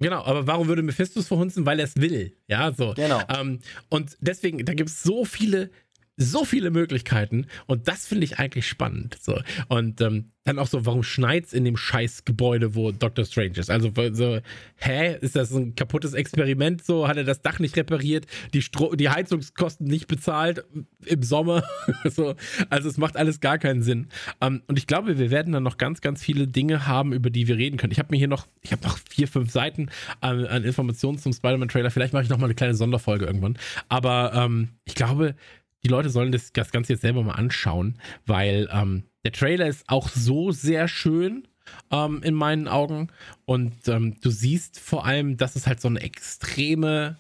Genau, 0.04 0.24
aber 0.24 0.46
warum 0.46 0.68
würde 0.68 0.84
Mephistus 0.84 1.28
verhunzen? 1.28 1.66
Weil 1.66 1.80
er 1.80 1.86
es 1.86 1.96
will. 1.96 2.36
Ja, 2.48 2.72
so. 2.74 2.94
Genau. 2.96 3.22
Ähm, 3.30 3.60
und 3.90 4.18
deswegen, 4.20 4.64
da 4.66 4.74
gibt 4.74 4.90
es 4.90 5.02
so 5.02 5.26
viele 5.26 5.70
so 6.18 6.45
viele 6.45 6.69
Möglichkeiten 6.69 7.48
und 7.68 7.88
das 7.88 8.07
finde 8.07 8.26
ich 8.26 8.40
eigentlich 8.40 8.68
spannend. 8.68 9.18
So. 9.19 9.40
Und 9.68 9.99
ähm, 10.02 10.31
dann 10.44 10.60
auch 10.60 10.68
so, 10.68 10.85
warum 10.85 11.03
schneit's 11.03 11.53
in 11.53 11.64
dem 11.64 11.77
scheiß 11.77 12.26
Gebäude, 12.26 12.76
wo 12.76 12.91
Doctor 12.91 13.23
Strange 13.26 13.57
ist? 13.57 13.69
Also 13.69 13.91
so, 14.11 14.40
hä, 14.76 15.18
ist 15.22 15.35
das 15.35 15.52
ein 15.52 15.76
kaputtes 15.76 16.14
Experiment? 16.14 16.84
So, 16.84 17.07
hat 17.07 17.18
er 17.18 17.23
das 17.23 17.41
Dach 17.41 17.60
nicht 17.60 17.77
repariert, 17.77 18.26
die, 18.53 18.61
Stro 18.61 18.95
die 18.95 19.10
Heizungskosten 19.10 19.88
nicht 19.88 20.07
bezahlt 20.07 20.65
im 21.06 21.23
Sommer? 21.23 21.64
so, 22.10 22.35
also 22.69 22.90
es 22.90 22.98
macht 22.98 23.15
alles 23.15 23.40
gar 23.40 23.57
keinen 23.57 23.84
Sinn. 23.84 24.10
Um, 24.40 24.61
und 24.68 24.77
ich 24.77 24.85
glaube, 24.85 25.18
wir 25.18 25.31
werden 25.31 25.53
dann 25.53 25.64
noch 25.64 25.77
ganz, 25.77 26.02
ganz 26.02 26.22
viele 26.22 26.48
Dinge 26.48 26.88
haben, 26.88 27.14
über 27.14 27.30
die 27.30 27.48
wir 27.48 27.57
reden 27.57 27.77
können. 27.77 27.91
Ich 27.91 27.99
habe 27.99 28.10
mir 28.11 28.18
hier 28.18 28.27
noch, 28.27 28.48
ich 28.61 28.73
habe 28.73 28.84
noch 28.84 28.98
vier, 29.10 29.27
fünf 29.27 29.49
Seiten 29.52 29.90
an, 30.19 30.45
an 30.45 30.64
Informationen 30.64 31.18
zum 31.18 31.31
Spider-Man-Trailer. 31.31 31.90
Vielleicht 31.90 32.14
mache 32.14 32.23
ich 32.23 32.30
noch 32.30 32.38
mal 32.38 32.45
eine 32.45 32.56
kleine 32.56 32.76
Sonderfolge 32.76 33.26
irgendwann. 33.26 33.57
Aber 33.88 34.34
ähm, 34.34 34.69
ich 34.84 34.95
glaube, 34.95 35.35
die 35.84 35.89
Leute 35.89 36.10
sollen 36.10 36.31
das, 36.31 36.53
das 36.53 36.72
Ganze 36.72 36.93
jetzt 36.93 37.01
selber 37.01 37.23
mal 37.23 37.34
anschauen, 37.34 37.99
weil 38.26 38.69
ähm, 38.72 39.03
der 39.23 39.31
Trailer 39.31 39.68
ist 39.68 39.88
auch 39.88 40.10
so 40.10 40.51
sehr 40.51 40.88
schön 40.88 41.47
ähm, 41.91 42.22
in 42.23 42.34
meinen 42.34 42.68
Augen. 42.68 43.10
Und 43.45 43.88
ähm, 43.88 44.18
du 44.22 44.30
siehst 44.30 44.80
vor 44.80 45.05
allem, 45.05 45.38
dass 45.38 45.55
es 45.55 45.68
halt 45.68 45.81
so 45.81 45.88
eine 45.88 46.01
extreme 46.01 47.18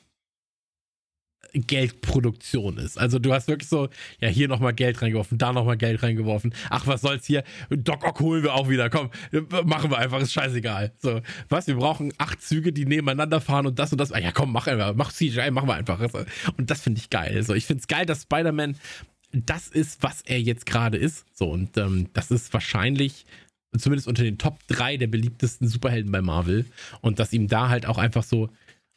Geldproduktion 1.53 2.77
ist. 2.77 2.97
Also 2.97 3.19
du 3.19 3.33
hast 3.33 3.47
wirklich 3.47 3.69
so, 3.69 3.89
ja, 4.19 4.27
hier 4.27 4.47
nochmal 4.47 4.73
Geld 4.73 5.01
reingeworfen, 5.01 5.37
da 5.37 5.53
nochmal 5.53 5.77
Geld 5.77 6.01
reingeworfen. 6.01 6.53
Ach, 6.69 6.87
was 6.87 7.01
soll's 7.01 7.25
hier? 7.25 7.43
Doc 7.69 8.03
Ock 8.03 8.19
holen 8.19 8.43
wir 8.43 8.55
auch 8.55 8.69
wieder. 8.69 8.89
Komm, 8.89 9.09
machen 9.65 9.91
wir 9.91 9.97
einfach, 9.97 10.19
ist 10.19 10.33
scheißegal. 10.33 10.93
So, 10.97 11.21
was, 11.49 11.67
wir 11.67 11.75
brauchen 11.75 12.11
acht 12.17 12.41
Züge, 12.41 12.73
die 12.73 12.85
nebeneinander 12.85 13.39
fahren 13.39 13.67
und 13.67 13.77
das 13.77 13.91
und 13.91 13.99
das. 13.99 14.11
Ah, 14.11 14.19
ja, 14.19 14.31
komm, 14.31 14.51
mach 14.51 14.67
einfach, 14.67 14.93
mach 14.95 15.11
CGI, 15.11 15.51
machen 15.51 15.67
wir 15.67 15.75
einfach. 15.75 15.99
Und 16.57 16.69
das 16.69 16.81
finde 16.81 16.99
ich 16.99 17.09
geil. 17.09 17.43
So, 17.43 17.53
ich 17.53 17.65
finde 17.65 17.81
es 17.81 17.87
geil, 17.87 18.05
dass 18.05 18.23
Spider-Man 18.23 18.75
das 19.33 19.67
ist, 19.67 20.03
was 20.03 20.21
er 20.21 20.39
jetzt 20.39 20.65
gerade 20.65 20.97
ist. 20.97 21.25
So, 21.33 21.49
und 21.49 21.77
ähm, 21.77 22.09
das 22.13 22.31
ist 22.31 22.53
wahrscheinlich 22.53 23.25
zumindest 23.77 24.07
unter 24.07 24.23
den 24.23 24.37
Top 24.37 24.59
3 24.67 24.97
der 24.97 25.07
beliebtesten 25.07 25.67
Superhelden 25.67 26.11
bei 26.11 26.21
Marvel. 26.21 26.65
Und 27.01 27.19
dass 27.19 27.33
ihm 27.33 27.47
da 27.47 27.69
halt 27.69 27.85
auch 27.85 27.97
einfach 27.97 28.23
so 28.23 28.49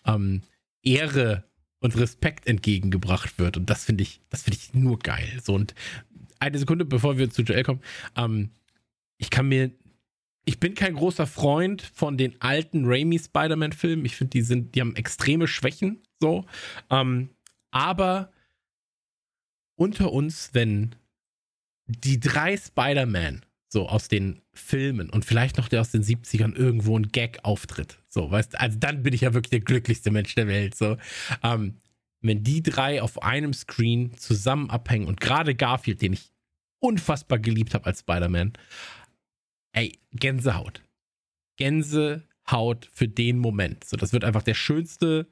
ähm, 0.05 0.43
Ehre 0.83 1.45
und 1.81 1.97
Respekt 1.97 2.47
entgegengebracht 2.47 3.39
wird. 3.39 3.57
Und 3.57 3.71
das 3.71 3.85
finde 3.85 4.03
ich, 4.03 4.21
das 4.29 4.43
finde 4.43 4.59
ich 4.59 4.75
nur 4.75 4.99
geil. 4.99 5.41
So, 5.43 5.55
und 5.55 5.75
eine 6.39 6.59
Sekunde, 6.59 6.85
bevor 6.85 7.19
wir 7.19 7.31
zu 7.31 7.43
Joel 7.43 7.63
kommen, 7.63 7.83
ähm, 8.17 8.51
ich 9.19 9.31
kann 9.31 9.49
mir, 9.49 9.71
ich 10.45 10.61
bin 10.61 10.75
kein 10.75 10.95
großer 10.95 11.27
Freund 11.27 11.83
von 11.83 12.17
den 12.17 12.41
alten 12.41 12.85
Raimi 12.87 13.19
Spider-Man-Filmen. 13.19 14.05
Ich 14.05 14.17
finde, 14.17 14.31
die 14.31 14.43
sind, 14.43 14.75
die 14.75 14.81
haben 14.81 14.97
extreme 14.97 15.49
Schwächen, 15.49 16.03
so. 16.21 16.45
Ähm, 16.91 17.31
aber 17.71 18.31
unter 19.77 20.13
uns, 20.13 20.51
wenn 20.53 20.95
die 21.87 22.21
drei 22.21 22.57
Spider-Man 22.57 23.45
so 23.69 23.89
aus 23.89 24.09
den 24.09 24.41
Filmen 24.53 25.11
und 25.11 25.25
vielleicht 25.25 25.59
noch 25.59 25.69
der 25.69 25.81
aus 25.81 25.91
den 25.91 26.03
70ern 26.03 26.55
irgendwo 26.55 26.99
ein 26.99 27.09
Gag 27.09 27.41
auftritt. 27.43 27.99
So, 28.17 28.31
weißt 28.31 28.59
also 28.59 28.79
dann 28.79 29.03
bin 29.03 29.13
ich 29.13 29.21
ja 29.21 29.35
wirklich 29.35 29.51
der 29.51 29.61
glücklichste 29.61 30.11
Mensch 30.11 30.35
der 30.35 30.49
Welt. 30.49 30.75
So, 30.75 30.97
ähm, 31.43 31.83
wenn 32.23 32.43
die 32.43 32.63
drei 32.63 33.03
auf 33.03 33.23
einem 33.23 33.53
Screen 33.53 34.17
zusammen 34.17 34.71
abhängen 34.71 35.07
und 35.07 35.21
gerade 35.21 35.55
Garfield, 35.55 36.01
den 36.01 36.15
ich 36.15 36.33
unfassbar 36.81 37.39
geliebt 37.39 37.75
habe 37.75 37.85
als 37.85 38.01
Spider-Man, 38.01 38.55
ey, 39.73 39.99
Gänsehaut. 40.13 40.83
Gänsehaut 41.59 42.89
für 42.91 43.07
den 43.07 43.37
Moment. 43.37 43.85
So, 43.85 43.99
das 43.99 44.15
wird 44.15 44.25
einfach 44.25 44.43
der 44.43 44.55
schönste 44.55 45.29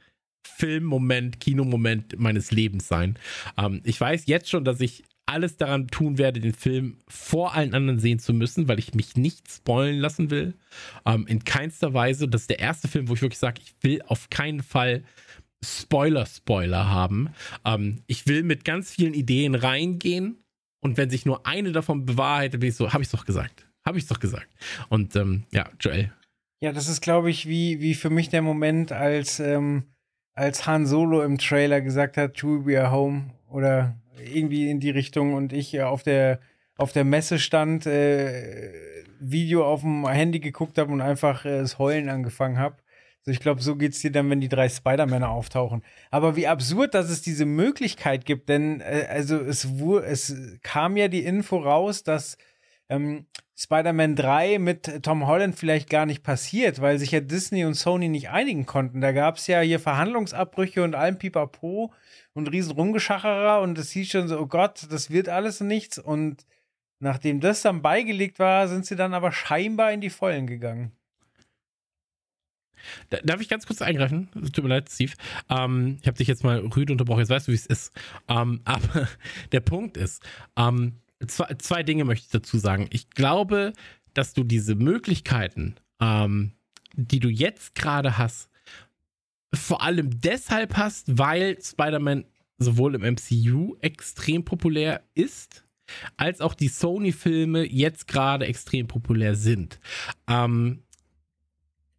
Filmmoment, 0.46 1.40
Kinomoment 1.40 2.18
meines 2.18 2.50
Lebens 2.50 2.86
sein. 2.86 3.18
Ähm, 3.56 3.80
ich 3.84 3.98
weiß 3.98 4.26
jetzt 4.26 4.50
schon, 4.50 4.66
dass 4.66 4.78
ich 4.82 5.04
alles 5.26 5.56
daran 5.56 5.88
tun 5.88 6.18
werde, 6.18 6.40
den 6.40 6.54
Film 6.54 6.98
vor 7.08 7.54
allen 7.54 7.74
anderen 7.74 7.98
sehen 7.98 8.18
zu 8.18 8.34
müssen, 8.34 8.68
weil 8.68 8.78
ich 8.78 8.94
mich 8.94 9.16
nicht 9.16 9.50
spoilen 9.50 9.98
lassen 9.98 10.30
will. 10.30 10.54
Ähm, 11.06 11.26
in 11.26 11.44
keinster 11.44 11.94
Weise. 11.94 12.28
Das 12.28 12.42
ist 12.42 12.50
der 12.50 12.58
erste 12.58 12.88
Film, 12.88 13.08
wo 13.08 13.14
ich 13.14 13.22
wirklich 13.22 13.38
sage, 13.38 13.60
ich 13.62 13.74
will 13.82 14.02
auf 14.06 14.30
keinen 14.30 14.62
Fall 14.62 15.02
Spoiler-Spoiler 15.64 16.90
haben. 16.90 17.30
Ähm, 17.64 18.02
ich 18.06 18.26
will 18.26 18.42
mit 18.42 18.64
ganz 18.64 18.90
vielen 18.90 19.14
Ideen 19.14 19.54
reingehen 19.54 20.44
und 20.80 20.98
wenn 20.98 21.08
sich 21.08 21.24
nur 21.24 21.46
eine 21.46 21.72
davon 21.72 22.04
bewahrheitet, 22.04 22.60
bin 22.60 22.68
ich 22.68 22.76
so, 22.76 22.92
habe 22.92 23.02
ich 23.02 23.08
es 23.08 23.12
doch 23.12 23.24
gesagt. 23.24 23.66
Habe 23.86 23.96
ich 23.96 24.04
es 24.04 24.08
doch 24.08 24.20
gesagt. 24.20 24.48
Und 24.90 25.16
ähm, 25.16 25.44
ja, 25.50 25.68
Joel. 25.80 26.12
Ja, 26.60 26.72
das 26.72 26.88
ist, 26.88 27.00
glaube 27.00 27.30
ich, 27.30 27.48
wie, 27.48 27.80
wie 27.80 27.94
für 27.94 28.10
mich 28.10 28.28
der 28.28 28.42
Moment, 28.42 28.92
als, 28.92 29.40
ähm, 29.40 29.84
als 30.34 30.66
Han 30.66 30.86
Solo 30.86 31.22
im 31.22 31.38
Trailer 31.38 31.80
gesagt 31.80 32.16
hat, 32.16 32.34
to 32.34 32.66
we 32.66 32.80
are 32.80 32.90
home 32.90 33.30
oder 33.48 33.98
irgendwie 34.18 34.70
in 34.70 34.80
die 34.80 34.90
Richtung 34.90 35.34
und 35.34 35.52
ich 35.52 35.80
auf 35.80 36.02
der 36.02 36.40
auf 36.76 36.92
der 36.92 37.04
Messe 37.04 37.38
stand, 37.38 37.86
äh, 37.86 38.72
Video 39.20 39.64
auf 39.64 39.82
dem 39.82 40.08
Handy 40.08 40.40
geguckt 40.40 40.78
habe 40.78 40.92
und 40.92 41.00
einfach 41.00 41.44
äh, 41.44 41.60
das 41.60 41.78
Heulen 41.78 42.08
angefangen 42.08 42.58
habe. 42.58 42.76
Also 43.20 43.30
ich 43.30 43.40
glaube, 43.40 43.62
so 43.62 43.76
geht's 43.76 44.00
dir 44.00 44.12
dann, 44.12 44.28
wenn 44.28 44.40
die 44.40 44.48
drei 44.48 44.68
Spider-Männer 44.68 45.30
auftauchen. 45.30 45.82
Aber 46.10 46.36
wie 46.36 46.46
absurd, 46.46 46.94
dass 46.94 47.08
es 47.08 47.22
diese 47.22 47.46
Möglichkeit 47.46 48.26
gibt, 48.26 48.48
denn 48.48 48.80
äh, 48.80 49.06
also 49.08 49.38
es, 49.38 49.64
es 49.64 50.58
kam 50.62 50.96
ja 50.96 51.08
die 51.08 51.24
Info 51.24 51.56
raus, 51.58 52.02
dass 52.02 52.36
ähm, 52.90 53.26
Spider-Man 53.56 54.16
3 54.16 54.58
mit 54.58 55.02
Tom 55.04 55.26
Holland 55.26 55.54
vielleicht 55.54 55.88
gar 55.88 56.06
nicht 56.06 56.22
passiert, 56.22 56.80
weil 56.80 56.98
sich 56.98 57.12
ja 57.12 57.20
Disney 57.20 57.64
und 57.64 57.74
Sony 57.74 58.08
nicht 58.08 58.30
einigen 58.30 58.66
konnten. 58.66 59.00
Da 59.00 59.12
gab 59.12 59.36
es 59.36 59.46
ja 59.46 59.60
hier 59.60 59.78
Verhandlungsabbrüche 59.78 60.82
und 60.82 60.94
allem 60.94 61.18
Pipapo 61.18 61.92
und 62.34 62.48
riesen 62.48 62.72
Rumgeschacherer 62.72 63.60
und 63.60 63.78
es 63.78 63.90
hieß 63.92 64.10
schon 64.10 64.28
so, 64.28 64.38
oh 64.38 64.46
Gott, 64.46 64.86
das 64.90 65.10
wird 65.10 65.28
alles 65.28 65.60
nichts. 65.60 65.98
Und 65.98 66.44
nachdem 66.98 67.40
das 67.40 67.62
dann 67.62 67.80
beigelegt 67.80 68.38
war, 68.38 68.68
sind 68.68 68.84
sie 68.86 68.96
dann 68.96 69.14
aber 69.14 69.32
scheinbar 69.32 69.92
in 69.92 70.00
die 70.00 70.10
Vollen 70.10 70.46
gegangen. 70.46 70.92
Darf 73.08 73.40
ich 73.40 73.48
ganz 73.48 73.66
kurz 73.66 73.80
eingreifen? 73.80 74.28
Tut 74.52 74.62
mir 74.62 74.68
leid, 74.68 74.90
Steve. 74.90 75.12
Ähm, 75.48 75.98
ich 76.00 76.06
habe 76.06 76.18
dich 76.18 76.28
jetzt 76.28 76.44
mal 76.44 76.58
rüde 76.58 76.92
unterbrochen. 76.92 77.20
Jetzt 77.20 77.30
weißt 77.30 77.48
du, 77.48 77.52
wie 77.52 77.56
es 77.56 77.66
ist. 77.66 77.92
Ähm, 78.28 78.60
aber 78.64 79.08
der 79.52 79.60
Punkt 79.60 79.96
ist, 79.96 80.22
ähm, 80.56 81.00
zwei, 81.26 81.54
zwei, 81.54 81.82
Dinge 81.82 82.04
möchte 82.04 82.26
ich 82.26 82.30
dazu 82.30 82.58
sagen. 82.58 82.88
Ich 82.90 83.10
glaube, 83.10 83.72
dass 84.12 84.34
du 84.34 84.44
diese 84.44 84.74
Möglichkeiten, 84.74 85.76
ähm, 86.00 86.52
die 86.92 87.20
du 87.20 87.28
jetzt 87.28 87.74
gerade 87.74 88.18
hast, 88.18 88.50
vor 89.56 89.82
allem 89.82 90.20
deshalb 90.20 90.76
hast, 90.76 91.18
weil 91.18 91.58
Spider-Man 91.62 92.24
sowohl 92.58 92.94
im 92.94 93.02
MCU 93.02 93.76
extrem 93.80 94.44
populär 94.44 95.02
ist, 95.14 95.64
als 96.16 96.40
auch 96.40 96.54
die 96.54 96.68
Sony-Filme 96.68 97.64
jetzt 97.64 98.06
gerade 98.06 98.46
extrem 98.46 98.86
populär 98.86 99.34
sind. 99.34 99.80
Ähm, 100.28 100.84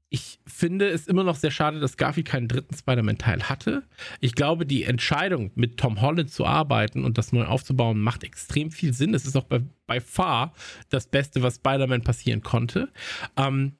ich 0.09 0.39
finde 0.47 0.87
es 0.87 1.07
immer 1.07 1.23
noch 1.23 1.35
sehr 1.35 1.51
schade, 1.51 1.79
dass 1.79 1.97
Garfield 1.97 2.27
keinen 2.27 2.47
dritten 2.47 2.75
Spider-Man-Teil 2.75 3.49
hatte. 3.49 3.83
Ich 4.21 4.33
glaube, 4.33 4.65
die 4.65 4.83
Entscheidung, 4.83 5.51
mit 5.55 5.77
Tom 5.77 5.99
Holland 5.99 6.31
zu 6.31 6.45
arbeiten 6.45 7.03
und 7.03 7.17
das 7.17 7.33
neu 7.33 7.43
aufzubauen, 7.45 7.99
macht 7.99 8.23
extrem 8.23 8.71
viel 8.71 8.93
Sinn. 8.93 9.13
Es 9.13 9.25
ist 9.25 9.35
auch 9.35 9.43
bei, 9.43 9.61
bei 9.87 9.99
far 9.99 10.53
das 10.89 11.07
Beste, 11.07 11.41
was 11.41 11.55
Spider-Man 11.55 12.03
passieren 12.03 12.41
konnte. 12.41 12.93
Ähm, 13.35 13.73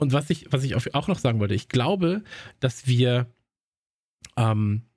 und 0.00 0.12
was 0.12 0.30
ich, 0.30 0.52
was 0.52 0.64
ich 0.64 0.74
auch 0.94 1.08
noch 1.08 1.18
sagen 1.18 1.40
wollte, 1.40 1.54
ich 1.54 1.68
glaube, 1.68 2.22
dass 2.58 2.86
wir 2.86 3.26
ähm, 4.36 4.90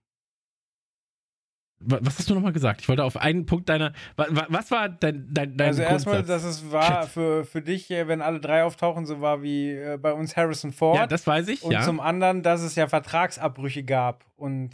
was 1.86 2.18
hast 2.18 2.30
du 2.30 2.36
nochmal 2.36 2.54
gesagt? 2.54 2.82
Ich 2.82 2.90
wollte 2.90 3.04
auf 3.04 3.18
einen 3.18 3.46
Punkt 3.46 3.68
deiner. 3.70 3.94
Was 4.16 4.72
war 4.72 4.90
dein, 4.90 5.28
dein, 5.34 5.58
dein 5.58 5.68
Also 5.68 5.82
erstmal, 5.82 6.24
dass 6.24 6.44
es 6.44 6.72
war 6.72 7.08
für, 7.08 7.46
für 7.46 7.62
dich, 7.62 7.92
äh, 7.92 8.08
wenn 8.08 8.22
alle 8.22 8.40
drei 8.40 8.64
auftauchen, 8.64 9.06
so 9.06 9.22
war 9.22 9.44
wie 9.44 9.72
äh, 9.72 9.98
bei 9.98 10.14
uns 10.14 10.38
Harrison 10.38 10.72
Ford. 10.72 10.98
Ja, 10.98 11.08
das 11.08 11.28
weiß 11.28 11.48
ich. 11.50 11.64
Und 11.64 11.74
ja. 11.74 11.82
zum 11.82 12.00
anderen, 12.00 12.42
dass 12.42 12.62
es 12.62 12.76
ja 12.76 12.88
Vertragsabbrüche 12.88 13.84
gab 13.84 14.26
und. 14.36 14.72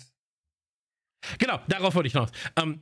Genau, 1.38 1.60
darauf 1.68 1.96
wollte 1.96 2.08
ich 2.08 2.14
noch. 2.14 2.30
Ähm, 2.62 2.82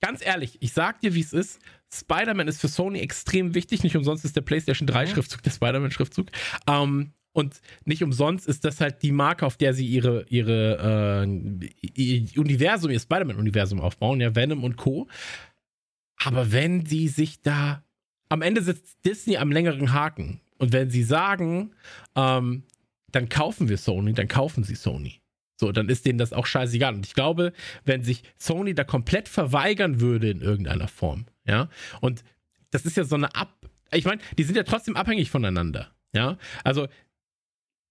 ganz 0.00 0.24
ehrlich, 0.24 0.58
ich 0.60 0.72
sag 0.72 1.00
dir, 1.00 1.14
wie 1.14 1.20
es 1.20 1.32
ist. 1.32 1.60
Spider-Man 1.92 2.48
ist 2.48 2.60
für 2.60 2.68
Sony 2.68 3.00
extrem 3.00 3.54
wichtig. 3.54 3.82
Nicht 3.82 3.96
umsonst 3.96 4.24
ist 4.24 4.36
der 4.36 4.42
PlayStation 4.42 4.86
3 4.86 5.04
mhm. 5.04 5.08
Schriftzug 5.10 5.42
der 5.42 5.50
Spider-Man-Schriftzug. 5.50 6.28
Ähm, 6.66 7.12
und 7.32 7.60
nicht 7.84 8.02
umsonst 8.02 8.48
ist 8.48 8.64
das 8.64 8.80
halt 8.80 9.02
die 9.02 9.12
Marke, 9.12 9.46
auf 9.46 9.56
der 9.56 9.72
sie 9.72 9.86
ihre, 9.86 10.24
ihre 10.28 11.24
äh, 11.24 11.68
ihr 11.94 12.38
Universum, 12.38 12.90
ihr 12.90 13.00
Spider-Man-Universum 13.00 13.80
aufbauen, 13.80 14.20
ja, 14.20 14.34
Venom 14.34 14.64
und 14.64 14.76
Co. 14.76 15.08
Aber 16.22 16.52
wenn 16.52 16.84
sie 16.84 17.08
sich 17.08 17.42
da. 17.42 17.84
Am 18.30 18.42
Ende 18.42 18.62
sitzt 18.62 19.04
Disney 19.06 19.38
am 19.38 19.52
längeren 19.52 19.92
Haken. 19.92 20.40
Und 20.58 20.72
wenn 20.72 20.90
sie 20.90 21.02
sagen, 21.02 21.70
ähm, 22.14 22.64
dann 23.10 23.28
kaufen 23.28 23.68
wir 23.68 23.78
Sony, 23.78 24.12
dann 24.12 24.28
kaufen 24.28 24.64
sie 24.64 24.74
Sony. 24.74 25.20
So, 25.58 25.72
dann 25.72 25.88
ist 25.88 26.06
denen 26.06 26.18
das 26.18 26.32
auch 26.32 26.46
scheißegal. 26.46 26.94
Und 26.94 27.04
ich 27.04 27.14
glaube, 27.14 27.52
wenn 27.84 28.04
sich 28.04 28.22
Sony 28.38 28.74
da 28.74 28.84
komplett 28.84 29.28
verweigern 29.28 30.00
würde 30.00 30.30
in 30.30 30.40
irgendeiner 30.40 30.88
Form, 30.88 31.26
ja, 31.44 31.68
und 32.00 32.22
das 32.70 32.86
ist 32.86 32.96
ja 32.96 33.04
so 33.04 33.16
eine 33.16 33.34
Ab. 33.34 33.54
Ich 33.92 34.04
meine, 34.04 34.20
die 34.36 34.44
sind 34.44 34.56
ja 34.56 34.62
trotzdem 34.62 34.96
abhängig 34.96 35.30
voneinander. 35.30 35.90
Ja, 36.12 36.38
also 36.62 36.86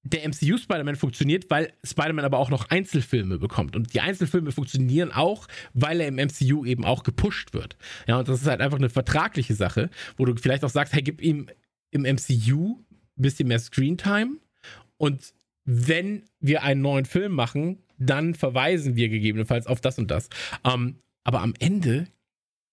der 0.04 0.28
MCU 0.28 0.58
Spider-Man 0.58 0.96
funktioniert, 0.96 1.50
weil 1.50 1.74
Spider-Man 1.84 2.24
aber 2.24 2.38
auch 2.38 2.50
noch 2.50 2.70
Einzelfilme 2.70 3.40
bekommt. 3.40 3.76
Und 3.76 3.94
die 3.94 4.00
Einzelfilme 4.00 4.52
funktionieren 4.52 5.12
auch, 5.12 5.48
weil 5.74 6.00
er 6.00 6.08
im 6.08 6.16
MCU 6.16 6.66
eben 6.66 6.86
auch 6.86 7.04
gepusht 7.04 7.54
wird. 7.54 7.76
Ja, 8.08 8.20
und 8.20 8.30
das 8.30 8.42
ist 8.42 8.48
halt 8.48 8.62
einfach 8.62 8.78
eine 8.78 8.90
vertragliche 8.90 9.56
Sache, 9.56 9.90
wo 10.16 10.24
du 10.24 10.36
vielleicht 10.36 10.64
auch 10.64 10.70
sagst, 10.70 10.94
hey, 10.94 11.02
gib 11.02 11.22
ihm 11.22 11.50
im 11.92 12.04
MCU 12.04 12.80
ein 13.18 13.22
bisschen 13.22 13.48
mehr 13.50 13.60
Screentime 13.60 14.38
und 14.98 15.34
wenn 15.68 16.24
wir 16.40 16.64
einen 16.64 16.82
neuen 16.82 17.06
Film 17.06 17.34
machen, 17.34 17.84
dann 18.00 18.36
verweisen 18.36 18.96
wir 18.96 19.10
gegebenenfalls 19.10 19.68
auf 19.68 19.82
das 19.82 20.00
und 20.00 20.10
das. 20.10 20.30
Ähm, 20.64 20.96
aber 21.26 21.42
am 21.42 21.54
Ende, 21.60 22.08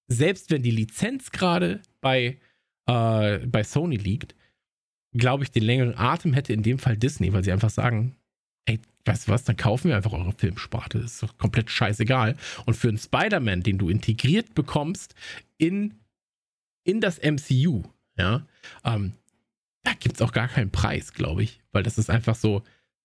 selbst 0.06 0.50
wenn 0.52 0.62
die 0.62 0.70
Lizenz 0.70 1.32
gerade 1.32 1.82
bei, 2.00 2.38
äh, 2.86 3.38
bei 3.38 3.64
Sony 3.64 3.96
liegt, 3.96 4.36
glaube 5.12 5.42
ich, 5.42 5.50
den 5.50 5.64
längeren 5.64 5.98
Atem 5.98 6.34
hätte 6.34 6.52
in 6.52 6.62
dem 6.62 6.78
Fall 6.78 6.96
Disney, 6.96 7.32
weil 7.32 7.42
sie 7.42 7.50
einfach 7.50 7.70
sagen, 7.70 8.14
ey, 8.66 8.78
weißt 9.04 9.26
du 9.26 9.32
was, 9.32 9.42
dann 9.42 9.56
kaufen 9.56 9.88
wir 9.88 9.96
einfach 9.96 10.12
eure 10.12 10.32
Filmsparte. 10.32 11.00
Das 11.00 11.14
ist 11.14 11.22
doch 11.24 11.36
komplett 11.36 11.70
scheißegal. 11.70 12.36
Und 12.64 12.74
für 12.74 12.88
einen 12.88 12.98
Spider-Man, 12.98 13.64
den 13.64 13.78
du 13.78 13.88
integriert 13.88 14.54
bekommst 14.54 15.16
in, 15.58 15.94
in 16.84 17.00
das 17.00 17.18
MCU, 17.20 17.82
ja, 18.16 18.46
ähm, 18.84 19.14
da 19.82 19.92
gibt 19.98 20.14
es 20.14 20.22
auch 20.22 20.32
gar 20.32 20.48
keinen 20.48 20.70
Preis, 20.70 21.12
glaube 21.12 21.42
ich. 21.42 21.60
Weil 21.72 21.82
das 21.82 21.98
ist 21.98 22.08
einfach 22.08 22.36
so, 22.36 22.62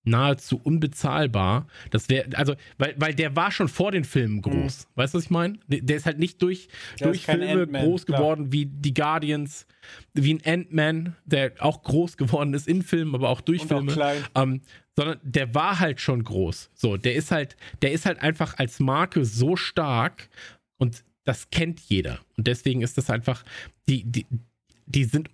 nahezu 0.09 0.59
unbezahlbar. 0.61 1.67
Das 1.91 2.09
wäre, 2.09 2.27
also, 2.35 2.55
weil, 2.77 2.95
weil 2.97 3.13
der 3.13 3.35
war 3.35 3.51
schon 3.51 3.67
vor 3.67 3.91
den 3.91 4.03
Filmen 4.03 4.41
groß. 4.41 4.87
Mhm. 4.87 4.91
Weißt 4.95 5.13
du, 5.13 5.17
was 5.17 5.25
ich 5.25 5.29
meine? 5.29 5.59
Der 5.67 5.97
ist 5.97 6.05
halt 6.05 6.19
nicht 6.19 6.41
durch, 6.41 6.67
durch 6.99 7.25
Filme 7.25 7.67
groß 7.67 8.05
geworden 8.05 8.49
klar. 8.49 8.53
wie 8.53 8.65
die 8.65 8.93
Guardians, 8.93 9.67
wie 10.13 10.33
ein 10.33 10.41
Ant-Man, 10.45 11.15
der 11.25 11.53
auch 11.59 11.83
groß 11.83 12.17
geworden 12.17 12.53
ist 12.53 12.67
in 12.67 12.81
Filmen, 12.81 13.15
aber 13.15 13.29
auch 13.29 13.41
durch 13.41 13.61
Und 13.61 13.67
Filme. 13.67 14.23
Auch 14.33 14.43
ähm, 14.43 14.61
sondern 14.95 15.19
der 15.23 15.55
war 15.55 15.79
halt 15.79 16.01
schon 16.01 16.23
groß. 16.23 16.71
So, 16.73 16.97
der 16.97 17.15
ist 17.15 17.31
halt, 17.31 17.55
der 17.81 17.93
ist 17.93 18.05
halt 18.05 18.19
einfach 18.19 18.57
als 18.57 18.81
Marke 18.81 19.23
so 19.23 19.55
stark 19.55 20.27
und 20.77 21.05
das 21.23 21.49
kennt 21.51 21.79
jeder. 21.79 22.19
Und 22.35 22.47
deswegen 22.47 22.81
ist 22.81 22.97
das 22.97 23.09
einfach, 23.09 23.45
die, 23.87 24.03
die, 24.03 24.25
die 24.87 25.05
sind 25.05 25.29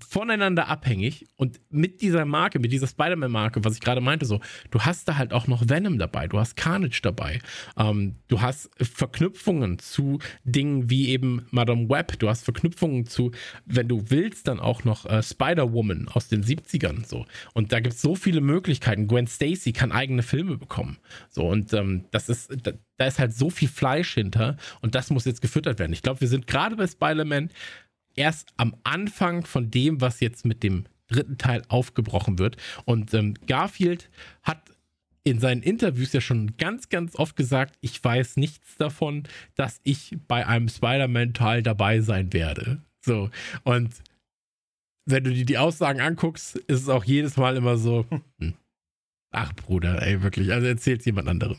voneinander 0.00 0.68
abhängig 0.68 1.26
und 1.36 1.60
mit 1.70 2.02
dieser 2.02 2.24
Marke, 2.24 2.58
mit 2.58 2.72
dieser 2.72 2.86
Spider-Man-Marke, 2.86 3.64
was 3.64 3.74
ich 3.74 3.80
gerade 3.80 4.00
meinte, 4.00 4.26
so, 4.26 4.40
du 4.70 4.80
hast 4.80 5.08
da 5.08 5.16
halt 5.16 5.32
auch 5.32 5.46
noch 5.46 5.68
Venom 5.68 5.98
dabei, 5.98 6.26
du 6.26 6.38
hast 6.38 6.56
Carnage 6.56 7.00
dabei, 7.02 7.38
ähm, 7.76 8.16
du 8.28 8.40
hast 8.40 8.70
Verknüpfungen 8.76 9.78
zu 9.78 10.18
Dingen 10.42 10.90
wie 10.90 11.08
eben 11.08 11.46
Madame 11.50 11.88
Web, 11.88 12.18
du 12.18 12.28
hast 12.28 12.44
Verknüpfungen 12.44 13.06
zu, 13.06 13.30
wenn 13.66 13.88
du 13.88 14.10
willst, 14.10 14.48
dann 14.48 14.58
auch 14.58 14.84
noch 14.84 15.06
äh, 15.06 15.22
Spider-Woman 15.22 16.08
aus 16.08 16.28
den 16.28 16.42
70ern, 16.42 17.06
so. 17.06 17.24
Und 17.52 17.72
da 17.72 17.80
gibt 17.80 17.94
es 17.94 18.02
so 18.02 18.16
viele 18.16 18.40
Möglichkeiten. 18.40 19.06
Gwen 19.06 19.26
Stacy 19.26 19.72
kann 19.72 19.92
eigene 19.92 20.22
Filme 20.22 20.56
bekommen, 20.56 20.98
so. 21.30 21.48
Und 21.48 21.72
ähm, 21.72 22.06
das 22.10 22.28
ist, 22.28 22.52
da, 22.62 22.72
da 22.96 23.06
ist 23.06 23.18
halt 23.18 23.32
so 23.32 23.50
viel 23.50 23.68
Fleisch 23.68 24.14
hinter 24.14 24.56
und 24.80 24.94
das 24.94 25.10
muss 25.10 25.24
jetzt 25.24 25.40
gefüttert 25.40 25.78
werden. 25.78 25.92
Ich 25.92 26.02
glaube, 26.02 26.20
wir 26.20 26.28
sind 26.28 26.46
gerade 26.46 26.76
bei 26.76 26.86
Spider-Man 26.86 27.50
erst 28.16 28.52
am 28.56 28.76
Anfang 28.84 29.44
von 29.44 29.70
dem, 29.70 30.00
was 30.00 30.20
jetzt 30.20 30.44
mit 30.44 30.62
dem 30.62 30.84
dritten 31.08 31.38
Teil 31.38 31.62
aufgebrochen 31.68 32.38
wird. 32.38 32.56
Und 32.84 33.12
ähm, 33.14 33.34
Garfield 33.46 34.10
hat 34.42 34.70
in 35.24 35.38
seinen 35.40 35.62
Interviews 35.62 36.12
ja 36.12 36.20
schon 36.20 36.56
ganz, 36.58 36.90
ganz 36.90 37.16
oft 37.16 37.34
gesagt, 37.36 37.76
ich 37.80 38.02
weiß 38.02 38.36
nichts 38.36 38.76
davon, 38.76 39.24
dass 39.54 39.80
ich 39.82 40.16
bei 40.28 40.46
einem 40.46 40.68
Spider-Man-Teil 40.68 41.62
dabei 41.62 42.00
sein 42.00 42.32
werde. 42.32 42.82
So, 43.00 43.30
und 43.64 43.94
wenn 45.06 45.24
du 45.24 45.32
dir 45.32 45.46
die 45.46 45.58
Aussagen 45.58 46.00
anguckst, 46.00 46.56
ist 46.56 46.82
es 46.82 46.88
auch 46.88 47.04
jedes 47.04 47.36
Mal 47.36 47.56
immer 47.56 47.76
so, 47.76 48.06
hm, 48.38 48.54
ach 49.30 49.52
Bruder, 49.54 50.02
ey, 50.02 50.22
wirklich, 50.22 50.52
also 50.52 50.66
erzählt 50.66 51.04
jemand 51.06 51.28
anderem. 51.28 51.58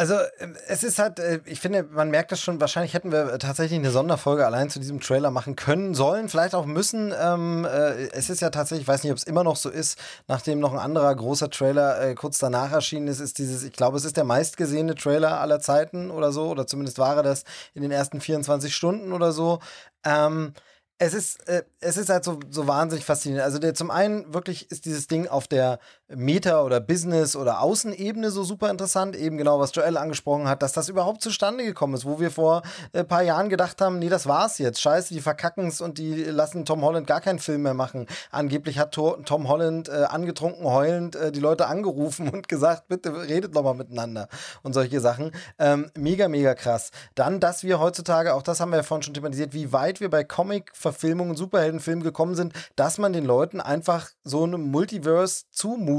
Also 0.00 0.14
ähm, 0.38 0.56
es 0.66 0.82
ist 0.82 0.98
halt, 0.98 1.18
äh, 1.18 1.40
ich 1.44 1.60
finde, 1.60 1.82
man 1.82 2.08
merkt 2.08 2.32
das 2.32 2.40
schon, 2.40 2.58
wahrscheinlich 2.58 2.94
hätten 2.94 3.12
wir 3.12 3.38
tatsächlich 3.38 3.78
eine 3.78 3.90
Sonderfolge 3.90 4.46
allein 4.46 4.70
zu 4.70 4.78
diesem 4.78 4.98
Trailer 4.98 5.30
machen 5.30 5.56
können, 5.56 5.92
sollen, 5.92 6.30
vielleicht 6.30 6.54
auch 6.54 6.64
müssen. 6.64 7.12
Ähm, 7.20 7.66
äh, 7.66 8.08
es 8.12 8.30
ist 8.30 8.40
ja 8.40 8.48
tatsächlich, 8.48 8.84
ich 8.84 8.88
weiß 8.88 9.02
nicht, 9.02 9.12
ob 9.12 9.18
es 9.18 9.24
immer 9.24 9.44
noch 9.44 9.56
so 9.56 9.68
ist, 9.68 9.98
nachdem 10.26 10.58
noch 10.58 10.72
ein 10.72 10.78
anderer 10.78 11.14
großer 11.14 11.50
Trailer 11.50 12.00
äh, 12.00 12.14
kurz 12.14 12.38
danach 12.38 12.72
erschienen 12.72 13.08
ist, 13.08 13.20
ist 13.20 13.36
dieses, 13.36 13.62
ich 13.62 13.74
glaube, 13.74 13.98
es 13.98 14.06
ist 14.06 14.16
der 14.16 14.24
meistgesehene 14.24 14.94
Trailer 14.94 15.38
aller 15.38 15.60
Zeiten 15.60 16.10
oder 16.10 16.32
so, 16.32 16.48
oder 16.48 16.66
zumindest 16.66 16.98
war 16.98 17.16
er 17.16 17.22
das 17.22 17.44
in 17.74 17.82
den 17.82 17.90
ersten 17.90 18.22
24 18.22 18.74
Stunden 18.74 19.12
oder 19.12 19.32
so. 19.32 19.58
Ähm, 20.06 20.54
es 20.96 21.14
ist, 21.14 21.48
äh, 21.48 21.64
es 21.80 21.96
ist 21.96 22.10
halt 22.10 22.24
so, 22.24 22.40
so 22.50 22.66
wahnsinnig 22.66 23.06
faszinierend. 23.06 23.44
Also 23.44 23.58
der, 23.58 23.74
zum 23.74 23.90
einen 23.90 24.32
wirklich 24.34 24.70
ist 24.70 24.84
dieses 24.84 25.08
Ding 25.08 25.28
auf 25.28 25.48
der 25.48 25.78
Meta- 26.14 26.62
oder 26.62 26.80
Business- 26.80 27.36
oder 27.36 27.60
Außenebene 27.60 28.30
so 28.30 28.42
super 28.42 28.70
interessant. 28.70 29.16
Eben 29.16 29.38
genau, 29.38 29.60
was 29.60 29.74
Joel 29.74 29.96
angesprochen 29.96 30.48
hat, 30.48 30.62
dass 30.62 30.72
das 30.72 30.88
überhaupt 30.88 31.22
zustande 31.22 31.64
gekommen 31.64 31.94
ist, 31.94 32.04
wo 32.04 32.18
wir 32.20 32.30
vor 32.30 32.62
ein 32.92 33.00
äh, 33.00 33.04
paar 33.04 33.22
Jahren 33.22 33.48
gedacht 33.48 33.80
haben, 33.80 33.98
nee, 33.98 34.08
das 34.08 34.26
war's 34.26 34.58
jetzt. 34.58 34.80
Scheiße, 34.80 35.14
die 35.14 35.20
verkacken 35.20 35.68
es 35.68 35.80
und 35.80 35.98
die 35.98 36.24
lassen 36.24 36.64
Tom 36.64 36.82
Holland 36.82 37.06
gar 37.06 37.20
keinen 37.20 37.38
Film 37.38 37.62
mehr 37.62 37.74
machen. 37.74 38.06
Angeblich 38.30 38.78
hat 38.78 38.92
Tom 38.92 39.48
Holland 39.48 39.88
äh, 39.88 40.04
angetrunken, 40.08 40.64
heulend 40.64 41.16
äh, 41.16 41.32
die 41.32 41.40
Leute 41.40 41.66
angerufen 41.66 42.28
und 42.28 42.48
gesagt, 42.48 42.88
bitte 42.88 43.12
redet 43.28 43.54
noch 43.54 43.62
mal 43.62 43.74
miteinander 43.74 44.28
und 44.62 44.72
solche 44.72 45.00
Sachen. 45.00 45.30
Ähm, 45.58 45.90
mega, 45.96 46.28
mega 46.28 46.54
krass. 46.54 46.90
Dann, 47.14 47.40
dass 47.40 47.62
wir 47.62 47.78
heutzutage, 47.78 48.34
auch 48.34 48.42
das 48.42 48.60
haben 48.60 48.70
wir 48.70 48.76
ja 48.76 48.82
vorhin 48.82 49.02
schon 49.02 49.14
thematisiert, 49.14 49.54
wie 49.54 49.72
weit 49.72 50.00
wir 50.00 50.10
bei 50.10 50.24
Comic 50.24 50.72
Verfilmungen, 50.74 51.36
Superheldenfilmen 51.36 52.02
gekommen 52.02 52.34
sind, 52.34 52.52
dass 52.76 52.98
man 52.98 53.12
den 53.12 53.24
Leuten 53.24 53.60
einfach 53.60 54.10
so 54.24 54.44
einem 54.44 54.70
Multiverse 54.70 55.44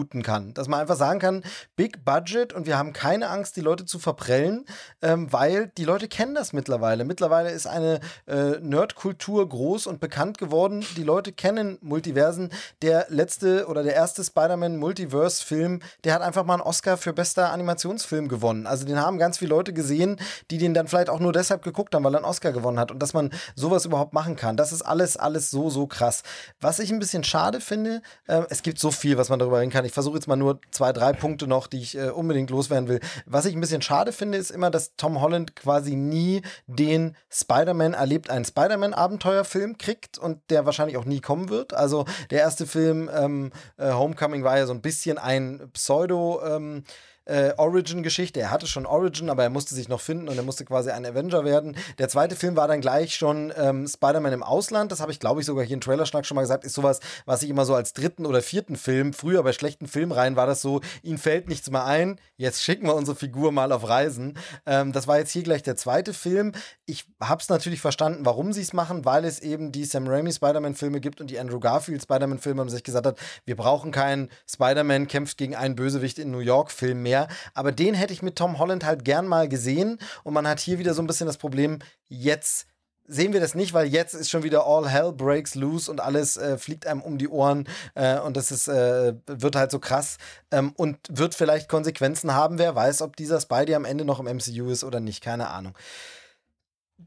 zumuten 0.02 0.24
kann. 0.24 0.54
Dass 0.54 0.68
man 0.68 0.80
einfach 0.80 0.96
sagen 0.96 1.20
kann, 1.20 1.44
Big 1.76 2.04
Budget 2.04 2.54
und 2.54 2.66
wir 2.66 2.78
haben 2.78 2.94
keine 2.94 3.30
Angst, 3.30 3.56
die 3.56 3.62
Leute 3.62 3.86
zu 3.86 4.00
verprellen, 4.00 4.66
ähm, 5.02 5.32
weil 5.32 5.72
die 5.78 5.86
Leute 5.86 6.08
kennen 6.08 6.36
das 6.36 6.54
mittlerweile. 6.54 7.06
Mittlerweile 7.06 7.52
ist 7.52 7.68
eine 7.68 8.00
äh, 8.28 8.60
Nerdkultur 8.60 9.48
groß 9.48 9.88
und 9.88 10.00
bekannt 10.00 10.38
geworden. 10.38 10.86
Die 10.98 11.04
Leute 11.04 11.32
kennen 11.32 11.78
Multiversen. 11.82 12.50
Der 12.82 13.06
letzte 13.10 13.68
oder 13.68 13.84
der 13.84 13.94
erste 13.94 14.24
Spider-Man 14.24 14.78
Multiverse-Film, 14.78 15.82
der 16.04 16.14
hat 16.14 16.22
einfach 16.22 16.46
mal 16.46 16.56
einen 16.56 16.64
Oscar 16.64 16.98
für 16.98 17.14
bester 17.14 17.52
Animationsfilm 17.52 18.28
gewonnen. 18.28 18.66
Also 18.68 18.86
den 18.86 19.00
haben 19.00 19.18
ganz 19.18 19.38
viele 19.38 19.50
Leute 19.50 19.74
gesehen, 19.74 20.18
die 20.50 20.58
den 20.58 20.74
dann 20.74 20.88
vielleicht 20.88 21.10
auch 21.10 21.20
nur 21.20 21.34
deshalb 21.34 21.64
geguckt 21.64 21.94
haben, 21.94 22.04
weil 22.04 22.16
er 22.16 22.18
einen 22.18 22.26
Oscar 22.26 22.52
gewonnen 22.52 22.80
hat. 22.80 22.92
Und 22.92 23.00
dass 23.00 23.14
man 23.14 23.32
sowas 23.56 23.86
überhaupt 23.86 24.14
machen 24.14 24.36
kann, 24.36 24.58
das 24.58 24.72
ist 24.72 24.82
alles, 24.82 25.18
alles 25.18 25.52
so, 25.52 25.70
so 25.70 25.88
krass. 25.88 26.24
Was 26.60 26.80
ich 26.80 26.92
ein 26.92 27.00
bisschen 27.00 27.24
schade 27.24 27.62
finde, 27.62 28.02
äh, 28.28 28.42
es 28.50 28.64
gibt 28.64 28.80
so 28.80 28.92
viel, 28.92 29.18
was 29.18 29.30
man 29.30 29.40
darüber 29.40 29.60
reden 29.60 29.72
kann. 29.72 29.86
Ich 29.86 29.91
versuche 29.92 30.16
jetzt 30.16 30.28
mal 30.28 30.36
nur 30.36 30.60
zwei, 30.72 30.94
drei 30.94 31.14
Punkte 31.14 31.48
noch, 31.48 31.68
die 31.68 31.82
ich 31.82 31.98
äh, 31.98 32.10
unbedingt 32.10 32.50
loswerden 32.50 32.90
will. 32.90 33.00
Was 33.26 33.46
ich 33.46 33.56
ein 33.56 33.62
bisschen 33.62 33.82
schade 33.82 34.12
finde, 34.12 34.38
ist 34.38 34.52
immer, 34.52 34.72
dass 34.72 34.96
Tom 34.96 35.22
Holland 35.22 35.56
quasi 35.56 35.96
nie 35.96 36.42
den 36.68 37.16
Spider-Man 37.30 37.94
erlebt, 37.94 38.30
einen 38.30 38.46
Spider-Man-Abenteuerfilm 38.46 39.78
kriegt 39.78 40.18
und 40.18 40.40
der 40.50 40.66
wahrscheinlich 40.66 40.98
auch 40.98 41.06
nie 41.06 41.22
kommen 41.22 41.50
wird. 41.50 41.74
Also 41.74 42.06
der 42.30 42.40
erste 42.40 42.66
Film, 42.66 43.10
ähm, 43.14 43.52
äh, 43.78 43.92
Homecoming, 43.92 44.44
war 44.44 44.58
ja 44.58 44.66
so 44.66 44.74
ein 44.74 44.82
bisschen 44.82 45.18
ein 45.18 45.70
Pseudo- 45.74 46.42
ähm, 46.44 46.84
äh, 47.26 47.54
Origin-Geschichte. 47.58 48.40
Er 48.40 48.52
hatte 48.52 48.68
schon 48.68 48.86
Origin, 48.86 49.30
aber 49.30 49.44
er 49.44 49.50
musste 49.50 49.76
sich 49.76 49.88
noch 49.88 50.02
finden 50.02 50.28
und 50.28 50.38
er 50.38 50.44
musste 50.44 50.66
quasi 50.66 50.90
ein 50.90 51.06
Avenger 51.06 51.46
werden. 51.46 51.76
Der 52.00 52.10
zweite 52.10 52.36
Film 52.36 52.56
war 52.56 52.68
dann 52.68 52.82
gleich 52.82 53.16
schon 53.16 53.54
ähm, 53.56 53.88
Spider-Man 53.88 54.34
im 54.34 54.44
Ausland. 54.44 54.92
Das 54.92 55.00
habe 55.00 55.12
ich, 55.12 55.20
glaube 55.20 55.42
ich, 55.42 55.46
sogar 55.46 55.64
hier 55.64 55.76
in 55.76 55.82
Trailerschnack 55.82 56.26
schon 56.26 56.36
mal 56.36 56.42
gesagt. 56.42 56.64
Ist 56.64 56.74
sowas, 56.74 57.00
was 57.26 57.44
ich 57.44 57.50
immer 57.50 57.66
so 57.66 57.76
als 57.76 57.94
dritten 57.94 58.26
oder 58.26 58.42
vierten 58.42 58.76
Film, 58.76 59.14
früher 59.14 59.44
bei 59.44 59.54
schlechten 59.54 59.88
Filmreihen 59.88 60.36
war 60.36 60.48
das 60.48 60.62
so, 60.62 60.82
ihm 61.04 61.18
fällt 61.18 61.48
nichts 61.48 61.70
mehr 61.70 61.86
ein. 61.86 62.20
Jetzt 62.38 62.64
schicken 62.64 62.88
wir 62.88 62.96
unsere 62.96 63.16
Figur 63.16 63.52
mal 63.52 63.72
auf 63.72 63.88
Reisen. 63.88 64.38
Ähm, 64.66 64.92
das 64.92 65.08
war 65.08 65.20
jetzt 65.20 65.32
hier 65.32 65.44
gleich 65.44 65.64
der 65.64 65.76
zweite 65.76 66.14
Film. 66.14 66.54
Ich 66.86 67.06
habe 67.22 67.42
es 67.42 67.50
natürlich 67.50 67.82
verstanden, 67.82 68.26
warum 68.26 68.52
sie 68.52 68.62
es 68.62 68.74
machen, 68.74 69.06
weil 69.06 69.26
es 69.26 69.40
eben 69.40 69.72
die 69.72 69.86
Sam 69.86 70.08
Raimi 70.08 70.32
Spider-Man-Filme 70.32 71.00
gibt 71.00 71.22
und 71.22 71.30
die 71.30 71.40
Andrew 71.40 71.60
Garfield 71.60 72.02
Spider-Man-Filme 72.02 72.62
haben 72.62 72.70
sich 72.70 72.84
gesagt 72.84 73.06
hat, 73.06 73.18
wir 73.46 73.56
brauchen 73.56 73.92
keinen 73.92 74.30
Spider-Man 74.50 75.08
kämpft 75.08 75.38
gegen 75.38 75.56
einen 75.56 75.76
Bösewicht 75.76 76.18
in 76.20 76.32
New 76.32 76.40
York-Film 76.40 77.02
mehr 77.02 77.11
mehr. 77.12 77.28
Aber 77.54 77.72
den 77.72 77.94
hätte 77.94 78.14
ich 78.14 78.22
mit 78.22 78.38
Tom 78.38 78.58
Holland 78.58 78.86
halt 78.86 79.04
gern 79.04 79.28
mal 79.28 79.48
gesehen. 79.50 80.00
Und 80.24 80.34
man 80.34 80.48
hat 80.48 80.60
hier 80.60 80.80
wieder 80.80 80.94
so 80.94 81.02
ein 81.02 81.08
bisschen 81.08 81.28
das 81.28 81.38
Problem, 81.38 81.80
jetzt 82.08 82.68
sehen 83.08 83.34
wir 83.34 83.42
das 83.42 83.56
nicht, 83.56 83.74
weil 83.74 83.88
jetzt 83.88 84.14
ist 84.14 84.30
schon 84.30 84.44
wieder 84.44 84.66
all 84.66 84.88
hell 84.88 85.12
breaks 85.12 85.56
loose 85.56 85.92
und 85.92 86.00
alles 86.00 86.38
äh, 86.38 86.58
fliegt 86.58 86.88
einem 86.88 87.02
um 87.02 87.18
die 87.18 87.28
Ohren 87.28 87.68
äh, 87.94 88.18
und 88.20 88.38
das 88.38 88.52
ist, 88.52 88.70
äh, 88.70 89.14
wird 89.26 89.58
halt 89.58 89.72
so 89.72 89.80
krass 89.80 90.18
ähm, 90.52 90.72
und 90.78 90.98
wird 91.10 91.36
vielleicht 91.36 91.68
Konsequenzen 91.68 92.34
haben. 92.34 92.58
Wer 92.58 92.74
weiß, 92.74 93.02
ob 93.02 93.18
dieser 93.18 93.42
Spidey 93.42 93.76
am 93.76 93.84
Ende 93.84 94.06
noch 94.06 94.22
im 94.22 94.28
MCU 94.28 94.70
ist 94.70 94.86
oder 94.86 95.02
nicht, 95.02 95.22
keine 95.22 95.50
Ahnung 95.50 95.74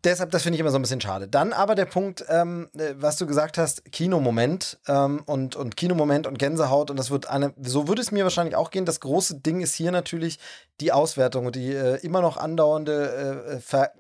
deshalb, 0.03 0.31
das 0.31 0.43
finde 0.43 0.57
ich 0.57 0.61
immer 0.61 0.71
so 0.71 0.79
ein 0.79 0.83
bisschen 0.83 1.01
schade. 1.01 1.29
Dann 1.29 1.53
aber 1.53 1.75
der 1.75 1.85
Punkt, 1.85 2.25
ähm, 2.29 2.69
äh, 2.77 2.95
was 2.97 3.17
du 3.17 3.27
gesagt 3.27 3.59
hast, 3.59 3.91
Kinomoment 3.93 4.79
ähm, 4.89 5.23
und, 5.27 5.57
und 5.57 5.77
Kinomoment 5.77 6.27
und 6.27 6.39
Gänsehaut 6.39 6.91
und 6.91 6.99
das 6.99 7.11
wird 7.11 7.29
eine, 7.29 7.53
so 7.61 7.89
würde 7.89 8.03
es 8.03 8.13
mir 8.13 8.25
wahrscheinlich 8.25 8.57
auch 8.57 8.71
gehen. 8.71 8.85
Das 8.85 9.01
große 9.01 9.41
Ding 9.41 9.61
ist 9.61 9.75
hier 9.75 9.93
natürlich 9.93 10.39
die 10.81 10.93
Auswertung 10.93 11.47
und 11.47 11.57
die 11.57 11.73
äh, 11.73 11.97
immer 12.05 12.21
noch 12.21 12.37
andauernde 12.37 13.55
äh, 13.57 13.61
Ver 13.61 13.93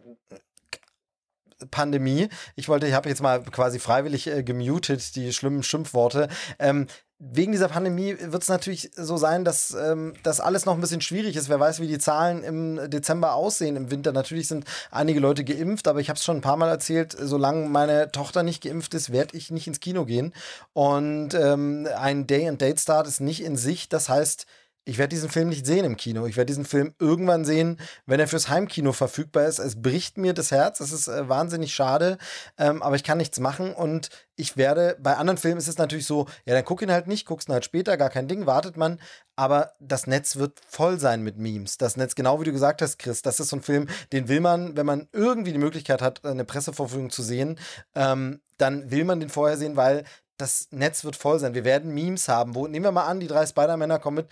Pandemie. 1.70 2.28
Ich 2.56 2.68
wollte, 2.68 2.86
ich 2.86 2.94
habe 2.94 3.08
jetzt 3.08 3.22
mal 3.22 3.42
quasi 3.42 3.78
freiwillig 3.78 4.26
äh, 4.26 4.42
gemutet, 4.42 5.16
die 5.16 5.32
schlimmen 5.32 5.62
Schimpfworte. 5.62 6.28
Ähm, 6.58 6.86
wegen 7.32 7.52
dieser 7.52 7.68
Pandemie 7.68 8.16
wird 8.20 8.42
es 8.42 8.48
natürlich 8.48 8.90
so 8.94 9.16
sein, 9.16 9.44
dass 9.44 9.72
ähm, 9.72 10.14
das 10.22 10.40
alles 10.40 10.66
noch 10.66 10.74
ein 10.74 10.80
bisschen 10.80 11.00
schwierig 11.00 11.36
ist. 11.36 11.48
Wer 11.48 11.60
weiß, 11.60 11.80
wie 11.80 11.86
die 11.86 11.98
Zahlen 11.98 12.44
im 12.44 12.90
Dezember 12.90 13.34
aussehen, 13.34 13.76
im 13.76 13.90
Winter. 13.90 14.12
Natürlich 14.12 14.48
sind 14.48 14.64
einige 14.90 15.20
Leute 15.20 15.44
geimpft, 15.44 15.88
aber 15.88 16.00
ich 16.00 16.10
habe 16.10 16.18
es 16.18 16.24
schon 16.24 16.38
ein 16.38 16.42
paar 16.42 16.56
Mal 16.56 16.68
erzählt, 16.68 17.16
solange 17.18 17.68
meine 17.68 18.10
Tochter 18.12 18.42
nicht 18.42 18.62
geimpft 18.62 18.94
ist, 18.94 19.12
werde 19.12 19.36
ich 19.36 19.50
nicht 19.50 19.66
ins 19.66 19.80
Kino 19.80 20.04
gehen. 20.04 20.32
Und 20.72 21.34
ähm, 21.34 21.88
ein 21.96 22.26
Day-and-Date-Start 22.26 23.06
ist 23.06 23.20
nicht 23.20 23.42
in 23.42 23.56
sich. 23.56 23.88
Das 23.88 24.08
heißt, 24.08 24.46
ich 24.86 24.98
werde 24.98 25.14
diesen 25.14 25.30
Film 25.30 25.48
nicht 25.48 25.64
sehen 25.64 25.84
im 25.84 25.96
Kino. 25.96 26.26
Ich 26.26 26.36
werde 26.36 26.48
diesen 26.48 26.66
Film 26.66 26.94
irgendwann 26.98 27.44
sehen, 27.44 27.80
wenn 28.06 28.20
er 28.20 28.28
fürs 28.28 28.48
Heimkino 28.48 28.92
verfügbar 28.92 29.46
ist. 29.46 29.58
Es 29.58 29.80
bricht 29.80 30.18
mir 30.18 30.34
das 30.34 30.50
Herz. 30.50 30.80
Es 30.80 30.92
ist 30.92 31.08
äh, 31.08 31.28
wahnsinnig 31.28 31.74
schade, 31.74 32.18
ähm, 32.58 32.82
aber 32.82 32.96
ich 32.96 33.04
kann 33.04 33.18
nichts 33.18 33.40
machen. 33.40 33.72
Und 33.72 34.10
ich 34.36 34.56
werde, 34.56 34.96
bei 35.00 35.16
anderen 35.16 35.38
Filmen 35.38 35.58
ist 35.58 35.68
es 35.68 35.78
natürlich 35.78 36.06
so, 36.06 36.26
ja, 36.44 36.54
dann 36.54 36.64
guck 36.64 36.82
ihn 36.82 36.92
halt 36.92 37.06
nicht, 37.06 37.26
guckst 37.26 37.48
ihn 37.48 37.54
halt 37.54 37.64
später, 37.64 37.96
gar 37.96 38.10
kein 38.10 38.28
Ding, 38.28 38.46
wartet 38.46 38.76
man. 38.76 39.00
Aber 39.36 39.72
das 39.80 40.06
Netz 40.06 40.36
wird 40.36 40.60
voll 40.66 41.00
sein 41.00 41.22
mit 41.22 41.38
Memes. 41.38 41.78
Das 41.78 41.96
Netz, 41.96 42.14
genau 42.14 42.40
wie 42.40 42.44
du 42.44 42.52
gesagt 42.52 42.82
hast, 42.82 42.98
Chris, 42.98 43.22
das 43.22 43.40
ist 43.40 43.48
so 43.48 43.56
ein 43.56 43.62
Film, 43.62 43.88
den 44.12 44.28
will 44.28 44.40
man, 44.40 44.76
wenn 44.76 44.86
man 44.86 45.08
irgendwie 45.12 45.52
die 45.52 45.58
Möglichkeit 45.58 46.02
hat, 46.02 46.24
eine 46.24 46.44
Pressevorführung 46.44 47.10
zu 47.10 47.22
sehen, 47.22 47.58
ähm, 47.94 48.40
dann 48.58 48.90
will 48.90 49.04
man 49.04 49.18
den 49.18 49.30
vorher 49.30 49.56
sehen, 49.56 49.76
weil 49.76 50.04
das 50.36 50.68
Netz 50.70 51.04
wird 51.04 51.16
voll 51.16 51.38
sein. 51.38 51.54
Wir 51.54 51.64
werden 51.64 51.94
Memes 51.94 52.28
haben. 52.28 52.54
Wo, 52.54 52.66
nehmen 52.66 52.84
wir 52.84 52.92
mal 52.92 53.06
an, 53.06 53.20
die 53.20 53.28
drei 53.28 53.46
Spider-Männer 53.46 53.98
kommen 53.98 54.16
mit 54.16 54.28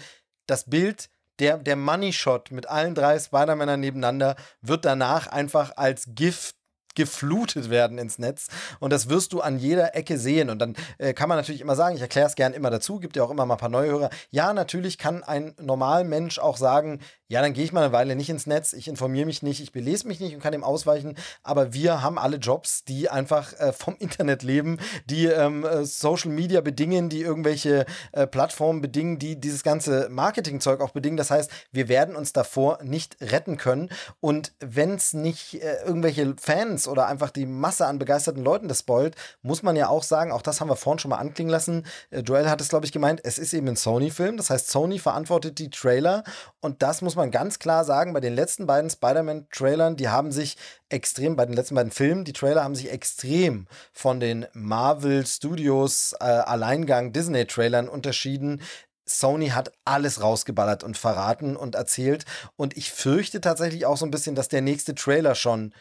das 0.47 0.69
Bild, 0.69 1.09
der, 1.39 1.59
der 1.59 1.77
Money 1.77 2.12
Shot 2.12 2.51
mit 2.51 2.69
allen 2.69 2.94
drei 2.94 3.19
Spider-Männern 3.19 3.81
nebeneinander 3.81 4.36
wird 4.60 4.85
danach 4.85 5.27
einfach 5.27 5.73
als 5.77 6.05
Gift 6.09 6.56
geflutet 6.94 7.70
werden 7.70 7.98
ins 7.98 8.19
Netz. 8.19 8.48
Und 8.81 8.93
das 8.93 9.09
wirst 9.09 9.32
du 9.32 9.40
an 9.40 9.59
jeder 9.59 9.94
Ecke 9.97 10.19
sehen. 10.19 10.51
Und 10.51 10.59
dann 10.59 10.77
äh, 10.98 11.14
kann 11.14 11.28
man 11.28 11.39
natürlich 11.39 11.60
immer 11.60 11.77
sagen, 11.77 11.97
ich 11.97 12.02
erkläre 12.02 12.27
es 12.27 12.35
gern 12.35 12.52
immer 12.52 12.70
dazu, 12.70 12.98
gibt 12.98 13.16
ja 13.16 13.23
auch 13.23 13.31
immer 13.31 13.47
mal 13.47 13.55
ein 13.55 13.60
paar 13.60 13.69
neue 13.69 13.90
Hörer. 13.90 14.10
Ja, 14.31 14.52
natürlich 14.52 14.98
kann 14.98 15.23
ein 15.23 15.55
normaler 15.60 16.05
Mensch 16.05 16.39
auch 16.39 16.56
sagen, 16.56 17.01
ja, 17.32 17.40
dann 17.40 17.54
gehe 17.54 17.64
ich 17.64 17.72
mal 17.72 17.82
eine 17.84 17.94
Weile 17.94 18.14
nicht 18.14 18.28
ins 18.28 18.46
Netz, 18.46 18.74
ich 18.74 18.88
informiere 18.88 19.24
mich 19.24 19.42
nicht, 19.42 19.62
ich 19.62 19.72
belese 19.72 20.06
mich 20.06 20.20
nicht 20.20 20.34
und 20.34 20.42
kann 20.42 20.52
dem 20.52 20.62
ausweichen. 20.62 21.16
Aber 21.42 21.72
wir 21.72 22.02
haben 22.02 22.18
alle 22.18 22.36
Jobs, 22.36 22.84
die 22.84 23.09
einfach 23.09 23.59
äh, 23.59 23.72
vom 23.72 23.96
Internet 24.00 24.42
leben, 24.42 24.78
die 25.06 25.28
ähm, 25.28 25.64
äh, 25.64 25.86
Social 25.86 26.30
Media 26.30 26.60
bedingen, 26.60 27.09
die 27.09 27.22
irgendwelche 27.22 27.86
äh, 28.12 28.26
Plattformen 28.26 28.82
bedingen, 28.82 29.18
die 29.18 29.40
dieses 29.40 29.62
ganze 29.62 30.10
Marketingzeug 30.10 30.82
auch 30.82 30.90
bedingen. 30.90 31.16
Das 31.16 31.30
heißt, 31.30 31.50
wir 31.72 31.88
werden 31.88 32.16
uns 32.16 32.34
davor 32.34 32.80
nicht 32.82 33.16
retten 33.22 33.56
können. 33.56 33.88
Und 34.20 34.52
wenn 34.60 34.96
es 34.96 35.14
nicht 35.14 35.54
äh, 35.54 35.84
irgendwelche 35.86 36.34
Fans 36.38 36.86
oder 36.86 37.06
einfach 37.06 37.30
die 37.30 37.46
Masse 37.46 37.86
an 37.86 37.98
begeisterten 37.98 38.44
Leuten 38.44 38.68
das 38.68 38.80
spoilt, 38.80 39.16
muss 39.40 39.62
man 39.62 39.74
ja 39.74 39.88
auch 39.88 40.02
sagen, 40.02 40.32
auch 40.32 40.42
das 40.42 40.60
haben 40.60 40.68
wir 40.68 40.76
vorhin 40.76 40.98
schon 40.98 41.09
mal 41.09 41.16
anklingen 41.16 41.50
lassen. 41.50 41.86
Äh, 42.10 42.20
Joel 42.20 42.50
hat 42.50 42.60
es, 42.60 42.68
glaube 42.68 42.84
ich, 42.84 42.92
gemeint, 42.92 43.22
es 43.24 43.38
ist 43.38 43.54
eben 43.54 43.68
ein 43.68 43.76
Sony-Film. 43.76 44.36
Das 44.36 44.50
heißt, 44.50 44.70
Sony 44.70 44.98
verantwortet 44.98 45.59
die 45.59 45.70
Trailer. 45.70 46.24
Und 46.60 46.82
das 46.82 47.00
muss 47.00 47.16
man 47.16 47.21
ganz 47.30 47.58
klar 47.58 47.84
sagen, 47.84 48.12
bei 48.12 48.20
den 48.20 48.34
letzten 48.34 48.66
beiden 48.66 48.90
Spider-Man-Trailern, 48.90 49.96
die 49.96 50.08
haben 50.08 50.32
sich 50.32 50.56
extrem, 50.88 51.36
bei 51.36 51.46
den 51.46 51.54
letzten 51.54 51.74
beiden 51.74 51.92
Filmen, 51.92 52.24
die 52.24 52.32
Trailer 52.32 52.64
haben 52.64 52.74
sich 52.74 52.90
extrem 52.90 53.66
von 53.92 54.20
den 54.20 54.46
Marvel 54.52 55.26
Studios 55.26 56.14
äh, 56.20 56.24
Alleingang 56.24 57.12
Disney-Trailern 57.12 57.88
unterschieden. 57.88 58.60
Sony 59.04 59.48
hat 59.48 59.72
alles 59.84 60.22
rausgeballert 60.22 60.84
und 60.84 60.96
verraten 60.96 61.56
und 61.56 61.74
erzählt. 61.74 62.24
Und 62.56 62.76
ich 62.76 62.92
fürchte 62.92 63.40
tatsächlich 63.40 63.86
auch 63.86 63.96
so 63.96 64.06
ein 64.06 64.10
bisschen, 64.10 64.34
dass 64.34 64.48
der 64.48 64.62
nächste 64.62 64.94
Trailer 64.94 65.34
schon 65.34 65.72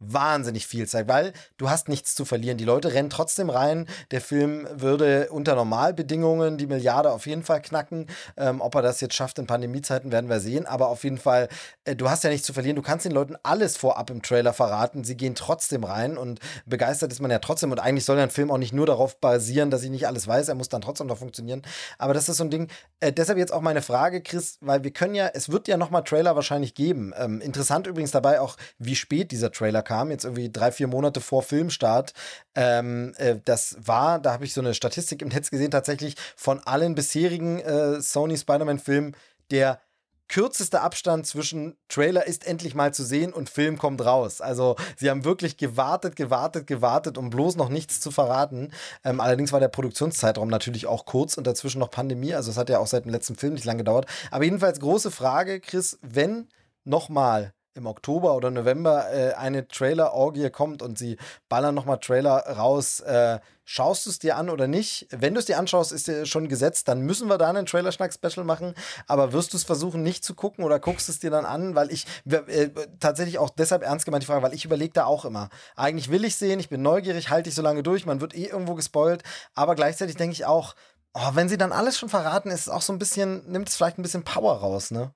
wahnsinnig 0.00 0.66
viel 0.66 0.86
Zeit, 0.86 1.08
weil 1.08 1.32
du 1.56 1.70
hast 1.70 1.88
nichts 1.88 2.14
zu 2.14 2.24
verlieren. 2.24 2.58
Die 2.58 2.64
Leute 2.64 2.92
rennen 2.94 3.10
trotzdem 3.10 3.50
rein. 3.50 3.86
Der 4.10 4.20
Film 4.20 4.66
würde 4.72 5.28
unter 5.30 5.54
Normalbedingungen 5.54 6.58
die 6.58 6.66
Milliarde 6.66 7.12
auf 7.12 7.26
jeden 7.26 7.42
Fall 7.42 7.60
knacken. 7.62 8.06
Ähm, 8.36 8.60
ob 8.60 8.74
er 8.74 8.82
das 8.82 9.00
jetzt 9.00 9.14
schafft 9.14 9.38
in 9.38 9.46
Pandemiezeiten, 9.46 10.12
werden 10.12 10.30
wir 10.30 10.40
sehen. 10.40 10.66
Aber 10.66 10.88
auf 10.88 11.04
jeden 11.04 11.18
Fall, 11.18 11.48
äh, 11.84 11.96
du 11.96 12.08
hast 12.08 12.24
ja 12.24 12.30
nichts 12.30 12.46
zu 12.46 12.52
verlieren. 12.52 12.76
Du 12.76 12.82
kannst 12.82 13.04
den 13.04 13.12
Leuten 13.12 13.36
alles 13.42 13.76
vorab 13.76 14.10
im 14.10 14.22
Trailer 14.22 14.52
verraten. 14.52 15.04
Sie 15.04 15.16
gehen 15.16 15.34
trotzdem 15.34 15.84
rein 15.84 16.16
und 16.16 16.40
begeistert 16.66 17.12
ist 17.12 17.20
man 17.20 17.30
ja 17.30 17.38
trotzdem. 17.38 17.72
Und 17.72 17.80
eigentlich 17.80 18.04
soll 18.04 18.18
ein 18.18 18.30
Film 18.30 18.50
auch 18.50 18.58
nicht 18.58 18.72
nur 18.72 18.86
darauf 18.86 19.20
basieren, 19.20 19.70
dass 19.70 19.82
ich 19.82 19.90
nicht 19.90 20.06
alles 20.06 20.26
weiß. 20.26 20.48
Er 20.48 20.54
muss 20.54 20.68
dann 20.68 20.80
trotzdem 20.80 21.06
noch 21.06 21.18
funktionieren. 21.18 21.62
Aber 21.98 22.14
das 22.14 22.28
ist 22.28 22.36
so 22.36 22.44
ein 22.44 22.50
Ding. 22.50 22.68
Äh, 23.00 23.12
deshalb 23.12 23.38
jetzt 23.38 23.52
auch 23.52 23.62
meine 23.62 23.82
Frage, 23.82 24.22
Chris, 24.22 24.58
weil 24.60 24.84
wir 24.84 24.92
können 24.92 25.14
ja, 25.14 25.28
es 25.34 25.50
wird 25.50 25.68
ja 25.68 25.76
nochmal 25.76 26.04
Trailer 26.04 26.36
wahrscheinlich 26.36 26.74
geben. 26.74 27.12
Ähm, 27.16 27.40
interessant 27.40 27.86
übrigens 27.86 28.10
dabei 28.10 28.40
auch, 28.40 28.56
wie 28.78 28.94
spät 28.94 29.32
dieser 29.32 29.50
Trailer 29.50 29.82
kam, 29.88 30.10
jetzt 30.10 30.24
irgendwie 30.24 30.52
drei, 30.52 30.70
vier 30.70 30.86
Monate 30.86 31.20
vor 31.20 31.42
Filmstart. 31.42 32.12
Ähm, 32.54 33.14
äh, 33.16 33.36
das 33.44 33.76
war, 33.80 34.18
da 34.18 34.32
habe 34.32 34.44
ich 34.44 34.52
so 34.52 34.60
eine 34.60 34.74
Statistik 34.74 35.22
im 35.22 35.28
Netz 35.28 35.50
gesehen, 35.50 35.70
tatsächlich 35.70 36.14
von 36.36 36.60
allen 36.60 36.94
bisherigen 36.94 37.58
äh, 37.60 38.00
Sony 38.02 38.36
Spider-Man-Filmen 38.36 39.16
der 39.50 39.80
kürzeste 40.28 40.82
Abstand 40.82 41.26
zwischen 41.26 41.78
Trailer 41.88 42.26
ist 42.26 42.46
endlich 42.46 42.74
mal 42.74 42.92
zu 42.92 43.02
sehen 43.02 43.32
und 43.32 43.48
Film 43.48 43.78
kommt 43.78 44.04
raus. 44.04 44.42
Also 44.42 44.76
sie 44.96 45.08
haben 45.08 45.24
wirklich 45.24 45.56
gewartet, 45.56 46.16
gewartet, 46.16 46.66
gewartet, 46.66 47.16
um 47.16 47.30
bloß 47.30 47.56
noch 47.56 47.70
nichts 47.70 48.00
zu 48.00 48.10
verraten. 48.10 48.72
Ähm, 49.04 49.20
allerdings 49.20 49.52
war 49.52 49.60
der 49.60 49.68
Produktionszeitraum 49.68 50.48
natürlich 50.48 50.86
auch 50.86 51.06
kurz 51.06 51.38
und 51.38 51.46
dazwischen 51.46 51.78
noch 51.78 51.90
Pandemie. 51.90 52.34
Also 52.34 52.50
es 52.50 52.58
hat 52.58 52.68
ja 52.68 52.78
auch 52.78 52.86
seit 52.86 53.06
dem 53.06 53.12
letzten 53.12 53.36
Film 53.36 53.54
nicht 53.54 53.64
lange 53.64 53.78
gedauert. 53.78 54.04
Aber 54.30 54.44
jedenfalls 54.44 54.80
große 54.80 55.10
Frage, 55.10 55.60
Chris, 55.60 55.98
wenn 56.02 56.48
nochmal 56.84 57.54
im 57.78 57.86
Oktober 57.86 58.34
oder 58.34 58.50
November 58.50 59.10
äh, 59.12 59.32
eine 59.34 59.66
Trailer-Orgie 59.66 60.50
kommt 60.50 60.82
und 60.82 60.98
sie 60.98 61.16
ballern 61.48 61.74
nochmal 61.74 61.98
Trailer 61.98 62.36
raus. 62.46 63.00
Äh, 63.00 63.38
schaust 63.64 64.06
du 64.06 64.10
es 64.10 64.18
dir 64.18 64.36
an 64.36 64.50
oder 64.50 64.66
nicht? 64.66 65.06
Wenn 65.10 65.34
du 65.34 65.40
es 65.40 65.46
dir 65.46 65.58
anschaust, 65.58 65.92
ist 65.92 66.08
dir 66.08 66.26
schon 66.26 66.48
gesetzt, 66.48 66.88
dann 66.88 67.00
müssen 67.00 67.28
wir 67.28 67.38
da 67.38 67.48
einen 67.48 67.66
Trailer-Schnack-Special 67.66 68.44
machen. 68.44 68.74
Aber 69.06 69.32
wirst 69.32 69.52
du 69.52 69.56
es 69.56 69.64
versuchen, 69.64 70.02
nicht 70.02 70.24
zu 70.24 70.34
gucken 70.34 70.64
oder 70.64 70.78
guckst 70.78 71.08
es 71.08 71.20
dir 71.20 71.30
dann 71.30 71.46
an? 71.46 71.74
Weil 71.74 71.90
ich 71.90 72.04
äh, 72.26 72.68
tatsächlich 73.00 73.38
auch 73.38 73.50
deshalb 73.50 73.82
ernst 73.82 74.04
gemeint 74.04 74.22
die 74.22 74.26
Frage, 74.26 74.42
weil 74.42 74.54
ich 74.54 74.64
überlege 74.64 74.92
da 74.92 75.04
auch 75.06 75.24
immer. 75.24 75.48
Eigentlich 75.76 76.10
will 76.10 76.24
ich 76.24 76.36
sehen, 76.36 76.60
ich 76.60 76.68
bin 76.68 76.82
neugierig, 76.82 77.30
halte 77.30 77.48
ich 77.48 77.54
so 77.54 77.62
lange 77.62 77.82
durch, 77.82 78.04
man 78.04 78.20
wird 78.20 78.34
eh 78.34 78.46
irgendwo 78.46 78.74
gespoilt. 78.74 79.22
Aber 79.54 79.74
gleichzeitig 79.74 80.16
denke 80.16 80.34
ich 80.34 80.44
auch, 80.44 80.74
oh, 81.14 81.30
wenn 81.34 81.48
sie 81.48 81.58
dann 81.58 81.72
alles 81.72 81.98
schon 81.98 82.08
verraten, 82.08 82.50
ist 82.50 82.62
es 82.62 82.68
auch 82.68 82.82
so 82.82 82.92
ein 82.92 82.98
bisschen, 82.98 83.50
nimmt 83.50 83.68
es 83.68 83.76
vielleicht 83.76 83.98
ein 83.98 84.02
bisschen 84.02 84.24
Power 84.24 84.56
raus, 84.58 84.90
ne? 84.90 85.12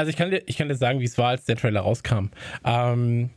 Also 0.00 0.08
ich 0.08 0.16
kann 0.16 0.30
dir, 0.30 0.42
ich 0.46 0.56
kann 0.56 0.68
dir 0.68 0.76
sagen, 0.76 1.00
wie 1.00 1.04
es 1.04 1.18
war, 1.18 1.28
als 1.28 1.44
der 1.44 1.56
Trailer 1.56 1.82
rauskam. 1.82 2.30
Ähm, 2.64 3.28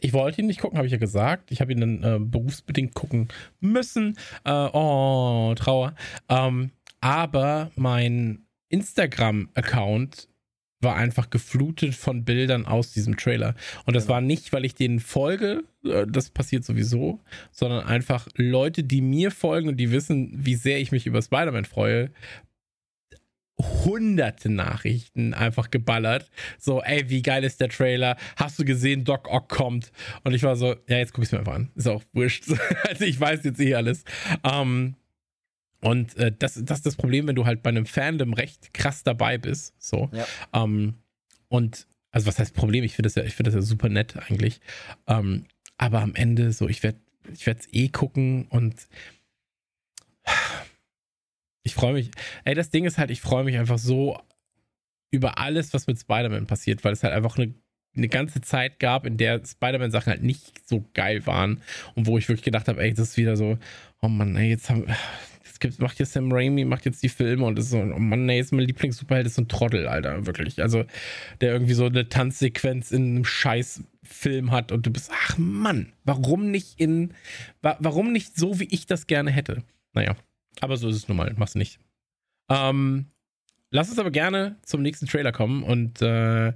ich 0.00 0.12
wollte 0.12 0.40
ihn 0.40 0.46
nicht 0.46 0.60
gucken, 0.60 0.78
habe 0.78 0.86
ich 0.86 0.92
ja 0.92 0.98
gesagt. 0.98 1.50
Ich 1.50 1.60
habe 1.60 1.72
ihn 1.72 1.80
dann 1.80 2.02
äh, 2.04 2.18
berufsbedingt 2.20 2.94
gucken 2.94 3.26
müssen. 3.58 4.16
Äh, 4.44 4.52
oh, 4.52 5.52
Trauer. 5.56 5.96
Ähm, 6.28 6.70
aber 7.00 7.72
mein 7.74 8.46
Instagram-Account 8.68 10.28
war 10.80 10.94
einfach 10.94 11.28
geflutet 11.28 11.96
von 11.96 12.24
Bildern 12.24 12.66
aus 12.66 12.92
diesem 12.92 13.16
Trailer. 13.16 13.56
Und 13.84 13.96
das 13.96 14.08
war 14.08 14.20
nicht, 14.20 14.52
weil 14.52 14.64
ich 14.64 14.76
denen 14.76 15.00
folge, 15.00 15.64
äh, 15.84 16.06
das 16.06 16.30
passiert 16.30 16.64
sowieso, 16.64 17.18
sondern 17.50 17.84
einfach 17.84 18.28
Leute, 18.36 18.84
die 18.84 19.00
mir 19.00 19.32
folgen 19.32 19.70
und 19.70 19.78
die 19.78 19.90
wissen, 19.90 20.30
wie 20.36 20.54
sehr 20.54 20.78
ich 20.78 20.92
mich 20.92 21.08
über 21.08 21.20
Spider-Man 21.20 21.64
freue, 21.64 22.12
hunderte 23.58 24.48
Nachrichten 24.48 25.32
einfach 25.32 25.70
geballert. 25.70 26.30
So, 26.58 26.82
ey, 26.82 27.08
wie 27.08 27.22
geil 27.22 27.44
ist 27.44 27.60
der 27.60 27.68
Trailer? 27.68 28.16
Hast 28.36 28.58
du 28.58 28.64
gesehen, 28.64 29.04
Doc 29.04 29.28
Ock 29.28 29.48
kommt? 29.48 29.92
Und 30.24 30.34
ich 30.34 30.42
war 30.42 30.56
so, 30.56 30.74
ja, 30.88 30.98
jetzt 30.98 31.12
guck 31.12 31.22
ich 31.22 31.28
es 31.28 31.32
mir 31.32 31.38
einfach 31.38 31.54
an. 31.54 31.70
Ist 31.74 31.86
auch 31.86 32.02
wurscht. 32.12 32.44
also 32.88 33.04
ich 33.04 33.18
weiß 33.18 33.44
jetzt 33.44 33.60
eh 33.60 33.74
alles. 33.74 34.04
Ähm, 34.42 34.96
und 35.80 36.16
äh, 36.16 36.32
das, 36.36 36.54
das 36.64 36.78
ist 36.78 36.86
das 36.86 36.96
Problem, 36.96 37.28
wenn 37.28 37.36
du 37.36 37.44
halt 37.44 37.62
bei 37.62 37.70
einem 37.70 37.86
Fandom 37.86 38.32
recht 38.32 38.74
krass 38.74 39.02
dabei 39.02 39.38
bist. 39.38 39.74
So. 39.78 40.10
Ja. 40.12 40.26
Ähm, 40.52 40.94
und 41.48 41.86
also 42.10 42.26
was 42.26 42.38
heißt 42.38 42.54
Problem? 42.54 42.84
Ich 42.84 42.94
finde 42.94 43.08
das 43.08 43.14
ja, 43.16 43.22
ich 43.24 43.34
finde 43.34 43.50
das 43.50 43.56
ja 43.56 43.62
super 43.62 43.88
nett 43.88 44.16
eigentlich. 44.16 44.60
Ähm, 45.06 45.44
aber 45.76 46.00
am 46.00 46.14
Ende 46.14 46.52
so, 46.52 46.68
ich 46.68 46.82
werde, 46.82 46.98
ich 47.32 47.46
werde 47.46 47.60
es 47.60 47.68
eh 47.72 47.88
gucken 47.88 48.46
und 48.48 48.74
ich 51.64 51.74
freue 51.74 51.94
mich. 51.94 52.10
Ey, 52.44 52.54
das 52.54 52.70
Ding 52.70 52.84
ist 52.84 52.98
halt, 52.98 53.10
ich 53.10 53.20
freue 53.20 53.42
mich 53.42 53.58
einfach 53.58 53.78
so 53.78 54.20
über 55.10 55.38
alles, 55.38 55.74
was 55.74 55.86
mit 55.86 55.98
Spider-Man 55.98 56.46
passiert, 56.46 56.84
weil 56.84 56.92
es 56.92 57.02
halt 57.02 57.14
einfach 57.14 57.38
eine, 57.38 57.54
eine 57.96 58.08
ganze 58.08 58.40
Zeit 58.42 58.78
gab, 58.78 59.06
in 59.06 59.16
der 59.16 59.40
Spider-Man-Sachen 59.44 60.10
halt 60.10 60.22
nicht 60.22 60.68
so 60.68 60.84
geil 60.92 61.26
waren 61.26 61.62
und 61.94 62.06
wo 62.06 62.18
ich 62.18 62.28
wirklich 62.28 62.44
gedacht 62.44 62.68
habe, 62.68 62.82
ey, 62.82 62.92
das 62.92 63.10
ist 63.10 63.16
wieder 63.16 63.36
so, 63.36 63.58
oh 64.02 64.08
Mann, 64.08 64.36
ey, 64.36 64.50
jetzt 64.50 64.68
haben, 64.68 64.86
jetzt 65.62 65.80
macht 65.80 65.98
jetzt 65.98 66.12
Sam 66.12 66.30
Raimi, 66.30 66.64
macht 66.64 66.84
jetzt 66.84 67.02
die 67.02 67.08
Filme 67.08 67.46
und 67.46 67.58
ist 67.58 67.70
so, 67.70 67.78
oh 67.78 67.98
Mann, 67.98 68.28
ey, 68.28 68.40
ist 68.40 68.52
mein 68.52 68.66
Lieblings-Superheld, 68.66 69.26
ist 69.26 69.36
so 69.36 69.42
ein 69.42 69.48
Trottel, 69.48 69.88
Alter, 69.88 70.26
wirklich. 70.26 70.60
Also, 70.60 70.84
der 71.40 71.52
irgendwie 71.52 71.74
so 71.74 71.86
eine 71.86 72.08
Tanzsequenz 72.08 72.90
in 72.90 73.16
einem 73.16 73.24
scheiß 73.24 73.84
Film 74.02 74.50
hat 74.50 74.70
und 74.70 74.84
du 74.84 74.90
bist, 74.90 75.10
ach 75.14 75.38
Mann, 75.38 75.92
warum 76.04 76.50
nicht 76.50 76.78
in, 76.78 77.14
warum 77.62 78.12
nicht 78.12 78.36
so, 78.36 78.60
wie 78.60 78.68
ich 78.70 78.86
das 78.86 79.06
gerne 79.06 79.30
hätte? 79.30 79.62
Naja. 79.94 80.14
Aber 80.60 80.76
so 80.76 80.88
ist 80.88 80.96
es 80.96 81.08
nun 81.08 81.16
mal, 81.16 81.32
mach's 81.36 81.54
nicht. 81.54 81.78
Ähm, 82.48 83.06
lass 83.70 83.88
uns 83.88 83.98
aber 83.98 84.10
gerne 84.10 84.56
zum 84.62 84.82
nächsten 84.82 85.06
Trailer 85.06 85.32
kommen 85.32 85.62
und 85.62 86.02
äh, 86.02 86.52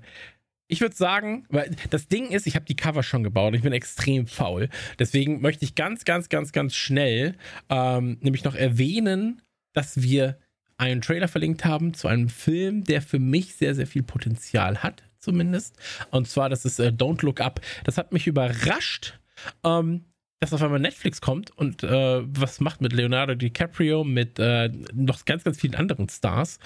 ich 0.70 0.83
würde 0.83 0.94
sagen, 0.94 1.47
weil 1.49 1.75
das 1.91 2.09
Ding 2.09 2.28
ist, 2.28 2.47
ich 2.47 2.55
habe 2.55 2.67
die 2.67 2.77
Cover 2.77 3.02
schon 3.02 3.23
gebaut 3.23 3.49
und 3.49 3.55
ich 3.55 3.62
bin 3.62 3.73
extrem 3.73 4.27
faul. 4.27 4.68
Deswegen 4.99 5.41
möchte 5.41 5.65
ich 5.65 5.75
ganz, 5.75 6.05
ganz, 6.05 6.28
ganz, 6.28 6.52
ganz 6.52 6.75
schnell 6.75 7.36
ähm, 7.70 8.18
nämlich 8.20 8.44
noch 8.44 8.55
erwähnen, 8.55 9.41
dass 9.73 10.02
wir 10.02 10.39
einen 10.77 11.01
Trailer 11.01 11.27
verlinkt 11.27 11.65
haben 11.65 11.94
zu 11.94 12.07
einem 12.07 12.28
Film, 12.28 12.85
der 12.85 13.02
für 13.02 13.18
mich 13.18 13.57
sehr, 13.57 13.75
sehr 13.75 13.86
viel 13.86 14.02
Potenzial 14.02 14.83
hat, 14.83 15.02
zumindest. 15.18 15.77
Und 16.10 16.28
zwar, 16.28 16.49
das 16.51 16.65
ist 16.65 16.78
äh, 16.78 16.89
Don't 16.89 17.25
Look 17.25 17.41
Up. 17.41 17.60
Das 17.85 17.99
hat 17.99 18.12
mich 18.12 18.27
überrascht, 18.27 19.18
ähm, 19.65 20.05
dass 20.41 20.52
auf 20.52 20.62
einmal 20.62 20.81
Netflix 20.81 21.20
kommt 21.20 21.50
und 21.57 21.83
äh, 21.83 22.23
was 22.25 22.60
macht 22.60 22.81
mit 22.81 22.92
Leonardo 22.92 23.34
DiCaprio, 23.34 24.05
mit 24.05 24.39
äh, 24.39 24.70
noch 24.94 25.25
ganz, 25.25 25.44
ganz 25.44 25.60
vielen 25.60 25.75
anderen 25.75 26.08
Stars. 26.08 26.58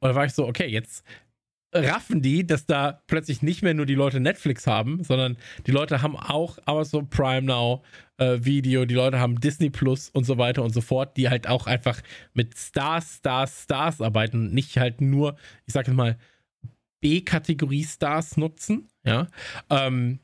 Und 0.00 0.10
da 0.10 0.14
war 0.14 0.26
ich 0.26 0.32
so, 0.32 0.46
okay, 0.46 0.66
jetzt 0.66 1.04
raffen 1.74 2.22
die, 2.22 2.46
dass 2.46 2.66
da 2.66 3.02
plötzlich 3.06 3.42
nicht 3.42 3.62
mehr 3.62 3.74
nur 3.74 3.86
die 3.86 3.94
Leute 3.94 4.20
Netflix 4.20 4.66
haben, 4.66 5.02
sondern 5.02 5.36
die 5.66 5.72
Leute 5.72 6.02
haben 6.02 6.16
auch 6.16 6.58
Amazon 6.66 7.08
Prime 7.08 7.42
Now 7.42 7.82
äh, 8.18 8.38
Video, 8.40 8.84
die 8.84 8.94
Leute 8.94 9.18
haben 9.18 9.40
Disney 9.40 9.70
Plus 9.70 10.08
und 10.08 10.24
so 10.24 10.38
weiter 10.38 10.62
und 10.62 10.72
so 10.72 10.80
fort, 10.80 11.16
die 11.16 11.28
halt 11.28 11.48
auch 11.48 11.66
einfach 11.66 12.00
mit 12.32 12.56
Stars, 12.56 13.16
Stars, 13.16 13.64
Stars 13.64 14.00
arbeiten, 14.00 14.52
nicht 14.54 14.78
halt 14.78 15.00
nur, 15.00 15.36
ich 15.66 15.74
sag 15.74 15.88
mal, 15.88 16.16
B-Kategorie 17.00 17.84
Stars 17.84 18.36
nutzen, 18.36 18.88
ja. 19.04 19.26
Ähm, 19.68 20.20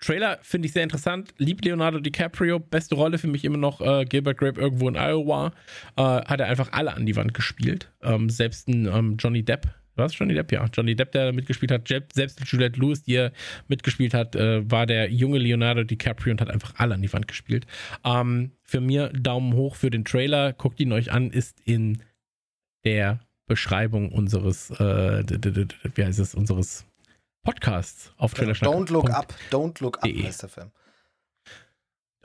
Trailer 0.00 0.38
finde 0.42 0.66
ich 0.66 0.72
sehr 0.72 0.82
interessant. 0.82 1.34
Lieb 1.38 1.64
Leonardo 1.64 2.00
DiCaprio. 2.00 2.58
Beste 2.58 2.94
Rolle 2.94 3.18
für 3.18 3.28
mich 3.28 3.44
immer 3.44 3.58
noch 3.58 3.80
äh, 3.80 4.04
Gilbert 4.04 4.38
Grape 4.38 4.60
irgendwo 4.60 4.88
in 4.88 4.96
Iowa. 4.96 5.52
Äh, 5.96 6.02
hat 6.02 6.40
er 6.40 6.46
einfach 6.46 6.72
alle 6.72 6.94
an 6.94 7.06
die 7.06 7.16
Wand 7.16 7.34
gespielt. 7.34 7.90
Ähm, 8.02 8.30
selbst 8.30 8.68
ein 8.68 8.86
ähm, 8.86 9.16
Johnny 9.18 9.42
Depp 9.42 9.68
war 10.00 10.06
es 10.06 10.18
Johnny 10.18 10.34
Depp? 10.34 10.50
Ja, 10.50 10.66
Johnny 10.72 10.96
Depp, 10.96 11.12
der 11.12 11.32
mitgespielt 11.32 11.70
hat. 11.70 11.86
Selbst 11.86 12.40
Juliette 12.44 12.80
Lewis, 12.80 13.02
die 13.02 13.16
er 13.16 13.32
mitgespielt 13.68 14.14
hat, 14.14 14.34
äh, 14.34 14.68
war 14.68 14.86
der 14.86 15.10
junge 15.10 15.38
Leonardo 15.38 15.84
DiCaprio 15.84 16.32
und 16.32 16.40
hat 16.40 16.50
einfach 16.50 16.74
alle 16.76 16.94
an 16.94 17.02
die 17.02 17.12
Wand 17.12 17.28
gespielt. 17.28 17.66
Ähm, 18.04 18.52
für 18.62 18.80
mir 18.80 19.08
Daumen 19.10 19.54
hoch 19.54 19.76
für 19.76 19.90
den 19.90 20.04
Trailer. 20.04 20.52
Guckt 20.54 20.80
ihn 20.80 20.92
euch 20.92 21.12
an, 21.12 21.30
ist 21.30 21.60
in 21.64 22.02
der 22.84 23.20
Beschreibung 23.46 24.10
unseres, 24.10 24.70
äh, 24.70 25.24
wie 25.94 26.04
heißt 26.04 26.18
es, 26.18 26.34
unseres 26.34 26.86
Podcasts 27.42 28.12
auf 28.16 28.34
Trailer 28.34 28.52
Don't 28.52 28.90
Look 28.92 29.10
Up, 29.10 29.34
Don't 29.50 29.82
Look 29.82 29.98
Up 30.02 30.10
heißt 30.10 30.42
der 30.42 30.48
Film 30.48 30.70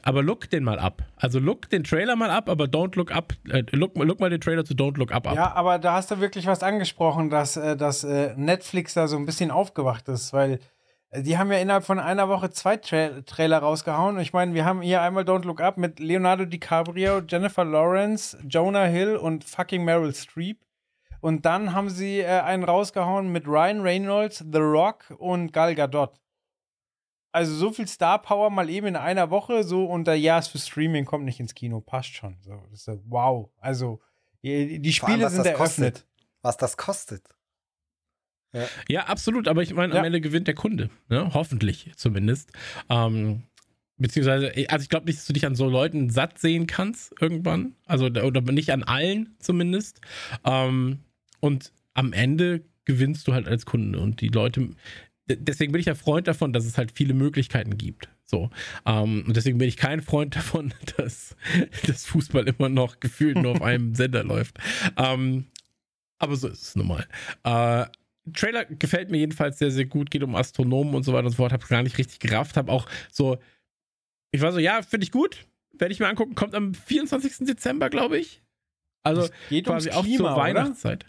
aber 0.06 0.22
look 0.22 0.50
den 0.52 0.64
mal 0.64 0.78
ab. 0.78 1.02
Also 1.16 1.40
look 1.40 1.68
den 1.70 1.84
Trailer 1.84 2.16
mal 2.16 2.30
ab, 2.30 2.48
aber 2.48 2.66
don't 2.66 2.96
look 2.96 3.12
up. 3.12 3.34
Äh, 3.50 3.64
look, 3.72 3.96
look 3.96 4.20
mal 4.20 4.30
den 4.30 4.40
Trailer 4.40 4.64
zu 4.64 4.76
Don't 4.76 4.98
Look 4.98 5.12
Up 5.12 5.28
ab. 5.28 5.36
Ja, 5.36 5.54
aber 5.54 5.80
da 5.80 5.94
hast 5.94 6.12
du 6.12 6.20
wirklich 6.20 6.46
was 6.46 6.62
angesprochen, 6.62 7.32
dass, 7.32 7.58
äh, 7.58 7.76
dass 7.76 8.04
äh, 8.04 8.36
Netflix 8.38 8.94
da 8.94 9.08
so 9.08 9.18
ein 9.18 9.26
bisschen 9.26 9.50
aufgewacht 9.50 10.08
ist, 10.08 10.32
weil 10.32 10.60
äh, 11.10 11.24
die 11.24 11.40
haben 11.40 11.52
ja 11.52 11.58
innerhalb 11.58 11.86
von 11.86 11.98
einer 11.98 12.30
Woche 12.30 12.52
zwei 12.52 12.78
Tra 12.78 13.22
Trailer 13.26 13.58
rausgehauen. 13.58 14.20
Ich 14.20 14.32
meine, 14.32 14.54
wir 14.54 14.64
haben 14.64 14.84
hier 14.84 15.02
einmal 15.02 15.24
Don't 15.24 15.44
Look 15.44 15.60
Up 15.60 15.78
mit 15.78 16.00
Leonardo 16.00 16.46
DiCaprio, 16.46 17.22
Jennifer 17.28 17.66
Lawrence, 17.66 18.38
Jonah 18.48 18.86
Hill 18.86 19.16
und 19.16 19.44
fucking 19.44 19.84
Meryl 19.84 20.14
Streep. 20.14 20.60
Und 21.26 21.44
dann 21.44 21.74
haben 21.74 21.90
sie 21.90 22.20
äh, 22.20 22.42
einen 22.42 22.64
rausgehauen 22.64 23.32
mit 23.32 23.48
Ryan 23.48 23.82
Reynolds, 23.82 24.46
The 24.48 24.60
Rock 24.60 25.12
und 25.18 25.52
Gal 25.52 25.74
Gadot. 25.74 26.22
Also 27.32 27.56
so 27.56 27.72
viel 27.72 27.88
Star 27.88 28.22
Power 28.22 28.52
mal 28.52 28.70
eben 28.70 28.86
in 28.86 28.96
einer 28.96 29.32
Woche, 29.32 29.64
so 29.64 29.86
unter 29.86 30.14
Ja, 30.14 30.38
ist 30.38 30.50
für 30.50 30.60
Streaming, 30.60 31.06
kommt 31.06 31.26
nicht 31.26 31.40
ins 31.40 31.56
Kino, 31.56 31.82
passt 31.82 32.14
schon. 32.14 32.38
So, 32.42 32.62
ist, 32.72 32.88
wow. 33.06 33.50
Also 33.58 34.02
die 34.44 34.94
Spiele 34.94 35.26
allem, 35.26 35.30
sind 35.30 35.48
eröffnet. 35.48 35.96
Kostet. 35.96 36.08
Was 36.44 36.58
das 36.58 36.78
kostet. 36.78 37.24
Ja, 38.54 38.68
ja 38.88 39.04
absolut, 39.06 39.48
aber 39.48 39.64
ich 39.64 39.74
meine, 39.74 39.94
am 39.94 39.98
ja. 39.98 40.06
Ende 40.06 40.22
gewinnt 40.22 40.46
der 40.46 40.54
Kunde, 40.54 40.92
ne? 41.10 41.34
hoffentlich 41.34 41.92
zumindest. 41.96 42.52
Ähm, 42.88 43.42
beziehungsweise, 43.98 44.54
also 44.70 44.84
ich 44.84 44.90
glaube 44.90 45.08
nicht, 45.08 45.18
dass 45.18 45.26
du 45.26 45.34
dich 45.34 45.48
an 45.48 45.56
so 45.56 45.68
Leuten 45.68 46.12
satt 46.12 46.38
sehen 46.38 46.68
kannst 46.68 47.20
irgendwann, 47.20 47.76
also 47.88 48.06
oder 48.06 48.42
nicht 48.42 48.72
an 48.72 48.84
allen 48.84 49.36
zumindest. 49.40 50.02
Ähm, 50.44 51.00
und 51.46 51.72
am 51.94 52.12
Ende 52.12 52.66
gewinnst 52.86 53.28
du 53.28 53.34
halt 53.34 53.48
als 53.48 53.66
Kunde 53.66 54.00
und 54.00 54.20
die 54.20 54.30
Leute, 54.30 54.70
deswegen 55.28 55.72
bin 55.72 55.80
ich 55.80 55.86
ja 55.86 55.94
Freund 55.94 56.28
davon, 56.28 56.54
dass 56.54 56.66
es 56.66 56.78
halt 56.78 56.92
viele 56.92 57.14
Möglichkeiten 57.14 57.78
gibt. 57.78 58.10
So. 58.26 58.50
Ähm, 58.86 59.24
und 59.28 59.38
deswegen 59.38 59.60
bin 59.60 59.68
ich 59.68 59.78
kein 59.78 60.02
Freund 60.02 60.36
davon, 60.36 60.74
dass 60.98 61.36
das 61.86 62.06
Fußball 62.06 62.48
immer 62.48 62.70
noch 62.70 63.00
gefühlt 63.00 63.38
nur 63.38 63.52
auf 63.52 63.62
einem 63.62 63.94
Sender 63.94 64.24
läuft. 64.24 64.58
Ähm, 64.98 65.46
aber 66.18 66.36
so 66.36 66.48
ist 66.48 66.64
es 66.64 66.76
nun 66.76 66.88
mal. 66.88 67.06
Äh, 67.44 67.86
Trailer 68.34 68.66
gefällt 68.66 69.12
mir 69.12 69.20
jedenfalls 69.20 69.60
sehr, 69.60 69.70
sehr 69.70 69.86
gut, 69.86 70.10
geht 70.10 70.24
um 70.24 70.36
Astronomen 70.36 70.96
und 70.96 71.04
so 71.04 71.14
weiter 71.14 71.26
und 71.26 71.32
so 71.32 71.38
fort. 71.38 71.54
Hab's 71.54 71.68
gar 71.68 71.84
nicht 71.84 72.00
richtig 72.00 72.20
gerafft, 72.20 72.58
hab 72.58 72.70
auch 72.70 72.90
so, 73.12 73.38
ich 74.32 74.42
war 74.42 74.52
so, 74.52 74.58
ja, 74.58 74.82
finde 74.82 75.04
ich 75.04 75.12
gut, 75.12 75.46
werde 75.74 75.94
ich 75.94 76.00
mir 76.00 76.08
angucken, 76.08 76.34
kommt 76.34 76.56
am 76.56 76.74
24. 76.74 77.46
Dezember, 77.46 77.92
glaube 77.92 78.18
ich. 78.18 78.42
Also 79.04 79.30
geht 79.50 79.68
quasi 79.68 79.92
auch 79.92 80.04
Klima, 80.04 80.30
zur 80.30 80.38
Weihnachtszeit. 80.38 81.06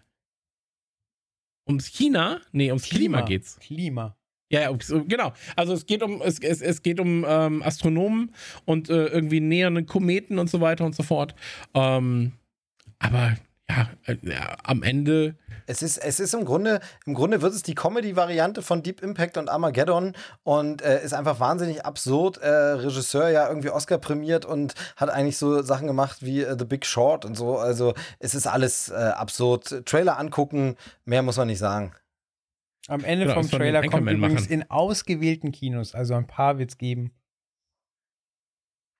Ums 1.69 1.87
China? 1.89 2.41
Nee, 2.53 2.71
ums 2.71 2.85
Klima, 2.85 3.19
Klima 3.19 3.21
geht's. 3.23 3.59
Klima. 3.61 4.17
Ja, 4.49 4.61
ja, 4.61 4.73
genau. 5.09 5.33
Also 5.57 5.73
es 5.73 5.87
geht 5.87 6.03
um 6.03 6.23
es, 6.23 6.39
es, 6.39 6.63
es 6.63 6.83
geht 6.83 7.01
um 7.01 7.25
ähm, 7.29 7.63
Astronomen 7.63 8.33
und 8.65 8.89
äh, 8.89 9.07
irgendwie 9.07 9.41
näheren 9.41 9.87
Kometen 9.87 10.39
und 10.39 10.49
so 10.49 10.61
weiter 10.61 10.85
und 10.85 10.95
so 10.95 11.03
fort. 11.03 11.35
Ähm, 11.75 12.33
aber 13.01 13.37
ja, 13.69 13.89
äh, 14.07 14.17
ja, 14.23 14.57
am 14.63 14.83
Ende. 14.83 15.37
Es 15.67 15.83
ist, 15.83 15.99
es 15.99 16.21
ist 16.21 16.35
im 16.35 16.45
Grunde, 16.45 16.81
im 17.05 17.15
Grunde 17.15 17.43
wird 17.43 17.53
es 17.53 17.63
die 17.63 17.75
Comedy-Variante 17.75 18.63
von 18.63 18.83
Deep 18.83 19.03
Impact 19.03 19.37
und 19.37 19.49
Armageddon 19.49 20.13
und 20.45 20.83
äh, 20.83 21.03
ist 21.03 21.13
einfach 21.13 21.41
wahnsinnig 21.41 21.85
absurd. 21.85 22.39
Äh, 22.39 22.49
Regisseur 22.49 23.29
ja 23.29 23.49
irgendwie 23.49 23.71
Oscar 23.71 23.99
prämiert 23.99 24.45
und 24.45 24.75
hat 24.97 25.11
eigentlich 25.11 25.39
so 25.39 25.63
Sachen 25.63 25.89
gemacht 25.89 26.19
wie 26.21 26.43
äh, 26.43 26.57
The 26.57 26.65
Big 26.65 26.87
Short 26.87 27.25
und 27.25 27.37
so. 27.37 27.59
Also 27.59 27.95
es 28.21 28.35
ist 28.35 28.47
alles 28.47 28.91
äh, 28.91 28.95
absurd. 28.95 29.85
Trailer 29.87 30.19
angucken, 30.19 30.77
mehr 31.05 31.23
muss 31.23 31.37
man 31.37 31.49
nicht 31.49 31.59
sagen. 31.59 31.93
Am 32.89 33.03
Ende 33.03 33.27
genau, 33.27 33.43
vom 33.43 33.51
Trailer 33.51 33.83
kommt 33.89 34.09
übrigens 34.09 34.43
machen. 34.43 34.53
in 34.53 34.71
ausgewählten 34.71 35.51
Kinos, 35.51 35.95
also 35.95 36.15
ein 36.15 36.29
paar 36.29 36.59
wird 36.59 36.71
es 36.71 36.79
geben. 36.79 37.11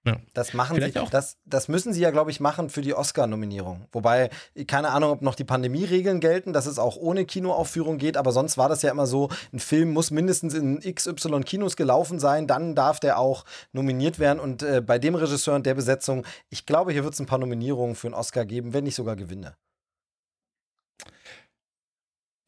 Ja. 0.07 0.19
Das 0.35 0.55
machen 0.55 0.77
Vielleicht 0.77 0.95
sie, 0.95 1.01
auch. 1.01 1.11
Das, 1.11 1.37
das 1.45 1.67
müssen 1.67 1.93
sie 1.93 2.01
ja, 2.01 2.13
glaube 2.13 2.31
ich, 2.31 2.39
machen 2.39 2.71
für 2.71 2.81
die 2.81 2.95
Oscar-Nominierung. 2.95 3.89
Wobei, 3.91 4.31
keine 4.69 4.91
Ahnung, 4.91 5.11
ob 5.11 5.23
noch 5.23 5.35
die 5.35 5.45
Pandemie-Regeln 5.45 6.21
gelten, 6.21 6.53
dass 6.53 6.67
es 6.67 6.79
auch 6.79 6.97
ohne 6.97 7.25
Kinoaufführung 7.25 7.99
geht, 7.99 8.17
aber 8.17 8.31
sonst 8.31 8.57
war 8.57 8.69
das 8.69 8.83
ja 8.83 8.93
immer 8.93 9.07
so, 9.07 9.31
ein 9.53 9.59
Film 9.59 9.93
muss 9.93 10.13
mindestens 10.13 10.55
in 10.55 10.79
XY 10.81 11.41
Kinos 11.41 11.77
gelaufen 11.77 12.21
sein, 12.21 12.47
dann 12.47 12.77
darf 12.77 13.01
der 13.01 13.19
auch 13.19 13.45
nominiert 13.73 14.21
werden. 14.21 14.39
Und 14.39 14.63
äh, 14.63 14.81
bei 14.81 15.01
dem 15.01 15.17
Regisseur 15.17 15.57
und 15.57 15.67
der 15.67 15.75
Besetzung, 15.75 16.25
ich 16.51 16.67
glaube, 16.67 16.93
hier 16.93 17.03
wird 17.03 17.15
es 17.15 17.21
ein 17.21 17.27
paar 17.27 17.39
Nominierungen 17.39 17.97
für 17.97 18.07
einen 18.07 18.15
Oscar 18.15 18.45
geben, 18.45 18.73
wenn 18.73 18.85
nicht 18.85 18.95
sogar 18.95 19.17
Gewinne. 19.17 19.57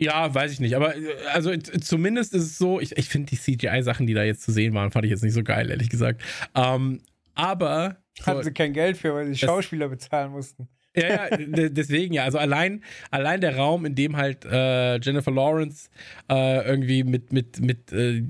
Ja, 0.00 0.32
weiß 0.32 0.52
ich 0.52 0.60
nicht. 0.60 0.76
Aber 0.76 0.96
äh, 0.96 1.14
also 1.32 1.54
zumindest 1.56 2.32
ist 2.32 2.44
es 2.44 2.58
so, 2.58 2.80
ich, 2.80 2.96
ich 2.96 3.08
finde 3.08 3.30
die 3.30 3.36
CGI-Sachen, 3.36 4.06
die 4.06 4.14
da 4.14 4.22
jetzt 4.22 4.42
zu 4.42 4.52
sehen 4.52 4.72
waren, 4.74 4.92
fand 4.92 5.04
ich 5.04 5.10
jetzt 5.10 5.24
nicht 5.24 5.34
so 5.34 5.42
geil, 5.42 5.70
ehrlich 5.70 5.90
gesagt. 5.90 6.22
Ähm, 6.54 7.00
aber. 7.39 8.02
Hatten 8.26 8.42
sie 8.42 8.52
kein 8.52 8.73
Geld 8.73 8.97
für, 8.97 9.15
weil 9.15 9.26
sie 9.26 9.36
Schauspieler 9.36 9.89
bezahlen 9.89 10.33
mussten. 10.33 10.68
Ja, 10.97 11.28
ja, 11.28 11.36
deswegen 11.68 12.15
ja. 12.15 12.25
Also 12.25 12.39
allein, 12.39 12.83
allein 13.10 13.41
der 13.41 13.57
Raum, 13.57 13.84
in 13.84 13.94
dem 13.94 14.17
halt 14.17 14.44
äh, 14.44 14.99
Jennifer 15.00 15.31
Lawrence 15.31 15.91
äh, 16.31 16.67
irgendwie 16.67 17.05
mit, 17.05 17.33
mit, 17.33 17.60
mit, 17.60 17.92
äh, 17.92 18.23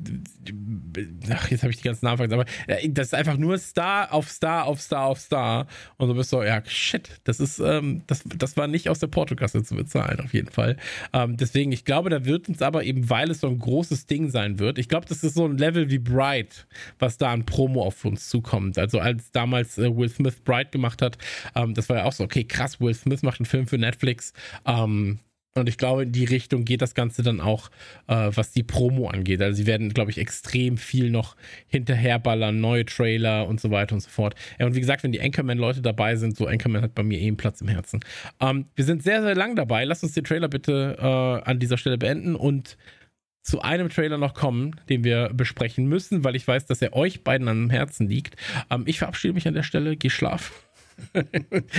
ach, 1.31 1.51
jetzt 1.51 1.62
habe 1.62 1.70
ich 1.70 1.78
die 1.78 1.85
ganzen 1.85 2.05
Namen 2.05 2.19
vergessen, 2.19 2.41
aber 2.41 2.51
äh, 2.67 2.89
das 2.91 3.09
ist 3.09 3.15
einfach 3.15 3.37
nur 3.37 3.59
Star 3.59 4.12
auf 4.12 4.28
Star 4.28 4.67
auf 4.67 4.81
Star 4.81 5.07
auf 5.07 5.20
Star. 5.20 5.67
Und 5.97 6.09
du 6.09 6.15
bist 6.15 6.31
so, 6.31 6.43
ja, 6.43 6.62
shit, 6.67 7.09
das 7.25 7.41
ist, 7.41 7.59
ähm, 7.61 8.03
das, 8.07 8.23
das 8.25 8.57
war 8.57 8.67
nicht 8.67 8.89
aus 8.89 8.99
der 8.99 9.07
Portokasse 9.07 9.62
zu 9.62 9.75
bezahlen, 9.77 10.20
auf 10.20 10.35
jeden 10.35 10.51
Fall. 10.51 10.77
Ähm, 11.12 11.37
deswegen, 11.37 11.73
ich 11.73 11.85
glaube, 11.85 12.11
da 12.11 12.25
wird 12.25 12.49
uns 12.49 12.61
aber 12.61 12.85
eben, 12.85 13.09
weil 13.09 13.31
es 13.31 13.41
so 13.41 13.47
ein 13.49 13.59
großes 13.59 14.07
Ding 14.07 14.31
sein 14.31 14.59
wird, 14.59 14.78
ich 14.78 14.89
glaube, 14.89 15.07
das 15.07 15.23
ist 15.23 15.35
so 15.35 15.47
ein 15.47 15.59
Level 15.59 15.91
wie 15.91 15.99
Bright, 15.99 16.67
was 16.99 17.19
da 17.19 17.33
an 17.33 17.47
Promo 17.47 17.85
auf 17.85 18.05
uns 18.05 18.28
zukommt. 18.28 18.78
Also 18.78 18.99
als 18.99 19.31
damals 19.31 19.78
äh, 19.78 19.97
Will 19.97 20.09
Smith 20.09 20.41
Bright 20.41 20.73
gemacht 20.73 21.03
hat, 21.03 21.19
ähm, 21.55 21.75
das 21.75 21.89
war 21.89 21.99
ja 21.99 22.05
auch 22.05 22.12
so, 22.12 22.25
okay, 22.25 22.45
krass, 22.49 22.81
Will 22.81 22.94
Smith 22.94 23.23
macht 23.23 23.41
einen 23.41 23.47
Film 23.47 23.67
für 23.67 23.78
Netflix. 23.78 24.33
Ähm, 24.67 25.20
und 25.59 25.68
ich 25.68 25.78
glaube, 25.78 26.05
in 26.05 26.12
die 26.12 26.25
Richtung 26.25 26.65
geht 26.65 26.83
das 26.83 26.94
Ganze 26.94 27.23
dann 27.23 27.41
auch, 27.41 27.70
äh, 28.07 28.31
was 28.35 28.52
die 28.52 28.62
Promo 28.62 29.09
angeht. 29.09 29.43
Also 29.43 29.57
sie 29.57 29.67
werden, 29.67 29.93
glaube 29.93 30.10
ich, 30.10 30.18
extrem 30.18 30.77
viel 30.77 31.10
noch 31.10 31.36
hinterherballern, 31.67 32.60
neue 32.60 32.85
Trailer 32.85 33.47
und 33.47 33.60
so 33.60 33.70
weiter 33.70 33.94
und 33.94 34.01
so 34.01 34.09
fort. 34.09 34.35
Ja, 34.59 34.67
und 34.67 34.75
wie 34.75 34.81
gesagt, 34.81 35.02
wenn 35.02 35.12
die 35.12 35.20
Anchorman-Leute 35.20 35.83
dabei 35.83 36.17
sind, 36.17 36.36
so 36.36 36.47
Anchorman 36.47 36.83
hat 36.83 36.94
bei 36.94 37.02
mir 37.02 37.18
eh 37.18 37.27
einen 37.27 37.36
Platz 37.36 37.60
im 37.60 37.68
Herzen. 37.68 38.01
Ähm, 38.41 38.67
wir 38.75 38.85
sind 38.85 39.02
sehr, 39.02 39.23
sehr 39.23 39.35
lang 39.35 39.57
dabei. 39.57 39.85
Lasst 39.85 40.02
uns 40.02 40.12
den 40.12 40.25
Trailer 40.25 40.49
bitte 40.49 40.97
äh, 40.99 41.49
an 41.49 41.59
dieser 41.59 41.77
Stelle 41.77 41.99
beenden 41.99 42.35
und 42.36 42.77
zu 43.43 43.62
einem 43.62 43.89
Trailer 43.89 44.18
noch 44.18 44.35
kommen, 44.35 44.77
den 44.91 45.05
wir 45.05 45.31
besprechen 45.33 45.86
müssen, 45.86 46.23
weil 46.23 46.36
ich 46.36 46.47
weiß, 46.47 46.67
dass 46.67 46.83
er 46.83 46.93
euch 46.93 47.25
beiden 47.25 47.49
am 47.49 47.70
Herzen 47.70 48.09
liegt. 48.09 48.36
Ähm, 48.70 48.83
ich 48.86 48.99
verabschiede 48.99 49.35
mich 49.35 49.49
an 49.49 49.55
der 49.55 49.62
Stelle. 49.62 49.97
Geh 49.97 50.10
schlafen 50.10 50.52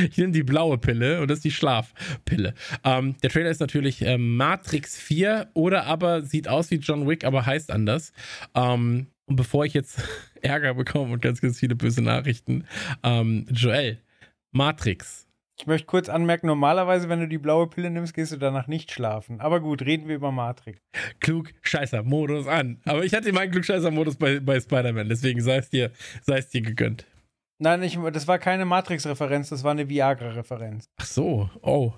ich 0.09 0.17
nehme 0.17 0.31
die 0.31 0.43
blaue 0.43 0.77
Pille 0.77 1.21
und 1.21 1.29
das 1.29 1.39
ist 1.39 1.45
die 1.45 1.51
Schlafpille. 1.51 2.53
Ähm, 2.83 3.15
der 3.21 3.29
Trailer 3.29 3.49
ist 3.49 3.59
natürlich 3.59 4.01
äh, 4.01 4.17
Matrix 4.17 4.97
4 4.97 5.49
oder 5.53 5.85
aber 5.85 6.23
sieht 6.23 6.47
aus 6.47 6.71
wie 6.71 6.75
John 6.75 7.07
Wick, 7.07 7.23
aber 7.23 7.45
heißt 7.45 7.71
anders. 7.71 8.13
Ähm, 8.55 9.07
und 9.25 9.35
bevor 9.35 9.65
ich 9.65 9.73
jetzt 9.73 10.01
Ärger 10.41 10.73
bekomme 10.73 11.13
und 11.13 11.21
ganz, 11.21 11.41
ganz 11.41 11.59
viele 11.59 11.75
böse 11.75 12.01
Nachrichten, 12.01 12.65
ähm, 13.03 13.45
Joel, 13.51 13.99
Matrix. 14.51 15.29
Ich 15.59 15.67
möchte 15.67 15.87
kurz 15.87 16.07
anmerken, 16.07 16.47
normalerweise, 16.47 17.09
wenn 17.09 17.19
du 17.19 17.27
die 17.27 17.37
blaue 17.37 17.67
Pille 17.67 17.89
nimmst, 17.89 18.13
gehst 18.13 18.31
du 18.31 18.37
danach 18.37 18.67
nicht 18.67 18.91
schlafen. 18.91 19.41
Aber 19.41 19.59
gut, 19.59 19.81
reden 19.81 20.07
wir 20.07 20.15
über 20.15 20.31
Matrix. 20.31 20.79
Klug-Scheißer-Modus 21.19 22.47
an. 22.47 22.79
Aber 22.85 23.03
ich 23.03 23.13
hatte 23.13 23.33
meinen 23.33 23.51
Klug-Scheißer-Modus 23.51 24.15
bei, 24.15 24.39
bei 24.39 24.57
Spider-Man, 24.57 25.09
deswegen 25.09 25.41
sei 25.41 25.57
es 25.57 25.69
dir, 25.69 25.91
sei 26.21 26.37
es 26.37 26.47
dir 26.47 26.61
gegönnt. 26.61 27.05
Nein, 27.59 27.83
ich, 27.83 27.99
das 28.13 28.27
war 28.27 28.39
keine 28.39 28.65
Matrix-Referenz, 28.65 29.49
das 29.49 29.63
war 29.63 29.71
eine 29.71 29.89
Viagra-Referenz. 29.89 30.89
Ach 30.97 31.05
so, 31.05 31.49
oh. 31.61 31.93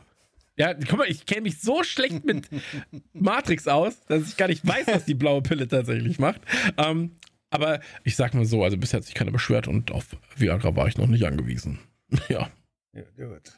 Ja, 0.57 0.73
guck 0.73 0.97
mal, 0.97 1.07
ich 1.07 1.25
kenne 1.25 1.41
mich 1.41 1.61
so 1.61 1.83
schlecht 1.83 2.25
mit 2.25 2.49
Matrix 3.13 3.67
aus, 3.67 4.01
dass 4.07 4.27
ich 4.27 4.37
gar 4.37 4.47
nicht 4.47 4.67
weiß, 4.67 4.87
was 4.87 5.05
die 5.05 5.13
blaue 5.13 5.41
Pille 5.41 5.67
tatsächlich 5.67 6.19
macht. 6.19 6.41
Ähm, 6.77 7.15
aber 7.51 7.79
ich 8.03 8.15
sag 8.15 8.33
mal 8.33 8.45
so, 8.45 8.63
also 8.63 8.77
bisher 8.77 8.97
hat 8.97 9.05
sich 9.05 9.13
keiner 9.13 9.31
beschwert 9.31 9.67
und 9.67 9.91
auf 9.91 10.07
Viagra 10.35 10.75
war 10.75 10.87
ich 10.87 10.97
noch 10.97 11.07
nicht 11.07 11.25
angewiesen. 11.25 11.79
ja. 12.27 12.49
Ja, 12.93 13.03
gut. 13.15 13.53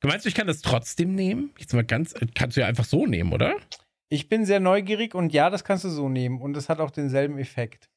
Du 0.00 0.08
meinst, 0.08 0.26
ich 0.26 0.34
kann 0.34 0.46
das 0.46 0.62
trotzdem 0.62 1.14
nehmen? 1.14 1.52
Jetzt 1.58 1.74
mal 1.74 1.84
ganz, 1.84 2.14
kannst 2.34 2.56
du 2.56 2.62
ja 2.62 2.66
einfach 2.66 2.84
so 2.84 3.06
nehmen, 3.06 3.32
oder? 3.32 3.56
Ich 4.08 4.28
bin 4.28 4.46
sehr 4.46 4.58
neugierig 4.58 5.14
und 5.14 5.32
ja, 5.32 5.50
das 5.50 5.64
kannst 5.64 5.84
du 5.84 5.90
so 5.90 6.08
nehmen 6.08 6.40
und 6.40 6.56
es 6.56 6.68
hat 6.68 6.80
auch 6.80 6.90
denselben 6.90 7.38
Effekt. 7.38 7.90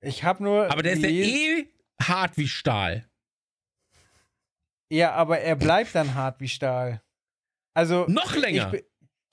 Ich 0.00 0.24
habe 0.24 0.42
nur. 0.42 0.70
Aber 0.70 0.82
der 0.82 0.94
ist 0.94 1.02
ja 1.02 1.08
eh 1.08 1.68
hart 2.00 2.36
wie 2.36 2.48
Stahl. 2.48 3.08
Ja, 4.90 5.12
aber 5.12 5.40
er 5.40 5.56
bleibt 5.56 5.94
dann 5.94 6.14
hart 6.14 6.40
wie 6.40 6.48
Stahl. 6.48 7.02
Also. 7.74 8.06
Noch 8.08 8.34
länger. 8.34 8.72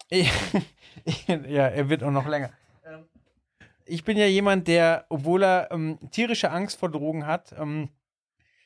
Ich, 0.09 0.31
ich, 1.03 1.27
ja, 1.27 1.67
er 1.67 1.89
wird 1.89 2.03
auch 2.03 2.11
noch 2.11 2.27
länger. 2.27 2.51
Ich 3.85 4.03
bin 4.03 4.17
ja 4.17 4.25
jemand, 4.25 4.67
der, 4.67 5.05
obwohl 5.09 5.43
er 5.43 5.69
ähm, 5.71 5.99
tierische 6.09 6.49
Angst 6.49 6.79
vor 6.79 6.89
Drogen 6.89 7.27
hat, 7.27 7.53
ähm, 7.57 7.89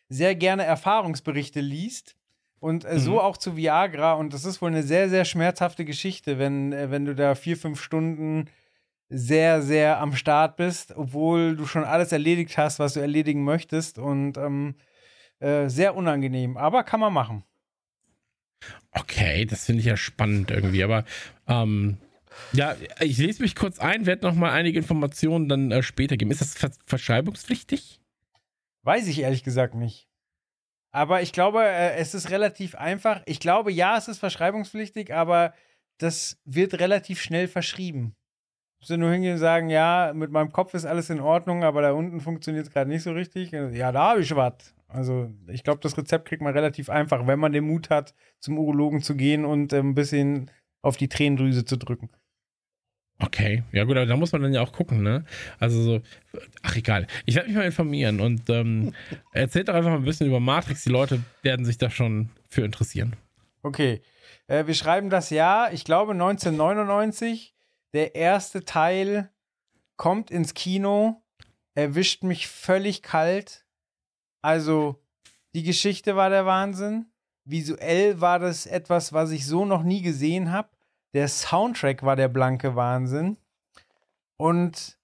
sehr 0.08 0.34
gerne 0.34 0.64
Erfahrungsberichte 0.64 1.60
liest. 1.60 2.16
Und 2.60 2.86
äh, 2.86 2.96
mhm. 2.96 3.00
so 3.00 3.22
auch 3.22 3.38
zu 3.38 3.56
Viagra. 3.56 4.14
Und 4.14 4.34
das 4.34 4.46
ist 4.46 4.62
wohl 4.62 4.70
eine 4.70 4.84
sehr, 4.84 5.10
sehr 5.10 5.26
schmerzhafte 5.26 5.86
Geschichte, 5.86 6.40
wenn, 6.40 6.74
äh, 6.74 6.92
wenn 6.92 7.06
du 7.06 7.16
da 7.16 7.36
vier, 7.36 7.58
fünf 7.58 7.82
Stunden 7.82 8.50
sehr, 9.10 9.62
sehr 9.62 10.00
am 10.00 10.16
Start 10.16 10.56
bist, 10.56 10.96
obwohl 10.96 11.56
du 11.56 11.66
schon 11.66 11.84
alles 11.84 12.12
erledigt 12.12 12.58
hast, 12.58 12.80
was 12.80 12.94
du 12.94 13.00
erledigen 13.00 13.44
möchtest. 13.44 13.98
Und 13.98 14.38
ähm, 14.38 14.76
äh, 15.40 15.70
sehr 15.70 15.96
unangenehm, 15.96 16.58
aber 16.58 16.84
kann 16.84 17.00
man 17.00 17.14
machen. 17.14 17.44
Okay, 18.92 19.46
das 19.46 19.66
finde 19.66 19.80
ich 19.80 19.86
ja 19.86 19.98
spannend 19.98 20.52
irgendwie. 20.52 20.84
Aber 20.84 21.06
ähm, 21.48 21.98
ja, 22.52 22.76
ich 23.00 23.18
lese 23.18 23.42
mich 23.42 23.56
kurz 23.56 23.80
ein, 23.80 24.06
werde 24.06 24.26
nochmal 24.28 24.52
einige 24.52 24.78
Informationen 24.80 25.48
dann 25.48 25.72
äh, 25.72 25.82
später 25.84 26.18
geben. 26.18 26.32
Ist 26.32 26.42
das 26.42 26.56
ver 26.56 26.72
verschreibungspflichtig? 26.86 28.02
Weiß 28.84 29.08
ich 29.08 29.20
ehrlich 29.20 29.44
gesagt 29.44 29.76
nicht. 29.76 30.08
Aber 30.92 31.22
ich 31.22 31.34
glaube, 31.34 31.64
äh, 31.64 31.96
es 31.96 32.14
ist 32.14 32.32
relativ 32.32 32.76
einfach. 32.76 33.22
Ich 33.26 33.40
glaube, 33.40 33.72
ja, 33.72 33.98
es 33.98 34.08
ist 34.08 34.20
verschreibungspflichtig, 34.20 35.14
aber 35.14 35.54
das 36.00 36.40
wird 36.46 36.80
relativ 36.80 37.22
schnell 37.22 37.48
verschrieben. 37.48 38.16
Sie 38.82 38.98
nur 38.98 39.12
hingehen 39.12 39.34
und 39.34 39.40
sagen, 39.40 39.70
ja, 39.70 40.14
mit 40.14 40.32
meinem 40.32 40.52
Kopf 40.52 40.74
ist 40.74 40.86
alles 40.86 41.10
in 41.10 41.20
Ordnung, 41.20 41.64
aber 41.64 41.82
da 41.82 41.92
unten 41.92 42.22
funktioniert 42.22 42.68
es 42.68 42.72
gerade 42.72 42.90
nicht 42.90 43.04
so 43.04 43.12
richtig. 43.12 43.52
Ja, 43.52 43.92
da 43.92 44.12
habe 44.12 44.22
ich 44.22 44.36
was. 44.36 44.74
Also 44.88 45.30
ich 45.48 45.64
glaube, 45.64 45.82
das 45.82 45.98
Rezept 45.98 46.28
kriegt 46.28 46.42
man 46.42 46.54
relativ 46.54 46.90
einfach, 46.90 47.28
wenn 47.28 47.40
man 47.40 47.52
den 47.52 47.66
Mut 47.66 47.90
hat, 47.90 48.16
zum 48.40 48.58
Urologen 48.58 49.02
zu 49.02 49.16
gehen 49.16 49.46
und 49.46 49.72
äh, 49.74 49.80
ein 49.80 49.96
bisschen 49.96 50.50
auf 50.82 50.98
die 50.98 51.10
Tränendrüse 51.10 51.66
zu 51.66 51.78
drücken. 51.78 52.10
Okay, 53.22 53.64
ja 53.74 53.84
gut, 53.84 53.98
aber 53.98 54.06
da 54.06 54.16
muss 54.16 54.32
man 54.32 54.42
dann 54.42 54.54
ja 54.54 54.62
auch 54.62 54.72
gucken, 54.72 55.04
ne? 55.04 55.26
Also 55.60 55.82
so, 55.82 56.02
ach 56.64 56.76
egal. 56.78 57.06
Ich 57.26 57.36
werde 57.36 57.50
mich 57.50 57.58
mal 57.58 57.66
informieren 57.66 58.22
und 58.22 58.50
ähm, 58.50 58.94
erzählt 59.34 59.68
doch 59.68 59.74
einfach 59.74 59.90
mal 59.90 59.98
ein 59.98 60.06
bisschen 60.06 60.28
über 60.28 60.40
Matrix. 60.40 60.84
Die 60.84 60.90
Leute 60.90 61.22
werden 61.44 61.66
sich 61.66 61.78
da 61.78 61.90
schon 61.90 62.30
für 62.48 62.62
interessieren. 62.64 63.18
Okay, 63.62 64.02
äh, 64.48 64.66
wir 64.68 64.74
schreiben 64.74 65.10
das 65.10 65.30
Jahr, 65.32 65.74
ich 65.74 65.84
glaube 65.84 66.14
1999. 66.14 67.54
Der 67.94 68.16
erste 68.16 68.66
Teil 68.66 69.32
kommt 69.98 70.32
ins 70.32 70.54
Kino, 70.54 71.22
erwischt 71.76 72.24
mich 72.24 72.48
völlig 72.48 73.02
kalt. 73.02 73.66
Also, 74.42 75.02
die 75.54 75.64
Geschichte 75.64 76.16
war 76.16 76.30
der 76.30 76.46
Wahnsinn. 76.46 77.08
Visuell 77.46 78.22
war 78.22 78.40
das 78.40 78.66
etwas, 78.66 79.12
was 79.12 79.32
ich 79.32 79.46
so 79.46 79.66
noch 79.66 79.84
nie 79.84 80.02
gesehen 80.02 80.52
habe. 80.52 80.70
Der 81.14 81.28
Soundtrack 81.28 82.04
war 82.04 82.16
der 82.16 82.28
blanke 82.28 82.76
Wahnsinn. 82.76 83.38
Und 84.38 84.98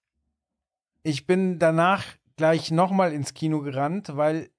ich 1.02 1.26
bin 1.26 1.58
danach 1.58 2.04
gleich 2.36 2.70
nochmal 2.70 3.12
ins 3.12 3.34
Kino 3.34 3.60
gerannt, 3.60 4.16
weil 4.16 4.50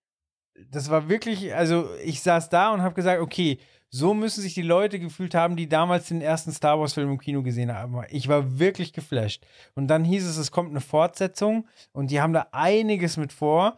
das 0.70 0.90
war 0.90 1.10
wirklich, 1.10 1.54
also 1.54 1.90
ich 2.04 2.22
saß 2.22 2.50
da 2.50 2.74
und 2.74 2.82
habe 2.82 2.96
gesagt, 2.96 3.22
okay, 3.22 3.60
so 3.98 4.14
müssen 4.14 4.42
sich 4.42 4.54
die 4.54 4.62
Leute 4.62 5.00
gefühlt 5.00 5.34
haben, 5.34 5.56
die 5.56 5.68
damals 5.68 6.08
den 6.08 6.22
ersten 6.22 6.52
Star 6.52 6.80
Wars-Film 6.80 7.12
im 7.12 7.18
Kino 7.20 7.42
gesehen 7.42 7.74
haben. 7.74 8.00
Ich 8.10 8.28
war 8.28 8.60
wirklich 8.60 8.94
geflasht. 8.94 9.46
Und 9.76 9.88
dann 9.88 10.04
hieß 10.04 10.26
es, 10.26 10.38
es 10.38 10.52
kommt 10.52 10.70
eine 10.70 10.82
Fortsetzung 10.82 11.68
und 11.92 12.12
die 12.12 12.22
haben 12.22 12.34
da 12.34 12.48
einiges 12.52 13.18
mit 13.18 13.34
vor. 13.34 13.78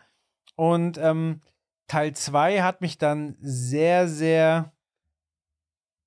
Und 0.55 0.97
ähm, 0.97 1.41
Teil 1.87 2.13
2 2.13 2.61
hat 2.61 2.81
mich 2.81 2.97
dann 2.97 3.37
sehr, 3.41 4.07
sehr 4.07 4.73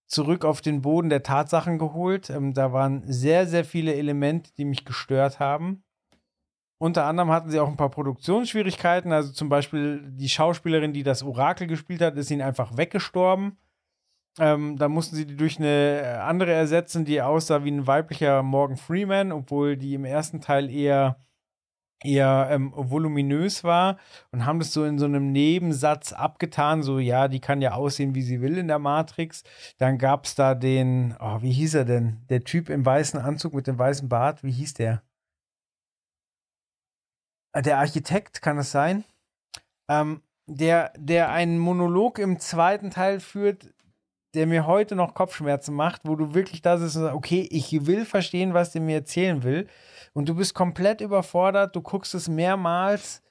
zurück 0.06 0.44
auf 0.44 0.60
den 0.60 0.82
Boden 0.82 1.08
der 1.08 1.22
Tatsachen 1.22 1.78
geholt. 1.78 2.28
Ähm, 2.28 2.52
da 2.52 2.72
waren 2.72 3.02
sehr, 3.10 3.46
sehr 3.46 3.64
viele 3.64 3.94
Elemente, 3.94 4.52
die 4.56 4.66
mich 4.66 4.84
gestört 4.84 5.40
haben. 5.40 5.82
Unter 6.78 7.06
anderem 7.06 7.30
hatten 7.30 7.50
sie 7.50 7.60
auch 7.60 7.68
ein 7.68 7.76
paar 7.76 7.90
Produktionsschwierigkeiten. 7.90 9.12
Also 9.12 9.32
zum 9.32 9.48
Beispiel 9.48 10.02
die 10.04 10.28
Schauspielerin, 10.28 10.92
die 10.92 11.02
das 11.02 11.22
Orakel 11.22 11.66
gespielt 11.66 12.02
hat, 12.02 12.16
ist 12.16 12.30
ihnen 12.30 12.42
einfach 12.42 12.76
weggestorben. 12.76 13.56
Ähm, 14.38 14.78
da 14.78 14.88
mussten 14.88 15.16
sie 15.16 15.26
die 15.26 15.36
durch 15.36 15.58
eine 15.58 16.22
andere 16.24 16.52
ersetzen, 16.52 17.04
die 17.04 17.20
aussah 17.20 17.64
wie 17.64 17.70
ein 17.70 17.86
weiblicher 17.86 18.42
Morgan 18.42 18.78
Freeman, 18.78 19.30
obwohl 19.30 19.76
die 19.76 19.94
im 19.94 20.04
ersten 20.04 20.40
Teil 20.40 20.70
eher 20.70 21.16
eher 22.04 22.48
ähm, 22.50 22.72
voluminös 22.74 23.64
war 23.64 23.98
und 24.30 24.44
haben 24.44 24.58
das 24.58 24.72
so 24.72 24.84
in 24.84 24.98
so 24.98 25.04
einem 25.04 25.32
Nebensatz 25.32 26.12
abgetan, 26.12 26.82
so 26.82 26.98
ja, 26.98 27.28
die 27.28 27.40
kann 27.40 27.62
ja 27.62 27.72
aussehen, 27.72 28.14
wie 28.14 28.22
sie 28.22 28.40
will 28.40 28.58
in 28.58 28.68
der 28.68 28.78
Matrix. 28.78 29.44
Dann 29.78 29.98
gab 29.98 30.24
es 30.24 30.34
da 30.34 30.54
den, 30.54 31.16
oh, 31.20 31.42
wie 31.42 31.52
hieß 31.52 31.74
er 31.74 31.84
denn? 31.84 32.24
Der 32.28 32.44
Typ 32.44 32.68
im 32.68 32.84
weißen 32.84 33.20
Anzug 33.20 33.54
mit 33.54 33.66
dem 33.66 33.78
weißen 33.78 34.08
Bart, 34.08 34.42
wie 34.42 34.52
hieß 34.52 34.74
der? 34.74 35.02
Äh, 37.52 37.62
der 37.62 37.78
Architekt, 37.78 38.42
kann 38.42 38.58
es 38.58 38.70
sein? 38.70 39.04
Ähm, 39.88 40.22
der, 40.46 40.92
der 40.96 41.30
einen 41.30 41.58
Monolog 41.58 42.18
im 42.18 42.38
zweiten 42.40 42.90
Teil 42.90 43.20
führt, 43.20 43.72
der 44.34 44.46
mir 44.46 44.66
heute 44.66 44.96
noch 44.96 45.14
Kopfschmerzen 45.14 45.74
macht, 45.74 46.02
wo 46.04 46.16
du 46.16 46.34
wirklich 46.34 46.62
da 46.62 46.78
sitzt 46.78 46.96
und 46.96 47.02
sagst, 47.02 47.16
okay, 47.16 47.46
ich 47.50 47.86
will 47.86 48.04
verstehen, 48.04 48.54
was 48.54 48.72
der 48.72 48.80
mir 48.80 48.96
erzählen 48.96 49.42
will 49.42 49.66
und 50.14 50.28
du 50.28 50.34
bist 50.34 50.54
komplett 50.54 51.00
überfordert, 51.00 51.76
du 51.76 51.82
guckst 51.82 52.14
es 52.14 52.28
mehrmals 52.28 53.22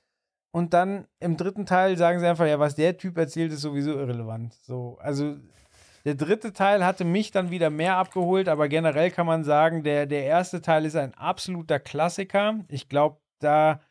und 0.52 0.74
dann 0.74 1.08
im 1.20 1.38
dritten 1.38 1.66
Teil 1.66 1.98
sagen 1.98 2.20
sie 2.20 2.28
einfach, 2.28 2.46
ja, 2.46 2.60
was 2.60 2.76
der 2.76 2.98
Typ 2.98 3.18
erzählt, 3.18 3.52
ist 3.52 3.62
sowieso 3.62 3.92
irrelevant. 3.92 4.54
So, 4.62 4.98
also 5.02 5.38
der 6.04 6.16
dritte 6.16 6.52
Teil 6.52 6.86
hatte 6.86 7.06
mich 7.06 7.32
dann 7.32 7.52
wieder 7.52 7.70
mehr 7.70 7.98
abgeholt, 7.98 8.50
aber 8.50 8.68
generell 8.68 9.12
kann 9.12 9.28
man 9.28 9.44
sagen, 9.44 9.84
der, 9.84 10.08
der 10.08 10.26
erste 10.26 10.62
Teil 10.62 10.86
ist 10.86 10.96
ein 10.96 11.14
absoluter 11.14 11.80
Klassiker. 11.80 12.60
Ich 12.70 12.90
glaube, 12.90 13.18
da 13.40 13.82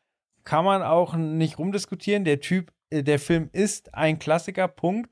kann 0.45 0.65
man 0.65 0.83
auch 0.83 1.15
nicht 1.15 1.59
rumdiskutieren. 1.59 2.25
Der 2.25 2.41
Typ, 2.41 2.73
äh, 2.91 3.03
der 3.03 3.19
Film 3.19 3.49
ist 3.53 3.95
ein 3.95 4.19
Klassiker, 4.19 4.69
Punkt. 4.69 5.11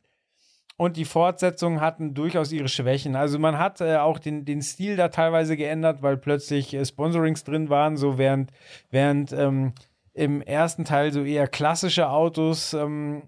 Und 0.81 0.97
die 0.97 1.05
Fortsetzungen 1.05 1.81
hatten 1.81 2.15
durchaus 2.15 2.52
ihre 2.52 2.68
Schwächen. 2.68 3.16
Also 3.16 3.39
man 3.40 3.58
hat 3.58 3.81
äh, 3.81 3.97
auch 3.97 4.20
den, 4.20 4.44
den 4.44 4.62
Stil 4.62 4.97
da 4.97 5.08
teilweise 5.08 5.57
geändert, 5.57 6.02
weil 6.02 6.16
plötzlich 6.16 6.73
äh, 6.73 6.84
Sponsorings 6.84 7.42
drin 7.42 7.68
waren, 7.68 7.97
so 7.97 8.16
während, 8.16 8.52
während 8.90 9.32
ähm, 9.32 9.73
im 10.15 10.40
ersten 10.40 10.84
Teil 10.84 11.12
so 11.12 11.24
eher 11.24 11.48
klassische 11.48 12.08
Autos 12.08 12.74
ähm, 12.74 13.23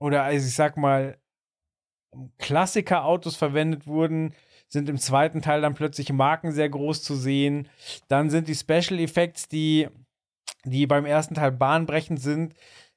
oder 0.00 0.24
also 0.24 0.46
ich 0.46 0.54
sag 0.54 0.76
mal 0.76 1.16
Klassiker-Autos 2.38 3.36
verwendet 3.36 3.86
wurden, 3.86 4.34
sind 4.68 4.88
im 4.88 4.98
zweiten 4.98 5.42
Teil 5.42 5.60
dann 5.60 5.74
plötzlich 5.74 6.12
Marken 6.12 6.50
sehr 6.50 6.68
groß 6.68 7.02
zu 7.02 7.14
sehen. 7.14 7.68
Dann 8.08 8.30
sind 8.30 8.48
die 8.48 8.54
Special 8.54 8.98
Effects, 8.98 9.48
die, 9.48 9.88
die 10.64 10.86
beim 10.86 11.04
ersten 11.04 11.34
Teil 11.34 11.52
bahnbrechend 11.52 12.20
sind, 12.20 12.54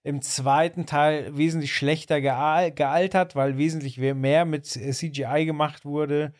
im 0.10 0.22
zweiten 0.24 0.88
Teil 0.88 1.38
wesentlich 1.38 1.74
schlechter 1.74 2.20
gealtert, 2.20 3.36
weil 3.36 3.58
wesentlich 3.58 4.00
mehr 4.00 4.44
mit 4.44 4.66
CGI 4.66 5.46
gemacht 5.46 5.86
wurde 5.86 6.34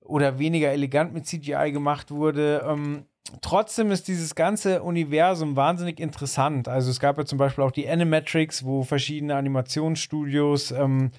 oder 0.00 0.38
weniger 0.40 0.72
elegant 0.72 1.14
mit 1.14 1.24
CGI 1.24 1.70
gemacht 1.72 2.10
wurde. 2.10 2.66
Ähm, 2.68 3.06
trotzdem 3.42 3.92
ist 3.92 4.08
dieses 4.08 4.34
ganze 4.34 4.82
Universum 4.82 5.54
wahnsinnig 5.54 6.00
interessant. 6.00 6.66
Also 6.68 6.90
es 6.90 6.98
gab 6.98 7.16
ja 7.16 7.24
zum 7.24 7.38
Beispiel 7.38 7.62
auch 7.62 7.70
die 7.70 7.88
Animatrix, 7.88 8.64
wo 8.64 8.82
verschiedene 8.82 9.36
Animationsstudios 9.36 10.72
ähm, 10.72 11.12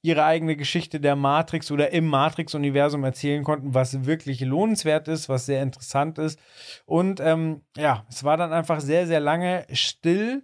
ihre 0.00 0.24
eigene 0.24 0.56
Geschichte 0.56 0.98
der 0.98 1.14
Matrix 1.14 1.70
oder 1.70 1.92
im 1.92 2.06
Matrix-Universum 2.06 3.04
erzählen 3.04 3.44
konnten, 3.44 3.74
was 3.74 4.06
wirklich 4.06 4.40
lohnenswert 4.40 5.08
ist, 5.08 5.28
was 5.28 5.44
sehr 5.44 5.62
interessant 5.62 6.16
ist. 6.18 6.38
Und 6.86 7.20
ähm, 7.20 7.60
ja, 7.76 8.06
es 8.08 8.24
war 8.24 8.38
dann 8.38 8.54
einfach 8.54 8.80
sehr, 8.80 9.06
sehr 9.06 9.20
lange 9.20 9.66
still 9.72 10.42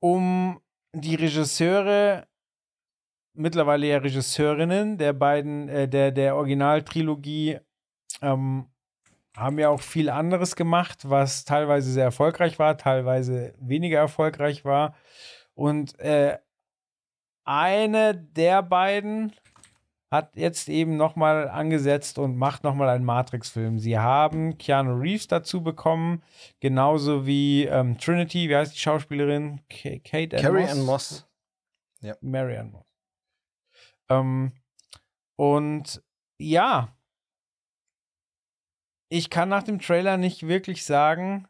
um 0.00 0.60
die 0.92 1.14
Regisseure 1.14 2.26
mittlerweile 3.38 3.86
ja 3.86 3.98
Regisseurinnen 3.98 4.98
der 4.98 5.12
beiden, 5.12 5.68
äh, 5.68 5.88
der, 5.88 6.10
der 6.10 6.36
Originaltrilogie, 6.36 7.58
ähm, 8.20 8.66
haben 9.36 9.58
ja 9.58 9.68
auch 9.68 9.80
viel 9.80 10.10
anderes 10.10 10.56
gemacht, 10.56 11.08
was 11.08 11.44
teilweise 11.44 11.92
sehr 11.92 12.04
erfolgreich 12.04 12.58
war, 12.58 12.76
teilweise 12.76 13.54
weniger 13.60 13.98
erfolgreich 13.98 14.64
war. 14.64 14.96
Und 15.54 15.98
äh, 16.00 16.38
eine 17.44 18.16
der 18.16 18.62
beiden 18.62 19.32
hat 20.10 20.36
jetzt 20.36 20.68
eben 20.68 20.96
nochmal 20.96 21.48
angesetzt 21.48 22.18
und 22.18 22.36
macht 22.36 22.64
nochmal 22.64 22.88
einen 22.88 23.04
Matrix-Film. 23.04 23.78
Sie 23.78 23.98
haben 23.98 24.56
Keanu 24.56 24.98
Reeves 24.98 25.28
dazu 25.28 25.62
bekommen, 25.62 26.22
genauso 26.60 27.26
wie 27.26 27.64
ähm, 27.64 27.98
Trinity, 27.98 28.48
wie 28.48 28.56
heißt 28.56 28.74
die 28.74 28.78
Schauspielerin? 28.78 29.60
K 29.68 29.98
Kate 29.98 30.36
Ann 30.36 30.42
Carrie 30.42 30.64
Ann 30.64 30.84
Moss. 30.84 31.26
Ja. 32.00 32.16
Mary 32.20 32.56
Ann 32.56 32.70
Moss. 32.70 32.86
Ähm, 34.08 34.52
und 35.36 36.02
ja, 36.38 36.96
ich 39.10 39.30
kann 39.30 39.48
nach 39.48 39.62
dem 39.62 39.78
Trailer 39.78 40.16
nicht 40.16 40.46
wirklich 40.46 40.84
sagen, 40.84 41.48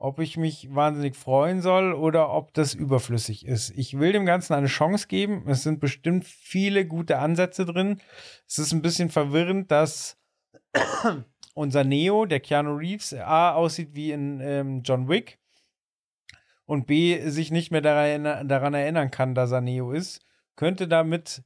ob 0.00 0.18
ich 0.18 0.38
mich 0.38 0.74
wahnsinnig 0.74 1.14
freuen 1.14 1.60
soll 1.60 1.92
oder 1.92 2.32
ob 2.32 2.54
das 2.54 2.72
überflüssig 2.72 3.44
ist. 3.44 3.70
Ich 3.76 3.98
will 3.98 4.12
dem 4.12 4.24
Ganzen 4.24 4.54
eine 4.54 4.66
Chance 4.66 5.06
geben. 5.06 5.44
Es 5.46 5.62
sind 5.62 5.78
bestimmt 5.78 6.24
viele 6.24 6.86
gute 6.86 7.18
Ansätze 7.18 7.66
drin. 7.66 8.00
Es 8.48 8.58
ist 8.58 8.72
ein 8.72 8.80
bisschen 8.80 9.10
verwirrend, 9.10 9.70
dass 9.70 10.18
unser 11.54 11.84
Neo, 11.84 12.24
der 12.24 12.40
Keanu 12.40 12.76
Reeves, 12.76 13.12
A 13.12 13.52
aussieht 13.52 13.94
wie 13.94 14.12
in 14.12 14.40
ähm, 14.40 14.80
John 14.82 15.06
Wick 15.06 15.38
und 16.64 16.86
B 16.86 17.28
sich 17.28 17.50
nicht 17.50 17.70
mehr 17.70 17.82
daran, 17.82 18.48
daran 18.48 18.72
erinnern 18.72 19.10
kann, 19.10 19.34
dass 19.34 19.52
er 19.52 19.60
Neo 19.60 19.92
ist. 19.92 20.24
Könnte 20.56 20.88
damit 20.88 21.42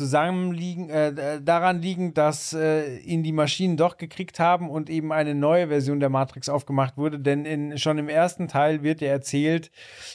zusammenliegen, 0.00 0.88
äh, 0.88 1.42
daran 1.42 1.82
liegen, 1.82 2.14
dass 2.14 2.54
äh, 2.54 2.96
ihn 3.00 3.22
die 3.22 3.32
Maschinen 3.32 3.76
doch 3.76 3.98
gekriegt 3.98 4.40
haben 4.40 4.70
und 4.70 4.88
eben 4.88 5.12
eine 5.12 5.34
neue 5.34 5.68
Version 5.68 6.00
der 6.00 6.08
Matrix 6.08 6.48
aufgemacht 6.48 6.96
wurde. 6.96 7.18
Denn 7.18 7.44
in, 7.44 7.76
schon 7.76 7.98
im 7.98 8.08
ersten 8.08 8.48
Teil 8.48 8.82
wird 8.82 9.02
ja 9.02 9.08
erzählt, 9.08 9.70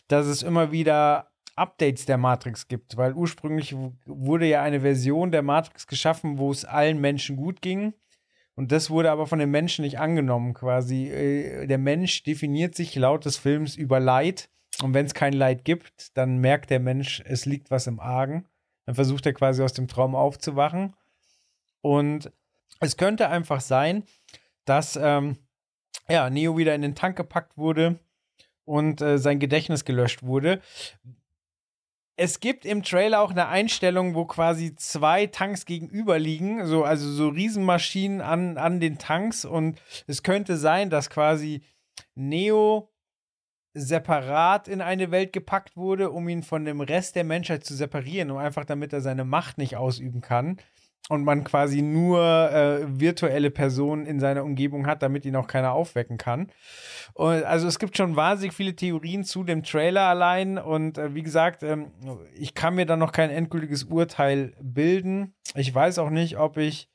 dass 0.08 0.26
es 0.26 0.42
immer 0.42 0.72
wieder 0.72 1.28
Updates 1.56 2.08
der 2.08 2.18
Matrix 2.18 2.68
gibt, 2.68 2.98
weil 2.98 3.14
ursprünglich 3.14 3.76
wurde 4.08 4.48
ja 4.48 4.64
eine 4.64 4.82
Version 4.82 5.32
der 5.32 5.44
Matrix 5.44 5.86
geschaffen, 5.86 6.40
wo 6.40 6.50
es 6.50 6.66
allen 6.66 7.00
Menschen 7.00 7.38
gut 7.38 7.62
ging. 7.62 7.94
Und 8.56 8.72
das 8.72 8.90
wurde 8.90 9.12
aber 9.12 9.28
von 9.28 9.38
den 9.38 9.52
Menschen 9.52 9.86
nicht 9.86 10.00
angenommen, 10.00 10.56
quasi. 10.56 11.10
Äh, 11.10 11.68
der 11.68 11.78
Mensch 11.78 12.24
definiert 12.24 12.74
sich 12.74 12.96
laut 12.96 13.26
des 13.26 13.38
Films 13.38 13.76
über 13.76 14.00
Leid. 14.00 14.50
Und 14.82 14.96
wenn 14.96 15.06
es 15.06 15.14
kein 15.14 15.34
Leid 15.34 15.64
gibt, 15.64 16.18
dann 16.18 16.40
merkt 16.40 16.72
der 16.72 16.80
Mensch, 16.80 17.22
es 17.26 17.46
liegt 17.46 17.70
was 17.70 17.86
im 17.86 18.00
Argen. 18.00 18.46
Dann 18.86 18.96
versucht 18.96 19.26
er 19.26 19.34
quasi 19.34 19.64
aus 19.64 19.74
dem 19.74 19.88
Traum 19.88 20.16
aufzuwachen. 20.16 20.96
Und 21.82 22.32
es 22.80 22.98
könnte 22.98 23.30
einfach 23.30 23.62
sein, 23.62 24.04
dass 24.66 24.96
ähm, 24.96 25.38
ja, 26.08 26.30
Neo 26.30 26.58
wieder 26.58 26.76
in 26.76 26.82
den 26.82 26.96
Tank 26.96 27.16
gepackt 27.16 27.58
wurde 27.58 28.00
und 28.64 29.02
äh, 29.02 29.18
sein 29.18 29.40
Gedächtnis 29.40 29.86
gelöscht 29.86 30.24
wurde. 30.24 30.62
Es 32.18 32.40
gibt 32.40 32.66
im 32.66 32.82
Trailer 32.82 33.22
auch 33.22 33.32
eine 33.32 33.50
Einstellung, 33.50 34.16
wo 34.16 34.26
quasi 34.26 34.74
zwei 34.76 35.28
Tanks 35.28 35.66
gegenüber 35.66 36.18
liegen, 36.18 36.66
so, 36.66 36.86
also 36.86 37.12
so 37.12 37.28
Riesenmaschinen 37.28 38.22
an, 38.22 38.58
an 38.58 38.80
den 38.80 38.98
Tanks. 38.98 39.44
Und 39.44 39.82
es 40.08 40.24
könnte 40.24 40.56
sein, 40.56 40.90
dass 40.90 41.10
quasi 41.10 41.62
Neo 42.16 42.90
separat 43.76 44.68
in 44.68 44.82
eine 44.82 45.12
Welt 45.12 45.34
gepackt 45.34 45.76
wurde, 45.76 46.10
um 46.10 46.28
ihn 46.30 46.44
von 46.44 46.66
dem 46.66 46.82
Rest 46.82 47.16
der 47.16 47.26
Menschheit 47.26 47.66
zu 47.66 47.76
separieren, 47.76 48.32
um 48.32 48.38
einfach 48.38 48.66
damit 48.66 48.94
er 48.94 49.02
seine 49.02 49.26
Macht 49.26 49.58
nicht 49.58 49.76
ausüben 49.76 50.22
kann 50.22 50.58
und 51.10 51.24
man 51.24 51.44
quasi 51.44 51.82
nur 51.82 52.22
äh, 52.22 53.00
virtuelle 53.00 53.52
Personen 53.52 54.06
in 54.06 54.20
seiner 54.20 54.44
Umgebung 54.44 54.88
hat, 54.88 55.04
damit 55.04 55.26
ihn 55.26 55.36
auch 55.36 55.48
keiner 55.48 55.74
aufwecken 55.74 56.18
kann. 56.18 56.52
Und 57.14 57.44
also 57.44 57.68
es 57.68 57.78
gibt 57.78 57.96
schon 57.96 58.16
wahnsinnig 58.16 58.56
viele 58.56 58.76
Theorien 58.76 59.24
zu 59.24 59.44
dem 59.44 59.64
Trailer 59.64 60.04
allein 60.04 60.58
und 60.58 60.98
äh, 60.98 61.14
wie 61.14 61.22
gesagt, 61.22 61.62
ähm, 61.62 61.92
ich 62.34 62.56
kann 62.56 62.76
mir 62.76 62.86
da 62.86 62.96
noch 62.96 63.12
kein 63.12 63.30
endgültiges 63.30 63.84
Urteil 63.84 64.54
bilden. 64.62 65.36
Ich 65.54 65.74
weiß 65.74 66.00
auch 66.00 66.10
nicht, 66.10 66.38
ob 66.38 66.58
ich 66.58 66.90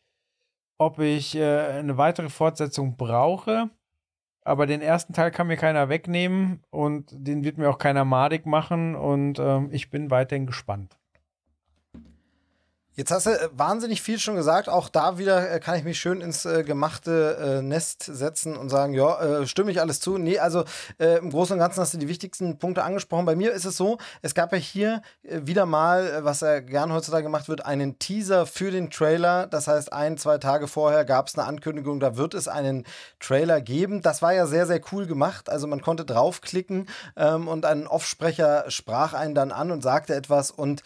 ob 0.78 0.98
ich 0.98 1.36
äh, 1.36 1.58
eine 1.58 1.98
weitere 1.98 2.30
Fortsetzung 2.30 2.96
brauche 2.96 3.70
aber 4.42 4.66
den 4.66 4.80
ersten 4.80 5.12
Teil 5.12 5.30
kann 5.30 5.46
mir 5.46 5.56
keiner 5.56 5.88
wegnehmen 5.88 6.62
und 6.70 7.06
den 7.12 7.44
wird 7.44 7.58
mir 7.58 7.70
auch 7.70 7.78
keiner 7.78 8.04
madig 8.04 8.46
machen 8.46 8.94
und 8.94 9.38
ähm, 9.38 9.68
ich 9.72 9.90
bin 9.90 10.10
weiterhin 10.10 10.46
gespannt. 10.46 10.99
Jetzt 12.96 13.12
hast 13.12 13.26
du 13.26 13.30
äh, 13.30 13.48
wahnsinnig 13.52 14.02
viel 14.02 14.18
schon 14.18 14.34
gesagt. 14.34 14.68
Auch 14.68 14.88
da 14.88 15.16
wieder 15.16 15.48
äh, 15.48 15.60
kann 15.60 15.76
ich 15.76 15.84
mich 15.84 16.00
schön 16.00 16.20
ins 16.20 16.44
äh, 16.44 16.64
gemachte 16.64 17.36
äh, 17.60 17.62
Nest 17.62 18.02
setzen 18.02 18.56
und 18.56 18.68
sagen, 18.68 18.94
ja, 18.94 19.20
äh, 19.20 19.46
stimme 19.46 19.70
ich 19.70 19.80
alles 19.80 20.00
zu. 20.00 20.18
Nee, 20.18 20.40
also 20.40 20.64
äh, 20.98 21.18
im 21.18 21.30
Großen 21.30 21.54
und 21.54 21.60
Ganzen 21.60 21.80
hast 21.80 21.94
du 21.94 21.98
die 21.98 22.08
wichtigsten 22.08 22.58
Punkte 22.58 22.82
angesprochen. 22.82 23.26
Bei 23.26 23.36
mir 23.36 23.52
ist 23.52 23.64
es 23.64 23.76
so, 23.76 23.98
es 24.22 24.34
gab 24.34 24.52
ja 24.52 24.58
hier 24.58 25.02
wieder 25.22 25.66
mal, 25.66 26.24
was 26.24 26.40
ja 26.40 26.58
gern 26.58 26.92
heutzutage 26.92 27.22
gemacht 27.22 27.48
wird, 27.48 27.64
einen 27.64 28.00
Teaser 28.00 28.44
für 28.44 28.72
den 28.72 28.90
Trailer. 28.90 29.46
Das 29.46 29.68
heißt, 29.68 29.92
ein, 29.92 30.18
zwei 30.18 30.38
Tage 30.38 30.66
vorher 30.66 31.04
gab 31.04 31.28
es 31.28 31.38
eine 31.38 31.46
Ankündigung, 31.46 32.00
da 32.00 32.16
wird 32.16 32.34
es 32.34 32.48
einen 32.48 32.84
Trailer 33.20 33.60
geben. 33.60 34.02
Das 34.02 34.20
war 34.20 34.34
ja 34.34 34.46
sehr, 34.46 34.66
sehr 34.66 34.80
cool 34.90 35.06
gemacht. 35.06 35.48
Also 35.48 35.68
man 35.68 35.80
konnte 35.80 36.04
draufklicken 36.04 36.88
ähm, 37.16 37.46
und 37.46 37.64
ein 37.66 37.86
Offsprecher 37.86 38.64
sprach 38.68 39.14
einen 39.14 39.36
dann 39.36 39.52
an 39.52 39.70
und 39.70 39.82
sagte 39.82 40.14
etwas 40.14 40.50
und 40.50 40.82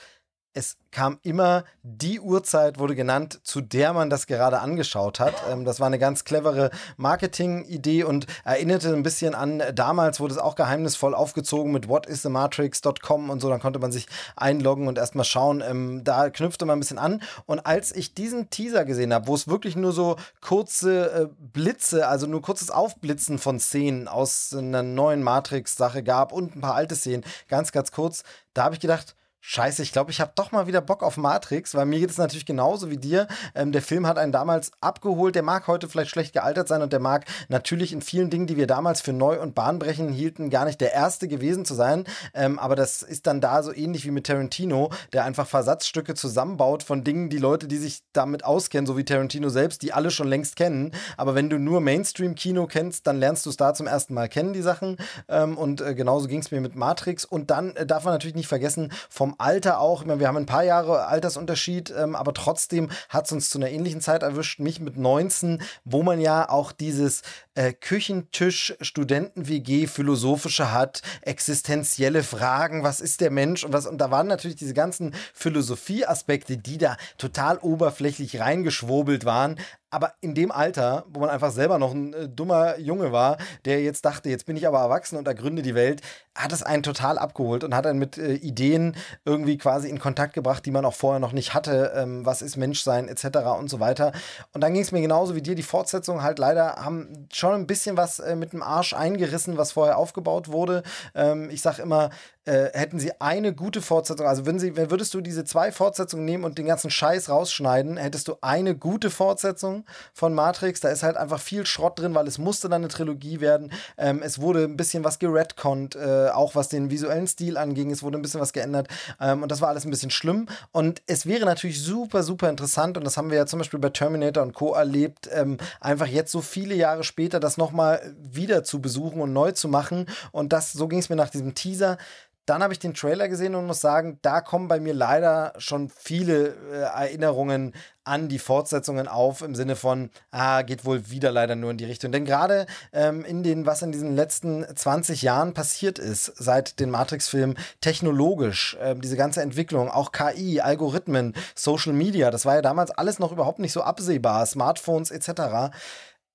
es 0.55 0.77
kam 0.93 1.19
immer 1.23 1.65
die 1.83 2.21
Uhrzeit, 2.21 2.79
wurde 2.79 2.95
genannt, 2.95 3.41
zu 3.43 3.61
der 3.61 3.93
man 3.93 4.09
das 4.09 4.29
gerade 4.29 4.61
angeschaut 4.61 5.19
hat. 5.19 5.35
Ähm, 5.51 5.65
das 5.65 5.81
war 5.81 5.89
eine 5.89 5.99
ganz 5.99 6.25
clevere 6.25 6.71
Marketing-Idee 6.97 8.05
und 8.05 8.27
erinnerte 8.45 8.95
ein 8.95 9.03
bisschen 9.03 9.35
an 9.35 9.61
damals, 9.75 10.21
wurde 10.21 10.35
es 10.35 10.39
auch 10.39 10.55
geheimnisvoll 10.55 11.13
aufgezogen 11.13 11.73
mit 11.73 11.89
whatisthematrix.com 11.89 13.31
und 13.31 13.41
so. 13.41 13.51
Dann 13.51 13.61
konnte 13.61 13.81
man 13.81 13.91
sich 13.91 14.07
einloggen 14.37 14.87
und 14.87 14.97
erstmal 14.97 15.25
schauen. 15.25 15.61
Ähm, 15.61 16.03
da 16.05 16.31
knüpfte 16.31 16.65
man 16.65 16.77
ein 16.79 16.81
bisschen 16.81 16.99
an. 16.99 17.21
Und 17.47 17.67
als 17.67 17.95
ich 17.95 18.15
diesen 18.15 18.49
Teaser 18.49 18.85
gesehen 18.85 19.13
habe, 19.13 19.27
wo 19.27 19.35
es 19.35 19.49
wirklich 19.49 19.75
nur 19.75 19.93
so 19.93 20.17
kurze 20.41 21.11
äh, 21.11 21.29
Blitze, 21.53 22.07
also 22.07 22.29
nur 22.29 22.43
kurzes 22.43 22.71
Aufblitzen 22.71 23.39
von 23.39 23.59
Szenen 23.59 24.07
aus 24.07 24.55
einer 24.57 24.85
neuen 24.85 25.25
Matrix-Sache 25.25 26.05
gab 26.05 26.33
und 26.33 26.55
ein 26.55 26.61
paar 26.61 26.77
alte 26.77 26.95
Szenen, 26.95 27.25
ganz, 27.49 27.73
ganz 27.73 27.91
kurz, 27.91 28.23
da 28.53 28.63
habe 28.63 28.77
ich 28.77 28.81
gedacht, 28.81 29.17
Scheiße, 29.47 29.83
ich 29.83 29.93
glaube, 29.93 30.11
ich 30.11 30.23
habe 30.23 30.33
doch 30.37 30.53
mal 30.53 30.67
wieder 30.67 30.81
Bock 30.81 31.03
auf 31.03 31.19
Matrix, 31.19 31.75
weil 31.75 31.85
mir 31.85 32.01
geht 32.01 32.09
es 32.09 32.17
natürlich 32.17 32.47
genauso 32.47 32.89
wie 32.89 32.97
dir. 32.97 33.29
Ähm, 33.55 33.73
der 33.73 33.83
Film 33.83 34.07
hat 34.07 34.17
einen 34.17 34.33
damals 34.33 34.73
abgeholt. 34.81 35.35
Der 35.35 35.43
mag 35.43 35.67
heute 35.67 35.87
vielleicht 35.87 36.13
schlecht 36.13 36.33
gealtert 36.33 36.67
sein 36.67 36.81
und 36.81 36.95
der 36.95 36.99
mag 36.99 37.27
natürlich 37.51 37.93
in 37.93 38.01
vielen 38.01 38.31
Dingen, 38.31 38.47
die 38.47 38.57
wir 38.57 38.67
damals 38.67 39.03
für 39.03 39.13
neu 39.13 39.39
und 39.39 39.55
bahnbrechend 39.55 40.15
hielten, 40.15 40.49
gar 40.49 40.65
nicht 40.65 40.81
der 40.81 40.95
erste 40.95 41.29
gewesen 41.29 41.67
zu 41.67 41.75
sein. 41.75 42.05
Ähm, 42.33 42.59
aber 42.59 42.75
das 42.75 43.03
ist 43.03 43.27
dann 43.27 43.43
da 43.43 43.63
so 43.63 43.71
ähnlich 43.75 44.07
wie 44.07 44.13
mit 44.13 44.27
Tarantino, 44.27 44.89
der 45.13 45.27
einfach 45.27 45.47
Versatzstücke 45.47 46.15
zusammenbaut 46.15 46.83
von 46.83 47.05
Dingen, 47.05 47.29
die 47.29 47.37
Leute, 47.37 47.69
die 47.69 47.77
sich 47.77 48.01
damit 48.15 48.47
auskennen, 48.47 48.87
so 48.87 48.97
wie 48.97 49.05
Tarantino 49.05 49.51
selbst, 49.51 49.83
die 49.83 49.93
alle 49.93 50.11
schon 50.11 50.29
längst 50.29 50.57
kennen. 50.57 50.93
Aber 51.19 51.35
wenn 51.35 51.51
du 51.51 51.59
nur 51.59 51.83
Mainstream-Kino 51.83 52.67
kennst, 52.67 53.07
dann 53.07 53.19
lernst 53.19 53.45
du 53.45 53.51
es 53.51 53.59
da 53.59 53.75
zum 53.75 53.89
ersten 53.89 54.15
Mal 54.15 54.31
kennen, 54.31 54.55
die 54.55 54.63
Sachen. 54.63 54.97
Ähm, 55.29 55.59
und 55.59 55.83
äh, 55.83 55.95
genauso 55.95 56.29
ging 56.29 56.41
es 56.41 56.51
mir 56.51 56.63
mit 56.63 56.77
Matrix. 56.77 57.27
Und 57.27 57.51
dann 57.51 57.77
äh, 57.77 57.85
darf 57.85 58.05
man 58.05 58.15
natürlich 58.15 58.37
nicht 58.37 58.49
vergessen, 58.49 58.91
vom 59.11 59.34
Alter 59.39 59.81
auch. 59.81 60.03
Ich 60.03 60.07
meine, 60.07 60.21
wir 60.21 60.29
haben 60.29 60.37
ein 60.37 60.47
paar 60.47 60.65
Jahre 60.65 61.07
Altersunterschied, 61.07 61.93
ähm, 61.97 62.17
aber 62.17 62.35
trotzdem 62.35 62.91
hat 63.09 63.27
es 63.27 63.33
uns 63.33 63.51
zu 63.51 63.59
einer 63.59 63.71
ähnlichen 63.71 64.01
Zeit 64.01 64.23
erwischt, 64.23 64.61
mich 64.61 64.81
mit 64.81 64.97
19, 64.97 65.63
wo 65.85 66.03
man 66.03 66.21
ja 66.21 66.49
auch 66.49 66.73
dieses 66.73 67.23
äh, 67.55 67.73
Küchentisch, 67.73 68.75
Studenten-WG, 68.81 69.87
philosophische 69.87 70.73
hat, 70.73 71.03
existenzielle 71.23 72.23
Fragen, 72.23 72.83
was 72.83 73.01
ist 73.01 73.21
der 73.21 73.31
Mensch 73.31 73.65
und 73.65 73.73
was, 73.73 73.87
und 73.87 73.99
da 73.99 74.11
waren 74.11 74.27
natürlich 74.27 74.57
diese 74.57 74.75
ganzen 74.75 75.15
Philosophie-Aspekte, 75.33 76.59
die 76.59 76.79
da 76.79 76.97
total 77.19 77.59
oberflächlich 77.59 78.41
reingeschwurbelt 78.41 79.25
waren, 79.25 79.57
aber 79.95 80.15
in 80.21 80.35
dem 80.35 80.51
Alter, 80.51 81.05
wo 81.09 81.21
man 81.21 81.31
einfach 81.31 81.53
selber 81.53 81.79
noch 81.79 81.93
ein 81.93 82.13
äh, 82.15 82.29
dummer 82.29 82.81
Junge 82.81 83.13
war, 83.13 83.39
der 83.65 83.81
jetzt 83.81 84.05
dachte, 84.05 84.29
jetzt 84.29 84.45
bin 84.45 84.57
ich 84.57 84.67
aber 84.67 84.81
erwachsen 84.81 85.17
und 85.17 85.29
ergründe 85.29 85.63
die 85.63 85.77
Welt, 85.77 86.03
hat 86.35 86.53
es 86.53 86.65
einen 86.65 86.83
total 86.83 87.17
abgeholt 87.17 87.63
und 87.63 87.77
hat 87.77 87.87
einen 87.87 88.01
mit 88.01 88.19
äh, 88.19 88.33
Ideen 88.33 88.97
irgendwie 89.25 89.57
quasi 89.57 89.89
in 89.89 90.01
Kontakt 90.01 90.33
gebracht, 90.33 90.67
die 90.67 90.73
man 90.73 90.85
auch 90.85 90.95
vorher 90.95 91.21
noch 91.21 91.31
nicht 91.31 91.55
hatte. 91.55 91.93
Ähm, 91.95 92.27
was 92.27 92.43
ist 92.43 92.57
Menschsein 92.57 93.07
etc. 93.07 93.27
und 93.57 93.71
so 93.71 93.79
weiter. 93.79 94.11
Und 94.53 94.63
dann 94.63 94.75
ging 94.75 94.83
es 94.83 94.91
mir 94.91 95.01
genauso 95.01 95.37
wie 95.37 95.43
dir. 95.43 95.55
Die 95.55 95.63
Fortsetzungen 95.63 96.25
halt 96.25 96.41
leider 96.41 96.75
haben 96.75 97.29
schon 97.33 97.44
ein 97.53 97.67
bisschen 97.67 97.97
was 97.97 98.19
äh, 98.19 98.37
mit 98.37 98.53
dem 98.53 98.63
Arsch 98.63 98.95
eingerissen, 98.95 99.59
was 99.59 99.73
vorher 99.73 99.99
aufgebaut 99.99 100.49
wurde. 100.49 100.83
Ähm, 101.15 101.51
ich 101.51 101.61
sag 101.63 101.79
immer, 101.79 102.11
äh, 102.45 102.71
hätten 102.73 102.99
sie 102.99 103.13
eine 103.21 103.55
gute 103.55 103.81
Fortsetzung, 103.81 104.27
also 104.27 104.47
würden 104.47 104.59
sie, 104.59 104.77
würdest 104.77 105.15
du 105.15 105.21
diese 105.21 105.45
zwei 105.45 105.73
Fortsetzungen 105.73 106.25
nehmen 106.25 106.45
und 106.45 106.59
den 106.59 106.67
ganzen 106.67 106.91
Scheiß 106.91 107.29
rausschneiden, 107.29 107.97
hättest 107.97 108.29
du 108.29 108.37
eine 108.41 108.77
gute 108.77 109.11
Fortsetzung 109.11 109.85
von 110.13 110.35
Matrix. 110.35 110.81
Da 110.81 110.91
ist 110.91 111.03
halt 111.03 111.17
einfach 111.17 111.41
viel 111.41 111.67
Schrott 111.67 111.99
drin, 111.99 112.15
weil 112.15 112.27
es 112.27 112.39
musste 112.39 112.69
dann 112.69 112.83
eine 112.83 112.89
Trilogie 112.89 113.41
werden. 113.41 113.73
Ähm, 113.97 114.23
es 114.23 114.41
wurde 114.41 114.65
ein 114.65 114.77
bisschen 114.77 115.05
was 115.05 115.19
geredconnt, 115.19 115.97
äh, 115.97 116.29
auch 116.29 116.55
was 116.55 116.69
den 116.69 116.91
visuellen 116.91 117.27
Stil 117.27 117.57
anging. 117.57 117.91
Es 117.91 118.03
wurde 118.03 118.19
ein 118.19 118.23
bisschen 118.23 118.41
was 118.41 118.53
geändert. 118.53 118.89
Ähm, 119.21 119.43
und 119.43 119.51
das 119.51 119.61
war 119.61 119.69
alles 119.69 119.85
ein 119.85 119.91
bisschen 119.91 120.11
schlimm. 120.11 120.47
Und 120.73 121.03
es 121.07 121.27
wäre 121.27 121.45
natürlich 121.45 121.83
super, 121.83 122.23
super 122.23 122.49
interessant, 122.51 122.97
und 122.97 123.05
das 123.05 123.17
haben 123.17 123.31
wir 123.31 123.39
ja 123.39 123.47
zum 123.47 123.59
Beispiel 123.59 123.81
bei 123.81 123.91
Terminator 123.91 124.43
und 124.43 124.55
Co. 124.55 124.75
erlebt, 124.75 125.29
ähm, 125.33 125.57
einfach 125.81 126.07
jetzt 126.07 126.33
so 126.33 126.41
viele 126.41 126.75
Jahre 126.75 127.05
später 127.05 127.41
das 127.41 127.57
nochmal 127.57 128.15
wieder 128.19 128.65
zu 128.65 128.81
besuchen 128.81 129.21
und 129.21 129.33
neu 129.33 129.53
zu 129.53 129.69
machen. 129.69 130.07
Und 130.33 130.53
das, 130.53 130.73
so 130.73 130.89
ging 130.89 130.99
es 130.99 131.09
mir 131.09 131.17
nach 131.17 131.31
diesem 131.31 131.55
Teaser. 131.55 131.99
Dann 132.47 132.63
habe 132.63 132.73
ich 132.73 132.79
den 132.79 132.95
Trailer 132.95 133.29
gesehen 133.29 133.55
und 133.55 133.67
muss 133.67 133.81
sagen, 133.81 134.19
da 134.23 134.41
kommen 134.41 134.69
bei 134.69 134.81
mir 134.81 134.95
leider 134.95 135.55
schon 135.59 135.89
viele 135.89 136.55
äh, 136.73 136.81
Erinnerungen 136.83 137.73
an 138.05 138.29
die 138.29 138.39
Fortsetzungen 138.39 139.09
auf, 139.09 139.41
im 139.41 139.55
Sinne 139.55 139.77
von, 139.77 140.11
ah, 140.31 140.61
geht 140.61 140.85
wohl 140.85 141.11
wieder 141.11 141.33
leider 141.33 141.57
nur 141.57 141.71
in 141.71 141.79
die 141.79 141.87
Richtung. 141.87 142.13
Denn 142.13 142.27
gerade 142.27 142.67
ähm, 142.93 143.25
in 143.25 143.43
den, 143.43 143.65
was 143.65 143.81
in 143.81 143.93
diesen 143.93 144.15
letzten 144.15 144.65
20 144.77 145.23
Jahren 145.23 145.55
passiert 145.55 145.99
ist, 145.99 146.27
seit 146.37 146.81
den 146.81 146.91
Matrix-Filmen, 146.91 147.57
technologisch, 147.81 148.77
äh, 148.81 148.95
diese 148.95 149.17
ganze 149.17 149.41
Entwicklung, 149.41 149.91
auch 149.91 150.13
KI, 150.13 150.61
Algorithmen, 150.61 151.35
Social 151.55 151.95
Media, 151.95 152.31
das 152.31 152.45
war 152.45 152.57
ja 152.57 152.63
damals 152.63 152.91
alles 152.91 153.19
noch 153.19 153.33
überhaupt 153.33 153.59
nicht 153.59 153.73
so 153.73 153.83
absehbar, 153.83 154.45
Smartphones 154.45 155.11
etc 155.11 155.71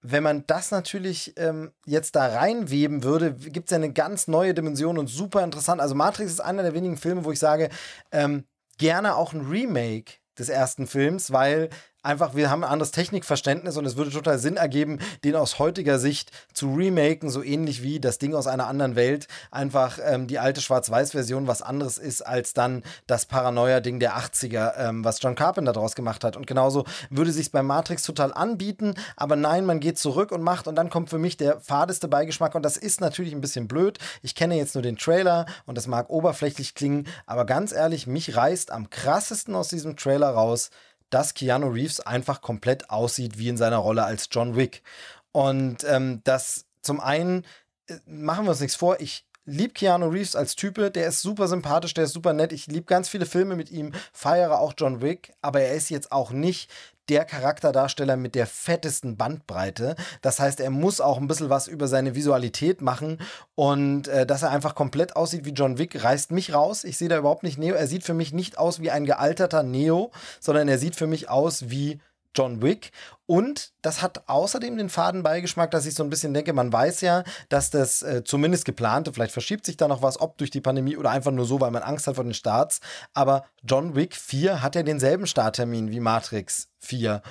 wenn 0.02 0.24
man 0.24 0.46
das 0.48 0.72
natürlich 0.72 1.34
ähm, 1.38 1.72
jetzt 1.86 2.16
da 2.16 2.28
reinweben 2.28 3.04
würde, 3.04 3.34
gibt 3.34 3.68
es 3.68 3.72
ja 3.72 3.78
eine 3.78 3.92
ganz 3.92 4.28
neue 4.28 4.54
Dimension 4.54 4.98
und 4.98 5.08
super 5.08 5.44
interessant. 5.44 5.82
Also 5.82 5.96
Matrix 5.96 6.32
ist 6.32 6.40
einer 6.40 6.64
der 6.64 6.74
wenigen 6.74 6.98
Filme, 6.98 7.26
wo 7.26 7.32
ich 7.32 7.40
sage, 7.40 7.70
ähm, 8.12 8.46
gerne 8.78 9.16
auch 9.16 9.34
ein 9.34 9.42
Remake 9.42 10.14
des 10.38 10.50
ersten 10.50 10.88
Films, 10.88 11.32
weil 11.32 11.70
einfach, 12.02 12.36
wir 12.36 12.50
haben 12.50 12.64
ein 12.64 12.72
anderes 12.72 12.92
Technikverständnis 12.92 13.78
und 13.78 13.86
es 13.86 13.98
würde 13.98 14.12
total 14.12 14.40
Sinn 14.40 14.58
ergeben, 14.58 15.00
den 15.24 15.36
aus 15.36 15.60
heutiger 15.60 16.00
Sicht 16.00 16.32
zu 16.54 16.74
remaken, 16.74 17.30
so 17.30 17.44
ähnlich 17.44 17.84
wie 17.84 18.00
das 18.00 18.20
Ding 18.20 18.34
aus 18.34 18.48
einer 18.48 18.68
anderen 18.68 18.96
Welt, 18.96 19.28
einfach 19.52 20.00
ähm, 20.04 20.28
die 20.28 20.40
alte 20.40 20.62
Schwarz-Weiß-Version 20.62 21.48
was 21.48 21.62
anderes 21.62 21.98
ist 21.98 22.22
als 22.22 22.54
dann 22.54 22.84
das 23.08 23.26
Paranoia-Ding 23.26 24.00
der 24.00 24.18
80er, 24.18 24.74
ähm, 24.78 25.04
was 25.04 25.22
John 25.22 25.36
Carpenter 25.36 25.74
daraus 25.74 25.96
gemacht 25.96 26.24
hat. 26.24 26.38
Und 26.38 26.48
genauso 26.48 26.86
würde 27.10 27.32
sich 27.32 27.52
bei 27.52 27.64
Matrix 27.64 28.04
total 28.04 28.34
anbieten, 28.34 28.94
aber 29.18 29.36
nein, 29.36 29.66
man 29.66 29.80
geht 29.80 29.98
zurück 29.98 30.32
und 30.32 30.42
macht 30.42 30.68
und 30.68 30.76
dann 30.76 30.90
kommt 30.90 31.10
für 31.10 31.20
mich 31.20 31.38
der 31.38 31.60
fadeste 31.60 32.08
Beigeschmack 32.08 32.56
und 32.56 32.64
das 32.64 32.78
ist 32.78 33.02
natürlich 33.02 33.34
ein 33.34 33.42
bisschen 33.42 33.68
blöd. 33.68 34.00
Ich 34.22 34.36
kenne 34.36 34.56
jetzt 34.56 34.76
nur 34.76 34.82
den 34.82 34.98
Trailer 34.98 35.46
und 35.66 35.78
das 35.78 35.88
mag 35.88 36.10
oberflächlich 36.10 36.76
klingen, 36.76 37.08
aber 37.26 37.46
ganz 37.46 37.74
ehrlich, 37.74 38.08
mich 38.08 38.36
reißt 38.36 38.72
am 38.72 38.90
krassesten 38.90 39.56
aus 39.56 39.68
diesem 39.68 39.98
Trailer 39.98 40.30
raus, 40.30 40.70
dass 41.10 41.34
Keanu 41.34 41.68
Reeves 41.68 42.00
einfach 42.00 42.42
komplett 42.42 42.90
aussieht 42.90 43.38
wie 43.38 43.50
in 43.50 43.58
seiner 43.58 43.78
Rolle 43.78 44.04
als 44.04 44.30
John 44.32 44.56
Wick. 44.56 44.84
Und 45.32 45.84
ähm, 45.84 46.22
das 46.24 46.66
zum 46.82 47.00
einen, 47.00 47.46
äh, 47.88 47.98
machen 48.06 48.46
wir 48.46 48.52
uns 48.52 48.62
nichts 48.62 48.76
vor, 48.76 49.00
ich 49.00 49.26
liebe 49.46 49.74
Keanu 49.74 50.08
Reeves 50.08 50.36
als 50.36 50.56
Type, 50.56 50.92
der 50.92 51.08
ist 51.08 51.22
super 51.22 51.48
sympathisch, 51.48 51.94
der 51.94 52.06
ist 52.06 52.14
super 52.14 52.34
nett. 52.34 52.54
Ich 52.54 52.68
liebe 52.68 52.86
ganz 52.86 53.10
viele 53.10 53.26
Filme 53.26 53.56
mit 53.56 53.72
ihm, 53.72 53.94
feiere 54.14 54.60
auch 54.60 54.74
John 54.78 55.02
Wick, 55.02 55.34
aber 55.42 55.62
er 55.62 55.74
ist 55.74 55.90
jetzt 55.90 56.12
auch 56.12 56.32
nicht 56.32 56.72
der 57.10 57.26
Charakterdarsteller 57.26 58.16
mit 58.16 58.36
der 58.36 58.48
fettesten 58.48 59.18
Bandbreite. 59.18 59.96
Das 60.22 60.40
heißt, 60.40 60.60
er 60.60 60.70
muss 60.70 61.02
auch 61.02 61.18
ein 61.18 61.28
bisschen 61.28 61.50
was 61.50 61.68
über 61.68 61.88
seine 61.88 62.16
Visualität 62.16 62.82
machen 62.82 63.20
und 63.56 64.08
äh, 64.08 64.26
dass 64.26 64.44
er 64.44 64.52
einfach 64.52 64.76
komplett 64.76 65.16
aussieht 65.16 65.46
wie 65.46 65.52
John 65.52 65.78
Wick, 65.78 66.04
reißt 66.04 66.32
mich 66.32 66.54
raus. 66.54 66.84
Ich 66.84 66.98
sehe 66.98 67.10
da 67.10 67.18
überhaupt 67.18 67.44
nicht 67.44 67.58
Neo. 67.58 67.76
Er 67.76 67.88
sieht 67.88 68.04
für 68.04 68.14
mich 68.14 68.34
nicht 68.34 68.58
aus 68.58 68.80
wie 68.82 68.92
ein 68.92 69.06
gealterter 69.06 69.64
Neo, 69.64 70.12
sondern 70.40 70.68
er 70.68 70.78
sieht 70.78 70.96
für 70.96 71.08
mich 71.08 71.30
aus 71.30 71.70
wie 71.70 72.00
John 72.36 72.62
Wick. 72.62 72.92
Und 73.26 73.72
das 73.82 74.02
hat 74.02 74.28
außerdem 74.28 74.78
den 74.78 74.90
faden 74.90 75.24
Beigeschmack, 75.24 75.72
dass 75.72 75.86
ich 75.86 75.96
so 75.96 76.04
ein 76.04 76.10
bisschen 76.10 76.34
denke, 76.34 76.54
man 76.54 76.72
weiß 76.72 77.02
ja, 77.02 77.24
dass 77.50 77.70
das 77.70 78.02
äh, 78.02 78.24
zumindest 78.24 78.66
geplante, 78.66 79.14
vielleicht 79.14 79.34
verschiebt 79.34 79.66
sich 79.66 79.78
da 79.78 79.88
noch 79.88 80.02
was, 80.02 80.20
ob 80.20 80.38
durch 80.38 80.52
die 80.52 80.62
Pandemie 80.62 80.98
oder 80.98 81.12
einfach 81.12 81.32
nur 81.32 81.46
so, 81.46 81.60
weil 81.62 81.72
man 81.72 81.84
Angst 81.84 82.08
hat 82.08 82.16
vor 82.16 82.24
den 82.24 82.34
Starts. 82.34 82.82
Aber 83.14 83.46
John 83.64 83.96
Wick 83.96 84.16
4 84.16 84.62
hat 84.62 84.76
ja 84.76 84.84
denselben 84.84 85.28
Starttermin 85.28 85.92
wie 85.92 86.00
Matrix 86.00 86.70
4. 86.80 87.22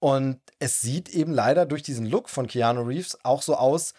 Und 0.00 0.40
es 0.60 0.80
sieht 0.80 1.08
eben 1.08 1.32
leider 1.32 1.66
durch 1.66 1.82
diesen 1.82 2.06
Look 2.06 2.28
von 2.28 2.46
Keanu 2.46 2.82
Reeves 2.82 3.18
auch 3.24 3.42
so 3.42 3.56
aus, 3.56 3.94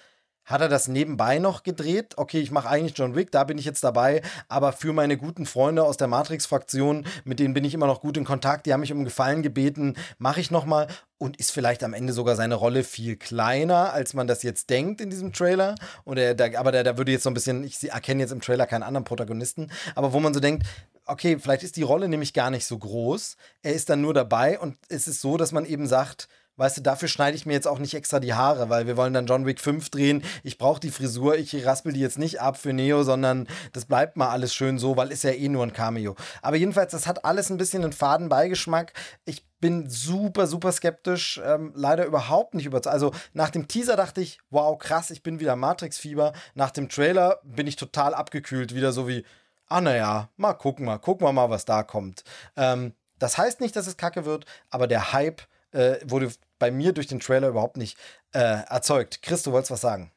hat 0.50 0.62
er 0.62 0.68
das 0.68 0.88
nebenbei 0.88 1.38
noch 1.40 1.64
gedreht. 1.64 2.18
Okay, 2.18 2.40
ich 2.40 2.52
mache 2.52 2.68
eigentlich 2.68 2.98
John 2.98 3.16
Wick, 3.16 3.32
da 3.32 3.44
bin 3.44 3.58
ich 3.58 3.66
jetzt 3.66 3.84
dabei, 3.84 4.22
aber 4.48 4.74
für 4.74 4.92
meine 4.92 5.16
guten 5.16 5.46
Freunde 5.46 5.84
aus 5.84 5.98
der 5.98 6.08
Matrix-Fraktion, 6.08 7.06
mit 7.24 7.40
denen 7.40 7.54
bin 7.54 7.64
ich 7.64 7.76
immer 7.76 7.88
noch 7.88 8.02
gut 8.02 8.18
in 8.18 8.26
Kontakt, 8.26 8.66
die 8.66 8.74
haben 8.74 8.82
mich 8.82 8.92
um 8.92 9.06
Gefallen 9.06 9.44
gebeten, 9.44 9.96
mache 10.18 10.42
ich 10.42 10.50
nochmal 10.50 10.88
und 11.20 11.38
ist 11.38 11.52
vielleicht 11.52 11.84
am 11.84 11.94
Ende 11.94 12.14
sogar 12.14 12.36
seine 12.36 12.56
Rolle 12.56 12.84
viel 12.84 13.16
kleiner, 13.16 13.94
als 13.94 14.14
man 14.14 14.26
das 14.26 14.42
jetzt 14.42 14.70
denkt 14.70 15.02
in 15.02 15.10
diesem 15.10 15.34
Trailer. 15.34 15.76
Und 16.04 16.18
er, 16.18 16.34
da, 16.34 16.46
aber 16.58 16.72
da, 16.72 16.82
da 16.82 16.98
würde 16.98 17.12
jetzt 17.12 17.24
so 17.24 17.30
ein 17.30 17.34
bisschen, 17.36 17.64
ich 17.64 17.92
erkenne 17.92 18.22
jetzt 18.22 18.32
im 18.32 18.42
Trailer 18.42 18.66
keinen 18.66 18.84
anderen 18.84 19.04
Protagonisten, 19.04 19.70
aber 19.96 20.14
wo 20.14 20.20
man 20.20 20.34
so 20.34 20.40
denkt, 20.40 20.66
okay, 21.06 21.38
vielleicht 21.40 21.64
ist 21.64 21.76
die 21.76 21.84
Rolle 21.84 22.08
nämlich 22.08 22.34
gar 22.34 22.50
nicht 22.50 22.66
so 22.66 22.78
groß. 22.78 23.36
Er 23.64 23.74
ist 23.74 23.90
dann 23.90 24.02
nur 24.02 24.14
dabei 24.14 24.60
und 24.60 24.78
es 24.88 25.08
ist 25.08 25.22
so, 25.22 25.38
dass 25.38 25.52
man 25.52 25.66
eben 25.66 25.88
sagt, 25.88 26.30
weißt 26.60 26.78
du, 26.78 26.82
dafür 26.82 27.08
schneide 27.08 27.36
ich 27.38 27.46
mir 27.46 27.54
jetzt 27.54 27.68
auch 27.68 27.80
nicht 27.80 27.94
extra 27.94 28.20
die 28.20 28.34
Haare, 28.34 28.70
weil 28.70 28.86
wir 28.86 28.98
wollen 28.98 29.14
dann 29.14 29.26
John 29.26 29.46
Wick 29.46 29.62
5 29.62 29.90
drehen. 29.90 30.24
Ich 30.44 30.58
brauche 30.58 30.80
die 30.80 30.92
Frisur, 30.92 31.38
ich 31.38 31.66
raspel 31.66 31.94
die 31.94 32.02
jetzt 32.02 32.20
nicht 32.20 32.42
ab 32.42 32.58
für 32.58 32.74
Neo, 32.74 33.04
sondern 33.04 33.48
das 33.74 33.86
bleibt 33.86 34.18
mal 34.18 34.30
alles 34.30 34.54
schön 34.54 34.78
so, 34.78 34.98
weil 34.98 35.12
ist 35.12 35.24
ja 35.24 35.32
eh 35.32 35.48
nur 35.48 35.64
ein 35.64 35.74
Cameo. 35.74 36.16
Aber 36.42 36.58
jedenfalls, 36.58 36.92
das 36.92 37.08
hat 37.08 37.24
alles 37.24 37.50
ein 37.50 37.58
bisschen 37.58 37.84
einen 37.84 37.94
faden 37.94 38.30
Beigeschmack. 38.30 38.94
Ich 39.26 39.48
bin 39.60 39.90
super, 39.90 40.48
super 40.48 40.72
skeptisch, 40.72 41.42
ähm, 41.44 41.72
leider 41.76 42.06
überhaupt 42.06 42.54
nicht 42.54 42.66
überzeugt. 42.66 42.94
Also 42.94 43.12
nach 43.34 43.50
dem 43.50 43.68
Teaser 43.68 43.96
dachte 43.96 44.22
ich, 44.22 44.40
wow, 44.50 44.78
krass, 44.78 45.12
ich 45.12 45.24
bin 45.24 45.40
wieder 45.40 45.56
Matrix-Fieber. 45.56 46.34
Nach 46.56 46.72
dem 46.72 46.90
Trailer 46.90 47.40
bin 47.44 47.68
ich 47.68 47.78
total 47.78 48.14
abgekühlt, 48.14 48.76
wieder 48.76 48.92
so 48.92 49.08
wie, 49.08 49.26
ah 49.68 49.82
naja, 49.82 50.30
mal 50.38 50.54
gucken 50.54 50.86
mal, 50.86 50.98
gucken 50.98 51.26
wir 51.26 51.34
mal, 51.34 51.50
was 51.50 51.66
da 51.66 51.84
kommt. 51.84 52.24
Ähm, 52.58 52.94
das 53.18 53.38
heißt 53.38 53.62
nicht, 53.62 53.76
dass 53.76 53.88
es 53.88 53.98
kacke 53.98 54.26
wird, 54.26 54.46
aber 54.70 54.88
der 54.88 55.14
Hype 55.14 55.42
äh, 55.72 55.98
wurde 56.04 56.32
bei 56.58 56.72
mir 56.72 56.94
durch 56.94 57.08
den 57.08 57.20
Trailer 57.20 57.50
überhaupt 57.50 57.78
nicht 57.78 57.98
äh, 58.34 58.64
erzeugt. 58.68 59.22
Chris, 59.22 59.44
du 59.44 59.52
wolltest 59.52 59.72
was 59.72 59.82
sagen? 59.82 60.12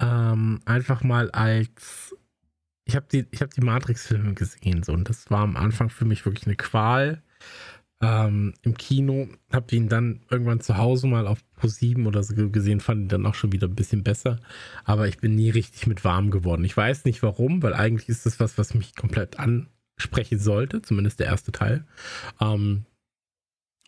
Ähm, 0.00 0.60
einfach 0.64 1.02
mal 1.02 1.30
als 1.30 2.14
ich 2.84 2.94
habe 2.94 3.06
die, 3.10 3.26
hab 3.40 3.52
die 3.52 3.62
Matrix-Filme 3.62 4.34
gesehen 4.34 4.82
so 4.82 4.92
und 4.92 5.08
das 5.08 5.30
war 5.30 5.40
am 5.40 5.56
Anfang 5.56 5.90
für 5.90 6.04
mich 6.04 6.24
wirklich 6.24 6.46
eine 6.46 6.56
Qual. 6.56 7.22
Ähm, 8.02 8.52
Im 8.62 8.76
Kino 8.76 9.28
habe 9.50 9.74
ihn 9.74 9.88
dann 9.88 10.20
irgendwann 10.30 10.60
zu 10.60 10.76
Hause 10.76 11.06
mal 11.06 11.26
auf 11.26 11.40
Pro 11.54 11.66
7 11.66 12.06
oder 12.06 12.22
so 12.22 12.34
gesehen, 12.50 12.80
fand 12.80 13.02
ihn 13.02 13.08
dann 13.08 13.26
auch 13.26 13.34
schon 13.34 13.52
wieder 13.52 13.66
ein 13.66 13.74
bisschen 13.74 14.04
besser. 14.04 14.38
Aber 14.84 15.08
ich 15.08 15.18
bin 15.18 15.34
nie 15.34 15.50
richtig 15.50 15.86
mit 15.86 16.04
warm 16.04 16.30
geworden. 16.30 16.64
Ich 16.64 16.76
weiß 16.76 17.06
nicht 17.06 17.22
warum, 17.22 17.62
weil 17.62 17.74
eigentlich 17.74 18.08
ist 18.08 18.26
das 18.26 18.38
was, 18.38 18.58
was 18.58 18.74
mich 18.74 18.94
komplett 18.94 19.38
ansprechen 19.38 20.38
sollte, 20.38 20.82
zumindest 20.82 21.20
der 21.20 21.26
erste 21.28 21.52
Teil. 21.52 21.86
Ähm, 22.40 22.84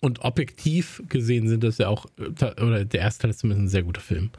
und 0.01 0.20
objektiv 0.20 1.02
gesehen 1.09 1.49
sind 1.49 1.65
das 1.65 1.78
ja 1.78 1.89
auch, 1.89 2.07
oder 2.17 2.85
der 2.85 3.01
erste 3.01 3.23
Teil 3.23 3.31
ist 3.31 3.41
zumindest 3.41 3.65
ein 3.65 3.68
sehr 3.68 3.83
guter 3.83 4.01
Film. 4.01 4.31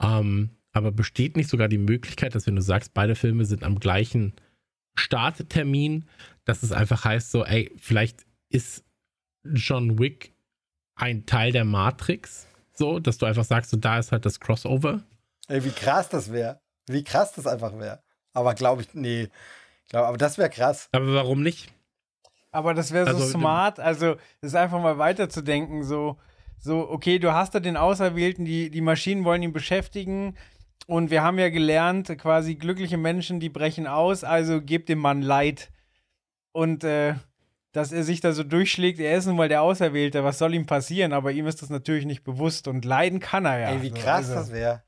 Ähm, 0.00 0.50
aber 0.72 0.92
besteht 0.92 1.36
nicht 1.36 1.48
sogar 1.48 1.68
die 1.68 1.78
Möglichkeit, 1.78 2.34
dass 2.34 2.46
wenn 2.46 2.56
du 2.56 2.62
sagst, 2.62 2.92
beide 2.92 3.14
Filme 3.14 3.46
sind 3.46 3.64
am 3.64 3.80
gleichen 3.80 4.34
Starttermin, 4.98 6.04
dass 6.44 6.62
es 6.62 6.72
einfach 6.72 7.04
heißt, 7.04 7.30
so, 7.30 7.44
ey, 7.44 7.72
vielleicht 7.78 8.26
ist 8.50 8.84
John 9.44 9.98
Wick 9.98 10.34
ein 10.96 11.24
Teil 11.26 11.52
der 11.52 11.64
Matrix, 11.64 12.46
so, 12.72 12.98
dass 12.98 13.18
du 13.18 13.26
einfach 13.26 13.44
sagst, 13.44 13.70
so, 13.70 13.76
da 13.76 13.98
ist 13.98 14.12
halt 14.12 14.26
das 14.26 14.40
Crossover. 14.40 15.02
Ey, 15.48 15.64
wie 15.64 15.70
krass 15.70 16.08
das 16.08 16.32
wäre. 16.32 16.60
Wie 16.88 17.04
krass 17.04 17.32
das 17.32 17.46
einfach 17.46 17.78
wäre. 17.78 18.02
Aber 18.32 18.54
glaube 18.54 18.82
ich, 18.82 18.92
nee. 18.94 19.28
Glaub, 19.88 20.04
aber 20.04 20.18
das 20.18 20.36
wäre 20.36 20.50
krass. 20.50 20.88
Aber 20.92 21.14
warum 21.14 21.42
nicht? 21.42 21.72
Aber 22.56 22.72
das 22.72 22.90
wäre 22.90 23.10
so 23.10 23.16
also, 23.16 23.38
smart, 23.38 23.78
also 23.78 24.14
das 24.40 24.52
ist 24.52 24.54
einfach 24.54 24.80
mal 24.80 24.96
weiterzudenken, 24.96 25.84
so, 25.84 26.16
so, 26.58 26.88
okay, 26.88 27.18
du 27.18 27.34
hast 27.34 27.54
da 27.54 27.60
den 27.60 27.76
Auserwählten, 27.76 28.46
die, 28.46 28.70
die 28.70 28.80
Maschinen 28.80 29.26
wollen 29.26 29.42
ihn 29.42 29.52
beschäftigen 29.52 30.38
und 30.86 31.10
wir 31.10 31.22
haben 31.22 31.38
ja 31.38 31.50
gelernt, 31.50 32.16
quasi 32.16 32.54
glückliche 32.54 32.96
Menschen, 32.96 33.40
die 33.40 33.50
brechen 33.50 33.86
aus, 33.86 34.24
also 34.24 34.62
gebt 34.62 34.88
dem 34.88 35.00
Mann 35.00 35.20
Leid. 35.20 35.70
Und 36.52 36.82
äh, 36.82 37.16
dass 37.72 37.92
er 37.92 38.04
sich 38.04 38.22
da 38.22 38.32
so 38.32 38.42
durchschlägt, 38.42 39.00
er 39.00 39.18
ist 39.18 39.26
nun 39.26 39.36
mal 39.36 39.50
der 39.50 39.60
Auserwählte, 39.60 40.24
was 40.24 40.38
soll 40.38 40.54
ihm 40.54 40.64
passieren? 40.64 41.12
Aber 41.12 41.32
ihm 41.32 41.46
ist 41.46 41.60
das 41.60 41.68
natürlich 41.68 42.06
nicht 42.06 42.24
bewusst 42.24 42.68
und 42.68 42.86
leiden 42.86 43.20
kann 43.20 43.44
er 43.44 43.58
ja. 43.58 43.68
Ey, 43.72 43.82
wie 43.82 43.90
krass 43.90 44.30
also. 44.30 44.34
das 44.34 44.52
wäre. 44.52 44.82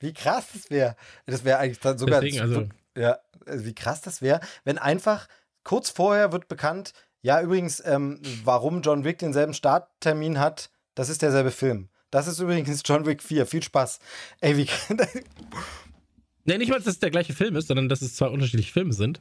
Wie 0.00 0.12
krass 0.12 0.48
das 0.52 0.70
wäre. 0.70 0.96
Das 1.24 1.44
wäre 1.44 1.58
eigentlich 1.58 1.78
sogar. 1.80 2.20
Deswegen, 2.20 2.40
also, 2.40 2.68
ja, 2.96 3.18
wie 3.46 3.76
krass 3.76 4.00
das 4.00 4.22
wäre, 4.22 4.40
wenn 4.64 4.78
einfach 4.78 5.28
kurz 5.66 5.90
vorher 5.90 6.32
wird 6.32 6.48
bekannt, 6.48 6.92
ja, 7.22 7.42
übrigens, 7.42 7.82
ähm, 7.84 8.20
warum 8.44 8.82
John 8.82 9.02
Wick 9.04 9.18
denselben 9.18 9.52
Starttermin 9.52 10.38
hat, 10.38 10.70
das 10.94 11.08
ist 11.08 11.22
derselbe 11.22 11.50
Film. 11.50 11.88
Das 12.12 12.28
ist 12.28 12.38
übrigens 12.38 12.82
John 12.84 13.04
Wick 13.04 13.20
4. 13.20 13.46
Viel 13.46 13.64
Spaß. 13.64 13.98
Ey, 14.40 14.56
wie. 14.56 14.68
Nee, 16.48 16.58
nicht 16.58 16.70
mal, 16.70 16.78
dass 16.78 16.86
es 16.86 17.00
der 17.00 17.10
gleiche 17.10 17.32
Film 17.32 17.56
ist, 17.56 17.66
sondern 17.66 17.88
dass 17.88 18.02
es 18.02 18.14
zwei 18.14 18.28
unterschiedliche 18.28 18.72
Filme 18.72 18.92
sind, 18.92 19.20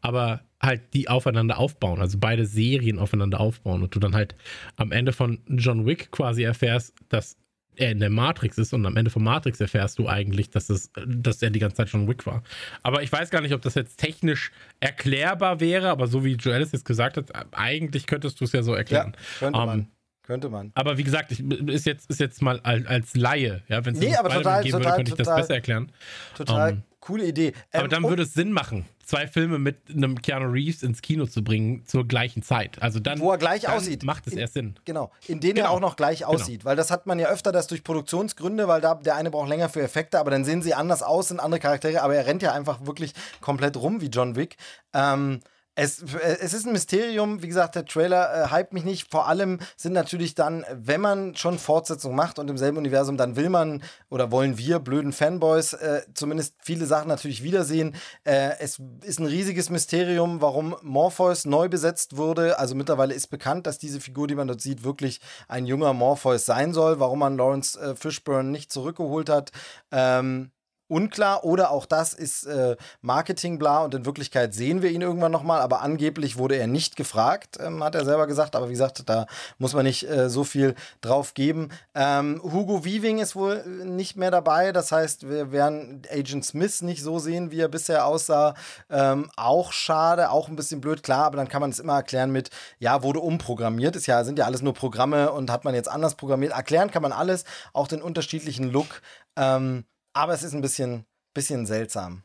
aber 0.00 0.40
halt 0.58 0.94
die 0.94 1.06
aufeinander 1.06 1.58
aufbauen, 1.58 2.00
also 2.00 2.16
beide 2.18 2.46
Serien 2.46 2.98
aufeinander 2.98 3.40
aufbauen 3.40 3.82
und 3.82 3.94
du 3.94 3.98
dann 4.00 4.14
halt 4.14 4.34
am 4.76 4.90
Ende 4.90 5.12
von 5.12 5.42
John 5.48 5.84
Wick 5.84 6.10
quasi 6.10 6.44
erfährst, 6.44 6.94
dass 7.10 7.36
er 7.76 7.90
in 7.90 8.00
der 8.00 8.10
Matrix 8.10 8.58
ist 8.58 8.72
und 8.74 8.84
am 8.84 8.96
Ende 8.96 9.10
von 9.10 9.22
Matrix 9.22 9.60
erfährst 9.60 9.98
du 9.98 10.08
eigentlich, 10.08 10.50
dass, 10.50 10.68
es, 10.70 10.90
dass 11.06 11.42
er 11.42 11.50
die 11.50 11.58
ganze 11.58 11.76
Zeit 11.76 11.88
John 11.88 12.08
Wick 12.08 12.26
war. 12.26 12.42
Aber 12.82 13.02
ich 13.02 13.10
weiß 13.10 13.30
gar 13.30 13.40
nicht, 13.40 13.54
ob 13.54 13.62
das 13.62 13.74
jetzt 13.74 13.96
technisch 13.96 14.52
erklärbar 14.80 15.60
wäre, 15.60 15.88
aber 15.88 16.06
so 16.06 16.24
wie 16.24 16.34
Joel 16.34 16.62
es 16.62 16.72
jetzt 16.72 16.84
gesagt 16.84 17.16
hat, 17.16 17.30
eigentlich 17.52 18.06
könntest 18.06 18.40
du 18.40 18.44
es 18.44 18.52
ja 18.52 18.62
so 18.62 18.74
erklären. 18.74 19.12
Ja, 19.14 19.38
könnte 19.38 19.58
um, 19.58 19.66
man. 19.66 19.78
Ähm, 19.78 19.86
könnte 20.22 20.48
man. 20.48 20.70
Aber 20.74 20.98
wie 20.98 21.02
gesagt, 21.02 21.32
ich, 21.32 21.40
ist, 21.40 21.84
jetzt, 21.84 22.08
ist 22.08 22.20
jetzt 22.20 22.42
mal 22.42 22.60
als, 22.60 22.86
als 22.86 23.16
Laie, 23.16 23.62
ja, 23.68 23.84
wenn 23.84 23.94
es 23.94 24.00
nee, 24.00 24.14
aber 24.14 24.28
total, 24.28 24.62
geben 24.62 24.72
total, 24.72 24.84
würde, 24.84 24.96
könnte 24.96 25.10
ich 25.10 25.16
total, 25.16 25.36
das 25.36 25.42
besser 25.42 25.54
erklären. 25.54 25.92
Total 26.36 26.72
um, 26.72 26.82
coole 27.00 27.26
Idee. 27.26 27.48
Ähm, 27.48 27.80
aber 27.80 27.88
dann 27.88 28.04
würde 28.04 28.22
es 28.22 28.32
Sinn 28.32 28.52
machen, 28.52 28.84
zwei 29.04 29.26
Filme 29.26 29.58
mit 29.58 29.76
einem 29.88 30.20
Keanu 30.20 30.50
Reeves 30.50 30.82
ins 30.82 31.02
Kino 31.02 31.26
zu 31.26 31.42
bringen 31.42 31.84
zur 31.86 32.06
gleichen 32.06 32.42
Zeit. 32.42 32.80
Also 32.80 33.00
dann, 33.00 33.20
wo 33.20 33.30
er 33.30 33.38
gleich 33.38 33.68
aussieht, 33.68 34.04
macht 34.04 34.26
es 34.26 34.32
in, 34.32 34.38
erst 34.38 34.54
Sinn. 34.54 34.74
Genau, 34.84 35.10
in 35.26 35.40
denen 35.40 35.56
genau. 35.56 35.68
er 35.68 35.70
auch 35.72 35.80
noch 35.80 35.96
gleich 35.96 36.20
genau. 36.20 36.32
aussieht, 36.32 36.60
genau. 36.60 36.70
weil 36.70 36.76
das 36.76 36.90
hat 36.90 37.06
man 37.06 37.18
ja 37.18 37.28
öfter, 37.28 37.52
das 37.52 37.66
durch 37.66 37.84
Produktionsgründe, 37.84 38.68
weil 38.68 38.80
da 38.80 38.94
der 38.94 39.16
eine 39.16 39.30
braucht 39.30 39.48
länger 39.48 39.68
für 39.68 39.82
Effekte, 39.82 40.18
aber 40.18 40.30
dann 40.30 40.44
sehen 40.44 40.62
sie 40.62 40.74
anders 40.74 41.02
aus, 41.02 41.28
sind 41.28 41.40
andere 41.40 41.60
Charaktere, 41.60 42.02
aber 42.02 42.14
er 42.14 42.26
rennt 42.26 42.42
ja 42.42 42.52
einfach 42.52 42.86
wirklich 42.86 43.12
komplett 43.40 43.76
rum 43.76 44.00
wie 44.00 44.06
John 44.06 44.36
Wick. 44.36 44.56
Ähm, 44.94 45.40
es, 45.74 46.02
es 46.02 46.52
ist 46.52 46.66
ein 46.66 46.72
Mysterium, 46.72 47.42
wie 47.42 47.48
gesagt, 47.48 47.76
der 47.76 47.86
Trailer 47.86 48.44
äh, 48.44 48.50
hypt 48.50 48.74
mich 48.74 48.84
nicht. 48.84 49.10
Vor 49.10 49.26
allem 49.26 49.58
sind 49.76 49.94
natürlich 49.94 50.34
dann, 50.34 50.66
wenn 50.70 51.00
man 51.00 51.34
schon 51.34 51.58
Fortsetzung 51.58 52.14
macht 52.14 52.38
und 52.38 52.50
im 52.50 52.58
selben 52.58 52.76
Universum, 52.76 53.16
dann 53.16 53.36
will 53.36 53.48
man 53.48 53.82
oder 54.10 54.30
wollen 54.30 54.58
wir 54.58 54.80
blöden 54.80 55.12
Fanboys 55.12 55.72
äh, 55.72 56.02
zumindest 56.12 56.56
viele 56.62 56.84
Sachen 56.84 57.08
natürlich 57.08 57.42
wiedersehen. 57.42 57.94
Äh, 58.24 58.58
es 58.58 58.82
ist 59.02 59.18
ein 59.18 59.26
riesiges 59.26 59.70
Mysterium, 59.70 60.42
warum 60.42 60.76
Morpheus 60.82 61.46
neu 61.46 61.70
besetzt 61.70 62.18
wurde. 62.18 62.58
Also 62.58 62.74
mittlerweile 62.74 63.14
ist 63.14 63.28
bekannt, 63.28 63.66
dass 63.66 63.78
diese 63.78 64.00
Figur, 64.00 64.28
die 64.28 64.34
man 64.34 64.48
dort 64.48 64.60
sieht, 64.60 64.84
wirklich 64.84 65.20
ein 65.48 65.64
junger 65.64 65.94
Morpheus 65.94 66.44
sein 66.44 66.74
soll. 66.74 67.00
Warum 67.00 67.20
man 67.20 67.38
Lawrence 67.38 67.80
äh, 67.80 67.96
Fishburne 67.96 68.50
nicht 68.50 68.70
zurückgeholt 68.70 69.30
hat. 69.30 69.52
Ähm, 69.90 70.50
unklar 70.92 71.44
oder 71.44 71.70
auch 71.70 71.86
das 71.86 72.12
ist 72.12 72.44
äh, 72.44 72.76
Marketing 73.00 73.58
bla 73.58 73.82
und 73.82 73.94
in 73.94 74.04
Wirklichkeit 74.04 74.54
sehen 74.54 74.82
wir 74.82 74.90
ihn 74.90 75.00
irgendwann 75.00 75.32
nochmal, 75.32 75.60
aber 75.60 75.80
angeblich 75.80 76.36
wurde 76.36 76.56
er 76.56 76.66
nicht 76.66 76.96
gefragt, 76.96 77.58
ähm, 77.60 77.82
hat 77.82 77.94
er 77.94 78.04
selber 78.04 78.26
gesagt, 78.26 78.54
aber 78.54 78.68
wie 78.68 78.72
gesagt, 78.72 79.08
da 79.08 79.26
muss 79.58 79.72
man 79.72 79.84
nicht 79.84 80.08
äh, 80.08 80.28
so 80.28 80.44
viel 80.44 80.74
drauf 81.00 81.32
geben. 81.32 81.70
Ähm, 81.94 82.40
Hugo 82.42 82.84
Weaving 82.84 83.18
ist 83.18 83.34
wohl 83.34 83.64
nicht 83.84 84.16
mehr 84.16 84.30
dabei, 84.30 84.72
das 84.72 84.92
heißt, 84.92 85.28
wir 85.28 85.50
werden 85.50 86.02
Agent 86.12 86.44
Smith 86.44 86.82
nicht 86.82 87.02
so 87.02 87.18
sehen, 87.18 87.50
wie 87.50 87.60
er 87.60 87.68
bisher 87.68 88.06
aussah. 88.06 88.54
Ähm, 88.90 89.30
auch 89.36 89.72
schade, 89.72 90.30
auch 90.30 90.48
ein 90.48 90.56
bisschen 90.56 90.82
blöd, 90.82 91.02
klar, 91.02 91.24
aber 91.24 91.38
dann 91.38 91.48
kann 91.48 91.62
man 91.62 91.70
es 91.70 91.78
immer 91.78 91.94
erklären 91.94 92.30
mit, 92.30 92.50
ja, 92.78 93.02
wurde 93.02 93.20
umprogrammiert, 93.20 93.96
ist 93.96 94.06
ja, 94.06 94.24
sind 94.24 94.38
ja 94.38 94.44
alles 94.44 94.60
nur 94.60 94.74
Programme 94.74 95.32
und 95.32 95.50
hat 95.50 95.64
man 95.64 95.74
jetzt 95.74 95.88
anders 95.88 96.16
programmiert. 96.16 96.52
Erklären 96.52 96.90
kann 96.90 97.02
man 97.02 97.12
alles, 97.12 97.44
auch 97.72 97.88
den 97.88 98.02
unterschiedlichen 98.02 98.70
Look. 98.70 99.00
Ähm, 99.36 99.84
aber 100.12 100.32
es 100.32 100.42
ist 100.42 100.54
ein 100.54 100.60
bisschen, 100.60 101.04
bisschen 101.34 101.66
seltsam. 101.66 102.22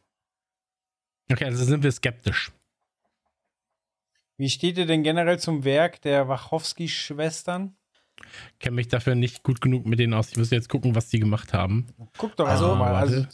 Okay, 1.32 1.46
also 1.46 1.64
sind 1.64 1.84
wir 1.84 1.92
skeptisch. 1.92 2.52
Wie 4.38 4.50
steht 4.50 4.78
ihr 4.78 4.86
denn 4.86 5.04
generell 5.04 5.40
zum 5.40 5.64
Werk 5.64 6.02
der 6.02 6.28
Wachowski-Schwestern? 6.28 7.76
Kenne 8.60 8.76
mich 8.76 8.88
dafür 8.88 9.16
nicht 9.16 9.44
gut 9.44 9.62
genug 9.62 9.86
mit 9.86 10.00
denen 10.00 10.14
aus. 10.14 10.30
Ich 10.30 10.38
muss 10.38 10.52
jetzt 10.52 10.70
gucken, 10.70 10.96
was 10.96 11.10
die 11.10 11.20
gemacht 11.20 11.54
haben. 11.54 11.88
Guck 12.18 12.36
doch 12.36 12.48
also, 12.48 12.76
mal. 12.76 12.96
Also, 12.96 13.26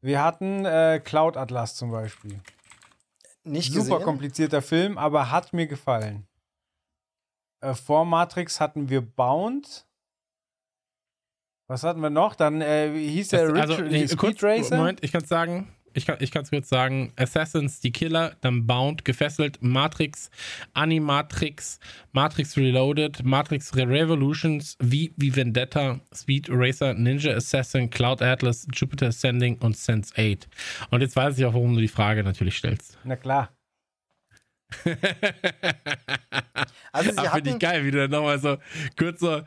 wir 0.00 0.22
hatten 0.22 0.64
äh, 0.64 1.00
Cloud 1.04 1.36
Atlas 1.36 1.76
zum 1.76 1.90
Beispiel. 1.90 2.40
Nicht 3.44 3.72
Super 3.72 3.96
gesehen? 3.96 4.04
komplizierter 4.04 4.62
Film, 4.62 4.98
aber 4.98 5.30
hat 5.30 5.52
mir 5.52 5.66
gefallen. 5.66 6.26
Äh, 7.60 7.74
vor 7.74 8.04
Matrix 8.04 8.60
hatten 8.60 8.88
wir 8.88 9.00
Bound. 9.00 9.86
Was 11.70 11.84
hatten 11.84 12.00
wir 12.00 12.10
noch? 12.10 12.34
Dann 12.34 12.62
äh, 12.62 12.90
hieß 12.92 13.28
der 13.28 13.54
Rich 13.54 13.62
also, 13.62 13.74
Speed 13.74 14.16
kurz, 14.16 14.42
Racer. 14.42 14.76
Moment, 14.76 15.04
ich 15.04 15.12
kann 15.12 15.22
es 15.22 15.28
sagen. 15.28 15.68
Ich 15.94 16.04
kann 16.04 16.18
es 16.18 16.50
kurz 16.50 16.68
sagen. 16.68 17.12
Assassins, 17.14 17.78
die 17.78 17.92
Killer, 17.92 18.34
dann 18.40 18.66
Bound, 18.66 19.04
gefesselt, 19.04 19.58
Matrix, 19.60 20.32
Animatrix, 20.74 21.78
Matrix 22.10 22.56
Reloaded, 22.56 23.24
Matrix 23.24 23.76
Revolutions, 23.76 24.78
V 24.80 24.88
wie 24.88 25.36
Vendetta, 25.36 26.00
Speed 26.12 26.48
Racer, 26.50 26.94
Ninja 26.94 27.34
Assassin, 27.34 27.88
Cloud 27.88 28.20
Atlas, 28.20 28.66
Jupiter 28.72 29.06
Ascending 29.06 29.58
und 29.58 29.76
Sense 29.76 30.12
8. 30.16 30.48
Und 30.90 31.02
jetzt 31.02 31.14
weiß 31.14 31.38
ich 31.38 31.44
auch, 31.44 31.54
warum 31.54 31.76
du 31.76 31.80
die 31.80 31.86
Frage 31.86 32.24
natürlich 32.24 32.56
stellst. 32.56 32.98
Na 33.04 33.14
klar. 33.14 33.50
also 36.92 37.10
sie 37.10 37.28
Finde 37.28 37.50
ich 37.50 37.58
geil, 37.58 37.84
wie 37.84 37.90
du 37.90 37.98
dann 37.98 38.10
nochmal 38.10 38.38
so 38.38 38.56
kurz 38.96 39.20
so, 39.20 39.42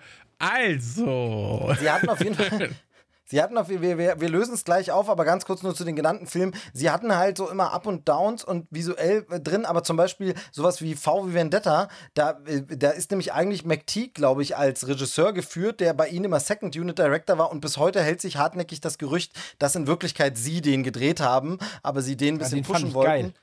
also. 0.52 1.74
Sie 1.80 1.90
hatten 1.90 2.10
auf 2.10 2.24
jeden 2.24 2.36
Fall. 2.36 2.70
Sie 3.26 3.42
hatten 3.42 3.58
auf, 3.58 3.70
wir, 3.70 3.82
wir, 3.82 4.22
wir 4.22 4.30
lösen 4.30 4.54
es 4.54 4.64
gleich 4.64 4.92
auf, 4.92 5.10
aber 5.10 5.26
ganz 5.26 5.46
kurz 5.46 5.64
nur 5.64 5.74
zu 5.74 5.84
den 5.84 5.96
genannten 5.96 6.28
Filmen. 6.28 6.54
Sie 6.72 6.92
hatten 6.92 7.16
halt 7.16 7.38
so 7.38 7.50
immer 7.50 7.72
Up 7.72 7.88
und 7.88 8.08
Downs 8.08 8.44
und 8.44 8.68
visuell 8.70 9.26
äh, 9.32 9.40
drin, 9.40 9.66
aber 9.66 9.84
zum 9.84 9.98
Beispiel 9.98 10.36
sowas 10.52 10.84
wie 10.84 10.94
V 10.94 11.28
wie 11.28 11.34
Vendetta, 11.34 11.88
da, 12.14 12.42
äh, 12.46 12.62
da 12.62 12.92
ist 12.92 13.10
nämlich 13.12 13.34
eigentlich 13.34 13.66
McTeague, 13.66 14.14
glaube 14.14 14.44
ich, 14.44 14.56
als 14.56 14.88
Regisseur 14.88 15.34
geführt, 15.34 15.80
der 15.80 15.94
bei 15.94 16.10
ihnen 16.10 16.26
immer 16.26 16.40
Second 16.40 16.76
Unit 16.76 17.00
Director 17.00 17.38
war 17.38 17.50
und 17.52 17.62
bis 17.62 17.78
heute 17.78 18.04
hält 18.04 18.22
sich 18.22 18.38
hartnäckig 18.38 18.82
das 18.82 19.00
Gerücht, 19.00 19.34
dass 19.58 19.76
in 19.76 19.88
Wirklichkeit 19.88 20.38
sie 20.38 20.62
den 20.62 20.84
gedreht 20.84 21.20
haben, 21.22 21.58
aber 21.82 22.04
sie 22.04 22.18
den 22.18 22.36
ein 22.36 22.38
bisschen 22.38 22.60
ja, 22.60 22.66
pushen 22.66 22.94
wollten. 22.94 23.10
Geil. 23.10 23.34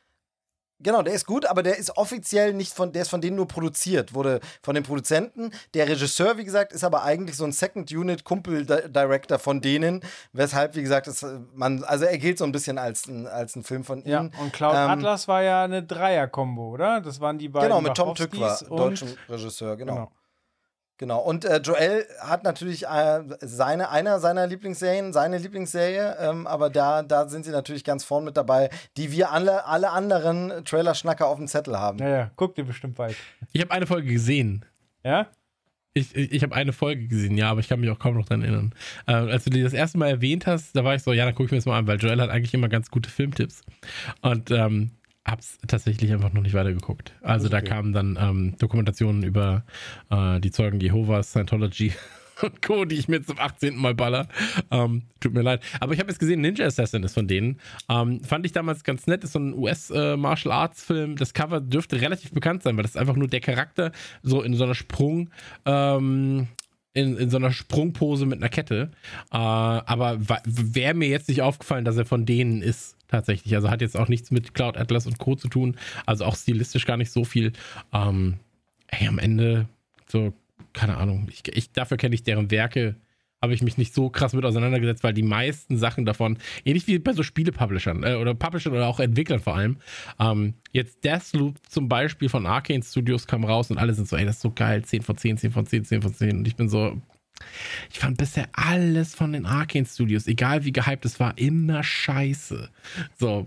Genau, 0.82 1.02
der 1.02 1.14
ist 1.14 1.26
gut, 1.26 1.46
aber 1.46 1.62
der 1.62 1.76
ist 1.76 1.96
offiziell 1.96 2.54
nicht 2.54 2.72
von, 2.72 2.92
der 2.92 3.02
ist 3.02 3.08
von 3.08 3.20
denen 3.20 3.36
nur 3.36 3.46
produziert, 3.46 4.14
wurde 4.14 4.40
von 4.62 4.74
den 4.74 4.84
Produzenten. 4.84 5.50
Der 5.74 5.88
Regisseur, 5.88 6.38
wie 6.38 6.44
gesagt, 6.44 6.72
ist 6.72 6.84
aber 6.84 7.02
eigentlich 7.02 7.36
so 7.36 7.44
ein 7.44 7.52
Second 7.52 7.90
Unit 7.92 8.24
Kumpel 8.24 8.64
Director 8.64 9.38
von 9.38 9.60
denen, 9.60 10.02
weshalb, 10.32 10.74
wie 10.76 10.82
gesagt, 10.82 11.06
ist, 11.06 11.26
man, 11.54 11.84
also 11.84 12.06
er 12.06 12.18
gilt 12.18 12.38
so 12.38 12.44
ein 12.44 12.52
bisschen 12.52 12.78
als 12.78 13.06
ein, 13.06 13.26
als 13.26 13.56
ein 13.56 13.62
Film 13.62 13.84
von 13.84 14.02
ja, 14.06 14.22
ihm. 14.22 14.30
Und 14.40 14.52
Cloud 14.52 14.74
ähm, 14.74 14.90
Atlas 14.90 15.28
war 15.28 15.42
ja 15.42 15.64
eine 15.64 15.82
Dreier-Kombo, 15.82 16.70
oder? 16.70 17.00
Das 17.00 17.20
waren 17.20 17.38
die 17.38 17.48
beiden. 17.48 17.68
Genau, 17.68 17.80
mit 17.80 17.94
Tom 17.94 18.14
Tück 18.14 18.38
war 18.40 18.58
deutschen 18.68 19.16
Regisseur, 19.28 19.76
genau. 19.76 19.94
genau. 19.94 20.12
Genau. 21.00 21.20
Und 21.20 21.46
äh, 21.46 21.62
Joel 21.64 22.04
hat 22.20 22.44
natürlich 22.44 22.86
äh, 22.86 23.22
seine, 23.40 23.88
einer 23.88 24.20
seiner 24.20 24.46
Lieblingsserien, 24.46 25.14
seine 25.14 25.38
Lieblingsserie, 25.38 26.18
ähm, 26.20 26.46
aber 26.46 26.68
da, 26.68 27.02
da 27.02 27.26
sind 27.26 27.46
sie 27.46 27.52
natürlich 27.52 27.84
ganz 27.84 28.04
vorn 28.04 28.22
mit 28.22 28.36
dabei, 28.36 28.68
die 28.98 29.10
wir 29.10 29.32
alle, 29.32 29.64
alle 29.64 29.92
anderen 29.92 30.62
Trailer-Schnacker 30.62 31.26
auf 31.26 31.38
dem 31.38 31.48
Zettel 31.48 31.78
haben. 31.78 32.00
Ja, 32.00 32.08
ja, 32.10 32.30
guck 32.36 32.54
dir 32.54 32.64
bestimmt 32.64 32.96
bald. 32.96 33.16
Ich 33.52 33.62
habe 33.62 33.70
eine 33.70 33.86
Folge 33.86 34.12
gesehen. 34.12 34.66
Ja? 35.02 35.28
Ich, 35.94 36.14
ich, 36.14 36.32
ich 36.32 36.42
habe 36.42 36.54
eine 36.54 36.74
Folge 36.74 37.08
gesehen, 37.08 37.38
ja, 37.38 37.50
aber 37.50 37.60
ich 37.60 37.68
kann 37.70 37.80
mich 37.80 37.88
auch 37.88 37.98
kaum 37.98 38.18
noch 38.18 38.26
daran 38.26 38.42
erinnern. 38.42 38.74
Äh, 39.06 39.12
als 39.12 39.44
du 39.44 39.50
die 39.50 39.62
das 39.62 39.72
erste 39.72 39.96
Mal 39.96 40.10
erwähnt 40.10 40.46
hast, 40.46 40.76
da 40.76 40.84
war 40.84 40.94
ich 40.94 41.02
so, 41.02 41.14
ja, 41.14 41.24
dann 41.24 41.34
gucke 41.34 41.46
ich 41.46 41.50
mir 41.52 41.56
das 41.58 41.64
mal 41.64 41.78
an, 41.78 41.86
weil 41.86 41.98
Joel 41.98 42.20
hat 42.20 42.28
eigentlich 42.28 42.52
immer 42.52 42.68
ganz 42.68 42.90
gute 42.90 43.08
Filmtipps. 43.08 43.62
Und 44.20 44.50
ähm, 44.50 44.90
hab's 45.26 45.58
tatsächlich 45.66 46.12
einfach 46.12 46.32
noch 46.32 46.42
nicht 46.42 46.54
weitergeguckt. 46.54 47.12
Also 47.22 47.46
okay. 47.46 47.56
da 47.56 47.60
kamen 47.60 47.92
dann 47.92 48.18
ähm, 48.20 48.54
Dokumentationen 48.58 49.22
über 49.22 49.64
äh, 50.10 50.40
die 50.40 50.50
Zeugen 50.50 50.80
Jehovas, 50.80 51.30
Scientology 51.30 51.92
und 52.42 52.62
Co., 52.62 52.84
die 52.84 52.96
ich 52.96 53.08
mir 53.08 53.22
zum 53.22 53.38
18. 53.38 53.76
Mal 53.76 53.94
baller. 53.94 54.28
Ähm, 54.70 55.02
tut 55.20 55.34
mir 55.34 55.42
leid. 55.42 55.62
Aber 55.78 55.92
ich 55.92 56.00
habe 56.00 56.10
jetzt 56.10 56.18
gesehen, 56.18 56.40
Ninja 56.40 56.66
Assassin 56.66 57.02
ist 57.02 57.14
von 57.14 57.28
denen. 57.28 57.60
Ähm, 57.88 58.22
fand 58.24 58.46
ich 58.46 58.52
damals 58.52 58.84
ganz 58.84 59.06
nett. 59.06 59.24
Ist 59.24 59.32
so 59.32 59.38
ein 59.38 59.54
US-Martial 59.54 60.52
äh, 60.52 60.56
Arts 60.56 60.84
Film. 60.84 61.16
Das 61.16 61.34
Cover 61.34 61.60
dürfte 61.60 62.00
relativ 62.00 62.32
bekannt 62.32 62.62
sein, 62.62 62.76
weil 62.76 62.82
das 62.82 62.92
ist 62.92 63.00
einfach 63.00 63.16
nur 63.16 63.28
der 63.28 63.40
Charakter 63.40 63.92
so 64.22 64.42
in 64.42 64.54
so 64.54 64.64
einer 64.64 64.74
Sprung. 64.74 65.30
Ähm, 65.66 66.48
in, 66.92 67.16
in 67.16 67.30
so 67.30 67.36
einer 67.36 67.52
Sprungpose 67.52 68.26
mit 68.26 68.38
einer 68.38 68.48
Kette. 68.48 68.90
Äh, 69.30 69.36
aber 69.36 70.18
wäre 70.44 70.94
mir 70.94 71.08
jetzt 71.08 71.28
nicht 71.28 71.42
aufgefallen, 71.42 71.84
dass 71.84 71.96
er 71.96 72.04
von 72.04 72.26
denen 72.26 72.62
ist 72.62 72.96
tatsächlich. 73.08 73.54
Also 73.54 73.70
hat 73.70 73.80
jetzt 73.80 73.96
auch 73.96 74.08
nichts 74.08 74.30
mit 74.30 74.54
Cloud 74.54 74.76
Atlas 74.76 75.06
und 75.06 75.18
Co. 75.18 75.34
zu 75.36 75.48
tun. 75.48 75.76
Also 76.06 76.24
auch 76.24 76.36
stilistisch 76.36 76.86
gar 76.86 76.96
nicht 76.96 77.12
so 77.12 77.24
viel. 77.24 77.52
Ähm, 77.92 78.34
ey, 78.88 79.06
am 79.06 79.18
Ende, 79.18 79.68
so, 80.06 80.32
keine 80.72 80.96
Ahnung. 80.96 81.28
Ich, 81.30 81.42
ich, 81.54 81.72
dafür 81.72 81.96
kenne 81.96 82.14
ich 82.14 82.22
deren 82.22 82.50
Werke, 82.50 82.96
habe 83.42 83.54
ich 83.54 83.62
mich 83.62 83.78
nicht 83.78 83.94
so 83.94 84.10
krass 84.10 84.32
mit 84.32 84.44
auseinandergesetzt, 84.44 85.02
weil 85.02 85.14
die 85.14 85.22
meisten 85.22 85.78
Sachen 85.78 86.04
davon, 86.04 86.38
ähnlich 86.64 86.86
wie 86.86 86.98
bei 86.98 87.12
so 87.12 87.22
Spiele-Publishern 87.22 88.02
äh, 88.02 88.14
oder 88.14 88.34
Publishern 88.34 88.72
oder 88.72 88.86
auch 88.86 89.00
Entwicklern 89.00 89.40
vor 89.40 89.56
allem, 89.56 89.78
ähm, 90.18 90.54
jetzt 90.72 91.04
Deathloop 91.04 91.56
zum 91.68 91.88
Beispiel 91.88 92.28
von 92.28 92.46
Arcane 92.46 92.82
Studios 92.82 93.26
kam 93.26 93.44
raus 93.44 93.70
und 93.70 93.78
alle 93.78 93.94
sind 93.94 94.08
so, 94.08 94.16
ey, 94.16 94.24
das 94.24 94.36
ist 94.36 94.42
so 94.42 94.50
geil, 94.50 94.84
10 94.84 95.02
von 95.02 95.16
10, 95.16 95.38
10 95.38 95.52
von 95.52 95.66
10, 95.66 95.84
10 95.84 96.02
von 96.02 96.14
10 96.14 96.38
und 96.38 96.46
ich 96.46 96.56
bin 96.56 96.68
so, 96.68 97.00
ich 97.90 97.98
fand 97.98 98.18
bisher 98.18 98.48
alles 98.52 99.14
von 99.14 99.32
den 99.32 99.46
Arkane 99.46 99.86
Studios, 99.86 100.26
egal 100.26 100.64
wie 100.64 100.72
gehypt 100.72 101.04
es 101.06 101.18
war, 101.18 101.38
immer 101.38 101.82
scheiße. 101.82 102.68
So, 103.18 103.46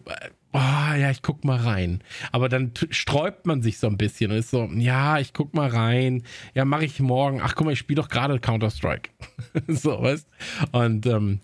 oh, 0.54 0.94
ja, 0.96 1.10
ich 1.10 1.22
guck 1.22 1.44
mal 1.44 1.60
rein. 1.60 2.04
Aber 2.32 2.50
dann 2.50 2.72
sträubt 2.90 3.46
man 3.46 3.62
sich 3.62 3.80
so 3.80 3.88
ein 3.88 3.98
bisschen 3.98 4.32
und 4.32 4.38
ist 4.38 4.52
so, 4.52 4.66
ja, 4.76 5.20
ich 5.20 5.34
guck 5.34 5.54
mal 5.54 5.70
rein. 5.70 6.24
Ja, 6.54 6.66
mache 6.66 6.86
ich 6.86 7.00
morgen. 7.00 7.42
Ach, 7.42 7.56
guck 7.56 7.66
mal, 7.66 7.74
ich 7.74 7.80
spiele 7.80 8.02
doch 8.02 8.10
gerade 8.10 8.40
Counter-Strike. 8.40 9.10
so, 9.68 10.02
weißt 10.02 10.28
Und 10.72 11.06
ähm, 11.06 11.42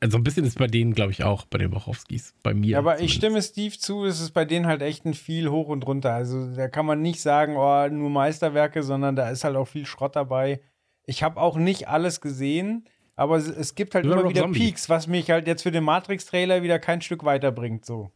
Also 0.00 0.18
ein 0.18 0.24
bisschen 0.24 0.44
ist 0.44 0.58
bei 0.58 0.66
denen, 0.66 0.94
glaube 0.94 1.12
ich, 1.12 1.24
auch, 1.24 1.44
bei 1.46 1.58
den 1.58 1.72
Wachowskis. 1.72 2.34
Bei 2.42 2.54
mir. 2.54 2.70
Ja, 2.70 2.78
aber 2.78 2.96
zumindest. 2.96 3.14
ich 3.14 3.18
stimme 3.18 3.42
Steve 3.42 3.78
zu, 3.78 4.04
es 4.04 4.20
ist 4.20 4.32
bei 4.32 4.44
denen 4.44 4.66
halt 4.66 4.82
echt 4.82 5.04
ein 5.04 5.14
viel 5.14 5.48
hoch 5.48 5.68
und 5.68 5.86
runter. 5.86 6.12
Also 6.12 6.54
da 6.54 6.68
kann 6.68 6.86
man 6.86 7.02
nicht 7.02 7.20
sagen, 7.20 7.56
oh, 7.56 7.88
nur 7.88 8.10
Meisterwerke, 8.10 8.82
sondern 8.82 9.16
da 9.16 9.30
ist 9.30 9.44
halt 9.44 9.56
auch 9.56 9.68
viel 9.68 9.86
Schrott 9.86 10.16
dabei. 10.16 10.60
Ich 11.06 11.22
habe 11.22 11.40
auch 11.40 11.56
nicht 11.56 11.88
alles 11.88 12.20
gesehen, 12.20 12.84
aber 13.20 13.36
es, 13.36 13.48
es 13.48 13.74
gibt 13.74 13.94
halt 13.94 14.06
immer 14.06 14.26
wieder 14.26 14.40
Zombie. 14.40 14.60
Peaks, 14.60 14.88
was 14.88 15.06
mich 15.06 15.30
halt 15.30 15.46
jetzt 15.46 15.62
für 15.62 15.70
den 15.70 15.84
Matrix-Trailer 15.84 16.62
wieder 16.62 16.78
kein 16.78 17.02
Stück 17.02 17.22
weiterbringt. 17.22 17.84
So. 17.84 18.10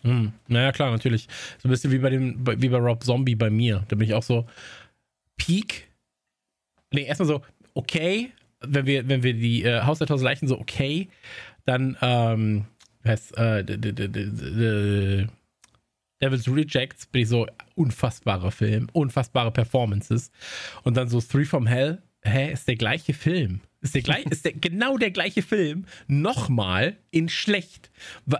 Hm. 0.00 0.32
Naja, 0.48 0.72
klar, 0.72 0.90
natürlich. 0.90 1.28
So 1.58 1.68
ein 1.68 1.70
bisschen 1.70 1.92
wie 1.92 1.98
bei 1.98 2.08
dem, 2.08 2.38
wie 2.42 2.70
bei 2.70 2.78
Rob 2.78 3.04
Zombie 3.04 3.34
bei 3.34 3.50
mir. 3.50 3.84
Da 3.88 3.96
bin 3.96 4.08
ich 4.08 4.14
auch 4.14 4.22
so 4.22 4.46
Peak. 5.36 5.90
Nee, 6.90 7.02
erstmal 7.02 7.26
so, 7.26 7.42
okay, 7.74 8.32
wenn 8.60 8.86
wir, 8.86 9.06
wenn 9.08 9.22
wir 9.22 9.34
die 9.34 9.62
äh, 9.62 9.82
Haus 9.82 9.98
der 9.98 10.06
Tausend 10.06 10.24
Leichen 10.24 10.48
so 10.48 10.58
okay, 10.58 11.10
dann 11.66 11.98
ähm, 12.00 12.64
heißt, 13.04 13.36
äh, 13.36 13.62
Devil's 16.22 16.48
Rejects 16.48 17.04
bin 17.08 17.22
ich 17.22 17.28
so 17.28 17.46
unfassbarer 17.74 18.52
Film, 18.52 18.88
unfassbare 18.94 19.50
Performances 19.50 20.30
und 20.82 20.96
dann 20.96 21.08
so 21.08 21.20
Three 21.20 21.44
from 21.44 21.66
Hell, 21.66 22.00
hä, 22.22 22.52
ist 22.52 22.66
der 22.68 22.76
gleiche 22.76 23.12
Film. 23.12 23.60
Ist, 23.82 23.94
der 23.94 24.02
gleich, 24.02 24.24
ist 24.26 24.44
der, 24.44 24.52
genau 24.52 24.96
der 24.96 25.10
gleiche 25.10 25.42
Film 25.42 25.86
nochmal 26.06 26.96
in 27.10 27.28
schlecht. 27.28 27.90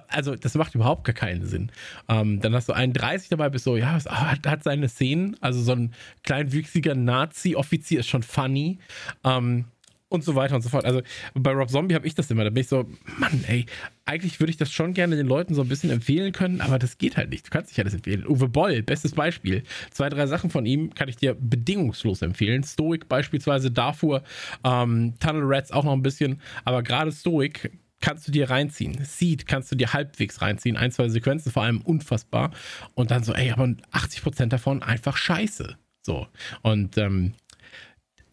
Also, 0.08 0.36
das 0.36 0.54
macht 0.54 0.74
überhaupt 0.74 1.04
gar 1.04 1.14
keinen 1.14 1.44
Sinn. 1.44 1.72
Ähm, 2.08 2.40
dann 2.40 2.54
hast 2.54 2.68
du 2.68 2.72
einen 2.72 2.92
30 2.92 3.28
dabei, 3.28 3.48
bist 3.48 3.64
so, 3.64 3.76
ja, 3.76 3.98
hat, 4.04 4.46
hat 4.46 4.62
seine 4.62 4.88
Szenen. 4.88 5.36
Also, 5.40 5.60
so 5.62 5.72
ein 5.72 5.94
kleinwüchsiger 6.22 6.94
Nazi-Offizier 6.94 8.00
ist 8.00 8.08
schon 8.08 8.22
funny. 8.22 8.78
Ähm, 9.24 9.66
und 10.12 10.22
so 10.24 10.34
weiter 10.34 10.54
und 10.54 10.62
so 10.62 10.68
fort. 10.68 10.84
Also 10.84 11.02
bei 11.34 11.52
Rob 11.52 11.70
Zombie 11.70 11.94
habe 11.94 12.06
ich 12.06 12.14
das 12.14 12.30
immer. 12.30 12.44
Da 12.44 12.50
bin 12.50 12.60
ich 12.60 12.68
so, 12.68 12.84
Mann, 13.18 13.44
ey, 13.48 13.66
eigentlich 14.04 14.38
würde 14.40 14.50
ich 14.50 14.56
das 14.56 14.70
schon 14.70 14.94
gerne 14.94 15.16
den 15.16 15.26
Leuten 15.26 15.54
so 15.54 15.62
ein 15.62 15.68
bisschen 15.68 15.90
empfehlen 15.90 16.32
können, 16.32 16.60
aber 16.60 16.78
das 16.78 16.98
geht 16.98 17.16
halt 17.16 17.30
nicht. 17.30 17.46
Du 17.46 17.50
kannst 17.50 17.70
nicht 17.70 17.80
alles 17.80 17.94
empfehlen. 17.94 18.26
Uwe 18.26 18.48
Boll, 18.48 18.82
bestes 18.82 19.12
Beispiel. 19.12 19.62
Zwei, 19.90 20.08
drei 20.10 20.26
Sachen 20.26 20.50
von 20.50 20.66
ihm 20.66 20.94
kann 20.94 21.08
ich 21.08 21.16
dir 21.16 21.34
bedingungslos 21.34 22.22
empfehlen. 22.22 22.62
Stoic 22.62 23.08
beispielsweise, 23.08 23.70
Darfur, 23.70 24.22
ähm, 24.64 25.14
Tunnel 25.18 25.44
Rats 25.44 25.72
auch 25.72 25.84
noch 25.84 25.92
ein 25.92 26.02
bisschen, 26.02 26.40
aber 26.64 26.82
gerade 26.82 27.10
Stoic 27.10 27.70
kannst 28.02 28.28
du 28.28 28.32
dir 28.32 28.50
reinziehen. 28.50 29.02
Seed 29.04 29.46
kannst 29.46 29.72
du 29.72 29.76
dir 29.76 29.92
halbwegs 29.94 30.42
reinziehen. 30.42 30.76
Ein, 30.76 30.92
zwei 30.92 31.08
Sequenzen 31.08 31.52
vor 31.52 31.62
allem 31.62 31.80
unfassbar. 31.80 32.50
Und 32.94 33.10
dann 33.10 33.24
so, 33.24 33.32
ey, 33.32 33.50
aber 33.50 33.64
80% 33.92 34.46
davon 34.46 34.82
einfach 34.82 35.16
scheiße. 35.16 35.76
So. 36.02 36.26
Und 36.62 36.98
ähm, 36.98 37.34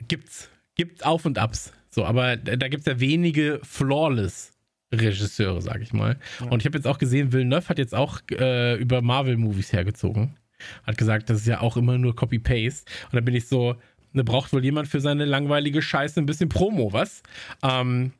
gibt's 0.08 0.49
gibt 0.80 1.06
Auf 1.06 1.25
und 1.25 1.38
Abs. 1.38 1.74
So, 1.90 2.06
aber 2.06 2.38
da 2.38 2.69
gibt 2.69 2.82
es 2.82 2.85
ja 2.85 3.01
wenige 3.01 3.59
flawless 3.64 4.53
Regisseure, 4.93 5.61
sag 5.61 5.82
ich 5.82 5.91
mal. 5.91 6.17
Ja. 6.40 6.48
Und 6.48 6.61
ich 6.61 6.66
habe 6.66 6.77
jetzt 6.77 6.88
auch 6.88 6.99
gesehen, 6.99 7.33
Villeneuve 7.33 7.67
hat 7.67 7.77
jetzt 7.77 7.93
auch 7.93 8.22
äh, 8.32 8.75
über 8.75 9.01
Marvel-Movies 9.01 9.74
hergezogen. 9.74 10.38
Hat 10.88 10.98
gesagt, 10.98 11.30
das 11.30 11.40
ist 11.40 11.48
ja 11.48 11.59
auch 11.59 11.75
immer 11.75 11.98
nur 11.98 12.16
Copy-Paste. 12.16 12.90
Und 13.11 13.16
da 13.16 13.19
bin 13.19 13.35
ich 13.35 13.49
so, 13.49 13.75
da 14.14 14.24
braucht 14.24 14.53
wohl 14.53 14.64
jemand 14.64 14.88
für 14.88 15.01
seine 15.01 15.25
langweilige 15.25 15.82
Scheiße 15.82 16.17
ein 16.17 16.25
bisschen 16.25 16.48
Promo, 16.48 16.93
was? 16.93 17.24
Ähm, 17.61 18.14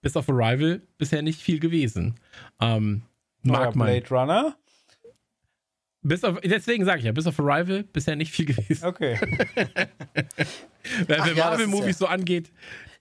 bis 0.00 0.16
auf 0.16 0.28
Arrival 0.28 0.82
bisher 0.96 1.22
nicht 1.22 1.40
viel 1.40 1.58
gewesen. 1.58 2.14
Ähm, 2.60 3.02
mag 3.42 3.74
man. 3.74 3.88
Blade 3.88 4.08
Runner? 4.08 4.56
Bis 6.06 6.22
auf, 6.22 6.38
deswegen 6.44 6.84
sage 6.84 6.98
ich 6.98 7.06
ja, 7.06 7.12
bis 7.12 7.26
auf 7.26 7.40
Arrival 7.40 7.82
bisher 7.82 8.14
nicht 8.14 8.30
viel 8.30 8.44
gewesen. 8.44 8.84
Okay. 8.84 9.18
Wer 11.06 11.16
ja, 11.16 11.34
Marvel-Movies 11.34 11.98
ja. 11.98 12.06
so 12.06 12.06
angeht, 12.06 12.52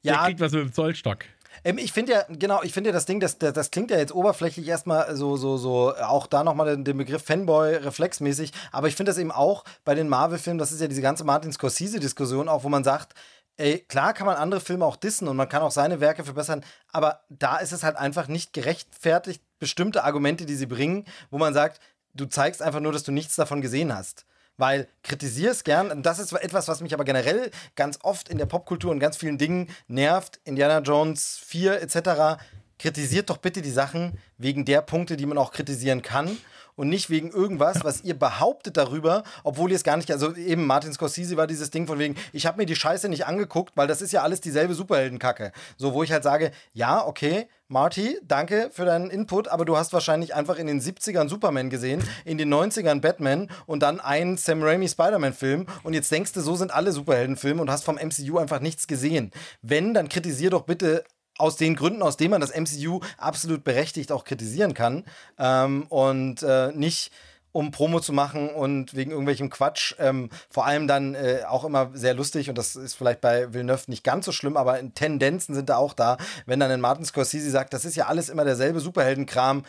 der 0.06 0.14
ja, 0.14 0.25
kriegt 0.25 0.40
was 0.40 0.53
mit 0.53 0.61
dem 0.61 0.72
Zollstock. 0.72 1.25
Ähm, 1.65 1.77
ich 1.77 1.91
finde 1.91 2.14
ja, 2.14 2.23
genau, 2.30 2.64
ich 2.64 2.72
finde 2.72 2.90
ja 2.90 2.93
das 2.93 3.06
Ding, 3.06 3.19
das, 3.19 3.38
das, 3.38 3.51
das, 3.51 3.72
klingt 3.72 3.91
ja 3.91 3.98
jetzt 3.98 4.15
oberflächlich 4.15 4.67
erstmal 4.67 5.15
so, 5.17 5.35
so, 5.35 5.57
so, 5.57 5.93
auch 5.98 6.27
da 6.27 6.45
nochmal 6.45 6.67
den, 6.67 6.85
den 6.85 6.98
Begriff 6.98 7.23
Fanboy 7.23 7.75
reflexmäßig, 7.75 8.53
aber 8.72 8.88
ich 8.88 8.95
finde 8.95 9.09
das 9.09 9.17
eben 9.17 9.32
auch 9.32 9.65
bei 9.83 9.95
den 9.95 10.07
Marvel-Filmen, 10.07 10.57
das 10.57 10.72
ist 10.72 10.80
ja 10.80 10.88
diese 10.88 11.01
ganze 11.01 11.25
Martin 11.25 11.51
Scorsese-Diskussion, 11.51 12.48
auch 12.48 12.64
wo 12.64 12.69
man 12.69 12.85
sagt, 12.85 13.15
ey, 13.57 13.80
klar 13.80 14.14
kann 14.14 14.25
man 14.25 14.38
andere 14.38 14.61
Filme 14.61 14.85
auch 14.85 14.95
dissen 14.95 15.27
und 15.27 15.38
man 15.38 15.49
kann 15.49 15.61
auch 15.61 15.72
seine 15.72 15.99
Werke 15.99 16.23
verbessern, 16.23 16.64
aber 16.91 17.22
da 17.30 17.57
ist 17.57 17.72
es 17.72 17.83
halt 17.83 17.98
einfach 17.98 18.27
nicht 18.27 18.53
gerechtfertigt, 18.53 19.43
bestimmte 19.59 20.03
Argumente, 20.03 20.45
die 20.45 20.56
sie 20.56 20.65
bringen, 20.65 21.06
wo 21.30 21.38
man 21.38 21.53
sagt, 21.53 21.80
du 22.14 22.25
zeigst 22.25 22.61
einfach 22.61 22.80
nur, 22.80 22.92
dass 22.92 23.03
du 23.03 23.11
nichts 23.11 23.35
davon 23.35 23.61
gesehen 23.61 23.93
hast. 23.93 24.25
Weil 24.58 24.88
kritisierst 25.01 25.66
gern, 25.66 25.90
und 25.90 26.06
das 26.06 26.19
ist 26.19 26.32
etwas, 26.33 26.67
was 26.67 26.82
mich 26.82 26.93
aber 26.93 27.06
generell 27.06 27.50
ganz 27.75 27.98
oft 28.03 28.30
in 28.30 28.38
der 28.38 28.45
Popkultur 28.45 28.92
und 28.92 29.00
ganz 29.00 29.17
vielen 29.17 29.40
Dingen 29.40 29.67
nervt. 29.88 30.40
Indiana 30.43 30.80
Jones 30.80 31.42
4 31.43 31.82
etc. 31.82 32.40
Kritisiert 32.77 33.30
doch 33.32 33.38
bitte 33.38 33.64
die 33.64 33.72
Sachen 33.72 34.19
wegen 34.38 34.64
der 34.64 34.82
Punkte, 34.82 35.17
die 35.17 35.25
man 35.25 35.40
auch 35.40 35.51
kritisieren 35.51 36.03
kann 36.03 36.38
und 36.75 36.90
nicht 36.90 37.09
wegen 37.09 37.32
irgendwas, 37.32 37.83
was 37.83 38.03
ihr 38.03 38.17
behauptet 38.17 38.77
darüber, 38.77 39.24
obwohl 39.43 39.72
ihr 39.72 39.75
es 39.75 39.83
gar 39.83 39.98
nicht, 39.98 40.11
also 40.11 40.35
eben 40.35 40.66
Martin 40.66 40.93
Scorsese 40.93 41.38
war 41.38 41.48
dieses 41.48 41.72
Ding 41.72 41.88
von 41.88 42.00
wegen, 42.00 42.16
ich 42.32 42.45
habe 42.45 42.58
mir 42.58 42.66
die 42.66 42.75
Scheiße 42.75 43.09
nicht 43.09 43.25
angeguckt, 43.25 43.75
weil 43.75 43.88
das 43.88 44.01
ist 44.01 44.11
ja 44.11 44.24
alles 44.24 44.42
dieselbe 44.42 44.74
Superheldenkacke. 44.74 45.51
So, 45.77 45.93
wo 45.93 46.03
ich 46.03 46.11
halt 46.11 46.24
sage, 46.24 46.51
ja, 46.74 47.06
okay, 47.06 47.48
Marty, 47.74 48.19
danke 48.22 48.69
für 48.72 48.85
deinen 48.85 49.10
Input, 49.10 49.48
aber 49.48 49.66
du 49.66 49.76
hast 49.76 49.93
wahrscheinlich 49.93 50.35
einfach 50.35 50.58
in 50.58 50.68
den 50.68 50.80
70ern 50.80 51.27
Superman 51.27 51.72
gesehen, 51.72 52.03
in 52.24 52.38
den 52.38 52.53
90ern 52.53 53.02
Batman 53.02 53.50
und 53.66 53.82
dann 53.82 54.00
einen 54.00 54.38
Sam 54.38 54.61
Raimi 54.61 54.88
Spider-Man-Film 54.88 55.66
und 55.82 55.93
jetzt 55.95 56.11
denkst 56.11 56.34
du, 56.34 56.42
so 56.42 56.56
sind 56.56 56.72
alle 56.72 56.92
Superheldenfilme 56.92 57.60
und 57.60 57.72
hast 57.72 57.84
vom 57.84 57.95
MCU 57.95 58.38
einfach 58.38 58.60
nichts 58.60 58.85
gesehen. 58.85 59.32
Wenn, 59.64 59.95
dann 59.95 60.08
kritisier 60.08 60.52
doch 60.52 60.66
bitte 60.66 61.03
aus 61.40 61.56
den 61.56 61.76
Gründen, 61.76 62.03
aus 62.03 62.16
denen 62.16 62.30
man 62.30 62.42
das 62.42 62.56
MCU 62.56 63.00
absolut 63.18 63.64
berechtigt 63.64 64.11
auch 64.11 64.24
kritisieren 64.24 64.76
kann 64.76 65.03
ähm, 65.40 65.88
und 65.90 66.43
äh, 66.43 66.72
nicht 66.74 67.11
um 67.53 67.72
Promo 67.72 68.01
zu 68.01 68.11
machen 68.11 68.49
und 68.49 68.95
wegen 68.95 69.11
irgendwelchem 69.11 69.49
Quatsch. 69.49 69.95
Ähm, 69.99 70.30
vor 70.49 70.65
allem 70.65 70.88
dann 70.88 71.15
äh, 71.15 71.43
auch 71.48 71.64
immer 71.64 71.91
sehr 71.93 72.14
lustig 72.14 72.49
und 72.49 72.57
das 72.57 72.75
ist 72.75 72.95
vielleicht 72.95 73.22
bei 73.22 73.53
Villeneuve 73.53 73.83
nicht 73.88 74.03
ganz 74.03 74.25
so 74.25 74.33
schlimm, 74.33 74.57
aber 74.57 74.80
Tendenzen 74.93 75.56
sind 75.56 75.69
da 75.69 75.77
auch 75.77 75.93
da. 75.93 76.17
Wenn 76.45 76.59
dann 76.59 76.72
ein 76.72 76.82
Martin 76.82 77.06
Scorsese 77.06 77.49
sagt, 77.49 77.73
das 77.73 77.85
ist 77.85 77.95
ja 77.95 78.07
alles 78.07 78.27
immer 78.27 78.43
derselbe 78.43 78.82
Superheldenkram. 78.82 79.64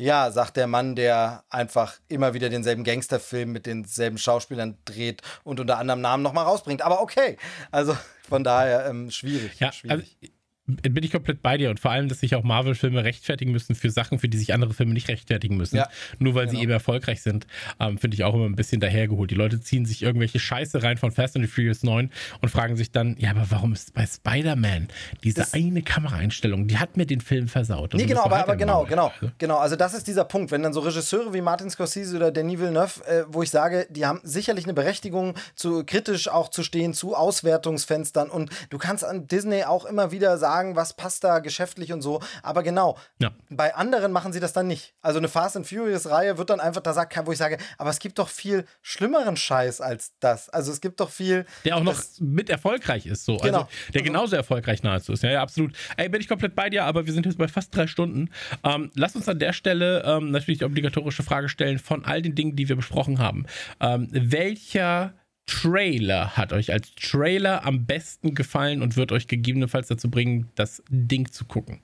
Ja, 0.00 0.30
sagt 0.30 0.56
der 0.56 0.68
Mann, 0.68 0.94
der 0.94 1.42
einfach 1.50 1.96
immer 2.06 2.32
wieder 2.32 2.50
denselben 2.50 2.84
Gangsterfilm 2.84 3.50
mit 3.50 3.66
denselben 3.66 4.16
Schauspielern 4.16 4.78
dreht 4.84 5.22
und 5.42 5.58
unter 5.58 5.78
anderem 5.78 6.00
Namen 6.00 6.22
nochmal 6.22 6.44
rausbringt. 6.44 6.82
Aber 6.82 7.00
okay, 7.00 7.36
also 7.72 7.96
von 8.28 8.44
daher 8.44 8.86
ähm, 8.86 9.10
schwierig. 9.10 9.58
Ja, 9.58 9.72
schwierig. 9.72 10.16
Also 10.20 10.32
bin 10.68 11.02
ich 11.02 11.10
komplett 11.10 11.42
bei 11.42 11.56
dir 11.56 11.70
und 11.70 11.80
vor 11.80 11.90
allem, 11.90 12.08
dass 12.08 12.20
sich 12.20 12.34
auch 12.34 12.42
Marvel-Filme 12.42 13.02
rechtfertigen 13.02 13.52
müssen 13.52 13.74
für 13.74 13.90
Sachen, 13.90 14.18
für 14.18 14.28
die 14.28 14.36
sich 14.36 14.52
andere 14.52 14.74
Filme 14.74 14.92
nicht 14.92 15.08
rechtfertigen 15.08 15.56
müssen. 15.56 15.76
Ja, 15.76 15.88
nur 16.18 16.34
weil 16.34 16.46
genau. 16.46 16.58
sie 16.58 16.62
eben 16.62 16.72
erfolgreich 16.72 17.22
sind, 17.22 17.46
ähm, 17.80 17.96
finde 17.96 18.14
ich 18.14 18.24
auch 18.24 18.34
immer 18.34 18.44
ein 18.44 18.54
bisschen 18.54 18.80
dahergeholt. 18.80 19.30
Die 19.30 19.34
Leute 19.34 19.60
ziehen 19.60 19.86
sich 19.86 20.02
irgendwelche 20.02 20.38
Scheiße 20.38 20.82
rein 20.82 20.98
von 20.98 21.10
Fast 21.10 21.36
and 21.36 21.46
the 21.46 21.50
Furious 21.50 21.82
9 21.82 22.10
und 22.42 22.48
fragen 22.50 22.76
sich 22.76 22.92
dann, 22.92 23.16
ja, 23.18 23.30
aber 23.30 23.46
warum 23.48 23.72
ist 23.72 23.94
bei 23.94 24.06
Spider-Man 24.06 24.88
diese 25.24 25.40
das 25.40 25.54
eine 25.54 25.82
Kameraeinstellung, 25.82 26.68
die 26.68 26.76
hat 26.76 26.96
mir 26.96 27.06
den 27.06 27.22
Film 27.22 27.48
versaut. 27.48 27.94
Nee, 27.94 28.04
genau, 28.04 28.24
aber, 28.24 28.40
aber 28.40 28.56
genau, 28.56 28.84
genau, 28.84 29.10
genau. 29.38 29.56
Also 29.56 29.76
das 29.76 29.94
ist 29.94 30.06
dieser 30.06 30.24
Punkt, 30.24 30.50
wenn 30.50 30.62
dann 30.62 30.74
so 30.74 30.80
Regisseure 30.80 31.32
wie 31.32 31.40
Martin 31.40 31.70
Scorsese 31.70 32.16
oder 32.16 32.30
Denis 32.30 32.58
Villeneuve, 32.58 33.04
äh, 33.06 33.24
wo 33.28 33.42
ich 33.42 33.50
sage, 33.50 33.86
die 33.88 34.04
haben 34.04 34.20
sicherlich 34.22 34.64
eine 34.64 34.74
Berechtigung, 34.74 35.34
zu 35.54 35.84
kritisch 35.84 36.28
auch 36.28 36.48
zu 36.48 36.62
stehen, 36.62 36.92
zu 36.92 37.14
Auswertungsfenstern 37.14 38.28
und 38.28 38.50
du 38.68 38.76
kannst 38.78 39.04
an 39.04 39.26
Disney 39.26 39.64
auch 39.64 39.86
immer 39.86 40.12
wieder 40.12 40.36
sagen, 40.36 40.57
sagen, 40.58 40.76
was 40.76 40.94
passt 40.94 41.24
da 41.24 41.38
geschäftlich 41.38 41.92
und 41.92 42.02
so. 42.02 42.20
Aber 42.42 42.62
genau, 42.62 42.98
ja. 43.18 43.32
bei 43.48 43.74
anderen 43.74 44.12
machen 44.12 44.32
sie 44.32 44.40
das 44.40 44.52
dann 44.52 44.66
nicht. 44.66 44.94
Also 45.02 45.18
eine 45.18 45.28
Fast 45.28 45.56
and 45.56 45.66
Furious-Reihe 45.66 46.38
wird 46.38 46.50
dann 46.50 46.60
einfach 46.60 46.80
da 46.80 46.92
sagt, 46.92 47.18
wo 47.26 47.32
ich 47.32 47.38
sage, 47.38 47.58
aber 47.78 47.90
es 47.90 47.98
gibt 47.98 48.18
doch 48.18 48.28
viel 48.28 48.64
schlimmeren 48.82 49.36
Scheiß 49.36 49.80
als 49.80 50.12
das. 50.20 50.48
Also 50.48 50.72
es 50.72 50.80
gibt 50.80 51.00
doch 51.00 51.10
viel. 51.10 51.46
Der 51.64 51.76
auch 51.76 51.82
noch 51.82 52.00
mit 52.20 52.50
erfolgreich 52.50 53.06
ist, 53.06 53.24
so. 53.24 53.34
Also 53.34 53.44
genau. 53.44 53.58
Also, 53.60 53.92
der 53.94 54.02
genauso 54.02 54.36
erfolgreich 54.36 54.82
nahezu 54.82 55.12
ist. 55.12 55.22
Ja, 55.22 55.30
ja, 55.30 55.42
absolut. 55.42 55.74
Ey, 55.96 56.08
bin 56.08 56.20
ich 56.20 56.28
komplett 56.28 56.54
bei 56.54 56.70
dir, 56.70 56.84
aber 56.84 57.06
wir 57.06 57.12
sind 57.12 57.26
jetzt 57.26 57.38
bei 57.38 57.48
fast 57.48 57.74
drei 57.74 57.86
Stunden. 57.86 58.30
Ähm, 58.64 58.90
lass 58.94 59.14
uns 59.14 59.28
an 59.28 59.38
der 59.38 59.52
Stelle 59.52 60.02
ähm, 60.04 60.30
natürlich 60.30 60.58
die 60.58 60.64
obligatorische 60.64 61.22
Frage 61.22 61.48
stellen 61.48 61.78
von 61.78 62.04
all 62.04 62.22
den 62.22 62.34
Dingen, 62.34 62.56
die 62.56 62.68
wir 62.68 62.76
besprochen 62.76 63.18
haben. 63.18 63.46
Ähm, 63.80 64.08
welcher 64.10 65.14
Trailer 65.48 66.36
hat 66.36 66.52
euch 66.52 66.72
als 66.72 66.94
Trailer 66.94 67.64
am 67.64 67.86
besten 67.86 68.34
gefallen 68.34 68.82
und 68.82 68.96
wird 68.96 69.12
euch 69.12 69.26
gegebenenfalls 69.26 69.88
dazu 69.88 70.10
bringen, 70.10 70.50
das 70.54 70.82
Ding 70.88 71.32
zu 71.32 71.46
gucken? 71.46 71.80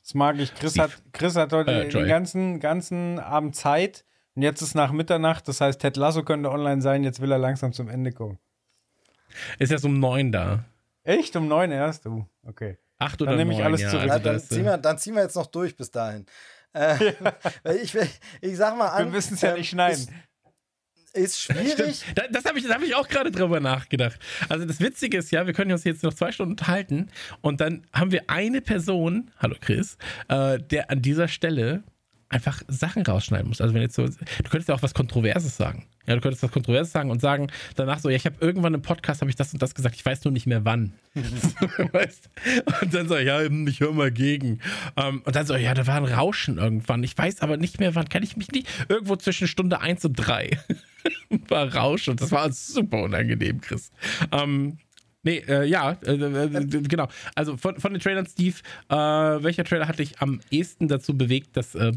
Das 0.00 0.14
mag 0.14 0.38
ich. 0.38 0.54
Chris 0.54 0.78
hat, 0.78 0.90
Chris 1.12 1.36
hat 1.36 1.52
heute 1.52 1.72
äh, 1.72 1.88
den 1.88 2.06
ganzen, 2.06 2.60
ganzen 2.60 3.18
Abend 3.18 3.56
Zeit 3.56 4.04
und 4.34 4.42
jetzt 4.42 4.62
ist 4.62 4.74
nach 4.74 4.92
Mitternacht. 4.92 5.48
Das 5.48 5.60
heißt, 5.60 5.80
Ted 5.80 5.96
Lasso 5.96 6.22
könnte 6.22 6.50
online 6.50 6.80
sein. 6.80 7.04
Jetzt 7.04 7.20
will 7.20 7.32
er 7.32 7.38
langsam 7.38 7.72
zum 7.72 7.88
Ende 7.88 8.12
kommen. 8.12 8.38
Ist 9.58 9.72
erst 9.72 9.84
um 9.84 9.98
neun 9.98 10.30
da. 10.30 10.64
Echt? 11.02 11.34
Um 11.36 11.48
neun 11.48 11.72
erst? 11.72 12.06
Du, 12.06 12.26
okay. 12.46 12.78
Acht 12.98 13.20
oder 13.20 13.32
Dann 13.32 13.38
nehme 13.38 13.54
ich 13.54 13.64
alles 13.64 13.80
ja, 13.80 13.90
zurück. 13.90 14.10
Also 14.10 14.24
dann, 14.24 14.40
ziehen 14.40 14.64
wir, 14.64 14.78
dann 14.78 14.98
ziehen 14.98 15.14
wir 15.14 15.22
jetzt 15.22 15.36
noch 15.36 15.46
durch 15.46 15.76
bis 15.76 15.90
dahin. 15.90 16.26
Äh, 16.72 16.96
ja. 17.64 17.72
ich, 17.72 17.96
ich 18.40 18.56
sag 18.56 18.76
mal 18.76 18.88
an. 18.88 19.06
Wir 19.06 19.12
müssen 19.12 19.34
es 19.34 19.40
ja 19.40 19.54
nicht 19.54 19.70
schneiden. 19.70 20.08
Ist 21.12 21.40
schwierig. 21.40 22.04
Da, 22.14 22.24
das 22.30 22.44
habe 22.44 22.58
ich, 22.58 22.68
hab 22.68 22.82
ich 22.82 22.94
auch 22.94 23.08
gerade 23.08 23.30
drüber 23.30 23.60
nachgedacht. 23.60 24.18
Also 24.48 24.64
das 24.64 24.80
Witzige 24.80 25.18
ist 25.18 25.30
ja, 25.30 25.46
wir 25.46 25.52
können 25.54 25.72
uns 25.72 25.84
jetzt 25.84 26.02
noch 26.02 26.14
zwei 26.14 26.32
Stunden 26.32 26.52
unterhalten 26.52 27.08
und 27.40 27.60
dann 27.60 27.86
haben 27.92 28.12
wir 28.12 28.28
eine 28.28 28.60
Person, 28.60 29.30
hallo 29.38 29.56
Chris, 29.60 29.96
äh, 30.28 30.58
der 30.58 30.90
an 30.90 31.02
dieser 31.02 31.28
Stelle 31.28 31.82
einfach 32.30 32.62
Sachen 32.68 33.02
rausschneiden 33.02 33.48
muss. 33.48 33.60
Also 33.60 33.74
wenn 33.74 33.82
jetzt 33.82 33.94
so, 33.94 34.06
du 34.06 34.50
könntest 34.50 34.68
ja 34.68 34.74
auch 34.74 34.82
was 34.82 34.94
Kontroverses 34.94 35.56
sagen. 35.56 35.86
Ja, 36.06 36.14
du 36.14 36.20
könntest 36.20 36.42
was 36.42 36.50
Kontroverses 36.50 36.92
sagen 36.92 37.10
und 37.10 37.20
sagen 37.20 37.48
danach 37.76 37.98
so, 37.98 38.08
ja, 38.08 38.16
ich 38.16 38.24
habe 38.24 38.36
irgendwann 38.40 38.74
im 38.74 38.82
Podcast 38.82 39.20
habe 39.20 39.30
ich 39.30 39.36
das 39.36 39.52
und 39.52 39.62
das 39.62 39.74
gesagt, 39.74 39.94
ich 39.94 40.04
weiß 40.04 40.24
nur 40.24 40.32
nicht 40.32 40.46
mehr 40.46 40.64
wann. 40.64 40.94
weißt? 41.92 42.30
Und 42.82 42.94
dann 42.94 43.08
so, 43.08 43.16
ja, 43.16 43.42
ich 43.42 43.80
höre 43.80 43.92
mal 43.92 44.10
gegen. 44.10 44.60
Um, 44.96 45.04
ähm, 45.04 45.22
und 45.24 45.36
dann 45.36 45.46
so, 45.46 45.54
ja, 45.54 45.74
da 45.74 45.86
war 45.86 45.96
ein 45.96 46.04
Rauschen 46.04 46.58
irgendwann. 46.58 47.02
Ich 47.02 47.16
weiß 47.16 47.40
aber 47.40 47.56
nicht 47.56 47.80
mehr 47.80 47.94
wann, 47.94 48.08
kann 48.08 48.22
ich 48.22 48.36
mich 48.36 48.50
nicht. 48.52 48.68
Irgendwo 48.88 49.16
zwischen 49.16 49.48
Stunde 49.48 49.80
1 49.80 50.04
und 50.04 50.14
3 50.14 50.58
war 51.48 51.74
Rauschen. 51.74 52.16
Das 52.16 52.30
war 52.32 52.50
super 52.52 53.02
unangenehm, 53.02 53.60
Chris. 53.60 53.90
Ähm, 54.32 54.78
Nee, 55.24 55.42
äh, 55.48 55.64
ja, 55.64 55.96
äh, 56.06 56.12
äh, 56.12 56.64
genau. 56.64 57.08
Also 57.34 57.56
von, 57.56 57.78
von 57.80 57.92
den 57.92 58.00
Trailern, 58.00 58.24
Steve, 58.24 58.56
äh, 58.88 58.94
welcher 58.94 59.64
Trailer 59.64 59.88
hat 59.88 59.98
dich 59.98 60.20
am 60.20 60.40
ehesten 60.50 60.86
dazu 60.86 61.18
bewegt, 61.18 61.56
das 61.56 61.74
äh, 61.74 61.92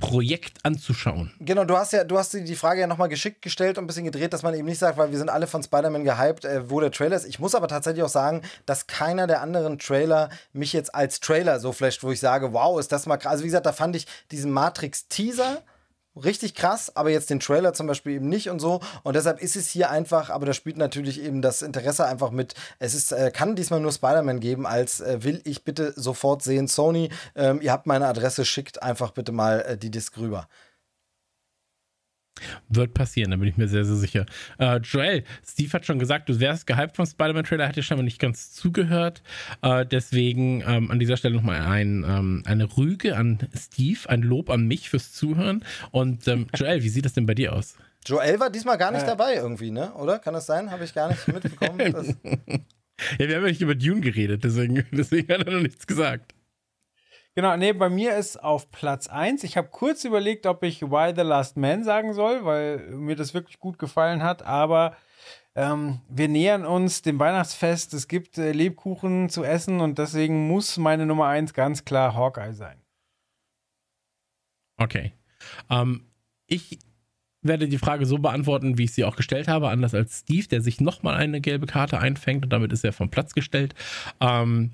Projekt 0.00 0.64
anzuschauen. 0.64 1.32
Genau, 1.40 1.64
du 1.64 1.76
hast 1.76 1.92
ja, 1.92 2.04
du 2.04 2.16
hast 2.16 2.32
die 2.32 2.56
Frage 2.56 2.80
ja 2.80 2.86
nochmal 2.86 3.08
geschickt 3.08 3.42
gestellt 3.42 3.78
und 3.78 3.84
ein 3.84 3.86
bisschen 3.88 4.04
gedreht, 4.04 4.32
dass 4.32 4.44
man 4.44 4.54
eben 4.54 4.66
nicht 4.66 4.78
sagt, 4.78 4.96
weil 4.96 5.10
wir 5.10 5.18
sind 5.18 5.28
alle 5.28 5.48
von 5.48 5.62
Spider-Man 5.62 6.04
gehypt, 6.04 6.44
äh, 6.44 6.70
wo 6.70 6.80
der 6.80 6.92
Trailer 6.92 7.16
ist. 7.16 7.26
Ich 7.26 7.40
muss 7.40 7.54
aber 7.56 7.66
tatsächlich 7.66 8.04
auch 8.04 8.08
sagen, 8.08 8.42
dass 8.64 8.86
keiner 8.86 9.26
der 9.26 9.42
anderen 9.42 9.78
Trailer 9.78 10.30
mich 10.52 10.72
jetzt 10.72 10.94
als 10.94 11.18
Trailer 11.20 11.58
so 11.58 11.72
flasht, 11.72 12.02
wo 12.04 12.12
ich 12.12 12.20
sage, 12.20 12.52
wow, 12.52 12.78
ist 12.78 12.92
das 12.92 13.06
mal 13.06 13.16
krass. 13.16 13.32
Also 13.32 13.44
wie 13.44 13.48
gesagt, 13.48 13.66
da 13.66 13.72
fand 13.72 13.96
ich 13.96 14.06
diesen 14.30 14.52
Matrix-Teaser 14.52 15.62
richtig 16.24 16.54
krass, 16.54 16.94
aber 16.96 17.10
jetzt 17.10 17.30
den 17.30 17.40
Trailer 17.40 17.72
zum 17.72 17.86
Beispiel 17.86 18.14
eben 18.14 18.28
nicht 18.28 18.50
und 18.50 18.60
so. 18.60 18.80
Und 19.02 19.16
deshalb 19.16 19.40
ist 19.42 19.56
es 19.56 19.68
hier 19.68 19.90
einfach, 19.90 20.30
aber 20.30 20.46
da 20.46 20.52
spielt 20.52 20.76
natürlich 20.76 21.22
eben 21.22 21.42
das 21.42 21.62
Interesse 21.62 22.06
einfach 22.06 22.30
mit. 22.30 22.54
Es 22.78 22.94
ist, 22.94 23.12
äh, 23.12 23.30
kann 23.30 23.56
diesmal 23.56 23.80
nur 23.80 23.92
Spider-Man 23.92 24.40
geben, 24.40 24.66
als 24.66 25.00
äh, 25.00 25.22
will 25.22 25.40
ich 25.44 25.64
bitte 25.64 25.92
sofort 25.96 26.42
sehen. 26.42 26.68
Sony, 26.68 27.10
ähm, 27.34 27.60
ihr 27.60 27.72
habt 27.72 27.86
meine 27.86 28.06
Adresse, 28.06 28.44
schickt 28.44 28.82
einfach 28.82 29.10
bitte 29.12 29.32
mal 29.32 29.60
äh, 29.62 29.78
die 29.78 29.90
Disc 29.90 30.16
rüber. 30.18 30.48
Wird 32.68 32.94
passieren, 32.94 33.30
da 33.30 33.36
bin 33.36 33.48
ich 33.48 33.56
mir 33.56 33.68
sehr, 33.68 33.84
sehr 33.84 33.96
sicher. 33.96 34.26
Äh, 34.58 34.78
Joel, 34.78 35.24
Steve 35.46 35.72
hat 35.72 35.86
schon 35.86 35.98
gesagt, 35.98 36.28
du 36.28 36.40
wärst 36.40 36.66
gehypt 36.66 36.96
vom 36.96 37.06
Spider-Man-Trailer, 37.06 37.68
hat 37.68 37.76
dir 37.76 37.82
scheinbar 37.82 38.04
nicht 38.04 38.18
ganz 38.18 38.52
zugehört. 38.52 39.22
Äh, 39.62 39.86
deswegen 39.86 40.62
ähm, 40.66 40.90
an 40.90 40.98
dieser 40.98 41.16
Stelle 41.16 41.34
nochmal 41.34 41.60
ein, 41.60 42.04
ähm, 42.08 42.42
eine 42.46 42.76
Rüge 42.76 43.16
an 43.16 43.38
Steve, 43.56 44.08
ein 44.08 44.22
Lob 44.22 44.50
an 44.50 44.66
mich 44.66 44.88
fürs 44.88 45.12
Zuhören. 45.12 45.64
Und 45.90 46.28
ähm, 46.28 46.46
Joel, 46.54 46.82
wie 46.82 46.88
sieht 46.88 47.04
das 47.04 47.14
denn 47.14 47.26
bei 47.26 47.34
dir 47.34 47.52
aus? 47.52 47.76
Joel 48.06 48.40
war 48.40 48.50
diesmal 48.50 48.78
gar 48.78 48.90
nicht 48.90 49.02
äh. 49.02 49.06
dabei 49.06 49.34
irgendwie, 49.34 49.70
ne? 49.70 49.92
Oder? 49.94 50.18
Kann 50.18 50.34
das 50.34 50.46
sein? 50.46 50.70
Habe 50.70 50.84
ich 50.84 50.94
gar 50.94 51.08
nicht 51.08 51.28
mitbekommen. 51.28 51.78
ja, 53.18 53.28
wir 53.28 53.36
haben 53.36 53.42
ja 53.42 53.48
nicht 53.48 53.60
über 53.60 53.74
Dune 53.74 54.00
geredet, 54.00 54.44
deswegen, 54.44 54.86
deswegen 54.92 55.32
hat 55.32 55.46
er 55.46 55.52
noch 55.52 55.62
nichts 55.62 55.86
gesagt. 55.86 56.34
Genau, 57.38 57.56
nee, 57.56 57.72
bei 57.72 57.88
mir 57.88 58.16
ist 58.16 58.42
auf 58.42 58.72
Platz 58.72 59.06
1. 59.06 59.44
Ich 59.44 59.56
habe 59.56 59.68
kurz 59.68 60.04
überlegt, 60.04 60.44
ob 60.44 60.64
ich 60.64 60.82
Why 60.82 61.12
the 61.14 61.22
Last 61.22 61.56
Man 61.56 61.84
sagen 61.84 62.12
soll, 62.12 62.44
weil 62.44 62.78
mir 62.90 63.14
das 63.14 63.32
wirklich 63.32 63.60
gut 63.60 63.78
gefallen 63.78 64.24
hat, 64.24 64.42
aber 64.42 64.96
ähm, 65.54 66.00
wir 66.08 66.26
nähern 66.26 66.64
uns 66.66 67.02
dem 67.02 67.20
Weihnachtsfest. 67.20 67.94
Es 67.94 68.08
gibt 68.08 68.38
äh, 68.38 68.50
Lebkuchen 68.50 69.28
zu 69.28 69.44
essen 69.44 69.78
und 69.80 69.98
deswegen 69.98 70.48
muss 70.48 70.78
meine 70.78 71.06
Nummer 71.06 71.28
1 71.28 71.54
ganz 71.54 71.84
klar 71.84 72.16
Hawkeye 72.16 72.54
sein. 72.54 72.82
Okay. 74.76 75.12
Ähm, 75.70 76.08
ich 76.48 76.80
werde 77.40 77.68
die 77.68 77.78
Frage 77.78 78.04
so 78.06 78.18
beantworten, 78.18 78.78
wie 78.78 78.84
ich 78.84 78.94
sie 78.94 79.04
auch 79.04 79.14
gestellt 79.14 79.46
habe, 79.46 79.68
anders 79.68 79.94
als 79.94 80.22
Steve, 80.22 80.48
der 80.48 80.60
sich 80.60 80.80
nochmal 80.80 81.14
eine 81.14 81.40
gelbe 81.40 81.66
Karte 81.66 82.00
einfängt 82.00 82.42
und 82.42 82.52
damit 82.52 82.72
ist 82.72 82.84
er 82.84 82.92
vom 82.92 83.10
Platz 83.10 83.32
gestellt. 83.32 83.76
Ähm, 84.20 84.72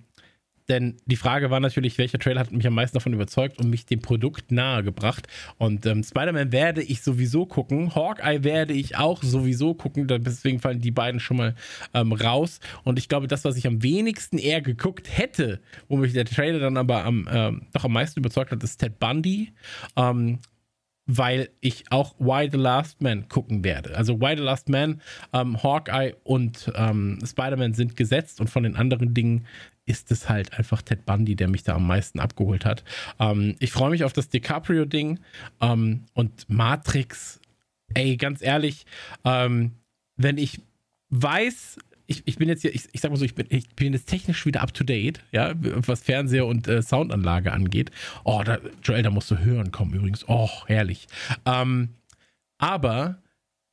denn 0.68 0.96
die 1.06 1.16
Frage 1.16 1.50
war 1.50 1.60
natürlich, 1.60 1.98
welcher 1.98 2.18
Trailer 2.18 2.40
hat 2.40 2.52
mich 2.52 2.66
am 2.66 2.74
meisten 2.74 2.96
davon 2.96 3.12
überzeugt 3.12 3.58
und 3.58 3.68
mich 3.68 3.84
dem 3.84 4.00
Produkt 4.00 4.50
nahegebracht. 4.50 5.26
Und 5.58 5.84
ähm, 5.84 6.02
Spider-Man 6.02 6.52
werde 6.52 6.82
ich 6.82 7.02
sowieso 7.02 7.44
gucken. 7.44 7.94
Hawkeye 7.94 8.44
werde 8.44 8.72
ich 8.72 8.96
auch 8.96 9.22
sowieso 9.22 9.74
gucken. 9.74 10.06
Deswegen 10.06 10.60
fallen 10.60 10.80
die 10.80 10.90
beiden 10.90 11.20
schon 11.20 11.36
mal 11.36 11.54
ähm, 11.92 12.12
raus. 12.12 12.60
Und 12.82 12.98
ich 12.98 13.08
glaube, 13.08 13.28
das, 13.28 13.44
was 13.44 13.56
ich 13.56 13.66
am 13.66 13.82
wenigsten 13.82 14.38
eher 14.38 14.62
geguckt 14.62 15.08
hätte, 15.10 15.60
wo 15.88 15.96
mich 15.96 16.14
der 16.14 16.24
Trailer 16.24 16.60
dann 16.60 16.76
aber 16.78 17.04
am, 17.04 17.28
ähm, 17.30 17.66
doch 17.72 17.84
am 17.84 17.92
meisten 17.92 18.20
überzeugt 18.20 18.50
hat, 18.50 18.62
ist 18.62 18.78
Ted 18.78 18.98
Bundy. 18.98 19.52
Ähm, 19.96 20.38
weil 21.06 21.50
ich 21.60 21.84
auch 21.90 22.14
Why 22.18 22.48
the 22.50 22.56
Last 22.56 23.02
Man 23.02 23.28
gucken 23.28 23.62
werde. 23.64 23.94
Also 23.96 24.20
Why 24.20 24.36
the 24.36 24.42
Last 24.42 24.68
Man, 24.68 25.00
ähm, 25.32 25.62
Hawkeye 25.62 26.14
und 26.24 26.72
ähm, 26.74 27.18
Spider-Man 27.24 27.74
sind 27.74 27.96
gesetzt 27.96 28.40
und 28.40 28.48
von 28.48 28.62
den 28.62 28.76
anderen 28.76 29.12
Dingen 29.12 29.46
ist 29.86 30.10
es 30.10 30.28
halt 30.28 30.56
einfach 30.58 30.82
Ted 30.82 31.04
Bundy, 31.04 31.36
der 31.36 31.48
mich 31.48 31.62
da 31.62 31.74
am 31.74 31.86
meisten 31.86 32.20
abgeholt 32.20 32.64
hat. 32.64 32.84
Ähm, 33.18 33.56
ich 33.58 33.72
freue 33.72 33.90
mich 33.90 34.04
auf 34.04 34.12
das 34.12 34.28
DiCaprio-Ding 34.28 35.20
ähm, 35.60 36.04
und 36.14 36.48
Matrix. 36.48 37.40
Ey, 37.94 38.16
ganz 38.16 38.42
ehrlich, 38.42 38.86
ähm, 39.24 39.72
wenn 40.16 40.38
ich 40.38 40.60
weiß, 41.10 41.78
ich, 42.06 42.22
ich 42.26 42.36
bin 42.36 42.48
jetzt 42.48 42.62
hier, 42.62 42.74
ich, 42.74 42.88
ich 42.92 43.00
sag 43.00 43.10
mal 43.10 43.16
so, 43.16 43.24
ich 43.24 43.34
bin, 43.34 43.46
ich 43.50 43.68
bin 43.76 43.92
jetzt 43.92 44.08
technisch 44.08 44.44
wieder 44.46 44.62
up 44.62 44.72
to 44.74 44.84
date, 44.84 45.20
ja, 45.32 45.52
was 45.56 46.02
Fernseher 46.02 46.46
und 46.46 46.66
äh, 46.66 46.82
Soundanlage 46.82 47.52
angeht. 47.52 47.90
Oh, 48.24 48.42
da, 48.44 48.58
Joel, 48.82 49.02
da 49.02 49.10
musst 49.10 49.30
du 49.30 49.38
hören 49.38 49.70
kommen 49.70 49.94
übrigens. 49.94 50.28
Oh, 50.28 50.50
herrlich. 50.66 51.06
Ähm, 51.44 51.90
aber 52.58 53.22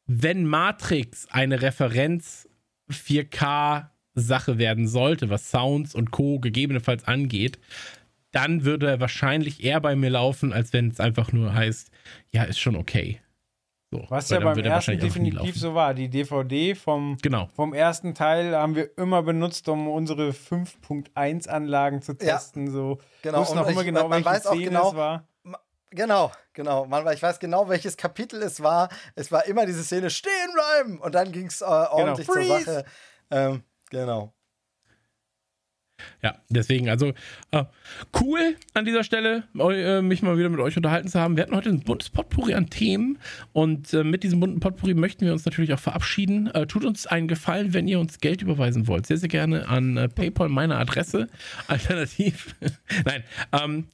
wenn 0.08 0.46
Matrix 0.46 1.28
eine 1.30 1.62
Referenz 1.62 2.50
4K 2.92 3.88
Sache 4.14 4.58
werden 4.58 4.88
sollte, 4.88 5.30
was 5.30 5.50
Sounds 5.50 5.96
und 5.96 6.12
Co. 6.12 6.40
gegebenenfalls 6.40 7.06
angeht, 7.06 7.60
dann 8.32 8.64
würde 8.64 8.88
er 8.88 9.00
wahrscheinlich 9.00 9.64
eher 9.64 9.82
bei 9.82 9.96
mir 9.96 10.10
laufen, 10.10 10.54
als 10.54 10.74
wenn 10.74 10.90
es 10.90 11.00
einfach 11.00 11.32
nur 11.32 11.54
heißt, 11.54 11.92
ja, 12.32 12.44
ist 12.44 12.60
schon 12.60 12.76
okay. 12.76 13.22
So, 13.94 14.06
was 14.08 14.30
ja 14.30 14.40
beim 14.40 14.58
ersten 14.58 14.98
definitiv 15.00 15.58
so 15.58 15.76
war. 15.76 15.94
Die 15.94 16.10
DVD 16.10 16.76
vom, 16.76 17.18
genau. 17.22 17.50
vom 17.54 17.74
ersten 17.74 18.16
Teil 18.16 18.56
haben 18.56 18.74
wir 18.74 18.98
immer 18.98 19.22
benutzt, 19.22 19.68
um 19.68 19.90
unsere 19.90 20.30
5.1 20.30 21.50
Anlagen 21.50 22.02
zu 22.02 22.14
testen. 22.14 22.68
Ja, 22.68 22.72
so. 22.72 23.00
Genau. 23.22 23.42
Und 23.42 23.56
noch 23.56 23.68
immer 23.68 23.84
genau, 23.84 24.08
man, 24.08 24.24
man 24.24 24.26
weiß 24.26 24.48
auch 24.48 24.56
genau, 24.56 24.96
war. 24.96 25.28
Genau, 25.90 26.32
genau. 26.54 26.86
Man, 26.86 27.06
ich 27.14 27.22
weiß 27.22 27.38
genau, 27.40 27.68
welches 27.68 27.98
Kapitel 27.98 28.42
es 28.42 28.64
war. 28.64 28.88
Es 29.16 29.30
war 29.30 29.46
immer 29.46 29.66
diese 29.66 29.84
Szene 29.84 30.10
stehen 30.10 30.54
bleiben 30.54 31.00
und 31.00 31.14
dann 31.14 31.34
ging 31.34 31.48
es 31.48 31.60
äh, 31.60 31.66
ordentlich 31.66 32.28
genau. 32.28 32.46
zur 32.48 32.60
Sache. 32.60 32.86
Ähm, 33.30 33.64
Genau. 33.92 34.34
Ja, 36.24 36.36
deswegen, 36.50 36.90
also 36.90 37.14
äh, 37.52 37.66
cool 38.20 38.56
an 38.74 38.86
dieser 38.86 39.04
Stelle, 39.04 39.44
äh, 39.60 40.02
mich 40.02 40.24
mal 40.24 40.38
wieder 40.38 40.50
mit 40.50 40.60
euch 40.60 40.78
unterhalten 40.78 41.08
zu 41.08 41.20
haben. 41.20 41.36
Wir 41.36 41.44
hatten 41.44 41.56
heute 41.56 41.70
ein 41.70 41.82
buntes 41.82 42.10
Potpourri 42.10 42.54
an 42.56 42.70
Themen 42.70 43.20
und 43.54 43.94
äh, 43.94 44.04
mit 44.04 44.24
diesem 44.24 44.40
bunten 44.40 44.60
Potpourri 44.60 44.94
möchten 44.94 45.26
wir 45.26 45.34
uns 45.34 45.46
natürlich 45.46 45.74
auch 45.74 45.80
verabschieden. 45.80 46.48
Äh, 46.48 46.66
tut 46.66 46.86
uns 46.86 47.06
einen 47.06 47.28
Gefallen, 47.28 47.74
wenn 47.74 47.88
ihr 47.88 48.00
uns 48.00 48.20
Geld 48.20 48.42
überweisen 48.42 48.88
wollt. 48.88 49.06
Sehr, 49.06 49.18
sehr 49.18 49.30
gerne 49.30 49.68
an 49.68 49.98
äh, 49.98 50.10
PayPal 50.10 50.50
meine 50.50 50.78
Adresse. 50.78 51.28
Alternativ. 51.68 52.56
Nein, 53.06 53.24
ähm, 53.52 53.88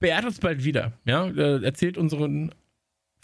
beehrt 0.00 0.24
uns 0.24 0.40
bald 0.40 0.64
wieder. 0.64 0.92
Ja, 1.04 1.28
äh, 1.28 1.62
erzählt 1.62 1.96
unseren 1.98 2.52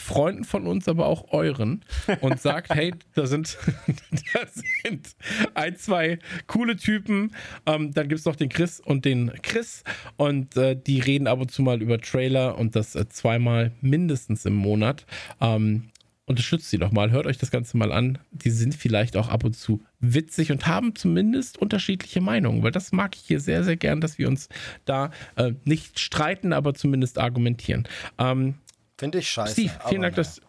Freunden 0.01 0.45
von 0.45 0.67
uns, 0.67 0.89
aber 0.89 1.07
auch 1.07 1.33
euren 1.33 1.85
und 2.21 2.41
sagt, 2.41 2.75
hey, 2.75 2.95
da 3.15 3.27
sind, 3.27 3.59
da 4.33 4.41
sind 4.83 5.15
ein, 5.55 5.77
zwei 5.77 6.19
coole 6.47 6.77
Typen. 6.77 7.33
Ähm, 7.67 7.93
dann 7.93 8.09
gibt 8.09 8.19
es 8.19 8.25
noch 8.25 8.37
den 8.37 8.49
Chris 8.49 8.81
und 8.81 9.05
den 9.05 9.31
Chris 9.43 9.85
und 10.17 10.57
äh, 10.57 10.75
die 10.75 11.01
reden 11.01 11.27
ab 11.27 11.41
und 11.41 11.51
zu 11.51 11.63
mal 11.63 11.83
über 11.83 12.01
Trailer 12.01 12.59
und 12.59 12.77
das 12.77 12.95
äh, 12.95 13.09
zweimal 13.09 13.73
mindestens 13.81 14.45
im 14.47 14.55
Monat. 14.55 15.07
Ähm, 15.41 15.91
unterstützt 16.31 16.71
sie 16.71 16.79
doch 16.79 16.93
mal, 16.93 17.11
hört 17.11 17.27
euch 17.27 17.39
das 17.39 17.51
Ganze 17.51 17.77
mal 17.77 17.93
an. 17.93 18.19
Die 18.31 18.51
sind 18.51 18.75
vielleicht 18.75 19.17
auch 19.17 19.29
ab 19.29 19.45
und 19.45 19.57
zu 19.57 19.83
witzig 19.99 20.53
und 20.53 20.67
haben 20.67 20.95
zumindest 20.95 21.59
unterschiedliche 21.59 22.21
Meinungen, 22.21 22.63
weil 22.63 22.71
das 22.71 22.93
mag 22.93 23.17
ich 23.17 23.23
hier 23.23 23.41
sehr, 23.41 23.65
sehr 23.65 23.77
gern, 23.77 24.01
dass 24.01 24.17
wir 24.17 24.29
uns 24.29 24.49
da 24.85 25.11
äh, 25.35 25.53
nicht 25.65 25.99
streiten, 25.99 26.53
aber 26.53 26.73
zumindest 26.73 27.19
argumentieren. 27.19 27.87
Ähm, 28.19 28.55
Finde 29.01 29.21
ich 29.21 29.31
scheiße. 29.31 29.53
Steve, 29.55 29.73
vielen 29.89 30.03
Dank, 30.03 30.15
dass. 30.17 30.43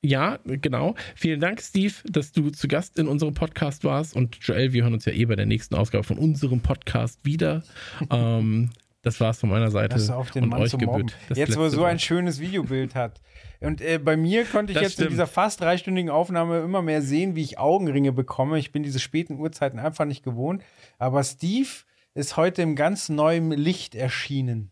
Ja, 0.00 0.38
genau. 0.44 0.94
Vielen 1.16 1.40
Dank, 1.40 1.60
Steve, 1.60 1.92
dass 2.04 2.30
du 2.30 2.50
zu 2.50 2.68
Gast 2.68 3.00
in 3.00 3.08
unserem 3.08 3.34
Podcast 3.34 3.82
warst. 3.82 4.14
Und 4.14 4.36
Joel, 4.42 4.72
wir 4.72 4.84
hören 4.84 4.94
uns 4.94 5.06
ja 5.06 5.12
eh 5.12 5.24
bei 5.24 5.34
der 5.34 5.46
nächsten 5.46 5.74
Ausgabe 5.74 6.04
von 6.04 6.18
unserem 6.18 6.60
Podcast 6.60 7.18
wieder. 7.24 7.64
ähm, 8.12 8.70
das 9.02 9.18
war 9.18 9.30
es 9.30 9.40
von 9.40 9.50
meiner 9.50 9.72
Seite. 9.72 9.96
Das 9.96 10.08
auf 10.08 10.30
den 10.30 10.44
und 10.44 10.50
Mann 10.50 10.62
euch 10.62 10.78
gebührt. 10.78 11.16
Jetzt, 11.34 11.56
wo 11.56 11.64
er 11.64 11.70
so 11.70 11.82
ein 11.82 11.98
schönes 11.98 12.38
Videobild 12.38 12.94
hat. 12.94 13.20
Und 13.58 13.80
äh, 13.80 13.98
bei 13.98 14.16
mir 14.16 14.44
konnte 14.44 14.70
ich 14.70 14.74
das 14.74 14.82
jetzt 14.84 14.92
stimmt. 14.92 15.06
in 15.06 15.10
dieser 15.14 15.26
fast 15.26 15.60
dreistündigen 15.60 16.10
Aufnahme 16.12 16.60
immer 16.60 16.82
mehr 16.82 17.02
sehen, 17.02 17.34
wie 17.34 17.42
ich 17.42 17.58
Augenringe 17.58 18.12
bekomme. 18.12 18.60
Ich 18.60 18.70
bin 18.70 18.84
diese 18.84 19.00
späten 19.00 19.40
Uhrzeiten 19.40 19.80
einfach 19.80 20.04
nicht 20.04 20.22
gewohnt. 20.22 20.62
Aber 20.98 21.24
Steve 21.24 21.70
ist 22.14 22.36
heute 22.36 22.62
im 22.62 22.76
ganz 22.76 23.08
neuen 23.08 23.50
Licht 23.50 23.96
erschienen. 23.96 24.70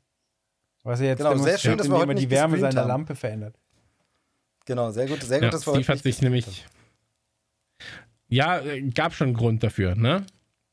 Was 0.84 1.00
er 1.00 1.08
jetzt 1.08 1.18
genau, 1.18 1.36
sehr 1.36 1.58
schön, 1.58 1.78
dass 1.78 1.88
wir 1.88 1.96
heute 1.96 2.14
die 2.14 2.30
Wärme 2.30 2.58
seiner 2.58 2.82
haben. 2.82 2.88
Lampe 2.88 3.16
verändert. 3.16 3.56
Genau, 4.66 4.90
sehr 4.90 5.06
gut, 5.08 5.22
sehr 5.22 5.38
gut, 5.38 5.44
ja, 5.44 5.50
dass 5.50 5.66
wir 5.66 5.74
Steve 5.74 5.88
hat 5.88 6.02
sich 6.02 6.22
nämlich. 6.22 6.66
Ja, 8.28 8.60
äh, 8.60 8.82
gab 8.90 9.14
schon 9.14 9.28
einen 9.28 9.36
Grund 9.36 9.62
dafür, 9.62 9.94
ne? 9.94 10.26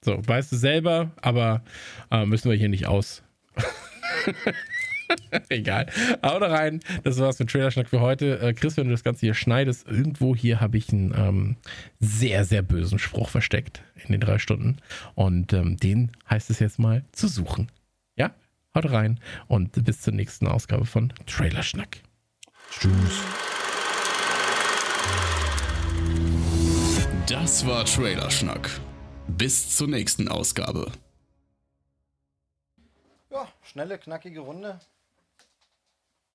So, 0.04 0.20
weißt 0.26 0.52
du 0.52 0.58
selber, 0.58 1.12
aber 1.22 1.64
äh, 2.10 2.26
müssen 2.26 2.50
wir 2.50 2.58
hier 2.58 2.70
nicht 2.70 2.88
aus. 2.88 3.24
Egal. 5.50 5.88
Haut 6.24 6.42
rein. 6.42 6.80
Das 7.04 7.20
war's 7.20 7.38
mit 7.40 7.50
Trailerschnack 7.50 7.90
für 7.90 8.00
heute. 8.00 8.40
Äh, 8.40 8.54
Chris, 8.54 8.78
wenn 8.78 8.86
du 8.86 8.92
das 8.92 9.04
Ganze 9.04 9.22
hier 9.22 9.34
schneidest, 9.34 9.88
irgendwo 9.88 10.36
hier 10.36 10.60
habe 10.60 10.78
ich 10.78 10.92
einen 10.92 11.14
ähm, 11.16 11.56
sehr, 12.00 12.46
sehr 12.46 12.62
bösen 12.62 13.00
Spruch 13.00 13.30
versteckt 13.30 13.84
in 14.06 14.12
den 14.12 14.22
drei 14.22 14.40
Stunden. 14.40 14.78
Und 15.16 15.54
ähm, 15.54 15.78
den 15.78 16.12
heißt 16.30 16.50
es 16.50 16.60
jetzt 16.60 16.80
mal 16.80 17.04
zu 17.12 17.28
suchen. 17.28 17.70
Haut 18.76 18.92
rein 18.92 19.20
und 19.48 19.84
bis 19.84 20.02
zur 20.02 20.14
nächsten 20.14 20.48
Ausgabe 20.48 20.86
von 20.86 21.14
Trailerschnack. 21.26 22.02
Tschüss. 22.70 23.22
Das 27.28 27.66
war 27.66 27.86
Trailerschnack. 27.86 28.70
Bis 29.28 29.76
zur 29.76 29.88
nächsten 29.88 30.28
Ausgabe. 30.28 30.92
Ja, 33.30 33.48
schnelle, 33.64 33.98
knackige 33.98 34.42
Runde. 34.42 34.80